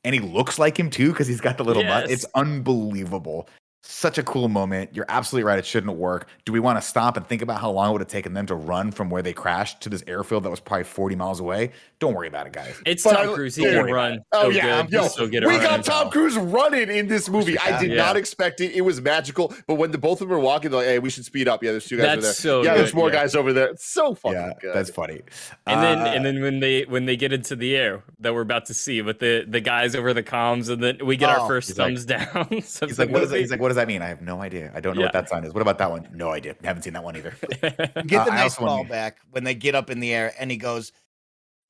and 0.05 0.15
he 0.15 0.21
looks 0.21 0.59
like 0.59 0.79
him 0.79 0.91
too 0.91 1.11
because 1.11 1.27
he's 1.27 1.41
got 1.41 1.59
the 1.59 1.65
little 1.65 1.83
butt. 1.83 2.09
Yes. 2.09 2.11
It's 2.11 2.27
unbelievable. 2.35 3.49
Such 3.85 4.17
a 4.17 4.23
cool 4.23 4.49
moment. 4.49 4.91
You're 4.95 5.07
absolutely 5.09 5.45
right. 5.45 5.59
It 5.59 5.67
shouldn't 5.67 5.97
work. 5.97 6.29
Do 6.45 6.53
we 6.53 6.61
want 6.61 6.81
to 6.81 6.87
stop 6.87 7.17
and 7.17 7.27
think 7.27 7.43
about 7.43 7.61
how 7.61 7.69
long 7.73 7.89
it 7.91 7.93
would 7.93 8.01
have 8.01 8.09
taken 8.09 8.33
them 8.33 8.47
to 8.47 8.55
run 8.55 8.93
from 8.93 9.11
where 9.11 9.23
they 9.23 9.33
crashed 9.33 9.81
to 9.83 9.89
this 9.89 10.05
airfield 10.07 10.45
that 10.45 10.51
was 10.51 10.61
probably 10.61 10.85
40 10.85 11.17
miles 11.17 11.41
away? 11.41 11.73
Don't 11.99 12.15
worry 12.15 12.29
about 12.29 12.47
it, 12.47 12.53
guys. 12.53 12.81
It's 12.87 13.03
But 13.03 13.15
Tom 13.25 13.35
Cruise. 13.35 13.57
He 13.57 13.65
can 13.65 13.85
run. 13.87 14.21
Oh 14.31 14.45
so 14.45 14.49
yeah, 14.51 14.83
good. 14.83 14.93
yo, 14.93 15.09
so 15.09 15.27
good 15.29 15.45
we 15.45 15.59
got 15.59 15.85
Tom 15.85 16.11
Cruise 16.11 16.37
running 16.37 16.91
in 16.91 17.09
this 17.09 17.29
movie. 17.29 17.59
I 17.59 17.81
did 17.81 17.91
Yeah. 17.91 17.97
not 17.97 18.17
expect 18.17 18.61
it. 18.61 18.73
It 18.73 18.83
was 18.83 19.01
magical. 19.01 19.53
But 19.67 19.75
when 19.75 19.91
the 19.91 19.99
both 19.99 20.21
of 20.21 20.29
them 20.29 20.37
were 20.37 20.39
walking, 20.39 20.71
they're 20.71 20.81
like, 20.81 20.89
"Hey, 20.89 20.99
we 21.01 21.11
should 21.11 21.25
speed 21.25 21.49
up." 21.49 21.63
Yeah, 21.63 21.73
there's 21.73 21.87
two 21.87 21.97
guys 21.97 22.05
over 22.07 22.15
there. 22.21 22.23
That's 22.23 22.39
so 22.39 22.63
yeah, 22.63 22.75
there's 22.75 22.95
more 22.95 23.09
yeah. 23.09 23.15
guys 23.15 23.35
over 23.35 23.53
there. 23.53 23.67
It's 23.69 23.85
so 23.85 24.15
fucking 24.15 24.37
yeah, 24.39 24.53
good. 24.61 24.75
that's 24.75 24.91
funny. 24.91 25.23
And 25.67 25.81
then 25.83 25.99
Uh, 25.99 26.05
and 26.07 26.25
then 26.25 26.41
when 26.43 26.61
they 26.61 26.83
when 26.83 27.07
they 27.07 27.17
get 27.17 27.33
into 27.33 27.55
the 27.57 27.77
air 27.77 28.03
that 28.21 28.33
we're 28.35 28.43
about 28.43 28.67
to 28.67 28.75
see 28.75 29.03
with 29.03 29.19
the 29.21 29.45
the 29.49 29.61
guys 29.61 29.95
over 29.97 30.13
the 30.15 30.23
comms 30.23 30.69
and 30.71 30.83
then 30.83 30.99
we 31.05 31.17
get 31.17 31.31
Oh, 31.37 31.43
our 31.43 31.49
first 31.49 31.69
he's 31.69 31.79
like- 31.79 31.89
thumbs 31.89 32.05
down. 32.07 32.63
So 32.63 32.87
he's 32.87 32.99
like, 32.99 33.11
what, 33.11 33.23
is 33.25 33.29
movie- 33.31 33.41
he's 33.43 33.51
like, 33.51 33.61
what 33.61 33.72
does 33.73 33.77
that 33.77 33.89
mean? 33.89 34.03
I 34.03 34.09
have 34.09 34.23
no 34.23 34.41
idea. 34.41 34.71
I 34.75 34.81
don't 34.81 34.95
know 34.97 35.03
what 35.03 35.13
that 35.13 35.29
sign 35.29 35.45
is. 35.45 35.53
What 35.53 35.63
about 35.63 35.79
that 35.79 35.91
one? 35.91 36.09
No 36.15 36.31
idea. 36.31 36.55
Haven't 36.63 36.83
seen 36.83 36.93
that 36.93 37.03
one 37.05 37.17
either. 37.17 37.35
Get 37.61 37.73
Uh, 38.21 38.25
the 38.25 38.33
I 38.33 38.37
nice 38.37 38.57
ball 38.57 38.85
back 38.85 39.19
when 39.31 39.45
they 39.45 39.55
get 39.55 39.75
up 39.75 39.91
in 39.91 40.01
the 40.01 40.13
air 40.15 40.33
and 40.39 40.51
he 40.51 40.57
goes, 40.57 40.93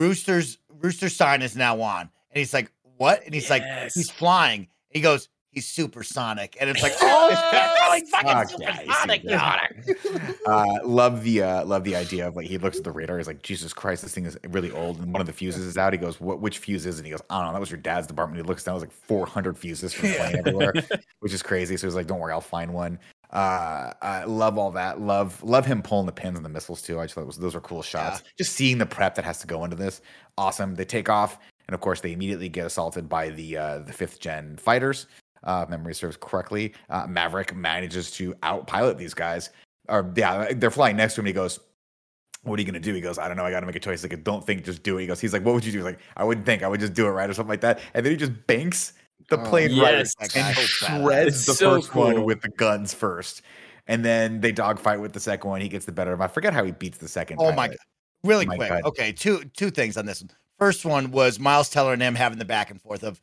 Rooster's 0.00 0.58
Rooster 0.68 1.08
sign 1.08 1.42
is 1.42 1.56
now 1.56 1.80
on. 1.80 2.00
And 2.02 2.10
he's 2.38 2.52
like, 2.52 2.70
What? 2.96 3.24
And 3.24 3.34
he's 3.34 3.50
like, 3.50 3.62
he's 3.94 4.10
flying. 4.10 4.68
He 4.90 5.00
goes, 5.00 5.28
he's 5.52 5.68
supersonic, 5.68 6.56
and 6.60 6.68
it's 6.68 6.82
like, 6.82 6.94
oh, 7.00 7.28
it's 7.30 7.42
really 7.82 8.10
fucking 8.10 8.28
Fuck 8.28 8.60
yeah, 8.60 8.82
he's 8.82 8.98
supersonic. 8.98 9.84
supersonic. 9.84 10.38
uh, 10.46 10.78
love 10.84 11.22
the 11.22 11.42
uh, 11.42 11.64
love 11.64 11.84
the 11.84 11.94
idea 11.94 12.26
of 12.26 12.34
like 12.34 12.46
he 12.46 12.58
looks 12.58 12.78
at 12.78 12.84
the 12.84 12.90
radar. 12.90 13.18
He's 13.18 13.26
like, 13.26 13.42
Jesus 13.42 13.72
Christ, 13.72 14.02
this 14.02 14.12
thing 14.14 14.24
is 14.24 14.36
really 14.48 14.70
old. 14.72 14.98
And 14.98 15.12
one 15.12 15.20
of 15.20 15.26
the 15.26 15.32
fuses 15.32 15.64
is 15.64 15.78
out. 15.78 15.92
He 15.92 15.98
goes, 15.98 16.20
"What? 16.20 16.40
Which 16.40 16.58
fuse 16.58 16.86
is 16.86 16.96
it?" 16.96 17.00
And 17.00 17.06
he 17.06 17.12
goes, 17.12 17.22
"I 17.30 17.38
don't 17.38 17.46
know. 17.46 17.52
That 17.52 17.60
was 17.60 17.70
your 17.70 17.80
dad's 17.80 18.06
department." 18.06 18.42
He 18.42 18.48
looks 18.48 18.64
down. 18.64 18.72
It 18.72 18.76
was 18.76 18.82
like 18.82 18.92
400 18.92 19.56
fuses 19.56 19.92
from 19.92 20.08
flying 20.10 20.36
everywhere, 20.36 20.74
which 21.20 21.32
is 21.32 21.42
crazy. 21.42 21.76
So 21.76 21.86
he's 21.86 21.94
like, 21.94 22.06
"Don't 22.06 22.18
worry, 22.18 22.32
I'll 22.32 22.40
find 22.40 22.72
one." 22.72 22.98
Uh, 23.30 23.90
I 24.02 24.24
love 24.24 24.58
all 24.58 24.70
that. 24.72 25.00
Love 25.00 25.42
love 25.42 25.64
him 25.64 25.82
pulling 25.82 26.06
the 26.06 26.12
pins 26.12 26.36
and 26.36 26.44
the 26.44 26.50
missiles 26.50 26.82
too. 26.82 27.00
I 27.00 27.04
just 27.04 27.14
thought 27.14 27.26
was, 27.26 27.38
those 27.38 27.54
were 27.54 27.62
cool 27.62 27.82
shots. 27.82 28.22
Just 28.36 28.52
seeing 28.52 28.76
the 28.76 28.86
prep 28.86 29.14
that 29.14 29.24
has 29.24 29.38
to 29.38 29.46
go 29.46 29.64
into 29.64 29.76
this, 29.76 30.02
awesome. 30.36 30.74
They 30.74 30.84
take 30.84 31.08
off, 31.08 31.38
and 31.66 31.74
of 31.74 31.80
course 31.80 32.02
they 32.02 32.12
immediately 32.12 32.50
get 32.50 32.66
assaulted 32.66 33.08
by 33.08 33.30
the 33.30 33.56
uh, 33.56 33.78
the 33.80 33.92
fifth 33.92 34.20
gen 34.20 34.58
fighters. 34.58 35.06
Uh, 35.44 35.66
memory 35.69 35.94
serves 35.94 36.16
correctly. 36.16 36.74
Uh, 36.90 37.06
Maverick 37.06 37.55
manages 37.55 38.10
to 38.12 38.35
outpilot 38.43 38.97
these 38.98 39.14
guys. 39.14 39.51
Or 39.89 40.12
yeah, 40.16 40.52
they're 40.55 40.70
flying 40.70 40.97
next 40.97 41.14
to 41.14 41.20
him. 41.20 41.24
And 41.27 41.28
he 41.28 41.32
goes, 41.35 41.59
"What 42.44 42.59
are 42.59 42.62
you 42.62 42.66
gonna 42.66 42.78
do?" 42.81 42.94
He 42.94 43.01
goes, 43.01 43.19
"I 43.19 43.27
don't 43.28 43.36
know. 43.36 43.44
I 43.44 43.51
got 43.51 43.60
to 43.60 43.66
make 43.66 43.77
a 43.77 43.81
choice." 43.81 44.02
Like, 44.02 44.23
don't 44.24 44.47
think, 44.47 44.64
just 44.64 44.82
do 44.82 44.97
it. 44.98 45.02
He 45.02 45.06
goes, 45.06 45.20
"He's 45.20 45.32
like, 45.32 45.44
what 45.44 45.55
would 45.55 45.64
you 45.64 45.73
do?" 45.73 45.78
He's 45.78 45.85
like, 45.85 45.98
I 46.16 46.24
wouldn't 46.24 46.47
think. 46.47 46.62
I 46.62 46.69
would 46.69 46.81
just 46.81 46.94
do 46.94 47.06
it, 47.06 47.10
right, 47.10 47.28
or 47.28 47.35
something 47.35 47.51
like 47.51 47.60
that. 47.62 47.81
And 47.94 48.05
then 48.06 48.12
he 48.12 48.16
just 48.16 48.32
banks 48.47 48.93
the 49.28 49.39
Oh, 49.40 49.44
plane 49.44 49.70
yes. 49.70 50.12
right 50.20 50.35
and 50.36 50.56
guy's 50.56 50.69
so 50.70 50.86
badass. 50.86 51.02
shreds 51.02 51.47
the 51.47 51.55
so 51.55 51.74
first 51.74 51.94
one 51.94 52.24
with 52.24 52.40
the 52.43 52.48
guns 52.51 52.93
first. 52.94 53.43
And 53.89 54.05
then 54.05 54.40
they 54.40 54.52
dogfight 54.52 55.01
with 55.01 55.12
the 55.12 55.20
second 55.20 55.48
one. 55.51 55.60
He 55.60 55.69
gets 55.69 55.85
the 55.86 55.93
better 55.93 56.12
of 56.12 56.19
him. 56.20 56.23
I 56.23 56.28
forget 56.28 56.52
how 56.52 56.62
he 56.64 56.70
beats 56.73 56.98
the 56.98 57.09
second. 57.09 57.39
Oh 57.40 57.51
my 57.52 57.69
god! 57.69 57.77
Really 58.23 58.47
My 58.47 58.56
quick. 58.56 58.69
God. 58.69 58.82
Okay, 58.85 59.10
two 59.12 59.43
two 59.56 59.70
things 59.70 59.97
on 59.97 60.06
this 60.06 60.23
one. 60.23 60.31
First 60.59 60.85
one 60.85 61.10
was 61.10 61.40
Miles 61.40 61.69
Teller 61.69 61.93
and 61.93 62.01
him 62.02 62.14
having 62.14 62.39
the 62.39 62.44
back 62.44 62.70
and 62.70 62.81
forth 62.81 63.02
of, 63.02 63.20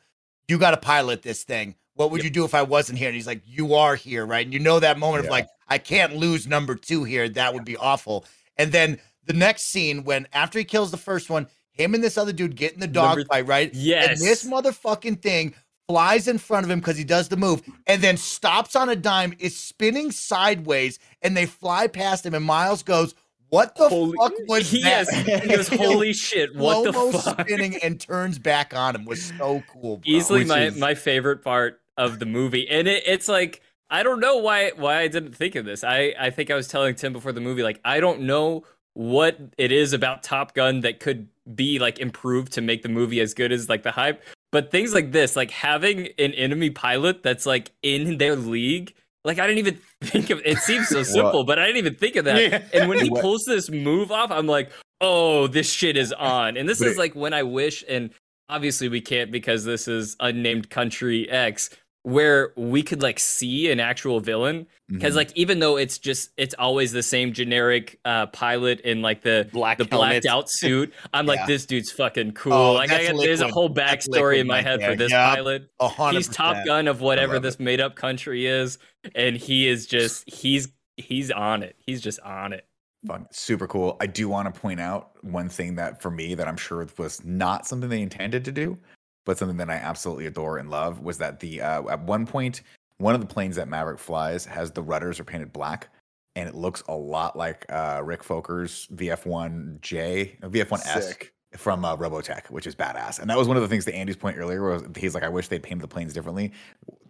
"You 0.50 0.58
got 0.58 0.72
to 0.72 0.78
pilot 0.78 1.22
this 1.22 1.44
thing. 1.44 1.76
What 1.94 2.12
would 2.12 2.24
you 2.24 2.30
do 2.30 2.46
if 2.46 2.54
I 2.54 2.64
wasn't 2.64 2.98
here?" 2.98 3.10
And 3.10 3.16
he's 3.16 3.28
like, 3.28 3.42
"You 3.46 3.76
are 3.76 3.96
here, 3.96 4.26
right?" 4.26 4.46
And 4.46 4.54
you 4.54 4.60
know 4.60 4.80
that 4.80 4.98
moment 4.98 5.24
Yeah. 5.24 5.28
of 5.28 5.32
like, 5.32 5.48
"I 5.68 5.78
can't 5.78 6.16
lose 6.16 6.48
number 6.48 6.76
two 6.76 7.04
here. 7.04 7.30
That 7.30 7.54
would 7.54 7.66
be 7.66 7.78
awful." 7.78 8.26
And 8.58 8.72
then 8.72 9.00
the 9.26 9.34
next 9.34 9.64
scene 9.64 10.04
when 10.04 10.28
after 10.34 10.60
he 10.60 10.66
kills 10.66 10.92
the 10.92 10.98
first 10.98 11.30
one, 11.30 11.48
him 11.72 11.94
and 11.94 12.04
this 12.04 12.18
other 12.18 12.34
dude 12.34 12.56
get 12.56 12.74
in 12.74 12.80
the 12.80 12.88
dogfight, 12.88 13.48
right? 13.48 13.74
Yes. 13.74 14.08
And 14.10 14.28
this 14.28 14.44
motherfucking 14.44 15.22
thing 15.22 15.54
flies 15.88 16.28
in 16.28 16.38
front 16.38 16.66
of 16.66 16.70
him 16.70 16.80
because 16.80 16.98
he 16.98 17.04
does 17.04 17.30
the 17.30 17.38
move 17.38 17.62
and 17.88 18.02
then 18.02 18.18
stops 18.18 18.76
on 18.76 18.90
a 18.90 18.96
dime, 18.96 19.34
is 19.40 19.58
spinning 19.58 20.12
sideways, 20.12 21.00
and 21.22 21.36
they 21.36 21.46
fly 21.46 21.88
past 21.88 22.26
him. 22.26 22.34
And 22.34 22.46
Miles 22.46 22.84
goes, 22.84 23.16
What 23.50 23.76
the 23.76 23.90
Holy- 23.90 24.18
fuck 24.18 24.34
was 24.48 24.72
yes. 24.74 25.10
that? 25.26 25.44
He 25.44 25.50
goes, 25.50 25.68
holy 25.70 26.14
shit, 26.14 26.56
what 26.56 26.84
the 26.86 26.94
Slow-mo 26.94 27.18
fuck? 27.18 27.42
spinning 27.48 27.78
and 27.78 28.00
turns 28.00 28.38
back 28.40 28.76
on 28.76 28.96
him 28.96 29.06
was 29.06 29.24
so 29.38 29.64
cool. 29.72 29.98
Bro. 29.98 30.04
Easily 30.06 30.40
Which 30.42 30.48
my, 30.48 30.60
is- 30.66 30.78
my 30.78 30.94
favorite 30.96 31.44
part 31.44 31.82
of 31.98 32.20
the 32.20 32.26
movie. 32.26 32.68
And 32.70 32.88
it, 32.88 33.04
it's 33.06 33.28
like 33.28 33.62
I 33.90 34.04
don't 34.04 34.20
know 34.20 34.38
why 34.38 34.72
why 34.76 35.00
I 35.00 35.08
didn't 35.08 35.36
think 35.36 35.56
of 35.56 35.66
this. 35.66 35.84
I, 35.84 36.14
I 36.20 36.30
think 36.30 36.52
I 36.52 36.56
was 36.56 36.68
telling 36.68 36.94
Tim 36.96 37.12
before 37.12 37.32
the 37.32 37.42
movie, 37.42 37.64
like, 37.64 37.80
I 37.84 38.00
don't 38.00 38.22
know 38.22 38.64
what 38.94 39.38
it 39.58 39.72
is 39.72 39.94
about 39.94 40.22
Top 40.24 40.54
Gun 40.54 40.82
that 40.82 41.00
could 41.00 41.28
be 41.56 41.80
like 41.80 41.98
improved 42.00 42.54
to 42.54 42.62
make 42.62 42.84
the 42.84 42.90
movie 42.90 43.20
as 43.20 43.34
good 43.34 43.52
as 43.52 43.68
like 43.70 43.82
the 43.84 43.92
hype. 43.92 44.22
But 44.52 44.70
things 44.72 44.94
like 44.94 45.12
this, 45.12 45.36
like 45.36 45.52
having 45.52 46.08
an 46.20 46.34
enemy 46.34 46.70
pilot 46.70 47.24
that's 47.24 47.46
like 47.46 47.72
in 47.82 48.18
their 48.18 48.36
league, 48.36 48.94
like 49.26 49.40
I 49.40 49.48
didn't 49.48 49.60
even 49.60 49.80
think 50.02 50.30
of 50.30 50.42
it 50.46 50.58
seems 50.60 50.88
so 50.88 51.04
simple, 51.04 51.44
but 51.44 51.60
I 51.60 51.66
didn't 51.66 51.78
even 51.78 51.96
think 51.96 52.16
of 52.16 52.26
that. 52.26 52.42
Yeah. 52.42 52.64
And 52.74 52.90
when 52.90 53.00
he 53.04 53.10
What- 53.10 53.22
pulls 53.22 53.44
this 53.46 53.70
move 53.70 54.12
off, 54.12 54.32
I'm 54.32 54.48
like, 54.48 54.72
oh, 55.02 55.48
this 55.48 55.72
shit 55.72 55.98
is 55.98 56.12
on. 56.14 56.58
And 56.58 56.68
this 56.68 56.80
But 56.80 56.90
is 56.90 56.98
like 56.98 57.16
when 57.16 57.34
I 57.34 57.44
wish, 57.44 57.84
and 57.88 58.12
obviously 58.50 58.90
we 58.90 59.02
can't 59.02 59.32
because 59.32 59.64
this 59.66 59.88
is 59.88 60.16
unnamed 60.20 60.70
country 60.70 61.30
X, 61.30 61.70
where 62.04 62.54
we 62.56 62.82
could 62.82 63.02
like 63.02 63.20
see 63.20 63.70
an 63.72 63.80
actual 63.80 64.20
villain. 64.20 64.66
Because 64.88 65.14
Mhm. 65.14 65.18
like 65.18 65.32
even 65.36 65.60
though 65.60 65.78
it's 65.78 65.98
just 66.00 66.32
it's 66.38 66.56
always 66.58 66.92
the 66.92 67.04
same 67.04 67.34
generic 67.34 68.00
uh, 68.06 68.26
pilot 68.28 68.80
in 68.82 69.02
like 69.04 69.22
the 69.22 69.48
Black 69.54 69.78
the 69.78 69.86
blacked 69.86 70.24
helmet. 70.24 70.26
out 70.26 70.50
suit, 70.50 70.94
I'm 71.14 71.26
like 71.28 71.46
this 71.46 71.66
dude's 71.66 71.92
fucking 71.92 72.32
cool. 72.32 72.54
Oh, 72.54 72.74
like 72.74 72.92
I 72.92 73.06
got, 73.12 73.18
there's 73.22 73.42
a 73.42 73.48
whole 73.50 73.70
That's 73.70 74.08
backstory 74.08 74.40
in 74.40 74.48
my 74.48 74.56
right 74.56 74.66
head 74.66 74.82
for 74.84 74.96
this 74.96 75.12
Yup. 75.12 75.36
pilot. 75.36 75.70
A 75.80 75.88
hundred 75.88 76.18
He's 76.18 76.28
Top. 76.30 76.66
Gun 76.66 76.88
of 76.88 77.02
whatever 77.02 77.34
love 77.34 77.44
this 77.44 77.60
made 77.60 77.80
up 77.82 77.96
country 77.96 78.48
is, 78.48 78.80
and 79.14 79.36
he 79.38 79.68
is 79.68 79.86
just 79.86 80.28
he's 80.28 80.70
he's 80.98 81.30
on 81.30 81.62
it. 81.64 81.76
He's 81.86 82.02
just 82.02 82.20
on 82.22 82.54
it. 82.54 82.66
Fun, 83.06 83.28
super 83.32 83.68
cool. 83.68 83.96
I 84.02 84.08
do 84.08 84.28
want 84.28 84.54
to 84.54 84.60
point 84.60 84.80
out 84.82 85.12
one 85.24 85.48
thing 85.50 85.76
that 85.76 86.02
for 86.02 86.10
me 86.12 86.34
that 86.36 86.48
I'm 86.48 86.58
sure 86.58 86.86
was 86.98 87.24
not 87.24 87.68
something 87.68 87.90
they 87.90 88.02
intended 88.02 88.44
to 88.46 88.52
do, 88.52 88.78
but 89.26 89.38
something 89.38 89.58
that 89.58 89.70
I 89.70 89.76
absolutely 89.76 90.26
adore 90.26 90.58
and 90.58 90.70
love 90.70 91.02
was 91.02 91.18
that 91.20 91.40
the 91.40 91.62
uh, 91.62 91.88
at 91.88 92.02
one 92.02 92.26
point 92.26 92.62
one 93.00 93.16
of 93.16 93.22
the 93.22 93.28
planes 93.28 93.56
that 93.56 93.68
Maverick 93.68 94.00
flies 94.00 94.46
has 94.46 94.72
the 94.72 94.84
rudders 94.84 95.20
are 95.20 95.24
painted 95.24 95.52
black, 95.54 95.90
and 96.36 96.48
it 96.48 96.56
looks 96.56 96.84
a 96.88 96.96
lot 96.96 97.36
like 97.36 97.66
uh, 97.70 98.02
Rick 98.04 98.24
Focker's 98.24 98.88
VF1J, 98.94 100.44
uh, 100.44 100.50
VF1S 100.50 101.02
Sick. 101.02 101.34
from 101.56 101.86
uh, 101.86 101.96
Robotech, 101.96 102.50
which 102.50 102.68
is 102.68 102.76
badass. 102.76 103.20
And 103.20 103.30
that 103.30 103.38
was 103.38 103.48
one 103.48 103.56
of 103.56 103.64
the 103.64 103.70
things 103.70 103.86
to 103.86 103.96
Andy's 103.96 104.18
point 104.18 104.38
earlier. 104.38 104.62
Was 104.64 104.84
he's 104.98 105.16
like, 105.16 105.24
I 105.24 105.30
wish 105.30 105.48
they'd 105.48 105.64
painted 105.64 105.82
the 105.82 105.88
planes 105.88 106.14
differently. 106.14 106.52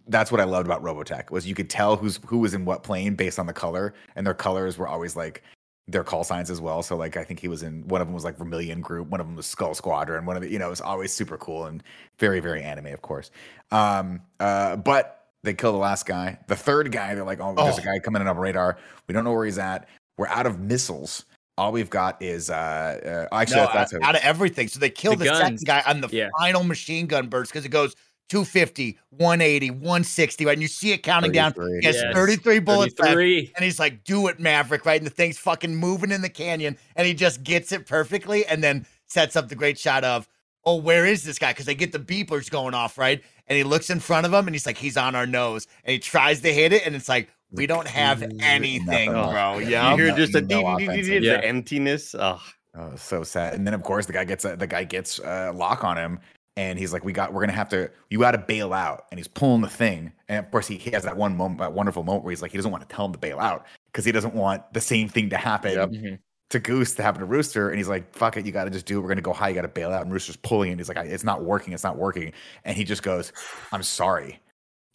That's 0.06 0.32
what 0.32 0.40
I 0.40 0.44
loved 0.44 0.66
about 0.66 0.82
Robotech 0.82 1.30
was 1.30 1.46
you 1.46 1.54
could 1.54 1.68
tell 1.68 1.96
who's 1.96 2.20
who 2.26 2.38
was 2.38 2.54
in 2.54 2.64
what 2.64 2.82
plane 2.82 3.16
based 3.16 3.38
on 3.38 3.46
the 3.46 3.52
color, 3.52 3.94
and 4.14 4.24
their 4.24 4.34
colors 4.34 4.78
were 4.78 4.88
always 4.88 5.16
like 5.16 5.42
their 5.90 6.04
call 6.04 6.24
signs 6.24 6.50
as 6.50 6.60
well. 6.60 6.82
So 6.82 6.96
like 6.96 7.16
I 7.16 7.24
think 7.24 7.40
he 7.40 7.48
was 7.48 7.62
in 7.62 7.86
one 7.88 8.00
of 8.00 8.06
them 8.06 8.14
was 8.14 8.24
like 8.24 8.36
Vermilion 8.38 8.80
Group, 8.80 9.08
one 9.08 9.20
of 9.20 9.26
them 9.26 9.36
was 9.36 9.46
Skull 9.46 9.74
Squadron, 9.74 10.26
one 10.26 10.36
of 10.36 10.42
the 10.42 10.50
you 10.50 10.58
know 10.58 10.66
it 10.66 10.70
was 10.70 10.80
always 10.80 11.12
super 11.12 11.36
cool 11.38 11.66
and 11.66 11.82
very 12.18 12.40
very 12.40 12.62
anime, 12.62 12.86
of 12.86 13.02
course. 13.02 13.30
Um, 13.70 14.20
uh, 14.38 14.76
but 14.76 15.26
they 15.42 15.54
kill 15.54 15.72
the 15.72 15.78
last 15.78 16.06
guy. 16.06 16.38
The 16.48 16.56
third 16.56 16.92
guy, 16.92 17.14
they're 17.14 17.24
like, 17.24 17.40
oh, 17.40 17.54
there's 17.54 17.78
a 17.78 17.80
Oh. 17.80 17.84
guy 17.84 17.98
coming 17.98 18.20
in 18.20 18.28
on 18.28 18.36
radar. 18.36 18.76
We 19.08 19.14
don't 19.14 19.24
know 19.24 19.32
where 19.32 19.46
he's 19.46 19.58
at. 19.58 19.88
We're 20.18 20.28
out 20.28 20.46
of 20.46 20.60
missiles. 20.60 21.24
All 21.56 21.72
we've 21.72 21.90
got 21.90 22.20
is 22.22 22.50
uh, 22.50 23.26
uh 23.32 23.34
actually 23.34 23.56
No, 23.56 23.62
that's, 23.72 23.92
that's 23.92 23.94
out, 23.94 24.02
out 24.02 24.14
of 24.16 24.22
everything. 24.22 24.68
So 24.68 24.78
they 24.78 24.90
kill 24.90 25.16
The 25.16 25.24
the, 25.24 25.34
second 25.36 25.58
guy 25.64 25.82
on 25.86 26.00
the 26.00 26.08
Yeah. 26.10 26.28
final 26.38 26.62
machine 26.64 27.06
gun 27.06 27.28
burst 27.28 27.52
because 27.52 27.64
it 27.64 27.70
goes 27.70 27.94
250, 28.30 28.96
180, 29.10 29.70
160, 29.70 30.46
right? 30.46 30.52
And 30.52 30.62
you 30.62 30.68
see 30.68 30.92
it 30.92 31.02
counting 31.02 31.32
down. 31.32 31.52
33. 31.52 31.80
He 31.80 31.86
has 31.86 31.96
Yes. 31.96 32.14
33 32.14 32.58
bullets 32.60 32.98
left. 32.98 33.10
And 33.56 33.64
he's 33.64 33.78
like, 33.78 34.04
do 34.04 34.28
it, 34.28 34.40
Maverick, 34.40 34.86
right? 34.86 34.98
And 35.00 35.06
the 35.06 35.10
thing's 35.14 35.36
fucking 35.36 35.74
moving 35.76 36.10
in 36.12 36.22
the 36.22 36.28
canyon. 36.28 36.78
And 36.96 37.06
he 37.06 37.12
just 37.12 37.42
gets 37.42 37.72
it 37.72 37.86
perfectly 37.86 38.46
and 38.46 38.62
then 38.64 38.86
sets 39.06 39.36
up 39.36 39.48
the 39.48 39.54
great 39.56 39.78
shot 39.78 40.04
of, 40.04 40.26
oh, 40.64 40.76
where 40.76 41.04
is 41.04 41.24
this 41.24 41.38
guy? 41.38 41.52
Because 41.52 41.66
they 41.66 41.74
get 41.74 41.92
the 41.92 41.98
beepers 41.98 42.50
going 42.50 42.72
off, 42.72 42.96
right? 42.96 43.22
And 43.48 43.56
he 43.58 43.64
looks 43.64 43.90
in 43.90 43.98
front 44.00 44.24
of 44.26 44.32
him 44.32 44.46
and 44.46 44.54
he's 44.54 44.64
like, 44.66 44.78
he's 44.78 44.96
on 44.96 45.14
our 45.14 45.26
nose. 45.26 45.66
And 45.84 45.92
he 45.92 45.98
tries 45.98 46.40
to 46.42 46.52
hit 46.54 46.72
it. 46.72 46.86
And 46.86 46.94
it's 46.94 47.08
like, 47.08 47.28
we 47.50 47.66
don't 47.66 47.88
have 47.88 48.22
anything, 48.40 48.86
Nothing. 48.86 49.12
bro. 49.12 49.58
You 49.58 49.70
Yeah. 49.70 49.96
hear 49.96 50.14
just 50.14 50.36
a 50.36 50.40
no 50.40 50.78
Yeah. 50.78 51.36
the 51.38 51.44
emptiness. 51.44 52.14
Oh, 52.18 52.40
Oh, 52.78 52.94
so 52.94 53.24
sad. 53.24 53.54
And 53.54 53.66
then 53.66 53.74
of 53.74 53.82
course 53.82 54.06
the 54.06 54.12
guy 54.12 54.24
gets 54.24 54.44
a, 54.44 54.54
the 54.54 54.68
guy 54.68 54.84
gets 54.84 55.18
a 55.18 55.50
lock 55.52 55.82
on 55.82 55.96
him, 55.96 56.20
and 56.56 56.78
he's 56.78 56.92
like, 56.92 57.04
"We 57.04 57.12
got, 57.12 57.32
we're 57.32 57.40
gonna 57.42 57.52
have 57.52 57.68
to, 57.70 57.90
you 58.10 58.18
got 58.18 58.32
to 58.32 58.38
bail 58.38 58.72
out." 58.72 59.06
And 59.10 59.18
he's 59.18 59.28
pulling 59.28 59.60
the 59.62 59.68
thing, 59.68 60.12
and 60.28 60.44
of 60.44 60.50
course 60.50 60.66
he, 60.66 60.76
he 60.76 60.90
has 60.90 61.04
that 61.04 61.16
one 61.16 61.36
moment, 61.36 61.60
that 61.60 61.72
wonderful 61.72 62.02
moment 62.02 62.24
where 62.24 62.30
he's 62.32 62.42
like, 62.42 62.50
he 62.50 62.58
doesn't 62.58 62.70
want 62.72 62.88
to 62.88 62.94
tell 62.94 63.04
him 63.06 63.12
to 63.12 63.18
bail 63.18 63.38
out 63.38 63.66
because 63.86 64.04
he 64.04 64.12
doesn't 64.12 64.34
want 64.34 64.62
the 64.72 64.80
same 64.80 65.08
thing 65.08 65.30
to 65.30 65.36
happen 65.36 65.72
Yep. 65.72 65.90
Mhm. 65.90 66.18
to 66.50 66.58
Goose 66.58 66.94
to 66.94 67.02
happen 67.02 67.20
to 67.20 67.26
Rooster. 67.26 67.68
And 67.70 67.78
he's 67.78 67.88
like, 67.88 68.12
"Fuck 68.14 68.36
it, 68.36 68.44
you 68.46 68.52
got 68.52 68.64
to 68.64 68.70
just 68.70 68.86
do 68.86 68.98
it. 68.98 69.02
We're 69.02 69.08
gonna 69.08 69.20
go 69.20 69.32
high. 69.32 69.48
You 69.50 69.54
got 69.54 69.62
to 69.62 69.68
bail 69.68 69.90
out." 69.92 70.02
And 70.02 70.12
Rooster's 70.12 70.36
pulling, 70.36 70.70
and 70.72 70.80
he's 70.80 70.88
like, 70.88 70.98
"It's 70.98 71.24
not 71.24 71.42
working. 71.44 71.72
It's 71.72 71.84
not 71.84 71.96
working." 71.96 72.32
And 72.64 72.76
he 72.76 72.84
just 72.84 73.02
goes, 73.02 73.32
"I'm 73.72 73.82
sorry." 73.82 74.40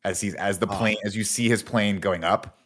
As 0.03 0.21
he's 0.21 0.35
as 0.35 0.59
the 0.59 0.67
Oh. 0.67 0.77
plane, 0.77 0.97
as 1.03 1.15
you 1.15 1.23
see 1.23 1.47
his 1.49 1.63
plane 1.63 1.99
going 1.99 2.23
up, 2.23 2.59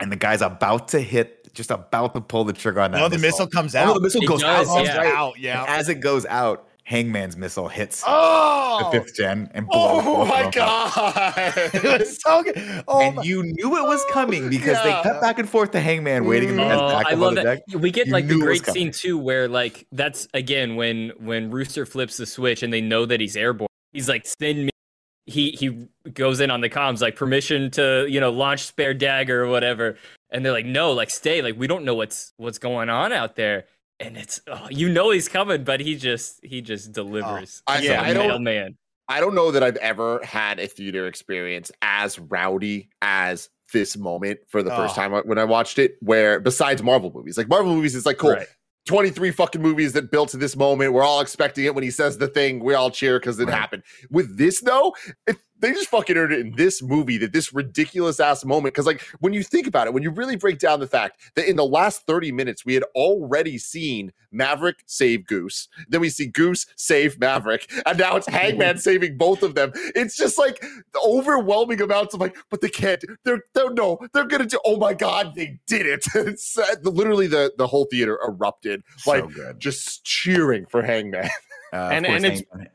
and 0.00 0.12
the 0.12 0.16
guy's 0.16 0.42
about 0.42 0.88
to 0.88 1.00
hit, 1.00 1.52
just 1.54 1.70
about 1.70 2.14
to 2.14 2.20
pull 2.20 2.44
the 2.44 2.52
trigger 2.52 2.80
on 2.80 2.90
that. 2.92 2.98
No, 2.98 3.08
the 3.08 3.18
missile 3.18 3.46
comes 3.46 3.74
Oh, 3.74 3.78
out. 3.80 3.86
no, 3.86 3.94
the 3.94 4.00
missile 4.02 4.22
It 4.22 4.26
goes 4.26 4.42
does, 4.42 4.68
out. 4.68 4.84
Yeah. 4.84 5.12
Out, 5.16 5.38
yeah. 5.38 5.60
And 5.62 5.70
as 5.70 5.88
it 5.88 5.96
goes 6.00 6.26
out, 6.26 6.67
Hangman's 6.88 7.36
missile 7.36 7.68
hits 7.68 8.02
Oh, 8.06 8.88
the 8.90 8.98
fifth 8.98 9.14
gen 9.14 9.50
and 9.52 9.66
blows 9.66 10.02
Oh 10.06 10.24
my 10.24 10.44
of 10.44 10.52
them 10.54 10.62
up. 10.66 10.94
god! 10.94 11.52
it 11.74 12.00
was 12.00 12.18
so 12.22 12.42
good. 12.42 12.54
Oh, 12.88 13.02
and 13.02 13.16
my- 13.16 13.22
you 13.24 13.42
knew 13.42 13.76
it 13.76 13.86
was 13.86 14.02
coming 14.10 14.46
oh, 14.46 14.48
because 14.48 14.78
Yeah. 14.78 15.02
they 15.02 15.02
cut 15.10 15.20
back 15.20 15.38
and 15.38 15.46
forth 15.46 15.72
to 15.72 15.80
Hangman, 15.80 16.24
waiting 16.24 16.48
in 16.48 16.56
the 16.56 16.62
mm. 16.62 16.70
Oh, 16.80 16.88
back 16.88 17.06
I 17.08 17.10
up 17.10 17.12
on 17.16 17.20
love 17.20 17.34
that. 17.34 17.44
deck. 17.44 17.60
We 17.78 17.90
get 17.90 18.06
You 18.06 18.14
like 18.14 18.26
the 18.26 18.36
knew 18.36 18.46
it 18.46 18.48
was 18.48 18.60
great 18.62 18.74
scene 18.74 18.90
too, 18.90 19.18
where 19.18 19.48
like 19.48 19.86
that's 19.92 20.26
again 20.32 20.76
when 20.76 21.12
when 21.18 21.50
Rooster 21.50 21.84
flips 21.84 22.16
the 22.16 22.24
switch 22.24 22.62
and 22.62 22.72
they 22.72 22.80
know 22.80 23.04
that 23.04 23.20
he's 23.20 23.36
airborne. 23.36 23.68
He's 23.92 24.08
like, 24.08 24.26
send 24.26 24.64
me. 24.64 24.70
He 25.26 25.50
he 25.50 25.88
goes 26.14 26.40
in 26.40 26.50
on 26.50 26.62
the 26.62 26.70
comms 26.70 27.02
like 27.02 27.16
permission 27.16 27.70
to 27.72 28.06
you 28.08 28.18
know 28.18 28.30
launch 28.30 28.64
spare 28.64 28.94
dagger 28.94 29.44
or 29.44 29.48
whatever, 29.48 29.98
and 30.30 30.42
they're 30.42 30.52
like, 30.52 30.64
no, 30.64 30.92
like 30.92 31.10
stay, 31.10 31.42
like 31.42 31.58
we 31.58 31.66
don't 31.66 31.84
know 31.84 31.94
what's 31.94 32.32
what's 32.38 32.58
going 32.58 32.88
on 32.88 33.12
out 33.12 33.36
there, 33.36 33.66
and 34.00 34.16
it's 34.16 34.40
oh, 34.46 34.68
you 34.70 34.88
know 34.88 35.10
he's 35.10 35.28
coming, 35.28 35.64
but 35.64 35.80
he 35.80 35.96
just 35.96 36.40
he 36.44 36.60
just 36.60 36.90
oh, 36.90 36.92
delivers. 36.92 37.62
I- 37.66 37.78
He's 37.78 37.88
yeah, 37.88 38.02
I 38.02 38.12
don't- 38.12 38.28
mailman. 38.28 38.76
I 39.10 39.20
don't 39.20 39.34
know 39.34 39.50
that 39.52 39.62
I've 39.62 39.76
ever 39.76 40.20
had 40.22 40.60
a 40.60 40.66
theater 40.66 41.06
experience 41.06 41.72
as 41.80 42.18
rowdy 42.18 42.90
as 43.00 43.48
this 43.72 43.96
moment 43.96 44.40
for 44.48 44.62
the 44.62 44.68
first 44.70 44.92
Oh. 44.92 44.96
time 44.96 45.12
when 45.24 45.38
I 45.38 45.44
watched 45.44 45.78
it. 45.78 45.96
Where 46.00 46.40
besides 46.40 46.82
Marvel 46.82 47.10
movies, 47.14 47.38
like 47.38 47.48
Marvel 47.48 47.74
movies, 47.74 47.94
it's 47.94 48.04
like 48.06 48.18
cool. 48.18 48.32
Right. 48.32 48.46
23 48.86 49.30
fucking 49.32 49.60
movies 49.60 49.92
that 49.92 50.10
built 50.10 50.30
to 50.30 50.38
this 50.38 50.56
moment. 50.56 50.94
We're 50.94 51.02
all 51.02 51.20
expecting 51.20 51.64
it 51.66 51.74
when 51.74 51.84
he 51.84 51.90
says 51.90 52.16
the 52.18 52.28
thing. 52.28 52.64
We 52.64 52.72
all 52.74 52.90
cheer 52.90 53.18
because 53.20 53.38
it 53.38 53.44
Right. 53.46 53.54
happened. 53.54 53.82
With 54.10 54.38
this, 54.38 54.60
though, 54.62 54.94
it, 55.26 55.36
they 55.60 55.72
just 55.72 55.88
fucking 55.88 56.16
earned 56.16 56.32
it 56.32 56.40
in 56.40 56.52
this 56.56 56.82
movie 56.82 57.18
that 57.18 57.32
this 57.32 57.52
ridiculous 57.52 58.20
ass 58.20 58.44
moment. 58.44 58.74
Because, 58.74 58.86
like, 58.86 59.02
when 59.20 59.32
you 59.32 59.42
think 59.42 59.66
about 59.66 59.86
it, 59.86 59.92
when 59.94 60.02
you 60.02 60.10
really 60.10 60.36
break 60.36 60.58
down 60.58 60.80
the 60.80 60.86
fact 60.86 61.20
that 61.34 61.48
in 61.48 61.56
the 61.56 61.64
last 61.64 62.02
30 62.06 62.32
minutes, 62.32 62.64
we 62.64 62.74
had 62.74 62.84
already 62.94 63.58
seen 63.58 64.12
Maverick 64.30 64.82
save 64.86 65.26
Goose, 65.26 65.68
then 65.88 66.00
we 66.02 66.10
see 66.10 66.26
Goose 66.26 66.66
save 66.76 67.18
Maverick, 67.18 67.70
and 67.86 67.98
now 67.98 68.16
it's 68.16 68.28
Hangman 68.28 68.76
saving 68.78 69.16
both 69.16 69.42
of 69.42 69.54
them. 69.54 69.72
It's 69.94 70.16
just 70.16 70.38
like 70.38 70.62
overwhelming 71.04 71.80
amounts 71.80 72.14
of 72.14 72.20
like, 72.20 72.36
but 72.50 72.60
they 72.60 72.68
can't, 72.68 73.02
they're, 73.24 73.40
they're 73.54 73.72
no, 73.72 73.98
they're 74.12 74.26
gonna 74.26 74.46
do, 74.46 74.58
oh 74.64 74.76
my 74.76 74.92
God, 74.94 75.34
they 75.34 75.58
did 75.66 75.86
it. 75.86 76.04
it's 76.14 76.58
uh, 76.58 76.74
literally 76.82 77.26
the, 77.26 77.52
the 77.56 77.66
whole 77.66 77.86
theater 77.90 78.18
erupted, 78.26 78.82
like, 79.06 79.24
so 79.24 79.28
good. 79.28 79.60
just 79.60 80.04
cheering 80.04 80.66
for 80.66 80.82
Hangman. 80.82 81.28
Uh, 81.70 81.90
And- 81.92 82.06
and 82.06 82.24
Hangman- 82.24 82.32
it's 82.32 82.70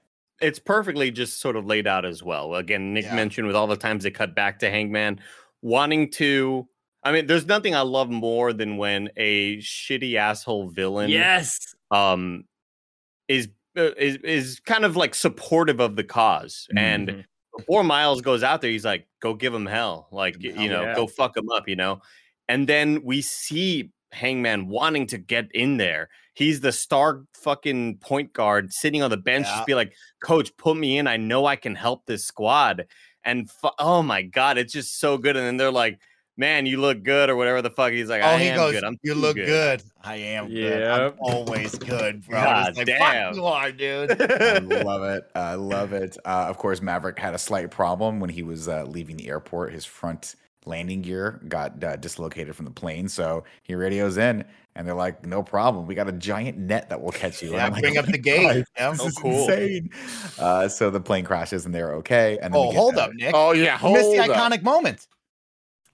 perfectly 0.60 1.12
just 1.12 1.40
sort 1.40 1.56
of 1.56 1.66
laid 1.66 1.88
out 1.88 2.06
as 2.06 2.22
well. 2.24 2.56
Again, 2.56 2.94
Nick 2.94 3.06
Yeah. 3.06 3.16
mentioned 3.16 3.48
with 3.48 3.56
all 3.56 3.68
the 3.68 3.76
times 3.78 4.04
they 4.04 4.12
cut 4.12 4.36
back 4.36 4.60
to 4.60 4.70
Hangman, 4.70 5.20
wanting 5.62 6.10
to. 6.12 6.68
I 7.04 7.12
mean, 7.12 7.28
there's 7.28 7.46
nothing 7.46 7.76
I 7.76 7.82
love 7.82 8.10
more 8.10 8.54
than 8.54 8.78
when 8.78 9.10
a 9.18 9.58
shitty 9.58 10.16
asshole 10.16 10.70
villain, 10.70 11.10
Yes. 11.10 11.60
um, 11.92 12.46
is 13.28 13.50
uh, 13.78 13.92
is 13.98 14.18
is 14.18 14.60
kind 14.60 14.86
of 14.86 14.96
like 14.96 15.16
supportive 15.16 15.80
of 15.80 15.96
the 15.96 16.04
cause. 16.04 16.68
And 16.78 17.08
Mhm. 17.10 17.26
before 17.58 17.84
Miles 17.84 18.22
goes 18.22 18.44
out 18.44 18.62
there, 18.62 18.70
he's 18.72 18.86
like, 18.86 19.08
"Go 19.20 19.34
give 19.34 19.54
him 19.54 19.66
hell, 19.66 20.08
like 20.12 20.36
him 20.42 20.60
you 20.62 20.70
know, 20.70 20.84
yeah. 20.84 20.96
go 20.96 21.08
fuck 21.08 21.36
him 21.36 21.50
up," 21.50 21.68
you 21.68 21.76
know. 21.76 22.02
And 22.48 22.68
then 22.68 23.02
we 23.04 23.22
see 23.22 23.92
Hangman 24.12 24.68
wanting 24.68 25.08
to 25.08 25.18
get 25.18 25.48
in 25.54 25.78
there. 25.78 26.10
He's 26.34 26.62
the 26.62 26.72
star 26.72 27.24
fucking 27.34 27.98
point 27.98 28.34
guard 28.34 28.74
sitting 28.74 29.02
on 29.02 29.10
the 29.12 29.18
bench, 29.18 29.46
Yeah. 29.48 29.56
just 29.56 29.68
be 29.68 29.76
like, 29.76 29.94
"Coach, 30.24 30.56
put 30.58 30.76
me 30.78 30.98
in. 30.98 31.08
I 31.08 31.18
know 31.18 31.46
I 31.46 31.56
can 31.56 31.76
help 31.76 32.06
this 32.06 32.26
squad." 32.26 32.86
And 33.24 33.50
fu- 33.50 33.70
oh 33.80 34.02
my 34.04 34.22
god, 34.24 34.58
it's 34.58 34.74
just 34.74 35.00
so 35.00 35.18
good. 35.18 35.38
And 35.38 35.46
then 35.46 35.58
they're 35.58 35.72
like, 35.72 36.00
"Man, 36.36 36.66
you 36.66 36.82
look 36.82 37.04
good," 37.04 37.30
or 37.30 37.36
whatever 37.36 37.62
the 37.62 37.70
fuck. 37.70 37.92
He's 37.94 38.10
like, 38.10 38.22
"I 38.24 38.34
Oh, 38.34 38.38
he 38.38 38.48
am 38.50 38.56
goes, 38.58 38.72
good. 38.74 38.84
I'm 38.84 38.98
you 39.04 39.14
look 39.16 39.36
good. 39.36 39.84
I 40.04 40.16
am 40.16 40.50
good. 40.50 40.84
I'm 40.84 41.14
always 41.20 41.76
good, 41.78 42.26
bro. 42.26 42.42
God 42.42 42.70
It's 42.70 42.78
like, 42.80 42.88
damn. 42.88 43.28
Fuck 43.34 43.36
you 43.36 43.46
are, 43.46 43.72
dude. 43.72 44.12
I 44.32 44.58
love 44.58 45.04
it. 45.04 45.24
I 45.36 45.54
love 45.56 45.94
it. 45.94 46.18
Uh, 46.26 46.48
of 46.50 46.58
course, 46.58 46.82
Maverick 46.82 47.20
had 47.20 47.34
a 47.34 47.38
slight 47.40 47.70
problem 47.72 48.20
when 48.20 48.32
he 48.32 48.42
was 48.44 48.68
uh, 48.68 48.84
leaving 48.86 49.16
the 49.18 49.30
airport. 49.30 49.72
His 49.72 49.86
front 49.86 50.36
landing 50.66 51.02
gear 51.02 51.42
got 51.48 51.82
uh, 51.84 51.96
dislocated 51.98 52.56
from 52.56 52.66
the 52.66 52.72
plane, 52.72 53.08
so 53.08 53.44
he 53.64 53.76
radios 53.76 54.18
in, 54.18 54.44
and 54.76 54.88
they're 54.88 54.96
like, 54.96 55.26
"No 55.26 55.44
problem. 55.44 55.86
We 55.88 55.96
got 55.96 56.08
a 56.08 56.12
giant 56.14 56.58
net 56.58 56.90
that 56.90 57.02
will 57.02 57.12
catch 57.12 57.42
you." 57.42 57.52
Yeah, 57.52 57.68
like, 57.70 57.82
bring 57.82 57.98
"Oh 57.98 58.02
up 58.02 58.06
the 58.08 58.18
gate. 58.18 58.42
God, 58.42 58.66
Yeah. 58.78 58.92
This 58.92 59.00
Oh, 59.02 59.08
is 59.08 59.18
cool. 59.18 59.32
insane. 59.50 59.90
Uh, 60.40 60.68
so 60.68 60.90
the 60.90 61.00
plane 61.02 61.26
crashes, 61.26 61.66
and 61.66 61.74
they're 61.74 61.94
okay. 61.96 62.38
And 62.42 62.54
then 62.54 62.62
Oh, 62.62 62.72
hold 62.72 62.98
up, 62.98 63.12
Nick. 63.14 63.32
oh, 63.36 63.52
yeah. 63.52 63.80
you 63.86 63.94
missed 63.94 64.12
the 64.12 64.20
up. 64.20 64.30
iconic 64.30 64.64
moment. 64.64 65.08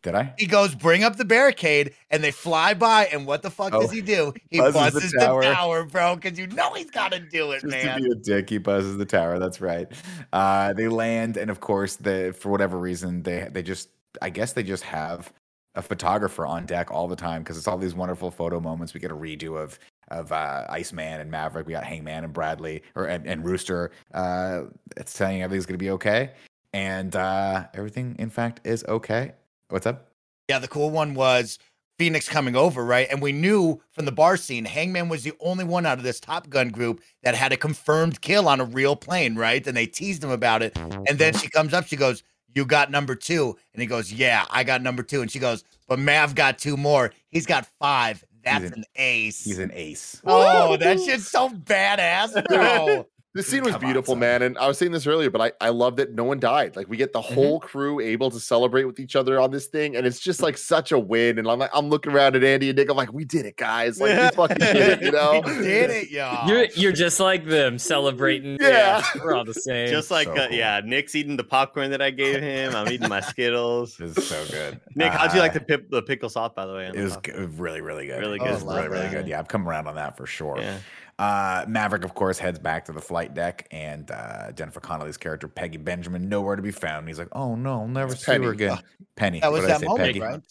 Did 0.02 0.16
I? 0.16 0.34
He 0.38 0.46
goes, 0.46 0.74
bring 0.76 1.04
up 1.04 1.18
the 1.18 1.26
barricade, 1.26 1.94
and 2.10 2.24
they 2.24 2.32
fly 2.32 2.74
by. 2.74 3.08
And 3.08 3.28
what 3.28 3.42
the 3.42 3.50
fuck 3.50 3.74
Oh, 3.74 3.82
does 3.82 3.92
he 3.92 4.00
do? 4.00 4.34
He 4.50 4.58
buzzes 4.58 4.74
the 4.74 4.80
buzzes, 4.80 5.12
the 5.12 5.20
tower. 5.20 5.44
tower. 5.44 5.84
bro, 5.84 6.16
because 6.16 6.40
you 6.40 6.48
know 6.48 6.74
he's 6.74 6.90
got 6.90 7.12
to 7.12 7.20
do 7.20 7.52
it, 7.52 7.64
Just 7.64 7.72
man. 7.72 7.98
to 8.02 8.06
be 8.06 8.12
a 8.12 8.16
dick, 8.16 8.50
he 8.50 8.60
buzzes 8.60 8.96
the 8.96 9.04
tower. 9.06 9.40
That's 9.40 9.60
right. 9.60 9.92
Uh, 10.32 10.72
they 10.72 10.88
land, 10.88 11.36
and 11.36 11.52
of 11.52 11.60
course, 11.60 11.98
they 11.98 12.32
for 12.32 12.48
whatever 12.50 12.80
reason, 12.80 13.24
they 13.24 13.50
they 13.52 13.62
just, 13.62 13.90
I 14.22 14.30
guess, 14.30 14.54
they 14.54 14.64
just 14.64 14.84
have 14.84 15.34
a 15.80 15.82
photographer 15.82 16.46
on 16.46 16.66
deck 16.66 16.92
all 16.92 17.08
the 17.08 17.16
time 17.16 17.42
because 17.42 17.58
it's 17.58 17.68
all 17.68 17.78
these 17.78 17.96
wonderful 17.96 18.30
photo 18.30 18.60
moments. 18.60 18.94
We 18.94 19.00
get 19.00 19.12
a 19.12 19.16
redo 19.16 19.58
of 19.58 19.80
of 20.10 20.32
uh, 20.32 20.66
Iceman 20.70 21.22
and 21.22 21.32
Maverick. 21.32 21.66
We 21.68 21.74
got 21.74 21.84
Hangman 21.84 22.24
and 22.24 22.34
Bradley 22.34 22.84
or 22.96 23.06
and, 23.06 23.26
and 23.26 23.44
Rooster. 23.44 23.92
Uh, 24.14 24.64
it's 24.98 25.12
saying 25.12 25.42
everything's 25.42 25.66
gonna 25.66 25.78
be 25.78 25.92
okay, 25.92 26.32
and 26.74 27.16
uh, 27.16 27.66
everything, 27.74 28.16
in 28.20 28.30
fact, 28.30 28.60
is 28.66 28.84
okay. 28.88 29.34
What's 29.70 29.88
up? 29.88 30.08
Yeah, 30.50 30.60
the 30.60 30.68
cool 30.68 30.90
one 30.90 31.14
was 31.14 31.60
Phoenix 31.98 32.28
coming 32.28 32.56
over, 32.56 32.84
right? 32.84 33.08
And 33.10 33.22
we 33.22 33.32
knew 33.32 33.82
from 33.92 34.06
the 34.06 34.12
bar 34.12 34.36
scene, 34.36 34.66
Hangman 34.66 35.10
was 35.10 35.24
the 35.24 35.34
only 35.40 35.64
one 35.64 35.86
out 35.86 35.98
of 35.98 36.04
this 36.04 36.20
Top 36.20 36.50
Gun 36.50 36.70
group 36.70 37.02
that 37.24 37.36
had 37.36 37.54
a 37.54 37.58
confirmed 37.58 38.22
kill 38.22 38.48
on 38.48 38.60
a 38.60 38.66
real 38.66 38.96
plane, 38.96 39.36
right? 39.36 39.66
And 39.66 39.78
they 39.78 39.86
teased 39.86 40.24
him 40.24 40.32
about 40.32 40.62
it. 40.64 40.78
And 40.78 41.20
then 41.20 41.34
she 41.34 41.50
comes 41.50 41.74
up, 41.74 41.86
she 41.86 41.96
goes, 41.96 42.24
You 42.56 42.66
got 42.66 42.92
number 42.92 43.16
two. 43.16 43.56
And 43.74 43.82
he 43.82 43.88
goes, 43.88 44.12
Yeah, 44.12 44.46
I 44.50 44.64
got 44.64 44.82
number 44.82 45.04
two. 45.04 45.22
And 45.22 45.30
she 45.32 45.40
goes, 45.40 45.64
But 45.88 46.00
Mav 46.00 46.36
got 46.36 46.58
two 46.58 46.78
more. 46.78 47.12
He's 47.30 47.46
got 47.46 47.66
five. 47.80 48.24
That's 48.44 48.66
an- 48.66 48.74
an 48.74 48.84
ace. 48.96 49.44
He's 49.44 49.60
an 49.60 49.72
ace. 49.74 50.22
oh, 50.26 50.78
that 50.78 51.00
shit's 51.00 51.28
so 51.30 51.50
badass, 51.50 52.46
bro. 52.48 53.06
The 53.40 53.44
scene 53.44 53.64
was 53.64 53.72
Come 53.74 53.84
on, 53.84 53.88
beautiful, 53.88 54.14
son. 54.16 54.20
man. 54.20 54.42
And 54.42 54.58
I 54.58 54.68
was 54.68 54.78
saying 54.78 54.92
this 54.92 55.08
earlier, 55.08 55.30
but 55.30 55.40
I, 55.42 55.52
I 55.68 55.70
love 55.70 55.96
that 55.96 56.14
no 56.14 56.26
one 56.26 56.40
died. 56.40 56.76
Like 56.76 56.90
we 56.90 56.98
get 56.98 57.14
the 57.14 57.20
Mm-hmm. 57.22 57.34
whole 57.36 57.60
crew 57.60 58.00
able 58.02 58.30
to 58.32 58.40
celebrate 58.40 58.84
with 58.86 59.00
each 59.00 59.16
other 59.16 59.40
on 59.40 59.52
this 59.52 59.68
thing, 59.68 59.96
and 59.96 60.06
it's 60.06 60.20
just 60.20 60.42
like 60.42 60.58
such 60.58 60.92
a 60.92 61.00
win. 61.00 61.40
And 61.40 61.48
I'm 61.50 61.58
like, 61.60 61.70
I'm 61.74 61.90
looking 61.90 62.12
around 62.12 62.36
at 62.36 62.44
Andy 62.44 62.70
and 62.70 62.78
Nick. 62.78 62.90
I'm 62.90 62.98
like, 62.98 63.14
we 63.14 63.24
did 63.24 63.46
it, 63.46 63.56
guys. 63.56 64.00
Like 64.02 64.18
we 64.20 64.36
fucking 64.36 64.58
did 64.58 64.76
it, 64.76 65.02
you 65.04 65.12
know? 65.14 65.42
We 65.46 65.54
did 65.54 65.90
it, 65.90 66.10
y'all. 66.12 66.48
You're 66.50 66.66
you're 66.76 66.92
just 66.92 67.20
like 67.20 67.46
them 67.46 67.78
celebrating. 67.80 68.58
Yeah. 68.60 69.04
we're 69.24 69.36
all 69.36 69.46
the 69.46 69.54
same. 69.54 69.90
Just 69.90 70.12
like 70.12 70.28
So 70.28 70.34
uh, 70.34 70.48
cool. 70.48 70.58
yeah, 70.58 70.82
Nick's 70.84 71.16
eating 71.16 71.38
the 71.38 71.44
popcorn 71.44 71.92
that 71.92 72.02
I 72.02 72.10
gave 72.12 72.42
him. 72.42 72.76
I'm 72.76 72.90
eating 72.92 73.08
my 73.10 73.22
Skittles. 73.22 73.96
This 73.98 74.18
is 74.18 74.28
so 74.28 74.44
good. 74.52 74.80
Nick, 74.96 75.12
how'd 75.14 75.34
you 75.34 75.40
like 75.40 75.52
Uh, 75.52 75.60
the 75.60 75.60
pip, 75.62 75.90
the 75.90 76.02
pickle 76.02 76.30
sauce 76.30 76.52
by 76.56 76.66
the 76.66 76.74
way? 76.74 76.88
on 76.88 76.94
It 76.94 76.98
the 76.98 77.04
was 77.04 77.14
popcorn? 77.14 77.50
g- 77.52 77.56
really, 77.62 77.82
really 77.82 78.08
good. 78.08 78.20
Really 78.20 78.40
good. 78.40 78.48
Oh, 78.48 78.54
really, 78.54 78.64
love 78.66 78.86
really 78.92 79.02
that. 79.04 79.12
good. 79.12 79.28
Yeah, 79.28 79.40
I've 79.40 79.48
come 79.48 79.68
around 79.68 79.88
on 79.88 79.96
that 79.96 80.18
for 80.18 80.26
sure. 80.26 80.58
Yeah. 80.60 80.78
Uh, 81.20 81.66
Maverick, 81.68 82.06
of 82.06 82.16
course, 82.16 82.40
heads 82.40 82.58
back 82.60 82.86
to 82.86 82.94
the 82.94 83.02
flight 83.02 83.34
deck, 83.34 83.68
and 83.72 84.10
uh, 84.10 84.54
Jennifer 84.54 84.80
Connelly's 84.80 85.18
character 85.18 85.50
Peggy 85.50 85.78
Benjamin 85.78 86.30
nowhere 86.30 86.56
to 86.56 86.62
be 86.62 86.72
found. 86.72 87.10
He's 87.10 87.20
like, 87.20 87.28
"Oh 87.34 87.56
no, 87.56 87.82
I'll 87.82 87.88
never 87.90 88.14
It's 88.14 88.22
see 88.26 88.32
Penny. 88.32 88.46
her 88.46 88.52
again." 88.54 88.80
Penny. 89.18 89.42
That 89.42 89.52
was 89.52 89.68
that 89.68 89.84
moment, 89.84 90.00
Peggy? 90.08 90.22
right? 90.22 90.42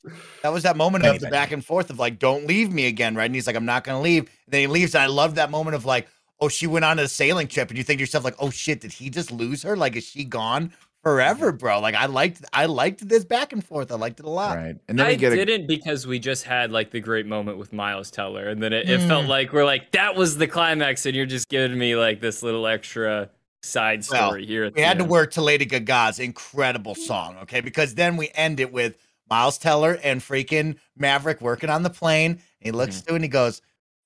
That 0.43 0.53
was 0.53 0.65
that 0.65 0.77
moment 0.77 1.05
Penny, 1.05 1.17
of 1.17 1.21
the 1.23 1.27
Penny. 1.29 1.33
back 1.35 1.53
and 1.53 1.65
forth 1.65 1.89
of 1.89 1.99
like, 1.99 2.19
"Don't 2.19 2.47
leave 2.47 2.71
me 2.71 2.87
again," 2.87 3.15
right? 3.15 3.25
And 3.25 3.35
he's 3.35 3.47
like, 3.47 3.57
"I'm 3.57 3.65
not 3.65 3.83
gonna 3.83 4.03
leave." 4.03 4.25
And 4.25 4.29
then 4.53 4.61
he 4.61 4.67
leaves, 4.67 4.95
and 4.95 5.03
I 5.03 5.07
love 5.07 5.37
that 5.37 5.51
moment 5.51 5.75
of 5.75 5.87
like, 5.87 6.07
"Oh, 6.39 6.51
she 6.51 6.67
went 6.67 6.85
on 6.85 6.99
a 6.99 7.09
sailing 7.09 7.49
trip," 7.49 7.71
and 7.71 7.79
you 7.79 7.83
think 7.83 7.97
to 7.97 8.03
yourself 8.03 8.23
like, 8.25 8.37
"Oh 8.39 8.51
shit, 8.51 8.83
did 8.83 8.93
he 8.93 9.09
just 9.09 9.33
lose 9.33 9.63
her? 9.63 9.75
Like, 9.75 9.97
is 9.97 10.05
she 10.05 10.23
gone 10.23 10.75
forever, 11.03 11.53
bro?" 11.53 11.81
Like, 11.81 11.95
I 11.95 12.07
liked, 12.07 12.45
I 12.53 12.67
liked 12.67 13.09
this 13.09 13.25
back 13.25 13.53
and 13.53 13.65
forth. 13.65 13.91
I 13.93 13.97
liked 13.97 14.21
it 14.21 14.27
a 14.27 14.31
lot. 14.31 14.57
Right, 14.57 14.77
and 14.89 14.99
then 14.99 15.07
I 15.07 15.11
we 15.11 15.17
get 15.17 15.31
didn't 15.31 15.67
because 15.67 16.07
we 16.07 16.19
just 16.19 16.45
had 16.45 16.71
like 16.73 16.91
the 16.91 17.01
great 17.01 17.27
moment 17.27 17.59
with 17.59 17.73
Miles 17.73 18.11
Teller, 18.11 18.49
and 18.49 18.63
then 18.63 18.73
it, 18.73 18.89
it 18.89 19.01
felt 19.03 19.25
Mm. 19.27 19.29
like 19.29 19.53
we're 19.53 19.65
like 19.65 19.93
that 19.93 20.17
was 20.17 20.39
the 20.39 20.47
climax, 20.47 21.07
and 21.07 21.15
you're 21.17 21.27
just 21.27 21.49
giving 21.49 21.79
me 21.79 21.97
like 21.97 22.21
this 22.21 22.43
little 22.43 22.67
extra 22.67 23.31
side 23.63 24.05
Well, 24.11 24.29
story 24.29 24.47
here. 24.47 24.65
We 24.67 24.71
the 24.71 24.83
had 24.83 24.99
to 24.99 25.05
work 25.05 25.33
to 25.33 25.43
Lady 25.43 25.65
Gaga's 25.65 26.19
incredible 26.21 26.95
song, 26.95 27.37
okay? 27.43 27.61
Because 27.61 27.95
then 27.97 28.17
we 28.17 28.31
end 28.35 28.61
it 28.61 28.73
with 28.73 28.97
Miles 29.29 29.59
Teller 29.59 29.99
and 30.03 30.21
freaking 30.21 30.77
Maverick 30.97 31.41
working 31.41 31.69
on 31.69 31.83
the 31.83 31.91
plane. 31.91 32.31
And 32.33 32.41
he 32.61 32.71
looks 32.71 33.03
to 33.03 33.13
it 33.13 33.17
and 33.17 33.25
he 33.25 33.29
goes, 33.29 33.61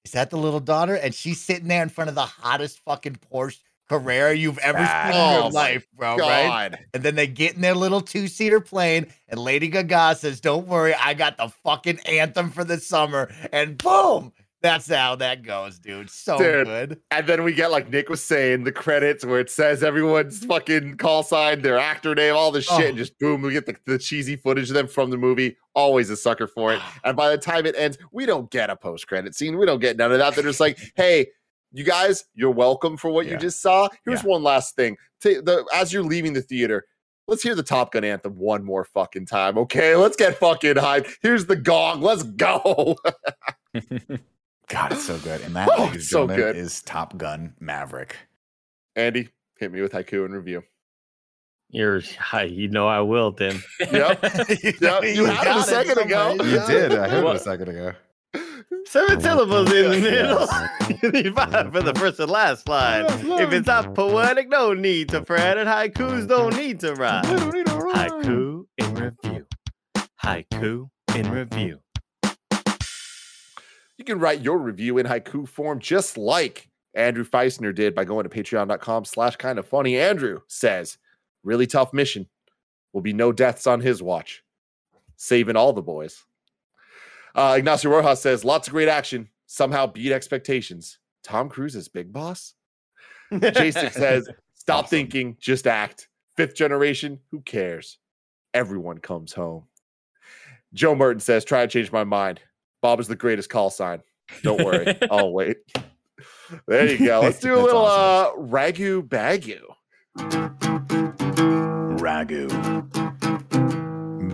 Is 0.04 0.12
that 0.12 0.30
the 0.30 0.38
little 0.38 0.58
daughter? 0.58 0.94
And 0.94 1.14
she's 1.14 1.40
sitting 1.40 1.68
there 1.68 1.82
in 1.82 1.90
front 1.90 2.08
of 2.08 2.14
the 2.14 2.24
hottest 2.26 2.80
fucking 2.80 3.16
Porsche 3.30 3.58
Carrera 3.92 4.34
you've 4.34 4.58
ever 4.58 4.78
seen 4.78 4.86
in 4.86 5.12
Oh 5.12 5.32
your 5.32 5.42
my 5.42 5.48
life, 5.48 5.86
bro, 5.94 6.16
right? 6.16 6.74
And 6.94 7.02
then 7.02 7.14
they 7.14 7.26
get 7.26 7.54
in 7.54 7.60
their 7.60 7.74
little 7.74 8.00
two 8.00 8.26
seater 8.26 8.60
plane, 8.60 9.06
and 9.28 9.38
Lady 9.38 9.68
Gaga 9.68 10.16
says, 10.16 10.40
Don't 10.40 10.66
worry, 10.66 10.94
I 10.94 11.12
got 11.12 11.36
the 11.36 11.48
fucking 11.48 12.00
anthem 12.00 12.50
for 12.50 12.64
the 12.64 12.78
summer. 12.78 13.30
And 13.52 13.76
boom, 13.76 14.32
that's 14.62 14.88
how 14.88 15.16
that 15.16 15.42
goes, 15.42 15.78
dude. 15.78 16.08
So 16.08 16.38
Dude. 16.38 16.66
good. 16.66 17.00
And 17.10 17.26
then 17.26 17.42
we 17.42 17.52
get 17.52 17.70
like 17.70 17.90
Nick 17.90 18.08
was 18.08 18.22
saying 18.22 18.64
the 18.64 18.72
credits 18.72 19.24
where 19.24 19.40
it 19.40 19.50
says 19.50 19.82
everyone's 19.82 20.40
mm-hmm. 20.40 20.48
fucking 20.48 20.96
call 20.96 21.22
sign, 21.22 21.62
their 21.62 21.78
actor 21.78 22.14
name, 22.14 22.34
all 22.34 22.50
this 22.52 22.64
shit, 22.64 22.80
Oh. 22.80 22.88
and 22.88 22.96
just 22.96 23.18
boom, 23.18 23.42
we 23.42 23.52
get 23.52 23.66
the, 23.66 23.76
the 23.86 23.98
cheesy 23.98 24.36
footage 24.36 24.70
of 24.70 24.74
them 24.74 24.86
from 24.86 25.10
the 25.10 25.18
movie. 25.18 25.56
Always 25.74 26.08
a 26.10 26.16
sucker 26.16 26.46
for 26.46 26.72
it. 26.72 26.80
And 27.04 27.16
by 27.16 27.30
the 27.30 27.38
time 27.38 27.66
it 27.66 27.74
ends, 27.76 27.98
we 28.12 28.24
don't 28.24 28.50
get 28.50 28.70
a 28.70 28.76
post 28.76 29.08
credit 29.08 29.34
scene. 29.34 29.58
We 29.58 29.66
don't 29.66 29.80
get 29.80 29.96
none 29.96 30.12
of 30.12 30.18
that. 30.18 30.34
They're 30.34 30.44
just 30.44 30.60
like, 30.60 30.78
hey, 30.94 31.26
you 31.72 31.84
guys, 31.84 32.24
you're 32.34 32.50
welcome 32.50 32.96
for 32.96 33.10
what 33.10 33.26
you 33.26 33.36
just 33.36 33.60
saw. 33.62 33.88
Here's 34.04 34.22
Yeah. 34.22 34.28
one 34.30 34.42
last 34.42 34.76
thing. 34.76 34.96
Ta- 35.22 35.40
the, 35.42 35.64
as 35.74 35.92
you're 35.92 36.02
leaving 36.02 36.32
the 36.32 36.42
theater, 36.42 36.84
let's 37.28 37.42
hear 37.42 37.54
the 37.54 37.62
Top 37.62 37.92
Gun 37.92 38.04
anthem 38.04 38.36
one 38.36 38.64
more 38.64 38.84
fucking 38.84 39.26
time. 39.26 39.56
Okay, 39.58 39.96
let's 39.96 40.16
get 40.16 40.36
fucking 40.38 40.74
hyped. 40.74 41.14
Here's 41.22 41.46
the 41.46 41.56
gong. 41.56 42.00
Let's 42.02 42.22
go. 42.24 42.96
God, 44.68 44.92
it's 44.92 45.04
so 45.04 45.18
good, 45.18 45.40
and 45.42 45.54
that 45.56 45.68
Oh, 45.70 45.84
ladies 45.84 45.86
and 45.92 45.96
it's 45.96 46.08
so 46.10 46.26
good. 46.26 46.56
is 46.56 46.82
Top 46.82 47.16
Gun 47.18 47.54
Maverick. 47.60 48.16
Andy, 48.96 49.28
hit 49.58 49.72
me 49.72 49.80
with 49.82 49.92
haiku 49.92 50.24
and 50.24 50.34
review. 50.34 50.62
You're, 51.70 52.02
you 52.46 52.68
know 52.68 52.86
I 52.86 53.00
will, 53.00 53.32
Tim. 53.32 53.62
Yep. 53.80 54.20
Yeah, 54.80 55.00
you 55.02 55.24
had 55.24 55.46
it 55.46 55.50
a 55.50 55.54
got 55.54 55.66
second 55.66 55.98
ago. 55.98 56.28
somewhere. 56.36 56.46
You 56.48 56.56
got 56.56 56.68
did. 56.68 56.92
I 56.92 57.08
heard 57.08 57.24
it 57.24 57.36
a 57.36 57.38
second 57.38 57.68
ago. 57.68 57.92
Seven 58.86 59.20
syllables 59.20 59.72
in 59.72 59.90
the 59.90 60.00
middle. 60.00 60.48
You 61.02 61.32
find 61.32 61.72
for 61.72 61.82
the 61.82 61.94
first 61.94 62.20
and 62.20 62.30
last 62.30 62.68
line. 62.68 63.06
If 63.08 63.52
it's 63.52 63.66
not 63.66 63.94
poetic, 63.94 64.48
no 64.48 64.72
need 64.74 65.08
to 65.08 65.24
fret. 65.24 65.58
And 65.58 65.68
haikus 65.68 66.28
don't 66.28 66.54
need 66.56 66.80
to 66.80 66.94
rhyme. 66.94 67.24
Haiku 67.24 68.66
in 68.78 68.94
review. 68.94 69.46
Haiku 70.22 70.90
in 71.16 71.30
review. 71.30 71.80
You 73.98 74.04
can 74.04 74.18
write 74.18 74.42
your 74.42 74.58
review 74.58 74.98
in 74.98 75.06
haiku 75.06 75.48
form 75.48 75.78
just 75.78 76.16
like 76.18 76.68
Andrew 76.94 77.24
Feisner 77.24 77.74
did 77.74 77.94
by 77.94 78.04
going 78.04 78.28
to 78.28 78.30
patreon.com 78.30 79.04
slash 79.04 79.36
kind 79.36 79.58
of 79.58 79.66
funny. 79.66 79.98
Andrew 79.98 80.40
says, 80.46 80.98
Really 81.42 81.66
tough 81.66 81.92
mission. 81.92 82.28
Will 82.92 83.00
be 83.00 83.12
no 83.12 83.32
deaths 83.32 83.66
on 83.66 83.80
his 83.80 84.02
watch. 84.02 84.44
Saving 85.16 85.56
all 85.56 85.72
the 85.72 85.82
boys. 85.82 86.24
Uh, 87.34 87.54
Ignacio 87.58 87.90
Rojas 87.90 88.20
says, 88.20 88.44
lots 88.44 88.68
of 88.68 88.74
great 88.74 88.88
action. 88.88 89.28
Somehow 89.46 89.86
beat 89.86 90.12
expectations. 90.12 90.98
Tom 91.24 91.48
Cruise 91.48 91.76
is 91.76 91.88
big 91.88 92.12
boss. 92.12 92.54
Jason 93.32 93.90
says, 93.92 94.28
stop 94.54 94.84
Awesome. 94.84 94.90
thinking, 94.90 95.36
just 95.40 95.66
act. 95.66 96.08
Fifth 96.36 96.54
generation, 96.54 97.20
who 97.30 97.40
cares? 97.40 97.98
Everyone 98.54 98.98
comes 98.98 99.32
home. 99.32 99.64
Joe 100.74 100.94
Merton 100.94 101.20
says, 101.20 101.44
try 101.44 101.62
to 101.62 101.68
change 101.68 101.92
my 101.92 102.04
mind. 102.04 102.40
Bob 102.80 102.98
is 103.00 103.08
the 103.08 103.16
greatest 103.16 103.50
call 103.50 103.70
sign. 103.70 104.02
Don't 104.42 104.64
worry, 104.64 104.96
I'll 105.10 105.32
wait. 105.32 105.58
There 106.66 106.90
you 106.90 107.06
go. 107.06 107.20
Let's 107.20 107.40
do 107.40 107.54
a 107.54 107.60
little 107.60 107.82
awesome. 107.84 108.44
uh 108.44 108.48
ragu 108.48 109.02
bagu. 109.06 109.60
Ragu. 111.98 112.48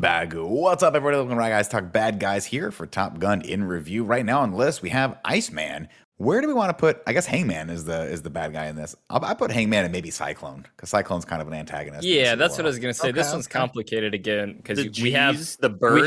Bagu. 0.00 0.46
What's 0.48 0.82
up, 0.82 0.94
everybody? 0.94 1.16
Welcome 1.16 1.30
to 1.30 1.36
Rag 1.36 1.50
Guys 1.52 1.68
Talk 1.68 1.92
Bad 1.92 2.20
Guys 2.20 2.46
here 2.46 2.70
for 2.70 2.86
Top 2.86 3.18
Gun 3.18 3.40
in 3.42 3.64
review. 3.64 4.04
Right 4.04 4.24
now 4.24 4.40
on 4.40 4.52
the 4.52 4.56
list, 4.56 4.80
we 4.80 4.90
have 4.90 5.18
Iceman. 5.24 5.88
Where 6.18 6.40
do 6.40 6.46
we 6.48 6.54
want 6.54 6.70
to 6.70 6.74
put? 6.74 7.02
I 7.06 7.12
guess 7.12 7.26
Hangman 7.26 7.70
is 7.70 7.84
the 7.84 8.02
is 8.02 8.22
the 8.22 8.30
bad 8.30 8.52
guy 8.52 8.66
in 8.66 8.76
this. 8.76 8.94
I'll, 9.10 9.24
I 9.24 9.34
put 9.34 9.50
Hangman 9.50 9.84
and 9.84 9.92
maybe 9.92 10.10
Cyclone 10.10 10.66
because 10.76 10.90
Cyclone's 10.90 11.24
kind 11.24 11.40
of 11.42 11.48
an 11.48 11.54
antagonist. 11.54 12.06
Yeah, 12.06 12.34
that's 12.34 12.56
what 12.56 12.64
I 12.64 12.68
was 12.68 12.78
gonna 12.78 12.94
say. 12.94 13.12
this 13.12 13.26
Okay, 13.26 13.34
one's 13.36 13.46
okay. 13.46 13.58
complicated 13.58 14.14
again 14.14 14.56
because 14.56 15.00
we 15.00 15.12
have 15.12 15.38
the 15.60 15.68
birds. 15.68 16.02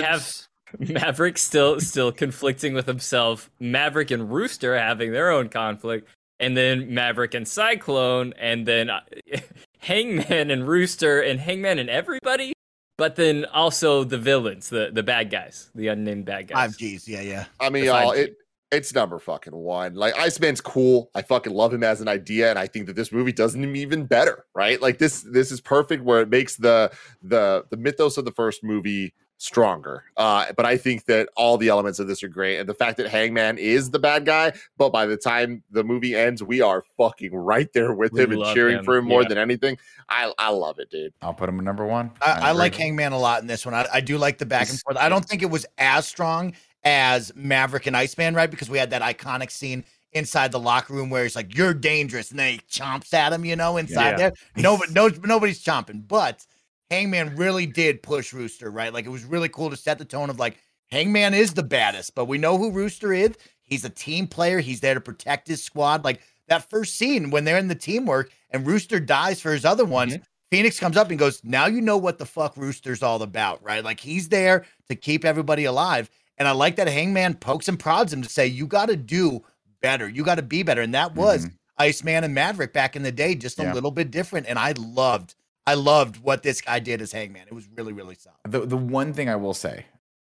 we 0.80 0.88
have 0.88 0.94
Maverick 1.04 1.38
still 1.38 1.80
still 1.80 2.12
conflicting 2.12 2.74
with 2.74 2.88
himself. 2.88 3.50
Maverick 3.60 4.12
and 4.12 4.32
Rooster 4.32 4.78
having 4.78 5.12
their 5.12 5.32
own 5.32 5.48
conflict, 5.50 6.08
and 6.40 6.56
then 6.58 6.94
Maverick 6.94 7.34
and 7.34 7.48
Cyclone, 7.48 8.34
and 8.40 8.66
then 8.66 8.90
uh, 8.90 9.02
Hangman 9.80 10.52
and 10.52 10.68
Rooster, 10.68 11.22
and 11.22 11.40
Hangman 11.40 11.80
and 11.80 11.90
everybody. 11.90 12.54
But 12.98 13.16
then 13.16 13.46
also 13.46 14.04
the 14.04 14.18
villains, 14.18 14.70
the 14.70 14.92
the 14.94 15.04
bad 15.04 15.30
guys, 15.30 15.72
the 15.74 15.88
unnamed 15.88 16.26
bad 16.26 16.48
guys. 16.48 16.56
Five 16.56 16.78
G's. 16.78 17.08
Yeah, 17.08 17.22
yeah. 17.22 17.46
I 17.60 17.70
mean, 17.70 17.86
y'all, 17.86 18.12
it 18.12 18.36
it's 18.72 18.94
number 18.94 19.20
fucking 19.20 19.56
one. 19.56 19.96
Like 19.96 20.14
Iceman's 20.16 20.62
cool. 20.62 21.12
I 21.14 21.22
fucking 21.22 21.54
love 21.54 21.74
him 21.74 21.84
as 21.84 22.00
an 22.00 22.08
idea, 22.08 22.50
and 22.50 22.58
I 22.58 22.68
think 22.68 22.88
that 22.88 22.96
this 22.96 23.12
movie 23.12 23.34
does 23.34 23.54
him 23.54 23.76
even 23.76 24.06
better. 24.06 24.46
Right? 24.56 24.82
Like 24.82 24.98
this 24.98 25.22
this 25.22 25.52
is 25.52 25.60
perfect 25.60 26.04
where 26.04 26.22
it 26.22 26.30
makes 26.30 26.56
the 26.56 26.92
the 27.22 27.66
the 27.70 27.78
mythos 27.78 28.18
of 28.18 28.26
the 28.26 28.32
first 28.32 28.64
movie 28.64 29.14
stronger. 29.42 30.04
Uh, 30.18 30.46
but 30.56 30.66
I 30.66 30.78
think 30.78 31.06
that 31.06 31.30
all 31.36 31.58
the 31.58 31.70
elements 31.70 32.00
of 32.00 32.08
this 32.08 32.22
are 32.24 32.28
great, 32.28 32.60
and 32.60 32.70
the 32.70 32.74
fact 32.74 32.98
that 32.98 33.08
Hangman 33.08 33.58
is 33.58 33.90
the 33.90 34.00
bad 34.00 34.26
guy, 34.26 34.54
but 34.78 34.92
by 34.92 35.06
the 35.06 35.18
time 35.18 35.64
the 35.72 35.84
movie 35.84 36.16
ends, 36.16 36.44
we 36.44 36.62
are 36.62 36.84
fucking 36.98 37.34
right 37.34 37.72
there 37.74 37.94
with 37.94 38.12
We 38.14 38.22
him 38.22 38.32
and 38.34 38.44
cheering 38.54 38.78
him, 38.78 38.86
for 38.86 38.98
him 38.98 39.06
more 39.06 39.24
yeah. 39.24 39.30
than 39.30 39.38
anything. 39.38 39.78
I 40.10 40.32
I 40.38 40.50
love 40.50 40.80
it, 40.80 40.90
dude. 40.92 41.14
I'll 41.22 41.34
put 41.34 41.50
him 41.50 41.60
in 41.60 41.66
number 41.66 41.86
one. 41.86 42.12
I, 42.22 42.50
I 42.50 42.52
like. 42.52 42.76
Hangman 42.76 43.12
a 43.12 43.20
lot 43.20 43.42
in 43.42 43.48
this 43.48 43.66
one. 43.66 43.76
I, 43.76 43.88
I 43.94 44.02
do 44.02 44.18
like 44.18 44.38
the 44.38 44.46
back 44.46 44.70
and 44.70 44.80
forth. 44.80 44.98
I 44.98 45.10
don't 45.10 45.26
think 45.26 45.42
it 45.42 45.50
was 45.50 45.66
as 45.78 46.08
strong 46.08 46.54
as 46.84 47.32
Maverick 47.36 47.86
and 47.88 47.96
Iceman, 47.98 48.34
right? 48.34 48.50
Because 48.50 48.70
we 48.70 48.78
had 48.78 48.90
that 48.92 49.02
iconic 49.02 49.52
scene 49.52 49.84
inside 50.14 50.52
the 50.52 50.60
locker 50.60 50.94
room 50.94 51.10
where 51.10 51.24
he's 51.24 51.36
like, 51.36 51.56
"You're 51.56 51.74
dangerous," 51.74 52.32
and 52.32 52.40
then 52.40 52.54
he 52.54 52.60
chomps 52.70 53.14
at 53.14 53.34
him, 53.34 53.46
you 53.46 53.56
know, 53.56 53.78
inside 53.78 54.12
Yeah. 54.12 54.18
there. 54.18 54.34
Nobody, 54.56 54.94
no, 54.94 55.10
nobody's 55.24 55.64
chomping, 55.64 56.08
but 56.08 56.46
Hangman 56.92 57.36
really 57.38 57.66
did 57.66 58.04
push 58.04 58.34
Rooster, 58.34 58.70
right? 58.70 58.94
Like 58.94 59.06
it 59.06 59.10
was 59.10 59.24
really 59.24 59.50
cool 59.50 59.70
to 59.70 59.78
set 59.78 59.98
the 59.98 60.06
tone 60.06 60.30
of 60.30 60.38
like 60.40 60.58
Hangman 60.92 61.34
is 61.34 61.54
the 61.54 61.64
baddest, 61.64 62.14
but 62.16 62.26
we 62.26 62.38
know 62.38 62.58
who 62.58 62.70
Rooster 62.70 63.14
is. 63.14 63.32
He's 63.62 63.86
a 63.86 63.90
team 63.90 64.28
player. 64.28 64.60
He's 64.60 64.82
there 64.82 64.94
to 64.94 65.02
protect 65.02 65.48
his 65.48 65.64
squad. 65.64 66.04
Like 66.04 66.22
that 66.50 66.70
first 66.70 66.96
scene 66.96 67.32
when 67.32 67.46
they're 67.46 67.58
in 67.58 67.70
the 67.70 67.76
teamwork 67.76 68.32
and 68.50 68.68
Rooster 68.68 69.00
dies 69.00 69.40
for 69.40 69.54
his 69.54 69.64
other 69.64 69.86
ones. 69.86 70.16
Mm-hmm. 70.16 70.24
Phoenix 70.52 70.78
comes 70.78 70.98
up 70.98 71.10
and 71.10 71.18
goes, 71.18 71.42
Now 71.46 71.68
you 71.68 71.80
know 71.80 71.96
what 71.96 72.18
the 72.20 72.26
fuck 72.26 72.58
Rooster's 72.58 73.02
all 73.02 73.22
about, 73.22 73.64
right? 73.64 73.84
Like 73.84 74.02
he's 74.02 74.28
there 74.28 74.66
to 74.90 74.96
keep 74.96 75.24
everybody 75.24 75.64
alive. 75.64 76.10
And 76.38 76.46
I 76.46 76.52
like 76.52 76.76
that 76.76 76.90
Hangman 76.90 77.36
pokes 77.36 77.70
and 77.70 77.80
prods 77.80 78.12
him 78.12 78.22
to 78.22 78.30
say, 78.30 78.48
You 78.48 78.68
got 78.68 78.90
to 78.90 78.98
do 78.98 79.42
better. 79.82 80.10
You 80.10 80.26
got 80.26 80.36
to 80.36 80.42
be 80.42 80.62
better. 80.64 80.82
And 80.82 80.94
that 80.94 81.16
was 81.16 81.46
mm-hmm. 81.46 81.56
Iceman 81.78 82.26
and 82.26 82.34
Maverick 82.34 82.74
back 82.74 82.98
in 82.98 83.04
the 83.04 83.14
day, 83.14 83.34
just 83.34 83.60
a 83.60 83.64
Yeah. 83.64 83.74
little 83.74 83.92
bit 83.92 84.12
different. 84.12 84.48
And 84.48 84.60
I 84.60 84.74
loved, 84.78 85.36
I 85.72 85.76
loved 85.76 86.18
what 86.18 86.44
this 86.44 86.60
guy 86.60 86.80
did 86.80 87.02
as 87.02 87.14
Hangman. 87.14 87.48
It 87.48 87.54
was 87.54 87.70
really, 87.78 87.94
really 87.94 88.16
solid. 88.16 88.36
The 88.44 88.66
the 88.66 88.76
one 88.76 89.14
thing 89.14 89.30
I 89.30 89.38
will 89.38 89.54
say, 89.54 89.86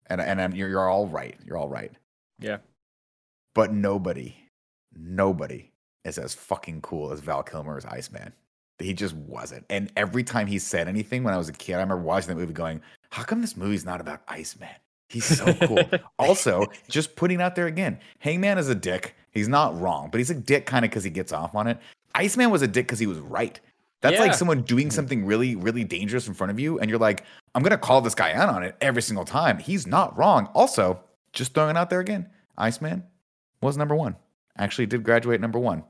and 0.07 0.21
and 0.21 0.41
I'm, 0.41 0.55
you're, 0.55 0.69
you're 0.69 0.89
all 0.89 1.05
right. 1.05 1.35
You're 1.45 1.57
all 1.57 1.67
right. 1.67 1.91
Yeah. 2.39 2.59
But 3.53 3.73
nobody, 3.73 4.37
nobody 4.95 5.73
is 6.05 6.17
as 6.17 6.33
fucking 6.33 6.79
cool 6.79 7.11
as 7.11 7.19
Val 7.19 7.43
Kilmer 7.43 7.75
as 7.75 7.83
Iceman. 7.83 8.31
He 8.79 8.93
just 8.93 9.15
wasn't. 9.15 9.65
And 9.69 9.91
every 9.97 10.23
time 10.23 10.47
he 10.47 10.59
said 10.59 10.87
anything 10.87 11.25
when 11.25 11.33
I 11.33 11.37
was 11.37 11.49
a 11.49 11.53
kid, 11.53 11.73
I 11.73 11.81
remember 11.81 11.97
watching 11.97 12.29
that 12.29 12.35
movie 12.35 12.53
going, 12.53 12.81
How 13.09 13.23
come 13.23 13.41
this 13.41 13.57
movie's 13.57 13.83
not 13.83 13.99
about 13.99 14.21
Iceman? 14.29 14.69
He's 15.09 15.25
so 15.25 15.53
cool. 15.55 15.83
also, 16.19 16.67
just 16.89 17.17
putting 17.17 17.41
out 17.41 17.57
there 17.57 17.67
again, 17.67 17.99
Hangman 18.19 18.57
is 18.57 18.69
a 18.69 18.75
dick. 18.75 19.13
He's 19.31 19.49
not 19.49 19.77
wrong, 19.77 20.07
but 20.09 20.19
he's 20.19 20.29
a 20.29 20.35
dick 20.35 20.65
kind 20.65 20.85
of 20.85 20.91
because 20.91 21.03
he 21.03 21.09
gets 21.09 21.33
off 21.33 21.53
on 21.53 21.67
it. 21.67 21.79
Iceman 22.15 22.49
was 22.49 22.61
a 22.61 22.67
dick 22.67 22.87
because 22.87 22.99
he 22.99 23.07
was 23.07 23.19
right. 23.19 23.59
That's 24.03 24.19
like 24.19 24.33
someone 24.33 24.61
doing 24.61 24.91
something 24.91 25.25
really, 25.25 25.55
really 25.55 25.83
dangerous 25.83 26.27
in 26.27 26.33
front 26.33 26.51
of 26.51 26.59
you, 26.59 26.77
and 26.79 26.89
you're 26.89 26.99
like, 26.99 27.23
I'm 27.55 27.63
gonna 27.63 27.77
call 27.77 28.01
this 28.01 28.13
guy 28.13 28.33
out 28.33 28.49
on 28.49 28.61
it 28.61 28.75
every 28.81 29.01
single 29.01 29.25
time. 29.25 29.57
He's 29.57 29.87
not 29.87 30.15
wrong. 30.17 30.47
Also, 30.53 30.99
just 31.31 31.53
throwing 31.53 31.71
it 31.71 31.77
out 31.79 31.89
there 31.89 32.01
again, 32.01 32.29
Iceman 32.57 33.03
was 33.61 33.77
number 33.77 33.95
one. 33.95 34.15
Actually, 34.57 34.85
did 34.85 35.03
graduate 35.03 35.41
number 35.41 35.57
one. 35.57 35.83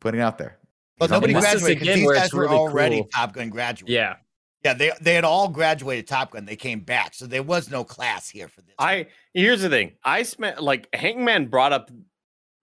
Putting 0.00 0.20
it 0.20 0.22
out 0.22 0.38
there. 0.38 0.58
But 0.98 1.06
He's 1.06 1.10
nobody 1.12 1.32
the 1.34 1.40
this 1.40 1.54
list. 1.54 1.56
is 1.56 1.62
graduated 1.62 1.80
because 1.80 1.96
these 2.00 2.12
guys 2.12 2.24
it's 2.26 2.34
were 2.34 2.42
really 2.42 2.56
already 2.56 2.96
cool. 2.96 3.08
Top 3.14 3.32
Gun 3.32 3.50
graduates. 3.50 3.90
Yeah. 3.92 4.16
Yeah, 4.64 4.74
they 4.74 4.90
they 5.00 5.14
had 5.14 5.24
all 5.24 5.48
graduated 5.48 6.08
Top 6.08 6.32
Gun. 6.32 6.44
They 6.44 6.56
came 6.56 6.80
back, 6.80 7.14
so 7.14 7.26
there 7.26 7.42
was 7.44 7.70
no 7.70 7.84
class 7.84 8.28
here 8.28 8.48
for 8.48 8.62
this. 8.62 8.74
I 8.78 9.06
here's 9.32 9.62
the 9.62 9.68
thing. 9.68 9.92
Iceman 10.02 10.56
like 10.58 10.92
Hangman 10.92 11.46
brought 11.46 11.72
up 11.72 11.90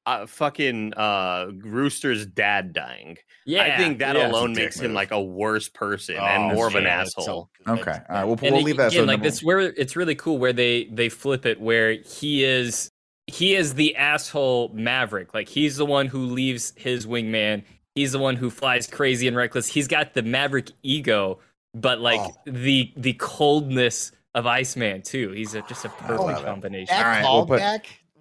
uh, 0.05 0.25
fucking 0.25 0.93
uh 0.95 1.47
Rooster's 1.63 2.25
dad 2.25 2.73
dying. 2.73 3.17
Yeah. 3.45 3.63
I 3.63 3.77
think 3.77 3.99
that 3.99 4.15
yeah. 4.15 4.27
alone 4.29 4.51
It's 4.51 4.57
a 4.57 4.61
dick 4.61 4.65
makes 4.67 4.79
him 4.79 4.93
like 4.93 5.11
a 5.11 5.21
worse 5.21 5.67
person 5.69 6.15
Oh, 6.17 6.23
and 6.23 6.53
more 6.55 6.67
of 6.67 6.75
an 6.75 6.83
Yeah, 6.83 7.01
asshole. 7.01 7.49
so. 7.65 7.71
Okay. 7.73 7.91
All 7.91 8.15
right. 8.15 8.23
We'll, 8.23 8.33
and 8.33 8.41
we'll 8.41 8.55
it- 8.57 8.63
leave 8.63 8.77
that. 8.77 8.91
again, 8.91 9.05
like 9.07 9.15
number- 9.15 9.23
this 9.29 9.43
where 9.43 9.59
it's 9.59 9.95
really 9.95 10.15
cool 10.15 10.37
where 10.37 10.53
they 10.53 10.85
they 10.85 11.09
flip 11.09 11.45
it 11.45 11.59
where 11.61 11.93
he 11.93 12.43
is 12.43 12.89
he 13.27 13.55
is 13.55 13.73
the 13.75 13.95
asshole 13.95 14.69
maverick 14.73 15.33
like 15.33 15.47
he's 15.47 15.77
the 15.77 15.85
one 15.85 16.07
who 16.07 16.25
leaves 16.25 16.73
his 16.75 17.05
wingman 17.07 17.63
he's 17.95 18.11
the 18.11 18.19
one 18.19 18.35
who 18.35 18.49
flies 18.49 18.85
crazy 18.87 19.27
and 19.29 19.37
reckless 19.37 19.67
he's 19.67 19.87
got 19.87 20.13
the 20.13 20.21
maverick 20.21 20.71
ego 20.83 21.39
but 21.73 22.01
like 22.01 22.19
Oh. 22.19 22.31
the 22.45 22.91
the 22.97 23.13
coldness 23.13 24.11
of 24.35 24.45
iceman 24.45 25.01
too 25.03 25.31
he's 25.31 25.53
a, 25.55 25.61
just 25.69 25.85
a 25.85 25.89
perfect 25.89 26.39
Oh, 26.39 26.43
combination 26.43 26.87
That 26.93 27.05
All 27.05 27.11
right, 27.11 27.23
we'll 27.23 27.45
put- 27.45 27.59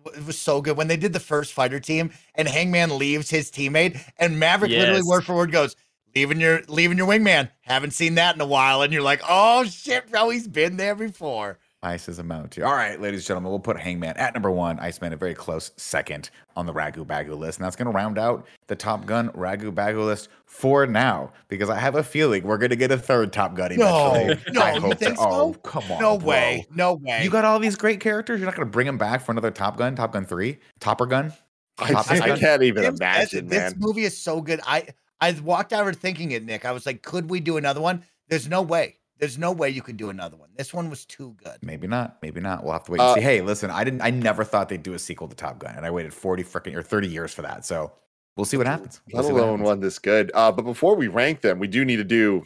w- 0.04 0.24
was 0.24 0.38
so 0.38 0.60
good 0.60 0.76
when 0.76 0.88
they 0.88 0.96
did 0.96 1.12
the 1.12 1.20
first 1.20 1.52
fighter 1.52 1.80
team 1.80 2.12
and 2.34 2.48
Hangman 2.48 2.98
leaves 2.98 3.30
his 3.30 3.50
teammate 3.50 4.00
and 4.18 4.38
Maverick 4.38 4.70
literally 4.70 4.98
Yes. 4.98 5.06
word 5.06 5.24
for 5.24 5.34
word 5.34 5.52
goes, 5.52 5.76
"Leaving 6.14 6.40
your 6.40 6.62
leaving 6.68 6.98
your 6.98 7.06
wingman. 7.06 7.50
Haven't 7.62 7.92
seen 7.92 8.14
that 8.16 8.34
in 8.34 8.40
a 8.40 8.46
while." 8.46 8.82
And 8.82 8.92
you're 8.92 9.02
like, 9.02 9.22
"Oh 9.28 9.64
shit, 9.64 10.10
bro, 10.10 10.30
he's 10.30 10.48
been 10.48 10.76
there 10.76 10.94
before." 10.94 11.58
Nice 11.82 12.06
amount 12.06 12.18
a 12.20 12.22
mount. 12.22 12.59
All 12.60 12.76
right, 12.76 13.00
ladies 13.00 13.20
and 13.20 13.26
gentlemen, 13.26 13.50
we'll 13.50 13.59
put 13.59 13.76
Hangman 13.76 14.16
at 14.16 14.34
number 14.34 14.52
one, 14.52 14.78
Iceman 14.78 15.12
a 15.12 15.16
very 15.16 15.34
close 15.34 15.72
second 15.76 16.30
on 16.54 16.64
the 16.64 16.72
Ragu 16.72 17.04
Bagu 17.04 17.36
list. 17.36 17.59
And 17.59 17.64
that's 17.66 17.74
going 17.74 17.86
to 17.86 17.92
round 17.92 18.18
out 18.18 18.46
the 18.68 18.76
Top 18.76 19.04
Gun 19.04 19.30
Ragu 19.30 19.72
Bagu 19.72 20.04
list 20.06 20.28
for 20.44 20.86
now, 20.86 21.32
because 21.48 21.68
I 21.70 21.78
have 21.80 21.96
a 21.96 22.04
feeling 22.04 22.44
we're 22.44 22.59
going 22.59 22.70
to 22.70 22.76
get 22.76 22.92
a 22.92 22.98
third 22.98 23.32
Top 23.32 23.56
Gun 23.56 23.74
No, 23.76 24.14
eventually. 24.14 24.52
no, 24.52 24.60
I 24.62 24.74
you 24.74 24.80
hope 24.80 24.98
think 24.98 25.16
that- 25.16 25.26
Oh, 25.26 25.54
come 25.64 25.82
on. 25.90 26.00
no 26.00 26.18
bro. 26.18 26.28
way, 26.28 26.66
no 26.72 26.94
way. 26.94 27.24
You 27.24 27.30
got 27.30 27.44
all 27.44 27.59
these 27.59 27.74
great 27.74 27.98
characters. 27.98 28.38
You're 28.38 28.46
not 28.46 28.54
going 28.54 28.68
to 28.68 28.72
bring 28.72 28.86
them 28.86 28.98
back 28.98 29.20
for 29.24 29.32
another 29.32 29.50
Top 29.50 29.76
Gun, 29.76 29.96
Top 29.96 30.12
Gun 30.12 30.24
3, 30.24 30.59
Topper 30.78 31.06
Gun? 31.06 31.32
I, 31.78 31.90
Top 31.90 32.09
I 32.12 32.18
Gun? 32.20 32.38
can't 32.38 32.62
even 32.62 32.82
Tim, 32.84 32.94
that's- 32.96 33.32
imagine, 33.32 33.48
this 33.48 33.72
man. 33.72 33.74
movie 33.80 34.04
is 34.04 34.16
so 34.16 34.40
good. 34.40 34.60
I 34.66 34.86
I 35.20 35.32
walked 35.32 35.72
out 35.72 35.86
of 35.88 35.96
thinking 35.96 36.30
it, 36.32 36.44
Nick. 36.44 36.64
I 36.64 36.70
was 36.72 36.84
like, 36.86 37.02
"Could 37.02 37.30
we 37.30 37.38
do 37.40 37.56
another 37.56 37.80
one?" 37.80 38.04
There's 38.28 38.48
no 38.48 38.60
way. 38.62 38.96
There's 39.23 39.39
no 39.39 39.53
way 39.53 39.70
you 39.70 39.82
could 39.82 39.97
do 39.97 40.11
another 40.11 40.36
one. 40.36 40.49
This 40.57 40.74
one 40.74 40.90
was 40.90 41.05
too 41.05 41.36
good. 41.44 41.57
Maybe 41.62 41.86
not. 41.86 42.16
Maybe 42.23 42.40
not. 42.40 42.65
We'll 42.65 42.73
have 42.73 42.82
to 42.86 42.90
wait 42.90 43.01
and 43.01 43.11
Uh, 43.11 43.15
see. 43.15 43.20
Hey, 43.20 43.40
listen, 43.40 43.70
I 43.70 43.85
didn't. 43.85 44.01
I 44.01 44.11
never 44.11 44.43
thought 44.43 44.69
they'd 44.69 44.82
do 44.82 44.94
a 44.94 44.99
sequel 44.99 45.28
to 45.28 45.36
Top 45.36 45.61
Gun, 45.61 45.77
and 45.77 45.86
I 45.86 45.93
waited 45.93 46.12
forty 46.12 46.43
freaking 46.43 46.74
or 46.74 46.82
thirty 46.82 47.07
years 47.07 47.32
for 47.32 47.43
that. 47.43 47.65
So 47.65 47.93
we'll 48.36 48.47
see 48.47 48.57
what 48.57 48.66
happens. 48.66 49.01
We'll 49.12 49.23
Let 49.23 49.28
see 49.28 49.32
what 49.32 49.43
alone 49.44 49.59
happens. 49.61 49.66
one 49.69 49.78
this 49.81 50.01
good. 50.01 50.32
Uh, 50.35 50.51
but 50.51 50.62
before 50.65 50.97
we 50.97 51.07
rank 51.07 51.40
them, 51.40 51.61
we 51.61 51.69
do 51.69 51.85
need 51.85 51.99
to 51.99 52.05
do 52.05 52.43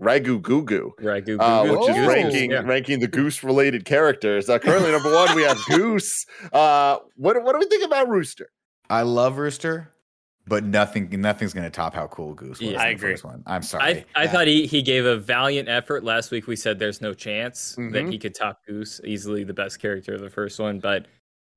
Ragu 0.00 0.40
Goo 0.40 0.62
Goo. 0.62 0.94
right 1.00 1.28
uh, 1.28 1.64
which 1.66 1.90
is 1.90 1.96
goo. 1.96 2.06
ranking 2.08 2.52
Yeah. 2.52 2.62
ranking 2.64 3.00
the 3.00 3.08
goose 3.08 3.42
related 3.42 3.84
characters. 3.84 4.48
Uh, 4.48 4.60
currently 4.60 4.92
number 4.92 5.12
one, 5.12 5.34
we 5.34 5.42
have 5.42 5.58
Goose. 5.68 6.26
Uh, 6.52 6.98
what 7.16 7.42
what 7.42 7.54
do 7.54 7.58
we 7.58 7.66
think 7.66 7.84
about 7.84 8.08
Rooster? 8.08 8.50
I 8.88 9.02
love 9.02 9.36
Rooster, 9.36 9.90
but 10.46 10.64
nothing 10.64 11.08
nothing's 11.20 11.52
gonna 11.54 11.70
top 11.70 11.94
how 11.94 12.06
cool 12.08 12.34
Goose 12.34 12.60
was. 12.60 12.62
Yeah. 12.62 12.70
in 12.72 12.76
I 12.80 12.86
the 12.88 12.94
agree. 12.96 13.12
First 13.12 13.24
one. 13.24 13.42
I'm 13.46 13.62
sorry. 13.62 14.04
I 14.14 14.22
Yeah. 14.24 14.30
thought 14.30 14.46
he, 14.46 14.66
he 14.66 14.82
gave 14.82 15.04
a 15.06 15.16
valiant 15.16 15.68
effort. 15.68 16.04
Last 16.04 16.30
week 16.30 16.46
we 16.46 16.56
said 16.56 16.78
there's 16.78 17.00
no 17.00 17.14
chance 17.14 17.76
Mhm. 17.78 17.92
that 17.92 18.08
he 18.12 18.18
could 18.18 18.34
top 18.34 18.60
Goose, 18.66 19.00
easily 19.04 19.44
the 19.44 19.54
best 19.54 19.80
character 19.80 20.14
of 20.14 20.20
the 20.20 20.30
first 20.30 20.58
one. 20.58 20.80
But 20.80 21.06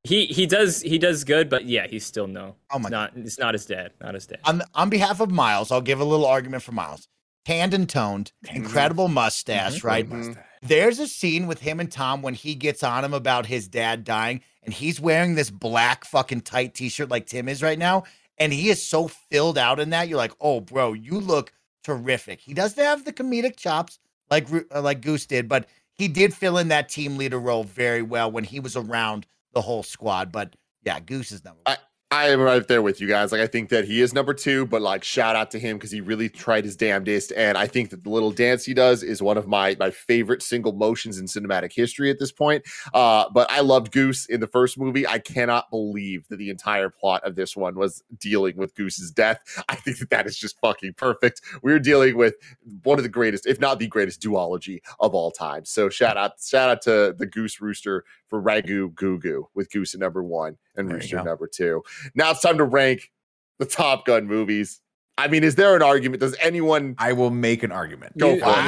he 0.03 0.25
he 0.27 0.45
does 0.45 0.81
he 0.81 0.97
does 0.97 1.23
good, 1.23 1.49
but 1.49 1.65
yeah, 1.65 1.87
he's 1.87 2.05
still 2.05 2.27
no. 2.27 2.55
Oh 2.71 2.79
my 2.79 2.87
it's 2.87 2.91
not 2.91 3.11
it's 3.17 3.39
not 3.39 3.53
his 3.53 3.65
dad, 3.65 3.91
not 4.01 4.13
his 4.13 4.25
dad. 4.27 4.39
On 4.45 4.61
on 4.73 4.89
behalf 4.89 5.19
of 5.19 5.31
Miles, 5.31 5.71
I'll 5.71 5.81
give 5.81 5.99
a 5.99 6.05
little 6.05 6.25
argument 6.25 6.63
for 6.63 6.71
Miles. 6.71 7.07
tanned 7.45 7.73
and 7.73 7.87
toned, 7.87 8.33
incredible 8.53 9.07
mustache, 9.07 9.75
Mm-hmm. 9.77 9.87
right? 9.87 10.09
Mhm. 10.09 10.37
There's 10.63 10.99
a 10.99 11.07
scene 11.07 11.47
with 11.47 11.59
him 11.61 11.79
and 11.79 11.89
Tom 11.89 12.21
when 12.21 12.33
he 12.33 12.55
gets 12.55 12.83
on 12.83 13.05
him 13.05 13.13
about 13.13 13.45
his 13.45 13.69
dad 13.69 14.03
dying, 14.03 14.41
and 14.63 14.73
he's 14.73 14.99
wearing 14.99 15.35
this 15.35 15.49
black 15.49 16.03
fucking 16.03 16.41
tight 16.41 16.73
t-shirt 16.73 17.07
like 17.09 17.25
Tim 17.25 17.47
is 17.47 17.63
right 17.63 17.79
now, 17.79 18.03
and 18.37 18.53
he 18.53 18.69
is 18.69 18.85
so 18.85 19.07
filled 19.07 19.57
out 19.57 19.79
in 19.79 19.89
that. 19.91 20.07
You're 20.07 20.17
like, 20.17 20.33
oh, 20.41 20.61
bro, 20.61 20.93
you 20.93 21.19
look 21.19 21.51
terrific. 21.83 22.41
He 22.41 22.53
doesn't 22.53 22.83
have 22.83 23.05
the 23.05 23.13
comedic 23.13 23.57
chops 23.57 23.99
like 24.29 24.47
uh, 24.73 24.81
like 24.81 25.01
Goose 25.01 25.25
did, 25.25 25.47
but 25.47 25.67
he 25.93 26.07
did 26.07 26.33
fill 26.33 26.57
in 26.57 26.67
that 26.69 26.89
team 26.89 27.17
leader 27.17 27.39
role 27.39 27.63
very 27.63 28.01
well 28.01 28.31
when 28.31 28.43
he 28.43 28.59
was 28.59 28.75
around 28.75 29.25
the 29.53 29.61
whole 29.61 29.83
squad. 29.83 30.31
But 30.31 30.55
yeah, 30.83 30.99
Goose 30.99 31.31
is 31.31 31.43
number 31.43 31.61
one. 31.65 31.77
I 32.09 32.29
am 32.29 32.39
right 32.39 32.65
there 32.65 32.81
with 32.81 33.01
you 33.01 33.07
guys. 33.07 33.33
Like, 33.33 33.41
I 33.41 33.47
think 33.47 33.67
that 33.67 33.83
he 33.83 33.99
is 33.99 34.13
number 34.13 34.33
two, 34.33 34.65
but 34.65 34.81
like, 34.81 35.03
shout 35.03 35.35
out 35.35 35.51
to 35.51 35.59
him 35.59 35.75
because 35.75 35.91
he 35.91 35.99
really 35.99 36.29
tried 36.29 36.63
his 36.63 36.77
damnedest. 36.77 37.33
And 37.35 37.57
I 37.57 37.67
think 37.67 37.89
that 37.89 38.05
the 38.05 38.09
little 38.09 38.31
dance 38.31 38.63
he 38.63 38.73
does 38.73 39.03
is 39.03 39.21
one 39.21 39.37
of 39.37 39.45
my 39.45 39.75
my 39.77 39.91
favorite 39.91 40.41
single 40.41 40.71
motions 40.71 41.17
in 41.19 41.25
cinematic 41.25 41.73
history 41.73 42.09
at 42.09 42.17
this 42.17 42.31
point. 42.31 42.63
Uh, 42.93 43.25
but 43.33 43.51
I 43.51 43.59
loved 43.59 43.91
Goose 43.91 44.25
in 44.27 44.39
the 44.39 44.47
first 44.47 44.77
movie. 44.77 45.05
I 45.05 45.19
cannot 45.19 45.69
believe 45.69 46.25
that 46.29 46.37
the 46.37 46.49
entire 46.49 46.89
plot 46.89 47.25
of 47.25 47.35
this 47.35 47.57
one 47.57 47.75
was 47.75 48.01
dealing 48.17 48.55
with 48.55 48.73
Goose's 48.75 49.11
death. 49.11 49.39
I 49.67 49.75
think 49.75 49.99
that 49.99 50.09
that 50.11 50.27
is 50.27 50.37
just 50.37 50.57
fucking 50.61 50.93
perfect. 50.93 51.41
We're 51.61 51.79
dealing 51.79 52.15
with 52.15 52.35
one 52.83 52.99
of 52.99 53.03
the 53.03 53.09
greatest, 53.09 53.45
if 53.45 53.59
not 53.59 53.79
the 53.79 53.87
greatest, 53.87 54.21
duology 54.21 54.79
of 55.01 55.13
all 55.13 55.29
time. 55.29 55.65
So 55.65 55.89
shout 55.89 56.15
out, 56.15 56.39
shout 56.41 56.69
out 56.69 56.81
to 56.83 57.13
the 57.17 57.25
Goose 57.25 57.59
Rooster 57.59 58.05
for 58.29 58.41
Ragu 58.41 58.93
Goo 58.95 59.17
Goo 59.19 59.47
with 59.55 59.71
Goose 59.71 59.93
at 59.93 59.99
number 59.99 60.23
one 60.23 60.57
and 60.75 60.87
There 60.89 60.95
Rooster 60.97 61.23
number 61.23 61.47
two. 61.47 61.83
Now 62.15 62.31
it's 62.31 62.41
time 62.41 62.57
to 62.57 62.63
rank 62.65 63.11
the 63.59 63.65
Top 63.65 64.05
Gun 64.05 64.27
movies. 64.27 64.81
I 65.19 65.27
mean, 65.27 65.43
is 65.43 65.55
there 65.55 65.75
an 65.75 65.81
argument? 65.81 66.19
Does 66.21 66.35
anyone 66.39 66.93
I 66.99 67.13
will 67.13 67.31
make 67.31 67.63
an 67.63 67.71
argument. 67.71 68.15
go 68.17 68.29
for 68.29 68.35
it? 68.35 68.41
Wow. 68.41 68.63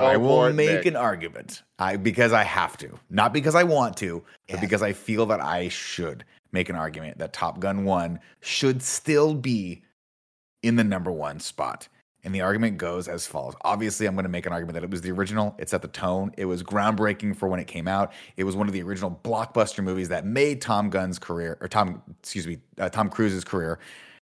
Nick? 0.00 0.08
I 0.10 0.16
will 0.16 0.28
for 0.48 0.52
make 0.52 0.70
Nick. 0.70 0.86
an 0.86 0.96
argument. 0.96 1.62
I 1.78 1.96
because 1.96 2.32
I 2.32 2.42
have 2.42 2.76
to, 2.78 2.98
not 3.08 3.32
because 3.32 3.54
I 3.54 3.62
want 3.62 3.96
to, 3.98 4.24
but 4.48 4.54
Yes. 4.54 4.60
because 4.60 4.82
I 4.82 4.92
feel 4.94 5.26
that 5.26 5.40
I 5.40 5.68
should 5.68 6.24
make 6.50 6.68
an 6.68 6.74
argument 6.76 7.18
that 7.18 7.32
Top 7.32 7.60
Gun 7.60 7.84
One 7.84 8.18
should 8.40 8.82
still 8.82 9.34
be 9.34 9.82
in 10.62 10.74
the 10.76 10.84
number 10.84 11.12
one 11.12 11.38
spot. 11.38 11.86
And 12.24 12.32
the 12.32 12.40
argument 12.40 12.78
goes 12.78 13.08
as 13.08 13.26
follows. 13.26 13.54
Obviously, 13.62 14.06
I'm 14.06 14.14
going 14.14 14.22
to 14.22 14.28
make 14.28 14.46
an 14.46 14.52
argument 14.52 14.74
that 14.74 14.84
it 14.84 14.90
was 14.90 15.00
the 15.00 15.10
original. 15.10 15.56
It 15.58 15.68
set 15.68 15.82
the 15.82 15.88
tone. 15.88 16.32
It 16.36 16.44
was 16.44 16.62
groundbreaking 16.62 17.36
for 17.36 17.48
when 17.48 17.58
it 17.58 17.66
came 17.66 17.88
out. 17.88 18.12
It 18.36 18.44
was 18.44 18.54
one 18.54 18.68
of 18.68 18.72
the 18.72 18.82
original 18.82 19.18
blockbuster 19.24 19.82
movies 19.82 20.08
that 20.10 20.24
made 20.24 20.60
Tom 20.60 20.88
Gunn's 20.88 21.18
career, 21.18 21.58
or 21.60 21.66
Tom, 21.66 22.00
excuse 22.20 22.46
me, 22.46 22.58
uh, 22.78 22.88
Tom 22.88 23.10
Cruise's 23.10 23.42
career. 23.42 23.80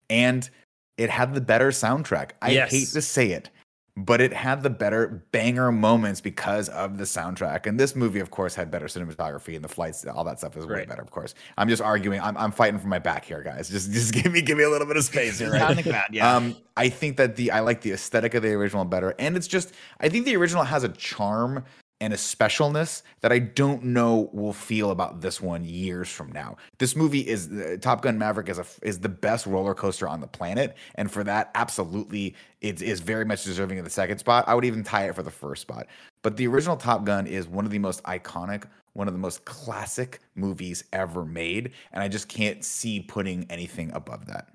And 0.09 0.49
it 0.97 1.11
had 1.11 1.35
the 1.35 1.41
better 1.41 1.69
soundtrack. 1.69 2.31
I 2.41 2.51
Yes. 2.51 2.71
hate 2.71 2.87
to 2.89 3.01
say 3.01 3.29
it, 3.31 3.51
but 3.95 4.19
it 4.21 4.33
had 4.33 4.63
the 4.63 4.69
better 4.71 5.23
banger 5.31 5.71
moments 5.71 6.19
because 6.19 6.67
of 6.69 6.97
the 6.97 7.03
soundtrack. 7.03 7.67
And 7.67 7.79
this 7.79 7.95
movie, 7.95 8.19
of 8.19 8.31
course, 8.31 8.55
had 8.55 8.71
better 8.71 8.87
cinematography 8.87 9.55
and 9.55 9.63
the 9.63 9.69
flights, 9.69 10.03
all 10.05 10.23
that 10.23 10.39
stuff 10.39 10.57
is 10.57 10.65
way 10.65 10.77
Right. 10.77 10.89
better, 10.89 11.01
of 11.03 11.11
course. 11.11 11.35
I'm 11.59 11.69
just 11.69 11.81
arguing. 11.81 12.19
I'm, 12.19 12.35
I'm 12.35 12.51
fighting 12.51 12.79
for 12.79 12.87
my 12.87 12.97
back 12.99 13.23
here, 13.23 13.43
guys. 13.43 13.69
Just 13.69 13.91
just 13.91 14.11
give 14.23 14.31
me 14.31 14.41
give 14.41 14.57
me 14.57 14.63
a 14.63 14.69
little 14.69 14.87
bit 14.87 14.97
of 14.97 15.03
space 15.03 15.37
here, 15.39 15.51
right? 15.51 15.83
the 15.83 16.03
yeah. 16.11 16.35
Um, 16.35 16.55
I 16.75 16.89
think 16.89 17.17
that 17.17 17.35
the 17.35 17.51
I 17.51 17.59
like 17.59 17.81
the 17.81 17.91
aesthetic 17.91 18.33
of 18.33 18.41
the 18.41 18.53
original 18.53 18.83
better, 18.83 19.13
and 19.19 19.37
it's 19.37 19.47
just 19.47 19.73
I 19.99 20.09
think 20.09 20.25
the 20.25 20.35
original 20.37 20.63
has 20.63 20.83
a 20.83 20.89
charm 20.89 21.63
and 22.01 22.13
a 22.13 22.17
specialness 22.17 23.01
that 23.21 23.31
I 23.31 23.39
don't 23.39 23.83
know 23.83 24.29
will 24.33 24.53
feel 24.53 24.91
about 24.91 25.21
this 25.21 25.39
one 25.39 25.63
years 25.63 26.09
from 26.09 26.31
now. 26.31 26.57
This 26.77 26.95
movie 26.95 27.21
is 27.21 27.49
uh, 27.49 27.77
Top 27.79 28.01
Gun 28.01 28.17
Maverick 28.17 28.49
is 28.49 28.59
a 28.59 28.65
is 28.81 28.99
the 28.99 29.09
best 29.09 29.45
roller 29.45 29.73
coaster 29.73 30.07
on 30.07 30.19
the 30.19 30.27
planet, 30.27 30.75
and 30.95 31.11
for 31.11 31.23
that, 31.23 31.51
absolutely, 31.55 32.35
it 32.61 32.81
is 32.81 32.99
very 32.99 33.25
much 33.25 33.43
deserving 33.43 33.79
of 33.79 33.85
the 33.85 33.91
second 33.91 34.17
spot. 34.17 34.43
I 34.47 34.55
would 34.55 34.65
even 34.65 34.83
tie 34.83 35.07
it 35.07 35.15
for 35.15 35.23
the 35.23 35.31
first 35.31 35.61
spot. 35.61 35.87
But 36.23 36.37
the 36.37 36.47
original 36.47 36.77
Top 36.77 37.05
Gun 37.05 37.27
is 37.27 37.47
one 37.47 37.65
of 37.65 37.71
the 37.71 37.79
most 37.79 38.03
iconic, 38.03 38.65
one 38.93 39.07
of 39.07 39.13
the 39.13 39.19
most 39.19 39.45
classic 39.45 40.19
movies 40.35 40.83
ever 40.93 41.25
made, 41.25 41.71
and 41.91 42.03
I 42.03 42.07
just 42.07 42.27
can't 42.27 42.63
see 42.63 42.99
putting 42.99 43.45
anything 43.49 43.91
above 43.93 44.25
that. 44.27 44.49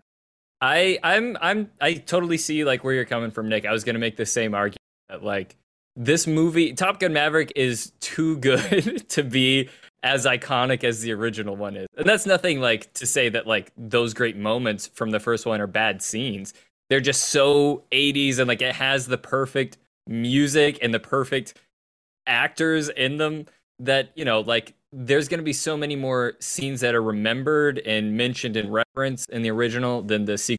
I 0.61 0.99
I'm 1.03 1.37
I'm 1.41 1.71
I 1.81 1.95
totally 1.95 2.37
see 2.37 2.65
like 2.65 2.85
where 2.85 2.95
you're 2.95 3.05
coming 3.05 3.31
from, 3.31 3.49
Nick. 3.49 3.65
I 3.65 3.73
was 3.73 3.85
gonna 3.85 3.99
make 3.99 4.17
the 4.17 4.27
same 4.27 4.55
argument 4.55 4.79
that 5.09 5.23
like 5.23 5.57
this 5.99 6.29
movie, 6.29 6.73
Top 6.73 7.01
Gun 7.01 7.13
Maverick, 7.13 7.53
is 7.57 7.93
too 7.99 8.37
good 8.39 9.09
to 9.11 9.25
be 9.25 9.69
as 10.05 10.27
iconic 10.27 10.85
as 10.85 11.01
the 11.03 11.13
original 11.13 11.57
one 11.57 11.77
is. 11.77 11.89
And 11.97 12.07
that's 12.07 12.25
nothing 12.25 12.61
like 12.61 12.93
to 12.95 13.05
say 13.05 13.29
that 13.31 13.49
like 13.49 13.73
those 13.77 14.15
great 14.15 14.37
moments 14.37 14.87
from 14.87 15.11
the 15.11 15.19
first 15.19 15.45
one 15.45 15.61
are 15.61 15.67
bad 15.67 16.01
scenes. 16.01 16.55
They're 16.89 17.01
just 17.01 17.31
so 17.31 17.83
80s 17.91 18.39
and 18.39 18.47
like 18.47 18.63
it 18.63 18.77
has 18.77 19.07
the 19.07 19.19
perfect 19.19 19.77
music 20.07 20.79
and 20.81 20.95
the 20.95 21.01
perfect 21.01 21.55
actors 22.29 22.89
in 22.91 23.17
them 23.17 23.47
that, 23.81 24.13
you 24.15 24.25
know, 24.25 24.41
like 24.41 24.75
there's 24.93 25.27
going 25.27 25.39
to 25.39 25.45
be 25.45 25.53
so 25.53 25.77
many 25.77 25.97
more 25.97 26.35
scenes 26.39 26.81
that 26.81 26.95
are 26.95 27.03
remembered 27.03 27.81
and 27.81 28.17
mentioned 28.17 28.57
in 28.57 28.71
reference 28.71 29.27
in 29.27 29.43
the 29.43 29.51
original 29.51 30.03
than 30.03 30.27
the 30.27 30.39
sequel. 30.39 30.58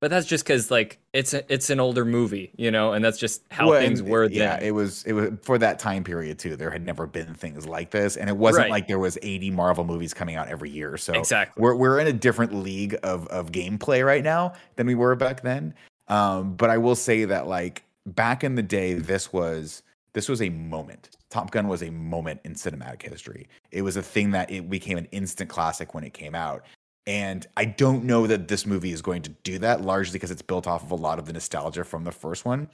But 0.00 0.10
that's 0.10 0.26
just 0.26 0.44
because 0.44 0.70
like 0.70 0.98
it's 1.12 1.34
a, 1.34 1.44
it's 1.52 1.68
an 1.68 1.78
older 1.78 2.06
movie, 2.06 2.50
you 2.56 2.70
know, 2.70 2.94
and 2.94 3.04
that's 3.04 3.18
just 3.18 3.42
how 3.50 3.68
Well, 3.68 3.80
things 3.80 4.00
and, 4.00 4.08
were 4.08 4.24
Yeah, 4.30 4.56
then. 4.56 4.66
it 4.68 4.70
was 4.70 5.04
it 5.04 5.12
was 5.12 5.30
for 5.42 5.58
that 5.58 5.78
time 5.78 6.04
period 6.04 6.38
too. 6.38 6.56
There 6.56 6.70
had 6.70 6.84
never 6.86 7.06
been 7.06 7.34
things 7.34 7.66
like 7.66 7.90
this, 7.90 8.16
and 8.16 8.30
it 8.30 8.36
wasn't 8.36 8.62
Right. 8.64 8.70
like 8.70 8.88
there 8.88 8.98
was 8.98 9.18
80 9.20 9.50
Marvel 9.50 9.84
movies 9.84 10.14
coming 10.14 10.36
out 10.36 10.48
every 10.48 10.70
year. 10.70 10.96
So 10.96 11.12
Exactly. 11.12 11.60
we're 11.60 11.74
we're 11.74 11.98
in 12.00 12.06
a 12.06 12.14
different 12.14 12.54
league 12.54 12.96
of 13.02 13.26
of 13.28 13.52
gameplay 13.52 14.04
right 14.04 14.24
now 14.24 14.54
than 14.76 14.86
we 14.86 14.94
were 14.94 15.14
back 15.16 15.42
then. 15.42 15.74
Um, 16.08 16.54
but 16.54 16.70
I 16.70 16.78
will 16.78 16.96
say 16.96 17.26
that 17.26 17.46
like 17.46 17.84
back 18.06 18.42
in 18.42 18.54
the 18.54 18.62
day, 18.62 18.94
this 18.94 19.34
was 19.34 19.82
this 20.14 20.30
was 20.30 20.40
a 20.40 20.48
moment. 20.48 21.10
Top 21.28 21.50
Gun 21.52 21.68
was 21.68 21.82
a 21.82 21.90
moment 21.90 22.40
in 22.44 22.54
cinematic 22.54 23.02
history. 23.02 23.48
It 23.70 23.82
was 23.82 23.96
a 23.96 24.02
thing 24.02 24.30
that 24.32 24.50
it 24.50 24.68
became 24.68 24.98
an 24.98 25.06
instant 25.12 25.50
classic 25.50 25.94
when 25.94 26.02
it 26.04 26.12
came 26.14 26.34
out. 26.34 26.64
And 27.10 27.44
I 27.56 27.64
don't 27.64 28.04
know 28.04 28.28
that 28.28 28.46
this 28.46 28.64
movie 28.64 28.92
is 28.92 29.02
going 29.02 29.22
to 29.22 29.30
do 29.42 29.58
that 29.58 29.80
largely 29.80 30.12
because 30.12 30.30
it's 30.30 30.42
built 30.42 30.68
off 30.68 30.84
of 30.84 30.92
a 30.92 30.94
lot 30.94 31.18
of 31.18 31.26
the 31.26 31.32
nostalgia 31.32 31.82
from 31.82 32.04
the 32.04 32.12
first 32.12 32.44
one. 32.44 32.68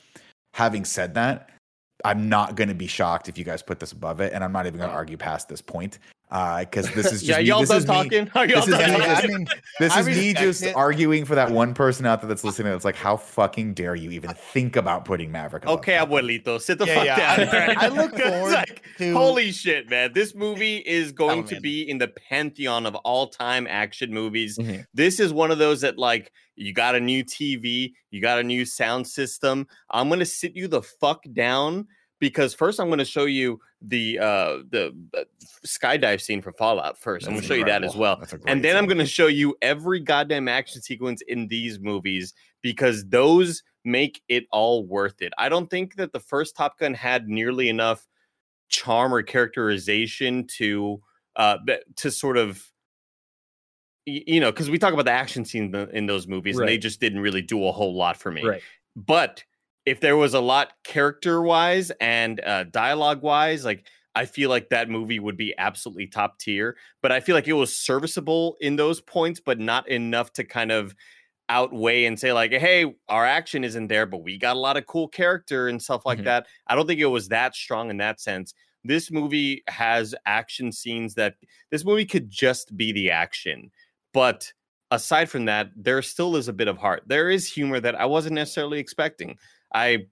Having 0.52 0.84
said 0.84 1.14
that, 1.14 1.48
I'm 2.04 2.28
not 2.28 2.54
going 2.54 2.68
to 2.68 2.74
be 2.74 2.86
shocked 2.86 3.30
if 3.30 3.38
you 3.38 3.44
guys 3.44 3.62
put 3.62 3.80
this 3.80 3.92
above 3.92 4.20
it, 4.20 4.34
and 4.34 4.44
I'm 4.44 4.52
not 4.52 4.66
even 4.66 4.76
going 4.76 4.90
to 4.90 4.94
argue 4.94 5.16
past 5.16 5.48
this 5.48 5.62
point 5.62 5.98
because 6.28 6.90
this 6.94 7.06
is 7.12 7.22
just 7.22 7.24
yeah, 7.24 7.38
me- 7.38 7.44
y'all 7.44 7.60
this 7.60 7.68
done 7.68 7.78
is 7.78 7.86
me- 7.86 7.94
talking? 7.94 8.30
Are 8.34 8.46
y'all 8.46 8.66
this 8.66 8.68
is 8.68 8.78
done 8.78 8.92
me- 8.92 8.98
Yeah. 9.06 9.20
I 9.22 9.26
mean, 9.26 9.46
This 9.78 9.96
is 9.96 10.06
me 10.06 10.34
just 10.34 10.62
it. 10.62 10.74
arguing 10.74 11.24
for 11.24 11.34
that 11.34 11.50
one 11.50 11.72
person 11.74 12.04
out 12.06 12.20
there 12.20 12.28
that's 12.28 12.42
listening. 12.44 12.72
That's 12.72 12.84
like, 12.84 12.96
how 12.96 13.16
fucking 13.16 13.74
dare 13.74 13.94
you 13.94 14.10
even 14.10 14.30
think 14.34 14.76
about 14.76 15.04
putting 15.04 15.30
Maverick? 15.30 15.64
above 15.64 15.78
Okay, 15.78 15.94
abuelito, 15.94 16.60
sit 16.60 16.78
the 16.78 16.86
Yeah, 16.86 16.94
fuck 16.94 17.04
yeah. 17.06 17.36
down. 17.36 17.48
I- 17.48 17.66
right? 17.66 17.78
I 17.78 17.88
look 17.88 18.12
'Cause, 18.16 18.22
forward 18.22 18.52
like, 18.52 18.82
to- 18.98 19.12
Holy 19.12 19.52
shit, 19.52 19.88
man! 19.88 20.12
This 20.14 20.34
movie 20.34 20.78
is 20.78 21.12
going 21.12 21.44
to 21.44 21.60
be 21.60 21.88
in 21.88 21.98
the 21.98 22.08
pantheon 22.08 22.86
of 22.86 22.94
all-time 22.96 23.66
action 23.68 24.12
movies. 24.12 24.58
Mm-hmm. 24.58 24.70
Mhm. 24.70 24.86
This 24.94 25.20
is 25.20 25.32
one 25.32 25.50
of 25.50 25.58
those 25.58 25.80
that, 25.82 25.98
like, 25.98 26.32
you 26.56 26.72
got 26.72 26.94
a 26.94 27.00
new 27.00 27.22
TV, 27.22 27.92
you 28.10 28.20
got 28.22 28.38
a 28.38 28.42
new 28.42 28.64
sound 28.64 29.06
system. 29.06 29.66
I'm 29.90 30.08
gonna 30.08 30.24
sit 30.24 30.56
you 30.56 30.66
the 30.68 30.80
fuck 30.82 31.22
down 31.34 31.86
because 32.18 32.54
first 32.54 32.80
I'm 32.80 32.88
gonna 32.88 33.04
show 33.04 33.24
you 33.24 33.60
the 33.82 34.18
uh 34.18 34.58
the 34.70 34.94
uh, 35.16 35.24
skydive 35.66 36.20
scene 36.20 36.40
for 36.42 36.52
Fallout. 36.52 36.98
First, 36.98 37.26
I'm 37.26 37.34
gonna 37.34 37.46
show 37.46 37.54
you 37.54 37.64
that 37.66 37.84
as 37.84 37.94
well. 37.96 38.20
And 38.46 38.64
then 38.64 38.76
I'm 38.76 38.86
going 38.86 38.98
to 38.98 39.06
show 39.06 39.26
you 39.26 39.54
every 39.62 40.00
goddamn 40.00 40.48
action 40.48 40.80
sequence 40.80 41.20
in 41.28 41.46
these 41.48 41.78
movies 41.78 42.32
because 42.62 43.06
those 43.08 43.62
make 43.84 44.22
it 44.28 44.46
all 44.50 44.84
worth 44.86 45.20
it. 45.22 45.32
I 45.38 45.48
don't 45.48 45.68
think 45.70 45.96
that 45.96 46.12
the 46.12 46.20
first 46.20 46.56
Top 46.56 46.78
Gun 46.78 46.94
had 46.94 47.28
nearly 47.28 47.68
enough 47.68 48.06
charm 48.68 49.14
or 49.14 49.22
characterization 49.22 50.46
to 50.56 51.00
uh 51.36 51.58
to 51.96 52.10
sort 52.10 52.36
of 52.36 52.64
you 54.06 54.40
know 54.40 54.50
because 54.50 54.70
we 54.70 54.78
talk 54.78 54.92
about 54.92 55.04
the 55.04 55.10
action 55.12 55.44
scene 55.44 55.74
in- 55.92 56.06
those 56.06 56.26
movies 56.26 56.58
and 56.58 56.68
they 56.68 56.78
just 56.78 57.00
didn't 57.00 57.20
really 57.20 57.42
do 57.42 57.64
a 57.66 57.72
whole 57.72 57.94
lot 57.94 58.16
for 58.16 58.30
me 58.32 58.44
Right. 58.44 58.62
but 58.94 59.44
if 59.86 60.00
there 60.00 60.16
was 60.16 60.34
a 60.34 60.40
lot 60.40 60.72
character 60.84 61.40
wise 61.42 61.90
and 62.00 62.40
uh, 62.44 62.64
dialogue 62.64 63.22
wise 63.22 63.64
like 63.64 63.86
i 64.14 64.24
feel 64.24 64.50
like 64.50 64.68
that 64.70 64.90
movie 64.90 65.18
would 65.20 65.36
be 65.36 65.54
absolutely 65.58 66.06
top 66.06 66.38
tier 66.38 66.76
but 67.02 67.12
i 67.12 67.20
feel 67.20 67.34
like 67.34 67.48
it 67.48 67.52
was 67.54 67.76
serviceable 67.76 68.56
in 68.60 68.76
those 68.76 69.00
points 69.00 69.40
but 69.44 69.58
not 69.60 69.88
enough 69.88 70.32
to 70.32 70.44
kind 70.44 70.72
of 70.72 70.94
outweigh 71.48 72.06
and 72.06 72.18
say 72.18 72.32
like 72.32 72.50
hey 72.52 72.94
our 73.08 73.24
action 73.24 73.62
isn't 73.64 73.86
there 73.88 74.04
but 74.06 74.22
we 74.24 74.36
got 74.36 74.56
a 74.56 74.58
lot 74.58 74.76
of 74.76 74.86
cool 74.86 75.06
character 75.08 75.68
and 75.68 75.80
stuff 75.80 76.04
like 76.04 76.18
Mhm. 76.20 76.24
that. 76.24 76.46
I 76.66 76.74
don't 76.74 76.86
think 76.88 77.00
it 77.00 77.06
was 77.06 77.28
that 77.28 77.54
strong 77.54 77.88
in 77.90 77.98
that 77.98 78.20
sense. 78.20 78.52
This 78.84 79.10
movie 79.12 79.62
has 79.68 80.12
action 80.26 80.72
scenes 80.72 81.14
that 81.14 81.36
this 81.70 81.84
movie 81.84 82.04
could 82.04 82.30
just 82.30 82.76
be 82.76 82.92
the 82.92 83.10
action 83.12 83.70
but 84.12 84.52
aside 84.90 85.30
from 85.30 85.44
that 85.46 85.70
there 85.76 86.00
still 86.02 86.36
is 86.36 86.48
a 86.48 86.52
bit 86.52 86.68
of 86.68 86.78
heart. 86.78 87.02
There 87.06 87.30
is 87.30 87.52
humor 87.52 87.78
that 87.80 87.94
i 87.94 88.06
wasn't 88.06 88.34
necessarily 88.34 88.78
expecting 88.80 89.38
I 89.72 90.06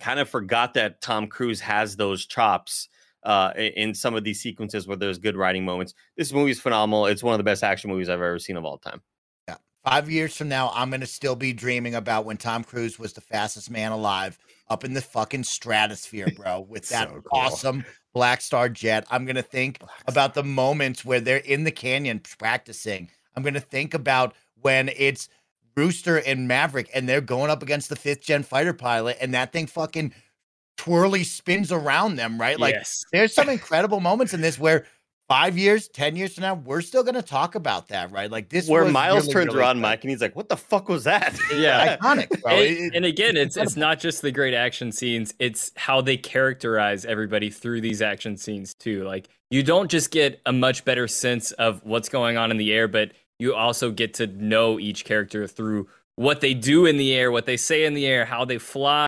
kind 0.00 0.20
of 0.20 0.28
forgot 0.28 0.74
that 0.74 1.00
Tom 1.00 1.26
Cruise 1.26 1.60
has 1.60 1.96
those 1.96 2.26
chops 2.26 2.88
uh, 3.22 3.52
in 3.56 3.92
some 3.94 4.14
of 4.14 4.24
these 4.24 4.40
sequences 4.40 4.86
where 4.86 4.96
there's 4.96 5.18
good 5.18 5.36
writing 5.36 5.64
moments. 5.64 5.94
This 6.16 6.32
movie 6.32 6.52
is 6.52 6.60
phenomenal. 6.60 7.06
It's 7.06 7.22
one 7.22 7.34
of 7.34 7.38
the 7.38 7.44
best 7.44 7.64
action 7.64 7.90
movies 7.90 8.08
I've 8.08 8.20
ever 8.20 8.38
seen 8.38 8.56
of 8.56 8.64
all 8.64 8.78
time. 8.78 9.02
Yeah. 9.48 9.56
Five 9.84 10.08
years 10.10 10.36
from 10.36 10.48
now, 10.48 10.70
I'm 10.74 10.90
gonna 10.90 11.06
still 11.06 11.34
be 11.34 11.52
dreaming 11.52 11.94
about 11.96 12.24
when 12.24 12.36
Tom 12.36 12.62
Cruise 12.62 12.98
was 12.98 13.12
the 13.12 13.20
fastest 13.20 13.70
man 13.70 13.92
alive 13.92 14.38
up 14.68 14.84
in 14.84 14.94
the 14.94 15.00
fucking 15.00 15.44
stratosphere, 15.44 16.28
bro, 16.36 16.60
with 16.68 16.88
that 16.90 17.08
So 17.08 17.14
cool. 17.14 17.22
awesome 17.32 17.84
Black 18.14 18.40
Star 18.40 18.68
jet. 18.68 19.06
I'm 19.10 19.24
gonna 19.24 19.42
think 19.42 19.80
about 20.06 20.34
the 20.34 20.44
moments 20.44 21.04
where 21.04 21.20
they're 21.20 21.38
in 21.38 21.64
the 21.64 21.70
canyon 21.72 22.20
practicing. 22.38 23.10
I'm 23.34 23.42
gonna 23.42 23.60
think 23.60 23.92
about 23.92 24.34
when 24.62 24.88
it's 24.96 25.28
Rooster 25.76 26.18
and 26.18 26.48
Maverick 26.48 26.90
and 26.94 27.08
they're 27.08 27.20
going 27.20 27.50
up 27.50 27.62
against 27.62 27.88
the 27.88 27.96
fifth 27.96 28.22
gen 28.22 28.42
fighter 28.42 28.72
pilot 28.72 29.18
and 29.20 29.34
that 29.34 29.52
thing 29.52 29.66
fucking 29.66 30.12
twirly 30.76 31.24
spins 31.24 31.70
around 31.72 32.16
them, 32.16 32.40
right? 32.40 32.58
Like 32.58 32.74
yes. 32.74 33.04
there's 33.12 33.34
some 33.34 33.48
incredible 33.48 34.00
moments 34.00 34.32
in 34.34 34.40
this 34.40 34.58
where 34.58 34.86
five 35.28 35.58
years, 35.58 35.88
ten 35.88 36.14
years 36.16 36.34
from 36.34 36.42
now, 36.42 36.54
we're 36.54 36.80
still 36.80 37.02
gonna 37.02 37.20
talk 37.20 37.54
about 37.56 37.88
that, 37.88 38.10
right? 38.12 38.30
Like 38.30 38.48
this 38.48 38.68
Where 38.68 38.84
was 38.84 38.92
Miles 38.92 39.22
really, 39.24 39.32
turns 39.32 39.46
really 39.48 39.58
around 39.58 39.76
good. 39.76 39.82
Mike 39.82 40.04
and 40.04 40.10
he's 40.10 40.20
like, 40.20 40.36
"What 40.36 40.48
the 40.48 40.56
fuck 40.56 40.88
was 40.88 41.04
that?" 41.04 41.36
Yeah. 41.54 41.96
iconic, 41.96 42.40
bro. 42.42 42.52
and, 42.52 42.62
It- 42.62 42.94
and 42.94 43.04
again, 43.04 43.36
it's 43.36 43.56
it's 43.56 43.76
not 43.76 43.98
just 44.00 44.22
the 44.22 44.30
great 44.32 44.54
action 44.54 44.92
scenes; 44.92 45.34
it's 45.38 45.72
how 45.76 46.00
they 46.00 46.16
characterize 46.16 47.04
everybody 47.04 47.50
through 47.50 47.80
these 47.82 48.00
action 48.00 48.36
scenes 48.36 48.72
too. 48.72 49.04
Like 49.04 49.28
you 49.50 49.62
don't 49.62 49.90
just 49.90 50.10
get 50.10 50.40
a 50.46 50.52
much 50.52 50.84
better 50.84 51.06
sense 51.08 51.52
of 51.52 51.84
what's 51.84 52.08
going 52.08 52.36
on 52.36 52.50
in 52.50 52.56
the 52.56 52.72
air, 52.72 52.86
but 52.88 53.12
you 53.38 53.54
also 53.54 53.90
get 53.90 54.14
to 54.14 54.26
know 54.26 54.78
each 54.78 55.04
character 55.04 55.46
through 55.46 55.88
what 56.16 56.40
they 56.40 56.54
do 56.54 56.86
in 56.86 56.96
the 56.96 57.12
air, 57.14 57.30
what 57.30 57.46
they 57.46 57.56
say 57.56 57.84
in 57.84 57.94
the 57.94 58.06
air, 58.06 58.24
how 58.24 58.44
they 58.44 58.58
fly, 58.58 59.06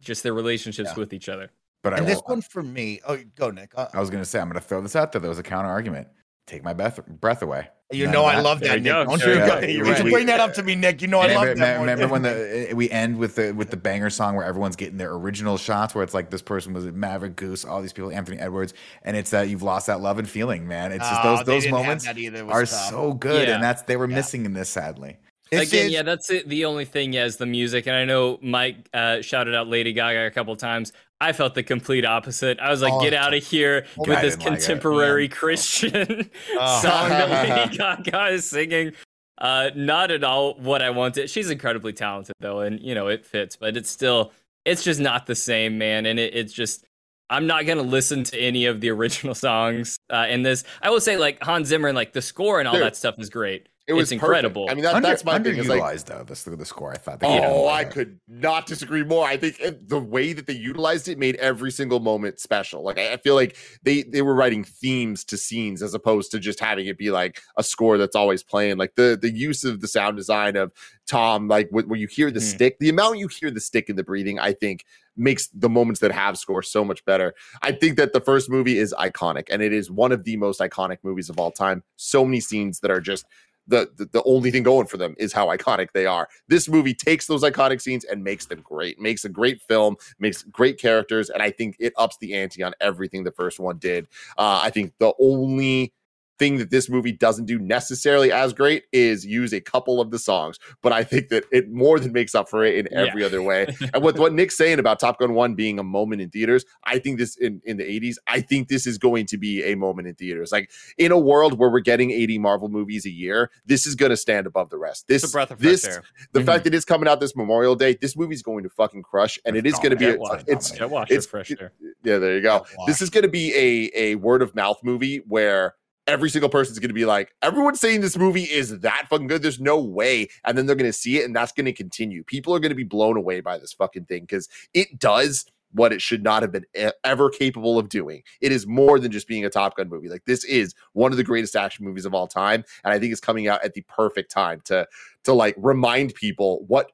just 0.00 0.22
their 0.22 0.34
relationships 0.34 0.90
Yeah. 0.92 0.98
with 1.00 1.12
each 1.12 1.28
other. 1.28 1.50
But 1.82 1.94
I, 1.94 2.00
this 2.00 2.16
won't- 2.16 2.28
one 2.28 2.40
for 2.42 2.62
me. 2.62 3.00
Oh, 3.06 3.18
go 3.36 3.50
Nick. 3.50 3.72
Uh, 3.74 3.88
I 3.94 4.00
was 4.00 4.10
going 4.10 4.22
to 4.22 4.28
say, 4.28 4.38
I'm 4.38 4.48
going 4.48 4.60
to 4.60 4.66
throw 4.66 4.82
this 4.82 4.94
out 4.96 5.12
there. 5.12 5.20
There 5.20 5.30
was 5.30 5.38
a 5.38 5.42
counter 5.42 5.70
argument. 5.70 6.08
Take 6.46 6.62
my 6.62 6.74
breath, 6.74 7.00
breath 7.06 7.40
away. 7.42 7.68
You 7.92 8.04
None 8.04 8.12
know 8.12 8.24
I 8.24 8.40
love 8.40 8.60
that, 8.60 8.76
you 8.78 8.80
Nick. 8.84 8.92
go. 8.92 9.04
Don't 9.04 9.24
you, 9.24 9.32
you 9.32 9.38
go. 9.38 9.60
go. 9.60 9.66
You're 9.66 9.84
Would 9.84 9.98
you 9.98 10.04
right. 10.04 10.12
bring 10.12 10.26
that 10.26 10.38
up 10.40 10.54
to 10.54 10.62
me, 10.62 10.74
Nick? 10.74 11.02
You 11.02 11.08
know 11.08 11.18
I 11.20 11.34
love 11.34 11.56
that. 11.58 11.80
remember 11.80 12.02
than 12.02 12.10
when 12.10 12.22
the 12.22 12.72
we 12.74 12.88
end 12.90 13.18
with 13.18 13.34
the 13.34 13.52
with 13.52 13.70
the 13.70 13.76
banger 13.76 14.10
song 14.10 14.36
where 14.36 14.44
everyone's 14.44 14.76
getting 14.76 14.96
their 14.96 15.12
original 15.12 15.56
shots 15.58 15.94
where 15.94 16.04
it's 16.04 16.14
like 16.14 16.30
this 16.30 16.42
person 16.42 16.72
was 16.72 16.84
Maverick 16.86 17.36
Goose, 17.36 17.64
all 17.64 17.82
these 17.82 17.92
people, 17.92 18.12
Anthony 18.12 18.38
Edwards, 18.38 18.74
and 19.02 19.16
it's 19.16 19.30
that 19.30 19.48
you've 19.48 19.62
lost 19.62 19.86
that 19.88 20.00
love 20.00 20.18
and 20.18 20.28
feeling, 20.28 20.68
man. 20.68 20.92
It's 20.92 21.08
just 21.08 21.20
Oh, 21.24 21.36
those 21.36 21.46
they 21.46 21.52
those 21.60 21.68
moments 21.70 22.04
that 22.04 22.16
either. 22.18 22.38
It 22.38 22.46
was 22.46 22.54
are 22.54 22.60
tough. 22.66 22.90
so 22.90 23.12
good, 23.14 23.48
Yeah. 23.48 23.54
and 23.54 23.62
that's 23.64 23.82
they 23.82 23.96
were 23.96 24.08
Yeah. 24.08 24.16
missing 24.16 24.44
in 24.44 24.52
this 24.54 24.68
sadly. 24.68 25.16
This 25.50 25.68
Again, 25.72 25.86
is- 25.86 25.92
yeah, 25.92 26.02
that's 26.02 26.30
it. 26.30 26.48
The 26.48 26.64
only 26.66 26.84
thing 26.84 27.14
is 27.14 27.36
the 27.38 27.46
music, 27.46 27.88
and 27.88 27.96
I 27.96 28.04
know 28.04 28.38
Mike 28.40 28.88
uh, 28.94 29.20
shouted 29.20 29.52
out 29.56 29.66
Lady 29.66 29.92
Gaga 29.92 30.26
a 30.26 30.30
couple 30.30 30.54
times. 30.54 30.92
I 31.20 31.32
felt 31.32 31.54
the 31.54 31.62
complete 31.62 32.04
opposite. 32.06 32.58
I 32.60 32.70
was 32.70 32.80
like, 32.82 32.92
Oh, 32.92 33.00
"Get 33.02 33.12
out 33.14 33.34
of 33.34 33.44
here 33.44 33.84
Oh, 33.98 34.04
with 34.08 34.18
I 34.18 34.22
this 34.22 34.36
didn't 34.36 34.50
like 34.52 34.58
contemporary 34.60 35.28
Christian 35.28 36.30
Oh. 36.58 36.80
song 36.82 37.08
that 37.10 37.30
Lady 37.66 37.76
Gaga 37.76 38.28
is 38.28 38.46
singing." 38.48 38.92
Uh, 39.38 39.70
not 39.74 40.10
at 40.10 40.22
all 40.22 40.54
what 40.54 40.82
I 40.82 40.90
wanted. 40.90 41.30
She's 41.30 41.48
incredibly 41.50 41.92
talented 41.94 42.34
though, 42.40 42.60
and 42.60 42.78
you 42.80 42.94
know 42.94 43.08
it 43.08 43.24
fits, 43.24 43.56
but 43.56 43.74
it's 43.76 43.88
still, 43.88 44.32
it's 44.66 44.84
just 44.84 45.00
not 45.00 45.26
the 45.26 45.34
same, 45.34 45.78
man. 45.78 46.04
And 46.04 46.18
it, 46.18 46.34
it's 46.34 46.52
just, 46.52 46.84
I'm 47.30 47.46
not 47.46 47.64
gonna 47.64 47.80
listen 47.82 48.22
to 48.24 48.38
any 48.38 48.66
of 48.66 48.82
the 48.82 48.90
original 48.90 49.34
songs 49.48 49.96
uh, 50.10 50.26
in 50.28 50.42
this. 50.42 50.64
I 50.82 50.90
will 50.90 51.00
say, 51.00 51.16
like 51.16 51.42
Hans 51.42 51.68
Zimmer 51.68 51.88
and 51.88 51.96
like 51.96 52.12
the 52.12 52.20
score 52.20 52.58
and 52.58 52.68
all 52.68 52.74
Dude, 52.74 52.82
that 52.82 52.96
stuff 52.96 53.14
is 53.18 53.30
great. 53.30 53.69
It 53.90 53.94
was 53.94 54.12
it's 54.12 54.20
perfect. 54.20 54.44
incredible. 54.44 54.66
I 54.70 54.74
mean, 54.74 54.84
that, 54.84 54.94
Under, 54.94 55.08
that's 55.08 55.24
my 55.24 55.38
thing. 55.38 55.56
Is 55.56 55.68
like, 55.68 56.04
though. 56.04 56.22
This 56.24 56.44
the 56.44 56.64
score. 56.64 56.92
I 56.92 56.96
thought. 56.96 57.20
they 57.20 57.26
Oh, 57.26 57.50
more 57.50 57.70
I 57.70 57.82
there. 57.82 57.92
could 57.92 58.20
not 58.28 58.66
disagree 58.66 59.02
more. 59.04 59.26
I 59.26 59.36
think 59.36 59.58
it- 59.60 59.88
the 59.88 59.98
way 59.98 60.32
that 60.32 60.46
they 60.46 60.52
utilized 60.54 61.08
it 61.08 61.18
made 61.18 61.36
every 61.36 61.70
single 61.72 62.00
moment 62.00 62.38
special. 62.40 62.82
Like 62.82 62.98
I 62.98 63.12
I 63.14 63.16
feel 63.18 63.34
like 63.34 63.56
they 63.82 64.02
they 64.04 64.22
were 64.22 64.34
writing 64.34 64.64
themes 64.64 65.24
to 65.24 65.36
scenes 65.36 65.82
as 65.82 65.92
opposed 65.92 66.30
to 66.30 66.38
just 66.38 66.60
having 66.60 66.86
it 66.86 66.96
be 66.96 67.10
like 67.10 67.40
a 67.56 67.62
score 67.62 67.98
that's 67.98 68.16
always 68.16 68.42
playing. 68.42 68.78
Like 68.78 68.94
the 68.94 69.18
the 69.20 69.30
use 69.30 69.64
of 69.64 69.80
the 69.80 69.88
sound 69.88 70.16
design 70.16 70.56
of 70.56 70.72
Tom, 71.08 71.48
like 71.48 71.68
wh- 71.70 71.88
when 71.88 71.98
you 71.98 72.06
hear 72.06 72.30
the 72.30 72.38
Mhm. 72.40 72.54
stick, 72.54 72.78
the 72.78 72.88
amount 72.88 73.18
you 73.18 73.26
hear 73.28 73.50
the 73.50 73.60
stick 73.60 73.88
in 73.90 73.96
the 73.96 74.04
breathing, 74.04 74.38
I 74.38 74.52
think 74.52 74.84
makes 75.16 75.48
the 75.48 75.68
moments 75.68 76.00
that 76.00 76.12
have 76.12 76.38
score 76.38 76.62
so 76.62 76.84
much 76.84 77.04
better. 77.04 77.34
I 77.62 77.72
think 77.72 77.96
that 77.96 78.12
the 78.12 78.20
first 78.20 78.48
movie 78.48 78.78
is 78.78 78.94
iconic 78.96 79.48
and 79.50 79.60
it 79.60 79.72
is 79.72 79.90
one 79.90 80.12
of 80.12 80.22
the 80.24 80.36
most 80.36 80.60
iconic 80.60 80.98
movies 81.02 81.28
of 81.28 81.38
all 81.38 81.50
time. 81.50 81.82
So 81.96 82.24
many 82.24 82.40
scenes 82.40 82.78
that 82.80 82.90
are 82.92 83.00
just 83.00 83.26
the, 83.70 83.90
the 83.96 84.06
the 84.06 84.22
only 84.24 84.50
thing 84.50 84.62
going 84.62 84.86
for 84.86 84.96
them 84.96 85.14
is 85.18 85.32
how 85.32 85.46
iconic 85.46 85.88
they 85.94 86.06
are. 86.06 86.28
This 86.48 86.68
movie 86.68 86.94
takes 86.94 87.26
those 87.26 87.42
iconic 87.42 87.80
scenes 87.80 88.04
and 88.04 88.22
makes 88.22 88.46
them 88.46 88.60
great. 88.62 88.98
Makes 88.98 89.24
a 89.24 89.28
great 89.28 89.62
film, 89.62 89.96
makes 90.18 90.42
great 90.42 90.78
characters, 90.78 91.30
and 91.30 91.42
I 91.42 91.50
think 91.50 91.76
it 91.78 91.92
ups 91.96 92.16
the 92.20 92.34
ante 92.34 92.62
on 92.62 92.74
everything 92.80 93.24
the 93.24 93.32
first 93.32 93.58
one 93.58 93.78
did. 93.78 94.06
Uh, 94.36 94.60
I 94.62 94.70
think 94.70 94.92
the 94.98 95.12
only 95.18 95.94
thing 96.40 96.56
that 96.56 96.70
this 96.70 96.88
movie 96.88 97.12
doesn't 97.12 97.44
do 97.44 97.58
necessarily 97.58 98.32
as 98.32 98.52
great 98.52 98.84
is 98.92 99.24
use 99.24 99.52
a 99.52 99.60
couple 99.60 100.00
of 100.00 100.10
the 100.10 100.18
songs, 100.18 100.58
but 100.82 100.92
I 100.92 101.04
think 101.04 101.28
that 101.28 101.44
it 101.52 101.70
more 101.70 102.00
than 102.00 102.12
makes 102.12 102.34
up 102.34 102.48
for 102.48 102.64
it 102.64 102.74
in 102.74 102.88
Yeah. 102.90 103.04
every 103.06 103.22
other 103.22 103.42
way. 103.42 103.66
and 103.94 104.02
what 104.02 104.18
what 104.18 104.32
Nick's 104.32 104.56
saying 104.56 104.78
about 104.80 104.98
Top 104.98 105.18
Gun 105.20 105.34
One 105.34 105.54
being 105.54 105.78
a 105.78 105.84
moment 105.84 106.22
in 106.22 106.30
theaters, 106.30 106.64
I 106.82 106.98
think 106.98 107.18
this 107.18 107.36
in 107.36 107.60
in 107.64 107.76
the 107.76 107.84
'80s, 107.84 108.16
I 108.26 108.40
think 108.40 108.68
this 108.68 108.86
is 108.86 108.98
going 108.98 109.26
to 109.26 109.38
be 109.38 109.62
a 109.62 109.76
moment 109.76 110.08
in 110.08 110.14
theaters. 110.16 110.50
Like 110.50 110.70
in 110.98 111.12
a 111.12 111.18
world 111.18 111.58
where 111.58 111.70
we're 111.70 111.80
getting 111.80 112.10
80 112.10 112.38
Marvel 112.38 112.68
movies 112.68 113.04
a 113.06 113.10
year, 113.10 113.50
this 113.66 113.86
is 113.86 113.94
going 113.94 114.10
to 114.10 114.16
stand 114.16 114.46
above 114.46 114.70
the 114.70 114.78
rest. 114.78 115.06
This 115.06 115.22
It's 115.22 115.32
breath 115.32 115.50
of 115.50 115.58
fresh 115.60 115.70
this 115.70 115.84
air. 115.86 116.02
the 116.32 116.40
Mhm. 116.40 116.46
fact 116.46 116.64
that 116.64 116.74
it's 116.74 116.84
coming 116.86 117.06
out 117.08 117.20
this 117.20 117.36
Memorial 117.36 117.74
Day, 117.76 117.96
this 118.00 118.16
movie's 118.16 118.42
going 118.42 118.64
to 118.64 118.70
fucking 118.70 119.02
crush, 119.02 119.38
and 119.44 119.56
it 119.56 119.66
is 119.66 119.74
going 119.74 119.90
to 119.90 119.96
be. 119.96 120.06
A, 120.06 120.16
Watch 120.16 120.44
it's 120.48 120.72
nominated. 120.80 121.10
It's- 121.10 121.26
fresh 121.26 121.50
it- 121.50 121.60
yeah, 122.02 122.16
there 122.18 122.34
you 122.34 122.40
go. 122.42 122.64
This 122.86 123.02
is 123.02 123.10
going 123.10 123.24
to 123.24 123.28
be 123.30 123.54
a 123.54 123.90
a 123.94 124.14
word 124.16 124.40
of 124.40 124.54
mouth 124.54 124.78
movie 124.82 125.18
where 125.28 125.74
every 126.10 126.28
single 126.28 126.50
person's 126.50 126.78
going 126.78 126.88
to 126.88 126.94
be 126.94 127.04
like, 127.04 127.32
everyone's 127.40 127.80
saying 127.80 128.00
this 128.00 128.18
movie 128.18 128.42
is 128.42 128.80
that 128.80 129.06
fucking 129.08 129.28
good. 129.28 129.42
There's 129.42 129.60
no 129.60 129.80
way, 129.80 130.28
and 130.44 130.58
then 130.58 130.66
they're 130.66 130.76
going 130.76 130.90
to 130.90 130.92
see 130.92 131.18
it, 131.18 131.24
and 131.24 131.34
that's 131.34 131.52
going 131.52 131.66
to 131.66 131.72
continue. 131.72 132.24
People 132.24 132.54
are 132.54 132.58
going 132.58 132.70
to 132.70 132.76
be 132.76 132.84
blown 132.84 133.16
away 133.16 133.40
by 133.40 133.58
this 133.58 133.72
fucking 133.72 134.06
thing 134.06 134.22
because 134.22 134.48
it 134.74 134.98
does 134.98 135.46
what 135.72 135.92
it 135.92 136.02
should 136.02 136.24
not 136.24 136.42
have 136.42 136.50
been 136.50 136.66
ever 137.04 137.30
capable 137.30 137.78
of 137.78 137.88
doing. 137.88 138.24
It 138.40 138.50
is 138.50 138.66
more 138.66 138.98
than 138.98 139.12
just 139.12 139.28
being 139.28 139.44
a 139.44 139.50
Top 139.50 139.76
Gun 139.76 139.88
movie. 139.88 140.08
Like 140.08 140.24
this 140.24 140.42
is 140.44 140.74
one 140.94 141.12
of 141.12 141.16
the 141.16 141.24
greatest 141.24 141.54
action 141.54 141.84
movies 141.84 142.04
of 142.04 142.12
all 142.12 142.26
time, 142.26 142.64
and 142.84 142.92
I 142.92 142.98
think 142.98 143.12
it's 143.12 143.20
coming 143.20 143.46
out 143.46 143.64
at 143.64 143.74
the 143.74 143.82
perfect 143.82 144.32
time 144.32 144.60
to 144.64 144.86
to 145.24 145.32
like 145.32 145.54
remind 145.56 146.14
people 146.14 146.64
what 146.66 146.90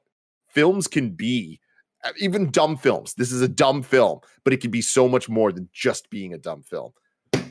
films 0.49 0.87
can 0.87 1.09
be. 1.09 1.59
Uh, 2.03 2.11
Even 2.19 2.51
dumb 2.51 2.77
films. 2.77 3.15
This 3.15 3.31
is 3.31 3.41
a 3.41 3.47
dumb 3.47 3.81
film, 3.81 4.19
but 4.43 4.53
it 4.53 4.61
can 4.61 4.69
be 4.69 4.83
so 4.83 5.09
much 5.09 5.27
more 5.27 5.51
than 5.51 5.67
just 5.73 6.11
being 6.11 6.31
a 6.31 6.37
dumb 6.37 6.61
film. 6.61 6.91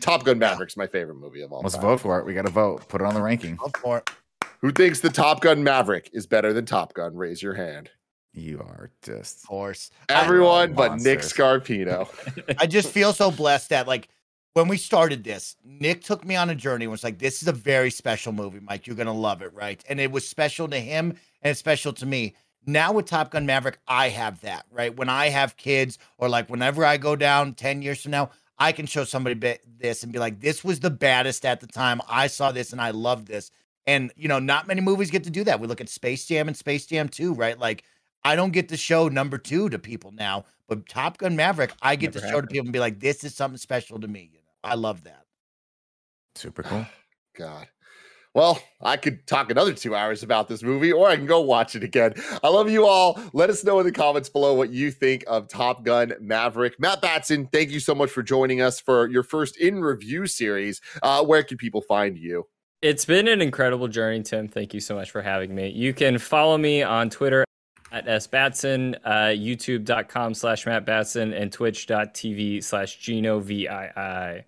Top 0.06 0.24
Gun 0.24 0.38
Maverick's 0.38 0.76
my 0.76 0.86
favorite 0.86 1.16
movie 1.16 1.42
of 1.42 1.52
all 1.52 1.62
Let's 1.62 1.74
time. 1.74 1.82
vote 1.82 2.00
for 2.00 2.18
it. 2.20 2.24
We 2.24 2.32
got 2.32 2.46
to 2.46 2.50
vote. 2.50 2.88
Put 2.88 3.00
it 3.00 3.06
on 3.06 3.14
the 3.14 3.20
ranking. 3.20 3.56
Go 3.56 3.70
for 3.80 3.98
it. 3.98 4.10
Who 4.60 4.70
thinks 4.70 5.00
the 5.00 5.10
Top 5.10 5.40
Gun 5.40 5.64
Maverick 5.64 6.08
is 6.12 6.26
better 6.28 6.52
than 6.52 6.64
Top 6.64 6.94
Gun? 6.94 7.16
Raise 7.16 7.42
your 7.42 7.54
hand. 7.54 7.90
You 8.32 8.60
are 8.60 8.90
just. 9.02 9.42
Of 9.42 9.48
course. 9.48 9.90
Everyone 10.08 10.74
but 10.74 10.96
Nick 11.00 11.18
monsters. 11.18 11.32
Scarpino. 11.32 12.54
I 12.60 12.66
just 12.66 12.90
feel 12.90 13.12
so 13.12 13.32
blessed 13.32 13.70
that 13.70 13.88
like 13.88 14.08
when 14.52 14.68
we 14.68 14.76
started 14.76 15.24
this, 15.24 15.56
Nick 15.64 16.04
took 16.04 16.24
me 16.24 16.36
on 16.36 16.50
a 16.50 16.54
journey. 16.54 16.84
and 16.84 16.92
Was 16.92 17.02
like, 17.02 17.18
this 17.18 17.42
is 17.42 17.48
a 17.48 17.52
very 17.52 17.90
special 17.90 18.32
movie, 18.32 18.60
Mike. 18.60 18.86
You're 18.86 18.96
gonna 18.96 19.12
love 19.12 19.42
it, 19.42 19.52
right? 19.54 19.82
And 19.88 19.98
it 19.98 20.12
was 20.12 20.26
special 20.28 20.68
to 20.68 20.78
him 20.78 21.10
and 21.42 21.50
it's 21.50 21.58
special 21.60 21.92
to 21.94 22.06
me. 22.06 22.34
Now 22.64 22.92
with 22.92 23.06
Top 23.06 23.30
Gun 23.32 23.44
Maverick, 23.44 23.78
I 23.88 24.08
have 24.10 24.40
that, 24.42 24.66
right? 24.70 24.96
When 24.96 25.08
I 25.08 25.30
have 25.30 25.56
kids 25.56 25.98
or 26.18 26.28
like 26.28 26.48
whenever 26.48 26.84
I 26.84 26.96
go 26.96 27.16
down 27.16 27.54
10 27.54 27.82
years 27.82 28.02
from 28.02 28.12
now, 28.12 28.30
I 28.58 28.72
can 28.72 28.86
show 28.86 29.04
somebody 29.04 29.58
this 29.78 30.02
and 30.02 30.12
be 30.12 30.18
like, 30.18 30.40
this 30.40 30.64
was 30.64 30.80
the 30.80 30.90
baddest 30.90 31.44
at 31.44 31.60
the 31.60 31.66
time. 31.66 32.00
I 32.08 32.26
saw 32.26 32.52
this 32.52 32.72
and 32.72 32.80
I 32.80 32.90
loved 32.90 33.28
this. 33.28 33.50
And 33.86 34.12
you 34.16 34.28
know, 34.28 34.38
not 34.38 34.66
many 34.66 34.80
movies 34.80 35.10
get 35.10 35.24
to 35.24 35.30
do 35.30 35.44
that. 35.44 35.60
We 35.60 35.66
look 35.68 35.80
at 35.80 35.88
Space 35.88 36.26
Jam 36.26 36.48
and 36.48 36.56
Space 36.56 36.86
Jam 36.86 37.08
2, 37.08 37.34
right? 37.34 37.58
Like 37.58 37.84
I 38.24 38.34
don't 38.34 38.52
get 38.52 38.68
to 38.70 38.76
show 38.76 39.08
number 39.08 39.38
two 39.38 39.68
to 39.68 39.78
people 39.78 40.10
now, 40.10 40.46
but 40.66 40.88
Top 40.88 41.18
Gun 41.18 41.36
Maverick, 41.36 41.72
I 41.80 41.94
get 41.94 42.14
Never 42.14 42.26
to 42.26 42.32
show 42.32 42.40
to 42.40 42.46
people 42.46 42.66
and 42.66 42.72
be 42.72 42.80
like, 42.80 42.98
this 42.98 43.22
is 43.22 43.34
something 43.34 43.58
special 43.58 44.00
to 44.00 44.08
me. 44.08 44.30
You 44.32 44.38
know, 44.38 44.52
I 44.64 44.74
love 44.74 45.04
that. 45.04 45.26
Super 46.34 46.62
cool. 46.64 46.86
God. 47.36 47.68
Well, 48.36 48.62
I 48.82 48.98
could 48.98 49.26
talk 49.26 49.50
another 49.50 49.72
two 49.72 49.94
hours 49.94 50.22
about 50.22 50.46
this 50.46 50.62
movie, 50.62 50.92
or 50.92 51.08
I 51.08 51.16
can 51.16 51.24
go 51.24 51.40
watch 51.40 51.74
it 51.74 51.82
again. 51.82 52.12
I 52.44 52.48
love 52.48 52.68
you 52.68 52.86
all. 52.86 53.18
Let 53.32 53.48
us 53.48 53.64
know 53.64 53.80
in 53.80 53.86
the 53.86 53.92
comments 53.92 54.28
below 54.28 54.52
what 54.52 54.68
you 54.68 54.90
think 54.90 55.24
of 55.26 55.48
Top 55.48 55.84
Gun 55.84 56.12
Maverick. 56.20 56.78
Matt 56.78 57.00
Batson, 57.00 57.46
thank 57.46 57.70
you 57.70 57.80
so 57.80 57.94
much 57.94 58.10
for 58.10 58.22
joining 58.22 58.60
us 58.60 58.78
for 58.78 59.08
your 59.08 59.22
first 59.22 59.56
in 59.56 59.80
review 59.80 60.26
series. 60.26 60.82
Uh, 61.02 61.24
where 61.24 61.42
can 61.42 61.56
people 61.56 61.80
find 61.80 62.18
you? 62.18 62.46
It's 62.82 63.06
been 63.06 63.26
an 63.26 63.40
incredible 63.40 63.88
journey, 63.88 64.22
Tim. 64.22 64.48
Thank 64.48 64.74
you 64.74 64.80
so 64.80 64.94
much 64.94 65.10
for 65.10 65.22
having 65.22 65.54
me. 65.54 65.70
You 65.70 65.94
can 65.94 66.18
follow 66.18 66.58
me 66.58 66.82
on 66.82 67.08
Twitter 67.08 67.46
at 67.90 68.04
sbatson, 68.04 68.96
uh, 69.02 69.32
youtube.com 69.32 70.34
slash 70.34 70.66
mattbatson, 70.66 71.34
and 71.34 71.50
twitch.tv 71.50 72.62
slash 72.62 72.98
Gino 72.98 73.40
VII. 73.40 74.44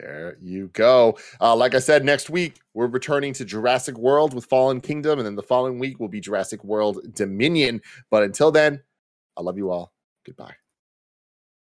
There 0.00 0.38
you 0.40 0.68
go. 0.68 1.18
Uh, 1.40 1.54
like 1.54 1.74
I 1.74 1.78
said, 1.78 2.04
next 2.04 2.30
week 2.30 2.60
we're 2.72 2.86
returning 2.86 3.34
to 3.34 3.44
Jurassic 3.44 3.98
World 3.98 4.32
with 4.32 4.46
Fallen 4.46 4.80
Kingdom, 4.80 5.18
and 5.18 5.26
then 5.26 5.34
the 5.34 5.42
following 5.42 5.78
week 5.78 6.00
will 6.00 6.08
be 6.08 6.20
Jurassic 6.20 6.64
World 6.64 7.00
Dominion. 7.14 7.82
But 8.10 8.22
until 8.22 8.50
then, 8.50 8.82
I 9.36 9.42
love 9.42 9.58
you 9.58 9.70
all. 9.70 9.92
Goodbye. 10.24 10.59